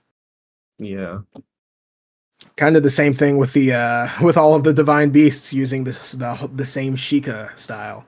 yeah. 0.78 1.20
Kind 2.56 2.76
of 2.76 2.82
the 2.82 2.90
same 2.90 3.14
thing 3.14 3.38
with 3.38 3.52
the 3.52 3.72
uh, 3.72 4.08
with 4.22 4.36
all 4.36 4.54
of 4.54 4.64
the 4.64 4.72
divine 4.72 5.10
beasts 5.10 5.52
using 5.52 5.84
this 5.84 6.12
the 6.12 6.50
the 6.54 6.66
same 6.66 6.96
Sheikah 6.96 7.56
style. 7.56 8.04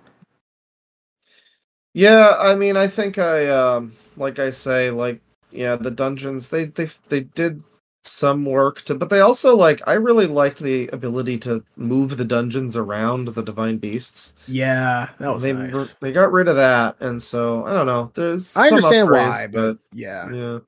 Yeah, 1.94 2.36
I 2.38 2.54
mean, 2.54 2.76
I 2.76 2.86
think 2.86 3.18
I 3.18 3.48
um 3.48 3.92
like 4.16 4.38
I 4.38 4.50
say, 4.50 4.90
like 4.90 5.20
yeah, 5.50 5.76
the 5.76 5.90
dungeons 5.90 6.48
they 6.48 6.66
they 6.66 6.88
they 7.08 7.20
did 7.20 7.62
some 8.02 8.44
work 8.44 8.82
to, 8.82 8.94
but 8.94 9.10
they 9.10 9.20
also 9.20 9.56
like 9.56 9.80
I 9.86 9.94
really 9.94 10.26
liked 10.26 10.60
the 10.60 10.88
ability 10.88 11.38
to 11.40 11.62
move 11.76 12.16
the 12.16 12.24
dungeons 12.24 12.76
around 12.76 13.28
the 13.28 13.42
divine 13.42 13.78
beasts. 13.78 14.34
Yeah, 14.46 15.08
that 15.18 15.34
was 15.34 15.42
they 15.42 15.52
nice. 15.52 15.94
they 16.00 16.12
got 16.12 16.32
rid 16.32 16.48
of 16.48 16.56
that, 16.56 16.96
and 17.00 17.22
so 17.22 17.64
I 17.64 17.74
don't 17.74 17.86
know. 17.86 18.10
There's 18.14 18.56
I 18.56 18.68
some 18.68 18.76
understand 18.76 19.10
why, 19.10 19.46
but 19.46 19.78
yeah. 19.92 20.30
yeah. 20.32 20.58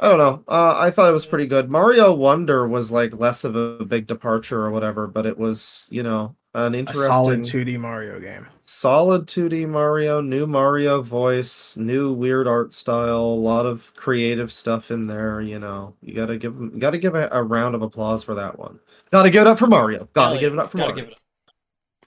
I 0.00 0.08
don't 0.08 0.18
know. 0.18 0.44
Uh, 0.46 0.76
I 0.78 0.90
thought 0.90 1.08
it 1.08 1.12
was 1.12 1.26
pretty 1.26 1.46
good. 1.46 1.68
Mario 1.68 2.12
Wonder 2.12 2.68
was 2.68 2.92
like 2.92 3.18
less 3.18 3.42
of 3.42 3.56
a 3.56 3.84
big 3.84 4.06
departure 4.06 4.62
or 4.62 4.70
whatever, 4.70 5.08
but 5.08 5.26
it 5.26 5.36
was, 5.36 5.88
you 5.90 6.04
know, 6.04 6.36
an 6.66 6.74
a 6.74 6.78
interesting, 6.78 7.06
solid 7.06 7.40
2D 7.42 7.78
Mario 7.78 8.18
game. 8.20 8.46
solid 8.60 9.26
2D 9.26 9.68
Mario, 9.68 10.20
new 10.20 10.46
Mario 10.46 11.02
voice, 11.02 11.76
new 11.76 12.12
weird 12.12 12.46
art 12.48 12.72
style, 12.74 13.20
a 13.24 13.42
lot 13.42 13.66
of 13.66 13.92
creative 13.96 14.52
stuff 14.52 14.90
in 14.90 15.06
there. 15.06 15.40
You 15.40 15.58
know, 15.58 15.94
you 16.02 16.14
gotta 16.14 16.36
give 16.38 16.56
you 16.56 16.70
gotta 16.78 16.98
give 16.98 17.14
a, 17.14 17.28
a 17.32 17.42
round 17.42 17.74
of 17.74 17.82
applause 17.82 18.22
for 18.22 18.34
that 18.34 18.58
one. 18.58 18.78
Gotta 19.10 19.30
give 19.30 19.42
it 19.42 19.46
up 19.46 19.58
for 19.58 19.66
Mario. 19.66 20.08
Gotta 20.14 20.34
Hell 20.34 20.40
give 20.40 20.52
it 20.52 20.58
up 20.58 20.70
for 20.70 20.78
gotta 20.78 20.92
Mario. 20.92 20.94
give 20.94 21.04
it 21.10 21.12
up. 21.14 21.18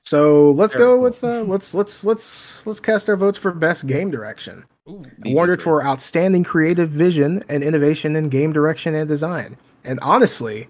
So 0.04 0.52
let's 0.52 0.74
Very 0.74 0.86
go 0.86 0.96
cool. 0.96 1.04
with 1.04 1.24
uh, 1.24 1.42
let's 1.44 1.74
let's 1.76 2.04
let's 2.04 2.66
let's 2.66 2.80
cast 2.80 3.08
our 3.10 3.18
votes 3.18 3.38
for 3.38 3.52
best 3.52 3.88
game 3.88 4.10
direction. 4.12 4.66
Ooh, 4.90 5.04
Awarded 5.26 5.62
for 5.62 5.84
outstanding 5.86 6.44
creative 6.44 6.90
vision 6.90 7.44
and 7.50 7.64
innovation 7.64 8.16
in 8.16 8.30
game 8.30 8.52
direction 8.52 8.96
and 8.96 9.08
design. 9.08 9.58
And 9.84 10.00
honestly, 10.02 10.68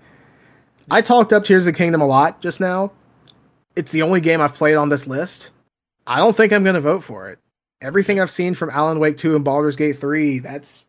I 0.89 1.01
talked 1.01 1.31
up 1.33 1.43
Tears 1.45 1.65
of 1.65 1.73
the 1.73 1.77
Kingdom 1.77 2.01
a 2.01 2.05
lot 2.05 2.41
just 2.41 2.59
now. 2.59 2.91
It's 3.75 3.91
the 3.91 4.01
only 4.01 4.21
game 4.21 4.41
I've 4.41 4.53
played 4.53 4.75
on 4.75 4.89
this 4.89 5.07
list. 5.07 5.51
I 6.07 6.17
don't 6.17 6.35
think 6.35 6.51
I'm 6.51 6.63
gonna 6.63 6.81
vote 6.81 7.03
for 7.03 7.29
it. 7.29 7.39
Everything 7.81 8.19
I've 8.19 8.31
seen 8.31 8.53
from 8.53 8.69
Alan 8.69 8.99
Wake 8.99 9.17
2 9.17 9.35
and 9.35 9.43
Baldur's 9.43 9.75
Gate 9.75 9.97
3, 9.97 10.39
that's 10.39 10.85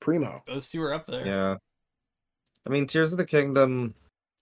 primo. 0.00 0.42
those 0.46 0.68
two 0.68 0.82
are 0.82 0.92
up 0.92 1.06
there. 1.06 1.26
Yeah. 1.26 1.56
I 2.66 2.70
mean, 2.70 2.86
Tears 2.86 3.12
of 3.12 3.18
the 3.18 3.24
Kingdom 3.24 3.94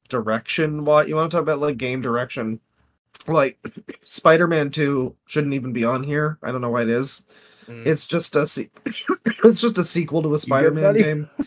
direction. 0.09 0.85
What 0.85 1.09
you 1.09 1.17
want 1.17 1.31
to 1.31 1.37
talk 1.37 1.43
about, 1.43 1.59
like 1.61 1.77
game 1.77 2.01
direction? 2.01 2.61
Like 3.27 3.59
Spider-Man 4.05 4.71
Two 4.71 5.15
shouldn't 5.27 5.55
even 5.55 5.73
be 5.73 5.85
on 5.85 6.03
here. 6.03 6.39
I 6.43 6.51
don't 6.53 6.61
know 6.61 6.71
why 6.71 6.83
it 6.83 6.89
is. 6.89 7.25
Mm. 7.67 7.87
It's 7.87 8.07
just 8.07 8.35
a 8.37 8.47
se- 8.47 8.71
it's 8.87 9.61
just 9.61 9.79
a 9.79 9.85
sequel 9.85 10.23
to 10.23 10.35
a 10.35 10.39
Spider-Man 10.39 10.95
game. 10.95 11.31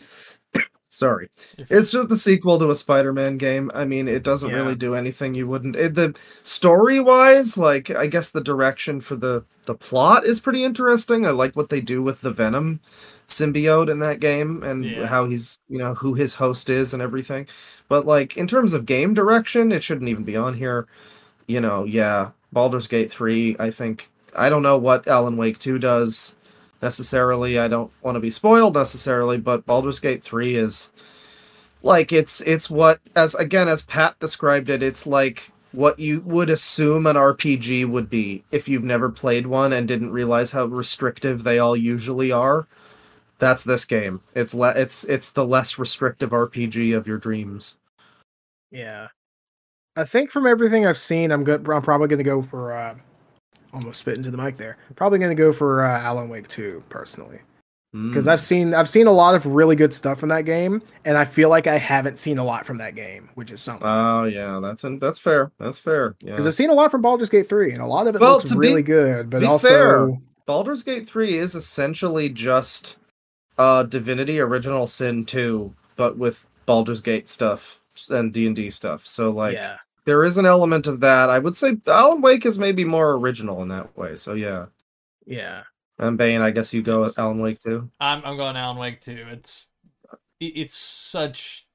Sorry. 0.96 1.28
It's 1.58 1.90
just 1.90 2.08
the 2.08 2.16
sequel 2.16 2.58
to 2.58 2.70
a 2.70 2.74
Spider-Man 2.74 3.36
game. 3.36 3.70
I 3.74 3.84
mean, 3.84 4.08
it 4.08 4.22
doesn't 4.22 4.48
Yeah. 4.48 4.56
really 4.56 4.74
do 4.74 4.94
anything 4.94 5.34
you 5.34 5.46
wouldn't. 5.46 5.76
It, 5.76 5.94
the 5.94 6.14
story-wise, 6.42 7.58
like 7.58 7.90
I 7.90 8.06
guess 8.06 8.30
the 8.30 8.40
direction 8.40 9.00
for 9.02 9.14
the 9.16 9.44
the 9.66 9.74
plot 9.74 10.24
is 10.24 10.40
pretty 10.40 10.64
interesting. 10.64 11.26
I 11.26 11.30
like 11.30 11.54
what 11.56 11.68
they 11.68 11.80
do 11.80 12.00
with 12.02 12.20
the 12.22 12.30
Venom 12.30 12.80
symbiote 13.28 13.90
in 13.90 13.98
that 13.98 14.20
game 14.20 14.62
and 14.62 14.84
Yeah. 14.84 15.06
how 15.06 15.26
he's, 15.26 15.58
you 15.68 15.78
know, 15.78 15.92
who 15.94 16.14
his 16.14 16.34
host 16.34 16.70
is 16.70 16.94
and 16.94 17.02
everything. 17.02 17.46
But 17.88 18.06
like 18.06 18.36
in 18.38 18.46
terms 18.46 18.72
of 18.72 18.86
game 18.86 19.12
direction, 19.12 19.72
it 19.72 19.82
shouldn't 19.82 20.08
even 20.08 20.24
be 20.24 20.36
on 20.36 20.54
here. 20.54 20.86
You 21.46 21.60
know, 21.60 21.84
yeah, 21.84 22.30
Baldur's 22.52 22.86
Gate 22.86 23.10
3, 23.10 23.56
I 23.58 23.70
think 23.70 24.08
I 24.34 24.48
don't 24.48 24.62
know 24.62 24.78
what 24.78 25.06
Alan 25.08 25.36
Wake 25.36 25.58
2 25.58 25.78
does 25.78 26.36
necessarily. 26.82 27.58
I 27.58 27.68
don't 27.68 27.90
want 28.02 28.16
to 28.16 28.20
be 28.20 28.30
spoiled 28.30 28.74
necessarily, 28.74 29.38
but 29.38 29.66
Baldur's 29.66 30.00
Gate 30.00 30.22
3 30.22 30.56
is 30.56 30.90
like 31.82 32.12
it's 32.12 32.40
it's 32.42 32.68
what 32.68 32.98
as 33.14 33.34
again 33.36 33.68
as 33.68 33.82
Pat 33.82 34.18
described 34.18 34.68
it, 34.68 34.82
it's 34.82 35.06
like 35.06 35.52
what 35.72 35.98
you 35.98 36.20
would 36.22 36.48
assume 36.48 37.06
an 37.06 37.16
RPG 37.16 37.88
would 37.88 38.08
be 38.08 38.42
if 38.50 38.68
you've 38.68 38.84
never 38.84 39.10
played 39.10 39.46
one 39.46 39.72
and 39.72 39.86
didn't 39.86 40.10
realize 40.10 40.50
how 40.50 40.64
restrictive 40.66 41.44
they 41.44 41.58
all 41.58 41.76
usually 41.76 42.32
are. 42.32 42.66
That's 43.38 43.64
this 43.64 43.84
game. 43.84 44.20
It's 44.34 44.54
le- 44.54 44.74
it's 44.74 45.04
it's 45.04 45.32
the 45.32 45.46
less 45.46 45.78
restrictive 45.78 46.30
RPG 46.30 46.96
of 46.96 47.06
your 47.06 47.18
dreams. 47.18 47.76
Yeah. 48.70 49.08
I 49.96 50.04
think 50.04 50.30
from 50.30 50.46
everything 50.46 50.86
I've 50.86 50.98
seen, 50.98 51.30
I'm 51.30 51.44
good. 51.44 51.68
I'm 51.68 51.82
probably 51.82 52.08
going 52.08 52.18
to 52.18 52.24
go 52.24 52.42
for. 52.42 52.72
Uh, 52.72 52.96
almost 53.76 54.00
spit 54.00 54.16
into 54.16 54.30
the 54.30 54.36
mic 54.38 54.56
there. 54.56 54.76
Probably 54.96 55.18
going 55.18 55.30
to 55.30 55.40
go 55.40 55.52
for 55.52 55.84
uh, 55.84 55.98
Alan 56.00 56.28
Wake 56.28 56.48
2 56.48 56.82
personally, 56.88 57.38
because 57.92 58.26
Mm. 58.26 58.32
I've 58.32 58.40
seen 58.40 58.74
I've 58.74 58.88
seen 58.88 59.06
a 59.06 59.12
lot 59.12 59.34
of 59.34 59.46
really 59.46 59.76
good 59.76 59.94
stuff 59.94 60.18
from 60.18 60.28
that 60.30 60.44
game, 60.44 60.82
and 61.04 61.16
I 61.16 61.24
feel 61.24 61.48
like 61.48 61.66
I 61.66 61.76
haven't 61.78 62.18
seen 62.18 62.38
a 62.38 62.44
lot 62.44 62.66
from 62.66 62.78
that 62.78 62.94
game, 62.94 63.28
which 63.36 63.50
is 63.50 63.60
something. 63.62 63.86
Oh 63.88 64.24
yeah, 64.24 64.58
that's 64.60 64.84
that's 65.00 65.18
fair. 65.18 65.50
That's 65.58 65.78
fair. 65.78 66.16
Yeah. 66.20 66.32
Because 66.32 66.46
I've 66.46 66.54
seen 66.54 66.70
a 66.70 66.74
lot 66.74 66.90
from 66.90 67.02
Baldur's 67.02 67.30
Gate 67.30 67.48
3, 67.48 67.72
and 67.72 67.80
a 67.80 67.86
lot 67.86 68.06
of 68.06 68.14
it 68.16 68.20
Well, 68.20 68.34
looks 68.34 68.50
to 68.50 68.54
be- 68.56 68.66
really 68.68 68.82
good, 68.82 69.30
but 69.30 69.44
also 69.44 69.68
fair, 69.68 70.18
Baldur's 70.46 70.82
Gate 70.82 71.06
3 71.06 71.34
is 71.38 71.54
essentially 71.54 72.28
just 72.28 72.98
uh 73.58 73.82
Divinity 73.84 74.40
Original 74.40 74.86
Sin 74.86 75.24
2 75.24 75.72
but 75.96 76.18
with 76.18 76.44
Baldur's 76.66 77.00
Gate 77.00 77.26
stuff 77.28 77.80
and 78.10 78.30
D&D 78.32 78.70
stuff. 78.70 79.06
So 79.06 79.30
like 79.30 79.54
yeah, 79.54 79.76
there 80.06 80.24
is 80.24 80.38
an 80.38 80.46
element 80.46 80.86
of 80.86 81.00
that. 81.00 81.28
I 81.28 81.38
would 81.38 81.56
say 81.56 81.76
Alan 81.86 82.22
Wake 82.22 82.46
is 82.46 82.58
maybe 82.58 82.84
more 82.84 83.12
original 83.14 83.60
in 83.62 83.68
that 83.68 83.94
way. 83.98 84.16
So 84.16 84.32
yeah. 84.34 84.66
yeah, 85.26 85.64
And 85.98 86.16
Bane, 86.16 86.40
I 86.40 86.50
guess 86.50 86.72
you 86.72 86.80
go 86.82 87.02
with 87.02 87.18
Alan 87.18 87.40
Wake 87.40 87.60
too. 87.60 87.90
I'm 88.00 88.24
I'm 88.24 88.36
going 88.38 88.56
Alan 88.56 88.78
Wake 88.78 89.00
too. 89.02 89.26
It's 89.30 89.68
it's 90.40 90.74
such 90.76 91.66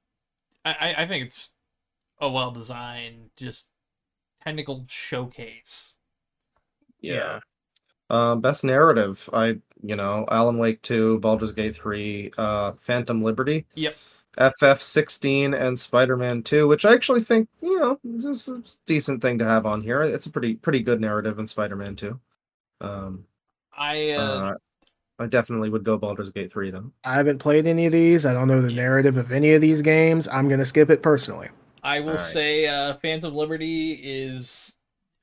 I 0.64 0.72
I- 0.72 1.02
I 1.02 1.06
think 1.06 1.26
it's 1.26 1.50
a 2.20 2.28
well 2.30 2.50
designed 2.50 3.30
just 3.36 3.66
technical 4.42 4.84
showcase. 4.88 5.98
yeah. 7.00 7.40
Uh, 8.10 8.34
best 8.36 8.62
narrative, 8.62 9.28
I 9.32 9.58
you 9.82 9.96
know, 9.96 10.26
Alan 10.30 10.58
Wake 10.58 10.80
2, 10.82 11.18
Baldur's 11.20 11.50
Gate 11.52 11.74
3, 11.74 12.32
uh 12.38 12.72
Phantom 12.78 13.22
Liberty. 13.22 13.66
Yep. 13.74 13.96
FF16 14.38 15.58
and 15.60 15.78
Spider-Man 15.78 16.42
2, 16.42 16.66
which 16.68 16.84
I 16.84 16.92
actually 16.94 17.20
think, 17.20 17.48
you 17.60 17.78
know, 17.78 17.98
is 18.16 18.24
is 18.26 18.48
a 18.48 18.62
decent 18.86 19.20
thing 19.22 19.38
to 19.38 19.44
have 19.44 19.66
on 19.66 19.80
here. 19.82 20.02
It's 20.02 20.26
a 20.26 20.30
pretty 20.30 20.54
pretty 20.54 20.80
good 20.82 21.00
narrative 21.00 21.38
in 21.38 21.46
Spider-Man 21.46 21.96
2. 21.96 22.20
Um 22.80 23.24
I 23.76 24.10
uh, 24.12 24.20
uh, 24.20 24.54
I 25.18 25.26
definitely 25.26 25.68
would 25.70 25.84
go 25.84 25.96
Baldur's 25.98 26.30
Gate 26.30 26.50
3 26.50 26.70
though. 26.70 26.90
I 27.04 27.14
haven't 27.14 27.38
played 27.38 27.66
any 27.66 27.86
of 27.86 27.92
these. 27.92 28.26
I 28.26 28.32
don't 28.34 28.48
know 28.48 28.60
the 28.62 28.72
narrative 28.72 29.16
of 29.16 29.32
any 29.32 29.52
of 29.52 29.60
these 29.60 29.82
games. 29.82 30.28
I'm 30.28 30.48
gonna 30.48 30.64
skip 30.64 30.90
it 30.90 31.02
personally. 31.02 31.48
I 31.82 32.00
will 32.00 32.10
Alright. 32.10 32.20
say 32.26 32.66
uh, 32.68 32.94
Phantom 32.94 33.34
Liberty 33.34 33.92
is 34.02 34.76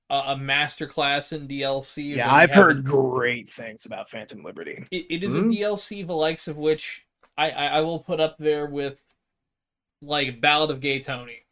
a, 0.09 0.15
a 0.15 0.35
masterclass 0.35 1.31
in 1.31 1.47
DLC. 1.47 2.15
Yeah, 2.15 2.33
I've 2.33 2.51
heard 2.53 2.83
great 2.83 3.49
things 3.49 3.85
about 3.85 4.09
Phantom 4.09 4.43
Liberty. 4.43 4.83
It, 4.91 5.05
it 5.09 5.23
is 5.23 5.35
Mhm. 5.35 5.51
a 5.51 5.55
DLC 5.55 6.05
the 6.05 6.13
likes 6.13 6.47
of 6.47 6.57
which 6.57 7.05
I, 7.39 7.49
I 7.51 7.65
I 7.77 7.81
will 7.81 7.99
put 7.99 8.19
up 8.19 8.35
there 8.37 8.65
with 8.67 9.01
like 10.01 10.41
Ballad 10.41 10.71
of 10.71 10.81
Gay 10.81 10.99
Tony. 10.99 11.45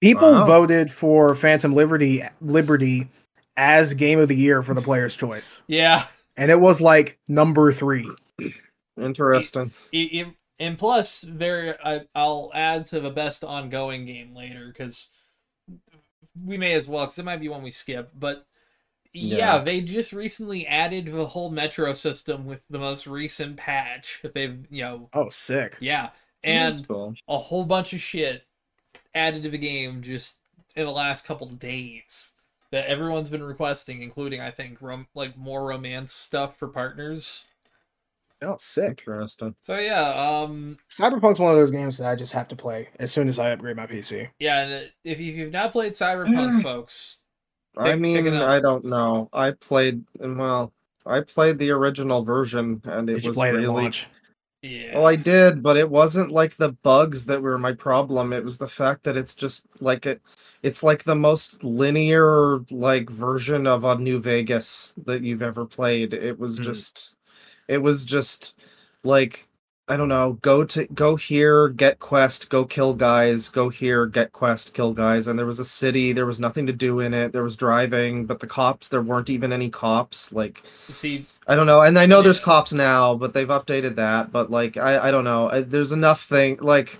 People 0.00 0.32
Wow. 0.32 0.46
voted 0.46 0.90
for 0.90 1.34
Phantom 1.34 1.74
Liberty 1.74 2.22
Liberty 2.40 3.08
as 3.56 3.94
game 3.94 4.18
of 4.18 4.28
the 4.28 4.36
year 4.36 4.62
for 4.62 4.72
the 4.74 4.80
player's 4.80 5.16
choice. 5.16 5.62
Yeah, 5.66 6.06
And 6.36 6.50
it 6.50 6.60
was 6.60 6.80
like 6.80 7.18
number 7.28 7.72
three. 7.72 8.08
Interesting. 8.98 9.72
it, 9.92 9.98
it, 9.98 10.26
and 10.58 10.78
plus 10.78 11.24
there 11.26 11.78
I, 11.84 12.02
I'll 12.14 12.50
add 12.54 12.86
to 12.86 13.00
the 13.00 13.10
best 13.10 13.44
ongoing 13.44 14.06
game 14.06 14.34
later 14.34 14.68
because 14.68 15.10
we 16.44 16.56
may 16.58 16.72
as 16.74 16.88
well 16.88 17.04
because 17.04 17.18
it 17.18 17.24
might 17.24 17.40
be 17.40 17.48
one 17.48 17.62
we 17.62 17.70
skip. 17.70 18.10
But 18.14 18.46
yeah, 19.12 19.36
Yeah. 19.36 19.58
they 19.58 19.80
just 19.80 20.12
recently 20.12 20.66
added 20.66 21.06
the 21.06 21.26
whole 21.26 21.50
metro 21.50 21.94
system 21.94 22.46
with 22.46 22.62
the 22.70 22.78
most 22.78 23.06
recent 23.06 23.56
patch. 23.56 24.20
that 24.22 24.34
They've 24.34 24.66
you 24.70 24.82
know 24.82 25.08
Oh, 25.12 25.28
sick. 25.28 25.76
yeah, 25.80 26.10
and 26.44 26.86
cool. 26.86 27.14
a 27.28 27.38
whole 27.38 27.64
bunch 27.64 27.92
of 27.92 28.00
shit 28.00 28.44
added 29.14 29.42
to 29.42 29.48
the 29.48 29.58
game 29.58 30.02
just 30.02 30.36
in 30.76 30.84
the 30.84 30.92
last 30.92 31.24
couple 31.26 31.46
of 31.46 31.58
days 31.58 32.32
that 32.70 32.86
everyone's 32.86 33.30
been 33.30 33.42
requesting, 33.42 34.02
including 34.02 34.40
I 34.40 34.50
think 34.50 34.78
rom- 34.82 35.08
like 35.14 35.36
more 35.36 35.66
romance 35.66 36.12
stuff 36.12 36.56
for 36.58 36.68
partners. 36.68 37.44
Oh, 38.40 38.56
sick. 38.60 39.00
Interesting. 39.00 39.56
So 39.58 39.76
yeah, 39.78 40.10
um, 40.42 40.78
Cyberpunk's 40.88 41.40
one 41.40 41.50
of 41.50 41.56
those 41.58 41.72
games 41.72 41.98
that 41.98 42.06
I 42.08 42.14
just 42.14 42.32
have 42.34 42.46
to 42.48 42.56
play 42.56 42.88
as 43.00 43.10
soon 43.10 43.26
as 43.28 43.38
I 43.40 43.50
upgrade 43.50 43.74
my 43.76 43.86
PC. 43.88 44.28
yeah. 44.38 44.60
And 44.60 44.90
if 45.02 45.18
you've 45.18 45.52
not 45.52 45.72
played 45.72 45.94
Cyberpunk, 45.94 46.62
folks, 46.62 47.22
I 47.78 47.94
Pick- 47.94 48.12
pick 48.12 48.26
mean, 48.26 48.26
it 48.26 48.42
up. 48.42 48.48
I 48.48 48.60
don't 48.60 48.84
know. 48.84 49.28
I 49.32 49.52
played 49.52 50.04
well, 50.20 50.72
I 51.06 51.20
played 51.22 51.58
the 51.58 51.70
original 51.70 52.24
version 52.24 52.82
and 52.84 53.08
it 53.10 53.14
Did 53.14 53.24
you 53.24 53.28
was 53.28 53.36
play 53.36 53.48
it 53.50 53.54
at 53.54 53.62
really 53.62 53.66
launch? 53.66 54.08
yeah, 54.62 54.94
Well, 54.96 55.06
I 55.06 55.16
did, 55.16 55.62
but 55.62 55.76
it 55.76 55.88
wasn't 55.88 56.30
like 56.32 56.56
the 56.56 56.72
bugs 56.82 57.26
that 57.26 57.40
were 57.42 57.58
my 57.58 57.72
problem. 57.72 58.32
It 58.32 58.44
was 58.44 58.58
the 58.58 58.68
fact 58.68 59.04
that 59.04 59.16
it's 59.16 59.34
just 59.36 59.66
like 59.80 60.06
it 60.06 60.20
it's 60.62 60.82
like 60.82 61.04
the 61.04 61.14
most 61.14 61.62
linear 61.62 62.58
like 62.70 63.08
version 63.10 63.66
of 63.66 63.84
a 63.84 63.96
New 63.98 64.20
Vegas 64.20 64.94
that 65.06 65.22
you've 65.22 65.42
ever 65.42 65.64
played. 65.66 66.14
It 66.14 66.38
was 66.38 66.58
Hmm. 66.58 66.64
just 66.64 67.16
it 67.68 67.78
was 67.78 68.04
just 68.04 68.60
like 69.04 69.47
I 69.88 69.96
don't 69.96 70.08
know, 70.08 70.34
go 70.42 70.64
to 70.64 70.86
go 70.88 71.16
here, 71.16 71.70
get 71.70 71.98
quest, 71.98 72.50
go 72.50 72.64
kill 72.64 72.94
guys, 72.94 73.48
go 73.48 73.70
here, 73.70 74.06
get 74.06 74.32
quest, 74.32 74.74
kill 74.74 74.92
guys. 74.92 75.26
And 75.26 75.38
there 75.38 75.46
was 75.46 75.60
a 75.60 75.64
city, 75.64 76.12
there 76.12 76.26
was 76.26 76.38
nothing 76.40 76.66
to 76.66 76.72
do 76.72 77.00
in 77.00 77.14
it. 77.14 77.32
There 77.32 77.42
was 77.42 77.56
driving, 77.56 78.26
but 78.26 78.38
the 78.40 78.46
cops, 78.46 78.88
there 78.88 79.02
weren't 79.02 79.30
even 79.30 79.52
any 79.52 79.70
cops. 79.70 80.32
Like 80.32 80.62
see, 80.90 81.24
I 81.46 81.56
don't 81.56 81.66
know, 81.66 81.80
and 81.80 81.98
I 81.98 82.04
know 82.04 82.20
there's 82.20 82.40
cops 82.40 82.72
now, 82.72 83.14
but 83.14 83.32
they've 83.32 83.48
updated 83.48 83.94
that. 83.94 84.30
But 84.30 84.50
like, 84.50 84.76
I 84.76 85.08
I 85.08 85.10
don't 85.10 85.24
know. 85.24 85.62
There's 85.62 85.92
enough 85.92 86.24
thing. 86.24 86.58
Like, 86.60 86.98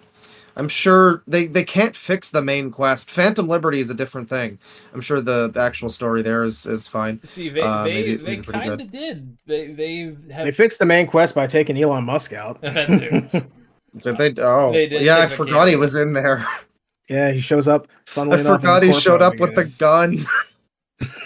I'm 0.58 0.68
sure 0.68 1.22
they 1.28 1.46
they 1.46 1.64
can't 1.64 1.94
fix 1.94 2.30
the 2.30 2.42
main 2.42 2.72
quest. 2.72 3.12
Phantom 3.12 3.46
Liberty 3.46 3.78
is 3.78 3.90
a 3.90 3.94
different 3.94 4.28
thing. 4.28 4.58
I'm 4.92 5.00
sure 5.00 5.20
the 5.20 5.52
actual 5.56 5.88
story 5.88 6.20
there 6.20 6.42
is 6.42 6.66
is 6.66 6.88
fine. 6.88 7.20
see, 7.24 7.48
they 7.48 7.60
Uh, 7.62 7.84
they, 7.84 8.16
they 8.16 8.36
kind 8.38 8.72
of 8.80 8.90
did. 8.90 9.38
They 9.46 9.68
they 9.68 10.16
have 10.32 10.44
They 10.46 10.50
fixed 10.52 10.80
the 10.80 10.86
main 10.86 11.06
quest 11.06 11.36
by 11.36 11.46
taking 11.46 11.80
Elon 11.80 12.04
Musk 12.04 12.32
out. 12.32 12.60
Did 14.02 14.18
they? 14.18 14.34
Oh, 14.42 14.72
They 14.72 14.86
did 14.86 15.02
yeah. 15.02 15.18
I 15.18 15.26
forgot 15.28 15.68
he 15.68 15.76
was 15.76 15.94
in 15.94 16.12
there. 16.12 16.44
yeah, 17.08 17.30
he 17.30 17.40
shows 17.40 17.66
up. 17.68 17.88
I 18.16 18.22
enough, 18.22 18.60
forgot 18.60 18.82
he 18.82 18.92
showed 18.92 19.22
up 19.22 19.40
with 19.40 19.54
the 19.54 19.64
gun. 19.78 20.26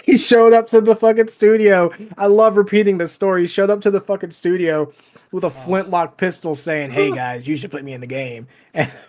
He 0.05 0.17
showed 0.17 0.53
up 0.53 0.67
to 0.69 0.79
the 0.79 0.95
fucking 0.95 1.27
studio. 1.27 1.91
I 2.17 2.27
love 2.27 2.55
repeating 2.55 2.99
this 2.99 3.11
story. 3.11 3.41
He 3.41 3.47
showed 3.47 3.69
up 3.69 3.81
to 3.81 3.91
the 3.91 3.99
fucking 3.99 4.31
studio 4.31 4.93
with 5.33 5.43
a 5.43 5.49
flintlock 5.49 6.17
pistol 6.17 6.55
saying, 6.55 6.91
Hey 6.91 7.11
guys, 7.15 7.45
you 7.45 7.57
should 7.57 7.71
put 7.71 7.83
me 7.83 7.91
in 7.91 7.99
the 7.99 8.07
game. 8.07 8.47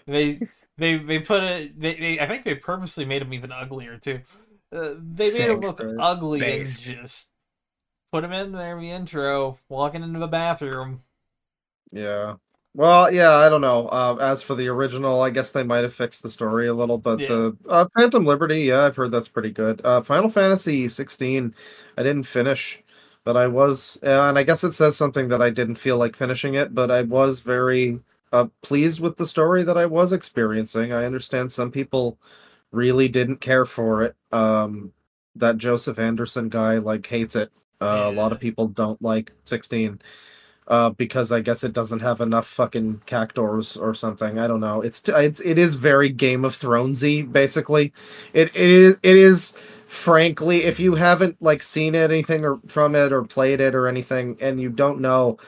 They 0.06 0.40
they 0.76 0.96
they 0.96 1.20
put 1.20 1.44
it. 1.44 1.78
They, 1.78 1.94
they 1.94 2.20
I 2.20 2.26
think 2.26 2.42
they 2.42 2.56
purposely 2.56 3.04
made 3.04 3.22
him 3.22 3.32
even 3.32 3.52
uglier 3.52 3.98
too. 3.98 4.20
Uh, 4.74 4.94
they 4.98 5.30
made 5.38 5.50
him 5.50 5.60
look 5.60 5.80
ugly 6.00 6.40
Based. 6.40 6.88
and 6.88 7.02
just 7.02 7.30
put 8.10 8.24
him 8.24 8.32
in 8.32 8.50
there 8.50 8.76
in 8.76 8.82
the 8.82 8.90
intro, 8.90 9.58
walking 9.68 10.02
into 10.02 10.18
the 10.18 10.26
bathroom. 10.26 11.02
Yeah. 11.92 12.34
Well, 12.76 13.12
yeah, 13.12 13.30
I 13.30 13.48
don't 13.48 13.60
know. 13.60 13.86
Uh, 13.86 14.16
as 14.20 14.42
for 14.42 14.56
the 14.56 14.66
original, 14.66 15.22
I 15.22 15.30
guess 15.30 15.52
they 15.52 15.62
might 15.62 15.84
have 15.84 15.94
fixed 15.94 16.24
the 16.24 16.28
story 16.28 16.66
a 16.66 16.74
little, 16.74 16.98
but 16.98 17.20
Yeah. 17.20 17.28
the 17.28 17.56
uh, 17.68 17.86
Phantom 17.96 18.26
Liberty, 18.26 18.62
yeah, 18.62 18.82
I've 18.82 18.96
heard 18.96 19.12
that's 19.12 19.28
pretty 19.28 19.52
good. 19.52 19.80
Uh, 19.84 20.00
Final 20.02 20.28
Fantasy 20.28 20.88
16, 20.88 21.54
I 21.96 22.02
didn't 22.02 22.24
finish, 22.24 22.82
but 23.24 23.36
I 23.36 23.46
was, 23.46 23.98
uh, 24.04 24.28
and 24.28 24.38
I 24.38 24.42
guess 24.44 24.64
it 24.64 24.74
says 24.74 24.96
something 24.96 25.28
that 25.28 25.42
I 25.42 25.50
didn't 25.50 25.76
feel 25.76 25.98
like 25.98 26.16
finishing 26.16 26.54
it, 26.54 26.74
but 26.74 26.90
I 26.90 27.02
was 27.02 27.40
very 27.40 28.00
uh, 28.32 28.48
pleased 28.62 29.00
with 29.00 29.16
the 29.16 29.26
story 29.26 29.62
that 29.64 29.78
I 29.78 29.86
was 29.86 30.12
experiencing. 30.12 30.92
I 30.92 31.04
understand 31.06 31.52
some 31.52 31.70
people 31.70 32.18
really 32.72 33.08
didn't 33.08 33.38
care 33.40 33.64
for 33.64 34.02
it. 34.04 34.16
Um, 34.32 34.92
that 35.36 35.58
Joseph 35.58 35.98
Anderson 35.98 36.48
guy 36.48 36.78
like 36.78 37.06
hates 37.06 37.36
it. 37.36 37.50
Uh, 37.80 38.06
A 38.08 38.12
lot 38.12 38.32
of 38.32 38.40
people 38.40 38.68
don't 38.68 39.00
like 39.02 39.32
16. 39.46 40.00
uh, 40.68 40.90
because 40.90 41.32
I 41.32 41.40
guess 41.40 41.64
it 41.64 41.72
doesn't 41.74 42.00
have 42.00 42.20
enough 42.20 42.46
fucking 42.46 43.02
cactuars 43.06 43.76
or 43.76 43.94
something. 43.94 44.38
I 44.38 44.46
don't 44.46 44.60
know. 44.60 44.80
It's 44.80 45.02
t- 45.02 45.12
it's 45.12 45.40
it 45.40 45.58
is 45.58 45.74
very 45.76 46.08
Game 46.08 46.44
of 46.44 46.54
Thronesy 46.56 47.30
basically. 47.30 47.92
It 48.32 48.48
it 48.56 48.70
is 48.70 48.98
it 49.02 49.16
is 49.16 49.54
frankly 49.94 50.64
if 50.64 50.80
you 50.80 50.96
haven't 50.96 51.40
like 51.40 51.62
seen 51.62 51.94
anything 51.94 52.44
or 52.44 52.58
from 52.66 52.96
it 52.96 53.12
or 53.12 53.22
played 53.22 53.60
it 53.60 53.76
or 53.76 53.86
anything 53.86 54.36
and 54.40 54.60
you 54.60 54.68
don't 54.68 55.00
know 55.00 55.38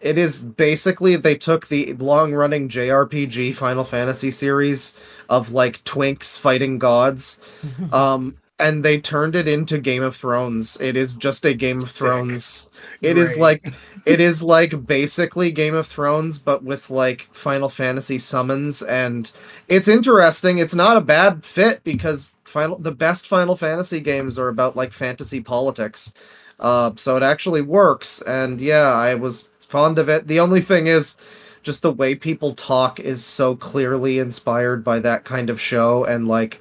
it 0.00 0.16
is 0.16 0.46
basically 0.46 1.16
they 1.16 1.34
took 1.34 1.66
the 1.66 1.92
long 1.94 2.32
running 2.32 2.70
JRPG 2.70 3.54
Final 3.54 3.84
Fantasy 3.84 4.30
series 4.30 4.98
of 5.28 5.52
like 5.52 5.84
twinks 5.84 6.38
fighting 6.38 6.78
gods. 6.78 7.40
Um 7.92 8.38
and 8.60 8.84
they 8.84 9.00
turned 9.00 9.34
it 9.36 9.48
into 9.48 9.78
Game 9.78 10.02
of 10.02 10.16
Thrones. 10.16 10.76
It 10.80 10.96
is 10.96 11.14
just 11.14 11.44
a 11.44 11.54
Game 11.54 11.82
of 11.82 11.90
Sick. 11.90 11.90
Thrones. 11.90 12.70
It 13.02 13.18
is 13.18 13.34
Great. 13.34 13.40
like 13.40 13.74
it 14.06 14.20
is 14.20 14.42
like 14.42 14.86
basically 14.86 15.50
Game 15.50 15.74
of 15.74 15.86
Thrones 15.86 16.38
but 16.38 16.62
with 16.64 16.90
like 16.90 17.28
Final 17.32 17.68
Fantasy 17.68 18.18
summons 18.18 18.82
and 18.82 19.32
it's 19.68 19.88
interesting. 19.88 20.58
It's 20.58 20.74
not 20.74 20.96
a 20.96 21.00
bad 21.00 21.44
fit 21.44 21.82
because 21.84 22.38
final 22.44 22.78
the 22.78 22.92
best 22.92 23.28
Final 23.28 23.56
Fantasy 23.56 24.00
games 24.00 24.38
are 24.38 24.48
about 24.48 24.76
like 24.76 24.92
fantasy 24.92 25.40
politics. 25.40 26.12
Uh 26.60 26.92
so 26.96 27.16
it 27.16 27.22
actually 27.22 27.62
works 27.62 28.22
and 28.22 28.60
yeah, 28.60 28.92
I 28.92 29.14
was 29.14 29.50
fond 29.60 29.98
of 29.98 30.08
it. 30.08 30.26
The 30.26 30.40
only 30.40 30.60
thing 30.60 30.86
is 30.88 31.16
just 31.62 31.82
the 31.82 31.92
way 31.92 32.14
people 32.14 32.54
talk 32.54 33.00
is 33.00 33.24
so 33.24 33.54
clearly 33.56 34.18
inspired 34.18 34.82
by 34.84 34.98
that 35.00 35.24
kind 35.24 35.50
of 35.50 35.60
show 35.60 36.04
and 36.04 36.26
like 36.26 36.60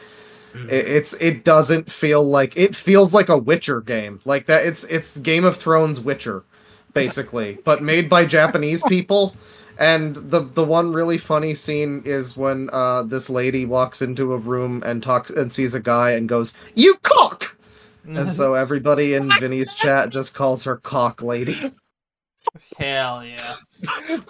it, 0.53 0.87
it's 0.87 1.13
it 1.15 1.43
doesn't 1.43 1.91
feel 1.91 2.23
like 2.23 2.55
it 2.57 2.75
feels 2.75 3.13
like 3.13 3.29
a 3.29 3.37
Witcher 3.37 3.81
game. 3.81 4.19
Like 4.25 4.45
that 4.47 4.65
it's 4.65 4.83
it's 4.85 5.17
Game 5.17 5.45
of 5.45 5.55
Thrones 5.57 5.99
Witcher 5.99 6.43
basically, 6.93 7.59
but 7.63 7.81
made 7.81 8.09
by 8.09 8.25
Japanese 8.25 8.83
people. 8.83 9.35
And 9.77 10.15
the 10.15 10.41
the 10.41 10.63
one 10.63 10.91
really 10.91 11.17
funny 11.17 11.55
scene 11.55 12.01
is 12.05 12.35
when 12.35 12.69
uh 12.73 13.03
this 13.03 13.29
lady 13.29 13.65
walks 13.65 14.01
into 14.01 14.33
a 14.33 14.37
room 14.37 14.83
and 14.85 15.01
talks 15.01 15.29
and 15.29 15.51
sees 15.51 15.73
a 15.73 15.79
guy 15.79 16.11
and 16.11 16.27
goes, 16.27 16.55
"You 16.75 16.95
cock." 17.03 17.57
And 18.05 18.33
so 18.33 18.53
everybody 18.55 19.13
in 19.13 19.31
Vinny's 19.39 19.73
chat 19.73 20.09
just 20.09 20.35
calls 20.35 20.63
her 20.63 20.77
cock 20.77 21.21
lady. 21.21 21.57
Hell 22.77 23.23
yeah. 23.23 23.55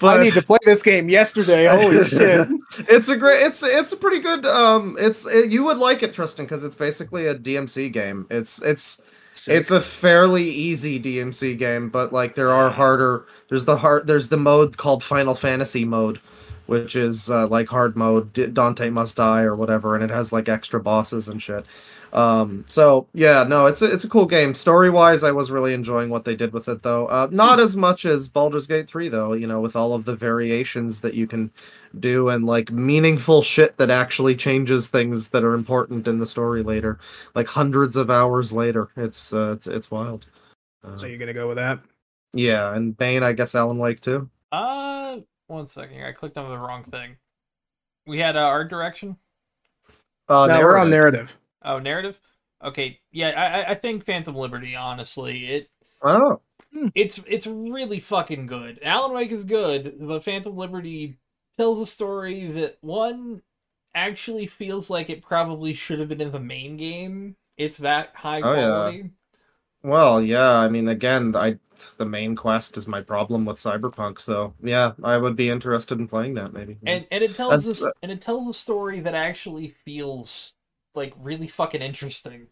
I 0.02 0.24
need 0.24 0.34
to 0.34 0.42
play 0.42 0.60
this 0.64 0.84
game 0.84 1.10
yesterday. 1.10 1.66
Holy 1.68 2.03
shit! 2.06 2.48
it's 2.88 3.10
a 3.10 3.18
great 3.18 3.42
it's 3.45 3.64
it's 3.64 3.92
a 3.92 3.98
pretty 3.98 4.19
good 4.19 4.45
um 4.45 4.95
it's 5.00 5.26
it, 5.28 5.50
you 5.50 5.64
would 5.64 5.78
like 5.78 6.03
it 6.03 6.14
Tristan 6.14 6.45
because 6.45 6.64
it's 6.64 6.76
basically 6.76 7.28
a 7.28 7.36
DMC 7.36 7.92
game. 7.92 8.28
It's 8.30 8.61
it's 8.61 9.02
it's 9.48 9.72
a 9.72 9.82
fairly 9.82 10.44
easy 10.44 11.00
DMC 11.00 11.58
game, 11.58 11.90
but 11.90 12.11
like 12.11 12.36
there 12.36 12.52
are 12.52 12.69
harder. 12.69 13.26
There's 13.48 13.66
the 13.66 13.78
hard. 13.78 14.08
There's 14.08 14.30
the 14.30 14.38
mode 14.38 14.78
called 14.78 15.03
Final 15.03 15.36
Fantasy 15.36 15.86
mode, 15.86 16.19
which 16.66 16.95
is 16.95 17.30
uh, 17.32 17.48
like 17.48 17.68
hard 17.68 17.95
mode. 17.95 18.34
D- 18.34 18.48
Dante 18.48 18.90
must 18.90 19.16
die 19.16 19.44
or 19.44 19.56
whatever, 19.56 19.95
and 19.95 20.03
it 20.03 20.10
has 20.10 20.34
like 20.34 20.50
extra 20.50 20.80
bosses 20.82 21.28
and 21.28 21.42
shit. 21.42 21.66
Um, 22.11 22.65
so 22.67 23.07
yeah, 23.13 23.43
no, 23.43 23.67
it's 23.67 23.81
a, 23.81 23.91
it's 23.91 24.03
a 24.03 24.09
cool 24.09 24.25
game. 24.25 24.55
Story 24.55 24.89
wise, 24.89 25.23
I 25.23 25.31
was 25.31 25.51
really 25.51 25.73
enjoying 25.73 26.09
what 26.09 26.25
they 26.25 26.35
did 26.35 26.53
with 26.53 26.67
it, 26.67 26.81
though. 26.81 27.05
Uh, 27.07 27.27
not 27.31 27.59
as 27.59 27.75
much 27.75 28.05
as 28.05 28.27
Baldur's 28.27 28.67
Gate 28.67 28.88
three, 28.88 29.09
though. 29.09 29.33
You 29.33 29.47
know, 29.47 29.61
with 29.61 29.75
all 29.75 29.93
of 29.93 30.05
the 30.05 30.15
variations 30.15 31.01
that 31.01 31.13
you 31.13 31.27
can 31.27 31.51
do 31.99 32.29
and 32.29 32.45
like 32.45 32.71
meaningful 32.71 33.41
shit 33.41 33.77
that 33.77 33.89
actually 33.89 34.35
changes 34.35 34.89
things 34.89 35.29
that 35.31 35.43
are 35.43 35.53
important 35.55 36.07
in 36.07 36.19
the 36.19 36.25
story 36.25 36.63
later, 36.63 36.99
like 37.35 37.47
hundreds 37.47 37.95
of 37.95 38.09
hours 38.09 38.51
later. 38.51 38.89
It's 38.97 39.33
uh, 39.33 39.53
it's 39.53 39.67
it's 39.67 39.91
wild. 39.91 40.25
Uh, 40.83 40.95
So 40.97 41.05
you're 41.07 41.17
gonna 41.19 41.33
go 41.33 41.47
with 41.47 41.57
that? 41.57 41.79
yeah, 42.33 42.73
and 42.75 42.95
Bane, 42.95 43.23
I 43.23 43.33
guess 43.33 43.55
Alan 43.55 43.77
Wake 43.77 44.01
too. 44.01 44.29
Uh, 44.51 45.17
one 45.47 45.65
second 45.67 45.95
here. 45.95 46.05
I 46.05 46.11
clicked 46.11 46.38
on 46.38 46.49
the 46.49 46.57
wrong 46.57 46.83
thing. 46.85 47.17
We 48.05 48.19
had 48.19 48.35
uh, 48.35 48.41
art 48.41 48.69
direction. 48.69 49.17
Uh, 50.27 50.45
no, 50.47 50.59
we're 50.61 50.77
on 50.77 50.91
narrative. 50.91 51.35
Oh, 51.63 51.79
narrative. 51.79 52.19
Okay, 52.63 52.99
yeah, 53.11 53.29
I, 53.29 53.71
I- 53.71 53.75
think 53.75 54.05
Phantom 54.05 54.35
Liberty. 54.35 54.75
Honestly, 54.75 55.45
it 55.45 55.69
Oh, 56.01 56.41
it's 56.95 57.19
it's 57.27 57.47
really 57.47 57.99
fucking 57.99 58.47
good. 58.47 58.79
Alan 58.83 59.13
Wake 59.13 59.31
is 59.31 59.43
good, 59.43 59.95
but 59.99 60.23
Phantom 60.25 60.55
Liberty 60.55 61.17
tells 61.57 61.79
a 61.79 61.85
story 61.85 62.45
that 62.47 62.77
one 62.81 63.41
actually 63.95 64.45
feels 64.45 64.89
like 64.89 65.09
it 65.09 65.21
probably 65.21 65.73
should 65.73 65.99
have 65.99 66.09
been 66.09 66.21
in 66.21 66.31
the 66.31 66.39
main 66.39 66.77
game. 66.77 67.35
It's 67.57 67.77
that 67.77 68.11
high 68.15 68.41
Oh, 68.41 68.53
yeah. 68.53 68.67
quality. 68.67 69.09
well, 69.83 70.21
yeah. 70.21 70.51
I 70.51 70.67
mean, 70.69 70.88
again, 70.89 71.35
I 71.35 71.57
the 71.97 72.05
main 72.05 72.35
quest 72.35 72.75
is 72.77 72.88
my 72.89 73.01
problem 73.01 73.45
with 73.45 73.57
Cyberpunk. 73.57 74.19
So 74.19 74.53
yeah, 74.61 74.91
I 75.03 75.17
would 75.17 75.35
be 75.38 75.49
interested 75.49 75.97
in 75.99 76.07
playing 76.09 76.33
that 76.35 76.51
maybe. 76.53 76.77
and 76.85 77.07
and 77.11 77.23
it 77.23 77.35
tells 77.35 77.51
That's- 77.51 77.65
this 77.79 77.83
uh 77.85 77.91
and 78.03 78.11
it 78.11 78.21
tells 78.21 78.47
a 78.49 78.53
story 78.53 78.99
that 78.99 79.15
actually 79.15 79.69
feels 79.85 80.53
like 80.95 81.14
really 81.18 81.48
fucking 81.48 81.82
interesting. 81.82 82.48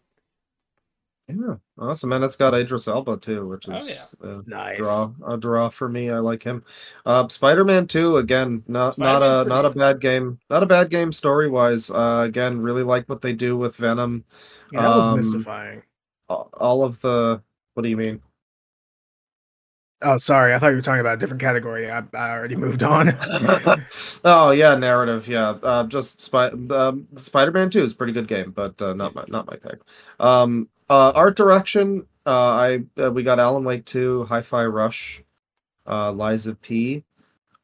yeah, 1.28 1.56
awesome. 1.78 2.12
And 2.12 2.24
it's 2.24 2.36
got 2.36 2.54
Idris 2.54 2.88
Elba 2.88 3.18
too, 3.18 3.46
which 3.48 3.68
Oh, 3.68 3.72
is 3.72 4.08
uh, 4.24 4.40
Nice. 4.46 4.78
draw 4.78 5.12
a 5.26 5.36
draw 5.36 5.68
for 5.68 5.88
me. 5.88 6.10
I 6.10 6.18
like 6.18 6.42
him. 6.42 6.64
Uh, 7.04 7.28
Spider-Man 7.28 7.86
Two 7.86 8.16
again, 8.16 8.64
not 8.66 8.96
not 8.96 9.20
Spider-Man's 9.22 9.46
a 9.46 9.48
not 9.48 9.64
a 9.66 9.70
bad 9.70 10.00
game. 10.00 10.38
Not 10.48 10.62
a 10.62 10.66
bad 10.66 10.88
game 10.90 11.12
story 11.12 11.48
wise. 11.50 11.90
Uh, 11.90 12.22
again, 12.26 12.58
really 12.60 12.82
like 12.82 13.08
what 13.08 13.20
they 13.20 13.32
do 13.34 13.56
with 13.58 13.76
Venom. 13.76 14.24
Yeah, 14.72 14.82
that 14.82 14.96
was 14.96 15.06
Um, 15.08 15.16
mystifying. 15.16 15.82
All 16.28 16.48
all 16.54 16.82
of 16.84 17.00
the. 17.02 17.42
What 17.74 17.82
do 17.82 17.88
you 17.90 17.96
mean? 17.96 18.22
Oh, 20.02 20.16
sorry. 20.16 20.54
I 20.54 20.58
thought 20.58 20.68
you 20.68 20.76
were 20.76 20.82
talking 20.82 21.00
about 21.00 21.16
a 21.16 21.18
different 21.18 21.40
category. 21.40 21.90
I, 21.90 22.02
I 22.14 22.30
already 22.30 22.54
moved 22.54 22.82
on. 22.84 23.08
oh 24.24 24.50
yeah, 24.52 24.74
narrative. 24.76 25.26
Yeah, 25.26 25.50
uh, 25.62 25.86
just 25.86 26.22
Spy- 26.22 26.50
um, 26.70 27.08
Spider-Man 27.16 27.70
Two 27.70 27.82
is 27.82 27.92
a 27.92 27.96
pretty 27.96 28.12
good 28.12 28.28
game, 28.28 28.52
but 28.52 28.80
uh, 28.80 28.94
not 28.94 29.14
my 29.14 29.24
not 29.28 29.46
my 29.46 29.56
pick. 29.56 29.80
Um, 30.20 30.68
uh, 30.88 31.12
art 31.14 31.36
direction. 31.36 32.06
Uh, 32.26 32.30
I 32.30 33.02
uh, 33.02 33.10
we 33.10 33.22
got 33.24 33.40
Alan 33.40 33.64
Wake 33.64 33.86
Two, 33.86 34.24
Hi-Fi 34.26 34.66
Rush, 34.66 35.22
uh, 35.86 36.12
Lies 36.12 36.46
of 36.46 36.60
P, 36.62 37.02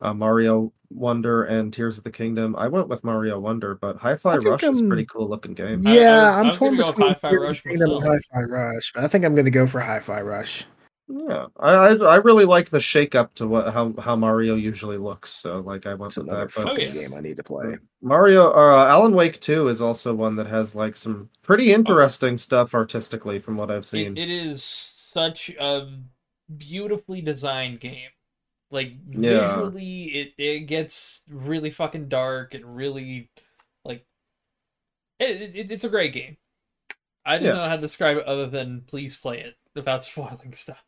uh, 0.01 0.13
Mario 0.15 0.73
Wonder, 0.91 1.45
and 1.45 1.73
Tears 1.73 1.99
of 1.99 2.05
the 2.05 2.11
Kingdom. 2.11 2.57
I 2.57 2.67
went 2.67 2.89
with 2.89 3.05
Mario 3.05 3.39
Wonder, 3.39 3.77
but 3.77 3.97
Hi-Fi 3.99 4.33
I 4.33 4.39
think, 4.39 4.51
Rush 4.51 4.63
is 4.65 4.81
a 4.81 4.83
um, 4.83 4.89
pretty 4.89 5.07
cool 5.07 5.29
looking 5.29 5.55
game. 5.55 5.87
I- 5.87 5.91
I 5.91 5.95
yeah, 5.95 6.27
was- 6.29 6.37
I 6.37 6.41
I'm 6.41 6.47
was 6.49 6.57
torn 6.59 6.77
gonna 6.77 6.83
go 6.83 6.89
with 6.91 6.97
between 6.97 7.13
Hi-Fi 7.13 7.35
Rush 7.47 7.65
and. 7.67 8.03
Hi-Fi 8.03 8.41
Rush, 8.43 8.93
but 8.93 9.05
I 9.05 9.09
think 9.09 9.25
I'm 9.25 9.35
gonna 9.37 9.51
go 9.51 9.67
for 9.69 9.79
Hi-Fi 9.81 10.21
Rush. 10.23 10.65
Yeah, 11.07 11.49
I, 11.59 11.73
I 11.75 11.95
I 11.97 12.17
really 12.17 12.47
like 12.47 12.71
the 12.71 12.81
shake 12.81 13.15
up 13.15 13.35
to 13.35 13.47
what 13.47 13.73
how 13.75 13.93
how 14.01 14.17
Mario 14.17 14.55
usually 14.55 14.97
looks. 14.97 15.31
So 15.31 15.61
like 15.61 15.87
I 15.87 15.95
went 15.95 16.15
It's 16.15 16.17
with 16.17 16.31
another 16.31 16.49
that. 16.49 16.53
But 16.55 16.67
fucking 16.69 16.91
Oh, 16.91 16.93
game 16.93 17.13
I 17.15 17.21
need 17.21 17.37
to 17.37 17.43
play. 17.45 17.77
Mario 18.01 18.51
uh, 18.53 18.87
Alan 18.89 19.15
Wake 19.15 19.41
2 19.41 19.69
is 19.69 19.81
also 19.83 20.15
one 20.15 20.37
that 20.37 20.47
has 20.47 20.75
like 20.75 20.97
some 20.97 21.29
pretty 21.43 21.73
interesting 21.73 22.39
stuff 22.39 22.75
artistically 22.75 23.39
from 23.39 23.57
what 23.57 23.71
I've 23.71 23.87
It, 23.93 24.13
seen. 24.13 24.17
it 24.17 24.31
is 24.31 24.63
such 24.65 25.51
a 25.51 26.01
beautifully 26.57 27.21
designed 27.23 27.81
game. 27.81 28.11
Like 28.71 28.99
Yeah. 29.13 29.73
visually, 29.77 30.05
it 30.07 30.35
it 30.39 30.61
gets 30.63 31.25
really 31.29 31.71
fucking 31.71 32.09
dark 32.09 32.55
and 32.55 32.77
really 32.77 33.31
like 33.85 34.07
it, 35.19 35.57
it, 35.57 35.71
it's 35.71 35.85
a 35.85 35.89
great 35.89 36.13
game. 36.13 36.37
I 37.27 37.39
don't 37.39 37.51
Yeah. 37.51 37.55
know 37.55 37.69
how 37.69 37.77
to 37.77 37.83
describe 37.83 38.19
it 38.19 38.27
other 38.27 38.49
than 38.49 38.83
please 38.83 39.17
play 39.17 39.41
it 39.41 39.57
without 39.75 40.05
spoiling 40.05 40.55
stuff. 40.55 40.85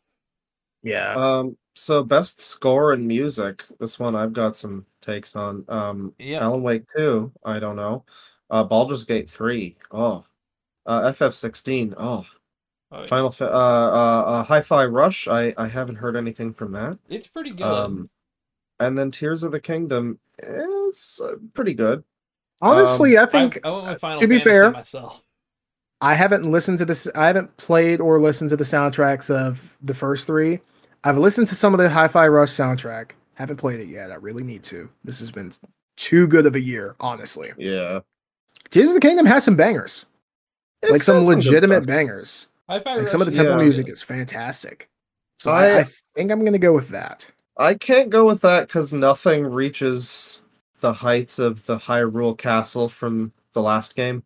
Yeah. 0.83 1.13
um 1.15 1.57
so 1.75 2.03
best 2.03 2.39
score 2.41 2.93
and 2.93 3.07
music. 3.07 3.63
This 3.79 3.99
one 3.99 4.15
I've 4.15 4.33
got 4.33 4.57
some 4.57 4.85
takes 5.01 5.35
on. 5.35 5.63
Um 5.69 6.13
Yeah. 6.17 6.39
Alan 6.43 6.63
Wake 6.63 6.83
2, 6.95 7.31
I 7.45 7.59
don't 7.59 7.75
know. 7.75 8.03
Uh 8.49 8.63
Baldur's 8.63 9.03
Gate 9.03 9.29
3. 9.29 9.75
Oh. 9.91 10.23
Uh 10.85 11.11
FF16. 11.11 11.93
Oh. 11.97 12.25
Oh, 12.91 13.01
yeah. 13.01 13.07
Final 13.07 13.31
Fa- 13.31 13.51
uh 13.53 13.57
uh, 13.57 14.31
uh 14.31 14.43
Hi-Fi 14.43 14.85
Rush. 14.85 15.27
I 15.27 15.53
I 15.57 15.67
haven't 15.67 15.95
heard 15.97 16.15
anything 16.15 16.53
from 16.53 16.71
that. 16.73 16.97
It's 17.09 17.27
pretty 17.27 17.51
good. 17.51 17.63
Um 17.65 18.09
and 18.79 18.97
then 18.97 19.11
Tears 19.11 19.43
of 19.43 19.51
the 19.51 19.59
Kingdom 19.59 20.19
is 20.39 21.19
uh, 21.23 21.33
pretty 21.53 21.73
good. 21.73 22.03
Honestly, 22.61 23.17
I 23.17 23.23
I, 23.23 23.25
think 23.25 23.59
I 23.63 23.69
went 23.71 23.87
with 23.87 23.99
Final 24.01 24.19
to 24.19 24.27
be 24.27 24.35
Fantasy 24.39 24.49
fair- 24.49 24.71
myself. 24.71 25.23
I 26.01 26.13
haven't 26.13 26.43
listened 26.45 26.77
to 26.79 26.85
this. 26.85 27.07
I 27.15 27.27
haven't 27.27 27.55
played 27.57 27.99
or 27.99 28.19
listened 28.19 28.49
to 28.51 28.57
the 28.57 28.63
soundtracks 28.63 29.29
of 29.33 29.77
the 29.81 29.93
first 29.93 30.27
three. 30.27 30.59
I've 31.03 31.17
listened 31.17 31.47
to 31.47 31.55
some 31.55 31.73
of 31.73 31.79
the 31.79 31.89
Hi-Fi 31.89 32.27
Rush 32.27 32.49
soundtrack. 32.49 33.11
Haven't 33.35 33.57
played 33.57 33.79
it 33.79 33.87
yet. 33.87 34.11
I 34.11 34.15
really 34.15 34.43
need 34.43 34.63
to. 34.63 34.89
This 35.03 35.19
has 35.19 35.31
been 35.31 35.51
too 35.95 36.27
good 36.27 36.45
of 36.45 36.55
a 36.55 36.59
year, 36.59 36.95
honestly. 36.99 37.51
Yeah. 37.57 38.01
Tears 38.69 38.89
of 38.89 38.93
the 38.95 38.99
Kingdom 38.99 39.25
has 39.25 39.43
some 39.43 39.55
bangers, 39.55 40.05
like 40.89 41.01
some 41.01 41.23
legitimate 41.23 41.83
stuff. 41.83 41.87
bangers. 41.87 42.47
Hi-Fi 42.69 42.95
Like 42.97 43.07
some 43.07 43.21
of 43.21 43.27
the 43.27 43.33
temple 43.33 43.55
Yeah. 43.57 43.63
music 43.63 43.87
is 43.89 44.01
fantastic. 44.03 44.89
So 45.37 45.51
I, 45.51 45.67
I- 45.69 45.79
I 45.79 45.85
think 46.15 46.31
I'm 46.31 46.43
gonna 46.43 46.57
go 46.59 46.73
with 46.73 46.89
that. 46.89 47.29
I 47.57 47.73
can't 47.75 48.09
go 48.09 48.25
with 48.25 48.41
that 48.41 48.67
because 48.67 48.91
nothing 48.93 49.45
reaches 49.45 50.41
the 50.81 50.93
heights 50.93 51.39
of 51.39 51.65
the 51.65 51.77
Hyrule 51.77 52.37
Castle 52.37 52.89
from 52.89 53.31
the 53.53 53.61
last 53.61 53.95
game. 53.95 54.21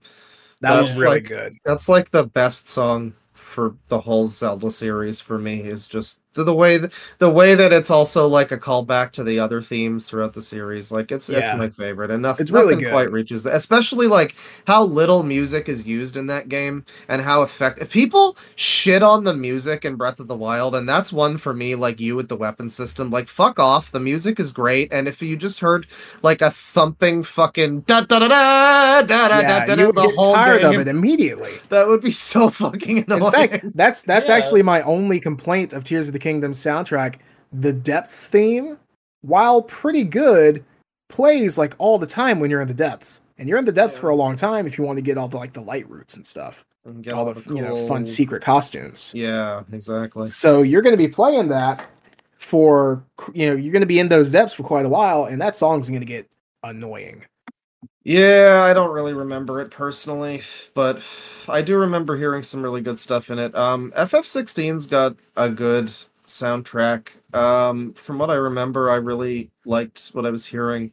That 0.61 0.75
That's 0.75 0.83
was 0.93 0.99
really 0.99 1.15
like- 1.15 1.27
good. 1.27 1.56
That's 1.65 1.90
like 1.90 2.09
the 2.11 2.27
best 2.27 2.69
song 2.69 3.14
for 3.33 3.75
the 3.88 3.99
whole 3.99 4.27
Zelda 4.27 4.72
series 4.72 5.19
for 5.19 5.38
me. 5.38 5.61
Is 5.61 5.88
just 5.88 6.22
the 6.33 6.53
way 6.53 6.79
th- 6.79 6.91
the 7.19 7.29
way 7.29 7.55
that 7.55 7.73
it's 7.73 7.89
also 7.89 8.27
like 8.27 8.51
a 8.51 8.57
callback 8.57 9.11
to 9.11 9.23
the 9.23 9.39
other 9.39 9.61
themes 9.61 10.07
throughout 10.09 10.33
the 10.33 10.41
series, 10.41 10.91
like 10.91 11.11
it's 11.11 11.29
Yeah. 11.29 11.39
it's 11.39 11.57
my 11.57 11.69
favorite, 11.69 12.09
and 12.11 12.21
nothing, 12.21 12.43
It's 12.43 12.51
really 12.51 12.73
nothing 12.75 12.85
good. 12.85 12.91
quite 12.91 13.11
reaches 13.11 13.43
that. 13.43 13.55
Especially 13.55 14.07
like 14.07 14.35
how 14.65 14.83
little 14.83 15.23
music 15.23 15.67
is 15.67 15.85
used 15.85 16.15
in 16.17 16.27
that 16.27 16.47
game, 16.49 16.85
and 17.09 17.21
how 17.21 17.41
effective 17.41 17.89
people 17.89 18.37
shit 18.55 19.03
on 19.03 19.23
the 19.25 19.33
music 19.33 19.83
in 19.85 19.95
Breath 19.95 20.19
of 20.19 20.27
the 20.27 20.35
Wild, 20.35 20.75
and 20.75 20.87
that's 20.87 21.11
one 21.11 21.37
for 21.37 21.53
me. 21.53 21.75
Like 21.75 21.99
you 21.99 22.15
with 22.15 22.29
the 22.29 22.37
weapon 22.37 22.69
system, 22.69 23.09
like 23.09 23.27
fuck 23.27 23.59
off. 23.59 23.91
The 23.91 23.99
music 23.99 24.39
is 24.39 24.51
great, 24.51 24.91
and 24.93 25.07
if 25.07 25.21
you 25.21 25.35
just 25.35 25.59
heard 25.59 25.85
like 26.23 26.41
a 26.41 26.51
thumping 26.51 27.23
fucking 27.23 27.81
da 27.81 28.01
da 28.01 28.19
da 28.19 28.27
da 28.29 29.01
da 29.01 29.27
da 29.27 29.39
yeah, 29.41 29.65
da 29.65 29.75
da 29.75 29.81
you 29.81 29.91
the 29.91 30.01
get 30.03 30.15
whole 30.15 30.33
tired 30.33 30.61
game, 30.61 30.75
of 30.75 30.81
it 30.81 30.87
immediately. 30.87 31.51
that 31.69 31.87
would 31.87 32.01
be 32.01 32.11
so 32.11 32.49
fucking 32.61 32.99
annoying. 33.07 33.23
In 33.25 33.31
fact, 33.31 33.65
that's 33.75 34.03
that's 34.03 34.29
Yeah. 34.29 34.35
actually 34.35 34.63
my 34.63 34.81
only 34.83 35.19
complaint 35.19 35.73
of 35.73 35.83
Tears 35.83 36.07
of 36.07 36.13
the 36.13 36.19
Kingdom 36.22 36.53
soundtrack. 36.53 37.16
The 37.51 37.74
depths 37.74 38.27
theme, 38.27 38.77
while 39.22 39.61
pretty 39.64 40.03
good, 40.03 40.64
plays 41.09 41.58
like 41.58 41.75
all 41.77 42.00
the 42.00 42.08
time 42.08 42.40
when 42.40 42.50
you're 42.50 42.61
in 42.61 42.67
the 42.67 42.74
depths. 42.74 43.19
And 43.38 43.50
you're 43.50 43.58
in 43.58 43.66
the 43.66 43.72
depths 43.72 43.95
Yeah. 43.95 44.01
for 44.01 44.09
a 44.11 44.16
long 44.16 44.35
time 44.35 44.67
if 44.67 44.77
you 44.77 44.83
want 44.83 44.98
to 44.98 45.01
get 45.01 45.17
all 45.17 45.27
the 45.27 45.38
like 45.38 45.51
the 45.53 45.61
light 45.61 45.90
roots 45.90 46.16
and 46.16 46.25
stuff. 46.25 46.64
And 46.85 47.03
get 47.03 47.14
all 47.14 47.32
the 47.33 47.53
you 47.53 47.61
know 47.61 47.88
fun 47.88 48.06
secret 48.06 48.41
costumes. 48.41 49.11
Yeah, 49.14 49.64
exactly. 49.74 50.27
So 50.27 50.61
you're 50.61 50.82
going 50.82 50.93
to 50.93 50.98
be 50.98 51.08
playing 51.08 51.48
that 51.50 51.85
for 52.40 53.03
you 53.33 53.48
know 53.48 53.56
you're 53.56 53.72
going 53.72 53.82
to 53.82 53.85
be 53.88 54.00
in 54.00 54.09
those 54.09 54.32
depths 54.32 54.53
for 54.53 54.64
quite 54.64 54.85
a 54.85 54.90
while, 54.90 55.25
and 55.25 55.40
that 55.41 55.56
song's 55.56 55.90
going 55.90 56.01
to 56.01 56.06
get 56.08 56.27
annoying. 56.64 57.24
Yeah, 58.03 58.64
I 58.64 58.74
don't 58.74 58.91
really 58.93 59.14
remember 59.14 59.61
it 59.61 59.69
personally, 59.69 60.41
but 60.74 61.01
I 61.48 61.61
do 61.61 61.77
remember 61.77 62.17
hearing 62.17 62.41
some 62.41 62.64
really 62.64 62.82
good 62.82 62.98
stuff 62.98 63.30
in 63.30 63.38
it. 63.38 63.53
Um, 63.53 63.91
FF16's 63.95 64.88
got 64.88 65.16
a 65.38 65.50
good 65.50 65.91
soundtrack. 66.31 67.09
Um, 67.33 67.93
from 67.93 68.17
what 68.19 68.29
I 68.29 68.35
remember, 68.35 68.89
I 68.89 68.95
really 68.95 69.49
liked 69.65 70.09
what 70.13 70.25
I 70.25 70.29
was 70.29 70.45
hearing. 70.45 70.91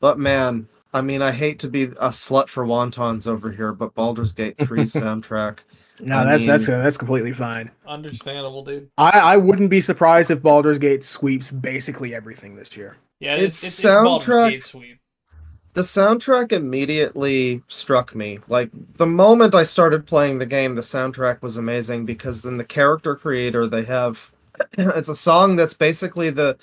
But 0.00 0.18
man, 0.18 0.68
I 0.92 1.00
mean, 1.00 1.22
I 1.22 1.30
hate 1.30 1.58
to 1.60 1.68
be 1.68 1.84
a 1.84 2.10
slut 2.10 2.48
for 2.48 2.64
wontons 2.66 3.26
over 3.26 3.50
here, 3.50 3.72
but 3.72 3.94
Baldur's 3.94 4.32
Gate 4.32 4.58
3 4.58 4.80
soundtrack. 4.82 5.60
No, 6.00 6.18
I 6.18 6.24
that's 6.24 6.46
that's 6.46 6.68
mean- 6.68 6.82
that's 6.82 6.96
completely 6.96 7.32
fine. 7.32 7.70
Understandable, 7.86 8.64
dude. 8.64 8.90
I, 8.98 9.10
I 9.10 9.36
wouldn't 9.36 9.70
be 9.70 9.80
surprised 9.80 10.30
if 10.30 10.42
Baldur's 10.42 10.78
Gate 10.78 11.04
sweeps 11.04 11.50
basically 11.52 12.14
everything 12.14 12.56
this 12.56 12.76
year. 12.76 12.96
Yeah, 13.20 13.34
Its 13.34 13.62
it's, 13.62 13.64
it's, 13.64 13.78
it's 13.78 13.86
soundtrack- 13.88 14.50
Gate 14.50 14.64
sweep. 14.64 14.98
The 15.74 15.80
soundtrack 15.82 16.52
immediately 16.52 17.62
struck 17.68 18.14
me. 18.14 18.38
Like 18.48 18.68
the 18.98 19.06
moment 19.06 19.54
I 19.54 19.64
started 19.64 20.04
playing 20.06 20.38
the 20.38 20.44
game, 20.44 20.74
the 20.74 20.82
soundtrack 20.82 21.40
was 21.40 21.56
amazing 21.56 22.04
because 22.04 22.42
then 22.42 22.58
the 22.58 22.64
character 22.64 23.14
creator 23.16 23.66
they 23.66 23.82
have 23.84 24.30
it's 24.78 25.08
a 25.08 25.16
song 25.16 25.56
that's 25.56 25.74
basically 25.74 26.30
the 26.30 26.58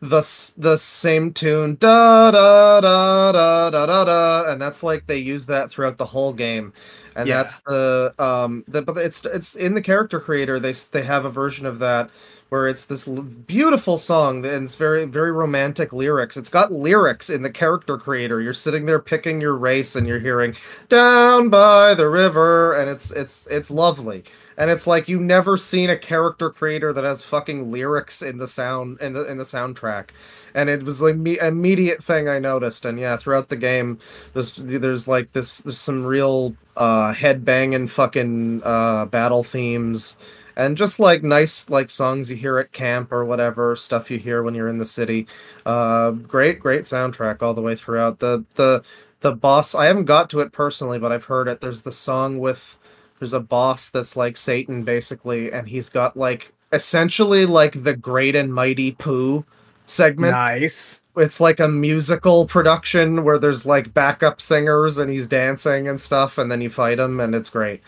the 0.00 0.22
the 0.58 0.76
same 0.78 1.32
tune 1.32 1.76
da 1.80 2.30
da 2.32 2.80
da 2.82 3.32
da 3.32 3.70
da 3.70 3.86
da 3.86 4.04
da 4.06 4.52
and 4.52 4.62
that's 4.62 4.82
like 4.82 5.06
they 5.06 5.18
use 5.18 5.46
that 5.46 5.70
throughout 5.70 5.98
the 5.98 6.06
whole 6.06 6.32
game. 6.34 6.72
And 7.16 7.30
Yeah. 7.30 7.34
that's 7.34 7.62
the 7.62 8.14
um 8.18 8.64
the, 8.68 8.82
but 8.82 8.98
it's 8.98 9.24
it's 9.26 9.56
in 9.56 9.74
the 9.74 9.82
character 9.82 10.20
creator 10.20 10.60
they 10.60 10.72
they 10.92 11.02
have 11.04 11.24
a 11.26 11.30
version 11.30 11.66
of 11.66 11.78
that 11.80 12.10
where 12.50 12.68
it's 12.68 12.86
this 12.86 13.08
l- 13.08 13.22
beautiful 13.22 13.98
song 13.98 14.44
and 14.46 14.64
it's 14.64 14.76
very 14.76 15.04
very 15.06 15.32
romantic 15.32 15.92
lyrics. 15.92 16.36
It's 16.36 16.50
got 16.50 16.72
lyrics 16.72 17.30
in 17.30 17.42
the 17.42 17.50
character 17.50 17.98
creator. 17.98 18.40
You're 18.42 18.52
sitting 18.54 18.86
there 18.86 19.00
picking 19.00 19.40
your 19.40 19.56
race 19.56 19.96
and 19.96 20.06
you're 20.06 20.20
hearing 20.20 20.54
down 20.90 21.50
by 21.50 21.94
the 21.94 22.08
river 22.10 22.74
and 22.74 22.90
it's 22.90 23.10
it's 23.12 23.46
it's 23.48 23.70
lovely 23.70 24.24
and 24.56 24.70
it's 24.70 24.86
like 24.86 25.08
you 25.08 25.18
never 25.18 25.56
seen 25.56 25.90
a 25.90 25.96
character 25.96 26.50
creator 26.50 26.92
that 26.92 27.04
has 27.04 27.22
fucking 27.22 27.70
lyrics 27.70 28.22
in 28.22 28.38
the 28.38 28.46
sound 28.46 29.00
in 29.00 29.12
the 29.12 29.24
in 29.30 29.38
the 29.38 29.44
soundtrack. 29.44 30.10
And 30.54 30.68
it 30.68 30.82
was 30.82 31.00
like 31.00 31.16
me 31.16 31.38
immediate 31.40 32.02
thing 32.02 32.28
i 32.28 32.38
noticed. 32.38 32.84
And 32.84 32.98
yeah 32.98 33.16
throughout 33.16 33.48
the 33.48 33.56
game 33.56 33.98
there's 34.34 34.56
there's 34.56 35.08
like 35.08 35.32
this 35.32 35.58
there's 35.58 35.78
some 35.78 36.04
real 36.04 36.54
uh 36.76 37.12
head 37.12 37.44
banging 37.44 37.88
fucking 37.88 38.62
uh 38.64 39.06
battle 39.06 39.42
themes. 39.42 40.18
And 40.56 40.76
just 40.76 41.00
like 41.00 41.22
nice 41.22 41.70
like 41.70 41.88
songs 41.88 42.30
you 42.30 42.36
hear 42.36 42.58
at 42.58 42.72
camp 42.72 43.10
or 43.10 43.24
whatever 43.24 43.74
stuff 43.74 44.10
you 44.10 44.18
hear 44.18 44.42
when 44.42 44.54
you're 44.54 44.68
in 44.68 44.78
the 44.78 44.86
city. 44.86 45.26
Uh 45.64 46.10
great 46.12 46.60
great 46.60 46.82
soundtrack 46.82 47.42
all 47.42 47.54
the 47.54 47.62
way 47.62 47.74
throughout. 47.74 48.18
The 48.18 48.44
the 48.54 48.82
the 49.20 49.32
boss 49.34 49.74
i 49.76 49.86
haven't 49.86 50.06
got 50.06 50.28
to 50.28 50.40
it 50.40 50.50
personally 50.52 50.98
but 50.98 51.12
i've 51.12 51.24
heard 51.24 51.48
it. 51.48 51.60
There's 51.60 51.82
the 51.82 51.92
song 51.92 52.38
with 52.38 52.76
there's 53.22 53.32
a 53.32 53.38
boss 53.40 53.90
that's 53.90 54.16
like 54.16 54.36
satan 54.36 54.82
basically 54.82 55.52
and 55.52 55.68
he's 55.68 55.88
got 55.88 56.16
like 56.16 56.52
essentially 56.72 57.46
like 57.46 57.84
the 57.84 57.94
great 57.94 58.34
and 58.34 58.52
mighty 58.52 58.90
pooh 58.90 59.44
segment 59.86 60.32
Nice. 60.32 61.02
it's 61.16 61.40
like 61.40 61.60
a 61.60 61.68
musical 61.68 62.46
production 62.46 63.22
where 63.22 63.38
there's 63.38 63.64
like 63.64 63.94
backup 63.94 64.40
singers 64.40 64.98
and 64.98 65.08
he's 65.08 65.28
dancing 65.28 65.86
and 65.86 66.00
stuff 66.00 66.36
and 66.36 66.50
then 66.50 66.60
you 66.60 66.68
fight 66.68 66.98
him 66.98 67.20
and 67.20 67.32
it's 67.32 67.48
great 67.48 67.80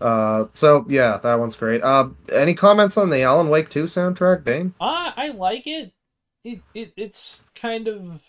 uh 0.00 0.46
so 0.54 0.84
yeah 0.88 1.18
that 1.18 1.36
one's 1.36 1.54
great 1.54 1.80
uh 1.84 2.08
any 2.32 2.52
comments 2.54 2.96
on 2.96 3.10
the 3.10 3.22
alan 3.22 3.48
wake 3.48 3.68
2 3.70 3.84
soundtrack 3.84 4.42
bane 4.42 4.74
I 4.80 5.12
I 5.16 5.28
like 5.28 5.66
it. 5.68 5.92
It, 6.42 6.62
it 6.74 6.92
it's 6.96 7.44
kind 7.54 7.86
of 7.86 8.22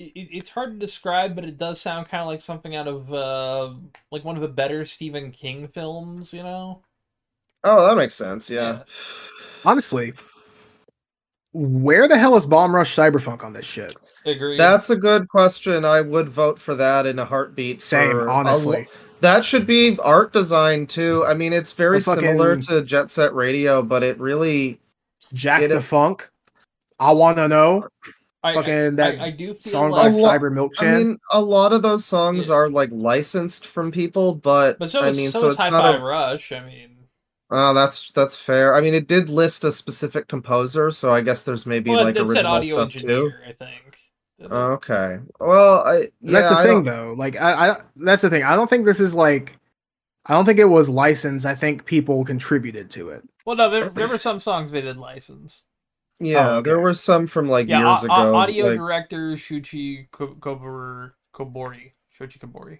it, 0.00 0.12
it- 0.16 0.28
it's 0.38 0.50
hard 0.50 0.72
to 0.72 0.78
describe, 0.78 1.34
but 1.36 1.44
it 1.44 1.58
does 1.58 1.80
sound 1.80 2.08
kind 2.08 2.22
of 2.22 2.26
like 2.26 2.40
something 2.40 2.74
out 2.74 2.88
of 2.88 3.12
uh 3.12 3.74
like 4.10 4.24
one 4.24 4.34
of 4.36 4.42
the 4.42 4.48
better 4.48 4.84
Stephen 4.84 5.30
King 5.30 5.68
films. 5.68 6.32
You 6.34 6.42
know? 6.42 6.82
oh 7.64 7.86
that 7.86 7.96
makes 7.96 8.14
sense 8.14 8.48
yeah, 8.50 8.82
Honestly, 9.64 10.12
where 11.52 12.08
the 12.08 12.18
hell 12.18 12.36
is 12.36 12.46
Bomb 12.46 12.74
Rush 12.74 12.94
Cyberfunk 12.96 13.44
on 13.44 13.52
this 13.52 13.66
shit? 13.66 13.94
Agree. 14.26 14.56
that's 14.58 14.90
a 14.90 14.96
good 14.96 15.28
question 15.30 15.82
i 15.86 16.02
would 16.02 16.28
vote 16.28 16.60
for 16.60 16.74
that 16.74 17.06
in 17.06 17.18
a 17.18 17.24
heartbeat 17.24 17.80
Same, 17.80 18.10
for 18.10 18.26
a 18.26 18.30
honestly. 18.30 18.80
lo- 18.80 18.84
that 19.22 19.46
should 19.46 19.66
be 19.66 19.98
art 20.02 20.34
design 20.34 20.86
too 20.86 21.24
i 21.26 21.32
mean 21.32 21.54
it's 21.54 21.72
very 21.72 22.00
The 22.00 22.04
fucking- 22.04 22.24
similar 22.24 22.60
to 22.60 22.82
jet 22.84 23.08
set 23.08 23.34
radio 23.34 23.80
but 23.80 24.02
it 24.02 24.18
really 24.20 24.78
Jack 25.32 25.62
It 25.62 25.68
the 25.68 25.78
is- 25.78 25.86
Funk. 25.86 26.28
I 26.98 27.12
wanna 27.12 27.48
know. 27.48 27.88
I, 28.42 28.54
Fucking 28.54 28.96
that 28.96 29.20
I, 29.20 29.26
I 29.26 29.30
do 29.30 29.48
feel 29.54 29.60
song 29.60 29.90
like, 29.90 30.12
by 30.12 30.16
lo- 30.16 30.28
Cyber 30.28 30.50
Milk 30.52 30.72
I 30.80 30.96
mean, 30.96 31.18
a 31.30 31.40
lot 31.42 31.72
of 31.74 31.82
those 31.82 32.06
songs 32.06 32.48
Yeah. 32.48 32.54
are 32.54 32.70
like 32.70 32.88
licensed 32.90 33.66
from 33.66 33.90
people, 33.90 34.34
but, 34.34 34.78
but 34.78 34.90
so 34.90 35.02
I 35.02 35.12
mean, 35.12 35.30
so, 35.30 35.40
so, 35.40 35.48
it's 35.48 35.56
Hi-Fi 35.58 35.70
not 35.70 36.00
a. 36.00 36.02
Rush. 36.02 36.50
I 36.52 36.60
mean, 36.60 36.96
Oh, 37.52 37.74
that's 37.74 38.12
that's 38.12 38.36
fair. 38.36 38.74
I 38.76 38.80
mean, 38.80 38.94
it 38.94 39.08
did 39.08 39.28
list 39.28 39.64
a 39.64 39.72
specific 39.72 40.28
composer, 40.28 40.90
so 40.92 41.12
I 41.12 41.20
guess 41.20 41.42
there's 41.42 41.66
maybe 41.66 41.90
well, 41.90 42.04
like 42.04 42.14
it 42.16 42.22
original 42.22 42.52
audio 42.52 42.88
stuff 42.88 43.02
too. 43.02 43.32
I 43.46 43.52
think. 43.52 43.98
Okay. 44.40 45.18
Well, 45.40 45.78
I 45.80 45.94
yeah, 46.20 46.32
that's 46.32 46.48
the 46.48 46.56
I 46.58 46.62
thing 46.62 46.84
don't- 46.84 46.84
though. 46.84 47.14
Like 47.16 47.36
I, 47.40 47.70
I 47.72 47.76
that's 47.96 48.22
the 48.22 48.30
thing. 48.30 48.42
I 48.44 48.54
don't 48.56 48.70
think 48.70 48.84
this 48.86 49.00
is 49.00 49.14
like 49.14 49.58
I 50.26 50.34
don't 50.34 50.44
think 50.46 50.60
it 50.60 50.64
was 50.64 50.88
licensed. 50.88 51.44
I 51.44 51.54
think 51.54 51.84
people 51.84 52.24
contributed 52.24 52.88
to 52.90 53.10
it. 53.10 53.28
well, 53.44 53.56
no, 53.56 53.68
there, 53.68 53.88
there 53.90 54.06
were 54.08 54.16
some 54.18 54.38
songs 54.40 54.70
they 54.70 54.80
did 54.80 54.96
license. 54.96 55.64
Yeah, 56.20 56.48
Oh, 56.50 56.52
okay. 56.58 56.70
there 56.70 56.80
were 56.80 56.94
some 56.94 57.26
from 57.26 57.48
like 57.48 57.66
Yeah, 57.68 57.78
years 57.78 58.02
au- 58.02 58.04
ago. 58.04 58.14
au- 58.14 58.34
audio 58.36 58.66
like- 58.66 58.78
director 58.78 59.32
Shuchi 59.32 60.10
Ko- 60.12 60.36
Kobori. 60.38 61.92
Shochi 62.18 62.38
Kobori. 62.38 62.78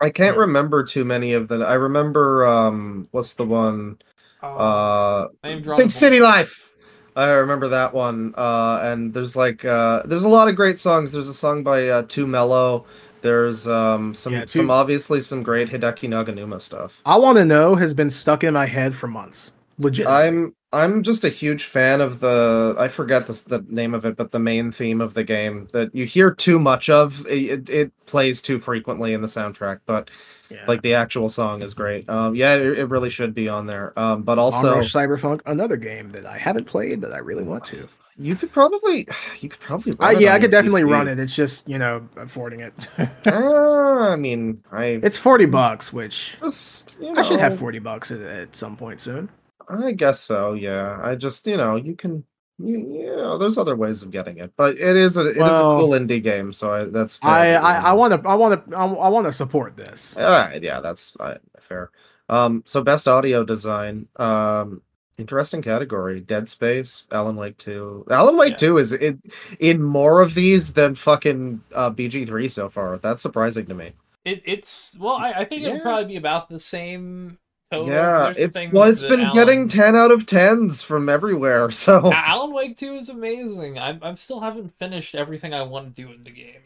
I 0.00 0.10
can't 0.10 0.34
Yeah. 0.36 0.40
remember 0.42 0.82
too 0.82 1.04
many 1.04 1.32
of 1.34 1.46
them. 1.48 1.62
I 1.62 1.74
remember 1.74 2.44
um, 2.46 3.06
what's 3.12 3.34
the 3.34 3.44
one? 3.46 3.98
Um, 4.42 4.56
Uh, 4.58 5.28
name 5.44 5.62
drawn 5.62 5.78
Big 5.78 5.90
City 5.90 6.20
Life. 6.20 6.74
I 7.16 7.30
remember 7.30 7.68
that 7.68 7.94
one. 7.94 8.34
Uh, 8.36 8.80
and 8.82 9.14
there's 9.14 9.36
like 9.36 9.64
uh, 9.64 10.02
there's 10.04 10.24
a 10.24 10.28
lot 10.28 10.48
of 10.48 10.56
great 10.56 10.80
songs. 10.80 11.12
There's 11.12 11.28
a 11.28 11.34
song 11.34 11.62
by 11.62 11.88
uh, 11.88 12.02
2 12.08 12.26
Mello. 12.26 12.86
There's 13.22 13.66
um, 13.68 14.12
some 14.14 14.32
Yeah, 14.34 14.40
Too- 14.40 14.58
some 14.58 14.70
obviously 14.70 15.20
some 15.20 15.42
great 15.44 15.70
Hideki 15.70 16.08
Naganuma 16.08 16.60
stuff. 16.60 17.00
I 17.06 17.16
want 17.16 17.38
to 17.38 17.44
know 17.44 17.74
has 17.76 17.94
been 17.94 18.10
stuck 18.10 18.42
in 18.42 18.52
my 18.54 18.66
head 18.66 18.94
for 18.96 19.06
months. 19.06 19.52
Legit. 19.78 20.06
I'm 20.08 20.54
I'm 20.74 21.02
just 21.02 21.24
a 21.24 21.28
huge 21.28 21.64
fan 21.64 22.00
of 22.00 22.20
the 22.20 22.74
I 22.78 22.88
forget 22.88 23.26
the 23.26 23.32
the 23.48 23.64
name 23.68 23.94
of 23.94 24.04
it, 24.04 24.16
but 24.16 24.32
the 24.32 24.38
main 24.38 24.72
theme 24.72 25.00
of 25.00 25.14
the 25.14 25.24
game 25.24 25.68
that 25.72 25.94
you 25.94 26.04
hear 26.04 26.30
too 26.34 26.58
much 26.58 26.90
of. 26.90 27.26
It, 27.28 27.68
it 27.70 27.92
plays 28.06 28.42
too 28.42 28.58
frequently 28.58 29.12
in 29.14 29.22
the 29.22 29.28
soundtrack, 29.28 29.80
but 29.86 30.10
yeah. 30.50 30.64
like 30.66 30.82
the 30.82 30.94
actual 30.94 31.28
song 31.28 31.62
is 31.62 31.74
great. 31.74 32.08
Um, 32.08 32.34
yeah, 32.34 32.54
it, 32.56 32.78
it 32.78 32.84
really 32.86 33.10
should 33.10 33.34
be 33.34 33.48
on 33.48 33.66
there. 33.66 33.98
Um, 33.98 34.22
but 34.22 34.38
also 34.38 34.76
Rush 34.76 34.92
Cyberfunk, 34.92 35.40
another 35.46 35.76
game 35.76 36.10
that 36.10 36.26
I 36.26 36.38
haven't 36.38 36.66
played, 36.66 37.00
but 37.00 37.12
I 37.12 37.18
really 37.18 37.44
want 37.44 37.64
to. 37.66 37.88
you 38.16 38.34
could 38.36 38.52
probably 38.52 39.06
you 39.40 39.48
could 39.48 39.60
probably 39.60 39.92
Uh, 40.00 40.10
it 40.10 40.20
yeah, 40.20 40.34
I 40.34 40.38
could 40.40 40.50
definitely 40.50 40.82
PC. 40.82 40.90
run 40.90 41.08
it. 41.08 41.18
It's 41.18 41.34
just 41.34 41.68
you 41.68 41.78
know 41.78 42.08
affording 42.16 42.60
it. 42.60 42.88
Uh, 43.26 44.10
I 44.12 44.16
mean, 44.16 44.62
I 44.72 45.00
it's 45.02 45.16
forty 45.16 45.46
bucks, 45.46 45.92
which 45.92 46.36
just 46.40 47.00
you 47.00 47.14
I 47.16 47.22
should 47.22 47.40
have 47.40 47.56
forty 47.58 47.78
bucks 47.78 48.10
at, 48.10 48.20
at 48.20 48.54
some 48.56 48.76
point 48.76 49.00
soon. 49.00 49.28
I 49.68 49.92
guess 49.92 50.20
so. 50.20 50.54
Yeah, 50.54 51.00
I 51.02 51.14
just 51.14 51.46
you 51.46 51.56
know 51.56 51.76
you 51.76 51.94
can 51.94 52.24
you, 52.58 52.78
you 52.78 53.16
know 53.16 53.38
there's 53.38 53.58
other 53.58 53.76
ways 53.76 54.02
of 54.02 54.10
getting 54.10 54.38
it, 54.38 54.52
but 54.56 54.76
it 54.76 54.96
is 54.96 55.16
a 55.16 55.28
it 55.28 55.30
is 55.32 55.36
Well, 55.38 55.72
a 55.72 55.80
cool 55.80 55.90
indie 55.90 56.22
game, 56.22 56.52
so 56.52 56.72
I, 56.72 56.84
that's 56.84 57.16
fair 57.16 57.30
I 57.30 57.54
I 57.54 57.92
want 57.92 58.22
to 58.22 58.28
I 58.28 58.34
want 58.34 58.68
to 58.68 58.76
I 58.76 59.08
want 59.08 59.26
to 59.26 59.32
support 59.32 59.76
this. 59.76 60.16
All 60.16 60.24
right, 60.24 60.62
yeah, 60.62 60.80
that's 60.80 61.16
uh, 61.20 61.38
fair. 61.60 61.90
Um, 62.28 62.62
so 62.66 62.82
best 62.82 63.06
audio 63.08 63.44
design. 63.44 64.08
Um, 64.16 64.82
Interesting 65.16 65.62
category. 65.62 66.20
Dead 66.20 66.48
Space, 66.48 67.06
Alan 67.12 67.36
Wake 67.36 67.56
2. 67.58 68.06
Alan 68.10 68.36
Wake 68.36 68.52
Yeah. 68.52 68.56
2 68.56 68.78
is 68.78 68.92
in, 68.92 69.22
in 69.60 69.80
more 69.80 70.20
of 70.20 70.34
these 70.34 70.74
than 70.74 70.96
fucking 70.96 71.62
uh, 71.72 71.90
BG3 71.92 72.50
so 72.50 72.68
far. 72.68 72.98
That's 72.98 73.22
surprising 73.22 73.66
to 73.66 73.74
me. 73.74 73.92
It, 74.24 74.42
it's 74.44 74.96
well, 74.98 75.14
I, 75.14 75.32
I 75.32 75.44
think 75.44 75.62
it'll 75.62 75.80
probably 75.80 76.06
be 76.06 76.16
about 76.16 76.48
the 76.48 76.58
same. 76.58 77.38
Total. 77.74 77.88
yeah, 77.88 78.32
it's 78.36 78.58
well, 78.72 78.84
it's 78.90 79.02
been 79.04 79.20
Alan- 79.20 79.34
getting 79.34 79.68
10 79.68 79.96
out 79.96 80.10
of 80.10 80.26
10s 80.26 80.84
from 80.84 81.08
everywhere. 81.08 81.70
So 81.70 82.06
A- 82.06 82.14
Alan 82.14 82.52
Wake 82.52 82.76
Two 82.76 82.94
is 82.94 83.08
amazing. 83.08 83.78
I 83.78 83.98
I 84.02 84.14
still 84.14 84.40
haven't 84.40 84.72
finished 84.78 85.14
everything 85.14 85.52
I 85.54 85.62
want 85.62 85.94
to 85.94 86.02
do 86.02 86.10
in 86.12 86.24
the 86.24 86.30
game. 86.30 86.62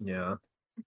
yeah, 0.00 0.36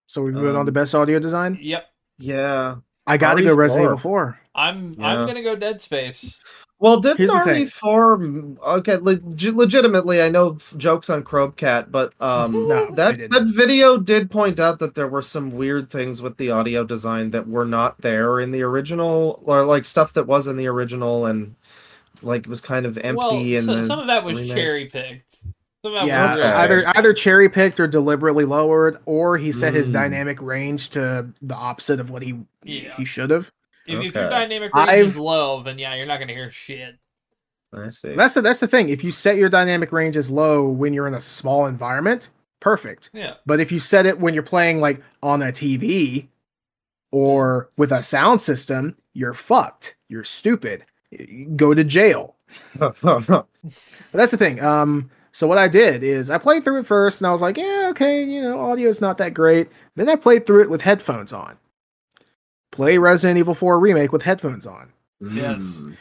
So 0.07 0.21
we've 0.21 0.33
moved 0.33 0.55
on 0.55 0.61
Um, 0.61 0.65
to 0.65 0.71
best 0.71 0.93
audio 0.95 1.19
design. 1.19 1.57
Yep, 1.61 1.85
yeah. 2.17 2.75
I 3.07 3.17
got 3.17 3.35
to 3.35 3.43
go 3.43 3.53
RE4. 3.55 3.57
Resident 3.57 3.85
Evil 3.85 3.97
4. 3.97 4.39
I'm 4.55 4.93
Yeah. 4.97 5.07
I'm 5.07 5.27
gonna 5.27 5.43
go 5.43 5.55
Dead 5.55 5.81
Space. 5.81 6.41
Well, 6.85 6.99
didn't 6.99 7.17
Here's. 7.17 7.31
RE4 7.31 8.57
okay? 8.77 8.97
Leg- 8.97 9.23
legitimately, 9.41 10.21
I 10.21 10.29
know 10.29 10.59
jokes 10.77 11.09
on 11.09 11.23
Crowbcat, 11.23 11.89
but 11.89 12.13
um, 12.19 12.67
No, 12.67 12.91
that 12.91 13.17
that 13.31 13.43
video 13.55 13.97
did 13.97 14.29
point 14.29 14.59
out 14.59 14.77
that 14.77 14.93
there 14.93 15.07
were 15.07 15.23
some 15.23 15.49
weird 15.51 15.89
things 15.89 16.21
with 16.21 16.37
the 16.37 16.51
audio 16.51 16.83
design 16.83 17.31
that 17.31 17.47
were 17.47 17.65
not 17.65 17.99
there 18.01 18.39
in 18.39 18.51
the 18.51 18.61
original, 18.61 19.41
or 19.45 19.63
like 19.65 19.83
stuff 19.83 20.13
that 20.13 20.27
was 20.27 20.45
in 20.45 20.57
the 20.57 20.67
original, 20.67 21.25
and 21.25 21.55
like 22.21 22.41
it 22.41 22.47
was 22.47 22.61
kind 22.61 22.85
of 22.85 22.97
empty. 22.99 23.15
well, 23.17 23.31
and 23.35 23.63
so, 23.65 23.81
some 23.81 23.97
of 23.99 24.05
that 24.05 24.23
was 24.23 24.37
remake. 24.39 24.55
cherry 24.55 24.85
picked. 24.85 25.37
Some 25.83 25.93
of 25.93 26.01
that 26.01 26.05
Yeah, 26.05 26.33
Okay. 26.35 26.43
either 26.43 26.83
either 26.97 27.13
cherry 27.13 27.49
picked 27.49 27.79
or 27.79 27.87
deliberately 27.87 28.45
lowered, 28.45 28.97
or 29.07 29.37
he 29.37 29.51
set 29.51 29.73
his 29.73 29.89
Mm. 29.89 29.93
dynamic 29.93 30.39
range 30.39 30.89
to 30.91 31.25
the 31.41 31.55
opposite 31.55 31.99
of 31.99 32.11
what 32.11 32.21
he 32.21 32.35
Yeah. 32.63 32.95
he 32.95 33.05
should 33.05 33.31
have. 33.31 33.51
If, 33.87 34.03
if 34.05 34.15
your 34.15 34.29
dynamic 34.29 34.73
range 34.73 34.89
I've- 34.89 35.01
is 35.09 35.17
low, 35.17 35.61
then 35.63 35.77
yeah, 35.79 35.93
you're 35.95 36.05
not 36.05 36.19
gonna 36.19 36.33
hear 36.33 36.49
shit. 36.51 36.95
I 37.73 37.89
see. 37.89 38.13
That's 38.13 38.33
the 38.33 38.41
that's 38.41 38.59
the 38.61 38.67
thing. 38.67 38.89
If 38.89 39.03
you 39.03 39.11
set 39.11 39.35
your 39.37 39.49
dynamic 39.49 39.91
range 39.91 40.15
as 40.15 40.31
low 40.31 40.67
when 40.69 40.93
you're 40.93 41.07
in 41.07 41.13
a 41.13 41.21
small 41.21 41.65
environment, 41.65 42.29
perfect. 42.61 43.09
Yeah, 43.13 43.33
But 43.45 43.59
if 43.59 43.71
you 43.71 43.79
set 43.79 44.05
it 44.05 44.19
when 44.19 44.33
you're 44.33 44.43
playing 44.43 44.79
like 44.79 45.01
on 45.21 45.41
a 45.41 45.47
TV 45.47 46.27
or 47.11 47.69
with 47.77 47.91
a 47.91 48.01
sound 48.01 48.39
system, 48.41 48.95
you're 49.13 49.33
fucked. 49.33 49.97
You're 50.07 50.23
stupid. 50.23 50.85
You 51.11 51.47
Go 51.55 51.73
to 51.73 51.83
jail. 51.83 52.35
But 52.79 53.45
that's 54.13 54.31
the 54.31 54.37
thing. 54.37 54.61
Um, 54.61 55.09
so 55.31 55.47
what 55.47 55.57
I 55.57 55.67
did 55.67 56.03
is 56.03 56.31
I 56.31 56.37
played 56.37 56.63
through 56.63 56.79
it 56.79 56.85
first, 56.85 57.19
and 57.19 57.27
I 57.27 57.31
was 57.31 57.41
like, 57.41 57.57
yeah, 57.57 57.87
okay, 57.89 58.23
you 58.23 58.41
know, 58.41 58.59
audio 58.59 58.87
is 58.87 59.01
not 59.01 59.17
that 59.17 59.33
great. 59.33 59.67
Then 59.95 60.07
I 60.07 60.15
played 60.15 60.45
through 60.45 60.61
it 60.61 60.69
with 60.69 60.81
headphones 60.81 61.33
on. 61.33 61.57
Play 62.75 62.97
Resident 62.97 63.37
Evil 63.37 63.53
4 63.53 63.79
remake 63.79 64.11
with 64.11 64.21
headphones 64.21 64.67
on. 64.67 64.91
Yes. 65.21 65.83
Mm. 65.85 65.95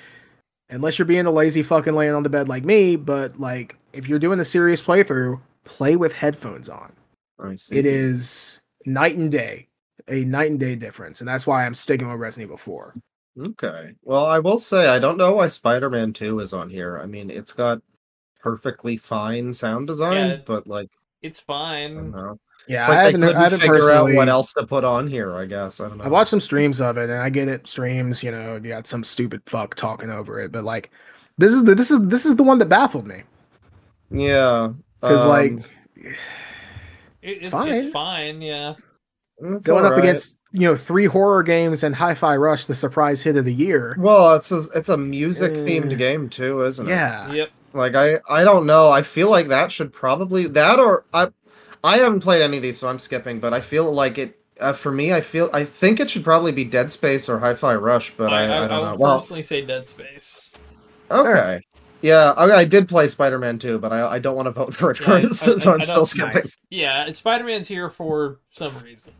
Unless 0.70 0.98
you're 0.98 1.06
being 1.06 1.26
a 1.26 1.30
lazy 1.30 1.62
fucking 1.62 1.94
laying 1.94 2.14
on 2.14 2.24
the 2.24 2.28
bed 2.28 2.48
like 2.48 2.64
me, 2.64 2.96
but 2.96 3.38
like 3.38 3.76
if 3.92 4.08
you're 4.08 4.18
doing 4.18 4.40
a 4.40 4.44
serious 4.44 4.82
playthrough, 4.82 5.40
play 5.62 5.94
with 5.94 6.12
headphones 6.12 6.68
on. 6.68 6.92
I 7.38 7.54
see. 7.54 7.76
It 7.76 7.86
is 7.86 8.60
night 8.86 9.16
and 9.16 9.30
day, 9.30 9.68
a 10.08 10.24
night 10.24 10.50
and 10.50 10.58
day 10.58 10.74
difference, 10.74 11.20
and 11.20 11.28
that's 11.28 11.46
why 11.46 11.64
I'm 11.64 11.74
sticking 11.74 12.10
with 12.10 12.18
Resident 12.18 12.48
Evil 12.48 12.56
4. 12.56 12.94
Okay. 13.40 13.94
Well, 14.02 14.26
I 14.26 14.40
will 14.40 14.58
say 14.58 14.88
I 14.88 14.98
don't 14.98 15.18
know 15.18 15.36
why 15.36 15.48
Spider-Man 15.48 16.12
2 16.12 16.40
is 16.40 16.52
on 16.52 16.68
here. 16.70 16.98
I 16.98 17.06
mean, 17.06 17.30
it's 17.30 17.52
got 17.52 17.80
perfectly 18.40 18.96
fine 18.96 19.54
sound 19.54 19.86
design, 19.86 20.28
Yeah, 20.28 20.36
but 20.44 20.66
like 20.66 20.90
it's 21.22 21.42
I 21.48 21.88
don't 21.88 22.12
fine. 22.12 22.38
Know. 22.68 22.74
Yeah, 22.74 22.88
like 22.88 22.90
I 22.90 23.02
haven't, 23.04 23.20
couldn't 23.20 23.36
I 23.36 23.42
haven't 23.42 23.60
figure 23.60 23.90
out 23.90 24.12
what 24.12 24.28
else 24.28 24.52
to 24.54 24.66
put 24.66 24.84
on 24.84 25.06
here. 25.06 25.34
I 25.34 25.44
guess 25.44 25.80
I 25.80 25.88
don't 25.88 25.98
know. 25.98 26.04
I 26.04 26.08
watched 26.08 26.30
some 26.30 26.40
streams 26.40 26.80
of 26.80 26.96
it, 26.96 27.10
and 27.10 27.20
I 27.20 27.30
get 27.30 27.48
it. 27.48 27.66
Streams, 27.66 28.22
you 28.22 28.30
know, 28.30 28.54
you 28.54 28.68
got 28.68 28.86
some 28.86 29.04
stupid 29.04 29.42
fuck 29.46 29.74
talking 29.74 30.10
over 30.10 30.40
it, 30.40 30.52
but 30.52 30.64
like, 30.64 30.90
this 31.38 31.52
is 31.52 31.64
the 31.64 31.74
this 31.74 31.90
is 31.90 32.00
this 32.08 32.24
is 32.24 32.36
the 32.36 32.42
one 32.42 32.58
that 32.58 32.66
baffled 32.68 33.06
me 33.06 33.22
Yeah, 34.10 34.72
because 35.00 35.22
um, 35.22 35.28
like 35.28 35.52
It, 35.96 36.16
It's 37.22 37.48
fine. 37.48 37.72
It's 37.72 37.92
fine. 37.92 38.42
Yeah. 38.42 38.74
it's 39.40 39.66
going 39.66 39.84
up 39.84 39.92
alright. 39.92 40.04
against 40.04 40.36
you 40.52 40.60
know 40.60 40.76
three 40.76 41.06
horror 41.06 41.42
games 41.42 41.82
and 41.82 41.94
Hi-Fi 41.94 42.36
Rush, 42.36 42.66
the 42.66 42.74
surprise 42.74 43.22
hit 43.22 43.36
of 43.36 43.44
the 43.44 43.52
year. 43.52 43.96
Well, 43.98 44.36
it's 44.36 44.52
a 44.52 44.64
it's 44.74 44.88
a 44.88 44.96
music 44.96 45.52
themed 45.52 45.92
Uh, 45.92 45.96
game 45.96 46.28
too, 46.28 46.62
isn't 46.62 46.86
it? 46.86 46.90
Yeah, 46.90 47.32
Yep. 47.32 47.50
Like 47.72 47.96
I 47.96 48.20
I 48.30 48.44
don't 48.44 48.66
know. 48.66 48.90
I 48.90 49.02
feel 49.02 49.30
like 49.30 49.48
that 49.48 49.72
should 49.72 49.92
probably 49.92 50.46
that 50.46 50.78
or 50.78 51.04
I 51.12 51.28
I 51.84 51.98
haven't 51.98 52.20
played 52.20 52.42
any 52.42 52.56
of 52.56 52.62
these, 52.64 52.78
so 52.78 52.88
I'm 52.88 52.98
skipping. 52.98 53.38
But 53.38 53.52
I 53.54 53.60
feel 53.60 53.92
like 53.92 54.18
it 54.18 54.40
uh, 54.60 54.72
for 54.72 54.90
me. 54.90 55.12
I 55.12 55.20
feel 55.20 55.50
I 55.52 55.64
think 55.64 56.00
it 56.00 56.10
should 56.10 56.24
probably 56.24 56.50
be 56.50 56.64
Dead 56.64 56.90
Space 56.90 57.28
or 57.28 57.38
Hi-Fi 57.38 57.74
Rush, 57.76 58.12
but 58.16 58.32
I, 58.32 58.44
I, 58.64 58.68
don't 58.68 58.82
know. 58.82 58.90
would 58.92 59.00
Well, 59.00 59.18
personally 59.18 59.42
say 59.44 59.64
Dead 59.64 59.88
Space. 59.88 60.54
okay. 61.10 61.60
Yeah, 62.02 62.32
I, 62.36 62.50
I 62.52 62.64
did 62.66 62.86
play 62.86 63.08
Spider-Man 63.08 63.58
2, 63.58 63.78
but 63.78 63.90
I, 63.90 64.06
I 64.16 64.18
don't 64.18 64.36
want 64.36 64.44
to 64.46 64.50
vote 64.50 64.74
for 64.74 64.90
it, 64.90 65.00
Yeah, 65.00 65.06
I- 65.14 65.22
so, 65.28 65.54
I- 65.54 65.56
so 65.56 65.70
I 65.70 65.74
I'm 65.74 65.80
still 65.80 66.04
skipping. 66.04 66.34
nice. 66.34 66.58
Yeah, 66.68 67.06
it's 67.06 67.18
Spider-Man's 67.20 67.66
here 67.68 67.88
for 67.88 68.40
some 68.52 68.76
reason. 68.84 69.12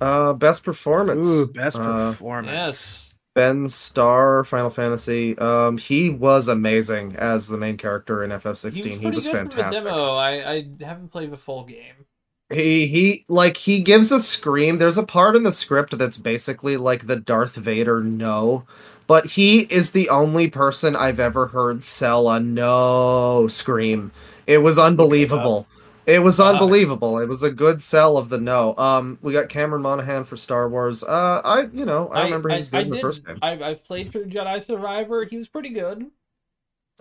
Uh, 0.00 0.32
best 0.34 0.64
performance. 0.64 1.26
Ooh, 1.26 1.46
best 1.48 1.76
Uh, 1.78 2.10
performance. 2.12 2.52
Yes. 2.52 3.09
Ben 3.40 3.68
Starr, 3.70 4.44
Final 4.44 4.68
Fantasy. 4.68 5.38
Um, 5.38 5.78
he 5.78 6.10
was 6.10 6.48
amazing 6.48 7.16
as 7.16 7.48
the 7.48 7.56
main 7.56 7.78
character 7.78 8.22
in 8.22 8.32
FF16. 8.32 8.74
He 8.74 8.82
was 8.82 8.98
He 8.98 9.10
was 9.10 9.24
good 9.24 9.38
from 9.38 9.48
the 9.48 9.54
fantastic. 9.54 9.84
demo. 9.84 10.14
I, 10.16 10.52
I 10.52 10.68
haven't 10.80 11.08
played 11.08 11.30
the 11.30 11.38
full 11.38 11.64
game. 11.64 12.04
He 12.52 12.86
he 12.86 13.24
like 13.28 13.56
he 13.56 13.80
gives 13.80 14.12
a 14.12 14.20
scream. 14.20 14.76
There's 14.76 14.98
a 14.98 15.06
part 15.06 15.36
in 15.36 15.44
the 15.44 15.52
script 15.52 15.96
that's 15.96 16.18
basically 16.18 16.76
like 16.76 17.06
the 17.06 17.16
Darth 17.16 17.54
Vader 17.54 18.02
no, 18.02 18.66
but 19.06 19.24
he 19.24 19.60
is 19.72 19.92
the 19.92 20.10
only 20.10 20.50
person 20.50 20.94
I've 20.94 21.20
ever 21.20 21.46
heard 21.46 21.82
sell 21.82 22.28
a 22.28 22.40
no 22.40 23.46
scream. 23.48 24.12
It 24.46 24.58
was 24.58 24.78
unbelievable. 24.78 25.66
It 26.06 26.18
was 26.20 26.38
Wow. 26.38 26.52
unbelievable. 26.52 27.18
It 27.18 27.28
was 27.28 27.42
a 27.42 27.50
good 27.50 27.80
sell 27.82 28.16
of 28.16 28.28
the 28.28 28.38
no. 28.38 28.74
Um, 28.76 29.18
we 29.22 29.32
got 29.32 29.48
Cameron 29.48 29.82
Monaghan 29.82 30.24
for 30.24 30.36
Star 30.36 30.68
Wars. 30.68 31.02
Uh, 31.04 31.40
I 31.44 31.68
you 31.72 31.84
know 31.84 32.08
I 32.08 32.24
remember 32.24 32.48
he 32.48 32.56
was 32.56 32.68
good 32.70 32.82
in 32.82 32.90
the 32.90 32.96
did- 32.96 33.02
first 33.02 33.26
game. 33.26 33.38
I, 33.42 33.52
I 33.62 33.74
played 33.74 34.10
through 34.10 34.26
Jedi 34.26 34.64
Survivor. 34.64 35.24
He 35.24 35.36
was 35.36 35.48
pretty 35.48 35.70
good. 35.70 36.06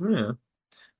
Yeah. 0.01 0.31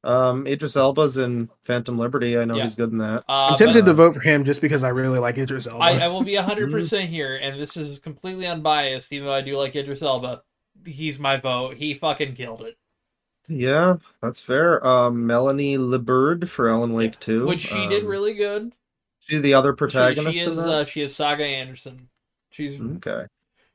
Um, 0.02 0.48
Idris 0.48 0.78
Elba's 0.78 1.18
in 1.18 1.50
Phantom 1.64 1.98
Liberty. 2.00 2.38
I 2.38 2.46
know 2.46 2.56
Yeah. 2.56 2.64
he's 2.64 2.76
good 2.76 2.92
in 2.94 3.00
that. 3.00 3.26
Uh, 3.28 3.50
I'm 3.52 3.58
tempted 3.58 3.84
but 3.84 3.92
to 3.92 3.94
vote 3.94 4.14
for 4.14 4.22
him 4.22 4.46
just 4.46 4.62
because 4.62 4.82
I 4.82 4.90
really 4.90 5.20
like 5.20 5.38
Idris 5.38 5.68
Elba. 5.68 5.84
I, 5.84 6.00
I 6.00 6.08
will 6.08 6.24
be 6.24 6.36
100% 6.36 7.02
here, 7.08 7.36
and 7.36 7.60
this 7.60 7.76
is 7.76 8.00
completely 8.00 8.48
unbiased, 8.48 9.12
even 9.12 9.28
though 9.28 9.34
I 9.34 9.42
do 9.42 9.58
like 9.58 9.76
Idris 9.76 10.02
Elba. 10.02 10.42
He's 10.86 11.20
my 11.20 11.36
vote. 11.36 11.76
He 11.76 11.96
fucking 11.96 12.36
killed 12.36 12.62
it. 12.62 12.78
Yeah, 13.50 13.98
that's 14.22 14.42
fair. 14.42 14.86
Um, 14.86 15.26
Melanie 15.26 15.78
Liburd 15.78 16.48
for 16.48 16.70
Alan 16.70 16.94
Wake 16.94 17.20
2. 17.20 17.46
Which 17.48 17.62
she 17.62 17.88
did 17.88 18.04
Um, 18.04 18.10
really 18.10 18.36
good. 18.36 18.72
She's 19.20 19.42
the 19.42 19.54
other 19.56 19.72
She, 19.74 19.78
protagonist 19.78 20.38
she 20.38 20.46
of 20.46 20.54
is 20.54 20.60
uh, 20.60 20.86
she 20.86 21.02
is 21.02 21.16
Saga 21.16 21.44
Anderson. 21.46 22.10
She's 22.52 22.80
Okay. 22.80 23.26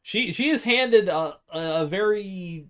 she 0.02 0.32
she 0.32 0.48
is 0.50 0.64
handed 0.64 1.08
a, 1.08 1.36
a 1.52 1.86
very 1.86 2.66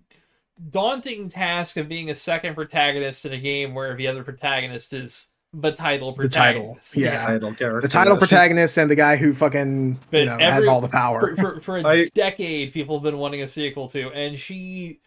daunting 0.69 1.29
task 1.29 1.77
of 1.77 1.87
being 1.89 2.09
a 2.09 2.15
second 2.15 2.55
protagonist 2.55 3.25
in 3.25 3.33
a 3.33 3.37
game 3.39 3.73
where 3.73 3.95
the 3.95 4.07
other 4.07 4.23
protagonist 4.23 4.93
is 4.93 5.29
the 5.53 5.71
title 5.71 6.13
The 6.13 6.27
title, 6.27 6.61
protagonist. 6.75 6.97
yeah. 6.97 7.25
Title 7.25 7.53
character. 7.55 7.81
the 7.81 7.87
title 7.87 8.13
yeah, 8.13 8.19
she- 8.19 8.27
protagonist 8.27 8.77
and 8.77 8.91
the 8.91 8.95
guy 8.95 9.15
who 9.15 9.33
fucking 9.33 9.99
you 10.11 10.25
know 10.25 10.37
has 10.37 10.67
all 10.67 10.81
the 10.81 10.87
power. 10.89 11.35
For, 11.35 11.55
for, 11.55 11.61
for 11.61 11.77
a 11.77 11.83
I- 11.85 12.05
decade, 12.13 12.73
people 12.73 12.97
have 12.97 13.03
been 13.03 13.17
wanting 13.17 13.41
a 13.41 13.47
sequel 13.47 13.87
to, 13.89 14.11
and 14.11 14.37
she, 14.37 14.99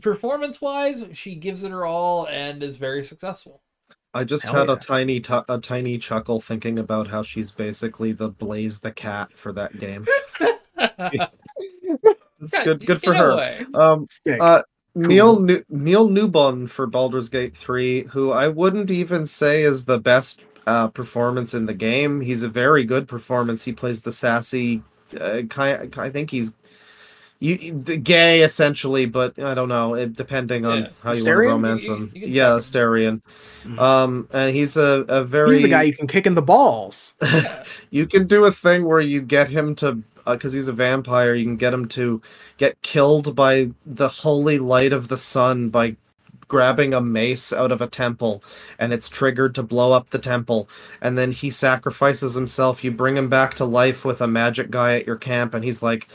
performance 0.00 0.60
wise, 0.60 1.04
she 1.12 1.34
gives 1.34 1.64
it 1.64 1.70
her 1.70 1.84
all 1.84 2.26
and 2.28 2.62
is 2.62 2.76
very 2.76 3.04
successful. 3.04 3.62
I 4.14 4.24
just 4.24 4.44
Hell 4.44 4.54
had 4.54 4.68
yeah. 4.68 4.74
a 4.74 4.78
tiny 4.78 5.20
tu- 5.20 5.44
a 5.48 5.58
tiny 5.58 5.98
chuckle 5.98 6.40
thinking 6.40 6.78
about 6.78 7.06
how 7.06 7.22
she's 7.22 7.50
basically 7.52 8.12
the 8.12 8.30
Blaze 8.30 8.80
the 8.80 8.90
cat 8.92 9.32
for 9.32 9.52
that 9.52 9.78
game. 9.78 10.06
It's 12.40 12.62
good 12.62 12.86
good 12.86 13.02
for 13.02 13.12
In 13.12 13.18
her. 13.18 13.66
Um 13.74 14.06
Sick. 14.08 14.40
uh 14.40 14.62
Neil 14.94 15.40
New- 15.40 15.62
Neil 15.68 16.08
Newbon 16.08 16.68
for 16.68 16.86
Baldur's 16.86 17.28
Gate 17.28 17.56
3, 17.56 18.02
who 18.04 18.32
I 18.32 18.48
wouldn't 18.48 18.90
even 18.90 19.26
say 19.26 19.62
is 19.62 19.84
the 19.84 19.98
best 20.00 20.42
uh, 20.66 20.88
performance 20.88 21.54
in 21.54 21.66
the 21.66 21.74
game. 21.74 22.20
He's 22.20 22.42
a 22.42 22.48
very 22.48 22.84
good 22.84 23.06
performance. 23.06 23.64
He 23.64 23.72
plays 23.72 24.02
the 24.02 24.12
sassy 24.12 24.82
uh, 25.20 25.42
kind. 25.48 25.94
I 25.96 26.10
think 26.10 26.30
he's 26.30 26.56
you 27.40 27.72
gay 27.72 28.42
essentially, 28.42 29.06
but 29.06 29.38
I 29.38 29.54
don't 29.54 29.68
know. 29.68 29.94
It, 29.94 30.14
depending 30.16 30.64
on 30.66 30.78
Yeah. 30.82 30.88
how 31.02 31.12
you 31.12 31.24
want 31.24 31.24
to 31.24 31.30
Astarion? 31.30 31.46
romance 31.48 31.84
You- 31.86 31.90
you- 31.90 31.96
him. 31.96 32.10
you 32.14 32.26
yeah, 32.26 32.44
check 32.44 32.52
him. 32.52 32.58
Astarion. 32.58 33.20
Mhm. 33.64 33.78
Um, 33.78 34.28
and 34.32 34.54
he's 34.54 34.76
a, 34.76 35.04
a 35.08 35.24
very 35.24 35.50
He's 35.54 35.62
the 35.62 35.68
guy 35.68 35.82
you 35.84 35.94
can 35.96 36.06
kick 36.06 36.26
in 36.26 36.34
the 36.34 36.42
balls. 36.42 37.14
you 37.90 38.06
can 38.06 38.26
do 38.26 38.44
a 38.44 38.52
thing 38.52 38.84
where 38.84 39.00
you 39.00 39.20
get 39.22 39.48
him 39.48 39.74
to 39.76 40.02
because 40.26 40.52
he's 40.52 40.68
a 40.68 40.74
vampire 40.74 41.32
you 41.34 41.44
can 41.44 41.56
get 41.56 41.72
him 41.72 41.88
to 41.88 42.20
get 42.58 42.80
killed 42.82 43.34
by 43.34 43.70
the 43.86 44.08
holy 44.08 44.58
light 44.58 44.92
of 44.92 45.08
the 45.08 45.16
sun 45.16 45.70
by 45.70 45.96
grabbing 46.48 46.92
a 46.92 47.00
mace 47.00 47.50
out 47.50 47.72
of 47.72 47.80
a 47.80 47.86
temple 47.86 48.42
and 48.78 48.92
it's 48.92 49.08
triggered 49.08 49.54
to 49.54 49.62
blow 49.62 49.90
up 49.92 50.10
the 50.10 50.18
temple 50.18 50.68
and 51.00 51.16
then 51.16 51.32
he 51.32 51.48
sacrifices 51.48 52.34
himself 52.34 52.84
you 52.84 52.90
bring 52.90 53.16
him 53.16 53.30
back 53.30 53.54
to 53.54 53.64
life 53.64 54.04
with 54.04 54.20
a 54.20 54.26
magic 54.28 54.70
guy 54.70 54.96
at 54.96 55.06
your 55.06 55.16
camp 55.16 55.54
and 55.54 55.64
he's 55.64 55.82
like 55.82 56.08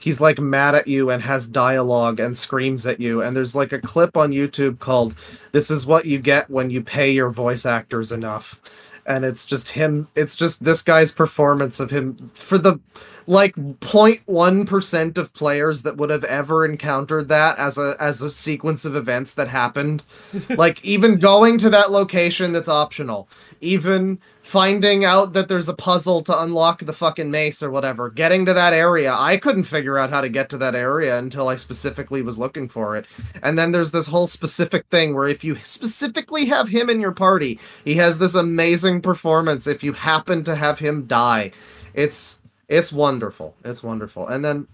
he's 0.00 0.20
like 0.20 0.40
mad 0.40 0.74
at 0.74 0.88
you 0.88 1.10
and 1.10 1.22
has 1.22 1.48
dialogue 1.48 2.18
and 2.18 2.36
screams 2.36 2.86
at 2.86 3.00
you. 3.00 3.22
And 3.22 3.36
there's 3.36 3.54
like 3.54 3.72
a 3.72 3.78
clip 3.78 4.16
on 4.16 4.32
youtube 4.32 4.80
called 4.80 5.14
this 5.52 5.70
is 5.70 5.86
what 5.86 6.06
you 6.06 6.18
get 6.18 6.50
when 6.50 6.70
you 6.70 6.82
pay 6.82 7.10
your 7.10 7.30
voice 7.30 7.64
actors 7.64 8.10
enough. 8.10 8.60
And 9.06 9.24
it's 9.24 9.46
just 9.46 9.68
him 9.68 10.08
it's 10.16 10.34
just 10.34 10.64
this 10.64 10.82
guy's 10.82 11.12
performance 11.12 11.80
of 11.80 11.90
him 11.90 12.16
for 12.34 12.58
the 12.58 12.80
like 13.26 13.54
0.1% 13.54 15.18
of 15.18 15.32
players 15.34 15.82
that 15.82 15.96
would 15.96 16.10
have 16.10 16.24
ever 16.24 16.64
encountered 16.64 17.28
that 17.28 17.58
as 17.58 17.78
a 17.78 17.94
as 18.00 18.22
a 18.22 18.30
sequence 18.30 18.84
of 18.84 18.96
events 18.96 19.34
that 19.34 19.48
happened. 19.48 20.02
Like 20.50 20.84
even 20.84 21.18
going 21.18 21.58
to 21.58 21.70
that 21.70 21.90
location 21.90 22.52
that's 22.52 22.68
optional 22.68 23.28
even 23.60 24.18
finding 24.50 25.04
out 25.04 25.32
that 25.32 25.46
there's 25.46 25.68
a 25.68 25.74
puzzle 25.74 26.22
to 26.22 26.42
unlock 26.42 26.80
the 26.80 26.92
fucking 26.92 27.30
mace 27.30 27.62
or 27.62 27.70
whatever 27.70 28.10
getting 28.10 28.44
to 28.44 28.52
that 28.52 28.72
area. 28.72 29.14
I 29.16 29.36
couldn't 29.36 29.62
figure 29.62 29.96
out 29.96 30.10
how 30.10 30.20
to 30.20 30.28
get 30.28 30.50
to 30.50 30.58
that 30.58 30.74
area 30.74 31.18
until 31.18 31.46
i 31.46 31.54
specifically 31.54 32.20
was 32.20 32.36
looking 32.36 32.68
for 32.68 32.96
it. 32.96 33.06
And 33.44 33.56
then 33.56 33.70
there's 33.70 33.92
this 33.92 34.08
whole 34.08 34.26
specific 34.26 34.86
thing 34.90 35.14
where 35.14 35.28
if 35.28 35.44
you 35.44 35.54
specifically 35.62 36.46
have 36.46 36.68
him 36.68 36.90
in 36.90 37.00
your 37.00 37.12
party 37.12 37.60
he 37.84 37.94
has 37.94 38.18
this 38.18 38.34
amazing 38.34 39.02
performance 39.02 39.68
if 39.68 39.84
you 39.84 39.92
happen 39.92 40.42
to 40.42 40.56
have 40.56 40.80
him 40.80 41.06
die. 41.06 41.52
It's 41.94 42.42
it's 42.68 42.92
wonderful. 42.92 43.54
It's 43.64 43.84
wonderful. 43.84 44.26
And 44.26 44.44
then 44.44 44.66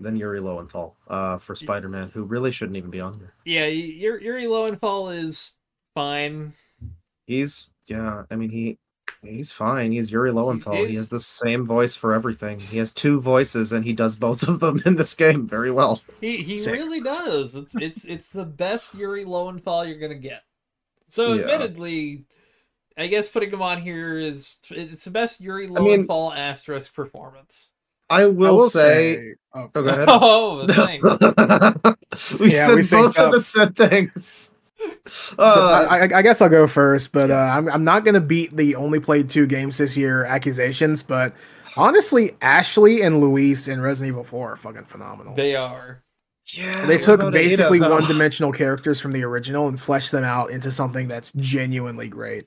then 0.00 0.16
Yuri 0.16 0.40
Lowenthal 0.40 0.96
uh, 1.06 1.38
for 1.38 1.54
Spider-Man, 1.54 2.10
who 2.12 2.24
really 2.24 2.50
shouldn't 2.50 2.76
even 2.76 2.90
be 2.90 3.00
on 3.00 3.14
here. 3.14 3.34
Yeah, 3.44 3.66
Yuri, 3.66 4.24
Yuri 4.24 4.46
Lowenthal 4.48 5.10
is 5.10 5.52
fine. 5.94 6.54
He's 7.26 7.69
yeah, 7.90 8.22
I 8.30 8.36
mean 8.36 8.50
he 8.50 8.78
he's 9.22 9.50
fine. 9.52 9.92
He's 9.92 10.10
Yuri 10.10 10.30
Lowenthal. 10.30 10.72
He, 10.74 10.82
is- 10.84 10.96
has 10.96 11.08
the 11.08 11.20
same 11.20 11.66
voice 11.66 11.94
for 11.94 12.12
everything. 12.14 12.58
He 12.58 12.78
has 12.78 12.94
two 12.94 13.20
voices 13.20 13.72
and 13.72 13.84
he 13.84 13.92
does 13.92 14.16
both 14.16 14.42
of 14.48 14.60
them 14.60 14.80
in 14.86 14.96
this 14.96 15.12
game 15.14 15.46
very 15.46 15.70
well. 15.70 16.00
He 16.20 16.38
he 16.38 16.56
Sick. 16.56 16.74
really 16.74 17.00
does. 17.00 17.54
It's 17.56 17.74
it's 17.76 18.04
it's 18.04 18.28
the 18.28 18.44
best 18.44 18.94
Yuri 18.94 19.24
Lowenthal 19.24 19.84
you're 19.84 19.98
gonna 19.98 20.14
get. 20.14 20.42
So 21.08 21.32
Yeah. 21.34 21.42
admittedly, 21.42 22.24
I 22.96 23.08
guess 23.08 23.28
putting 23.28 23.50
him 23.50 23.62
on 23.62 23.80
here 23.82 24.16
is 24.18 24.58
it's 24.70 25.04
the 25.04 25.10
best 25.10 25.40
Yuri 25.40 25.64
I 25.66 25.68
mean- 25.70 25.74
Lowenthal 25.84 26.32
asterisk 26.32 26.94
performance. 26.94 27.70
I 28.12 28.26
will, 28.26 28.46
I 28.48 28.50
will 28.50 28.68
say, 28.70 29.14
say, 29.14 29.34
oh, 29.54 29.70
Oh, 29.72 29.82
go 29.82 29.88
ahead. 29.88 30.08
Oh, 30.10 30.66
thanks. 30.66 31.04
we 32.40 32.50
Yeah, 32.52 32.66
said 32.66 32.74
we 32.74 32.82
both 32.82 33.16
of 33.18 33.26
up. 33.26 33.32
the 33.32 33.40
said 33.40 33.76
things. 33.76 34.52
So 35.08 35.34
Uh, 35.38 35.86
I, 35.90 35.98
I- 36.06 36.18
I 36.18 36.22
guess 36.22 36.40
I'll 36.40 36.48
go 36.48 36.66
first, 36.66 37.12
but 37.12 37.30
uh, 37.30 37.34
I'm, 37.34 37.68
I'm 37.68 37.84
not 37.84 38.04
going 38.04 38.14
to 38.14 38.20
beat 38.20 38.56
the 38.56 38.74
only 38.76 39.00
played 39.00 39.28
two 39.28 39.46
games 39.46 39.78
this 39.78 39.96
year 39.96 40.24
accusations. 40.24 41.02
But 41.02 41.34
honestly, 41.76 42.32
Ashley 42.42 43.02
and 43.02 43.20
Luis 43.20 43.68
in 43.68 43.80
Resident 43.80 44.14
Evil 44.14 44.24
4 44.24 44.52
are 44.52 44.56
fucking 44.56 44.84
phenomenal. 44.84 45.34
They, 45.34 45.50
They 45.52 45.56
are. 45.56 46.02
yeah, 46.54 46.86
they 46.86 46.98
took 46.98 47.20
basically 47.32 47.78
Ada, 47.78 47.90
one 47.90 48.04
dimensional 48.06 48.52
characters 48.52 49.00
from 49.00 49.12
the 49.12 49.22
original 49.24 49.68
and 49.68 49.80
fleshed 49.80 50.12
them 50.12 50.24
out 50.24 50.50
into 50.50 50.70
something 50.70 51.08
that's 51.08 51.32
genuinely 51.36 52.08
great. 52.08 52.44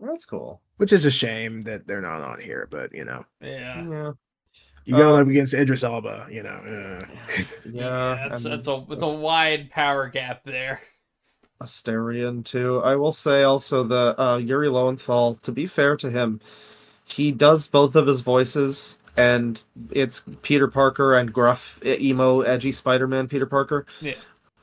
That's 0.00 0.24
cool. 0.24 0.60
Which 0.78 0.92
is 0.92 1.04
a 1.06 1.10
shame 1.10 1.60
that 1.62 1.86
they're 1.86 2.00
not 2.02 2.20
on 2.20 2.40
here, 2.40 2.66
but 2.70 2.92
you 2.92 3.04
know, 3.04 3.24
Yeah. 3.40 3.86
Yeah, 3.88 4.12
you 4.84 4.96
go 4.96 5.16
Uh, 5.16 5.20
up 5.22 5.28
against 5.28 5.54
Idris 5.54 5.84
Elba, 5.84 6.26
you 6.30 6.42
know. 6.42 6.50
uh. 6.50 7.42
yeah. 7.70 8.26
it's, 8.32 8.44
and 8.44 8.54
it's 8.54 8.66
a 8.68 8.84
it's 8.90 9.02
a 9.02 9.18
wide 9.18 9.70
power 9.70 10.08
gap 10.08 10.42
there. 10.44 10.80
Astarion 11.62 12.44
too. 12.44 12.80
I 12.84 12.96
will 12.96 13.12
say 13.12 13.42
also 13.42 13.82
the 13.84 14.14
uh, 14.20 14.36
Yuri 14.38 14.68
Lowenthal. 14.68 15.36
To 15.42 15.52
be 15.52 15.66
fair 15.66 15.96
to 15.96 16.10
him, 16.10 16.40
he 17.04 17.30
does 17.32 17.68
both 17.68 17.96
of 17.96 18.06
his 18.06 18.20
voices, 18.20 18.98
and 19.16 19.62
it's 19.90 20.24
Peter 20.42 20.68
Parker 20.68 21.14
and 21.14 21.32
gruff, 21.32 21.78
emo, 21.84 22.40
edgy 22.42 22.72
Spider-Man 22.72 23.28
Peter 23.28 23.46
Parker. 23.46 23.86
Yeah. 24.00 24.14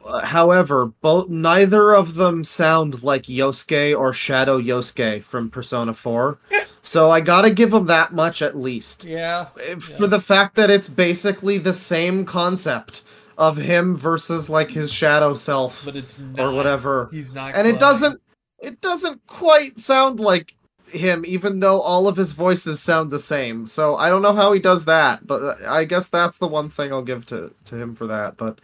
Uh, 0.04 0.26
however, 0.26 0.88
both 1.02 1.30
neither 1.30 1.94
of 1.94 2.16
them 2.16 2.44
sound 2.44 3.04
like 3.04 3.24
Yosuke 3.24 3.96
or 3.98 4.14
Shadow 4.14 4.60
Yosuke 4.60 5.24
from 5.24 5.48
Persona 5.50 5.94
4. 5.94 6.40
so 6.82 7.12
I 7.12 7.22
gotta 7.22 7.52
give 7.52 7.72
him 7.72 7.86
that 7.86 8.12
much 8.12 8.42
at 8.42 8.58
least 8.58 9.04
Yeah. 9.04 9.46
for 9.80 10.08
the 10.08 10.20
fact 10.20 10.56
that 10.56 10.72
it's 10.72 10.90
basically 10.90 11.60
the 11.60 11.74
same 11.76 12.26
concept 12.26 13.04
of 13.38 13.58
him 13.58 13.96
versus 13.96 14.50
like 14.50 14.70
his 14.70 14.92
shadow 14.92 15.34
self 15.36 15.84
But 15.86 15.96
it's 15.96 16.20
not, 16.20 16.40
or 16.40 16.52
whatever 16.52 17.10
He's 17.12 17.34
not. 17.34 17.56
and 17.56 17.68
it 17.68 17.80
doesn't 17.80 18.22
it 18.60 18.82
doesn't 18.82 19.26
quite 19.28 19.78
sound 19.78 20.20
like 20.20 20.54
him 20.92 21.24
even 21.26 21.60
though 21.62 21.80
all 21.82 22.08
of 22.08 22.18
his 22.18 22.34
voices 22.34 22.80
sound 22.82 23.10
the 23.12 23.20
same 23.20 23.66
so 23.66 23.96
i 23.96 24.10
don't 24.10 24.22
know 24.22 24.34
how 24.34 24.52
he 24.52 24.60
does 24.60 24.84
that 24.86 25.26
but 25.26 25.42
uh, 25.42 25.56
i 25.68 25.86
guess 25.86 26.10
that's 26.10 26.38
the 26.38 26.48
one 26.48 26.70
thing 26.70 26.92
i'll 26.92 27.02
give 27.02 27.26
to 27.26 27.54
to 27.64 27.78
him 27.78 27.96
for 27.96 28.08
that 28.08 28.36
but 28.36 28.60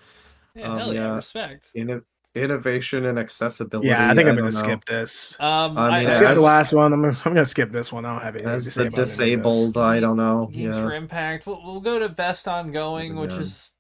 Yeah, 0.55 0.63
um, 0.73 0.77
hell 0.79 0.93
yeah, 0.93 1.01
yeah. 1.11 1.15
respect. 1.15 1.69
in, 1.73 2.01
innovation 2.35 3.05
and 3.05 3.17
accessibility 3.17 3.87
yeah, 3.87 4.11
I 4.11 4.13
think 4.13 4.27
I'm 4.27 4.35
don't 4.35 4.43
going 4.43 4.51
to 4.51 4.57
know. 4.57 4.63
skip 4.63 4.85
this. 4.85 5.35
Um, 5.39 5.75
I 5.75 5.87
I, 5.87 5.99
mean, 5.99 6.07
I 6.07 6.09
I, 6.09 6.13
skipped 6.13 6.29
as- 6.31 6.37
the 6.37 6.43
last 6.43 6.73
one. 6.73 6.93
I'm, 6.93 7.03
I'm 7.05 7.13
going 7.23 7.35
to 7.37 7.45
skip 7.47 7.71
this 7.71 7.91
one. 7.91 8.05
I 8.05 8.13
don't 8.13 8.21
have 8.21 8.35
anything 8.35 8.51
as 8.53 8.63
to 8.65 8.69
the 8.69 8.71
say 8.73 8.81
about 8.81 8.93
any 8.97 9.01
of 9.01 9.07
this. 9.07 9.17
disabled 9.17 9.77
i 9.77 9.99
don't 9.99 10.17
know 10.17 10.47
Games 10.51 10.75
yeah 10.75 10.83
for 10.83 10.93
Impact. 10.93 11.47
We'll, 11.47 11.63
we'll 11.63 11.79
go 11.81 11.97
to 11.97 12.09
best 12.09 12.47
ongoing, 12.47 13.15
which 13.15 13.33
is 13.33 13.71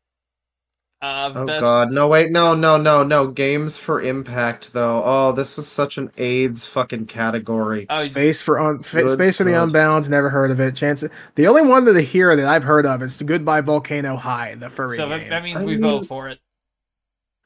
uh 1.01 1.31
Oh 1.35 1.45
best. 1.45 1.61
god, 1.61 1.91
no 1.91 2.07
wait, 2.07 2.31
no, 2.31 2.55
no, 2.55 2.77
no, 2.77 3.03
no. 3.03 3.27
Games 3.27 3.77
for 3.77 4.01
impact 4.01 4.73
though. 4.73 5.03
Oh, 5.05 5.31
this 5.31 5.57
is 5.59 5.67
such 5.67 5.97
an 5.97 6.09
AIDS 6.17 6.65
fucking 6.65 7.05
category. 7.05 7.85
Oh, 7.89 7.95
Space 8.03 8.41
for 8.41 8.59
un- 8.59 8.79
fa- 8.79 9.03
Good 9.03 9.11
Space 9.11 9.37
for 9.37 9.43
the 9.43 9.61
Unbound. 9.61 10.09
Never 10.09 10.29
heard 10.29 10.49
of 10.49 10.59
it. 10.59 10.75
Chance. 10.75 11.03
The 11.35 11.47
only 11.47 11.61
one 11.61 11.85
that 11.85 11.95
I 11.95 12.01
hear 12.01 12.35
that 12.35 12.45
I've 12.47 12.63
heard 12.63 12.85
of 12.87 13.03
is 13.03 13.21
Goodbye 13.21 13.61
Volcano 13.61 14.15
High, 14.15 14.55
the 14.55 14.69
furry 14.71 14.97
so 14.97 15.07
game. 15.07 15.19
that, 15.19 15.29
that 15.29 15.43
means 15.43 15.59
I 15.59 15.65
we 15.65 15.73
mean- 15.73 15.81
vote 15.81 16.07
for 16.07 16.29
it. 16.29 16.39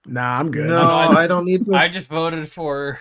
Nah, 0.07 0.39
I'm 0.39 0.49
good. 0.49 0.67
no, 0.67 0.77
I'm- 0.77 1.15
I 1.17 1.27
don't 1.27 1.45
need 1.45 1.65
to. 1.65 1.73
I 1.75 1.87
just 1.89 2.07
voted 2.09 2.49
for 2.49 2.99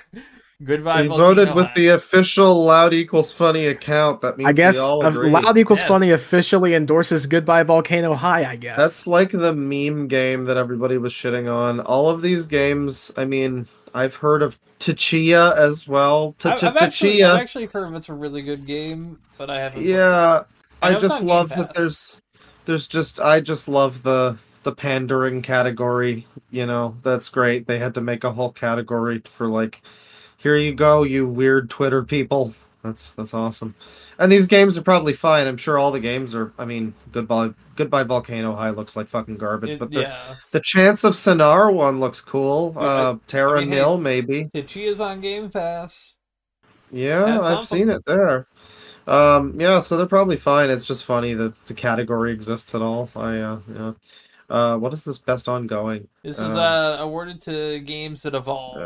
Goodbye. 0.62 1.02
we 1.02 1.08
Volcano 1.08 1.28
voted 1.34 1.54
with 1.54 1.66
High. 1.66 1.72
the 1.74 1.88
official 1.88 2.64
loud 2.64 2.92
equals 2.92 3.32
funny 3.32 3.66
account. 3.66 4.20
That 4.20 4.36
means 4.36 4.48
I 4.48 4.52
guess 4.52 4.76
we 4.76 4.80
all 4.82 5.04
agree. 5.04 5.30
Loud 5.30 5.56
Equals 5.56 5.78
Yes. 5.78 5.88
Funny 5.88 6.10
officially 6.10 6.74
endorses 6.74 7.26
Goodbye 7.26 7.62
Volcano 7.62 8.12
High. 8.14 8.44
I 8.50 8.56
guess 8.56 8.76
That's 8.76 9.06
like 9.06 9.30
the 9.30 9.54
meme 9.54 10.06
game 10.08 10.44
that 10.44 10.56
everybody 10.58 10.98
was 10.98 11.12
shitting 11.14 11.50
on. 11.52 11.80
All 11.80 12.10
of 12.10 12.20
these 12.20 12.44
games, 12.44 13.10
I 13.16 13.24
mean, 13.24 13.66
I've 13.94 14.14
heard 14.14 14.42
of 14.42 14.58
Tachia 14.80 15.56
as 15.56 15.88
well. 15.88 16.34
I- 16.44 16.52
I've, 16.52 16.62
actually, 16.76 17.18
Tachia. 17.18 17.30
I've 17.34 17.40
actually 17.40 17.66
heard 17.66 17.94
it's 17.94 18.08
a 18.10 18.14
really 18.14 18.42
good 18.42 18.66
game, 18.66 19.18
but 19.38 19.48
I 19.48 19.60
haven't. 19.60 19.82
Yeah, 19.82 20.42
I 20.82 20.88
I 20.88 20.90
know 20.90 20.96
it's 20.98 21.02
just 21.08 21.24
love 21.24 21.48
that 21.50 21.74
there's 21.74 22.20
there's 22.66 22.86
just 22.86 23.18
I 23.18 23.40
just 23.40 23.66
love 23.66 24.02
the 24.02 24.38
the 24.62 24.72
pandering 24.72 25.40
category, 25.40 26.26
you 26.50 26.66
know. 26.66 26.94
That's 27.02 27.30
great. 27.30 27.66
They 27.66 27.78
had 27.78 27.94
to 27.94 28.02
make 28.02 28.24
a 28.24 28.30
whole 28.32 28.52
category 28.52 29.22
for 29.24 29.48
like 29.48 29.82
here 30.42 30.56
you 30.56 30.74
go, 30.74 31.02
you 31.04 31.26
weird 31.26 31.70
Twitter 31.70 32.02
people. 32.02 32.54
That's 32.82 33.14
that's 33.14 33.34
awesome. 33.34 33.74
And 34.18 34.32
these 34.32 34.46
games 34.46 34.78
are 34.78 34.82
probably 34.82 35.12
fine. 35.12 35.46
I'm 35.46 35.56
sure 35.58 35.78
all 35.78 35.90
the 35.92 36.00
games 36.00 36.34
are 36.34 36.52
I 36.58 36.64
mean, 36.64 36.94
Goodbye 37.12 37.50
Goodbye 37.76 38.04
Volcano 38.04 38.54
High 38.54 38.70
looks 38.70 38.96
like 38.96 39.06
fucking 39.06 39.36
garbage, 39.36 39.70
It- 39.70 39.78
but 39.78 39.90
the 39.90 40.00
yeah, 40.02 40.34
the 40.50 40.60
Chants 40.60 41.04
of 41.04 41.12
Sennaar 41.12 41.72
one 41.72 42.00
looks 42.00 42.20
cool. 42.22 42.72
Yeah, 42.76 42.80
Uh 42.82 43.16
Terra 43.26 43.58
I 43.58 43.60
mean, 43.60 43.68
hey- 43.72 43.74
Nil 43.76 43.98
maybe. 43.98 44.50
Itchy 44.54 44.88
on 44.98 45.20
Game 45.20 45.50
Pass. 45.50 46.16
Yeah, 46.90 47.24
I've 47.38 47.44
something. 47.44 47.66
seen 47.66 47.88
it 47.90 48.02
there. 48.06 48.46
Um, 49.06 49.58
yeah, 49.60 49.80
so 49.80 49.96
they're 49.96 50.06
probably 50.06 50.36
fine. 50.36 50.70
It's 50.70 50.84
just 50.84 51.04
funny 51.04 51.34
that 51.34 51.52
the 51.66 51.74
category 51.74 52.32
exists 52.32 52.74
at 52.74 52.82
all. 52.82 53.08
I, 53.16 53.38
uh, 53.38 53.60
yeah. 53.74 53.92
Uh, 54.48 54.76
what 54.76 54.92
is 54.92 55.04
this 55.04 55.18
best 55.18 55.48
ongoing? 55.48 56.08
This 56.24 56.38
is 56.38 56.44
Um, 56.52 56.56
uh, 56.56 56.96
awarded 56.98 57.40
to 57.42 57.78
games 57.80 58.22
that 58.22 58.34
evolve. 58.34 58.76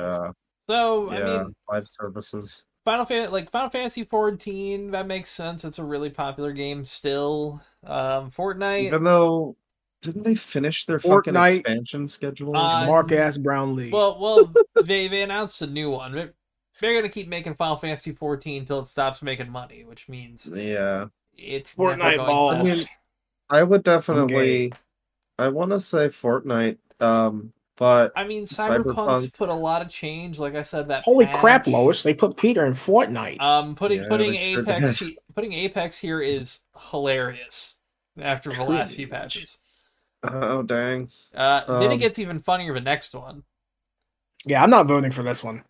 So 0.68 1.10
I 1.10 1.20
mean, 1.20 1.54
live 1.68 1.84
services. 1.86 2.64
Final 2.84 3.06
Fan 3.06 3.30
like 3.30 3.50
Final 3.50 3.70
Fantasy 3.70 4.04
14, 4.04 4.90
that 4.90 5.06
makes 5.06 5.30
sense. 5.30 5.64
It's 5.64 5.78
a 5.78 5.84
really 5.84 6.10
popular 6.10 6.52
game 6.52 6.84
still. 6.84 7.62
Um, 7.86 8.30
Fortnite. 8.30 8.86
Even 8.88 9.04
though, 9.04 9.56
didn't 10.02 10.22
they 10.22 10.34
finish 10.34 10.84
their 10.84 10.98
fucking 10.98 11.32
Fortnite, 11.32 11.60
expansion 11.60 12.06
schedule? 12.08 12.54
Uh, 12.54 12.84
Mark 12.86 13.10
ass 13.12 13.38
Brown 13.38 13.74
Lee. 13.74 13.90
Well, 13.90 14.18
well, 14.20 14.50
they 14.84 15.08
they 15.08 15.22
announced 15.22 15.62
a 15.62 15.66
new 15.66 15.90
one. 15.90 16.12
They're, 16.12 16.34
they're 16.80 16.94
gonna 16.94 17.08
keep 17.08 17.28
making 17.28 17.54
Final 17.54 17.76
Fantasy 17.76 18.12
14 18.12 18.62
until 18.62 18.80
it 18.80 18.88
stops 18.88 19.22
making 19.22 19.50
money, 19.50 19.84
which 19.84 20.08
means 20.10 20.46
yeah, 20.52 21.06
it's 21.38 21.74
Fortnite 21.74 21.98
never 21.98 22.16
balls. 22.18 22.54
I 22.54 22.62
mean, 22.62 22.84
I 23.48 23.62
would 23.62 23.80
Okay. 23.80 23.96
definitely. 23.96 24.72
I 25.38 25.48
want 25.48 25.70
to 25.72 25.80
say 25.80 26.08
Fortnite, 26.08 26.76
um, 27.00 27.53
but 27.76 28.12
I 28.16 28.24
mean, 28.24 28.44
Cyberpunk. 28.46 28.94
Cyberpunk's 28.94 29.30
put 29.30 29.48
a 29.48 29.54
lot 29.54 29.82
of 29.82 29.88
change. 29.88 30.38
Like 30.38 30.54
I 30.54 30.62
said, 30.62 30.88
that 30.88 31.04
Holy 31.04 31.26
crap, 31.26 31.64
patch. 31.64 31.72
Lois! 31.72 32.02
They 32.02 32.14
put 32.14 32.36
Peter 32.36 32.64
in 32.64 32.72
Fortnite. 32.72 33.40
Um, 33.40 33.74
putting 33.74 34.02
Yeah, 34.02 34.08
putting 34.08 34.32
they 34.32 34.52
sure 34.54 34.60
Apex 34.62 34.98
he- 34.98 35.18
putting 35.34 35.52
Apex 35.52 35.98
here 35.98 36.20
is 36.20 36.60
hilarious. 36.90 37.76
After 38.20 38.52
the 38.52 38.62
last 38.62 38.94
few 38.94 39.08
patches, 39.08 39.58
oh 40.22 40.62
dang, 40.62 41.10
uh, 41.34 41.80
then 41.80 41.90
it 41.90 41.94
Um, 41.94 41.98
gets 41.98 42.20
even 42.20 42.38
funnier. 42.38 42.72
The 42.72 42.80
next 42.80 43.12
one, 43.12 43.42
yeah, 44.46 44.62
I'm 44.62 44.70
not 44.70 44.86
voting 44.86 45.10
for 45.10 45.24
this 45.24 45.42
one. 45.42 45.64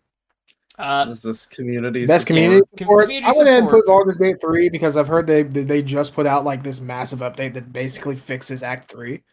Uh, 0.77 1.07
Is 1.09 1.23
this 1.23 1.45
community? 1.47 2.05
Best 2.05 2.27
support? 2.27 2.37
community 2.37 2.61
support. 2.77 3.03
community 3.05 3.25
I 3.25 3.31
went 3.31 3.47
ahead 3.47 3.63
and 3.63 3.69
put 3.71 3.85
Baldur's 3.87 4.17
Gate 4.19 4.39
three 4.41 4.69
because 4.69 4.95
I've 4.97 5.07
heard 5.07 5.25
they 5.25 5.41
they 5.41 5.81
just 5.81 6.13
put 6.13 6.27
out 6.27 6.43
like 6.43 6.61
this 6.61 6.81
massive 6.81 7.19
update 7.19 7.53
that 7.55 7.73
basically 7.73 8.15
fixes 8.15 8.61
Act 8.61 8.91
three. 8.91 9.23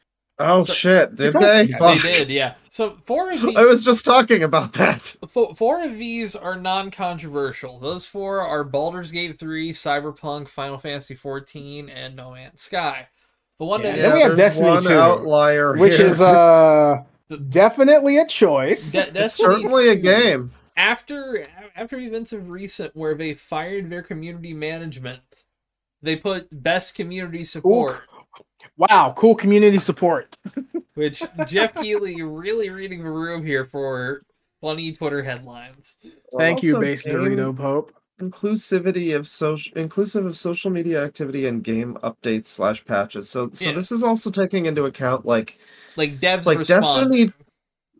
Oh 0.44 0.64
So- 0.64 0.72
shit! 0.72 1.16
Did 1.16 1.34
they? 1.34 1.66
they 1.66 1.72
they 1.78 1.98
did, 1.98 2.30
yeah. 2.30 2.54
So 2.70 2.96
four 3.04 3.30
of 3.32 3.44
I 3.56 3.64
was 3.64 3.84
just 3.84 4.04
talking 4.04 4.42
about 4.42 4.72
that. 4.74 5.16
fo- 5.28 5.54
four 5.54 5.82
of 5.82 5.98
these 5.98 6.34
are 6.34 6.56
non-controversial. 6.56 7.78
Those 7.78 8.06
four 8.06 8.40
are 8.40 8.64
Baldur's 8.64 9.10
Gate 9.12 9.38
3, 9.38 9.72
Cyberpunk, 9.72 10.48
Final 10.48 10.78
Fantasy 10.78 11.14
14, 11.14 11.88
and 11.90 12.16
No 12.16 12.32
Man's 12.32 12.62
Sky. 12.62 13.08
The 13.58 13.66
one 13.66 13.82
Yeah, 13.82 13.92
that 13.96 14.02
then 14.02 14.14
we 14.14 14.20
have 14.22 14.36
Destiny 14.36 14.68
one 14.70 14.82
2, 14.82 14.92
outlier, 14.92 15.76
which 15.76 15.96
here. 15.98 16.06
is 16.06 16.20
uh 16.22 17.02
definitely 17.48 18.18
a 18.18 18.26
choice. 18.26 18.90
De- 18.90 19.10
Destiny 19.10 19.28
certainly 19.54 19.88
a 19.88 19.96
game. 19.96 20.50
After 20.76 21.46
after 21.76 21.98
events 21.98 22.32
of 22.32 22.48
recent 22.50 22.96
where 22.96 23.14
they 23.14 23.34
fired 23.34 23.90
their 23.90 24.02
community 24.02 24.54
management, 24.54 25.44
they 26.02 26.16
put 26.16 26.48
best 26.62 26.94
community 26.94 27.44
support. 27.44 28.02
Wow, 28.76 29.14
cool 29.16 29.34
community 29.34 29.78
support. 29.78 30.36
Which 30.94 31.22
Geoff 31.46 31.74
Keighley 31.74 32.22
really 32.22 32.70
reading 32.70 33.02
the 33.02 33.10
room 33.10 33.44
here 33.44 33.64
for 33.64 34.22
funny 34.60 34.92
Twitter 34.92 35.22
headlines. 35.22 36.06
Thank 36.36 36.62
you, 36.62 36.74
Also, 36.76 36.80
base 36.80 37.06
Dorito 37.06 37.56
Pope. 37.56 37.92
Inclusivity 38.20 39.16
of 39.16 39.26
social, 39.26 39.76
inclusive 39.76 40.26
of 40.26 40.36
social 40.36 40.70
media 40.70 41.02
activity 41.04 41.46
and 41.46 41.64
game 41.64 41.98
updates 42.04 42.46
slash 42.46 42.84
patches. 42.84 43.28
So, 43.28 43.50
so 43.52 43.70
Yeah. 43.70 43.74
this 43.74 43.90
is 43.90 44.02
also 44.02 44.30
taking 44.30 44.66
into 44.66 44.84
account 44.84 45.24
like, 45.26 45.58
Like 45.96 46.12
devs 46.18 46.46
like 46.46 46.58
respond. 46.58 47.10
Destiny. 47.10 47.32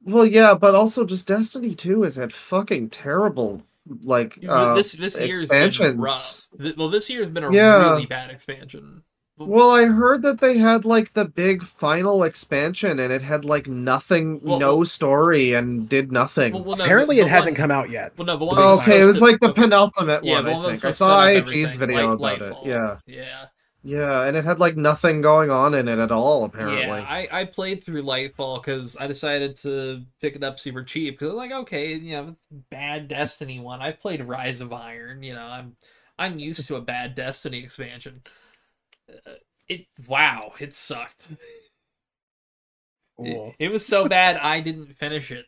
Well, 0.05 0.27
yeah, 0.27 0.55
but 0.55 0.75
also 0.75 1.05
just 1.05 1.27
Destiny 1.29 1.75
Two 1.75 2.03
has 2.03 2.17
had 2.17 2.33
fucking 2.33 2.91
terrible 2.91 3.63
like 4.03 4.39
uh, 4.49 4.75
this 4.75 4.93
this 4.93 5.19
year's 5.21 5.49
been 5.49 5.67
expansions. 5.67 5.97
rough. 5.99 6.77
Well, 6.77 6.89
this 6.89 7.09
year's 7.11 7.29
been 7.31 7.45
a 7.45 7.53
Yeah. 7.53 7.91
really 7.95 8.07
bad 8.07 8.31
expansion. 8.31 9.03
Well, 9.47 9.71
I 9.71 9.85
heard 9.87 10.23
that 10.23 10.41
they 10.41 10.59
had 10.59 10.85
like 10.85 11.12
the 11.15 11.25
big 11.25 11.62
final 11.62 12.23
expansion, 12.25 12.99
and 13.01 13.12
it 13.12 13.23
had 13.23 13.45
like 13.45 13.67
nothing, 13.67 14.41
Well, 14.43 14.59
no 14.59 14.77
well- 14.79 14.85
story, 14.85 15.53
and 15.55 15.89
did 15.89 16.11
nothing. 16.12 16.53
Well, 16.55 16.65
well, 16.65 16.77
no, 16.77 16.85
Apparently, 16.85 17.17
the 17.17 17.23
it 17.23 17.29
hasn't 17.29 17.59
one- 17.59 17.62
come 17.69 17.71
out 17.71 17.91
yet. 17.91 18.12
Well, 18.17 18.27
no, 18.27 18.37
the 18.37 18.45
one. 18.45 18.57
Oh, 18.59 18.77
that's 18.77 18.89
okay, 18.89 19.01
it 19.01 19.05
was 19.05 19.17
supposed 19.17 19.33
like 19.33 19.41
the 19.41 19.49
to- 19.55 19.61
penultimate 19.62 20.25
yeah, 20.25 20.35
one. 20.37 20.45
the 20.45 20.51
I 20.51 20.55
one 20.55 20.62
that's 20.69 20.81
think 20.83 20.89
I 20.89 20.91
saw 20.93 21.25
set 21.25 21.37
IG's 21.49 21.77
video 21.77 22.17
like 22.17 22.39
about 22.41 22.62
it. 22.65 22.69
Yeah, 22.69 22.97
Yeah, 23.07 23.45
yeah, 23.85 24.25
and 24.27 24.37
it 24.37 24.45
had 24.45 24.59
like 24.61 24.77
nothing 24.77 25.21
going 25.23 25.51
on 25.51 25.75
in 25.75 25.89
it 25.89 25.99
at 25.99 26.12
all. 26.12 26.45
Apparently, 26.45 26.79
yeah. 26.81 26.93
I, 27.09 27.29
I 27.33 27.45
played 27.45 27.83
through 27.83 28.03
Lightfall 28.05 28.62
because 28.62 28.97
I 28.97 29.07
decided 29.07 29.57
to 29.59 30.03
pick 30.21 30.37
it 30.37 30.45
up 30.45 30.61
super 30.61 30.85
cheap. 30.85 31.19
Because 31.19 31.35
like, 31.35 31.51
okay, 31.53 31.95
you 31.95 32.12
know, 32.12 32.29
it's 32.29 32.47
bad 32.71 33.09
Destiny 33.09 33.59
one. 33.59 33.81
I've 33.83 33.99
played 33.99 34.23
Rise 34.25 34.61
of 34.61 34.73
Iron. 34.73 35.23
You 35.23 35.35
know, 35.35 35.45
I'm 35.47 35.77
I'm 36.19 36.39
used 36.39 36.69
to 36.69 36.77
a 36.77 36.81
bad 36.81 37.15
Destiny 37.17 37.59
expansion. 37.59 38.23
Uh, 39.09 39.33
it 39.69 39.87
wow, 40.07 40.53
it 40.61 40.75
sucked. 40.75 41.31
It, 41.33 41.39
Cool. 43.19 43.55
it 43.59 43.71
was 43.71 43.87
so 43.87 44.09
bad 44.09 44.37
I 44.39 44.61
didn't 44.61 44.95
finish 44.97 45.31
it. 45.31 45.45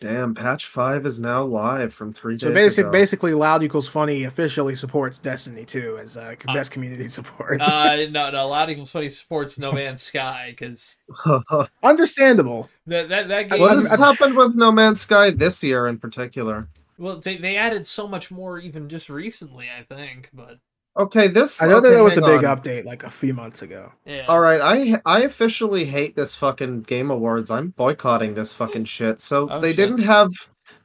damn, 0.00 0.34
patch 0.34 0.66
five 0.66 1.04
is 1.04 1.20
now 1.20 1.44
live 1.44 1.92
from 1.92 2.12
three 2.14 2.38
So 2.38 2.48
days 2.48 2.54
basic, 2.54 2.82
ago. 2.84 2.92
basically, 2.92 3.34
Loud 3.34 3.62
Equals 3.62 3.86
Funny 3.86 4.24
officially 4.24 4.74
supports 4.74 5.18
Destiny 5.18 5.64
2 5.66 5.98
as 6.00 6.16
uh, 6.16 6.34
Uh, 6.48 6.54
best 6.54 6.70
community 6.72 7.08
support. 7.18 7.60
Uh, 7.60 8.06
no, 8.10 8.30
no, 8.30 8.48
Loud 8.48 8.70
Equals 8.70 8.90
Funny 8.90 9.10
supports 9.10 9.58
No 9.58 9.70
Man's 9.70 10.00
Sky 10.02 10.46
because 10.58 10.98
Understandable. 11.82 12.70
that 12.86 13.08
that 13.10 13.28
that 13.28 13.50
game. 13.50 13.60
what 13.60 13.76
has 13.76 13.92
I've- 13.92 14.02
happened 14.02 14.34
with 14.34 14.56
No 14.56 14.72
Man's 14.72 15.02
Sky 15.02 15.30
this 15.30 15.62
year 15.62 15.86
in 15.88 15.98
particular? 15.98 16.66
Well, 16.96 17.18
they 17.18 17.36
they 17.36 17.56
added 17.56 17.86
so 17.86 18.08
much 18.08 18.30
more 18.30 18.58
even 18.58 18.88
just 18.88 19.10
recently, 19.10 19.68
I 19.68 19.82
think. 19.82 20.30
But 20.32 20.58
Okay, 20.96 21.26
this 21.26 21.60
I 21.60 21.66
know 21.66 21.80
that 21.80 21.88
okay, 21.88 21.94
there 21.96 22.04
was 22.04 22.16
a 22.16 22.20
big 22.22 22.44
on. 22.44 22.56
update 22.56 22.84
like 22.84 23.02
a 23.02 23.10
few 23.10 23.34
months 23.34 23.62
ago. 23.62 23.90
yeah. 24.06 24.24
All 24.28 24.40
right, 24.40 24.60
I 24.62 25.00
I 25.04 25.22
officially 25.22 25.84
hate 25.84 26.14
this 26.14 26.34
fucking 26.36 26.82
game 26.82 27.10
awards. 27.10 27.50
I'm 27.50 27.70
boycotting 27.70 28.34
this 28.34 28.52
fucking 28.52 28.84
shit. 28.84 29.20
So 29.20 29.48
Oh, 29.50 29.60
they 29.60 29.70
shit. 29.70 29.76
didn't 29.76 30.02
have 30.04 30.30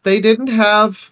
they 0.04 0.20
didn't 0.20 0.48
have 0.48 0.94
th- 0.98 1.12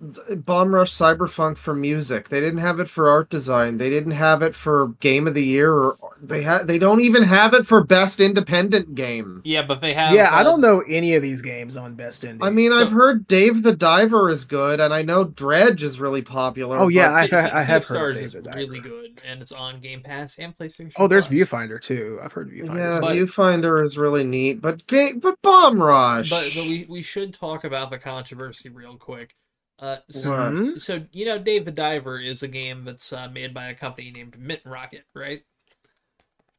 Bomb 0.00 0.74
Rush 0.74 0.92
Cyberpunk 0.94 1.58
for 1.58 1.74
music. 1.74 2.30
They 2.30 2.40
didn't 2.40 2.60
have 2.60 2.80
it 2.80 2.88
for 2.88 3.10
art 3.10 3.28
design. 3.28 3.76
They 3.76 3.90
didn't 3.90 4.12
have 4.12 4.40
it 4.40 4.54
for 4.54 4.88
game 5.00 5.26
of 5.26 5.34
the 5.34 5.44
year 5.44 5.74
or 5.74 5.96
they 6.22 6.40
had 6.42 6.66
they 6.66 6.78
don't 6.78 7.02
even 7.02 7.22
have 7.22 7.52
it 7.52 7.66
for 7.66 7.84
best 7.84 8.18
independent 8.18 8.94
game. 8.94 9.42
Yeah, 9.44 9.62
but 9.62 9.82
they 9.82 9.92
have. 9.92 10.14
yeah, 10.14 10.30
I 10.30 10.40
uh, 10.40 10.44
don't 10.44 10.62
know 10.62 10.80
any 10.88 11.14
of 11.16 11.22
these 11.22 11.42
games 11.42 11.76
on 11.76 11.96
Best 11.96 12.22
Indie. 12.22 12.38
I 12.40 12.48
mean, 12.48 12.72
So- 12.72 12.80
I've 12.80 12.90
heard 12.90 13.28
Dave 13.28 13.62
the 13.62 13.76
Diver 13.76 14.30
is 14.30 14.44
good 14.46 14.80
and 14.80 14.94
I 14.94 15.02
know 15.02 15.24
Dredge 15.24 15.82
is 15.82 16.00
really 16.00 16.22
popular. 16.22 16.78
Oh, 16.78 16.88
yeah, 16.88 17.12
I- 17.12 17.26
Sea- 17.26 17.36
I- 17.36 17.58
I 17.58 17.62
have 17.62 17.82
of 17.82 17.88
heard 17.88 17.94
Stars 17.96 18.16
Dave 18.16 18.24
is 18.24 18.32
the 18.32 18.52
really 18.54 18.80
Diver. 18.80 18.88
good, 18.88 19.20
and 19.26 19.42
it's 19.42 19.52
on 19.52 19.80
Game 19.80 20.02
Pass 20.02 20.38
and 20.38 20.56
PlayStation. 20.56 20.92
oh, 20.96 21.08
there's 21.08 21.26
Plus. 21.26 21.40
Viewfinder 21.40 21.78
too. 21.80 22.18
I've 22.22 22.32
heard 22.32 22.50
Viewfinder. 22.50 22.74
yeah, 22.76 23.00
But- 23.00 23.14
Viewfinder 23.16 23.82
is 23.82 23.98
really 23.98 24.24
neat, 24.24 24.62
but 24.62 24.86
game, 24.86 25.18
but 25.18 25.40
Bomb 25.42 25.82
Rush. 25.82 26.30
But, 26.30 26.50
but 26.54 26.64
we 26.64 26.86
we 26.88 27.02
should 27.02 27.34
talk 27.34 27.64
about 27.64 27.90
the 27.90 27.98
controversy 27.98 28.70
real 28.70 28.96
quick. 28.96 29.34
Uh, 29.80 29.96
so, 30.10 30.30
What? 30.30 30.52
Mhm. 30.52 30.80
so 30.80 31.04
you 31.12 31.24
know, 31.24 31.38
Dave 31.38 31.64
the 31.64 31.70
Diver 31.70 32.20
is 32.20 32.42
a 32.42 32.48
game 32.48 32.84
that's 32.84 33.12
uh, 33.12 33.28
made 33.28 33.54
by 33.54 33.68
a 33.68 33.74
company 33.74 34.10
named 34.10 34.38
Mint 34.38 34.60
Rocket, 34.66 35.04
right? 35.14 35.42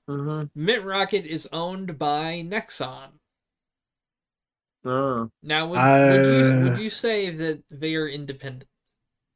Mhm. 0.09 0.49
Mint 0.55 0.83
Rocket 0.83 1.25
is 1.25 1.47
owned 1.53 1.99
by 1.99 2.43
Nexon. 2.45 3.09
Oh. 4.83 5.29
Now, 5.43 5.67
would, 5.67 5.77
would 5.77 6.25
you 6.25 6.43
Uh, 6.43 6.63
would 6.69 6.77
you 6.79 6.89
say 6.89 7.29
that 7.29 7.63
they 7.69 7.93
are 7.95 8.07
independent? 8.07 8.67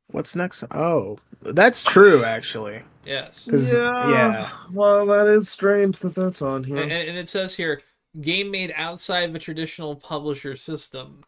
What's 0.08 0.36
next? 0.36 0.64
Oh, 0.72 1.20
that's 1.42 1.84
true 1.84 2.24
actually. 2.24 2.82
Yes. 3.06 3.48
'Cause- 3.48 3.76
yeah. 3.78 4.50
Well, 4.72 5.06
that 5.08 5.28
is 5.28 5.48
strange 5.50 6.00
that 6.00 6.16
that's 6.16 6.42
on 6.42 6.64
here. 6.64 6.78
And, 6.80 6.92
and 6.92 7.18
it 7.18 7.30
says 7.30 7.54
here, 7.56 7.82
game 8.22 8.50
made 8.50 8.74
outside 8.76 9.32
the 9.34 9.40
traditional 9.40 9.96
publisher 9.96 10.56
system. 10.56 11.24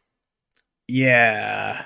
Yeah. 0.87 1.85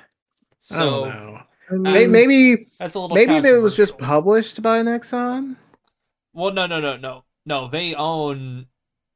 I 0.69 0.75
So 0.75 1.05
don't 1.05 1.09
know. 1.09 1.41
I 1.71 1.75
mean, 1.99 2.11
Maybe 2.11 2.67
that's 2.79 2.95
a 2.95 2.99
little. 2.99 3.15
maybe 3.15 3.35
it 3.47 3.61
was 3.61 3.75
just 3.77 3.97
published 3.97 4.61
by 4.61 4.81
Nexon. 4.81 5.55
Well, 6.33 6.51
no, 6.53 6.67
no, 6.67 6.79
no, 6.81 6.97
no, 6.97 7.23
no. 7.45 7.67
They 7.69 7.95
own. 7.95 8.67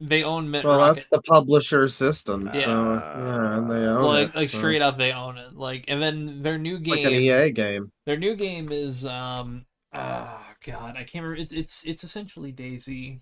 They 0.01 0.24
own 0.24 0.51
Mint 0.51 0.65
well, 0.65 0.77
Rocket. 0.80 0.95
that's 0.95 1.07
the 1.07 1.22
publisher 1.22 1.88
system. 1.88 2.49
Yeah. 2.53 2.61
So 2.61 2.69
yeah, 2.69 3.57
and 3.57 3.72
they 3.72 3.75
own 3.75 4.01
Well, 4.03 4.14
it. 4.15 4.24
like, 4.25 4.35
like 4.35 4.49
so- 4.49 4.57
straight 4.57 4.82
up, 4.82 4.98
they 4.98 5.11
own 5.14 5.38
it. 5.38 5.56
Like, 5.56 5.85
and 5.88 6.01
then 6.01 6.41
their 6.43 6.57
new 6.57 6.80
game. 6.80 6.95
like 6.95 7.06
an 7.06 7.14
EA 7.14 7.51
game. 7.51 7.91
Their 8.06 8.17
new 8.17 8.35
game 8.35 8.69
is 8.72 9.06
um. 9.06 9.65
Oh 9.93 10.40
God, 10.65 10.95
I 10.98 11.03
can't 11.03 11.24
remember. 11.24 11.35
It's 11.35 11.53
it's 11.53 11.83
it's 11.85 12.03
essentially 12.03 12.51
Daisy. 12.51 13.22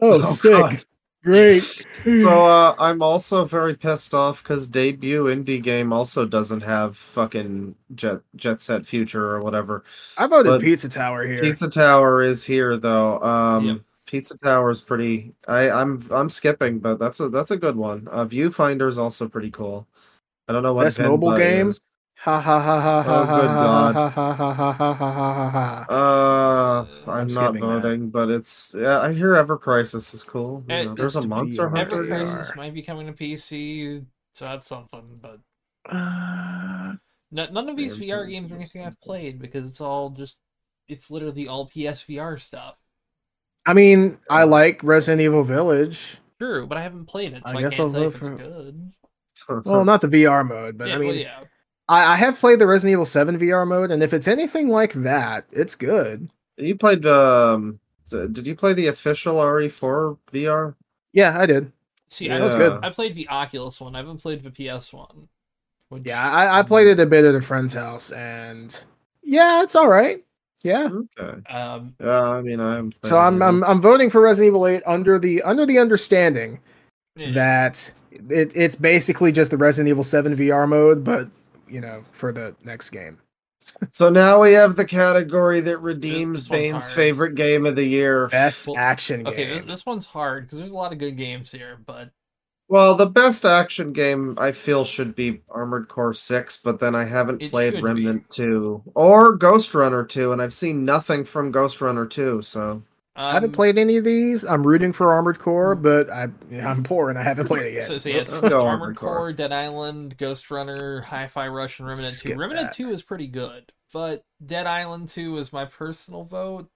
Oh, 0.00 0.14
Oh, 0.14 0.20
sick! 0.20 0.50
God. 0.52 0.84
Great. 1.24 1.62
So 2.04 2.44
uh, 2.44 2.74
I'm 2.78 3.00
also 3.00 3.46
very 3.46 3.74
pissed 3.74 4.12
off 4.12 4.42
because 4.42 4.66
debut 4.66 5.24
indie 5.24 5.62
game 5.62 5.90
also 5.90 6.26
doesn't 6.26 6.60
have 6.60 6.98
fucking 6.98 7.74
Jet 7.94 8.20
Jet 8.36 8.60
Set 8.60 8.84
Future 8.84 9.30
or 9.30 9.40
whatever. 9.40 9.84
I 10.18 10.26
voted 10.26 10.50
but- 10.50 10.60
Pizza 10.60 10.88
Tower 10.88 11.26
here. 11.26 11.40
Pizza 11.40 11.70
Tower 11.70 12.20
is 12.22 12.44
here 12.44 12.76
though. 12.76 13.20
Um, 13.22 13.64
Yep. 13.66 13.80
Pizza 14.06 14.36
Tower 14.36 14.70
is 14.70 14.82
pretty. 14.82 15.32
I 15.48 15.70
I'm 15.70 16.06
I'm 16.10 16.28
skipping, 16.28 16.78
but 16.78 16.98
that's 16.98 17.20
a 17.20 17.30
that's 17.30 17.52
a 17.52 17.56
good 17.56 17.74
one. 17.74 18.06
Uh, 18.10 18.26
Viewfinder 18.26 18.86
is 18.86 18.98
also 18.98 19.26
pretty 19.26 19.50
cool. 19.50 19.86
I 20.46 20.52
don't 20.52 20.62
know 20.62 20.74
what 20.74 20.84
Best 20.84 21.00
mobile 21.00 21.30
Butt 21.30 21.38
game? 21.38 21.70
is. 21.70 21.80
Ha 22.24 22.40
ha 22.40 22.58
ha 22.58 22.80
ha 22.80 23.02
ha 23.02 23.20
Oh, 23.20 23.26
ha 23.26 23.36
good 23.40 23.48
ha 23.50 23.92
God. 23.92 23.94
ha 23.94 24.08
ha 24.08 24.32
ha 24.32 24.52
ha 24.54 24.72
ha 24.72 24.92
ha 24.92 25.50
ha 25.50 25.50
ha. 25.50 25.86
Uh, 25.92 27.10
I'm, 27.10 27.20
I'm 27.20 27.28
not 27.28 27.56
voting, 27.58 28.08
but 28.08 28.30
it's 28.30 28.74
yeah. 28.78 29.00
I 29.00 29.12
hear 29.12 29.34
Ever 29.34 29.58
Crisis 29.58 30.14
is 30.14 30.22
cool. 30.22 30.64
You 30.68 30.74
Eh, 30.74 30.84
know, 30.84 30.94
there's 30.94 31.16
a 31.16 31.26
Monster 31.26 31.68
VR. 31.68 31.78
Ever 31.78 31.96
Hunter. 31.96 31.96
VR. 32.04 32.08
game. 32.08 32.26
Crisis 32.34 32.56
might 32.56 32.72
be 32.72 32.80
coming 32.80 33.06
to 33.08 33.12
PC, 33.12 34.06
so 34.34 34.46
that's 34.46 34.66
something. 34.66 35.20
But 35.20 35.38
Uh, 35.90 36.94
none 37.30 37.68
of 37.68 37.76
these 37.76 37.98
VR 37.98 38.24
games 38.30 38.46
are 38.46 38.48
pretty 38.56 38.62
anything 38.62 38.86
I've 38.86 39.00
played 39.02 39.38
because 39.40 39.68
it's 39.68 39.82
all 39.82 40.08
just. 40.10 40.38
It's 40.88 41.10
literally 41.10 41.46
all 41.48 41.68
PSVR 41.68 42.40
stuff. 42.40 42.76
I 43.66 43.72
mean, 43.74 44.18
I 44.30 44.44
like 44.44 44.82
Resident 44.82 45.20
Evil 45.22 45.42
Village. 45.42 46.18
True, 46.38 46.66
but 46.66 46.76
I 46.78 46.82
haven't 46.82 47.04
played 47.06 47.32
it, 47.34 47.42
I 47.44 47.52
so 47.52 47.58
I, 47.58 47.60
guess 47.62 47.80
I'll 47.80 47.88
vote 47.90 48.06
if 48.08 48.16
it's 48.16 48.28
for- 48.28 48.36
good. 48.36 48.92
Well, 49.66 49.84
not 49.84 50.00
the 50.00 50.08
VR 50.08 50.46
mode, 50.46 50.78
but 50.78 50.88
yeah, 50.88 50.94
I 50.94 50.98
mean, 50.98 51.08
well, 51.08 51.16
yeah. 51.16 51.40
I, 51.88 52.14
I 52.14 52.16
have 52.16 52.38
played 52.38 52.58
the 52.58 52.66
Resident 52.66 52.92
Evil 52.92 53.06
7 53.06 53.38
VR 53.38 53.66
mode, 53.66 53.90
and 53.90 54.02
if 54.02 54.12
it's 54.14 54.28
anything 54.28 54.68
like 54.68 54.92
that, 54.94 55.44
it's 55.52 55.74
good. 55.74 56.28
you 56.56 56.76
played. 56.76 57.04
Um, 57.06 57.78
did 58.10 58.46
you 58.46 58.54
play 58.54 58.72
the 58.74 58.86
official 58.88 59.36
RE4 59.36 60.16
VR? 60.32 60.74
Yeah, 61.12 61.38
I 61.38 61.46
did. 61.46 61.70
See, 62.08 62.26
Yeah. 62.26 62.36
I, 62.36 62.38
That 62.38 62.44
was 62.44 62.54
good. 62.54 62.80
I 62.82 62.90
played 62.90 63.14
the 63.14 63.28
Oculus 63.28 63.80
one. 63.80 63.94
I 63.94 63.98
haven't 63.98 64.22
played 64.22 64.42
the 64.42 64.50
PS 64.50 64.92
one. 64.92 65.28
Which, 65.88 66.06
Yeah, 66.06 66.30
I, 66.30 66.60
I 66.60 66.62
played 66.62 66.86
it 66.86 67.00
a 67.00 67.06
bit 67.06 67.24
at 67.24 67.34
a 67.34 67.40
friend's 67.40 67.72
house, 67.72 68.12
and 68.12 68.82
yeah, 69.22 69.62
it's 69.62 69.76
all 69.76 69.88
right. 69.88 70.24
Yeah. 70.62 70.88
Okay. 71.18 71.52
Um, 71.52 71.94
Yeah, 72.00 72.22
I 72.22 72.40
mean, 72.40 72.60
I'm. 72.60 72.92
So 73.02 73.18
I'm, 73.18 73.42
I'm 73.42 73.62
I'm 73.64 73.82
voting 73.82 74.08
for 74.08 74.22
Resident 74.22 74.48
Evil 74.48 74.66
8 74.66 74.82
under 74.86 75.18
the 75.18 75.42
under 75.42 75.66
the 75.66 75.78
understanding 75.78 76.58
yeah. 77.16 77.32
that 77.32 77.92
it, 78.10 78.52
it's 78.56 78.74
basically 78.74 79.30
just 79.30 79.50
the 79.50 79.58
Resident 79.58 79.90
Evil 79.90 80.04
7 80.04 80.36
VR 80.36 80.66
mode, 80.66 81.04
but 81.04 81.28
you 81.68 81.80
know, 81.80 82.04
for 82.12 82.32
the 82.32 82.54
next 82.64 82.90
game. 82.90 83.18
So 83.90 84.10
now 84.10 84.42
we 84.42 84.52
have 84.52 84.76
the 84.76 84.84
category 84.84 85.60
that 85.60 85.78
redeems 85.78 86.48
Bane's 86.48 86.86
hard. 86.86 86.94
favorite 86.94 87.34
game 87.34 87.64
of 87.66 87.76
the 87.76 87.84
year. 87.84 88.28
Best 88.28 88.66
Well, 88.66 88.76
action 88.76 89.26
Okay, 89.26 89.46
game. 89.46 89.48
this, 89.48 89.64
this 89.64 89.86
one's 89.86 90.06
hard 90.06 90.44
because 90.44 90.58
there's 90.58 90.70
a 90.70 90.74
lot 90.74 90.92
of 90.92 90.98
good 90.98 91.16
games 91.16 91.50
here, 91.52 91.78
but 91.86 92.10
Well, 92.68 92.94
the 92.94 93.06
best 93.06 93.44
action 93.46 93.92
game 93.94 94.34
I 94.38 94.52
feel 94.52 94.84
should 94.84 95.14
be 95.14 95.42
Armored 95.48 95.88
Core 95.88 96.12
6, 96.14 96.58
but 96.62 96.78
then 96.80 96.94
I 96.94 97.04
haven't 97.06 97.40
It 97.40 97.50
played 97.50 97.72
should 97.72 97.74
be. 97.76 97.80
Remnant 97.80 98.28
2 98.30 98.82
or 98.94 99.32
Ghost 99.36 99.74
Runner 99.74 100.04
2, 100.04 100.32
and 100.32 100.42
I've 100.42 100.52
seen 100.54 100.84
nothing 100.84 101.24
from 101.24 101.50
Ghost 101.50 101.80
Runner 101.80 102.04
2, 102.06 102.42
so 102.42 102.82
I 103.16 103.32
haven't 103.32 103.50
um, 103.50 103.54
played 103.54 103.78
any 103.78 103.96
of 103.96 104.04
these. 104.04 104.44
I'm 104.44 104.66
rooting 104.66 104.92
for 104.92 105.12
Armored 105.12 105.38
Core, 105.38 105.76
but 105.76 106.10
I, 106.10 106.26
I'm 106.52 106.82
poor 106.82 107.10
and 107.10 107.18
I 107.18 107.22
haven't 107.22 107.46
played 107.46 107.66
it 107.66 107.74
yet. 107.74 107.84
So, 107.84 107.98
so 107.98 108.08
yeah, 108.08 108.16
it's, 108.16 108.32
it's 108.32 108.40
go 108.40 108.66
Armored 108.66 108.80
Armored 108.80 108.96
Core, 108.96 109.16
Core. 109.16 109.32
Dead 109.32 109.52
Island, 109.52 110.18
Ghost 110.18 110.50
Runner, 110.50 111.00
Hi-Fi 111.02 111.46
Rush, 111.48 111.78
and 111.78 111.86
Remnant 111.86 112.12
Skip 112.12 112.32
2. 112.32 112.38
Remnant 112.38 112.68
that. 112.68 112.74
2 112.74 112.90
is 112.90 113.02
pretty 113.04 113.28
good, 113.28 113.72
but 113.92 114.24
Dead 114.44 114.66
Island 114.66 115.08
2 115.08 115.36
is 115.36 115.52
my 115.52 115.64
personal 115.64 116.24
vote. 116.24 116.68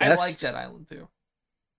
I 0.00 0.14
like 0.14 0.38
Dead 0.40 0.56
Island 0.56 0.88
2. 0.88 1.06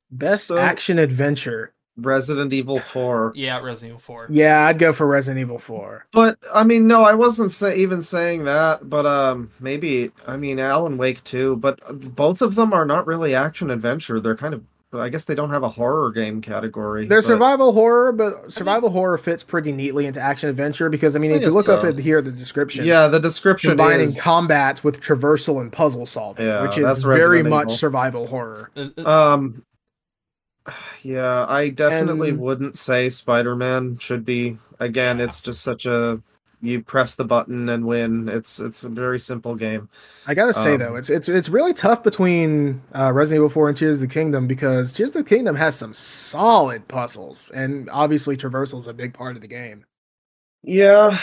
Best 0.09 0.45
So- 0.45 0.57
action 0.57 0.97
adventure. 0.97 1.73
Resident 1.97 2.51
Evil 2.53 2.79
4. 2.79 3.33
Yeah, 3.35 3.59
Resident 3.59 3.91
Evil 3.91 3.99
4. 3.99 4.27
Yeah, 4.29 4.65
I'd 4.65 4.79
go 4.79 4.91
for 4.93 5.05
Resident 5.07 5.39
Evil 5.41 5.59
4. 5.59 6.05
But 6.11 6.37
I 6.53 6.63
mean, 6.63 6.87
no, 6.87 7.03
I 7.03 7.13
wasn't 7.13 7.51
say, 7.51 7.77
even 7.77 8.01
saying 8.01 8.45
that. 8.45 8.89
But 8.89 9.05
um, 9.05 9.51
maybe 9.59 10.11
I 10.27 10.37
mean 10.37 10.59
Alan 10.59 10.97
Wake 10.97 11.23
2. 11.23 11.57
But 11.57 11.79
both 12.15 12.41
of 12.41 12.55
them 12.55 12.73
are 12.73 12.85
not 12.85 13.05
really 13.05 13.35
action 13.35 13.69
adventure. 13.69 14.19
They're 14.19 14.35
kind 14.37 14.53
of. 14.53 14.63
I 14.95 15.09
guess 15.09 15.25
they 15.25 15.33
don't 15.33 15.49
have 15.49 15.63
a 15.63 15.69
horror 15.69 16.11
game 16.11 16.39
category. 16.39 17.07
They're 17.07 17.17
but- 17.17 17.25
survival 17.25 17.73
horror, 17.73 18.11
but 18.11 18.53
survival 18.53 18.91
horror 18.91 19.17
fits 19.17 19.41
pretty 19.43 19.71
neatly 19.71 20.05
into 20.05 20.21
action 20.21 20.49
adventure 20.49 20.87
because 20.87 21.15
I 21.15 21.19
mean, 21.19 21.31
I 21.31 21.35
if 21.37 21.41
you 21.41 21.47
guess 21.47 21.55
look 21.55 21.67
up 21.67 21.83
at 21.83 21.97
here 21.97 22.21
the 22.21 22.31
description, 22.31 22.85
Yeah, 22.85 23.07
the 23.07 23.19
description 23.19 23.71
combining 23.71 24.01
is. 24.01 24.17
combat 24.17 24.83
with 24.83 25.01
traversal 25.01 25.61
and 25.61 25.71
puzzle 25.71 26.05
solving, 26.05 26.45
Yeah, 26.45 26.61
which 26.61 26.77
is 26.77 27.01
very 27.01 27.19
Resident 27.41 27.49
much 27.49 27.63
Evil. 27.69 27.77
survival 27.77 28.27
horror. 28.27 28.69
Uh, 28.77 28.89
uh, 28.99 29.33
Um. 29.33 29.65
Yeah, 31.03 31.45
I 31.49 31.69
definitely 31.69 32.29
And- 32.29 32.39
wouldn't 32.39 32.77
say 32.77 33.09
Spider-Man 33.09 33.97
should 33.97 34.23
be. 34.23 34.57
Again, 34.79 35.19
it's 35.19 35.41
just 35.41 35.61
such 35.61 35.85
a. 35.85 36.21
You 36.61 36.81
press 36.81 37.15
the 37.15 37.25
button 37.25 37.67
and 37.67 37.85
win. 37.85 38.29
It's 38.29 38.61
it's 38.61 38.85
a 38.85 38.89
very 38.89 39.19
simple 39.19 39.53
game. 39.53 39.89
I 40.27 40.33
gotta 40.33 40.53
say 40.53 40.75
Um, 40.75 40.79
though, 40.79 40.95
it's 40.95 41.09
it's 41.09 41.27
it's 41.27 41.49
really 41.49 41.73
tough 41.73 42.03
between 42.03 42.81
uh, 42.95 43.11
Resident 43.13 43.39
Evil 43.41 43.49
4 43.49 43.67
and 43.67 43.75
Tears 43.77 43.97
of 43.97 44.07
the 44.07 44.13
Kingdom 44.13 44.47
because 44.47 44.93
Tears 44.93 45.09
of 45.09 45.25
the 45.25 45.29
Kingdom 45.29 45.57
has 45.57 45.75
some 45.75 45.93
solid 45.93 46.87
puzzles, 46.87 47.51
and 47.53 47.89
obviously 47.91 48.37
traversal 48.37 48.79
is 48.79 48.87
a 48.87 48.93
big 48.93 49.13
part 49.13 49.35
of 49.35 49.41
the 49.41 49.47
game. 49.49 49.83
Yeah, 50.63 51.17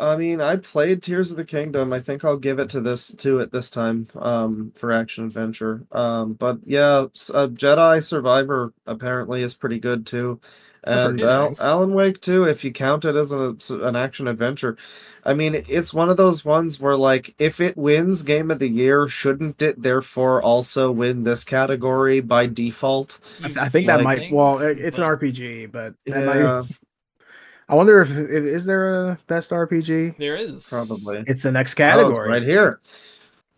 I 0.00 0.16
mean, 0.16 0.40
I 0.40 0.56
played 0.56 1.02
Tears 1.02 1.30
of 1.30 1.36
the 1.36 1.44
Kingdom. 1.44 1.92
I 1.92 2.00
think 2.00 2.24
I'll 2.24 2.36
give 2.38 2.58
it 2.58 2.70
to 2.70 2.80
this 2.80 3.08
to 3.18 3.38
it 3.40 3.52
this 3.52 3.70
time 3.70 4.08
um, 4.16 4.72
for 4.74 4.92
action 4.92 5.26
adventure. 5.26 5.86
Um, 5.92 6.34
but 6.34 6.58
yeah, 6.64 7.06
s- 7.14 7.30
uh, 7.34 7.48
Jedi 7.48 8.02
Survivor 8.02 8.72
apparently 8.86 9.42
is 9.42 9.54
pretty 9.54 9.78
good 9.78 10.06
too, 10.06 10.40
and 10.84 11.22
Al- 11.22 11.54
Alan 11.60 11.92
Wake 11.94 12.20
too. 12.22 12.44
If 12.44 12.64
you 12.64 12.72
count 12.72 13.04
it 13.04 13.14
as 13.16 13.32
an 13.32 13.58
an 13.70 13.96
action 13.96 14.26
adventure, 14.28 14.76
I 15.24 15.34
mean, 15.34 15.54
it's 15.68 15.92
one 15.94 16.08
of 16.08 16.16
those 16.16 16.44
ones 16.44 16.80
where 16.80 16.96
like 16.96 17.34
if 17.38 17.60
it 17.60 17.76
wins 17.76 18.22
Game 18.22 18.50
of 18.50 18.58
the 18.58 18.68
Year, 18.68 19.06
shouldn't 19.08 19.60
it 19.62 19.82
therefore 19.82 20.42
also 20.42 20.90
win 20.90 21.22
this 21.24 21.44
category 21.44 22.20
by 22.20 22.46
default? 22.46 23.18
I, 23.42 23.48
th- 23.48 23.56
I 23.58 23.68
think 23.68 23.86
that 23.86 23.98
you 23.98 24.04
might. 24.04 24.30
Well, 24.30 24.58
it- 24.60 24.78
it's 24.78 24.98
an 24.98 25.04
RPG, 25.04 25.66
but 25.66 25.94
that 26.06 26.24
might, 26.24 26.38
Yeah, 26.38 26.62
I 27.70 27.74
wonder 27.76 28.00
if, 28.02 28.10
if 28.10 28.44
is 28.44 28.66
there 28.66 28.90
a 28.90 29.18
best 29.28 29.50
RPG? 29.50 30.16
There 30.18 30.34
is. 30.36 30.68
probably. 30.68 31.22
It's 31.28 31.44
the 31.44 31.52
next 31.52 31.78
Oh, 31.80 31.84
it's 31.86 31.96
category. 31.96 32.28
right 32.28 32.42
here. 32.42 32.80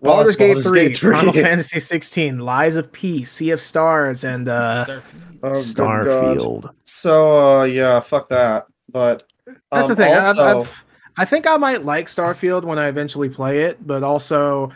Well, 0.01 0.17
Baldur's 0.17 0.35
it's 0.35 0.39
Gate 0.39 0.49
Baldur's 0.55 0.69
3, 0.69 0.89
Gate 0.89 0.97
3. 0.97 1.17
Final 1.17 1.33
Fantasy 1.33 1.81
16, 1.81 2.39
Lies 2.41 2.77
of 2.77 2.93
P, 2.93 3.25
Sea 3.25 3.53
of 3.53 3.61
Stars, 3.61 4.25
and 4.25 4.49
uh, 4.49 4.85
Starfield. 4.87 5.41
Oh. 5.43 5.51
Starfield. 5.53 6.71
So 6.85 7.41
uh 7.41 7.65
yeah, 7.65 8.01
fuck 8.01 8.29
that. 8.29 8.67
But 8.91 9.23
That's 9.71 9.89
the 9.89 9.93
um, 9.93 9.97
thing. 9.97 10.13
I've, 10.13 10.39
I've, 10.39 10.85
I 11.17 11.25
think 11.25 11.47
I 11.47 11.57
might 11.57 11.85
like 11.85 12.07
Starfield 12.07 12.65
when 12.65 12.79
I 12.79 12.89
eventually 12.89 13.31
play 13.31 13.63
it, 13.63 13.87
but 13.87 14.03
also 14.03 14.71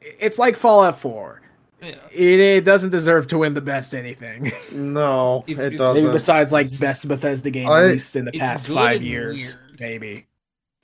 it's 0.00 0.38
like 0.38 0.56
Fallout 0.56 0.98
4. 0.98 1.40
Yeah. 1.82 1.94
It, 2.12 2.40
it 2.40 2.64
doesn't 2.64 2.90
deserve 2.90 3.26
to 3.28 3.38
win 3.38 3.54
the 3.54 3.60
best 3.60 3.94
anything. 3.94 4.52
no, 4.72 5.44
It's- 5.46 5.64
it 5.66 5.74
it's- 5.74 5.78
doesn't. 5.78 6.04
Maybe 6.04 6.12
besides 6.12 6.52
like 6.52 6.78
best 6.78 7.06
Bethesda 7.08 7.50
game 7.50 7.68
I- 7.68 7.82
released 7.82 8.16
in 8.16 8.24
the 8.26 8.32
past 8.32 8.68
five 8.68 9.02
years, 9.02 9.56
weird. 9.70 9.80
maybe. 9.80 10.26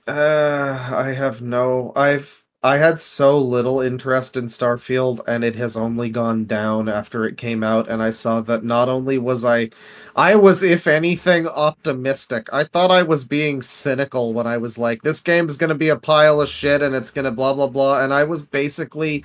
Uh, 0.07 0.91
I 0.95 1.11
have 1.11 1.41
no. 1.41 1.91
I've 1.95 2.43
I 2.63 2.77
had 2.77 2.99
so 2.99 3.37
little 3.37 3.81
interest 3.81 4.35
in 4.35 4.45
Starfield, 4.47 5.19
and 5.27 5.43
it 5.43 5.55
has 5.57 5.77
only 5.77 6.09
gone 6.09 6.45
down 6.45 6.89
after 6.89 7.25
it 7.25 7.37
came 7.37 7.63
out. 7.63 7.87
And 7.87 8.01
I 8.01 8.09
saw 8.09 8.41
that 8.41 8.63
not 8.63 8.89
only 8.89 9.19
was 9.19 9.45
I, 9.45 9.69
I 10.15 10.35
was, 10.35 10.63
if 10.63 10.87
anything, 10.87 11.45
optimistic. 11.47 12.47
I 12.51 12.63
thought 12.63 12.89
I 12.89 13.03
was 13.03 13.27
being 13.27 13.61
cynical 13.61 14.33
when 14.33 14.47
I 14.47 14.57
was 14.57 14.77
like, 14.77 15.01
"This 15.03 15.19
game 15.19 15.47
is 15.49 15.57
going 15.57 15.69
to 15.69 15.75
be 15.75 15.89
a 15.89 15.99
pile 15.99 16.41
of 16.41 16.49
shit, 16.49 16.81
and 16.81 16.95
it's 16.95 17.11
going 17.11 17.25
to 17.25 17.31
blah 17.31 17.53
blah 17.53 17.67
blah." 17.67 18.03
And 18.03 18.13
I 18.13 18.23
was 18.23 18.41
basically 18.43 19.23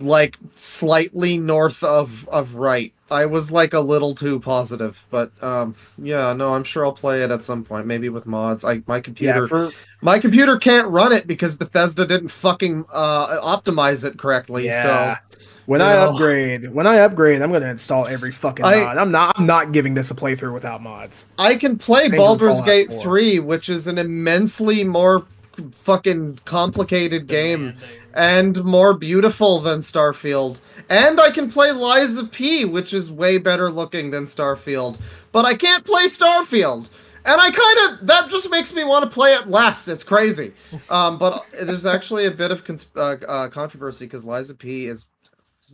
like 0.00 0.38
slightly 0.54 1.38
north 1.38 1.82
of 1.82 2.28
of 2.28 2.56
right. 2.56 2.92
I 3.10 3.26
was 3.26 3.52
like 3.52 3.74
a 3.74 3.80
little 3.80 4.14
too 4.14 4.40
positive, 4.40 5.06
but 5.10 5.30
um, 5.42 5.74
yeah, 5.98 6.32
no, 6.32 6.54
I'm 6.54 6.64
sure 6.64 6.84
I'll 6.84 6.92
play 6.92 7.22
it 7.22 7.30
at 7.30 7.44
some 7.44 7.62
point, 7.62 7.86
maybe 7.86 8.08
with 8.08 8.26
mods. 8.26 8.64
I 8.64 8.82
my 8.86 9.00
computer. 9.00 9.42
Yeah, 9.42 9.46
for 9.46 9.70
My 10.00 10.18
computer 10.18 10.56
can't 10.58 10.88
run 10.88 11.12
it 11.12 11.26
because 11.26 11.54
Bethesda 11.54 12.06
didn't 12.06 12.30
fucking 12.30 12.84
uh, 12.92 13.40
optimize 13.40 14.04
it 14.04 14.18
correctly. 14.18 14.66
yeah. 14.66 15.18
So 15.18 15.38
when 15.66 15.80
I 15.80 15.94
know. 15.94 16.10
upgrade, 16.10 16.72
when 16.72 16.86
I 16.86 16.96
upgrade, 16.98 17.40
I'm 17.42 17.52
gonna 17.52 17.66
install 17.70 18.06
every 18.08 18.30
fucking 18.32 18.64
I- 18.64 18.84
mod. 18.84 18.98
I'm 18.98 19.12
not. 19.12 19.38
I'm 19.38 19.46
not 19.46 19.72
giving 19.72 19.94
this 19.94 20.10
a 20.10 20.14
playthrough 20.14 20.52
without 20.52 20.82
mods. 20.82 21.26
I 21.38 21.54
can 21.56 21.78
play 21.78 22.08
Baldur's 22.08 22.60
Gate 22.62 22.88
4. 22.90 23.02
3, 23.02 23.38
which 23.40 23.68
is 23.68 23.86
an 23.86 23.98
immensely 23.98 24.82
more 24.82 25.26
fucking 25.56 26.40
complicated 26.44 27.26
game 27.26 27.76
and 28.14 28.62
more 28.64 28.94
beautiful 28.94 29.58
than 29.60 29.80
Starfield. 29.80 30.58
And 30.90 31.20
I 31.20 31.30
can 31.30 31.50
play 31.50 31.72
Lies 31.72 32.16
of 32.16 32.30
P, 32.30 32.64
which 32.64 32.92
is 32.92 33.10
way 33.10 33.38
better 33.38 33.70
looking 33.70 34.10
than 34.10 34.24
Starfield. 34.24 34.98
But 35.32 35.44
I 35.44 35.54
can't 35.54 35.84
play 35.84 36.04
Starfield. 36.04 36.88
And 37.26 37.40
I 37.40 37.50
kind 37.50 38.00
of 38.00 38.06
that 38.06 38.28
just 38.30 38.50
makes 38.50 38.74
me 38.74 38.84
want 38.84 39.04
to 39.04 39.10
play 39.10 39.32
it 39.32 39.46
less. 39.48 39.88
It's 39.88 40.04
crazy. 40.04 40.52
Um, 40.90 41.18
but 41.18 41.46
there's 41.62 41.86
actually 41.86 42.26
a 42.26 42.30
bit 42.30 42.50
of 42.50 42.64
cons- 42.64 42.90
uh, 42.94 43.16
uh, 43.26 43.48
controversy 43.48 44.04
because 44.04 44.24
Lies 44.24 44.50
of 44.50 44.58
P 44.58 44.86
is 44.86 45.08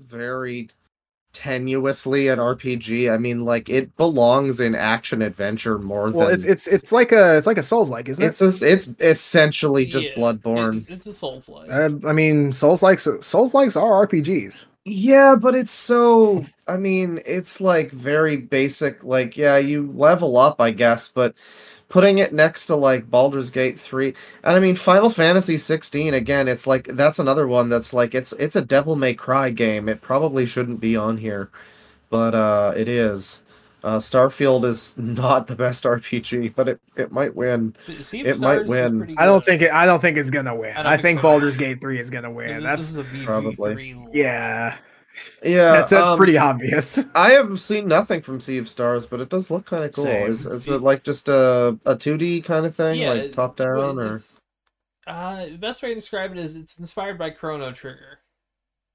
very 0.07 0.69
tenuously 1.33 2.33
an 2.33 2.39
RPG. 2.39 3.11
I 3.11 3.17
mean, 3.19 3.45
like 3.45 3.69
it 3.69 3.97
belongs 3.97 4.61
in 4.61 4.75
action 4.75 5.23
adventure 5.23 5.79
more 5.79 6.11
Well, 6.11 6.27
than 6.27 6.35
it's 6.35 6.45
it's 6.45 6.67
it's 6.67 6.93
like 6.93 7.13
a 7.13 7.37
it's 7.39 7.47
like 7.47 7.59
a 7.59 7.63
Souls 7.63 7.91
like, 7.91 8.09
isn't 8.09 8.23
it? 8.23 8.29
it's 8.29 8.63
it's 8.63 8.95
essentially 9.01 9.87
just 9.87 10.09
Yeah, 10.09 10.15
Bloodborne. 10.15 10.83
it- 10.89 10.95
it's 10.95 11.07
a 11.07 11.15
Souls 11.15 11.49
like. 11.49 11.71
Uh, 11.71 11.91
I 12.07 12.13
mean, 12.13 12.53
Souls 12.53 12.83
likes 12.83 13.07
Souls 13.21 13.55
likes 13.55 13.77
are 13.77 14.07
RPGs. 14.07 14.65
Yeah, 14.85 15.37
but 15.41 15.55
it's 15.55 15.71
so. 15.73 16.45
I 16.67 16.77
mean, 16.79 17.21
it's 17.27 17.61
like 17.61 17.91
very 17.93 18.37
basic. 18.39 19.05
Like, 19.05 19.37
yeah, 19.37 19.59
you 19.59 19.91
level 19.93 20.37
up, 20.39 20.61
I 20.61 20.71
guess, 20.71 21.13
but 21.13 21.35
putting 21.91 22.19
it 22.19 22.33
next 22.33 22.67
to 22.67 22.77
like 22.77 23.11
Baldur's 23.11 23.51
Gate 23.51 23.79
3 23.79 24.15
and 24.45 24.57
I 24.57 24.61
mean 24.61 24.77
Final 24.77 25.11
Fantasy 25.11 25.59
16 25.59 26.15
again 26.15 26.49
it's 26.49 26.67
like 26.67 26.85
that's 26.87 27.19
another 27.19 27.47
one 27.47 27.69
that's 27.69 27.93
like 27.93 28.15
it's 28.15 28.33
it's 28.35 28.57
a 28.57 28.65
devil 28.65 28.97
may 28.97 29.13
cry 29.13 29.51
game 29.51 29.89
it 29.89 30.01
probably 30.01 30.47
shouldn't 30.47 30.81
be 30.81 30.97
on 30.97 31.19
here 31.19 31.51
but 32.09 32.35
uh 32.35 32.73
it 32.77 32.89
is 32.89 33.43
uh 33.83 33.99
Starfield 33.99 34.65
is 34.65 34.97
not 34.99 35.49
the 35.49 35.57
best 35.57 35.85
RPG 35.85 36.55
but 36.55 36.69
it 36.69 36.81
it 36.97 37.11
might 37.13 37.35
win 37.35 37.75
Sea 38.01 38.21
it 38.21 38.39
might 38.39 38.65
Stars 38.65 38.65
is 38.65 38.69
win. 38.69 39.17
I 39.19 39.27
don't 39.27 39.45
think 39.45 39.61
it. 39.63 39.73
I 39.73 39.85
don't 39.85 40.01
think 40.01 40.17
it's 40.17 40.31
gonna 40.31 40.55
win. 40.55 40.77
I 40.77 40.93
I, 40.93 40.97
think 40.97 41.03
think 41.03 41.19
so 41.19 41.23
Baldur's. 41.23 41.57
Gate 41.57 41.81
Three 41.81 41.99
is 41.99 42.09
gonna 42.09 42.31
win. 42.31 42.63
That's 42.63 42.91
this 42.91 42.91
is 42.91 42.97
a 42.99 43.17
BG3 43.17 43.25
probably. 43.25 43.97
yeah. 44.13 44.79
Yeah 45.43 45.73
That's 45.73 45.91
that's 45.91 46.07
um, 46.07 46.19
pretty 46.19 46.37
obvious. 46.39 46.99
I 47.15 47.31
have 47.33 47.61
seen 47.61 47.87
nothing 47.89 48.21
from 48.23 48.41
Sea 48.41 48.59
of 48.59 48.69
Stars 48.69 49.07
but 49.07 49.21
it 49.21 49.29
does 49.29 49.51
look 49.51 49.67
kind 49.67 49.85
of 49.85 49.93
cool 49.93 50.05
Same. 50.05 50.31
is, 50.31 50.47
is 50.47 50.69
it 50.69 50.81
like 50.83 51.03
just 51.05 51.29
a 51.29 51.79
a 51.87 51.97
2D 51.97 52.45
kind 52.45 52.67
of 52.67 52.75
thing 52.77 53.01
Yeah, 53.01 53.11
like 53.11 53.23
it- 53.23 53.33
top 53.33 53.59
well, 53.59 53.95
down 53.95 53.99
or 53.99 54.21
Uh, 55.07 55.47
the 55.47 55.57
best 55.59 55.83
way 55.83 55.89
to 55.91 55.95
describe 55.95 56.33
it 56.33 56.39
is 56.39 56.57
it's 56.57 56.79
inspired 56.79 57.19
by 57.19 57.31
Chrono 57.31 57.73
Trigger. 57.73 58.19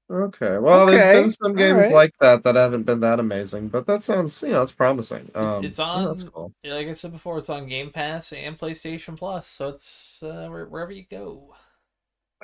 Okay. 0.08 0.58
Well, 0.58 0.88
Okay, 0.88 0.96
there's 0.96 1.22
been 1.22 1.30
some 1.30 1.56
games 1.56 1.86
alright. 1.86 1.92
like 1.92 2.12
that 2.20 2.44
that 2.44 2.54
haven't 2.54 2.84
been 2.84 3.00
that 3.00 3.18
amazing, 3.18 3.68
but 3.68 3.86
that 3.88 4.04
sounds, 4.04 4.40
you 4.42 4.50
know, 4.52 4.62
it's 4.62 4.70
promising. 4.74 5.28
Um, 5.34 5.64
it's 5.64 5.78
yeah, 5.80 6.04
that's 6.08 6.24
on- 6.24 6.30
cool. 6.30 6.52
Like 6.64 6.86
I 6.86 6.92
said 6.92 7.10
before, 7.12 7.38
it's 7.38 7.50
on 7.50 7.66
Game 7.66 7.90
Pass 7.90 8.32
and 8.32 8.56
PlayStation 8.56 9.16
Plus, 9.18 9.48
so 9.48 9.68
it's 9.70 10.22
uh, 10.22 10.48
wherever 10.48 10.92
you 10.92 11.04
go. 11.10 11.54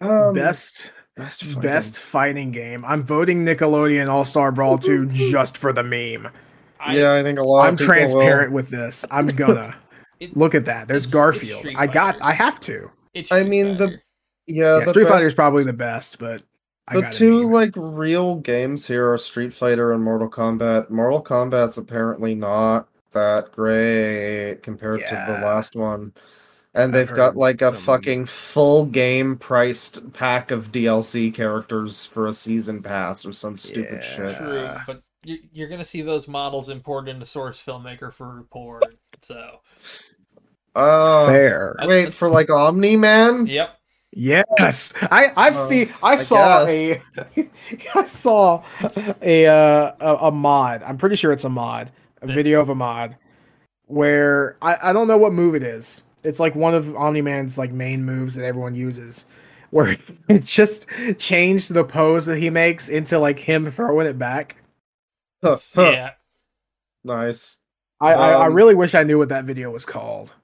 Um, 0.00 0.34
best 0.34 0.92
best, 1.16 1.44
fighting. 1.44 1.60
best 1.60 1.98
fighting 1.98 2.50
game. 2.50 2.84
I'm 2.84 3.04
voting 3.04 3.44
Nickelodeon 3.44 4.08
All 4.08 4.24
Star 4.24 4.50
Brawl 4.52 4.78
2 4.78 5.06
just 5.06 5.58
for 5.58 5.72
the 5.72 5.82
meme. 5.82 6.30
I, 6.80 6.96
yeah, 6.96 7.14
I 7.14 7.22
think 7.22 7.38
a 7.38 7.42
lot. 7.42 7.66
I'm 7.68 7.74
of 7.74 7.78
people 7.80 7.94
transparent 7.94 8.52
with 8.52 8.68
this. 8.70 9.04
I'm 9.10 9.26
gonna 9.26 9.76
it- 10.20 10.36
look 10.36 10.54
at 10.54 10.64
that. 10.64 10.88
There's 10.88 11.04
It's- 11.04 11.04
it's 11.04 11.12
Garfield. 11.12 11.66
I 11.76 11.86
got. 11.86 12.14
Fighter. 12.14 12.24
I 12.24 12.32
have 12.32 12.58
to. 12.60 12.90
I 13.30 13.44
mean, 13.44 13.76
the- 13.76 13.86
Fighter. 13.88 13.90
Will. 13.90 13.98
Yeah, 14.48 14.78
Yeah, 14.78 14.84
the 14.84 14.90
Street 14.90 15.02
best- 15.04 15.12
Fighter 15.14 15.26
is 15.28 15.34
probably 15.34 15.64
the 15.64 15.72
best, 15.72 16.18
but 16.18 16.42
I 16.88 16.94
the 16.96 17.02
got 17.02 17.12
two 17.12 17.48
like 17.52 17.72
real 17.76 18.36
games 18.36 18.84
here 18.86 19.12
are 19.12 19.18
Street 19.18 19.52
Fighter 19.52 19.92
and 19.92 20.02
Mortal 20.02 20.28
Kombat. 20.28 20.90
Mortal 20.90 21.22
Kombat's 21.22 21.76
apparently 21.78 22.34
not 22.34 22.88
that 23.12 23.52
great 23.52 24.62
compared 24.62 25.00
to 25.00 25.24
the 25.28 25.34
last 25.44 25.76
one. 25.76 26.12
And 26.74 26.84
I've 26.84 26.92
they've 27.08 27.16
got 27.16 27.36
like 27.36 27.60
a 27.62 27.66
some- 27.66 27.76
fucking 27.76 28.26
full 28.26 28.86
game 28.86 29.36
priced 29.36 30.12
pack 30.14 30.50
of 30.50 30.72
DLC 30.72 31.32
characters 31.34 32.06
for 32.06 32.26
a 32.26 32.34
season 32.34 32.82
pass 32.82 33.26
or 33.26 33.32
some 33.32 33.58
stupid 33.58 34.00
Yeah. 34.02 34.28
shit. 34.28 34.36
True, 34.36 34.58
Uh, 34.60 34.80
but 34.86 35.02
you, 35.24 35.38
you're 35.52 35.68
gonna 35.68 35.84
see 35.84 36.00
those 36.02 36.28
models 36.28 36.68
imported 36.70 37.10
into 37.10 37.26
Source 37.26 37.62
Filmmaker 37.62 38.12
for 38.12 38.34
report. 38.34 38.84
So, 39.20 39.60
Oh, 40.74 41.26
fair. 41.26 41.76
I- 41.78 41.86
wait 41.86 42.14
for 42.14 42.28
like 42.28 42.48
Omni 42.50 42.96
Man. 42.96 43.46
yep. 43.46 43.78
Yes, 44.14 44.92
I 45.10 45.32
I've 45.38 45.54
Uh, 45.54 45.56
seen. 45.56 45.94
I, 46.02 46.12
I 46.12 46.16
saw 46.16 46.66
a. 46.68 46.96
I 47.94 48.04
saw 48.04 48.62
a, 49.22 49.46
uh, 49.46 49.92
a 50.00 50.16
a 50.26 50.30
mod. 50.30 50.82
I'm 50.82 50.98
pretty 50.98 51.16
sure 51.16 51.32
it's 51.32 51.44
a 51.44 51.48
mod. 51.48 51.90
A 52.20 52.26
video 52.26 52.60
of 52.60 52.68
a 52.68 52.74
mod 52.74 53.16
where 53.86 54.56
I 54.60 54.76
I 54.82 54.92
don't 54.92 55.08
know 55.08 55.16
what 55.16 55.32
move 55.32 55.54
it 55.54 55.62
is. 55.62 56.02
It's 56.24 56.40
like 56.40 56.54
one 56.54 56.74
of 56.74 56.94
Omni 56.96 57.22
Man's 57.22 57.58
like 57.58 57.72
main 57.72 58.04
moves 58.04 58.34
that 58.36 58.44
everyone 58.44 58.74
uses. 58.74 59.24
Where 59.72 59.96
it 60.28 60.44
just 60.44 60.86
changed 61.18 61.72
the 61.72 61.82
pose 61.84 62.26
that 62.26 62.36
he 62.38 62.50
makes 62.50 62.90
into 62.90 63.18
like 63.18 63.38
him 63.38 63.70
throwing 63.70 64.06
it 64.06 64.18
back. 64.18 64.56
Huh, 65.42 65.60
huh. 65.74 65.96
Yeah. 65.96 66.12
Nice. 67.04 67.60
I, 68.00 68.12
I, 68.14 68.30
I 68.32 68.46
Um, 68.46 68.48
really 68.48 68.74
wish 68.74 68.94
I 68.94 69.02
knew 69.02 69.16
what 69.18 69.28
that 69.30 69.44
video 69.46 69.70
was 69.70 69.86
called. 69.86 70.34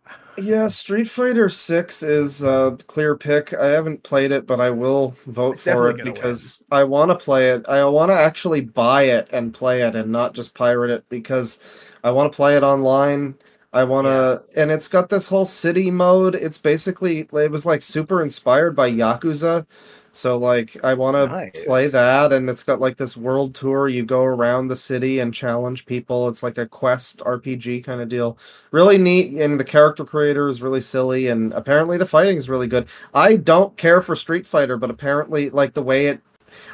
Yeah, 0.41 0.69
Street 0.69 1.09
Fighter 1.09 1.49
Six 1.49 2.01
is 2.03 2.43
a 2.45 2.79
clear 2.87 3.17
pick. 3.17 3.53
I 3.53 3.67
haven't 3.71 4.05
played 4.05 4.31
it, 4.31 4.47
but 4.47 4.61
I 4.61 4.71
will 4.71 5.17
vote 5.27 5.59
It's 5.59 5.65
for 5.65 5.91
it 5.91 6.01
gonna 6.01 6.03
because 6.03 6.63
I 6.71 6.85
want 6.85 7.11
to 7.11 7.17
play 7.17 7.51
it. 7.51 7.67
I 7.69 7.85
want 7.87 8.11
to 8.11 8.15
actually 8.15 8.61
buy 8.61 9.03
it 9.05 9.29
and 9.33 9.53
play 9.53 9.83
it, 9.83 9.97
and 9.97 10.13
not 10.13 10.35
just 10.35 10.55
pirate 10.55 10.91
it 10.93 11.09
because 11.09 11.61
I 12.05 12.13
want 12.13 12.33
to 12.33 12.37
play 12.37 12.57
it 12.57 12.63
online. 12.63 13.35
I 13.73 13.85
want 13.85 14.07
to, 14.07 14.43
and 14.61 14.71
it's 14.71 14.89
got 14.89 15.09
this 15.11 15.29
whole 15.29 15.45
city 15.45 15.91
mode. 15.91 16.35
It's 16.35 16.59
basically 16.59 17.29
it 17.33 17.51
was 17.51 17.67
like 17.67 17.83
super 17.83 18.23
inspired 18.23 18.75
by 18.75 18.91
Yakuza, 18.91 19.67
so 20.13 20.39
like 20.39 20.77
I 20.83 20.95
want 20.95 21.17
to 21.17 21.35
Nice. 21.35 21.65
play 21.67 21.89
that, 21.89 22.33
and 22.33 22.49
it's 22.49 22.65
got 22.65 22.81
like 22.81 22.97
this 22.97 23.15
world 23.17 23.55
tour. 23.55 23.89
You 23.89 24.05
go 24.07 24.25
around 24.25 24.69
the 24.69 24.77
city 24.77 25.19
and 25.19 25.35
challenge 25.35 25.85
people. 25.85 26.29
It's 26.29 26.43
like 26.43 26.57
a 26.57 26.67
quest 26.67 27.21
RPG 27.27 27.83
kind 27.83 28.01
of 28.01 28.09
deal 28.09 28.39
really 28.71 28.97
neat 28.99 29.35
and 29.41 29.59
the 29.61 29.65
character 29.65 30.05
creator 30.05 30.49
is 30.49 30.63
really 30.63 30.81
silly 30.81 31.29
and 31.29 31.53
apparently 31.55 31.99
the 31.99 32.07
fighting 32.07 32.37
is 32.37 32.49
really 32.51 32.67
good 32.67 32.87
i 33.15 33.35
don't 33.37 33.77
care 33.79 34.01
for 34.03 34.15
street 34.15 34.47
fighter 34.47 34.77
but 34.77 34.91
apparently 34.91 35.49
like 35.51 35.73
the 35.73 35.83
way 35.83 36.07
it 36.07 36.21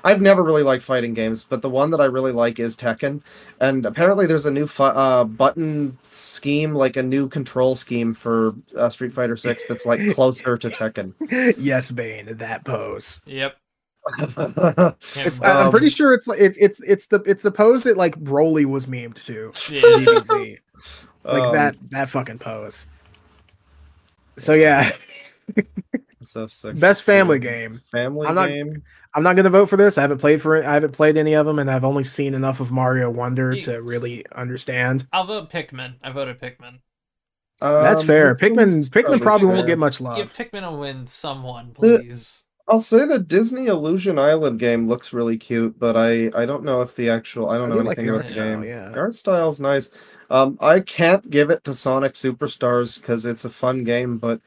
i've 0.04 0.20
never 0.20 0.42
really 0.42 0.62
liked 0.62 0.82
fighting 0.84 1.12
games 1.14 1.42
but 1.44 1.60
the 1.62 1.68
one 1.70 1.90
that 1.90 2.00
i 2.00 2.04
really 2.04 2.30
like 2.32 2.58
is 2.60 2.76
tekken 2.76 3.20
and 3.60 3.84
apparently 3.86 4.26
there's 4.26 4.46
a 4.46 4.50
new 4.50 4.66
fi- 4.66 4.90
uh, 4.90 5.24
button 5.24 5.96
scheme 6.04 6.72
like 6.74 6.96
a 6.96 7.02
new 7.02 7.28
control 7.28 7.74
scheme 7.74 8.14
for 8.14 8.54
uh, 8.76 8.88
street 8.88 9.12
fighter 9.12 9.36
6 9.36 9.64
that's 9.68 9.86
like 9.86 10.00
closer 10.14 10.56
to 10.56 10.68
tekken 10.70 11.12
yes, 11.58 11.90
Bane, 11.90 12.36
that 12.36 12.64
pose. 12.64 13.20
Yep. 13.26 13.56
It's 14.18 15.40
remember. 15.40 15.46
I- 15.46 15.62
I'm 15.64 15.70
pretty 15.70 15.86
Um, 15.86 15.90
sure 15.90 16.12
it's 16.12 16.26
like 16.26 16.38
it's 16.40 16.58
it's 16.58 16.82
it's 16.82 17.06
the 17.06 17.20
it's 17.24 17.42
the 17.42 17.50
pose 17.50 17.84
that 17.84 17.96
like 17.96 18.14
Broly 18.22 18.66
was 18.66 18.86
memed 18.86 19.14
to 19.24 19.50
yeah. 19.72 19.80
DBZ. 19.82 20.58
like 21.24 21.42
Um, 21.42 21.54
that 21.54 21.76
that 21.90 22.10
fucking 22.10 22.38
pose. 22.38 22.86
So 24.36 24.52
yeah, 24.54 24.90
SF6 26.22 26.78
best 26.80 27.02
family 27.02 27.38
game. 27.38 27.80
family 27.90 28.26
I'm 28.26 28.34
not- 28.34 28.48
game 28.48 28.82
I'm 29.14 29.22
not 29.22 29.36
gonna 29.36 29.50
vote 29.50 29.66
for 29.66 29.76
this. 29.76 29.96
I 29.98 30.00
haven't 30.02 30.18
played 30.18 30.42
for 30.42 30.56
it. 30.56 30.64
I 30.64 30.74
haven't 30.74 30.92
played 30.92 31.16
any 31.16 31.34
of 31.34 31.46
them, 31.46 31.58
and 31.58 31.70
I've 31.70 31.84
only 31.84 32.04
seen 32.04 32.34
enough 32.34 32.60
of 32.60 32.72
Mario 32.72 33.10
Wonder 33.10 33.52
Ye- 33.54 33.60
to 33.62 33.80
really 33.82 34.24
understand. 34.34 35.06
I'll 35.12 35.24
vote 35.26 35.50
Pikmin. 35.50 35.94
I 36.02 36.10
voted 36.10 36.40
Pikmin. 36.40 36.78
That's 37.60 38.00
Um, 38.00 38.06
fair. 38.06 38.34
Pikmin 38.34 38.56
Pikmin's 38.66 38.90
Pikmin 38.90 39.22
probably 39.22 39.46
fair. 39.48 39.54
won't 39.56 39.66
get 39.66 39.78
much 39.78 40.00
love. 40.00 40.16
Give 40.16 40.32
Pikmin 40.32 40.64
a 40.64 40.74
win, 40.76 41.06
someone, 41.06 41.70
please. 41.72 42.44
I'll 42.66 42.80
say 42.80 43.04
the 43.06 43.18
Disney 43.18 43.66
Illusion 43.66 44.18
Island 44.18 44.58
game 44.58 44.88
looks 44.88 45.12
really 45.12 45.36
cute, 45.36 45.78
but 45.78 45.96
I 45.96 46.30
I 46.34 46.46
don't 46.46 46.64
know 46.64 46.80
if 46.80 46.96
the 46.96 47.10
actual 47.10 47.50
I 47.50 47.56
don't 47.58 47.66
I 47.70 47.76
know 47.76 47.82
do 47.82 47.86
anything 47.88 48.06
the 48.06 48.12
about 48.12 48.18
art 48.20 48.26
the 48.26 48.32
style, 48.32 48.60
game. 48.60 48.64
yeah. 48.64 48.88
The 48.88 48.98
art 49.00 49.14
style's 49.14 49.60
nice. 49.60 49.92
Um, 50.30 50.56
I 50.60 50.80
can't 50.80 51.28
give 51.30 51.50
it 51.50 51.62
to 51.64 51.74
Sonic 51.74 52.14
Superstars 52.14 52.98
because 53.00 53.26
it's 53.26 53.44
a 53.44 53.50
fun 53.50 53.84
game, 53.84 54.16
but 54.18 54.40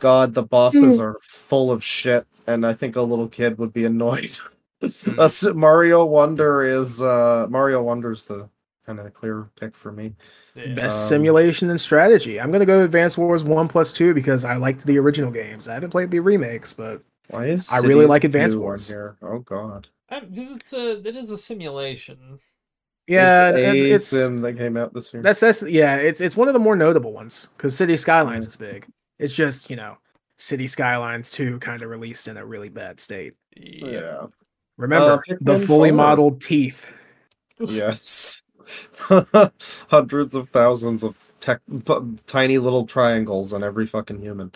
God, 0.00 0.34
the 0.34 0.42
bosses 0.42 0.96
Hmm. 0.98 1.02
are 1.04 1.16
full 1.22 1.70
of 1.70 1.82
shit, 1.84 2.26
and 2.46 2.66
I 2.66 2.72
think 2.72 2.96
a 2.96 3.02
little 3.02 3.28
kid 3.28 3.58
would 3.58 3.72
be 3.72 3.84
annoyed. 3.84 4.32
Hmm. 4.80 4.88
Uh, 5.16 5.24
S- 5.26 5.44
Mario 5.54 6.04
Wonder 6.04 6.62
is 6.62 7.00
uh, 7.00 7.46
Mario 7.48 7.80
Wonder's 7.84 8.24
the 8.24 8.50
kind 8.84 8.98
of 8.98 9.04
the 9.04 9.12
clear 9.12 9.48
pick 9.60 9.76
for 9.76 9.92
me. 9.92 10.12
Yeah. 10.56 10.74
Best 10.74 11.04
Um, 11.04 11.08
simulation 11.08 11.70
and 11.70 11.80
strategy. 11.80 12.40
I'm 12.40 12.50
gonna 12.50 12.66
go 12.66 12.82
Advance 12.82 13.16
Wars 13.16 13.44
One 13.44 13.68
Plus 13.68 13.92
Two 13.92 14.12
because 14.12 14.44
I 14.44 14.56
liked 14.56 14.84
the 14.84 14.98
original 14.98 15.30
games. 15.30 15.68
I 15.68 15.74
haven't 15.74 15.90
played 15.90 16.10
the 16.10 16.18
remakes, 16.18 16.72
but 16.72 17.00
Why 17.28 17.46
is 17.46 17.70
I 17.70 17.78
really 17.78 18.06
like 18.06 18.24
Advance 18.24 18.54
View 18.54 18.60
on 18.62 18.64
Wars. 18.64 18.88
here? 18.88 19.16
Oh 19.22 19.38
God, 19.38 19.86
Um, 20.08 20.26
because 20.34 20.56
it's 20.56 20.72
a 20.72 20.98
it 21.06 21.14
is 21.14 21.30
a 21.30 21.38
simulation. 21.38 22.40
yeah, 23.06 23.50
it's, 23.50 23.58
it's, 23.58 23.84
a 23.84 23.94
it's 23.94 24.06
sim 24.08 24.40
that 24.40 24.56
came 24.56 24.76
out 24.76 24.92
this 24.94 25.14
year. 25.14 25.22
That's 25.22 25.38
that's 25.38 25.62
yeah, 25.62 25.96
it's 25.96 26.20
it's 26.20 26.36
one 26.36 26.48
of 26.48 26.54
the 26.54 26.60
more 26.60 26.74
notable 26.74 27.12
ones 27.12 27.50
because 27.56 27.76
City 27.76 27.96
Skylines 27.96 28.48
is 28.48 28.56
big. 28.56 28.86
It's 29.20 29.34
just 29.34 29.70
you 29.70 29.76
know, 29.76 29.96
City 30.42 30.66
Skylines 30.66 31.30
two 31.30 31.58
kind 31.60 31.82
of 31.82 31.90
released 31.90 32.28
in 32.28 32.36
a 32.36 32.44
really 32.44 32.68
bad 32.68 32.98
state. 33.00 33.34
Yeah. 33.56 33.86
yeah. 33.86 34.26
Remember 34.76 35.22
Uh, 35.30 35.34
the 35.40 35.58
fully 35.58 35.90
4. 35.90 35.96
modeled 35.96 36.40
teeth. 36.42 36.84
Yes. 37.58 38.42
Hundreds 39.88 40.34
of 40.34 40.48
thousands 40.50 41.02
of 41.04 41.16
tech, 41.40 41.60
p- 41.84 42.16
tiny 42.26 42.58
little 42.58 42.86
triangles 42.86 43.52
on 43.52 43.62
every 43.62 43.86
fucking 43.86 44.20
human. 44.20 44.52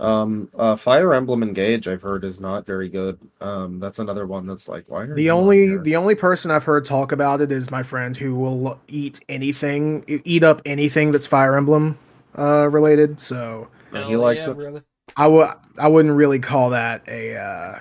Um, 0.00 0.50
uh, 0.56 0.76
Fire 0.76 1.14
Emblem 1.14 1.42
Engage, 1.42 1.86
I've 1.88 2.02
heard, 2.02 2.24
is 2.24 2.40
not 2.40 2.66
very 2.66 2.88
good. 2.88 3.18
Um, 3.40 3.78
that's 3.80 4.00
another 4.00 4.26
one 4.26 4.46
that's 4.46 4.68
like, 4.68 4.84
why 4.88 5.04
are 5.04 5.14
The 5.14 5.30
you 5.30 5.30
only 5.30 5.58
here? 5.66 5.78
the 5.78 5.96
only 5.96 6.14
person 6.14 6.50
I've 6.50 6.64
heard 6.64 6.84
talk 6.84 7.12
about 7.12 7.40
it 7.40 7.52
is 7.52 7.70
my 7.70 7.82
friend 7.82 8.16
who 8.16 8.34
will 8.34 8.80
eat 8.88 9.20
anything, 9.28 10.04
eat 10.08 10.42
up 10.42 10.62
anything 10.64 11.12
that's 11.12 11.26
Fire 11.26 11.56
Emblem 11.56 11.98
uh, 12.36 12.68
related. 12.70 13.20
So 13.20 13.68
Yeah, 13.92 14.06
he 14.08 14.16
likes 14.16 14.46
yeah, 14.46 14.52
it. 14.52 14.54
brother. 14.54 14.84
I 15.16 15.26
would 15.26 15.48
I 15.78 15.88
wouldn't 15.88 16.16
really 16.16 16.38
call 16.38 16.70
that 16.70 17.02
a 17.08 17.36
uh, 17.36 17.72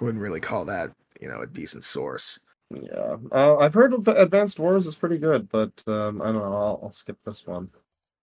wouldn't 0.00 0.22
really 0.22 0.40
call 0.40 0.64
that 0.66 0.90
you 1.20 1.28
know 1.28 1.40
a 1.42 1.46
decent 1.46 1.84
source. 1.84 2.38
Yeah, 2.74 3.16
uh, 3.32 3.58
I've 3.58 3.74
heard 3.74 3.92
of 3.92 4.08
Advanced 4.08 4.58
Wars 4.58 4.86
is 4.86 4.94
pretty 4.94 5.18
good, 5.18 5.48
but 5.50 5.70
um, 5.86 6.22
I 6.22 6.26
don't 6.26 6.36
know. 6.36 6.54
I'll, 6.54 6.80
I'll 6.84 6.90
skip 6.90 7.18
this 7.24 7.46
one. 7.46 7.68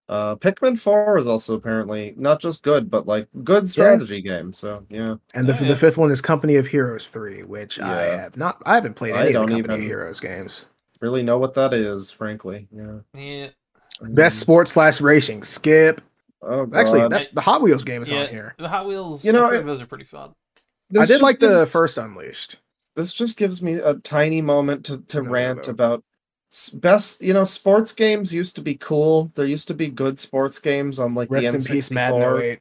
Uh, 0.07 0.35
Pikmin 0.37 0.79
Four 0.79 1.19
is 1.19 1.27
also 1.27 1.53
apparently 1.53 2.15
not 2.17 2.41
just 2.41 2.63
good, 2.63 2.89
but 2.89 3.05
like 3.05 3.27
good 3.43 3.69
strategy 3.69 4.21
game. 4.21 4.51
So 4.51 4.83
yeah, 4.89 5.17
And 5.35 5.47
the, 5.47 5.53
Oh, 5.55 5.61
yeah. 5.61 5.67
the 5.67 5.75
fifth 5.75 5.97
one 5.99 6.09
is 6.09 6.19
Company 6.19 6.55
of 6.55 6.65
Heroes 6.65 7.09
three, 7.09 7.43
which 7.43 7.79
I 7.79 8.05
have 8.17 8.35
not. 8.35 8.59
I 8.65 8.73
haven't 8.73 8.95
played 8.95 9.13
I 9.13 9.19
any 9.19 9.27
of 9.29 9.33
don't 9.33 9.45
the 9.45 9.53
Company 9.57 9.73
even- 9.75 9.83
of 9.85 9.87
Heroes 9.87 10.19
games. 10.19 10.65
really 10.99 11.21
know 11.21 11.37
what 11.37 11.53
that 11.53 11.73
is, 11.73 12.09
frankly. 12.09 12.67
Yeah. 12.75 12.97
Yeah. 13.13 13.47
Best 14.01 14.37
Mm. 14.37 14.41
sports 14.41 14.71
slash 14.71 14.99
racing. 14.99 15.43
Skip. 15.43 16.01
Oh, 16.41 16.67
Actually, 16.73 17.01
God. 17.01 17.11
that, 17.11 17.35
the 17.35 17.41
Hot 17.41 17.61
Wheels 17.61 17.83
game 17.83 18.01
is 18.01 18.09
yeah. 18.11 18.21
on 18.21 18.27
here. 18.29 18.55
The 18.57 18.69
Hot 18.69 18.85
Wheels. 18.87 19.25
You 19.25 19.31
know, 19.33 19.45
I 19.45 19.51
think 19.51 19.63
it- 19.63 19.67
those 19.67 19.81
are 19.81 19.85
pretty 19.85 20.05
fun. 20.05 20.31
I 20.95 21.01
did 21.01 21.07
just 21.07 21.21
like 21.21 21.39
the 21.39 21.67
first 21.67 21.97
Unleashed. 21.97 22.57
This 22.95 23.13
just 23.13 23.37
gives 23.37 23.61
me 23.61 23.73
a 23.75 23.93
tiny 23.95 24.41
moment 24.41 24.85
to, 24.87 24.97
to 24.97 25.21
No, 25.21 25.29
rant 25.29 25.67
no. 25.67 25.71
about 25.71 26.03
best. 26.75 27.21
You 27.21 27.33
know, 27.33 27.43
sports 27.43 27.91
games 27.91 28.33
used 28.33 28.55
to 28.55 28.61
be 28.61 28.75
cool. 28.75 29.31
There 29.35 29.45
used 29.45 29.67
to 29.67 29.73
be 29.75 29.87
good 29.87 30.19
sports 30.19 30.57
games 30.59 30.97
on 30.97 31.13
like 31.13 31.29
Rest 31.29 31.51
the 31.51 31.57
N64. 31.59 31.71
peace, 31.71 31.91
Madden 31.91 32.41
08. 32.41 32.59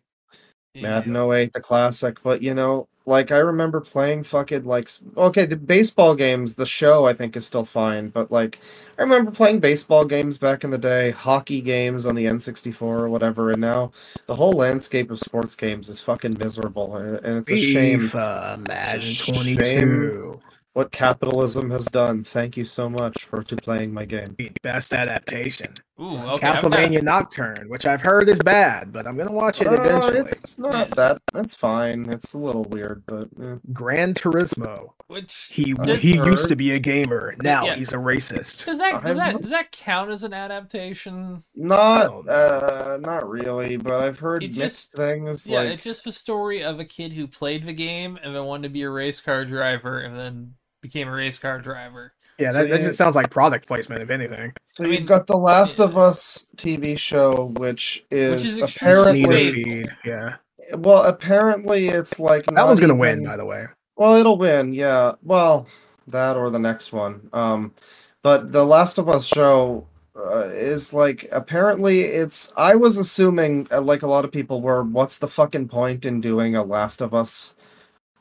Madden 0.82 1.16
08, 1.16 1.52
the 1.54 1.60
classic. 1.60 2.22
But 2.22 2.42
you 2.42 2.52
know, 2.54 2.86
like 3.08 3.32
I 3.32 3.38
remember 3.40 3.80
playing 3.82 4.24
fucking 4.24 4.64
like 4.66 4.90
okay, 5.18 5.46
the 5.46 5.56
baseball 5.56 6.14
games, 6.16 6.56
the 6.56 6.66
show 6.66 7.06
I 7.06 7.14
think 7.14 7.36
is 7.36 7.46
still 7.46 7.66
fine, 7.66 8.10
but 8.10 8.32
like 8.32 8.60
I 8.98 9.02
remember 9.02 9.32
playing 9.32 9.60
baseball 9.60 10.06
games 10.06 10.38
back 10.38 10.64
in 10.64 10.70
the 10.70 10.78
day, 10.78 11.10
hockey 11.12 11.62
games 11.62 12.06
on 12.06 12.16
the 12.16 12.26
N64 12.26 12.82
or 12.82 13.10
whatever, 13.10 13.52
and 13.52 13.62
now 13.62 13.92
the 14.28 14.36
whole 14.36 14.52
landscape 14.54 15.10
of 15.10 15.20
sports 15.20 15.56
games 15.56 15.90
is 15.90 16.02
fucking 16.02 16.38
miserable, 16.38 16.94
uh, 16.94 17.18
and 17.28 17.38
it's 17.38 17.52
a 17.52 17.58
shame 17.58 18.12
FIFA, 18.12 18.68
Madden 18.68 19.16
It's 19.16 19.28
a 19.28 19.34
22. 19.34 20.40
what 20.74 20.92
capitalism 20.92 21.70
has 21.70 21.86
done. 21.86 22.24
Thank 22.24 22.56
you 22.56 22.64
so 22.64 22.90
much 22.90 23.24
for 23.24 23.44
to 23.44 23.56
playing 23.56 23.94
my 23.94 24.06
game. 24.06 24.38
Best 24.62 24.94
adaptation. 24.94 25.74
Ooh, 26.00 26.16
okay. 26.16 26.46
I'm 26.46 26.54
Castlevania 26.54 27.02
Nocturne, 27.02 27.68
which 27.68 27.84
I've 27.84 28.00
heard 28.00 28.28
is 28.28 28.38
bad, 28.38 28.92
but 28.92 29.06
I'm 29.06 29.16
gonna 29.16 29.32
watch 29.32 29.60
it 29.60 29.66
Uh, 29.66 29.72
eventually. 29.82 30.18
it's 30.18 30.56
not 30.58 30.90
that. 30.96 31.20
That's 31.32 31.54
fine. 31.56 32.08
It's 32.10 32.34
a 32.34 32.38
little 32.38 32.64
weird, 32.64 33.02
but 33.06 33.28
eh. 33.42 33.56
Gran 33.72 34.14
Turismo. 34.14 34.90
Which 35.08 35.48
He 35.50 35.74
I've 35.80 36.00
he 36.00 36.16
used 36.16 36.48
to 36.50 36.56
be 36.56 36.72
a 36.72 36.78
gamer. 36.78 37.34
Now 37.42 37.64
Yeah. 37.64 37.74
he's 37.74 37.92
a 37.92 37.96
racist. 37.96 38.66
does 38.66 38.78
that 38.78 39.02
does 39.02 39.16
that 39.16 39.40
does 39.40 39.50
that 39.50 39.72
count 39.72 40.10
as 40.10 40.22
an 40.22 40.34
adaptation? 40.34 41.42
not 41.56 42.24
no. 42.26 42.30
uh, 42.32 42.98
not 43.00 43.28
really. 43.28 43.76
But 43.76 44.00
I've 44.02 44.18
heard 44.20 44.44
It 44.44 44.48
mixed 44.56 44.58
just- 44.58 44.92
things. 44.96 45.46
Yeah, 45.46 45.60
like 45.60 45.68
it's 45.70 45.82
just 45.84 46.04
the 46.04 46.12
story 46.12 46.62
of 46.62 46.78
a 46.78 46.84
kid 46.84 47.12
who 47.14 47.26
played 47.26 47.64
the 47.64 47.72
game 47.72 48.18
and 48.22 48.34
then 48.36 48.44
wanted 48.44 48.64
to 48.64 48.72
be 48.72 48.82
a 48.82 48.90
race 48.90 49.20
car 49.20 49.44
driver 49.44 49.98
and 49.98 50.16
then 50.16 50.54
became 50.82 51.08
a 51.08 51.12
race 51.12 51.38
car 51.40 51.58
driver. 51.60 52.12
Yeah, 52.38 52.50
So 52.50 52.58
that, 52.58 52.70
that 52.70 52.80
you- 52.80 52.86
just 52.86 52.98
sounds 52.98 53.16
like 53.16 53.30
product 53.30 53.66
placement, 53.66 54.02
if 54.02 54.10
anything. 54.10 54.52
So 54.64 54.84
I 54.84 54.88
you've 54.88 55.06
got 55.06 55.26
the 55.26 55.36
Last 55.36 55.80
of. 55.80 55.96
Us 55.98 56.48
TV 56.56 56.96
show, 56.98 57.46
which 57.56 58.04
is, 58.10 58.58
is 58.58 58.62
extremely 58.62 59.22
Sneed 59.24 59.26
apparently 59.26 59.52
feed. 59.84 59.96
Yeah, 60.04 60.36
well, 60.76 61.02
apparently 61.04 61.88
it's 61.88 62.20
like 62.20 62.44
that 62.46 62.54
not 62.54 62.66
one's 62.66 62.80
gonna 62.80 62.92
even- 62.92 62.98
win, 63.00 63.24
by 63.24 63.36
the 63.36 63.44
way. 63.44 63.66
Well, 63.96 64.14
it'll 64.14 64.38
win, 64.38 64.72
yeah. 64.72 65.12
Well, 65.24 65.66
that 66.06 66.36
or 66.36 66.50
the 66.50 66.58
next 66.58 66.92
one. 66.92 67.28
Um, 67.32 67.74
but 68.22 68.52
the 68.52 68.64
Last 68.64 68.98
of 68.98 69.08
Us 69.08 69.24
show 69.26 69.86
uh, 70.16 70.48
is 70.52 70.94
like 70.94 71.26
apparently 71.32 72.02
it's. 72.02 72.52
I 72.56 72.76
was 72.76 72.96
assuming, 72.98 73.66
uh, 73.72 73.80
like 73.80 74.02
a 74.02 74.06
lot 74.06 74.24
of 74.24 74.30
people 74.32 74.60
were, 74.60 74.84
what's 74.84 75.18
the 75.18 75.28
fucking 75.28 75.68
point 75.68 76.04
in 76.04 76.20
doing 76.20 76.54
a 76.54 76.62
Last 76.62 77.00
of 77.00 77.14
Us 77.14 77.56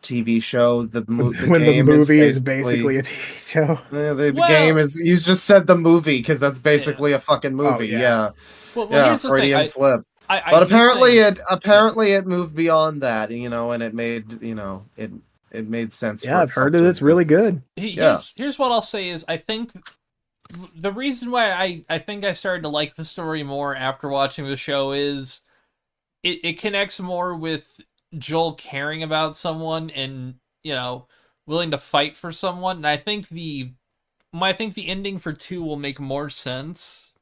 TV 0.02 0.42
show? 0.42 0.84
The, 0.84 1.04
mo- 1.08 1.32
the 1.34 1.48
when 1.48 1.64
the 1.64 1.82
movie 1.82 2.20
is 2.20 2.42
basically 2.42 2.96
basically 2.96 2.98
a 2.98 3.02
TV 3.04 3.48
show. 3.48 3.80
Yeah, 3.92 4.14
the, 4.14 4.32
the 4.32 4.34
Well- 4.40 4.48
game 4.50 4.78
is. 4.78 5.00
You 5.00 5.18
just 5.18 5.46
said 5.46 5.68
the 5.68 5.78
movie 5.78 6.18
because 6.20 6.40
that's 6.40 6.60
basically 6.60 7.14
a 7.14 7.20
fucking 7.20 7.54
oh, 7.54 7.72
movie. 7.72 7.88
yeah. 7.88 8.00
yeah, 8.00 8.30
Well, 8.76 8.88
well 8.88 8.92
yeah. 8.92 9.06
here's 9.08 9.22
the 9.22 9.28
thing. 9.28 9.32
Freudian 9.38 9.60
I, 9.60 9.64
slip. 9.64 10.02
I, 10.30 10.42
I 10.42 10.52
But 10.52 10.60
do 10.60 10.66
apparently, 10.66 11.20
think- 11.22 11.38
it 11.38 11.44
apparently 11.50 12.12
it 12.14 12.28
moved 12.28 12.56
beyond 12.56 13.02
that, 13.04 13.32
you 13.32 13.50
know, 13.50 13.72
and 13.72 13.82
it 13.82 13.94
made 13.94 14.42
you 14.42 14.56
know 14.56 14.86
it 14.98 15.12
it 15.52 15.68
made 15.70 15.94
sense. 15.94 16.26
Yeah, 16.26 16.42
I've 16.42 16.54
heard 16.54 16.74
itself 16.76 16.84
that 16.84 16.90
it's 16.90 17.02
really 17.02 17.26
good. 17.26 17.62
He- 17.76 17.90
Yeah. 17.92 18.12
Here's, 18.12 18.34
here's 18.36 18.60
what 18.60 18.72
I'll 18.72 18.82
say 18.82 19.10
is 19.10 19.24
I 19.28 19.38
think 19.38 19.72
the 20.76 20.92
reason 20.92 21.32
why 21.32 21.52
I, 21.52 21.84
I 21.90 22.00
think 22.00 22.24
I 22.24 22.34
started 22.34 22.64
to 22.64 22.70
like 22.70 22.96
the 22.96 23.04
story 23.06 23.44
more 23.44 23.76
after 23.76 24.08
watching 24.10 24.46
the 24.48 24.56
show 24.58 24.92
is 24.92 25.42
it, 26.24 26.40
it 26.44 26.60
connects 26.60 27.00
more 27.00 27.36
with 27.36 27.80
Joel 28.18 28.54
caring 28.54 29.04
about 29.04 29.36
someone 29.36 29.90
and 29.90 30.36
you 30.64 30.74
know 30.74 31.08
willing 31.46 31.72
to 31.72 31.78
fight 31.78 32.16
for 32.18 32.32
someone 32.32 32.78
and 32.78 32.88
I 32.88 32.98
think 32.98 33.30
the 33.30 33.72
I 34.34 34.54
think 34.54 34.76
the 34.76 34.88
ending 34.88 35.18
for 35.18 35.34
two 35.34 35.64
will 35.64 35.78
make 35.78 36.00
more 36.00 36.30
sense 36.30 37.14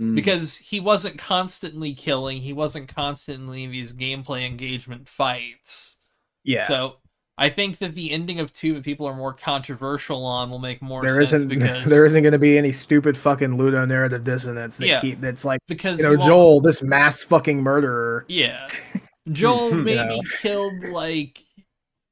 Mm. 0.00 0.14
because 0.14 0.56
he 0.56 0.78
wasn't 0.78 1.18
constantly 1.18 1.92
killing 1.92 2.38
he 2.40 2.52
wasn't 2.52 2.86
constantly 2.94 3.64
in 3.64 3.72
these 3.72 3.92
gameplay 3.92 4.46
engagement 4.46 5.08
fights 5.08 5.98
Yeah, 6.44 6.68
so 6.68 6.98
I 7.36 7.48
think 7.48 7.78
that 7.78 7.96
the 7.96 8.12
ending 8.12 8.38
of 8.38 8.52
two 8.52 8.74
that 8.74 8.84
people 8.84 9.06
are 9.06 9.14
more 9.16 9.32
controversial 9.34 10.24
on 10.24 10.50
will 10.50 10.60
make 10.60 10.80
more 10.80 11.02
there 11.02 11.14
sense 11.14 11.32
isn't 11.32 11.48
because 11.58 11.90
there 11.90 12.06
isn't 12.06 12.22
going 12.22 12.30
to 12.32 12.38
be 12.38 12.56
any 12.56 12.70
stupid 12.70 13.16
fucking 13.16 13.58
ludonarrative 13.58 14.22
dissonance 14.22 14.76
that 14.76 14.86
Yeah. 14.86 15.00
keep 15.00 15.20
that's 15.20 15.44
like 15.44 15.58
because 15.66 15.98
you 15.98 16.04
know 16.04 16.16
Joel, 16.16 16.60
this 16.60 16.80
mass 16.80 17.24
fucking 17.24 17.60
murderer. 17.60 18.24
Yeah, 18.28 18.68
Joel 19.32 19.70
hmm, 19.70 19.78
hmm. 19.78 19.84
maybe 19.84 20.16
know. 20.16 20.22
killed 20.40 20.84
like 20.84 21.44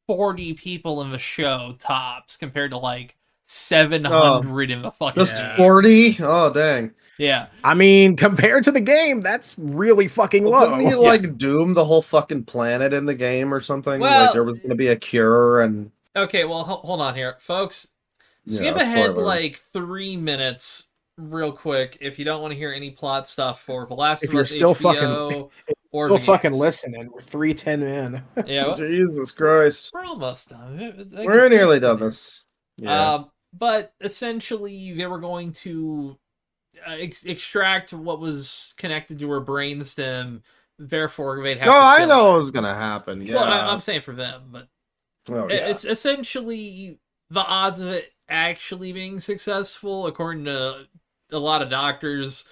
forty 0.06 0.52
people 0.54 1.02
in 1.02 1.10
the 1.10 1.18
show 1.18 1.74
tops 1.78 2.36
compared 2.36 2.70
to 2.70 2.78
like 2.78 3.16
seven 3.44 4.04
hundred 4.04 4.70
in 4.70 4.82
the 4.82 4.88
oh, 4.88 4.92
fucking 4.92 5.20
Just 5.22 5.36
Yeah. 5.36 5.56
forty? 5.56 6.16
Oh 6.20 6.52
dang! 6.52 6.92
yeah. 7.18 7.46
I 7.64 7.74
mean, 7.74 8.16
compared 8.16 8.64
to 8.64 8.72
the 8.72 8.80
game, 8.80 9.20
that's 9.20 9.56
really 9.58 10.08
fucking 10.08 10.44
Well, 10.44 10.70
low. 10.70 10.76
didn't 10.78 10.90
he 10.90 10.94
like 10.96 11.38
doom 11.38 11.74
the 11.74 11.84
whole 11.84 12.02
fucking 12.02 12.44
planet 12.44 12.92
in 12.92 13.06
the 13.06 13.14
game 13.14 13.52
or 13.54 13.60
something? 13.60 14.00
Well- 14.00 14.24
like 14.26 14.32
there 14.32 14.44
was 14.44 14.58
going 14.58 14.70
to 14.70 14.76
be 14.76 14.88
a 14.88 14.96
cure 14.96 15.62
and 15.62 15.90
Okay, 16.14 16.44
well 16.44 16.64
ho- 16.64 16.80
hold 16.82 17.00
on 17.02 17.14
here, 17.14 17.36
folks. 17.40 17.88
Yeah, 18.46 18.56
Skip 18.56 18.76
ahead 18.76 19.10
spoilers. 19.10 19.26
like 19.26 19.60
three 19.72 20.16
minutes, 20.16 20.88
real 21.18 21.52
quick, 21.52 21.98
if 22.00 22.18
you 22.18 22.24
don't 22.24 22.40
want 22.40 22.52
to 22.52 22.58
hear 22.58 22.72
any 22.72 22.90
plot 22.90 23.28
stuff 23.28 23.60
for 23.62 23.86
The 23.86 23.94
Last 23.94 24.22
If 24.22 24.30
of 24.30 24.34
you're 24.34 24.42
Us 24.42 24.50
still 24.50 24.74
HBO 24.74 25.50
or 25.92 26.08
the 26.08 26.18
fucking 26.18 26.52
games. 26.52 26.60
listening. 26.60 27.10
We're 27.12 27.20
three 27.20 27.54
ten 27.54 27.82
in. 27.82 28.22
Yeah, 28.46 28.66
well, 28.66 28.76
Jesus 28.76 29.30
Christ, 29.30 29.90
we're 29.92 30.04
almost 30.04 30.50
done. 30.50 31.10
We're 31.12 31.48
nearly 31.48 31.80
done 31.80 32.00
this. 32.00 32.46
Yeah. 32.78 33.14
Um, 33.14 33.30
but 33.52 33.92
essentially, 34.00 34.92
they 34.92 35.06
were 35.06 35.20
going 35.20 35.52
to 35.52 36.18
uh, 36.86 36.92
ex- 36.92 37.24
extract 37.24 37.92
what 37.92 38.20
was 38.20 38.74
connected 38.76 39.18
to 39.20 39.30
her 39.30 39.40
brainstem. 39.40 40.42
Therefore, 40.78 41.42
they'd 41.42 41.58
have. 41.58 41.68
no, 41.68 41.78
I 41.78 42.04
know 42.04 42.28
what 42.28 42.36
was 42.36 42.50
going 42.50 42.64
to 42.64 42.74
happen. 42.74 43.22
Yeah. 43.22 43.36
Well, 43.36 43.44
I, 43.44 43.72
I'm 43.72 43.80
saying 43.80 44.02
for 44.02 44.12
them, 44.12 44.50
but 44.50 44.68
oh, 45.30 45.48
yeah. 45.48 45.68
it's 45.68 45.84
essentially 45.84 46.98
the 47.30 47.44
odds 47.44 47.80
of 47.80 47.88
it 47.88 48.12
actually 48.28 48.92
being 48.92 49.20
successful, 49.20 50.06
according 50.06 50.44
to 50.44 50.86
a 51.32 51.38
lot 51.38 51.62
of 51.62 51.70
doctors, 51.70 52.44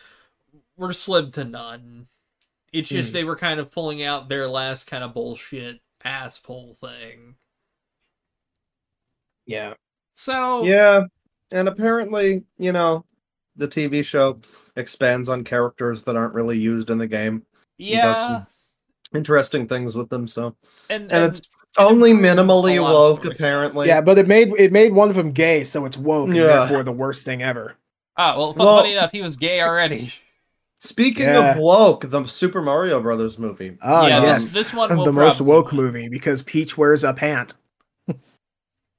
were 0.77 0.93
slim 0.93 1.31
to 1.33 1.45
none. 1.45 2.09
It's 2.75 2.89
just 2.89 3.09
Hmm. 3.11 3.13
they 3.15 3.25
were 3.25 3.37
kind 3.37 3.61
of 3.61 3.71
pulling 3.71 4.03
out 4.03 4.29
their 4.29 4.49
last 4.49 4.87
kind 4.89 5.05
of 5.05 5.15
bullshit 5.15 5.81
ass 6.05 6.39
pull 6.41 6.75
thing. 6.81 7.37
Yeah. 9.47 9.75
So 10.17 10.65
Yeah, 10.65 11.05
and 11.53 11.69
apparently, 11.69 12.45
you 12.59 12.73
know, 12.73 13.05
the 13.57 13.69
TV 13.69 14.05
show 14.05 14.41
expands 14.77 15.29
on 15.29 15.45
characters 15.45 16.03
that 16.03 16.17
aren't 16.17 16.35
really 16.35 16.59
used 16.59 16.91
in 16.91 16.99
the 16.99 17.07
game. 17.07 17.45
yeah, 17.79 18.03
does 18.03 18.19
some 18.19 18.47
Interesting 19.15 19.69
things 19.69 19.95
with 19.95 20.09
them, 20.11 20.27
so 20.27 20.57
and, 20.91 21.13
and 21.13 21.25
it's 21.27 21.49
only 21.79 22.11
improves 22.11 22.29
minimally 22.41 22.79
a 22.79 22.83
lot 22.83 22.89
of 22.91 22.95
woke, 22.95 23.25
apparently. 23.27 23.87
Yeah, 23.87 24.01
but 24.01 24.19
it 24.19 24.27
made 24.27 24.49
it 24.59 24.73
made 24.73 24.93
one 24.93 25.09
of 25.09 25.15
them 25.15 25.31
gay, 25.31 25.63
so 25.63 25.85
it's 25.85 25.97
woke, 25.97 26.29
and 26.31 26.37
Yeah. 26.37 26.47
therefore 26.47 26.83
the 26.83 26.91
worst 26.91 27.25
thing 27.25 27.41
ever. 27.41 27.77
Ah, 28.17 28.37
well, 28.37 28.55
Well- 28.55 28.79
funny 28.79 28.93
enough, 28.95 29.13
he 29.13 29.23
was 29.23 29.37
gay 29.37 29.61
already. 29.61 30.13
Speaking 30.85 31.25
Yeah. 31.25 31.53
of 31.53 31.59
woke, 31.59 32.11
the 32.11 32.27
Super 32.27 32.61
Mario 32.61 33.01
Brothers 33.01 33.39
movie. 33.39 33.79
Oh 33.83 34.07
Yeah, 34.07 34.21
yes, 34.23 34.43
this- 34.43 34.53
this 34.53 34.75
one 34.75 34.95
will 34.95 35.05
the 35.07 35.13
most 35.13 35.41
woke 35.41 35.73
win. 35.73 35.77
movie 35.81 36.09
because 36.11 36.43
Peach 36.43 36.77
wears 36.77 37.05
a 37.05 37.13
pant. 37.15 37.55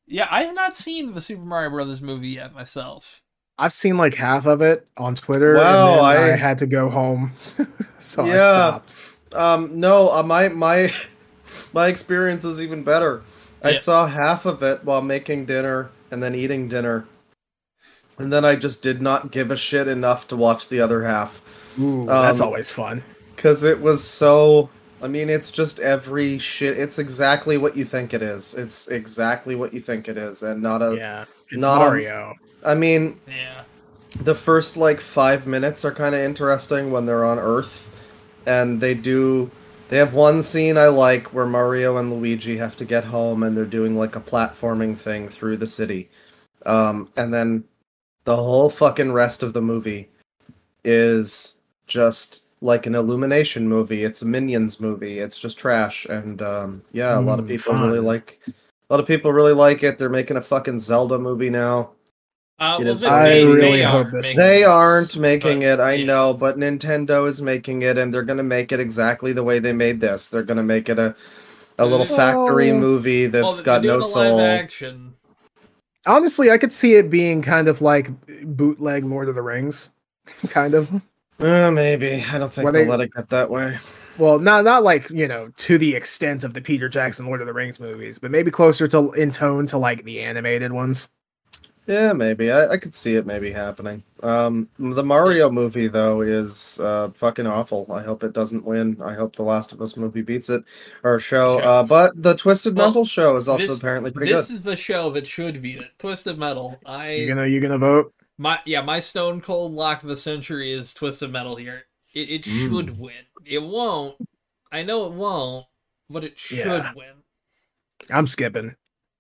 Yeah, 0.07 0.27
I 0.29 0.43
have 0.43 0.53
not 0.53 0.75
seen 0.75 1.13
the 1.15 1.21
Super 1.21 1.43
Mario 1.43 1.71
Brothers 1.71 1.99
movie 2.01 2.27
yet 2.29 2.53
myself. 2.53 3.21
I've 3.57 3.73
seen 3.73 3.97
like 3.97 4.13
half 4.13 4.45
of 4.45 4.61
it 4.61 4.87
on 4.97 5.15
Twitter, 5.15 5.55
Wow, 5.55 5.93
and 5.97 6.05
I... 6.05 6.33
I- 6.33 6.35
had 6.35 6.57
to 6.59 6.67
go 6.67 6.89
home, 6.89 7.31
so 7.99 8.23
I 8.23 8.27
Yeah. 8.27 8.51
stopped. 8.51 8.95
Um, 9.33 9.79
no, 9.79 10.11
uh, 10.11 10.21
my 10.23 10.49
my 10.49 10.91
my 11.73 11.87
experience 11.87 12.43
is 12.45 12.61
even 12.61 12.83
better. 12.83 13.23
I 13.63 13.75
saw 13.75 14.05
half 14.05 14.45
of 14.45 14.61
it 14.61 14.83
while 14.83 15.01
making 15.01 15.45
dinner 15.45 15.89
and 16.11 16.21
then 16.21 16.35
eating 16.35 16.67
dinner, 16.67 17.05
and 18.19 18.31
then 18.31 18.45
I 18.45 18.55
just 18.55 18.83
did 18.83 19.01
not 19.01 19.31
give 19.31 19.49
a 19.49 19.57
shit 19.57 19.87
enough 19.87 20.27
to 20.27 20.35
watch 20.35 20.69
the 20.69 20.79
other 20.81 21.03
half. 21.03 21.41
Ooh, 21.79 22.05
that's 22.05 22.39
Um, 22.41 22.47
always 22.47 22.69
fun. 22.69 23.03
because 23.35 23.63
it 23.63 23.79
was 23.79 24.03
so 24.03 24.69
i 25.01 25.07
mean 25.09 25.29
it's 25.29 25.51
just 25.51 25.79
every 25.79 26.37
shit 26.39 26.77
it's 26.79 26.99
exactly 26.99 27.57
what 27.57 27.75
you 27.75 27.83
think 27.83 28.13
it 28.13 28.21
is 28.21 28.53
it's 28.53 28.87
exactly 28.87 29.53
what 29.55 29.73
you 29.73 29.79
think 29.81 30.07
it 30.07 30.17
is 30.17 30.41
and 30.43 30.61
not 30.61 30.81
a. 30.81 30.95
yeah, 30.95 31.25
it's 31.49 31.61
not 31.61 31.81
a- 31.81 31.85
Mario. 31.85 32.33
I 32.63 32.75
mean 32.75 33.19
Yeah. 33.27 33.63
the 34.21 34.33
first 34.33 34.77
like 34.77 35.01
five 35.01 35.45
minutes 35.45 35.83
are 35.83 35.91
kind 35.93 36.15
of 36.15 36.21
interesting 36.21 36.91
when 36.91 37.05
they're 37.05 37.25
on 37.25 37.37
earth 37.39 37.89
and 38.47 38.79
they 38.79 38.93
do 38.93 39.51
they 39.89 39.97
have 39.97 40.13
one 40.13 40.41
scene 40.41 40.77
i 40.77 40.87
like 40.87 41.33
where 41.33 41.45
mario 41.45 41.97
and 41.97 42.11
luigi 42.13 42.55
have 42.57 42.75
to 42.77 42.85
get 42.85 43.03
home 43.03 43.43
and 43.43 43.55
they're 43.55 43.65
doing 43.65 43.97
like 43.97 44.15
a 44.15 44.21
platforming 44.21 44.97
thing 44.97 45.27
through 45.27 45.57
the 45.57 45.67
city 45.67 46.09
um, 46.65 47.07
and 47.17 47.31
then 47.33 47.63
the 48.23 48.35
whole 48.35 48.69
fucking 48.69 49.11
rest 49.11 49.43
of 49.43 49.51
the 49.53 49.61
movie 49.61 50.07
is 50.83 51.59
just 51.87 52.43
like 52.61 52.85
an 52.87 52.95
illumination 52.95 53.67
movie 53.67 54.03
it's 54.03 54.21
a 54.21 54.25
minions 54.25 54.79
movie 54.79 55.19
it's 55.19 55.37
just 55.37 55.57
trash 55.59 56.05
and 56.05 56.41
um, 56.41 56.81
yeah 56.93 57.17
a 57.17 57.21
lot 57.21 57.37
of 57.39 57.45
Mm, 57.45 57.49
people 57.49 57.73
really 57.75 57.99
like 57.99 58.39
a 58.47 58.53
lot 58.93 58.99
of 58.99 59.05
people 59.07 59.31
really 59.33 59.53
like 59.53 59.83
it 59.83 59.97
they're 59.97 60.09
making 60.09 60.37
a 60.37 60.41
fucking 60.41 60.79
zelda 60.79 61.17
movie 61.19 61.49
now 61.49 61.91
Uh, 62.57 62.77
It 62.79 62.85
well, 62.85 62.95
they- 62.95 63.07
I 63.07 63.29
they- 63.29 63.45
really 63.45 63.61
they 63.77 63.81
hope 63.83 63.93
aren't 64.05 64.11
this- 64.13 64.25
making 64.27 64.37
they 64.37 64.59
this, 64.59 64.67
aren't 64.67 65.17
making 65.17 65.59
but, 65.59 65.65
it, 65.65 65.79
I 65.81 65.93
yeah. 65.95 66.05
know, 66.05 66.33
but 66.33 66.55
Nintendo 66.57 67.27
is 67.27 67.41
making 67.41 67.81
it, 67.81 67.97
and 67.97 68.13
they're 68.13 68.23
gonna 68.23 68.43
make 68.43 68.71
it 68.71 68.79
exactly 68.79 69.33
the 69.33 69.43
way 69.43 69.59
they 69.59 69.73
made 69.73 69.99
this. 69.99 70.29
They're 70.29 70.47
gonna 70.47 70.63
make 70.63 70.87
it 70.87 70.97
a 70.97 71.13
a 71.77 71.85
little 71.85 72.07
Well- 72.07 72.15
factory 72.47 72.71
movie 72.71 73.27
Well, 73.27 73.43
that's 73.43 73.55
they're 73.57 73.65
got 73.65 73.83
no 73.83 73.99
soul. 74.01 74.39
Action. 74.39 75.13
Honestly, 76.07 76.49
I 76.49 76.57
could 76.57 76.71
see 76.71 76.93
it 76.95 77.09
being 77.09 77.41
kind 77.41 77.67
of 77.67 77.81
like 77.81 78.09
bootleg 78.55 79.03
Lord 79.03 79.27
of 79.27 79.35
the 79.35 79.41
Rings, 79.41 79.89
kind 80.49 80.75
of. 80.75 80.89
Uh, 81.39 81.69
maybe 81.71 82.23
I 82.31 82.37
don't 82.37 82.51
think 82.51 82.65
Were 82.65 82.71
they'll 82.71 82.87
let 82.87 83.01
it 83.01 83.13
get 83.13 83.29
that 83.29 83.49
way. 83.49 83.77
Well, 84.17 84.39
not 84.39 84.63
not 84.63 84.83
like 84.83 85.09
you 85.09 85.27
know 85.27 85.49
to 85.57 85.77
the 85.77 85.93
extent 85.93 86.43
of 86.43 86.53
the 86.53 86.61
Peter 86.61 86.87
Jackson 86.87 87.25
Lord 87.25 87.41
of 87.41 87.47
the 87.47 87.53
Rings 87.53 87.79
movies, 87.79 88.17
but 88.17 88.31
maybe 88.31 88.49
closer 88.51 88.87
to 88.87 89.11
in 89.13 89.31
tone 89.31 89.67
to 89.67 89.77
like 89.77 90.03
the 90.05 90.21
animated 90.21 90.71
ones. 90.71 91.09
Yeah, 91.87 92.13
maybe. 92.13 92.51
I, 92.51 92.69
I 92.69 92.77
could 92.77 92.95
see 92.95 93.13
it 93.13 93.27
maybe 93.27 93.51
happening. 93.51 94.01
Um, 94.23 94.67
the 94.79 95.03
Mario 95.03 95.51
movie 95.51 95.87
though 95.87 96.21
is 96.21 96.79
uh, 96.79 97.11
fucking 97.13 97.45
awful. 97.45 97.85
I 97.91 98.01
hope 98.01 98.23
it 98.23 98.33
doesn't 98.33 98.65
win. 98.65 98.99
I 99.03 99.13
hope 99.13 99.35
the 99.35 99.43
Last 99.43 99.71
of 99.71 99.81
Us 99.81 99.95
movie 99.95 100.23
beats 100.23 100.49
it 100.49 100.63
or 101.03 101.19
show. 101.19 101.59
Sure. 101.59 101.67
Uh, 101.67 101.83
but 101.83 102.19
the 102.19 102.35
Twisted 102.35 102.75
Well, 102.75 102.87
Metal 102.87 103.05
show 103.05 103.35
is 103.37 103.47
also 103.47 103.67
this- 103.67 103.77
apparently 103.77 104.09
pretty 104.11 104.31
This 104.31 104.47
good. 104.47 104.53
This 104.53 104.57
is 104.57 104.61
the 104.63 104.75
show 104.75 105.11
that 105.11 105.27
should 105.27 105.61
beat 105.61 105.77
it. 105.79 105.91
Twisted 105.99 106.39
Metal. 106.39 106.79
I 106.87 107.11
You 107.11 107.27
gonna 107.27 107.45
you 107.45 107.59
gonna 107.61 107.77
vote? 107.77 108.11
My 108.37 108.59
yeah, 108.65 108.81
my 108.81 108.99
Stone 108.99 109.41
Cold 109.41 109.71
Lock 109.73 110.03
of 110.03 110.09
the 110.09 110.17
Century 110.17 110.71
is 110.71 110.93
Twisted 110.93 111.31
Metal 111.31 111.55
here. 111.55 111.83
It, 112.13 112.29
it 112.29 112.41
Mm. 112.43 112.69
should 112.69 112.99
win. 112.99 113.25
It 113.45 113.61
won't. 113.61 114.15
I 114.71 114.83
know 114.83 115.05
it 115.05 115.13
won't, 115.13 115.65
but 116.09 116.23
it 116.23 116.37
should 116.37 116.65
Yeah. 116.65 116.93
win. 116.95 117.13
I'm 118.11 118.27
skipping. 118.27 118.75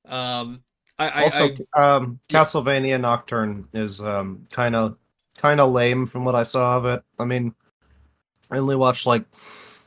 Um, 0.07 0.63
I, 0.99 1.09
I, 1.09 1.23
also, 1.23 1.53
I 1.73 1.95
um, 1.95 2.19
yeah. 2.29 2.39
Castlevania 2.41 2.99
Nocturne 2.99 3.67
is 3.73 3.99
um 4.01 4.45
kind 4.51 4.75
of 4.75 4.97
kind 5.37 5.59
of 5.59 5.71
lame 5.71 6.05
from 6.05 6.23
what 6.25 6.35
I 6.35 6.43
saw 6.43 6.77
of 6.77 6.85
it. 6.85 7.03
I 7.19 7.25
mean, 7.25 7.53
I 8.51 8.57
only 8.57 8.75
watched 8.75 9.05
like 9.05 9.25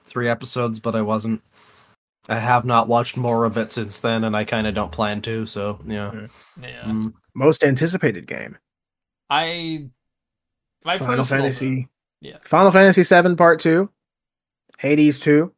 three 0.06 0.28
episodes, 0.28 0.78
but 0.78 0.94
I 0.94 1.02
wasn't. 1.02 1.42
I 2.30 2.38
have 2.38 2.66
not 2.66 2.88
watched 2.88 3.16
more 3.16 3.46
of 3.46 3.56
it 3.56 3.72
since 3.72 4.00
then, 4.00 4.24
and 4.24 4.36
I 4.36 4.44
kind 4.44 4.66
of 4.66 4.74
don't 4.74 4.92
plan 4.92 5.22
to. 5.22 5.46
So 5.46 5.80
yeah. 5.86 6.26
yeah, 6.60 6.84
Mm. 6.84 7.14
Most 7.34 7.62
anticipated 7.64 8.26
game. 8.26 8.58
I 9.30 9.88
my 10.84 10.98
Final 10.98 11.16
personal 11.18 11.40
Fantasy. 11.42 11.88
Yeah. 12.20 12.36
Final 12.44 12.70
Fantasy 12.72 13.02
VII 13.02 13.34
Part 13.36 13.60
Two, 13.60 13.90
Hades 14.78 15.20
Two, 15.20 15.52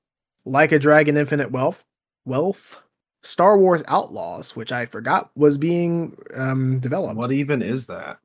Like 0.44 0.72
a 0.72 0.78
Dragon 0.78 1.16
Infinite 1.16 1.50
Wealth, 1.50 1.84
Wealth, 2.24 2.82
Star 3.22 3.58
Wars 3.58 3.82
Outlaws, 3.88 4.56
which 4.56 4.72
I 4.72 4.86
forgot 4.86 5.30
was 5.36 5.56
being 5.56 6.16
um, 6.34 6.80
developed. 6.80 7.16
What 7.16 7.32
even 7.32 7.62
is 7.62 7.86
that? 7.86 8.18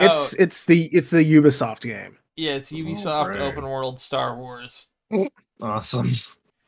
it's 0.00 0.34
Oh. 0.34 0.42
it's 0.42 0.64
the 0.66 0.84
it's 0.86 1.10
the 1.10 1.24
Ubisoft 1.36 1.80
game. 1.80 2.18
Yeah, 2.36 2.52
it's 2.54 2.72
Ubisoft 2.72 3.28
right. 3.30 3.40
open 3.40 3.64
world 3.64 4.00
Star 4.00 4.36
Wars. 4.36 4.88
Awesome. 5.60 6.08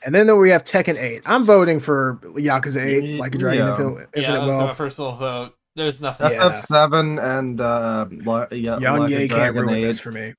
And 0.04 0.14
then 0.14 0.36
we 0.38 0.50
have 0.50 0.64
Tekken 0.64 1.00
8. 1.00 1.22
I'm 1.24 1.46
voting 1.46 1.80
for 1.80 2.20
Yakuza 2.22 2.84
8, 2.84 3.18
Like 3.18 3.34
a 3.34 3.38
Dragon 3.38 3.64
yeah. 3.66 3.70
Infinite, 3.70 3.94
yeah, 4.14 4.20
Infinite 4.20 4.26
that 4.32 4.40
was 4.46 4.48
my 4.50 4.64
Wealth. 4.64 4.76
personal 4.76 5.16
vote. 5.16 5.54
There's 5.76 6.00
nothing. 6.00 6.30
Yeah. 6.32 6.48
FF7 6.50 7.22
and 7.38 7.60
uh, 7.60 8.06
La- 8.24 8.46
yeah, 8.52 8.78
Young 8.78 8.98
Like 9.00 9.10
a 9.12 9.20
Ye 9.22 9.28
can't 9.28 9.54
ruin 9.56 9.70
8. 9.76 9.82
this 9.82 9.98
for 9.98 10.10
me. 10.12 10.34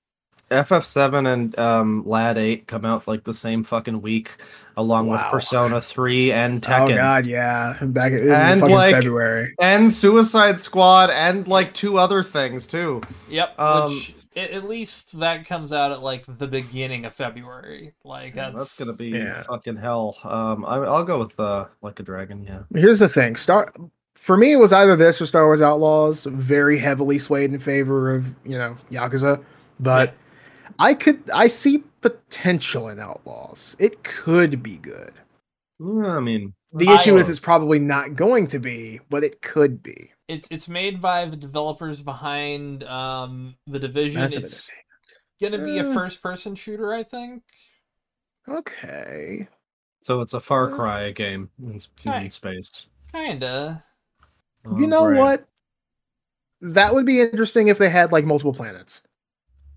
FF7 0.52 1.32
and 1.34 1.58
um, 1.60 2.04
Lad 2.08 2.38
8 2.38 2.68
come 2.68 2.86
out 2.86 3.08
like 3.08 3.24
the 3.24 3.34
same 3.34 3.64
fucking 3.64 4.02
week, 4.02 4.38
along 4.78 5.08
with 5.10 5.20
Persona 5.22 5.82
3 5.82 6.32
and 6.32 6.62
Tekken. 6.62 6.92
Oh 6.94 6.96
god, 6.96 7.26
yeah. 7.26 7.78
Back 7.82 8.12
in 8.14 8.30
And, 8.32 8.60
fucking 8.62 8.76
like- 8.76 8.94
February. 8.96 9.54
And 9.60 9.92
Suicide 9.92 10.62
Squad 10.62 11.10
and 11.10 11.48
like 11.48 11.74
two 11.74 11.98
other 11.98 12.22
things 12.24 12.68
too. 12.68 13.02
Yep. 13.30 13.60
Um, 13.60 13.96
which 13.96 14.16
at, 14.36 14.52
at 14.52 14.70
least 14.70 15.18
that 15.20 15.48
comes 15.48 15.74
out 15.74 15.92
at 15.92 16.04
like 16.04 16.26
the 16.28 16.48
beginning 16.48 17.06
of 17.06 17.14
February. 17.16 17.94
Like 18.04 18.36
Yeah, 18.36 18.52
that's, 18.52 18.76
that's 18.78 18.80
gonna 18.80 18.96
be 18.96 19.08
yeah. 19.18 19.42
fucking 19.44 19.78
hell. 19.78 20.16
Um, 20.24 20.64
I, 20.66 20.76
I'll 20.76 21.06
go 21.06 21.20
with 21.20 21.40
uh, 21.40 21.66
Like 21.82 22.00
a 22.00 22.04
Dragon. 22.04 22.44
Yeah. 22.44 22.62
Here's 22.80 23.00
the 23.00 23.10
thing. 23.10 23.36
Star 23.36 23.74
for 24.26 24.38
me 24.38 24.54
it 24.54 24.56
was 24.60 24.74
either 24.74 24.96
this 24.96 25.22
or 25.22 25.28
Star 25.28 25.46
Wars 25.46 25.62
Outlaws, 25.62 26.24
very 26.24 26.80
heavily 26.80 27.20
swayed 27.20 27.52
in 27.54 27.60
favor 27.60 28.16
of, 28.16 28.34
you 28.44 28.58
know, 28.58 28.76
Yakuza. 28.92 29.44
But 29.80 30.16
I 30.80 30.96
could 30.96 31.22
I 31.32 31.46
see 31.46 31.84
potential 32.02 32.90
in 32.90 33.00
Outlaws. 33.00 33.76
It 33.78 34.04
could 34.04 34.64
be 34.64 34.78
good. 34.78 35.14
Yeah, 35.80 36.16
I 36.18 36.20
mean, 36.22 36.54
The 36.74 36.88
I- 36.88 36.96
issue 36.96 37.18
is 37.18 37.30
it's 37.30 37.40
probably 37.40 37.78
not 37.78 38.16
going 38.16 38.48
to 38.48 38.58
be, 38.60 39.00
but 39.12 39.24
it 39.24 39.44
could 39.44 39.84
be. 39.84 40.10
It's 40.28 40.48
it's 40.50 40.68
made 40.68 41.00
by 41.02 41.26
the 41.26 41.38
developers 41.38 42.02
behind 42.02 42.84
um 42.86 43.56
the 43.68 43.78
division. 43.78 44.22
Massive 44.22 44.46
it's 44.46 44.72
gonna 45.40 45.64
be 45.64 45.78
a 45.78 45.88
Uh. 45.88 45.94
first 45.94 46.24
person 46.24 46.56
shooter, 46.56 46.96
I 46.96 47.04
think. 47.04 47.44
Okay. 48.50 49.48
so 50.02 50.22
it's 50.22 50.34
a 50.34 50.40
Far 50.40 50.70
Cry 50.70 51.12
game 51.12 51.50
in, 51.62 51.78
in 52.06 52.32
space. 52.32 52.88
Kinda. 53.12 53.84
Oh, 54.66 54.78
you 54.80 54.88
know 54.88 55.08
great. 55.08 55.20
what? 55.20 55.48
That 56.62 56.94
would 56.94 57.06
be 57.06 57.22
interesting 57.22 57.68
if 57.68 57.78
they 57.78 57.90
had 57.90 58.12
like 58.12 58.26
multiple 58.26 58.54
planets. 58.54 59.04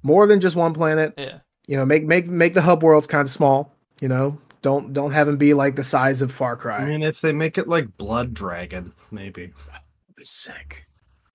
More 0.02 0.26
than 0.26 0.40
just 0.40 0.56
one 0.56 0.74
planet. 0.74 1.14
Yeah. 1.18 1.38
You 1.66 1.76
know, 1.76 1.84
make 1.84 2.04
make 2.04 2.28
make 2.28 2.54
the 2.54 2.62
hub 2.62 2.82
worlds 2.82 3.06
kind 3.06 3.22
of 3.22 3.30
small, 3.30 3.74
you 4.00 4.08
know. 4.08 4.38
Don't 4.62 4.92
don't 4.92 5.12
have 5.12 5.26
them 5.26 5.36
be 5.36 5.54
like 5.54 5.76
the 5.76 5.84
size 5.84 6.22
of 6.22 6.32
Far 6.32 6.56
Cry. 6.56 6.78
I 6.78 6.84
mean, 6.84 7.02
if 7.02 7.20
they 7.20 7.32
make 7.32 7.58
it 7.58 7.68
like 7.68 7.96
Blood 7.96 8.34
Dragon, 8.34 8.92
maybe. 9.10 9.52
That'd 9.66 10.16
be 10.16 10.24
sick. 10.24 10.86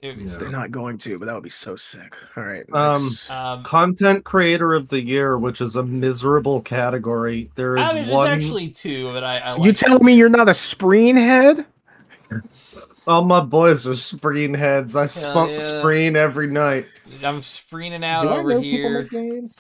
Be 0.02 0.10
Yeah. 0.10 0.38
They're 0.38 0.50
not 0.50 0.72
going 0.72 0.98
to, 1.00 1.18
but 1.18 1.28
that 1.28 1.34
would 1.34 1.44
be 1.44 1.50
so 1.50 1.78
sick. 1.78 2.18
All 2.36 2.44
right. 2.44 2.66
Um. 2.74 3.10
Um, 3.30 3.64
Content 3.64 4.26
Creator 4.26 4.74
of 4.74 4.90
the 4.90 5.02
Year, 5.02 5.38
which 5.38 5.62
is 5.62 5.78
a 5.78 5.84
miserable 5.84 6.62
category. 6.62 7.50
There 7.56 7.78
is 7.78 7.90
I 7.90 7.94
mean, 7.94 8.10
one. 8.10 8.28
actually 8.28 8.70
two, 8.70 9.14
but 9.14 9.24
I, 9.24 9.38
I 9.38 9.52
like 9.54 9.64
you 9.64 9.72
tell 9.72 10.00
me 10.00 10.16
you're 10.16 10.30
not 10.30 10.50
a 10.50 10.54
Spreen 10.54 11.16
head? 11.16 11.66
All 13.06 13.24
my 13.24 13.42
boys 13.42 13.86
are 13.86 13.92
Spreen 13.92 14.56
heads. 14.56 14.96
I 14.96 15.06
spunk 15.08 15.52
yeah. 15.52 15.58
Spreen 15.58 16.16
every 16.16 16.48
night. 16.48 16.86
I'm 17.24 17.42
spreening 17.42 18.04
out 18.04 18.24
Do 18.24 18.30
I 18.30 18.38
over 18.38 18.50
know 18.50 18.62
people 18.62 18.90
here. 18.90 19.00
make 19.02 19.10
games? 19.12 19.60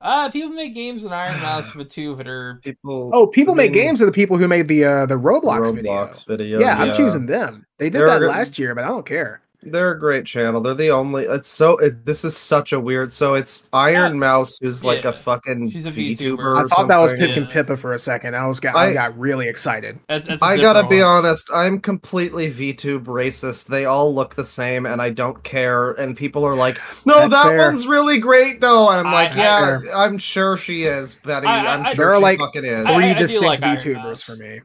Uh, 0.00 0.30
people 0.30 0.50
make 0.50 0.74
games 0.74 1.04
in 1.04 1.12
Iron 1.12 1.40
Mouse 1.40 1.70
for 1.70 1.82
two 1.82 2.14
that 2.16 2.28
are 2.28 2.60
People. 2.62 3.10
Oh, 3.12 3.26
people 3.26 3.54
I 3.54 3.56
make 3.56 3.72
games 3.72 4.00
are 4.00 4.06
the 4.06 4.12
people 4.12 4.36
who 4.36 4.46
made 4.46 4.68
the 4.68 4.84
uh 4.84 5.06
the 5.06 5.14
Roblox, 5.16 5.74
video. 5.74 5.92
Roblox 5.92 6.26
video. 6.26 6.60
Yeah, 6.60 6.76
I'm 6.80 6.94
choosing 6.94 7.26
them. 7.26 7.66
They 7.78 7.86
did 7.90 8.00
They're 8.00 8.06
that 8.06 8.18
good. 8.20 8.28
last 8.28 8.58
year, 8.58 8.74
but 8.74 8.84
I 8.84 8.88
don't 8.88 9.06
care. 9.06 9.40
They're 9.62 9.92
a 9.92 9.98
great 9.98 10.24
channel. 10.26 10.60
They're 10.60 10.74
the 10.74 10.90
only. 10.90 11.24
It's 11.24 11.48
so. 11.48 11.76
It, 11.78 12.04
this 12.04 12.24
is 12.24 12.36
such 12.36 12.72
a 12.72 12.78
weird. 12.80 13.12
So 13.12 13.34
it's 13.34 13.68
Iron 13.72 14.12
Yeah. 14.12 14.18
Mouse, 14.18 14.58
who's 14.60 14.84
like 14.84 15.04
Yeah. 15.04 15.10
a 15.10 15.12
fucking 15.12 15.70
She's 15.70 15.86
a 15.86 15.90
VTuber. 15.90 16.18
VTuber. 16.18 16.38
or 16.38 16.56
I 16.58 16.62
thought 16.64 16.88
that 16.88 16.98
was 16.98 17.10
something. 17.10 17.28
Pip 17.28 17.36
and 17.36 17.46
Yeah. 17.46 17.52
Pippa 17.52 17.76
for 17.76 17.92
a 17.94 17.98
second. 17.98 18.36
I 18.36 18.46
was 18.46 18.60
got 18.60 18.76
I, 18.76 18.90
I- 18.90 18.92
got 18.92 19.18
really 19.18 19.48
excited. 19.48 19.98
that's, 20.08 20.26
that's 20.26 20.40
a 20.42 20.44
I 20.44 20.56
gotta 20.56 20.80
different 20.82 20.90
be 20.90 21.02
honest. 21.02 21.48
I'm 21.54 21.80
completely 21.80 22.52
VTube 22.52 23.04
racist. 23.04 23.66
They 23.66 23.86
all 23.86 24.14
look 24.14 24.34
the 24.34 24.44
same, 24.44 24.86
and 24.86 25.00
I 25.02 25.10
don't 25.10 25.42
care. 25.42 25.92
And 25.92 26.16
people 26.16 26.44
are 26.44 26.54
like, 26.54 26.78
"No, 27.04 27.16
That's 27.20 27.30
that 27.30 27.44
fair. 27.46 27.58
one's 27.58 27.86
really 27.86 28.18
great, 28.18 28.60
though." 28.60 28.88
And 28.90 29.00
I'm 29.00 29.06
I- 29.08 29.12
like, 29.12 29.34
That's 29.34 29.38
"Yeah, 29.38 29.80
fair. 29.80 29.96
I'm 29.96 30.18
sure 30.18 30.56
she 30.56 30.84
is, 30.84 31.14
Betty. 31.14 31.46
I- 31.46 31.64
I- 31.64 31.74
I'm 31.76 31.94
sure 31.96 32.14
she 32.14 32.22
like, 32.22 32.38
fucking 32.38 32.64
is." 32.64 32.84
Three 32.86 32.94
I 32.94 33.12
do 33.14 33.18
distinct 33.20 33.44
like 33.46 33.62
Iron 33.62 33.78
VTubers 33.78 34.22
for 34.24 34.36
me. 34.36 34.60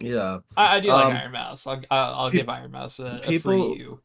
yeah, 0.00 0.38
I, 0.56 0.76
I 0.76 0.80
do 0.80 0.88
like 0.88 1.06
Um, 1.06 1.12
Iron 1.12 1.32
Mouse. 1.32 1.66
I'll, 1.66 1.82
I'll, 1.90 2.14
I'll 2.14 2.30
pe- 2.30 2.38
give 2.38 2.48
Iron 2.48 2.70
Mouse 2.70 2.98
a, 3.00 3.20
a 3.22 3.26
people- 3.26 3.72
free 3.74 3.78
U. 3.84 4.00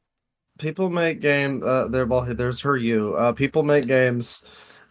people 0.61 0.90
make 0.90 1.19
game. 1.19 1.61
Uh, 1.65 1.88
they're 1.90 2.06
well, 2.06 2.25
there's 2.33 2.59
her. 2.61 2.77
You. 2.77 3.15
Uh, 3.15 3.33
people 3.33 3.64
make 3.64 3.88
games. 3.88 4.43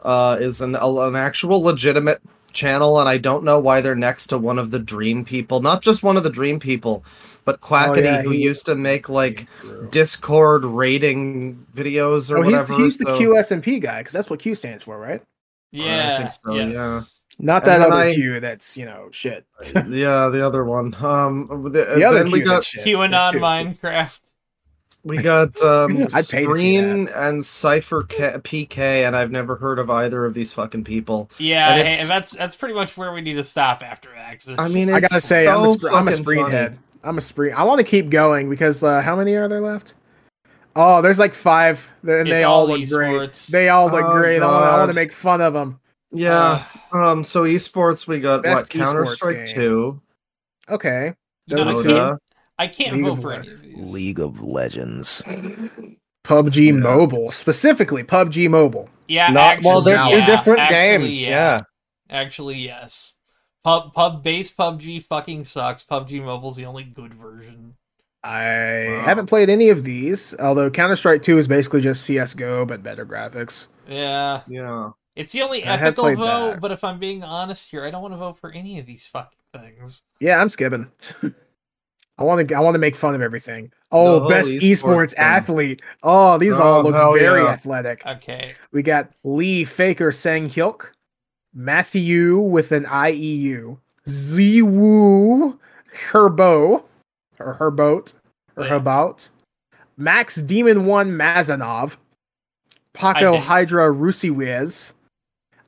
Uh, 0.02 0.36
is 0.40 0.60
an 0.60 0.74
an 0.76 1.16
actual 1.16 1.62
legitimate 1.62 2.20
channel, 2.52 2.99
and 3.00 3.08
I 3.08 3.16
don't 3.18 3.44
know 3.44 3.60
why 3.60 3.81
they're 3.81 3.94
next 3.94 4.26
to 4.28 4.39
one 4.39 4.58
of 4.58 4.70
the 4.70 4.78
Dream 4.78 5.24
People. 5.24 5.60
Not 5.60 5.82
just 5.82 6.02
one 6.02 6.16
of 6.16 6.24
the 6.24 6.31
Dream 6.31 6.58
People, 6.58 7.05
but 7.44 7.60
Quackity, 7.60 8.05
yeah, 8.05 8.23
who 8.23 8.31
he- 8.31 8.42
used 8.42 8.65
to 8.66 8.74
make 8.74 9.08
like 9.08 9.47
Discord 9.90 10.65
rating 10.65 11.66
videos 11.74 12.31
or 12.31 12.39
Oh, 12.39 12.42
he's 12.42 12.52
whatever. 12.52 12.74
he's 12.82 12.97
the 12.97 13.05
so- 13.07 13.18
QSMP 13.20 13.81
guy 13.81 13.99
because 14.00 14.12
that's 14.15 14.31
what 14.31 14.40
Q 14.40 14.55
stands 14.55 14.82
for, 14.84 14.99
right? 14.99 15.23
Yeah, 15.70 16.18
think 16.18 16.32
so, 16.32 16.55
yes. 16.55 16.74
yeah. 16.74 17.00
Not 17.39 17.65
that 17.65 17.78
then 17.78 17.92
other 17.92 18.02
I- 18.02 18.15
Q 18.15 18.40
that's 18.40 18.76
you 18.76 18.86
know 18.86 19.08
shit. 19.12 19.44
yeah, 19.74 20.28
the 20.31 20.44
other 20.44 20.65
one. 20.65 20.94
Um, 21.00 21.47
the, 21.65 21.70
The 21.84 22.05
other 22.05 22.23
then 22.24 22.32
we 22.32 22.40
Q 22.40 22.47
got 22.47 22.55
that's 22.55 22.66
shit. 22.68 22.84
There's 22.84 22.97
QAnon. 22.97 23.78
Minecraft. 23.78 24.18
We 25.03 25.17
got 25.19 25.59
um 25.62 26.09
I'd 26.12 26.29
pay 26.29 26.45
to 26.45 26.55
see 26.55 26.75
Spreen 26.77 27.11
and 27.17 27.45
Sypher 27.45 28.03
K- 28.03 28.35
PK, 28.39 28.79
and 29.07 29.17
I've 29.17 29.31
never 29.31 29.57
heard 29.57 29.79
of 29.79 29.89
either 29.91 30.25
of 30.27 30.35
these 30.35 30.53
fucking 30.53 30.85
people. 30.85 31.31
Yeah, 31.39 31.75
And 31.75 31.89
and, 31.89 32.09
that's 32.09 32.33
that's 32.33 32.55
pretty 32.57 32.75
much 32.75 32.97
where 32.97 33.12
we 33.12 33.20
need 33.23 33.35
to 33.35 33.45
stop 33.45 33.83
after 33.83 34.11
that. 34.15 34.33
'cause 34.39 34.49
it's 34.49 34.61
I 34.61 34.69
mean, 34.69 34.89
just- 34.89 34.97
I 34.97 35.01
gotta 35.01 35.20
say, 35.20 35.47
I'm 35.49 35.65
a, 35.65 35.73
so 35.73 35.95
I'm 35.95 36.07
a 36.07 36.11
fucking 36.11 36.25
Spreen 36.27 36.43
funny. 36.43 36.55
head. 36.55 36.79
I'm 37.03 37.17
a 37.17 37.20
Spreen. 37.23 37.55
I 37.55 37.62
want 37.62 37.79
to 37.79 37.85
keep 37.85 38.11
going 38.11 38.51
because 38.51 38.85
uh, 38.85 39.01
how 39.01 39.17
many 39.17 39.35
are 39.35 39.49
there 39.49 39.61
left? 39.62 39.95
Oh, 40.77 41.01
there's 41.01 41.19
like 41.19 41.33
five, 41.35 41.85
and 42.03 42.11
It's 42.29 42.31
they 42.31 42.45
all 42.45 42.61
all 42.61 42.69
look 42.79 42.89
great. 42.89 43.33
They 43.51 43.70
all 43.70 43.87
look 43.91 44.05
Oh, 44.05 44.12
great. 44.12 44.41
I 44.43 44.47
want, 44.47 44.65
I 44.65 44.79
want 44.79 44.91
to 44.91 44.95
make 44.95 45.12
fun 45.12 45.41
of 45.41 45.53
them. 45.55 45.81
Yeah. 46.12 46.62
uh, 46.93 46.97
um. 46.97 47.25
So 47.25 47.45
esports, 47.45 48.07
we 48.07 48.20
got 48.20 48.45
what 48.45 48.69
Counter 48.69 49.07
Strike 49.07 49.37
esports. 49.37 49.55
Two, 49.55 50.01
Okay, 50.69 51.15
you 51.47 51.57
know, 51.57 51.62
I 51.62 51.73
Dota. 51.73 51.85
Dota. 51.85 52.19
I 52.60 52.68
can't 52.68 52.94
League 52.97 53.05
vote 53.05 53.12
of 53.12 53.20
for 53.22 53.28
Le- 53.28 53.39
any 53.39 53.48
of 53.52 53.62
these. 53.62 53.90
League 53.92 54.20
of 54.20 54.42
Legends, 54.42 55.22
PUBG 56.24 56.66
Yeah. 56.66 56.72
Mobile, 56.72 57.30
specifically 57.30 58.05
PUBG 58.05 58.48
Mobile. 58.50 58.90
Yeah, 59.08 59.30
Not 59.30 59.40
actually, 59.55 59.66
well. 59.66 59.80
They're 59.82 59.94
yeah. 59.97 60.08
two 60.26 60.26
different 60.26 60.58
Actually, 60.60 60.76
games. 60.76 61.18
Yeah. 61.20 61.28
Yeah. 61.28 61.60
Actually, 62.10 62.56
yes. 62.58 63.14
Pub 63.64 63.92
pub 63.94 64.22
base 64.22 64.52
PUBG 64.52 65.05
fucking 65.05 65.44
sucks. 65.44 65.82
PUBG 65.84 66.22
Mobile's 66.24 66.56
the 66.56 66.66
only 66.66 66.84
good 66.84 67.14
version. 67.14 67.74
I 68.22 68.86
Wow. 68.89 69.00
haven't 69.00 69.26
played 69.26 69.48
any 69.48 69.70
of 69.70 69.82
these, 69.84 70.34
although 70.39 70.68
Counter 70.70 70.97
Strike 70.97 71.22
2 71.22 71.39
is 71.39 71.48
basically 71.48 71.80
just 71.80 72.02
CS:GO 72.05 72.66
but 72.66 72.82
better 72.82 73.06
graphics. 73.06 73.66
Yeah, 73.89 74.42
Yeah. 74.47 74.90
it's 75.16 75.32
the 75.32 75.40
only 75.42 75.62
ethical 75.64 76.14
vote. 76.14 76.50
that. 76.52 76.60
But 76.60 76.72
if 76.72 76.84
I'm 76.84 76.98
being 76.98 77.22
honest 77.24 77.70
here, 77.70 77.84
I 77.84 77.90
don't 77.90 78.02
want 78.02 78.12
to 78.12 78.18
vote 78.18 78.39
for 78.39 78.52
any 78.52 78.78
of 78.78 78.84
these 78.86 79.06
fucking 79.06 79.39
things. 79.58 80.02
Yeah, 80.20 80.39
I'm 80.40 80.50
skipping. 80.50 80.90
I 82.20 82.24
want 82.24 82.47
to. 82.47 82.55
I 82.55 82.60
want 82.60 82.74
to 82.74 82.78
make 82.78 82.94
fun 82.94 83.15
of 83.15 83.23
everything. 83.23 83.73
Oh, 83.90 84.20
No, 84.20 84.28
best 84.28 84.50
esports 84.50 84.82
esports 84.82 85.15
athlete. 85.16 85.82
Oh, 86.02 86.39
these 86.39 86.60
all 86.60 86.86
Oh, 86.86 86.90
look 86.90 87.18
very 87.18 87.42
yeah. 87.42 87.49
athletic. 87.49 88.07
Okay. 88.07 88.52
We 88.73 88.82
got 88.82 89.10
Lee 89.24 89.65
Faker 89.65 90.12
Sang 90.12 90.49
Hyuk, 90.49 90.90
Matthew 91.55 92.39
with 92.39 92.70
an 92.73 92.84
IEU, 92.84 93.78
ZywOo 94.07 95.58
Herbo, 95.94 96.84
or 97.39 97.55
Herboat, 97.58 98.15
or 98.57 98.65
Yeah. 98.65 98.70
Herbout, 98.70 99.28
Max 99.97 100.36
Demon 100.36 100.84
1 100.86 101.10
Mazanov, 101.10 101.97
Paco 102.92 103.32
did. 103.32 103.40
Hydra 103.40 103.89
Rusiwiz. 103.89 104.92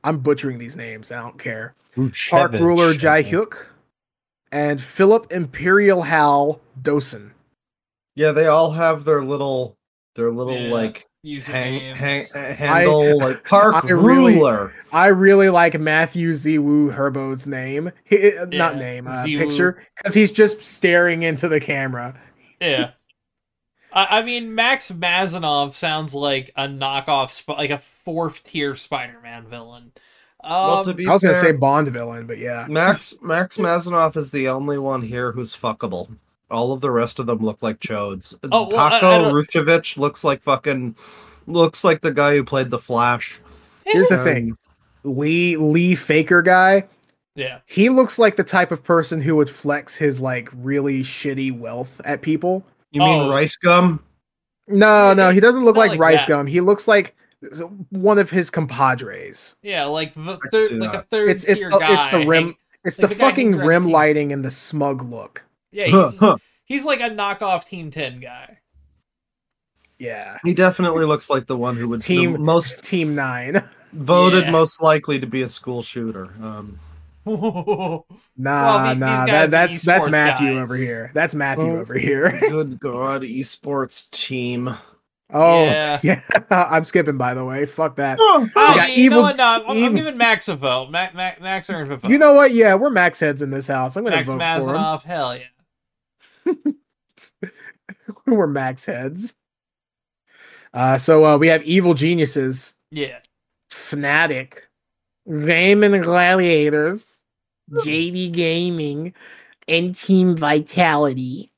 I'm 0.03 0.19
butchering 0.19 0.57
these 0.59 0.75
names, 0.75 1.11
I 1.11 1.21
don't 1.21 1.39
care. 1.39 1.73
Park 2.29 2.53
Ruler 2.53 2.93
Jai 2.93 3.23
Hyuk, 3.23 3.55
and 4.53 4.79
Philip 4.79 5.31
Imperial 5.31 6.03
Hal 6.03 6.61
Dosen. 6.81 7.31
Yeah, 8.15 8.31
they 8.31 8.45
all 8.45 8.71
have 8.71 9.03
their 9.03 9.23
little 9.23 9.75
their 10.15 10.29
little 10.29 10.55
Yeah. 10.55 10.71
like 10.71 11.07
hang, 11.23 11.95
hang 11.95 12.25
uh, 12.35 12.53
handle 12.53 13.17
like 13.17 13.43
park 13.43 13.83
I 13.85 13.87
really- 13.89 14.35
ruler. 14.35 14.71
I 14.91 15.07
really 15.07 15.49
like 15.49 15.79
Matthew 15.79 16.29
ZywOo 16.31 16.93
Herbo's 16.93 17.47
name. 17.47 17.91
He, 18.03 18.37
uh, 18.37 18.45
not 18.45 18.75
name, 18.75 19.07
uh, 19.07 19.23
picture. 19.23 19.83
Because 19.97 20.13
he's 20.13 20.31
just 20.31 20.61
staring 20.61 21.23
into 21.23 21.47
the 21.47 21.59
camera. 21.59 22.13
Yeah. 22.61 22.91
I, 23.91 24.19
I 24.19 24.23
mean, 24.23 24.53
Max 24.53 24.91
Mazanov 24.91 25.73
sounds 25.73 26.13
like 26.13 26.51
a 26.55 26.67
knockoff, 26.67 27.47
like 27.47 27.71
a 27.71 27.79
fourth 27.79 28.43
tier 28.43 28.75
Spider-Man 28.75 29.47
villain. 29.47 29.93
Um, 30.43 30.51
well, 30.51 30.89
I 31.09 31.11
was 31.13 31.21
going 31.23 31.33
to 31.35 31.39
say 31.39 31.51
Bond 31.53 31.87
villain, 31.89 32.27
but 32.27 32.37
yeah. 32.37 32.65
Max 32.69 33.17
Max 33.21 33.57
Mazanoff 33.57 34.17
is 34.17 34.29
the 34.31 34.49
only 34.49 34.77
one 34.77 35.01
here 35.01 35.31
who's 35.31 35.55
fuckable. 35.55 36.13
All 36.51 36.71
of 36.71 36.81
the 36.81 36.91
rest 36.91 37.19
of 37.19 37.25
them 37.25 37.39
look 37.39 37.61
like 37.61 37.79
chodes. 37.79 38.37
Oh, 38.51 38.67
well, 38.67 38.77
I- 38.77 38.87
I 38.87 38.89
Paco 38.99 39.21
don't- 39.23 39.33
Ruchevich 39.33 39.97
looks 39.97 40.23
like 40.23 40.41
fucking 40.41 40.95
looks 41.47 41.83
like 41.83 42.01
the 42.01 42.13
guy 42.13 42.35
who 42.35 42.43
played 42.43 42.69
the 42.69 42.79
Flash. 42.79 43.39
Here's 43.85 44.09
the 44.09 44.23
thing 44.23 44.57
Lee, 45.03 45.55
Lee 45.57 45.95
Faker 45.95 46.41
guy, 46.41 46.87
yeah. 47.35 47.59
he 47.65 47.89
looks 47.89 48.17
like 48.19 48.35
the 48.37 48.43
type 48.43 48.71
of 48.71 48.83
person 48.83 49.21
who 49.21 49.35
would 49.35 49.49
flex 49.49 49.95
his 49.97 50.21
like 50.21 50.49
really 50.53 51.03
shitty 51.03 51.57
wealth 51.57 51.99
at 52.05 52.21
people. 52.21 52.63
You 52.91 53.01
mean 53.01 53.21
Oh. 53.21 53.29
Rice 53.29 53.57
Gum? 53.57 54.01
No, 54.69 55.13
no, 55.13 55.31
he 55.31 55.39
doesn't 55.41 55.65
look 55.65 55.75
like, 55.75 55.91
like 55.91 55.99
Rice 55.99 56.21
that. 56.21 56.27
Gum. 56.29 56.47
He 56.47 56.61
looks 56.61 56.87
like 56.87 57.15
one 57.89 58.17
of 58.19 58.29
his 58.29 58.49
compadres. 58.49 59.55
Yeah, 59.61 59.85
like 59.85 60.13
the 60.13 60.37
can 60.37 60.49
third, 60.51 60.71
like 60.73 60.93
a 60.93 61.01
third 61.03 61.29
It's 61.29 61.43
it's 61.45 61.59
tier 61.59 61.69
the, 61.69 61.79
guy. 61.79 61.93
it's 62.05 62.09
the 62.11 62.25
rim. 62.27 62.43
hang- 62.45 62.57
It's 62.85 62.99
like 62.99 63.09
the 63.09 63.15
the 63.15 63.19
fucking 63.19 63.51
hangs 63.51 63.55
around 63.55 63.67
rim 63.67 63.83
team- 63.83 63.91
lighting 63.91 64.31
and 64.33 64.43
the 64.45 64.51
smug 64.51 65.01
look. 65.03 65.43
Yeah, 65.71 65.85
he's, 65.87 66.19
he's 66.65 66.85
like 66.85 66.99
a 66.99 67.09
knockoff 67.09 67.65
Team 67.65 67.89
Ten 67.91 68.19
guy. 68.19 68.59
Yeah. 69.99 70.37
He 70.43 70.53
definitely 70.53 71.05
looks 71.05 71.29
like 71.29 71.47
the 71.47 71.57
one 71.57 71.75
who 71.77 71.87
would 71.89 72.01
Team- 72.01 72.33
the 72.33 72.39
most 72.39 72.81
Team 72.83 73.15
Nine. 73.15 73.63
voted 73.93 74.45
Yeah. 74.45 74.51
most 74.51 74.81
likely 74.81 75.19
to 75.19 75.27
be 75.27 75.43
a 75.43 75.49
school 75.49 75.81
shooter. 75.83 76.33
Um, 76.41 76.79
Nah, 77.25 78.03
the- 78.93 78.99
nah. 78.99 79.25
That, 79.25 79.49
that's 79.49 79.81
that's 79.81 80.09
Matthew 80.09 80.55
guys. 80.55 80.63
over 80.63 80.75
here. 80.75 81.11
That's 81.13 81.33
Matthew 81.35 81.71
Oh. 81.77 81.79
over 81.79 81.93
here. 81.97 82.37
good 82.49 82.79
God, 82.79 83.21
esports 83.21 84.09
team. 84.11 84.75
Oh 85.31 85.63
Yeah. 85.63 85.99
yeah. 86.03 86.21
I'm 86.51 86.85
skipping 86.85 87.17
by 87.17 87.33
the 87.33 87.43
way. 87.45 87.65
Fuck 87.65 87.95
that. 87.95 88.17
Oh, 88.19 88.47
Oh, 88.55 88.75
got 88.75 88.89
you 88.95 89.05
evil- 89.05 89.17
know 89.19 89.23
what? 89.23 89.37
No, 89.37 89.43
I'm, 89.67 89.83
I'm 89.83 89.95
giving 89.95 90.17
Max 90.17 90.47
a 90.47 90.55
vote. 90.55 90.89
Max, 90.91 91.13
Max, 91.15 91.41
Max 91.41 91.69
earned 91.69 91.91
a 91.91 91.97
vote. 91.97 92.11
You 92.11 92.17
know 92.17 92.33
what? 92.33 92.53
Yeah, 92.53 92.75
we're 92.75 92.89
max 92.89 93.19
heads 93.19 93.41
in 93.41 93.49
this 93.51 93.67
house. 93.67 93.95
I'm 93.95 94.03
gonna 94.03 94.17
Max 94.17 94.27
vote 94.29 94.39
for 94.65 94.75
him. 94.75 94.99
Hell 95.05 95.37
yeah. 95.37 96.53
we're 98.27 98.47
max 98.47 98.85
heads. 98.85 99.35
Uh, 100.73 100.97
so 100.97 101.23
uh, 101.25 101.37
we 101.37 101.47
have 101.47 101.63
evil 101.63 101.93
geniuses, 101.93 102.75
Yeah. 102.89 103.19
Fnatic, 103.71 104.55
Gaimin 105.29 106.01
Gladiators, 106.03 107.23
JD 107.71 108.31
Gaming, 108.31 109.13
and 109.67 109.95
Team 109.95 110.35
Vitality. 110.35 111.52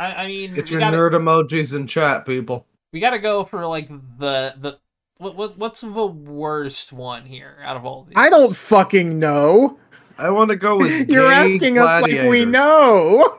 I, 0.00 0.24
I 0.24 0.26
mean, 0.26 0.54
get 0.54 0.70
your 0.70 0.80
gotta, 0.80 0.96
nerd 0.96 1.12
emojis 1.12 1.76
in 1.76 1.86
chat, 1.86 2.24
people. 2.26 2.66
we 2.92 3.00
gotta 3.00 3.18
go 3.18 3.44
for 3.44 3.66
like 3.66 3.88
the 4.18 4.54
the 4.58 4.78
what, 5.18 5.36
what 5.36 5.58
what's 5.58 5.82
the 5.82 6.06
worst 6.06 6.92
one 6.92 7.26
here 7.26 7.58
out 7.62 7.76
of 7.76 7.84
all 7.84 8.00
of 8.02 8.06
these? 8.08 8.14
I 8.16 8.30
don't 8.30 8.56
fucking 8.56 9.18
know. 9.18 9.78
I 10.18 10.30
want 10.30 10.50
to 10.50 10.56
go 10.56 10.78
with. 10.78 10.90
You're 11.10 11.28
gay 11.28 11.54
asking 11.54 11.78
us 11.78 12.02
like 12.02 12.28
we 12.28 12.44
know. 12.44 13.38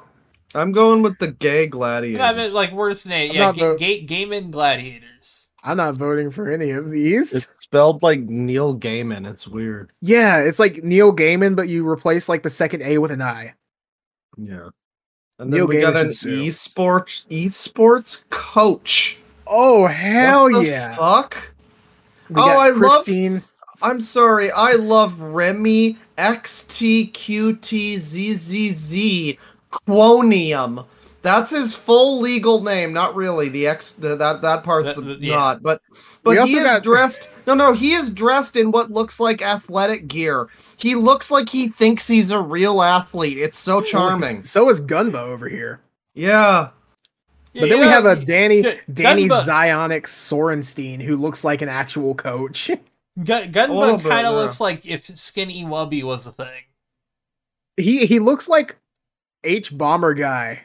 I'm 0.53 0.71
going 0.71 1.01
with 1.01 1.17
the 1.19 1.31
gay 1.31 1.65
gladiator. 1.67 2.21
I 2.23 2.33
meant 2.33 2.53
like 2.53 2.71
worst 2.73 3.07
name. 3.07 3.31
I'm 3.31 3.35
Yeah, 3.37 3.45
not 3.45 3.55
ga- 3.55 3.61
vote- 3.61 3.79
ga- 3.79 4.05
Game 4.05 4.51
Gladiators. 4.51 5.47
I'm 5.63 5.77
not 5.77 5.95
voting 5.95 6.29
for 6.31 6.51
any 6.51 6.71
of 6.71 6.89
these. 6.91 7.33
It's 7.33 7.53
spelled 7.59 8.01
like 8.03 8.19
Neil 8.21 8.77
Gaiman. 8.77 9.29
It's 9.29 9.47
weird. 9.47 9.91
yeah, 10.01 10.39
it's 10.39 10.59
like 10.59 10.83
Neil 10.83 11.15
Gaiman, 11.15 11.55
but 11.55 11.69
you 11.69 11.87
replace 11.87 12.27
like 12.27 12.43
the 12.43 12.49
second 12.49 12.81
A 12.83 12.97
with 12.97 13.11
an 13.11 13.21
I. 13.21 13.53
Yeah. 14.37 14.69
And 15.41 15.49
Neil 15.51 15.67
then 15.67 15.75
we 15.75 15.81
got 15.81 15.95
an 15.97 16.09
esports 16.09 17.25
esports 17.29 18.23
coach. 18.29 19.17
Oh 19.47 19.87
hell 19.87 20.43
What 20.51 20.61
the 20.61 20.67
yeah! 20.67 20.95
Fuck. 20.95 21.53
We 22.29 22.35
Oh, 22.35 22.45
got 22.45 22.57
I 22.59 22.69
love- 22.69 22.77
Christine. 23.03 23.43
I'm 23.81 23.99
sorry. 23.99 24.51
I 24.51 24.73
love 24.73 25.19
Remy 25.19 25.97
XTQTZZZ 28.11 29.37
Quoniam. 29.71 30.85
That's 31.23 31.51
his 31.51 31.73
full 31.75 32.19
legal 32.19 32.61
name. 32.63 32.93
Not 32.93 33.15
really. 33.15 33.49
The 33.49 33.67
X 33.67 33.91
the, 33.93 34.15
that 34.15 34.41
that 34.41 34.63
part's 34.63 34.95
That- 34.95 35.01
that- 35.05 35.21
yeah. 35.21 35.35
not. 35.35 35.63
But 35.63 35.81
We 35.91 35.97
but 36.23 36.31
he 36.31 36.37
also 36.37 36.57
is 36.57 36.63
got- 36.63 36.83
dressed. 36.83 37.29
No, 37.47 37.53
no. 37.55 37.73
He 37.73 37.93
is 37.93 38.13
dressed 38.13 38.55
in 38.55 38.71
what 38.71 38.91
looks 38.91 39.19
like 39.19 39.41
athletic 39.41 40.07
gear. 40.07 40.47
He 40.77 40.95
looks 40.95 41.31
like 41.31 41.49
he 41.49 41.67
thinks 41.67 42.07
he's 42.07 42.31
a 42.31 42.39
real 42.41 42.81
athlete. 42.81 43.37
It's 43.37 43.57
so 43.57 43.81
charming. 43.81 44.43
So 44.45 44.69
is 44.69 44.79
Gunbo 44.81 45.15
over 45.15 45.47
here. 45.49 45.81
Yeah. 46.13 46.69
Yeah, 47.53 47.61
But 47.61 47.65
you 47.65 47.69
then 47.71 47.79
we 47.79 47.85
know, 47.85 47.91
have 47.91 48.05
a 48.05 48.15
Danny 48.15 48.61
yeah, 48.61 48.75
Danny 48.93 49.27
Gunba- 49.27 49.43
Zionic 49.45 50.03
Sorenstein 50.03 51.01
who 51.01 51.17
looks 51.17 51.43
like 51.43 51.61
an 51.61 51.67
actual 51.69 52.15
coach. 52.15 52.71
Gun- 53.21 53.43
A 53.43 53.73
little 53.73 53.97
Gunbug 53.97 54.03
bit, 54.03 54.09
kind 54.09 54.25
of 54.27 54.33
yeah. 54.33 54.39
looks 54.39 54.61
like 54.61 54.85
if 54.85 55.05
Skinny 55.17 55.65
Wubby 55.65 56.01
was 56.03 56.27
a 56.27 56.31
thing. 56.31 56.63
he 57.77 58.05
he 58.05 58.19
looks 58.19 58.47
like 58.47 58.77
Hbomberguy. 59.43 60.59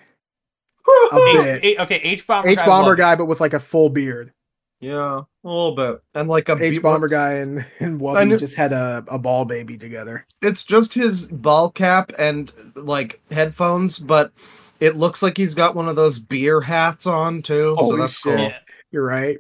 A 1.13 1.17
H, 1.17 1.37
bit. 1.39 1.65
H- 1.65 1.79
okay, 1.81 1.97
H 1.97 2.27
bomber. 2.27 2.49
H 2.49 2.59
bomber 2.65 2.95
Wubby. 2.95 2.99
guy, 2.99 3.17
but 3.17 3.25
with 3.27 3.41
like 3.41 3.55
a 3.55 3.59
full 3.59 3.89
beard. 3.89 4.33
Yeah. 4.81 5.23
A 5.47 5.49
little 5.49 5.77
bit. 5.77 6.03
And 6.17 6.29
like 6.29 6.49
a 6.49 6.55
H 6.61 6.75
be- 6.75 6.79
bomber 6.81 7.07
guy 7.07 7.35
and, 7.35 7.65
and 7.79 7.95
I 8.01 8.05
Wubby 8.05 8.29
knew- 8.29 8.37
just 8.37 8.57
had 8.57 8.73
a, 8.73 9.05
a 9.07 9.19
ball 9.19 9.45
baby 9.45 9.79
together. 9.79 10.27
it's 10.43 10.65
just 10.65 10.93
his 10.93 11.29
ball 11.29 11.71
cap 11.71 12.11
and 12.19 12.53
like 12.75 13.21
headphones, 13.31 13.99
but 14.01 14.33
it 14.81 14.97
looks 14.97 15.23
like 15.23 15.37
he's 15.37 15.55
got 15.55 15.77
one 15.77 15.89
of 15.89 15.95
those 15.95 16.19
beer 16.19 16.61
hats 16.61 17.07
on 17.07 17.43
too. 17.43 17.77
so 17.79 17.85
Holy 17.85 17.99
that's 18.01 18.19
shit. 18.21 18.35
cool. 18.37 18.45
Yeah. 18.45 18.59
You're 18.91 19.07
right. 19.07 19.39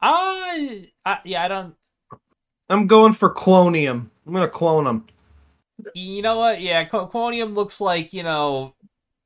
I, 0.00 0.88
I 1.04 1.18
yeah, 1.24 1.44
I 1.44 1.48
don't. 1.48 1.74
I'm 2.68 2.86
going 2.86 3.12
for 3.12 3.32
Quoniam. 3.34 4.08
I'm 4.26 4.32
gonna 4.32 4.48
clone 4.48 4.86
him. 4.86 5.04
You 5.94 6.22
know 6.22 6.38
what? 6.38 6.60
Yeah, 6.60 6.84
Qu- 6.84 7.08
Quoniam 7.08 7.54
looks 7.54 7.80
like 7.80 8.12
you 8.12 8.22
know 8.22 8.74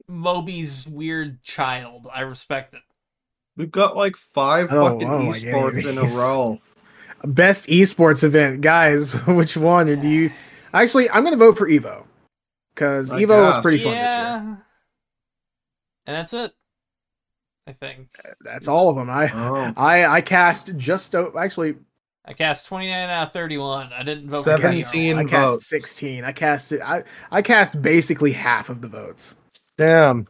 Moby's 0.08 0.86
weird 0.88 1.42
child. 1.42 2.08
I 2.12 2.22
respect 2.22 2.74
it. 2.74 2.80
We've 3.56 3.70
got 3.70 3.96
like 3.96 4.16
five 4.16 4.68
oh, 4.70 4.90
fucking 4.90 5.08
I 5.08 5.10
don't 5.10 5.30
like 5.30 5.42
any 5.44 5.50
of 5.52 5.56
esports 5.74 5.88
in 5.88 5.98
a 5.98 6.02
row. 6.18 6.60
Best 7.24 7.68
esports 7.68 8.22
event, 8.24 8.60
guys. 8.60 9.12
Which 9.26 9.56
one? 9.56 9.88
Or 9.88 9.96
do 9.96 10.08
you 10.08 10.30
actually? 10.74 11.08
I'm 11.10 11.24
gonna 11.24 11.36
vote 11.36 11.56
for 11.56 11.68
Evo 11.68 12.04
because 12.74 13.12
I 13.12 13.22
Evo 13.22 13.28
was 13.40 13.58
pretty 13.62 13.78
fun 13.78 13.92
this 13.92 13.98
year. 14.00 14.06
yeah, 14.06 14.38
and 16.06 16.16
that's 16.16 16.32
it. 16.32 16.52
I 17.66 17.72
think 17.72 18.08
That's 18.42 18.68
all 18.68 18.90
of 18.90 18.96
them. 18.96 19.08
I 19.08 19.30
Oh. 19.32 19.72
I 19.76 20.04
I 20.04 20.20
cast 20.20 20.76
just 20.76 21.14
o- 21.14 21.32
actually 21.38 21.76
I 22.26 22.34
cast 22.34 22.66
twenty 22.66 22.88
nine 22.88 23.08
out 23.08 23.28
of 23.28 23.32
thirty 23.32 23.56
one. 23.56 23.90
I 23.92 24.02
didn't 24.02 24.28
vote 24.28 24.46
I 24.46 24.56
for 24.56 24.62
cast, 24.62 24.92
17 24.92 25.16
I 25.18 25.24
cast 25.24 25.62
16. 25.62 26.24
I 26.24 26.32
cast 26.32 26.72
it. 26.72 26.82
I 26.82 27.04
I 27.30 27.40
cast 27.40 27.80
basically 27.80 28.32
half 28.32 28.68
of 28.68 28.82
the 28.82 28.88
votes. 28.88 29.36
Damn. 29.78 30.26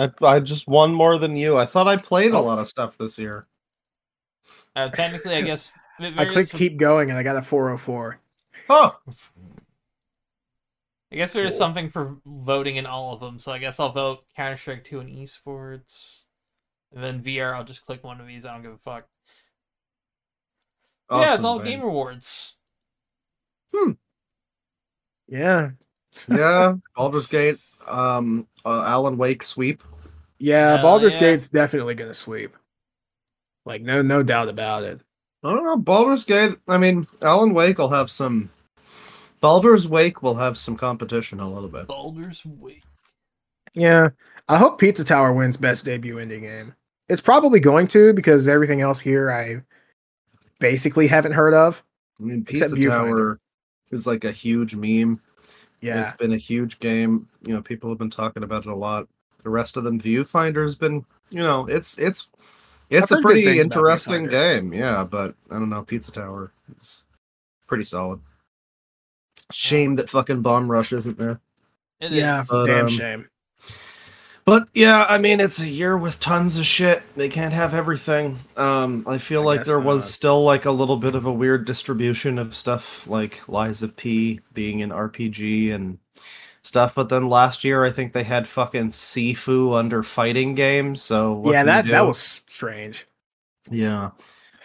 I, 0.00 0.10
I 0.22 0.40
just 0.40 0.66
won 0.68 0.92
more 0.94 1.18
than 1.18 1.36
you. 1.36 1.56
I 1.58 1.66
thought 1.66 1.86
I 1.88 1.96
played 1.96 2.32
a 2.32 2.36
Oh. 2.38 2.42
lot 2.44 2.58
of 2.58 2.68
stuff 2.68 2.96
this 2.96 3.18
year. 3.18 3.46
Uh, 4.76 4.88
technically, 4.88 5.34
I 5.34 5.42
guess. 5.42 5.72
I 5.98 6.10
varies 6.10 6.32
clicked 6.32 6.50
from- 6.52 6.58
keep 6.58 6.76
going 6.78 7.10
and 7.10 7.18
I 7.18 7.22
got 7.22 7.36
a 7.36 7.42
404. 7.42 8.18
Huh. 8.68 8.92
I 11.12 11.16
guess 11.16 11.32
there's 11.32 11.50
Cool. 11.50 11.58
something 11.58 11.90
for 11.90 12.16
voting 12.24 12.76
in 12.76 12.86
all 12.86 13.12
of 13.12 13.20
them, 13.20 13.38
so 13.40 13.50
I 13.52 13.58
guess 13.58 13.80
I'll 13.80 13.90
vote 13.92 14.24
Counter 14.36 14.56
Strike 14.56 14.84
2 14.84 15.00
and 15.00 15.10
esports. 15.10 16.24
And 16.94 17.02
then 17.02 17.20
VR, 17.22 17.54
I'll 17.54 17.64
just 17.64 17.84
click 17.84 18.02
one 18.04 18.20
of 18.20 18.26
these. 18.28 18.46
I 18.46 18.52
don't 18.52 18.62
give 18.62 18.72
a 18.72 18.78
fuck. 18.78 19.06
So 21.10 21.20
yeah, 21.20 21.34
it's 21.34 21.44
all 21.44 21.58
man. 21.58 21.66
Game 21.66 21.82
Awards. 21.82 22.56
Hmm. 23.74 23.92
Yeah. 25.26 25.70
yeah, 26.28 26.74
Baldur's 26.96 27.26
Gate, 27.28 27.56
um, 27.88 28.46
uh, 28.64 28.84
Alan 28.86 29.16
Wake 29.16 29.42
sweep. 29.42 29.82
Yeah, 30.40 30.76
Hell 30.76 30.82
Baldur's 30.82 31.14
yeah. 31.14 31.20
Gate's 31.20 31.48
definitely 31.48 31.94
gonna 31.94 32.14
sweep. 32.14 32.56
Like 33.64 33.82
no 33.82 34.02
no 34.02 34.22
doubt 34.22 34.48
about 34.48 34.82
it. 34.82 35.00
I 35.42 35.54
don't 35.54 35.64
know. 35.64 35.76
Baldur's 35.76 36.24
Gate. 36.24 36.58
I 36.68 36.76
mean, 36.76 37.04
Alan 37.22 37.54
Wake 37.54 37.78
will 37.78 37.88
have 37.88 38.10
some. 38.10 38.50
Baldur's 39.40 39.88
Wake 39.88 40.22
will 40.22 40.34
have 40.34 40.58
some 40.58 40.76
competition 40.76 41.40
a 41.40 41.50
little 41.50 41.68
bit. 41.68 41.86
Baldur's 41.86 42.44
Wake. 42.44 42.82
Yeah. 43.72 44.10
I 44.48 44.58
hope 44.58 44.78
Pizza 44.78 45.04
Tower 45.04 45.32
wins 45.32 45.56
best 45.56 45.84
debut 45.84 46.16
indie 46.16 46.40
game. 46.40 46.74
It's 47.08 47.20
probably 47.20 47.60
going 47.60 47.86
to 47.88 48.12
because 48.12 48.48
everything 48.48 48.82
else 48.82 49.00
here 49.00 49.30
I 49.30 49.62
basically 50.58 51.06
haven't 51.06 51.32
heard 51.32 51.54
of. 51.54 51.82
I 52.20 52.24
mean, 52.24 52.44
Except 52.48 52.74
Pizza 52.74 52.90
Tower 52.90 53.40
is 53.92 54.06
like 54.06 54.24
a 54.24 54.32
huge 54.32 54.74
meme. 54.74 55.20
Yeah. 55.80 56.02
It's 56.02 56.16
been 56.16 56.32
a 56.32 56.36
huge 56.36 56.78
game. 56.80 57.26
You 57.46 57.54
know, 57.54 57.62
people 57.62 57.88
have 57.88 57.98
been 57.98 58.10
talking 58.10 58.42
about 58.42 58.66
it 58.66 58.70
a 58.70 58.74
lot. 58.74 59.08
The 59.42 59.50
rest 59.50 59.76
of 59.76 59.84
them, 59.84 60.00
Viewfinder's 60.00 60.74
been, 60.74 61.04
you 61.30 61.40
know, 61.40 61.66
it's 61.66 61.98
it's 61.98 62.28
it's 62.90 63.12
I've 63.12 63.18
a 63.18 63.22
pretty 63.22 63.60
interesting 63.60 64.26
game. 64.26 64.72
Yeah, 64.72 65.04
but 65.04 65.34
I 65.50 65.54
don't 65.54 65.70
know. 65.70 65.82
Pizza 65.82 66.12
Tower, 66.12 66.52
it's 66.70 67.04
pretty 67.66 67.84
solid. 67.84 68.20
Shame 69.52 69.96
that 69.96 70.10
fucking 70.10 70.42
Bomb 70.42 70.70
Rush 70.70 70.92
isn't 70.92 71.18
there. 71.18 71.40
It 72.00 72.12
yeah, 72.12 72.40
is. 72.40 72.48
But, 72.48 72.66
damn 72.66 72.86
um, 72.86 72.88
shame. 72.88 73.28
But 74.44 74.68
yeah, 74.74 75.06
I 75.08 75.18
mean, 75.18 75.38
it's 75.38 75.60
a 75.60 75.68
year 75.68 75.96
with 75.96 76.18
tons 76.18 76.58
of 76.58 76.66
shit. 76.66 77.02
They 77.14 77.28
can't 77.28 77.52
have 77.52 77.74
everything. 77.74 78.38
Um, 78.56 79.04
I 79.06 79.18
feel 79.18 79.42
I 79.42 79.44
like 79.44 79.60
guess 79.60 79.68
there 79.68 79.78
was 79.78 80.12
still 80.12 80.42
like 80.42 80.64
a 80.64 80.70
little 80.72 80.96
bit 80.96 81.14
of 81.14 81.26
a 81.26 81.32
weird 81.32 81.66
distribution 81.66 82.38
of 82.38 82.56
stuff, 82.56 83.06
like 83.06 83.46
Lies 83.48 83.82
of 83.82 83.94
P 83.96 84.40
being 84.54 84.82
an 84.82 84.90
RPG 84.90 85.72
and 85.72 85.98
stuff. 86.62 86.94
But 86.94 87.08
then 87.08 87.28
last 87.28 87.64
year, 87.64 87.84
I 87.84 87.90
think 87.90 88.12
they 88.12 88.22
had 88.22 88.46
fucking 88.48 88.90
Sifu 88.90 89.76
under 89.78 90.02
fighting 90.02 90.54
games. 90.54 91.02
So 91.02 91.34
what 91.34 91.52
Yeah, 91.52 91.64
that 91.64 91.86
that 91.86 92.06
was 92.06 92.42
strange. 92.48 93.06
yeah. 93.70 94.10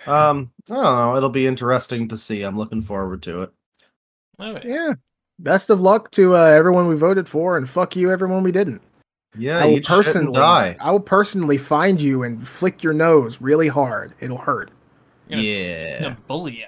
Um, 0.07 0.51
I 0.69 0.75
don't 0.75 0.83
know. 0.83 1.15
It'll 1.17 1.30
be 1.30 1.48
interesting 1.48 2.07
to 2.09 2.17
see. 2.17 2.43
I'm 2.43 2.57
looking 2.57 2.82
forward 2.83 3.24
to 3.24 3.41
it. 3.43 3.51
Okay. 4.40 4.69
Yeah. 4.69 4.93
Best 5.40 5.69
of 5.69 5.82
luck 5.82 6.11
to 6.11 6.35
uh, 6.35 6.41
everyone 6.43 6.88
we 6.88 6.95
voted 6.95 7.27
for, 7.27 7.57
and 7.57 7.67
fuck 7.67 7.95
you, 7.95 8.11
everyone 8.11 8.43
we 8.43 8.51
didn't. 8.51 8.82
Yeah, 9.38 9.59
I 9.59 9.65
will 9.65 9.72
eat 9.80 9.85
shit 9.85 9.95
and 9.98 10.06
personally, 10.06 10.33
die. 10.33 10.77
I 10.80 10.91
will 10.91 10.99
personally 11.01 11.57
find 11.57 11.99
you 11.99 12.24
and 12.24 12.48
flick 12.48 12.82
your 12.83 12.93
nose 12.93 13.41
really 13.41 13.67
hard. 13.67 14.14
It'll 14.22 14.38
hurt. 14.38 14.72
Gonna- 15.30 15.41
Yeah, 15.41 16.01
Gonna 16.03 16.17
bully 16.27 16.59
you. 16.59 16.65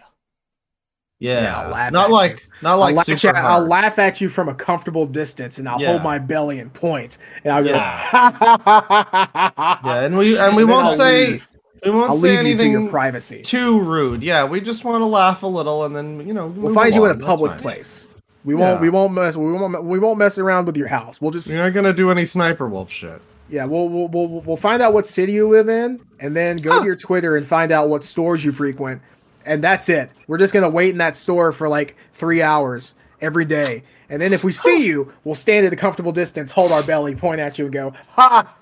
Yeah. 1.20 1.42
Yeah, 1.44 1.62
I'll 1.62 1.70
laugh 1.72 1.92
not 1.94 2.06
at 2.06 2.12
like 2.12 2.48
not 2.62 2.72
I'll, 2.74 2.80
like 2.80 2.96
laugh 2.96 3.06
super 3.06 3.36
at, 3.36 3.46
I'll 3.46 3.66
laugh 3.68 4.00
at 4.00 4.22
you 4.22 4.30
from 4.30 4.50
a 4.50 4.54
comfortable 4.54 5.06
distance, 5.06 5.58
and 5.58 5.68
I'll 5.68 5.80
hold 5.84 6.04
my 6.04 6.20
belly 6.20 6.60
and 6.60 6.74
point, 6.74 7.18
and 7.44 7.54
I'll 7.54 7.64
go. 7.64 7.74
Yeah, 9.86 10.02
and 10.04 10.18
we 10.18 10.38
and 10.38 10.56
we 10.56 10.64
And 10.64 10.72
won't 10.72 10.86
I'll 10.88 10.92
say 10.92 11.28
leave. 11.32 11.48
we 11.86 11.92
won't 11.92 12.12
I'll 12.12 12.18
say 12.18 12.42
leave 12.44 12.48
you 12.52 12.58
to 12.58 12.70
your 12.70 12.90
privacy. 12.90 13.42
too 13.42 13.80
rude. 13.82 14.24
Yeah, 14.24 14.48
we 14.48 14.62
just 14.62 14.84
want 14.86 15.02
to 15.02 15.06
laugh 15.06 15.44
a 15.44 15.48
little 15.48 15.86
and 15.86 15.96
then 15.96 16.26
you 16.28 16.34
know 16.34 16.48
We'll 16.48 16.74
find 16.74 16.94
you 16.94 17.06
in 17.06 17.12
a 17.12 17.14
along. 17.16 17.26
Public 17.28 17.52
fine. 17.54 17.60
place. 17.62 18.08
We 18.46 18.56
won't. 18.56 18.78
Yeah. 18.78 18.82
We 18.82 18.90
won't 18.90 19.14
mess. 19.14 19.36
We 19.36 19.52
won't. 19.52 19.84
We 19.84 20.00
won't 20.00 20.18
mess 20.20 20.38
around 20.38 20.66
with 20.68 20.78
your 20.78 20.88
house. 20.88 21.20
We'll 21.20 21.32
just. 21.32 21.48
You're 21.50 21.58
not 21.58 21.74
gonna 21.74 21.92
do 21.94 22.12
any 22.12 22.24
sniper 22.26 22.70
wolf 22.70 22.90
shit. 22.92 23.22
Yeah. 23.50 23.66
We'll. 23.66 23.90
We'll. 23.90 24.08
We'll, 24.08 24.42
we'll 24.42 24.56
find 24.58 24.82
out 24.82 24.94
what 24.94 25.06
city 25.06 25.34
you 25.34 25.50
live 25.50 25.68
in, 25.68 26.00
and 26.22 26.34
then 26.36 26.56
go 26.58 26.72
Huh. 26.72 26.80
to 26.82 26.86
your 26.86 26.96
Twitter 26.96 27.36
and 27.36 27.46
find 27.46 27.72
out 27.74 27.90
what 27.90 28.06
stores 28.06 28.46
you 28.46 28.54
frequent, 28.54 29.02
and 29.48 29.64
that's 29.64 29.90
it. 29.90 30.10
We're 30.28 30.38
just 30.38 30.54
gonna 30.54 30.70
wait 30.70 30.92
in 30.92 30.98
that 31.00 31.16
store 31.16 31.52
for 31.52 31.68
like 31.68 31.96
three 32.14 32.42
hours 32.42 32.94
every 33.22 33.46
day, 33.46 33.84
and 34.10 34.22
then 34.22 34.34
if 34.34 34.44
we 34.44 34.52
see 34.52 34.86
you, 34.86 35.12
we'll 35.24 35.36
stand 35.36 35.66
at 35.66 35.74
a 35.74 35.78
comfortable 35.78 36.12
distance, 36.12 36.52
hold 36.52 36.72
our 36.72 36.84
belly, 36.84 37.16
point 37.16 37.40
at 37.42 37.58
you, 37.58 37.66
and 37.66 37.74
go, 37.74 37.94
"Ha!" 38.12 38.54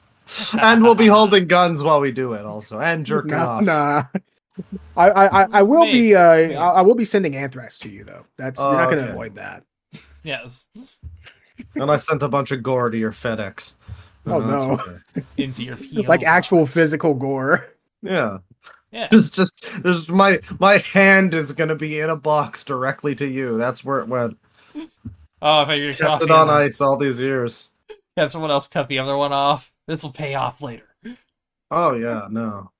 and 0.62 0.82
we'll 0.82 0.94
be 0.94 1.06
holding 1.06 1.46
guns 1.46 1.82
while 1.82 2.00
we 2.00 2.12
do 2.12 2.32
it, 2.32 2.44
also, 2.46 2.80
and 2.80 3.04
jerking 3.04 3.32
nah, 3.32 3.46
off. 3.46 3.62
Nah. 3.64 4.04
I, 4.96 5.10
I, 5.10 5.42
I- 5.44 5.48
I 5.58 5.62
will 5.62 5.82
Wait, 5.82 5.92
be 5.92 6.14
uh 6.14 6.30
wait. 6.30 6.56
I, 6.56 6.68
I 6.70 6.80
will 6.82 6.96
be 6.96 7.04
sending 7.04 7.36
anthrax 7.36 7.78
to 7.78 7.88
you 7.88 8.04
though. 8.04 8.24
That's 8.36 8.58
Oh, 8.58 8.70
you're 8.70 8.80
not 8.80 8.90
gonna 8.90 9.02
okay. 9.02 9.10
avoid 9.12 9.34
that. 9.36 9.62
Yes. 10.24 10.66
And 11.74 11.90
I 11.90 11.96
sent 11.96 12.22
a 12.22 12.28
bunch 12.28 12.50
of 12.50 12.62
gore 12.62 12.90
to 12.90 12.98
your 12.98 13.12
FedEx. 13.12 13.74
Oh, 14.26 14.40
that's 14.40 14.64
no. 14.64 14.72
okay. 14.72 15.22
Into 15.36 15.62
your 15.62 15.76
PO 15.76 16.08
like 16.08 16.22
actual 16.24 16.66
physical 16.66 17.14
gore. 17.14 17.68
Yeah, 18.02 18.38
Yeah. 18.90 19.08
it's 19.12 19.30
just 19.30 19.66
there's 19.82 20.08
my 20.08 20.40
my 20.58 20.78
hand 20.78 21.34
is 21.34 21.52
gonna 21.52 21.76
be 21.76 22.00
in 22.00 22.08
a 22.10 22.16
box 22.16 22.64
directly 22.64 23.14
to 23.16 23.26
you. 23.26 23.56
That's 23.58 23.84
where 23.84 24.00
it 24.00 24.08
went. 24.08 24.38
Oh, 25.42 25.62
if 25.62 25.68
I 25.68 25.78
get 25.78 25.98
Kept 25.98 26.08
off 26.10 26.22
it 26.22 26.30
on 26.30 26.48
ice 26.50 26.80
all 26.80 26.96
these 26.96 27.20
years. 27.20 27.70
Have 28.16 28.32
someone 28.32 28.50
else 28.50 28.66
cut 28.66 28.88
the 28.88 28.98
other 28.98 29.16
one 29.16 29.32
off. 29.32 29.72
This 29.86 30.02
will 30.02 30.10
pay 30.12 30.34
off 30.34 30.60
later. 30.62 30.88
Oh 31.70 31.94
yeah, 31.94 32.28
no. 32.30 32.70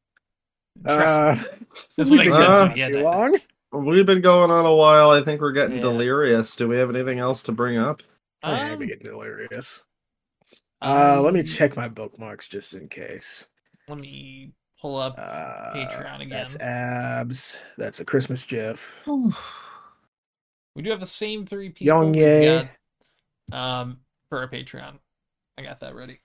Trust 0.85 1.17
Uh, 1.19 1.35
me. 1.61 1.67
This 1.97 2.11
will 2.11 2.17
make 2.19 2.29
uh, 2.33 2.33
sense 2.33 2.49
uh, 2.49 2.65
at 2.67 2.75
the 2.75 2.83
end. 2.83 2.95
too 2.95 3.03
long. 3.03 3.39
We've 3.71 4.07
been 4.07 4.23
going 4.23 4.51
on 4.51 4.65
a 4.65 4.75
while. 4.75 5.11
I 5.11 5.21
think 5.23 5.41
we're 5.43 5.53
getting 5.53 5.77
Yeah. 5.77 5.83
delirious. 5.83 6.57
Do 6.57 6.69
we 6.69 6.79
have 6.79 6.89
anything 6.89 7.19
else 7.19 7.43
to 7.45 7.53
bring 7.53 7.77
up? 7.77 8.03
Yeah, 8.43 8.73
Um, 8.73 8.79
we 8.79 8.87
get 8.87 9.05
delirious. 9.05 9.85
Uh, 10.81 11.21
let 11.21 11.35
me 11.35 11.41
um, 11.41 11.47
check 11.47 11.77
my 11.77 11.89
bookmarks 11.89 12.49
just 12.49 12.73
in 12.75 12.89
case. 12.89 13.47
Let 13.89 14.01
me 14.01 14.53
pull 14.81 14.97
up. 14.97 15.15
Uh, 15.19 15.75
Patreon 15.75 16.17
again. 16.17 16.29
That's 16.31 16.57
abs. 16.61 17.59
That's 17.77 18.01
a 18.01 18.05
Christmas 18.05 18.45
GIF. 18.45 19.07
We 20.75 20.83
do 20.83 20.91
have 20.91 21.01
the 21.01 21.07
same 21.07 21.45
three 21.45 21.71
people. 21.71 21.87
Young 21.87 22.13
We've 22.13 22.23
Ye. 22.23 22.69
got, 23.51 23.81
um, 23.81 23.99
for 24.29 24.39
our 24.39 24.49
Patreon. 24.49 24.99
I 25.57 25.63
got 25.63 25.81
that 25.81 25.95
ready. 25.95 26.21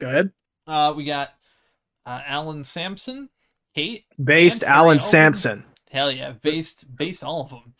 Go 0.00 0.08
ahead. 0.08 0.30
Uh, 0.66 0.92
we 0.96 1.04
got 1.04 1.30
uh, 2.06 2.20
Alan 2.24 2.62
Sampson, 2.62 3.28
Kate. 3.74 4.04
Based 4.22 4.62
Alan 4.62 5.00
Sampson. 5.00 5.64
Hell 5.90 6.12
yeah, 6.12 6.32
based 6.32 6.84
based 6.94 7.24
all 7.24 7.42
of 7.42 7.50
them. 7.50 7.74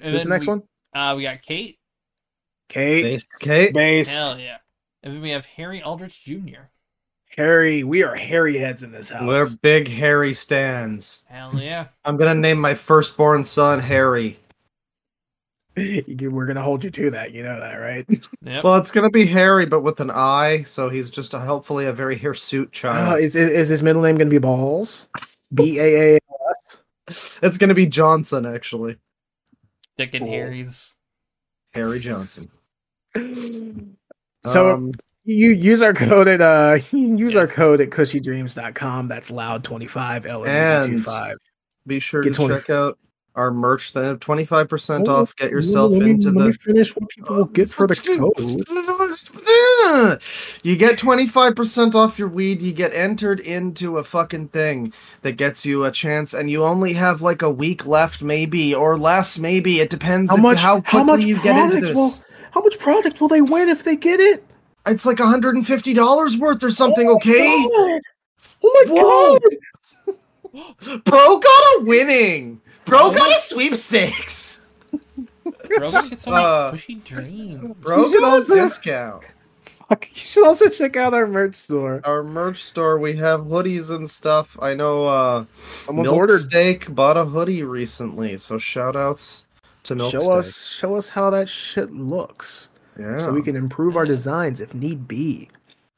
And 0.00 0.12
Who's 0.12 0.22
the 0.22 0.30
next 0.30 0.46
we, 0.46 0.50
one? 0.50 0.62
Uh, 0.94 1.14
we 1.16 1.22
got 1.22 1.42
Kate. 1.42 1.78
Kate. 2.68 3.02
Based 3.02 3.28
Kate. 3.40 3.74
Based. 3.74 4.10
Hell 4.10 4.38
yeah. 4.38 4.58
And 5.02 5.14
then 5.14 5.20
we 5.20 5.30
have 5.30 5.44
Harry 5.44 5.82
Aldrich 5.82 6.24
Jr. 6.24 6.70
Harry. 7.36 7.84
We 7.84 8.02
are 8.02 8.14
hairy 8.14 8.56
heads 8.56 8.82
in 8.82 8.90
this 8.92 9.10
house. 9.10 9.26
We're 9.26 9.48
big 9.62 9.88
hairy 9.88 10.32
stands. 10.34 11.24
Hell 11.28 11.52
yeah. 11.60 11.86
I'm 12.04 12.16
gonna 12.16 12.34
name 12.34 12.58
my 12.60 12.74
firstborn 12.74 13.44
son 13.44 13.78
Harry. 13.80 14.38
We're 15.76 16.46
gonna 16.46 16.62
hold 16.62 16.82
you 16.84 16.90
to 16.90 17.10
that. 17.10 17.32
You 17.32 17.42
know 17.42 17.60
that, 17.60 17.74
right? 17.76 18.06
Yep. 18.42 18.64
Well, 18.64 18.76
it's 18.76 18.90
gonna 18.90 19.10
be 19.10 19.26
Harry, 19.26 19.66
but 19.66 19.80
with 19.82 20.00
an 20.00 20.10
I, 20.10 20.62
so 20.62 20.88
he's 20.88 21.10
just 21.10 21.34
a, 21.34 21.38
hopefully 21.38 21.86
a 21.86 21.92
very 21.92 22.16
hirsute 22.16 22.68
Uh, 22.68 22.70
child. 22.70 23.20
is, 23.20 23.34
is 23.36 23.50
is 23.50 23.68
his 23.68 23.82
middle 23.82 24.00
name 24.02 24.16
gonna 24.16 24.30
be 24.30 24.38
Balls? 24.38 25.06
B 25.52 25.78
A 25.80 26.16
A. 26.16 26.18
it's 27.42 27.58
gonna 27.58 27.74
be 27.74 27.86
Johnson, 27.86 28.46
actually. 28.46 28.96
Dick 29.98 30.14
and 30.14 30.24
cool. 30.24 30.32
Harry's. 30.32 30.94
Harry 31.74 31.98
Johnson. 31.98 32.46
So 34.46 34.70
Um, 34.74 34.92
you 35.26 35.50
use 35.50 35.82
our 35.82 35.92
code 35.92 36.28
at 36.28 36.40
uh 36.40 36.78
use 36.96 37.36
our 37.36 37.46
code 37.46 37.80
at 37.80 37.90
kushydreams.com. 37.90 39.08
That's 39.08 39.30
loud 39.30 39.64
twenty 39.64 39.86
five 39.86 40.24
L 40.26 40.46
And- 40.46 40.86
25 40.86 41.36
be 41.86 42.00
sure 42.00 42.22
get 42.22 42.32
to 42.34 42.40
20 42.46 42.54
check 42.56 42.70
out 42.70 42.98
our 43.36 43.50
merch. 43.52 43.92
They 43.92 44.04
have 44.06 44.18
25% 44.18 45.04
Oh, 45.08 45.16
off. 45.16 45.36
Get 45.36 45.50
yourself 45.50 45.92
me, 45.92 46.10
into 46.10 46.32
the 46.32 46.52
finish 46.54 46.96
what 46.96 47.08
people 47.10 47.36
will 47.36 47.44
get 47.44 47.68
for 47.70 47.86
the 47.86 47.94
code. 47.94 48.34
You 50.64 50.74
get 50.76 50.98
25% 50.98 51.94
off 51.94 52.18
your 52.18 52.28
weed. 52.28 52.60
You 52.62 52.72
get 52.72 52.92
entered 52.94 53.40
into 53.40 53.98
a 53.98 54.04
fucking 54.04 54.48
thing 54.48 54.92
that 55.22 55.32
gets 55.32 55.64
you 55.66 55.84
a 55.84 55.90
chance, 55.92 56.32
and 56.34 56.50
you 56.50 56.64
only 56.64 56.92
have 56.94 57.22
like 57.22 57.42
a 57.42 57.50
week 57.50 57.86
left, 57.86 58.22
maybe, 58.22 58.74
or 58.74 58.98
less, 58.98 59.38
maybe. 59.38 59.80
It 59.80 59.90
depends 59.90 60.30
How 60.30 60.38
much- 60.38 60.58
how 60.60 60.80
quickly 60.80 60.98
how 60.98 61.04
much 61.04 61.20
you 61.24 61.40
get 61.42 61.56
into 61.74 61.86
this. 61.86 61.94
will- 61.94 62.14
How 62.52 62.62
much 62.62 62.78
product 62.78 63.20
will 63.20 63.28
they 63.28 63.42
win 63.42 63.68
if 63.68 63.84
they 63.84 63.96
get 63.96 64.18
it? 64.18 64.42
It's 64.86 65.04
like 65.06 65.18
$150 65.18 66.38
worth 66.38 66.62
or 66.62 66.70
something, 66.70 67.08
okay? 67.08 67.62
God. 67.68 68.00
Oh 68.64 68.84
my 68.86 68.94
Whoa. 68.94 69.38
god! 69.38 71.04
Bro 71.04 71.38
got 71.40 71.44
a 71.44 71.82
winning. 71.82 72.60
Bro 72.84 73.10
got 73.12 73.28
a 73.30 73.38
sweepstakes. 73.40 74.64
Bro, 75.68 75.90
gonna 75.90 76.08
get 76.08 76.20
so 76.20 76.30
many 76.30 76.44
Uh, 76.44 76.72
kushy 76.72 77.04
dreams. 77.04 77.74
Bro 77.80 78.04
You 78.04 78.10
should 78.12 78.20
got 78.20 78.28
a 78.28 78.32
also- 78.32 78.54
discount. 78.54 79.24
Fuck, 79.88 80.08
you 80.08 80.16
should 80.18 80.44
also 80.46 80.68
check 80.68 80.96
out 80.96 81.14
our 81.14 81.26
merch 81.28 81.54
store. 81.54 82.00
Our 82.04 82.24
merch 82.24 82.64
store, 82.64 82.98
we 82.98 83.14
have 83.16 83.42
hoodies 83.42 83.94
and 83.94 84.08
stuff. 84.08 84.56
I 84.60 84.74
know 84.74 85.06
uh 85.06 85.44
Someone's 85.82 86.06
Milk 86.08 86.16
ordered. 86.16 86.40
Steak 86.40 86.92
bought 86.94 87.16
a 87.16 87.24
hoodie 87.24 87.62
recently, 87.62 88.36
so 88.38 88.58
shout 88.58 88.96
outs 88.96 89.46
to 89.84 89.94
Milk 89.94 90.10
show 90.10 90.20
Steak. 90.20 90.32
us, 90.32 90.66
show 90.68 90.94
us 90.96 91.08
how 91.08 91.30
that 91.30 91.48
shit 91.48 91.92
looks, 91.92 92.68
yeah. 92.98 93.16
so 93.18 93.32
we 93.32 93.42
can 93.42 93.56
improve 93.56 93.96
our 93.96 94.06
designs 94.06 94.60
if 94.60 94.74
need 94.74 95.06
be. 95.06 95.48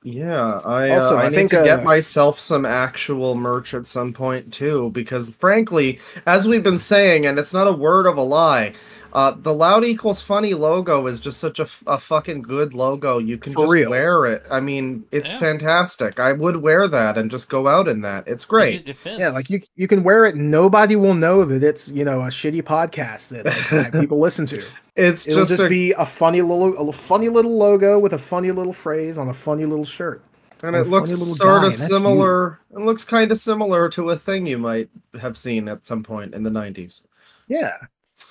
Yeah, 0.05 0.61
I 0.65 0.91
Also, 0.91 1.17
uh, 1.17 1.21
I, 1.21 1.25
I 1.25 1.29
need 1.29 1.35
think, 1.35 1.51
to 1.51 1.61
uh, 1.61 1.65
get 1.65 1.85
myself 1.85 2.39
some 2.39 2.65
actual 2.65 3.35
merch 3.35 3.75
at 3.75 3.87
some 3.87 4.13
point 4.13 4.53
too, 4.53 4.91
because 4.91 5.35
frankly, 5.35 5.99
as 6.27 6.47
we've 6.47 6.63
been 6.63 6.79
saying, 6.79 7.27
and 7.27 7.39
it's 7.39 7.53
not 7.53 7.67
a 7.67 7.73
word 7.73 8.07
of 8.07 8.17
a 8.17 8.23
lie, 8.23 8.75
Uh, 9.13 9.31
the 9.37 9.53
loud 9.55 9.85
equals 9.85 10.21
funny 10.21 10.53
logo 10.55 11.07
is 11.07 11.19
just 11.19 11.39
such 11.41 11.59
a, 11.59 11.63
f- 11.63 11.83
a 11.87 11.99
fucking 11.99 12.43
good 12.43 12.75
logo. 12.75 13.19
You 13.19 13.39
can 13.39 13.55
For 13.55 13.63
just 13.65 13.73
real. 13.73 13.91
wear 13.91 14.27
it. 14.27 14.43
I 14.51 14.61
mean, 14.61 15.05
it's 15.11 15.31
Yeah. 15.31 15.39
fantastic. 15.39 16.21
I 16.21 16.33
would 16.33 16.57
wear 16.57 16.87
that 16.89 17.17
and 17.17 17.31
just 17.31 17.49
go 17.49 17.67
out 17.69 17.89
in 17.89 18.03
that. 18.03 18.29
It's 18.29 18.45
great. 18.45 18.87
It, 18.89 18.97
it. 19.07 19.19
Yeah, 19.19 19.31
like 19.31 19.49
you 19.49 19.63
you 19.77 19.89
can 19.89 20.03
wear 20.03 20.27
it. 20.27 20.37
Nobody 20.37 20.95
will 20.97 21.15
know 21.15 21.45
that 21.45 21.63
it's 21.63 21.89
you 21.89 22.05
know 22.05 22.21
a 22.21 22.29
shitty 22.29 22.63
podcast 22.63 23.31
that 23.31 23.47
like, 23.73 23.93
people 24.01 24.19
listen 24.21 24.45
to. 24.47 24.63
It's 24.95 25.27
It'll 25.27 25.41
just, 25.43 25.51
just, 25.53 25.63
a, 25.63 25.69
be 25.69 25.93
a 25.93 26.05
funny 26.05 26.43
little 26.43 26.89
a 26.89 26.93
funny 26.93 27.29
little 27.29 27.57
logo 27.57 27.99
with 27.99 28.13
a 28.13 28.19
funny 28.19 28.51
little 28.51 28.73
phrase 28.73 29.17
on 29.17 29.29
a 29.29 29.35
funny 29.35 29.65
little 29.65 29.85
shirt. 29.87 30.23
and 30.63 30.77
it 30.77 30.87
looks 30.89 31.13
sort 31.37 31.65
of 31.65 31.75
similar. 31.75 32.59
It 32.73 32.81
looks 32.81 33.05
kind 33.05 33.33
of 33.33 33.39
similar 33.39 33.89
to 33.91 34.11
a 34.11 34.17
thing 34.17 34.45
you 34.47 34.59
might 34.59 34.91
have 35.21 35.39
seen 35.39 35.69
at 35.69 35.87
some 35.87 36.03
point 36.03 36.35
in 36.35 36.43
the 36.43 36.51
'90s. 36.51 37.03
Yeah, 37.47 37.73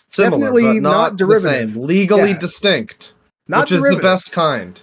Similar, 0.10 0.40
Definitely 0.40 0.64
but 0.64 0.74
not 0.76 0.82
not, 0.82 1.12
the 1.12 1.18
derivative. 1.18 1.72
same. 1.74 1.84
Legally 1.84 2.30
Yeah. 2.30 2.38
distinct. 2.40 3.14
not 3.48 3.62
which 3.62 3.72
is 3.74 3.82
the 3.84 4.00
best 4.02 4.32
kind. 4.32 4.80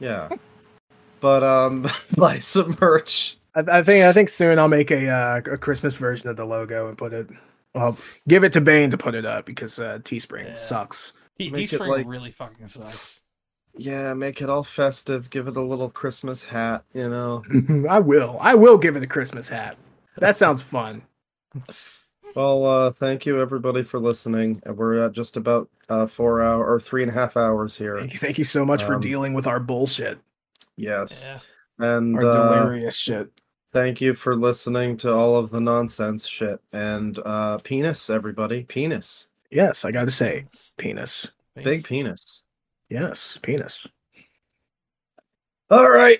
Yeah. 0.00 0.28
but 1.20 1.42
um 1.42 1.86
buy 2.16 2.38
some 2.38 2.76
merch. 2.80 3.36
I, 3.54 3.60
I 3.78 3.82
think 3.82 4.04
I 4.04 4.12
think 4.12 4.28
soon 4.28 4.58
I'll 4.58 4.68
make 4.68 4.90
a 4.90 5.08
uh, 5.08 5.36
a 5.52 5.58
Christmas 5.58 5.96
version 5.96 6.28
of 6.28 6.36
the 6.36 6.44
logo 6.44 6.88
and 6.88 6.96
put 6.98 7.12
it. 7.12 7.28
Well, 7.74 7.98
give 8.28 8.44
it 8.44 8.52
to 8.52 8.60
Bane 8.60 8.90
to 8.90 8.96
put 8.96 9.14
it 9.16 9.24
up 9.26 9.44
because 9.46 9.78
uh, 9.80 9.98
Teespring 10.02 10.46
Yeah. 10.46 10.54
sucks. 10.54 11.12
He, 11.38 11.50
make 11.50 11.72
it 11.72 11.80
Teespring 11.80 11.88
like- 11.90 12.06
really 12.06 12.30
fucking 12.30 12.68
sucks. 12.68 13.22
Yeah, 13.76 14.14
make 14.14 14.40
it 14.40 14.48
all 14.48 14.62
festive, 14.62 15.28
give 15.30 15.48
it 15.48 15.56
a 15.56 15.60
little 15.60 15.90
Christmas 15.90 16.44
hat, 16.44 16.84
you 16.94 17.08
know. 17.08 17.42
I 17.90 17.98
will. 17.98 18.38
I 18.40 18.54
will 18.54 18.78
give 18.78 18.94
it 18.94 19.02
a 19.02 19.06
Christmas 19.08 19.48
hat. 19.48 19.76
That 20.18 20.36
sounds 20.36 20.62
fun. 20.62 21.02
Well, 22.34 22.64
uh 22.66 22.90
thank 22.90 23.26
you 23.26 23.40
everybody 23.40 23.82
for 23.82 23.98
listening. 24.00 24.60
And 24.66 24.76
We're 24.76 25.04
at 25.04 25.12
just 25.12 25.36
about 25.36 25.68
uh 25.88 26.06
four 26.06 26.40
hour 26.40 26.66
or 26.66 26.80
three 26.80 27.02
and 27.02 27.10
a 27.10 27.14
half 27.14 27.36
hours 27.36 27.76
here. 27.76 27.96
Thank 27.98 28.12
you, 28.12 28.18
thank 28.18 28.38
you 28.38 28.44
so 28.44 28.64
much 28.64 28.82
for 28.84 28.94
Um, 28.94 29.00
dealing 29.00 29.34
with 29.34 29.46
our 29.46 29.60
bullshit, 29.60 30.18
Yes. 30.76 31.30
Yeah. 31.32 31.40
And 31.86 32.16
our 32.16 32.26
uh 32.26 32.32
delirious 32.32 32.96
shit. 32.96 33.30
thank 33.72 34.00
you 34.00 34.14
for 34.14 34.34
listening 34.36 34.96
to 34.98 35.12
all 35.12 35.36
of 35.36 35.50
the 35.50 35.60
nonsense 35.60 36.26
shit. 36.26 36.60
And 36.72 37.18
uh 37.24 37.58
penis, 37.58 38.10
everybody. 38.10 38.64
Penis. 38.64 39.28
Yes, 39.50 39.84
I 39.84 39.92
got 39.92 40.06
to 40.06 40.10
say, 40.10 40.46
penis. 40.78 41.30
Big 41.54 41.84
penis. 41.84 42.42
Yes, 42.88 43.38
penis. 43.42 43.86
All 45.70 45.88
right. 45.88 46.18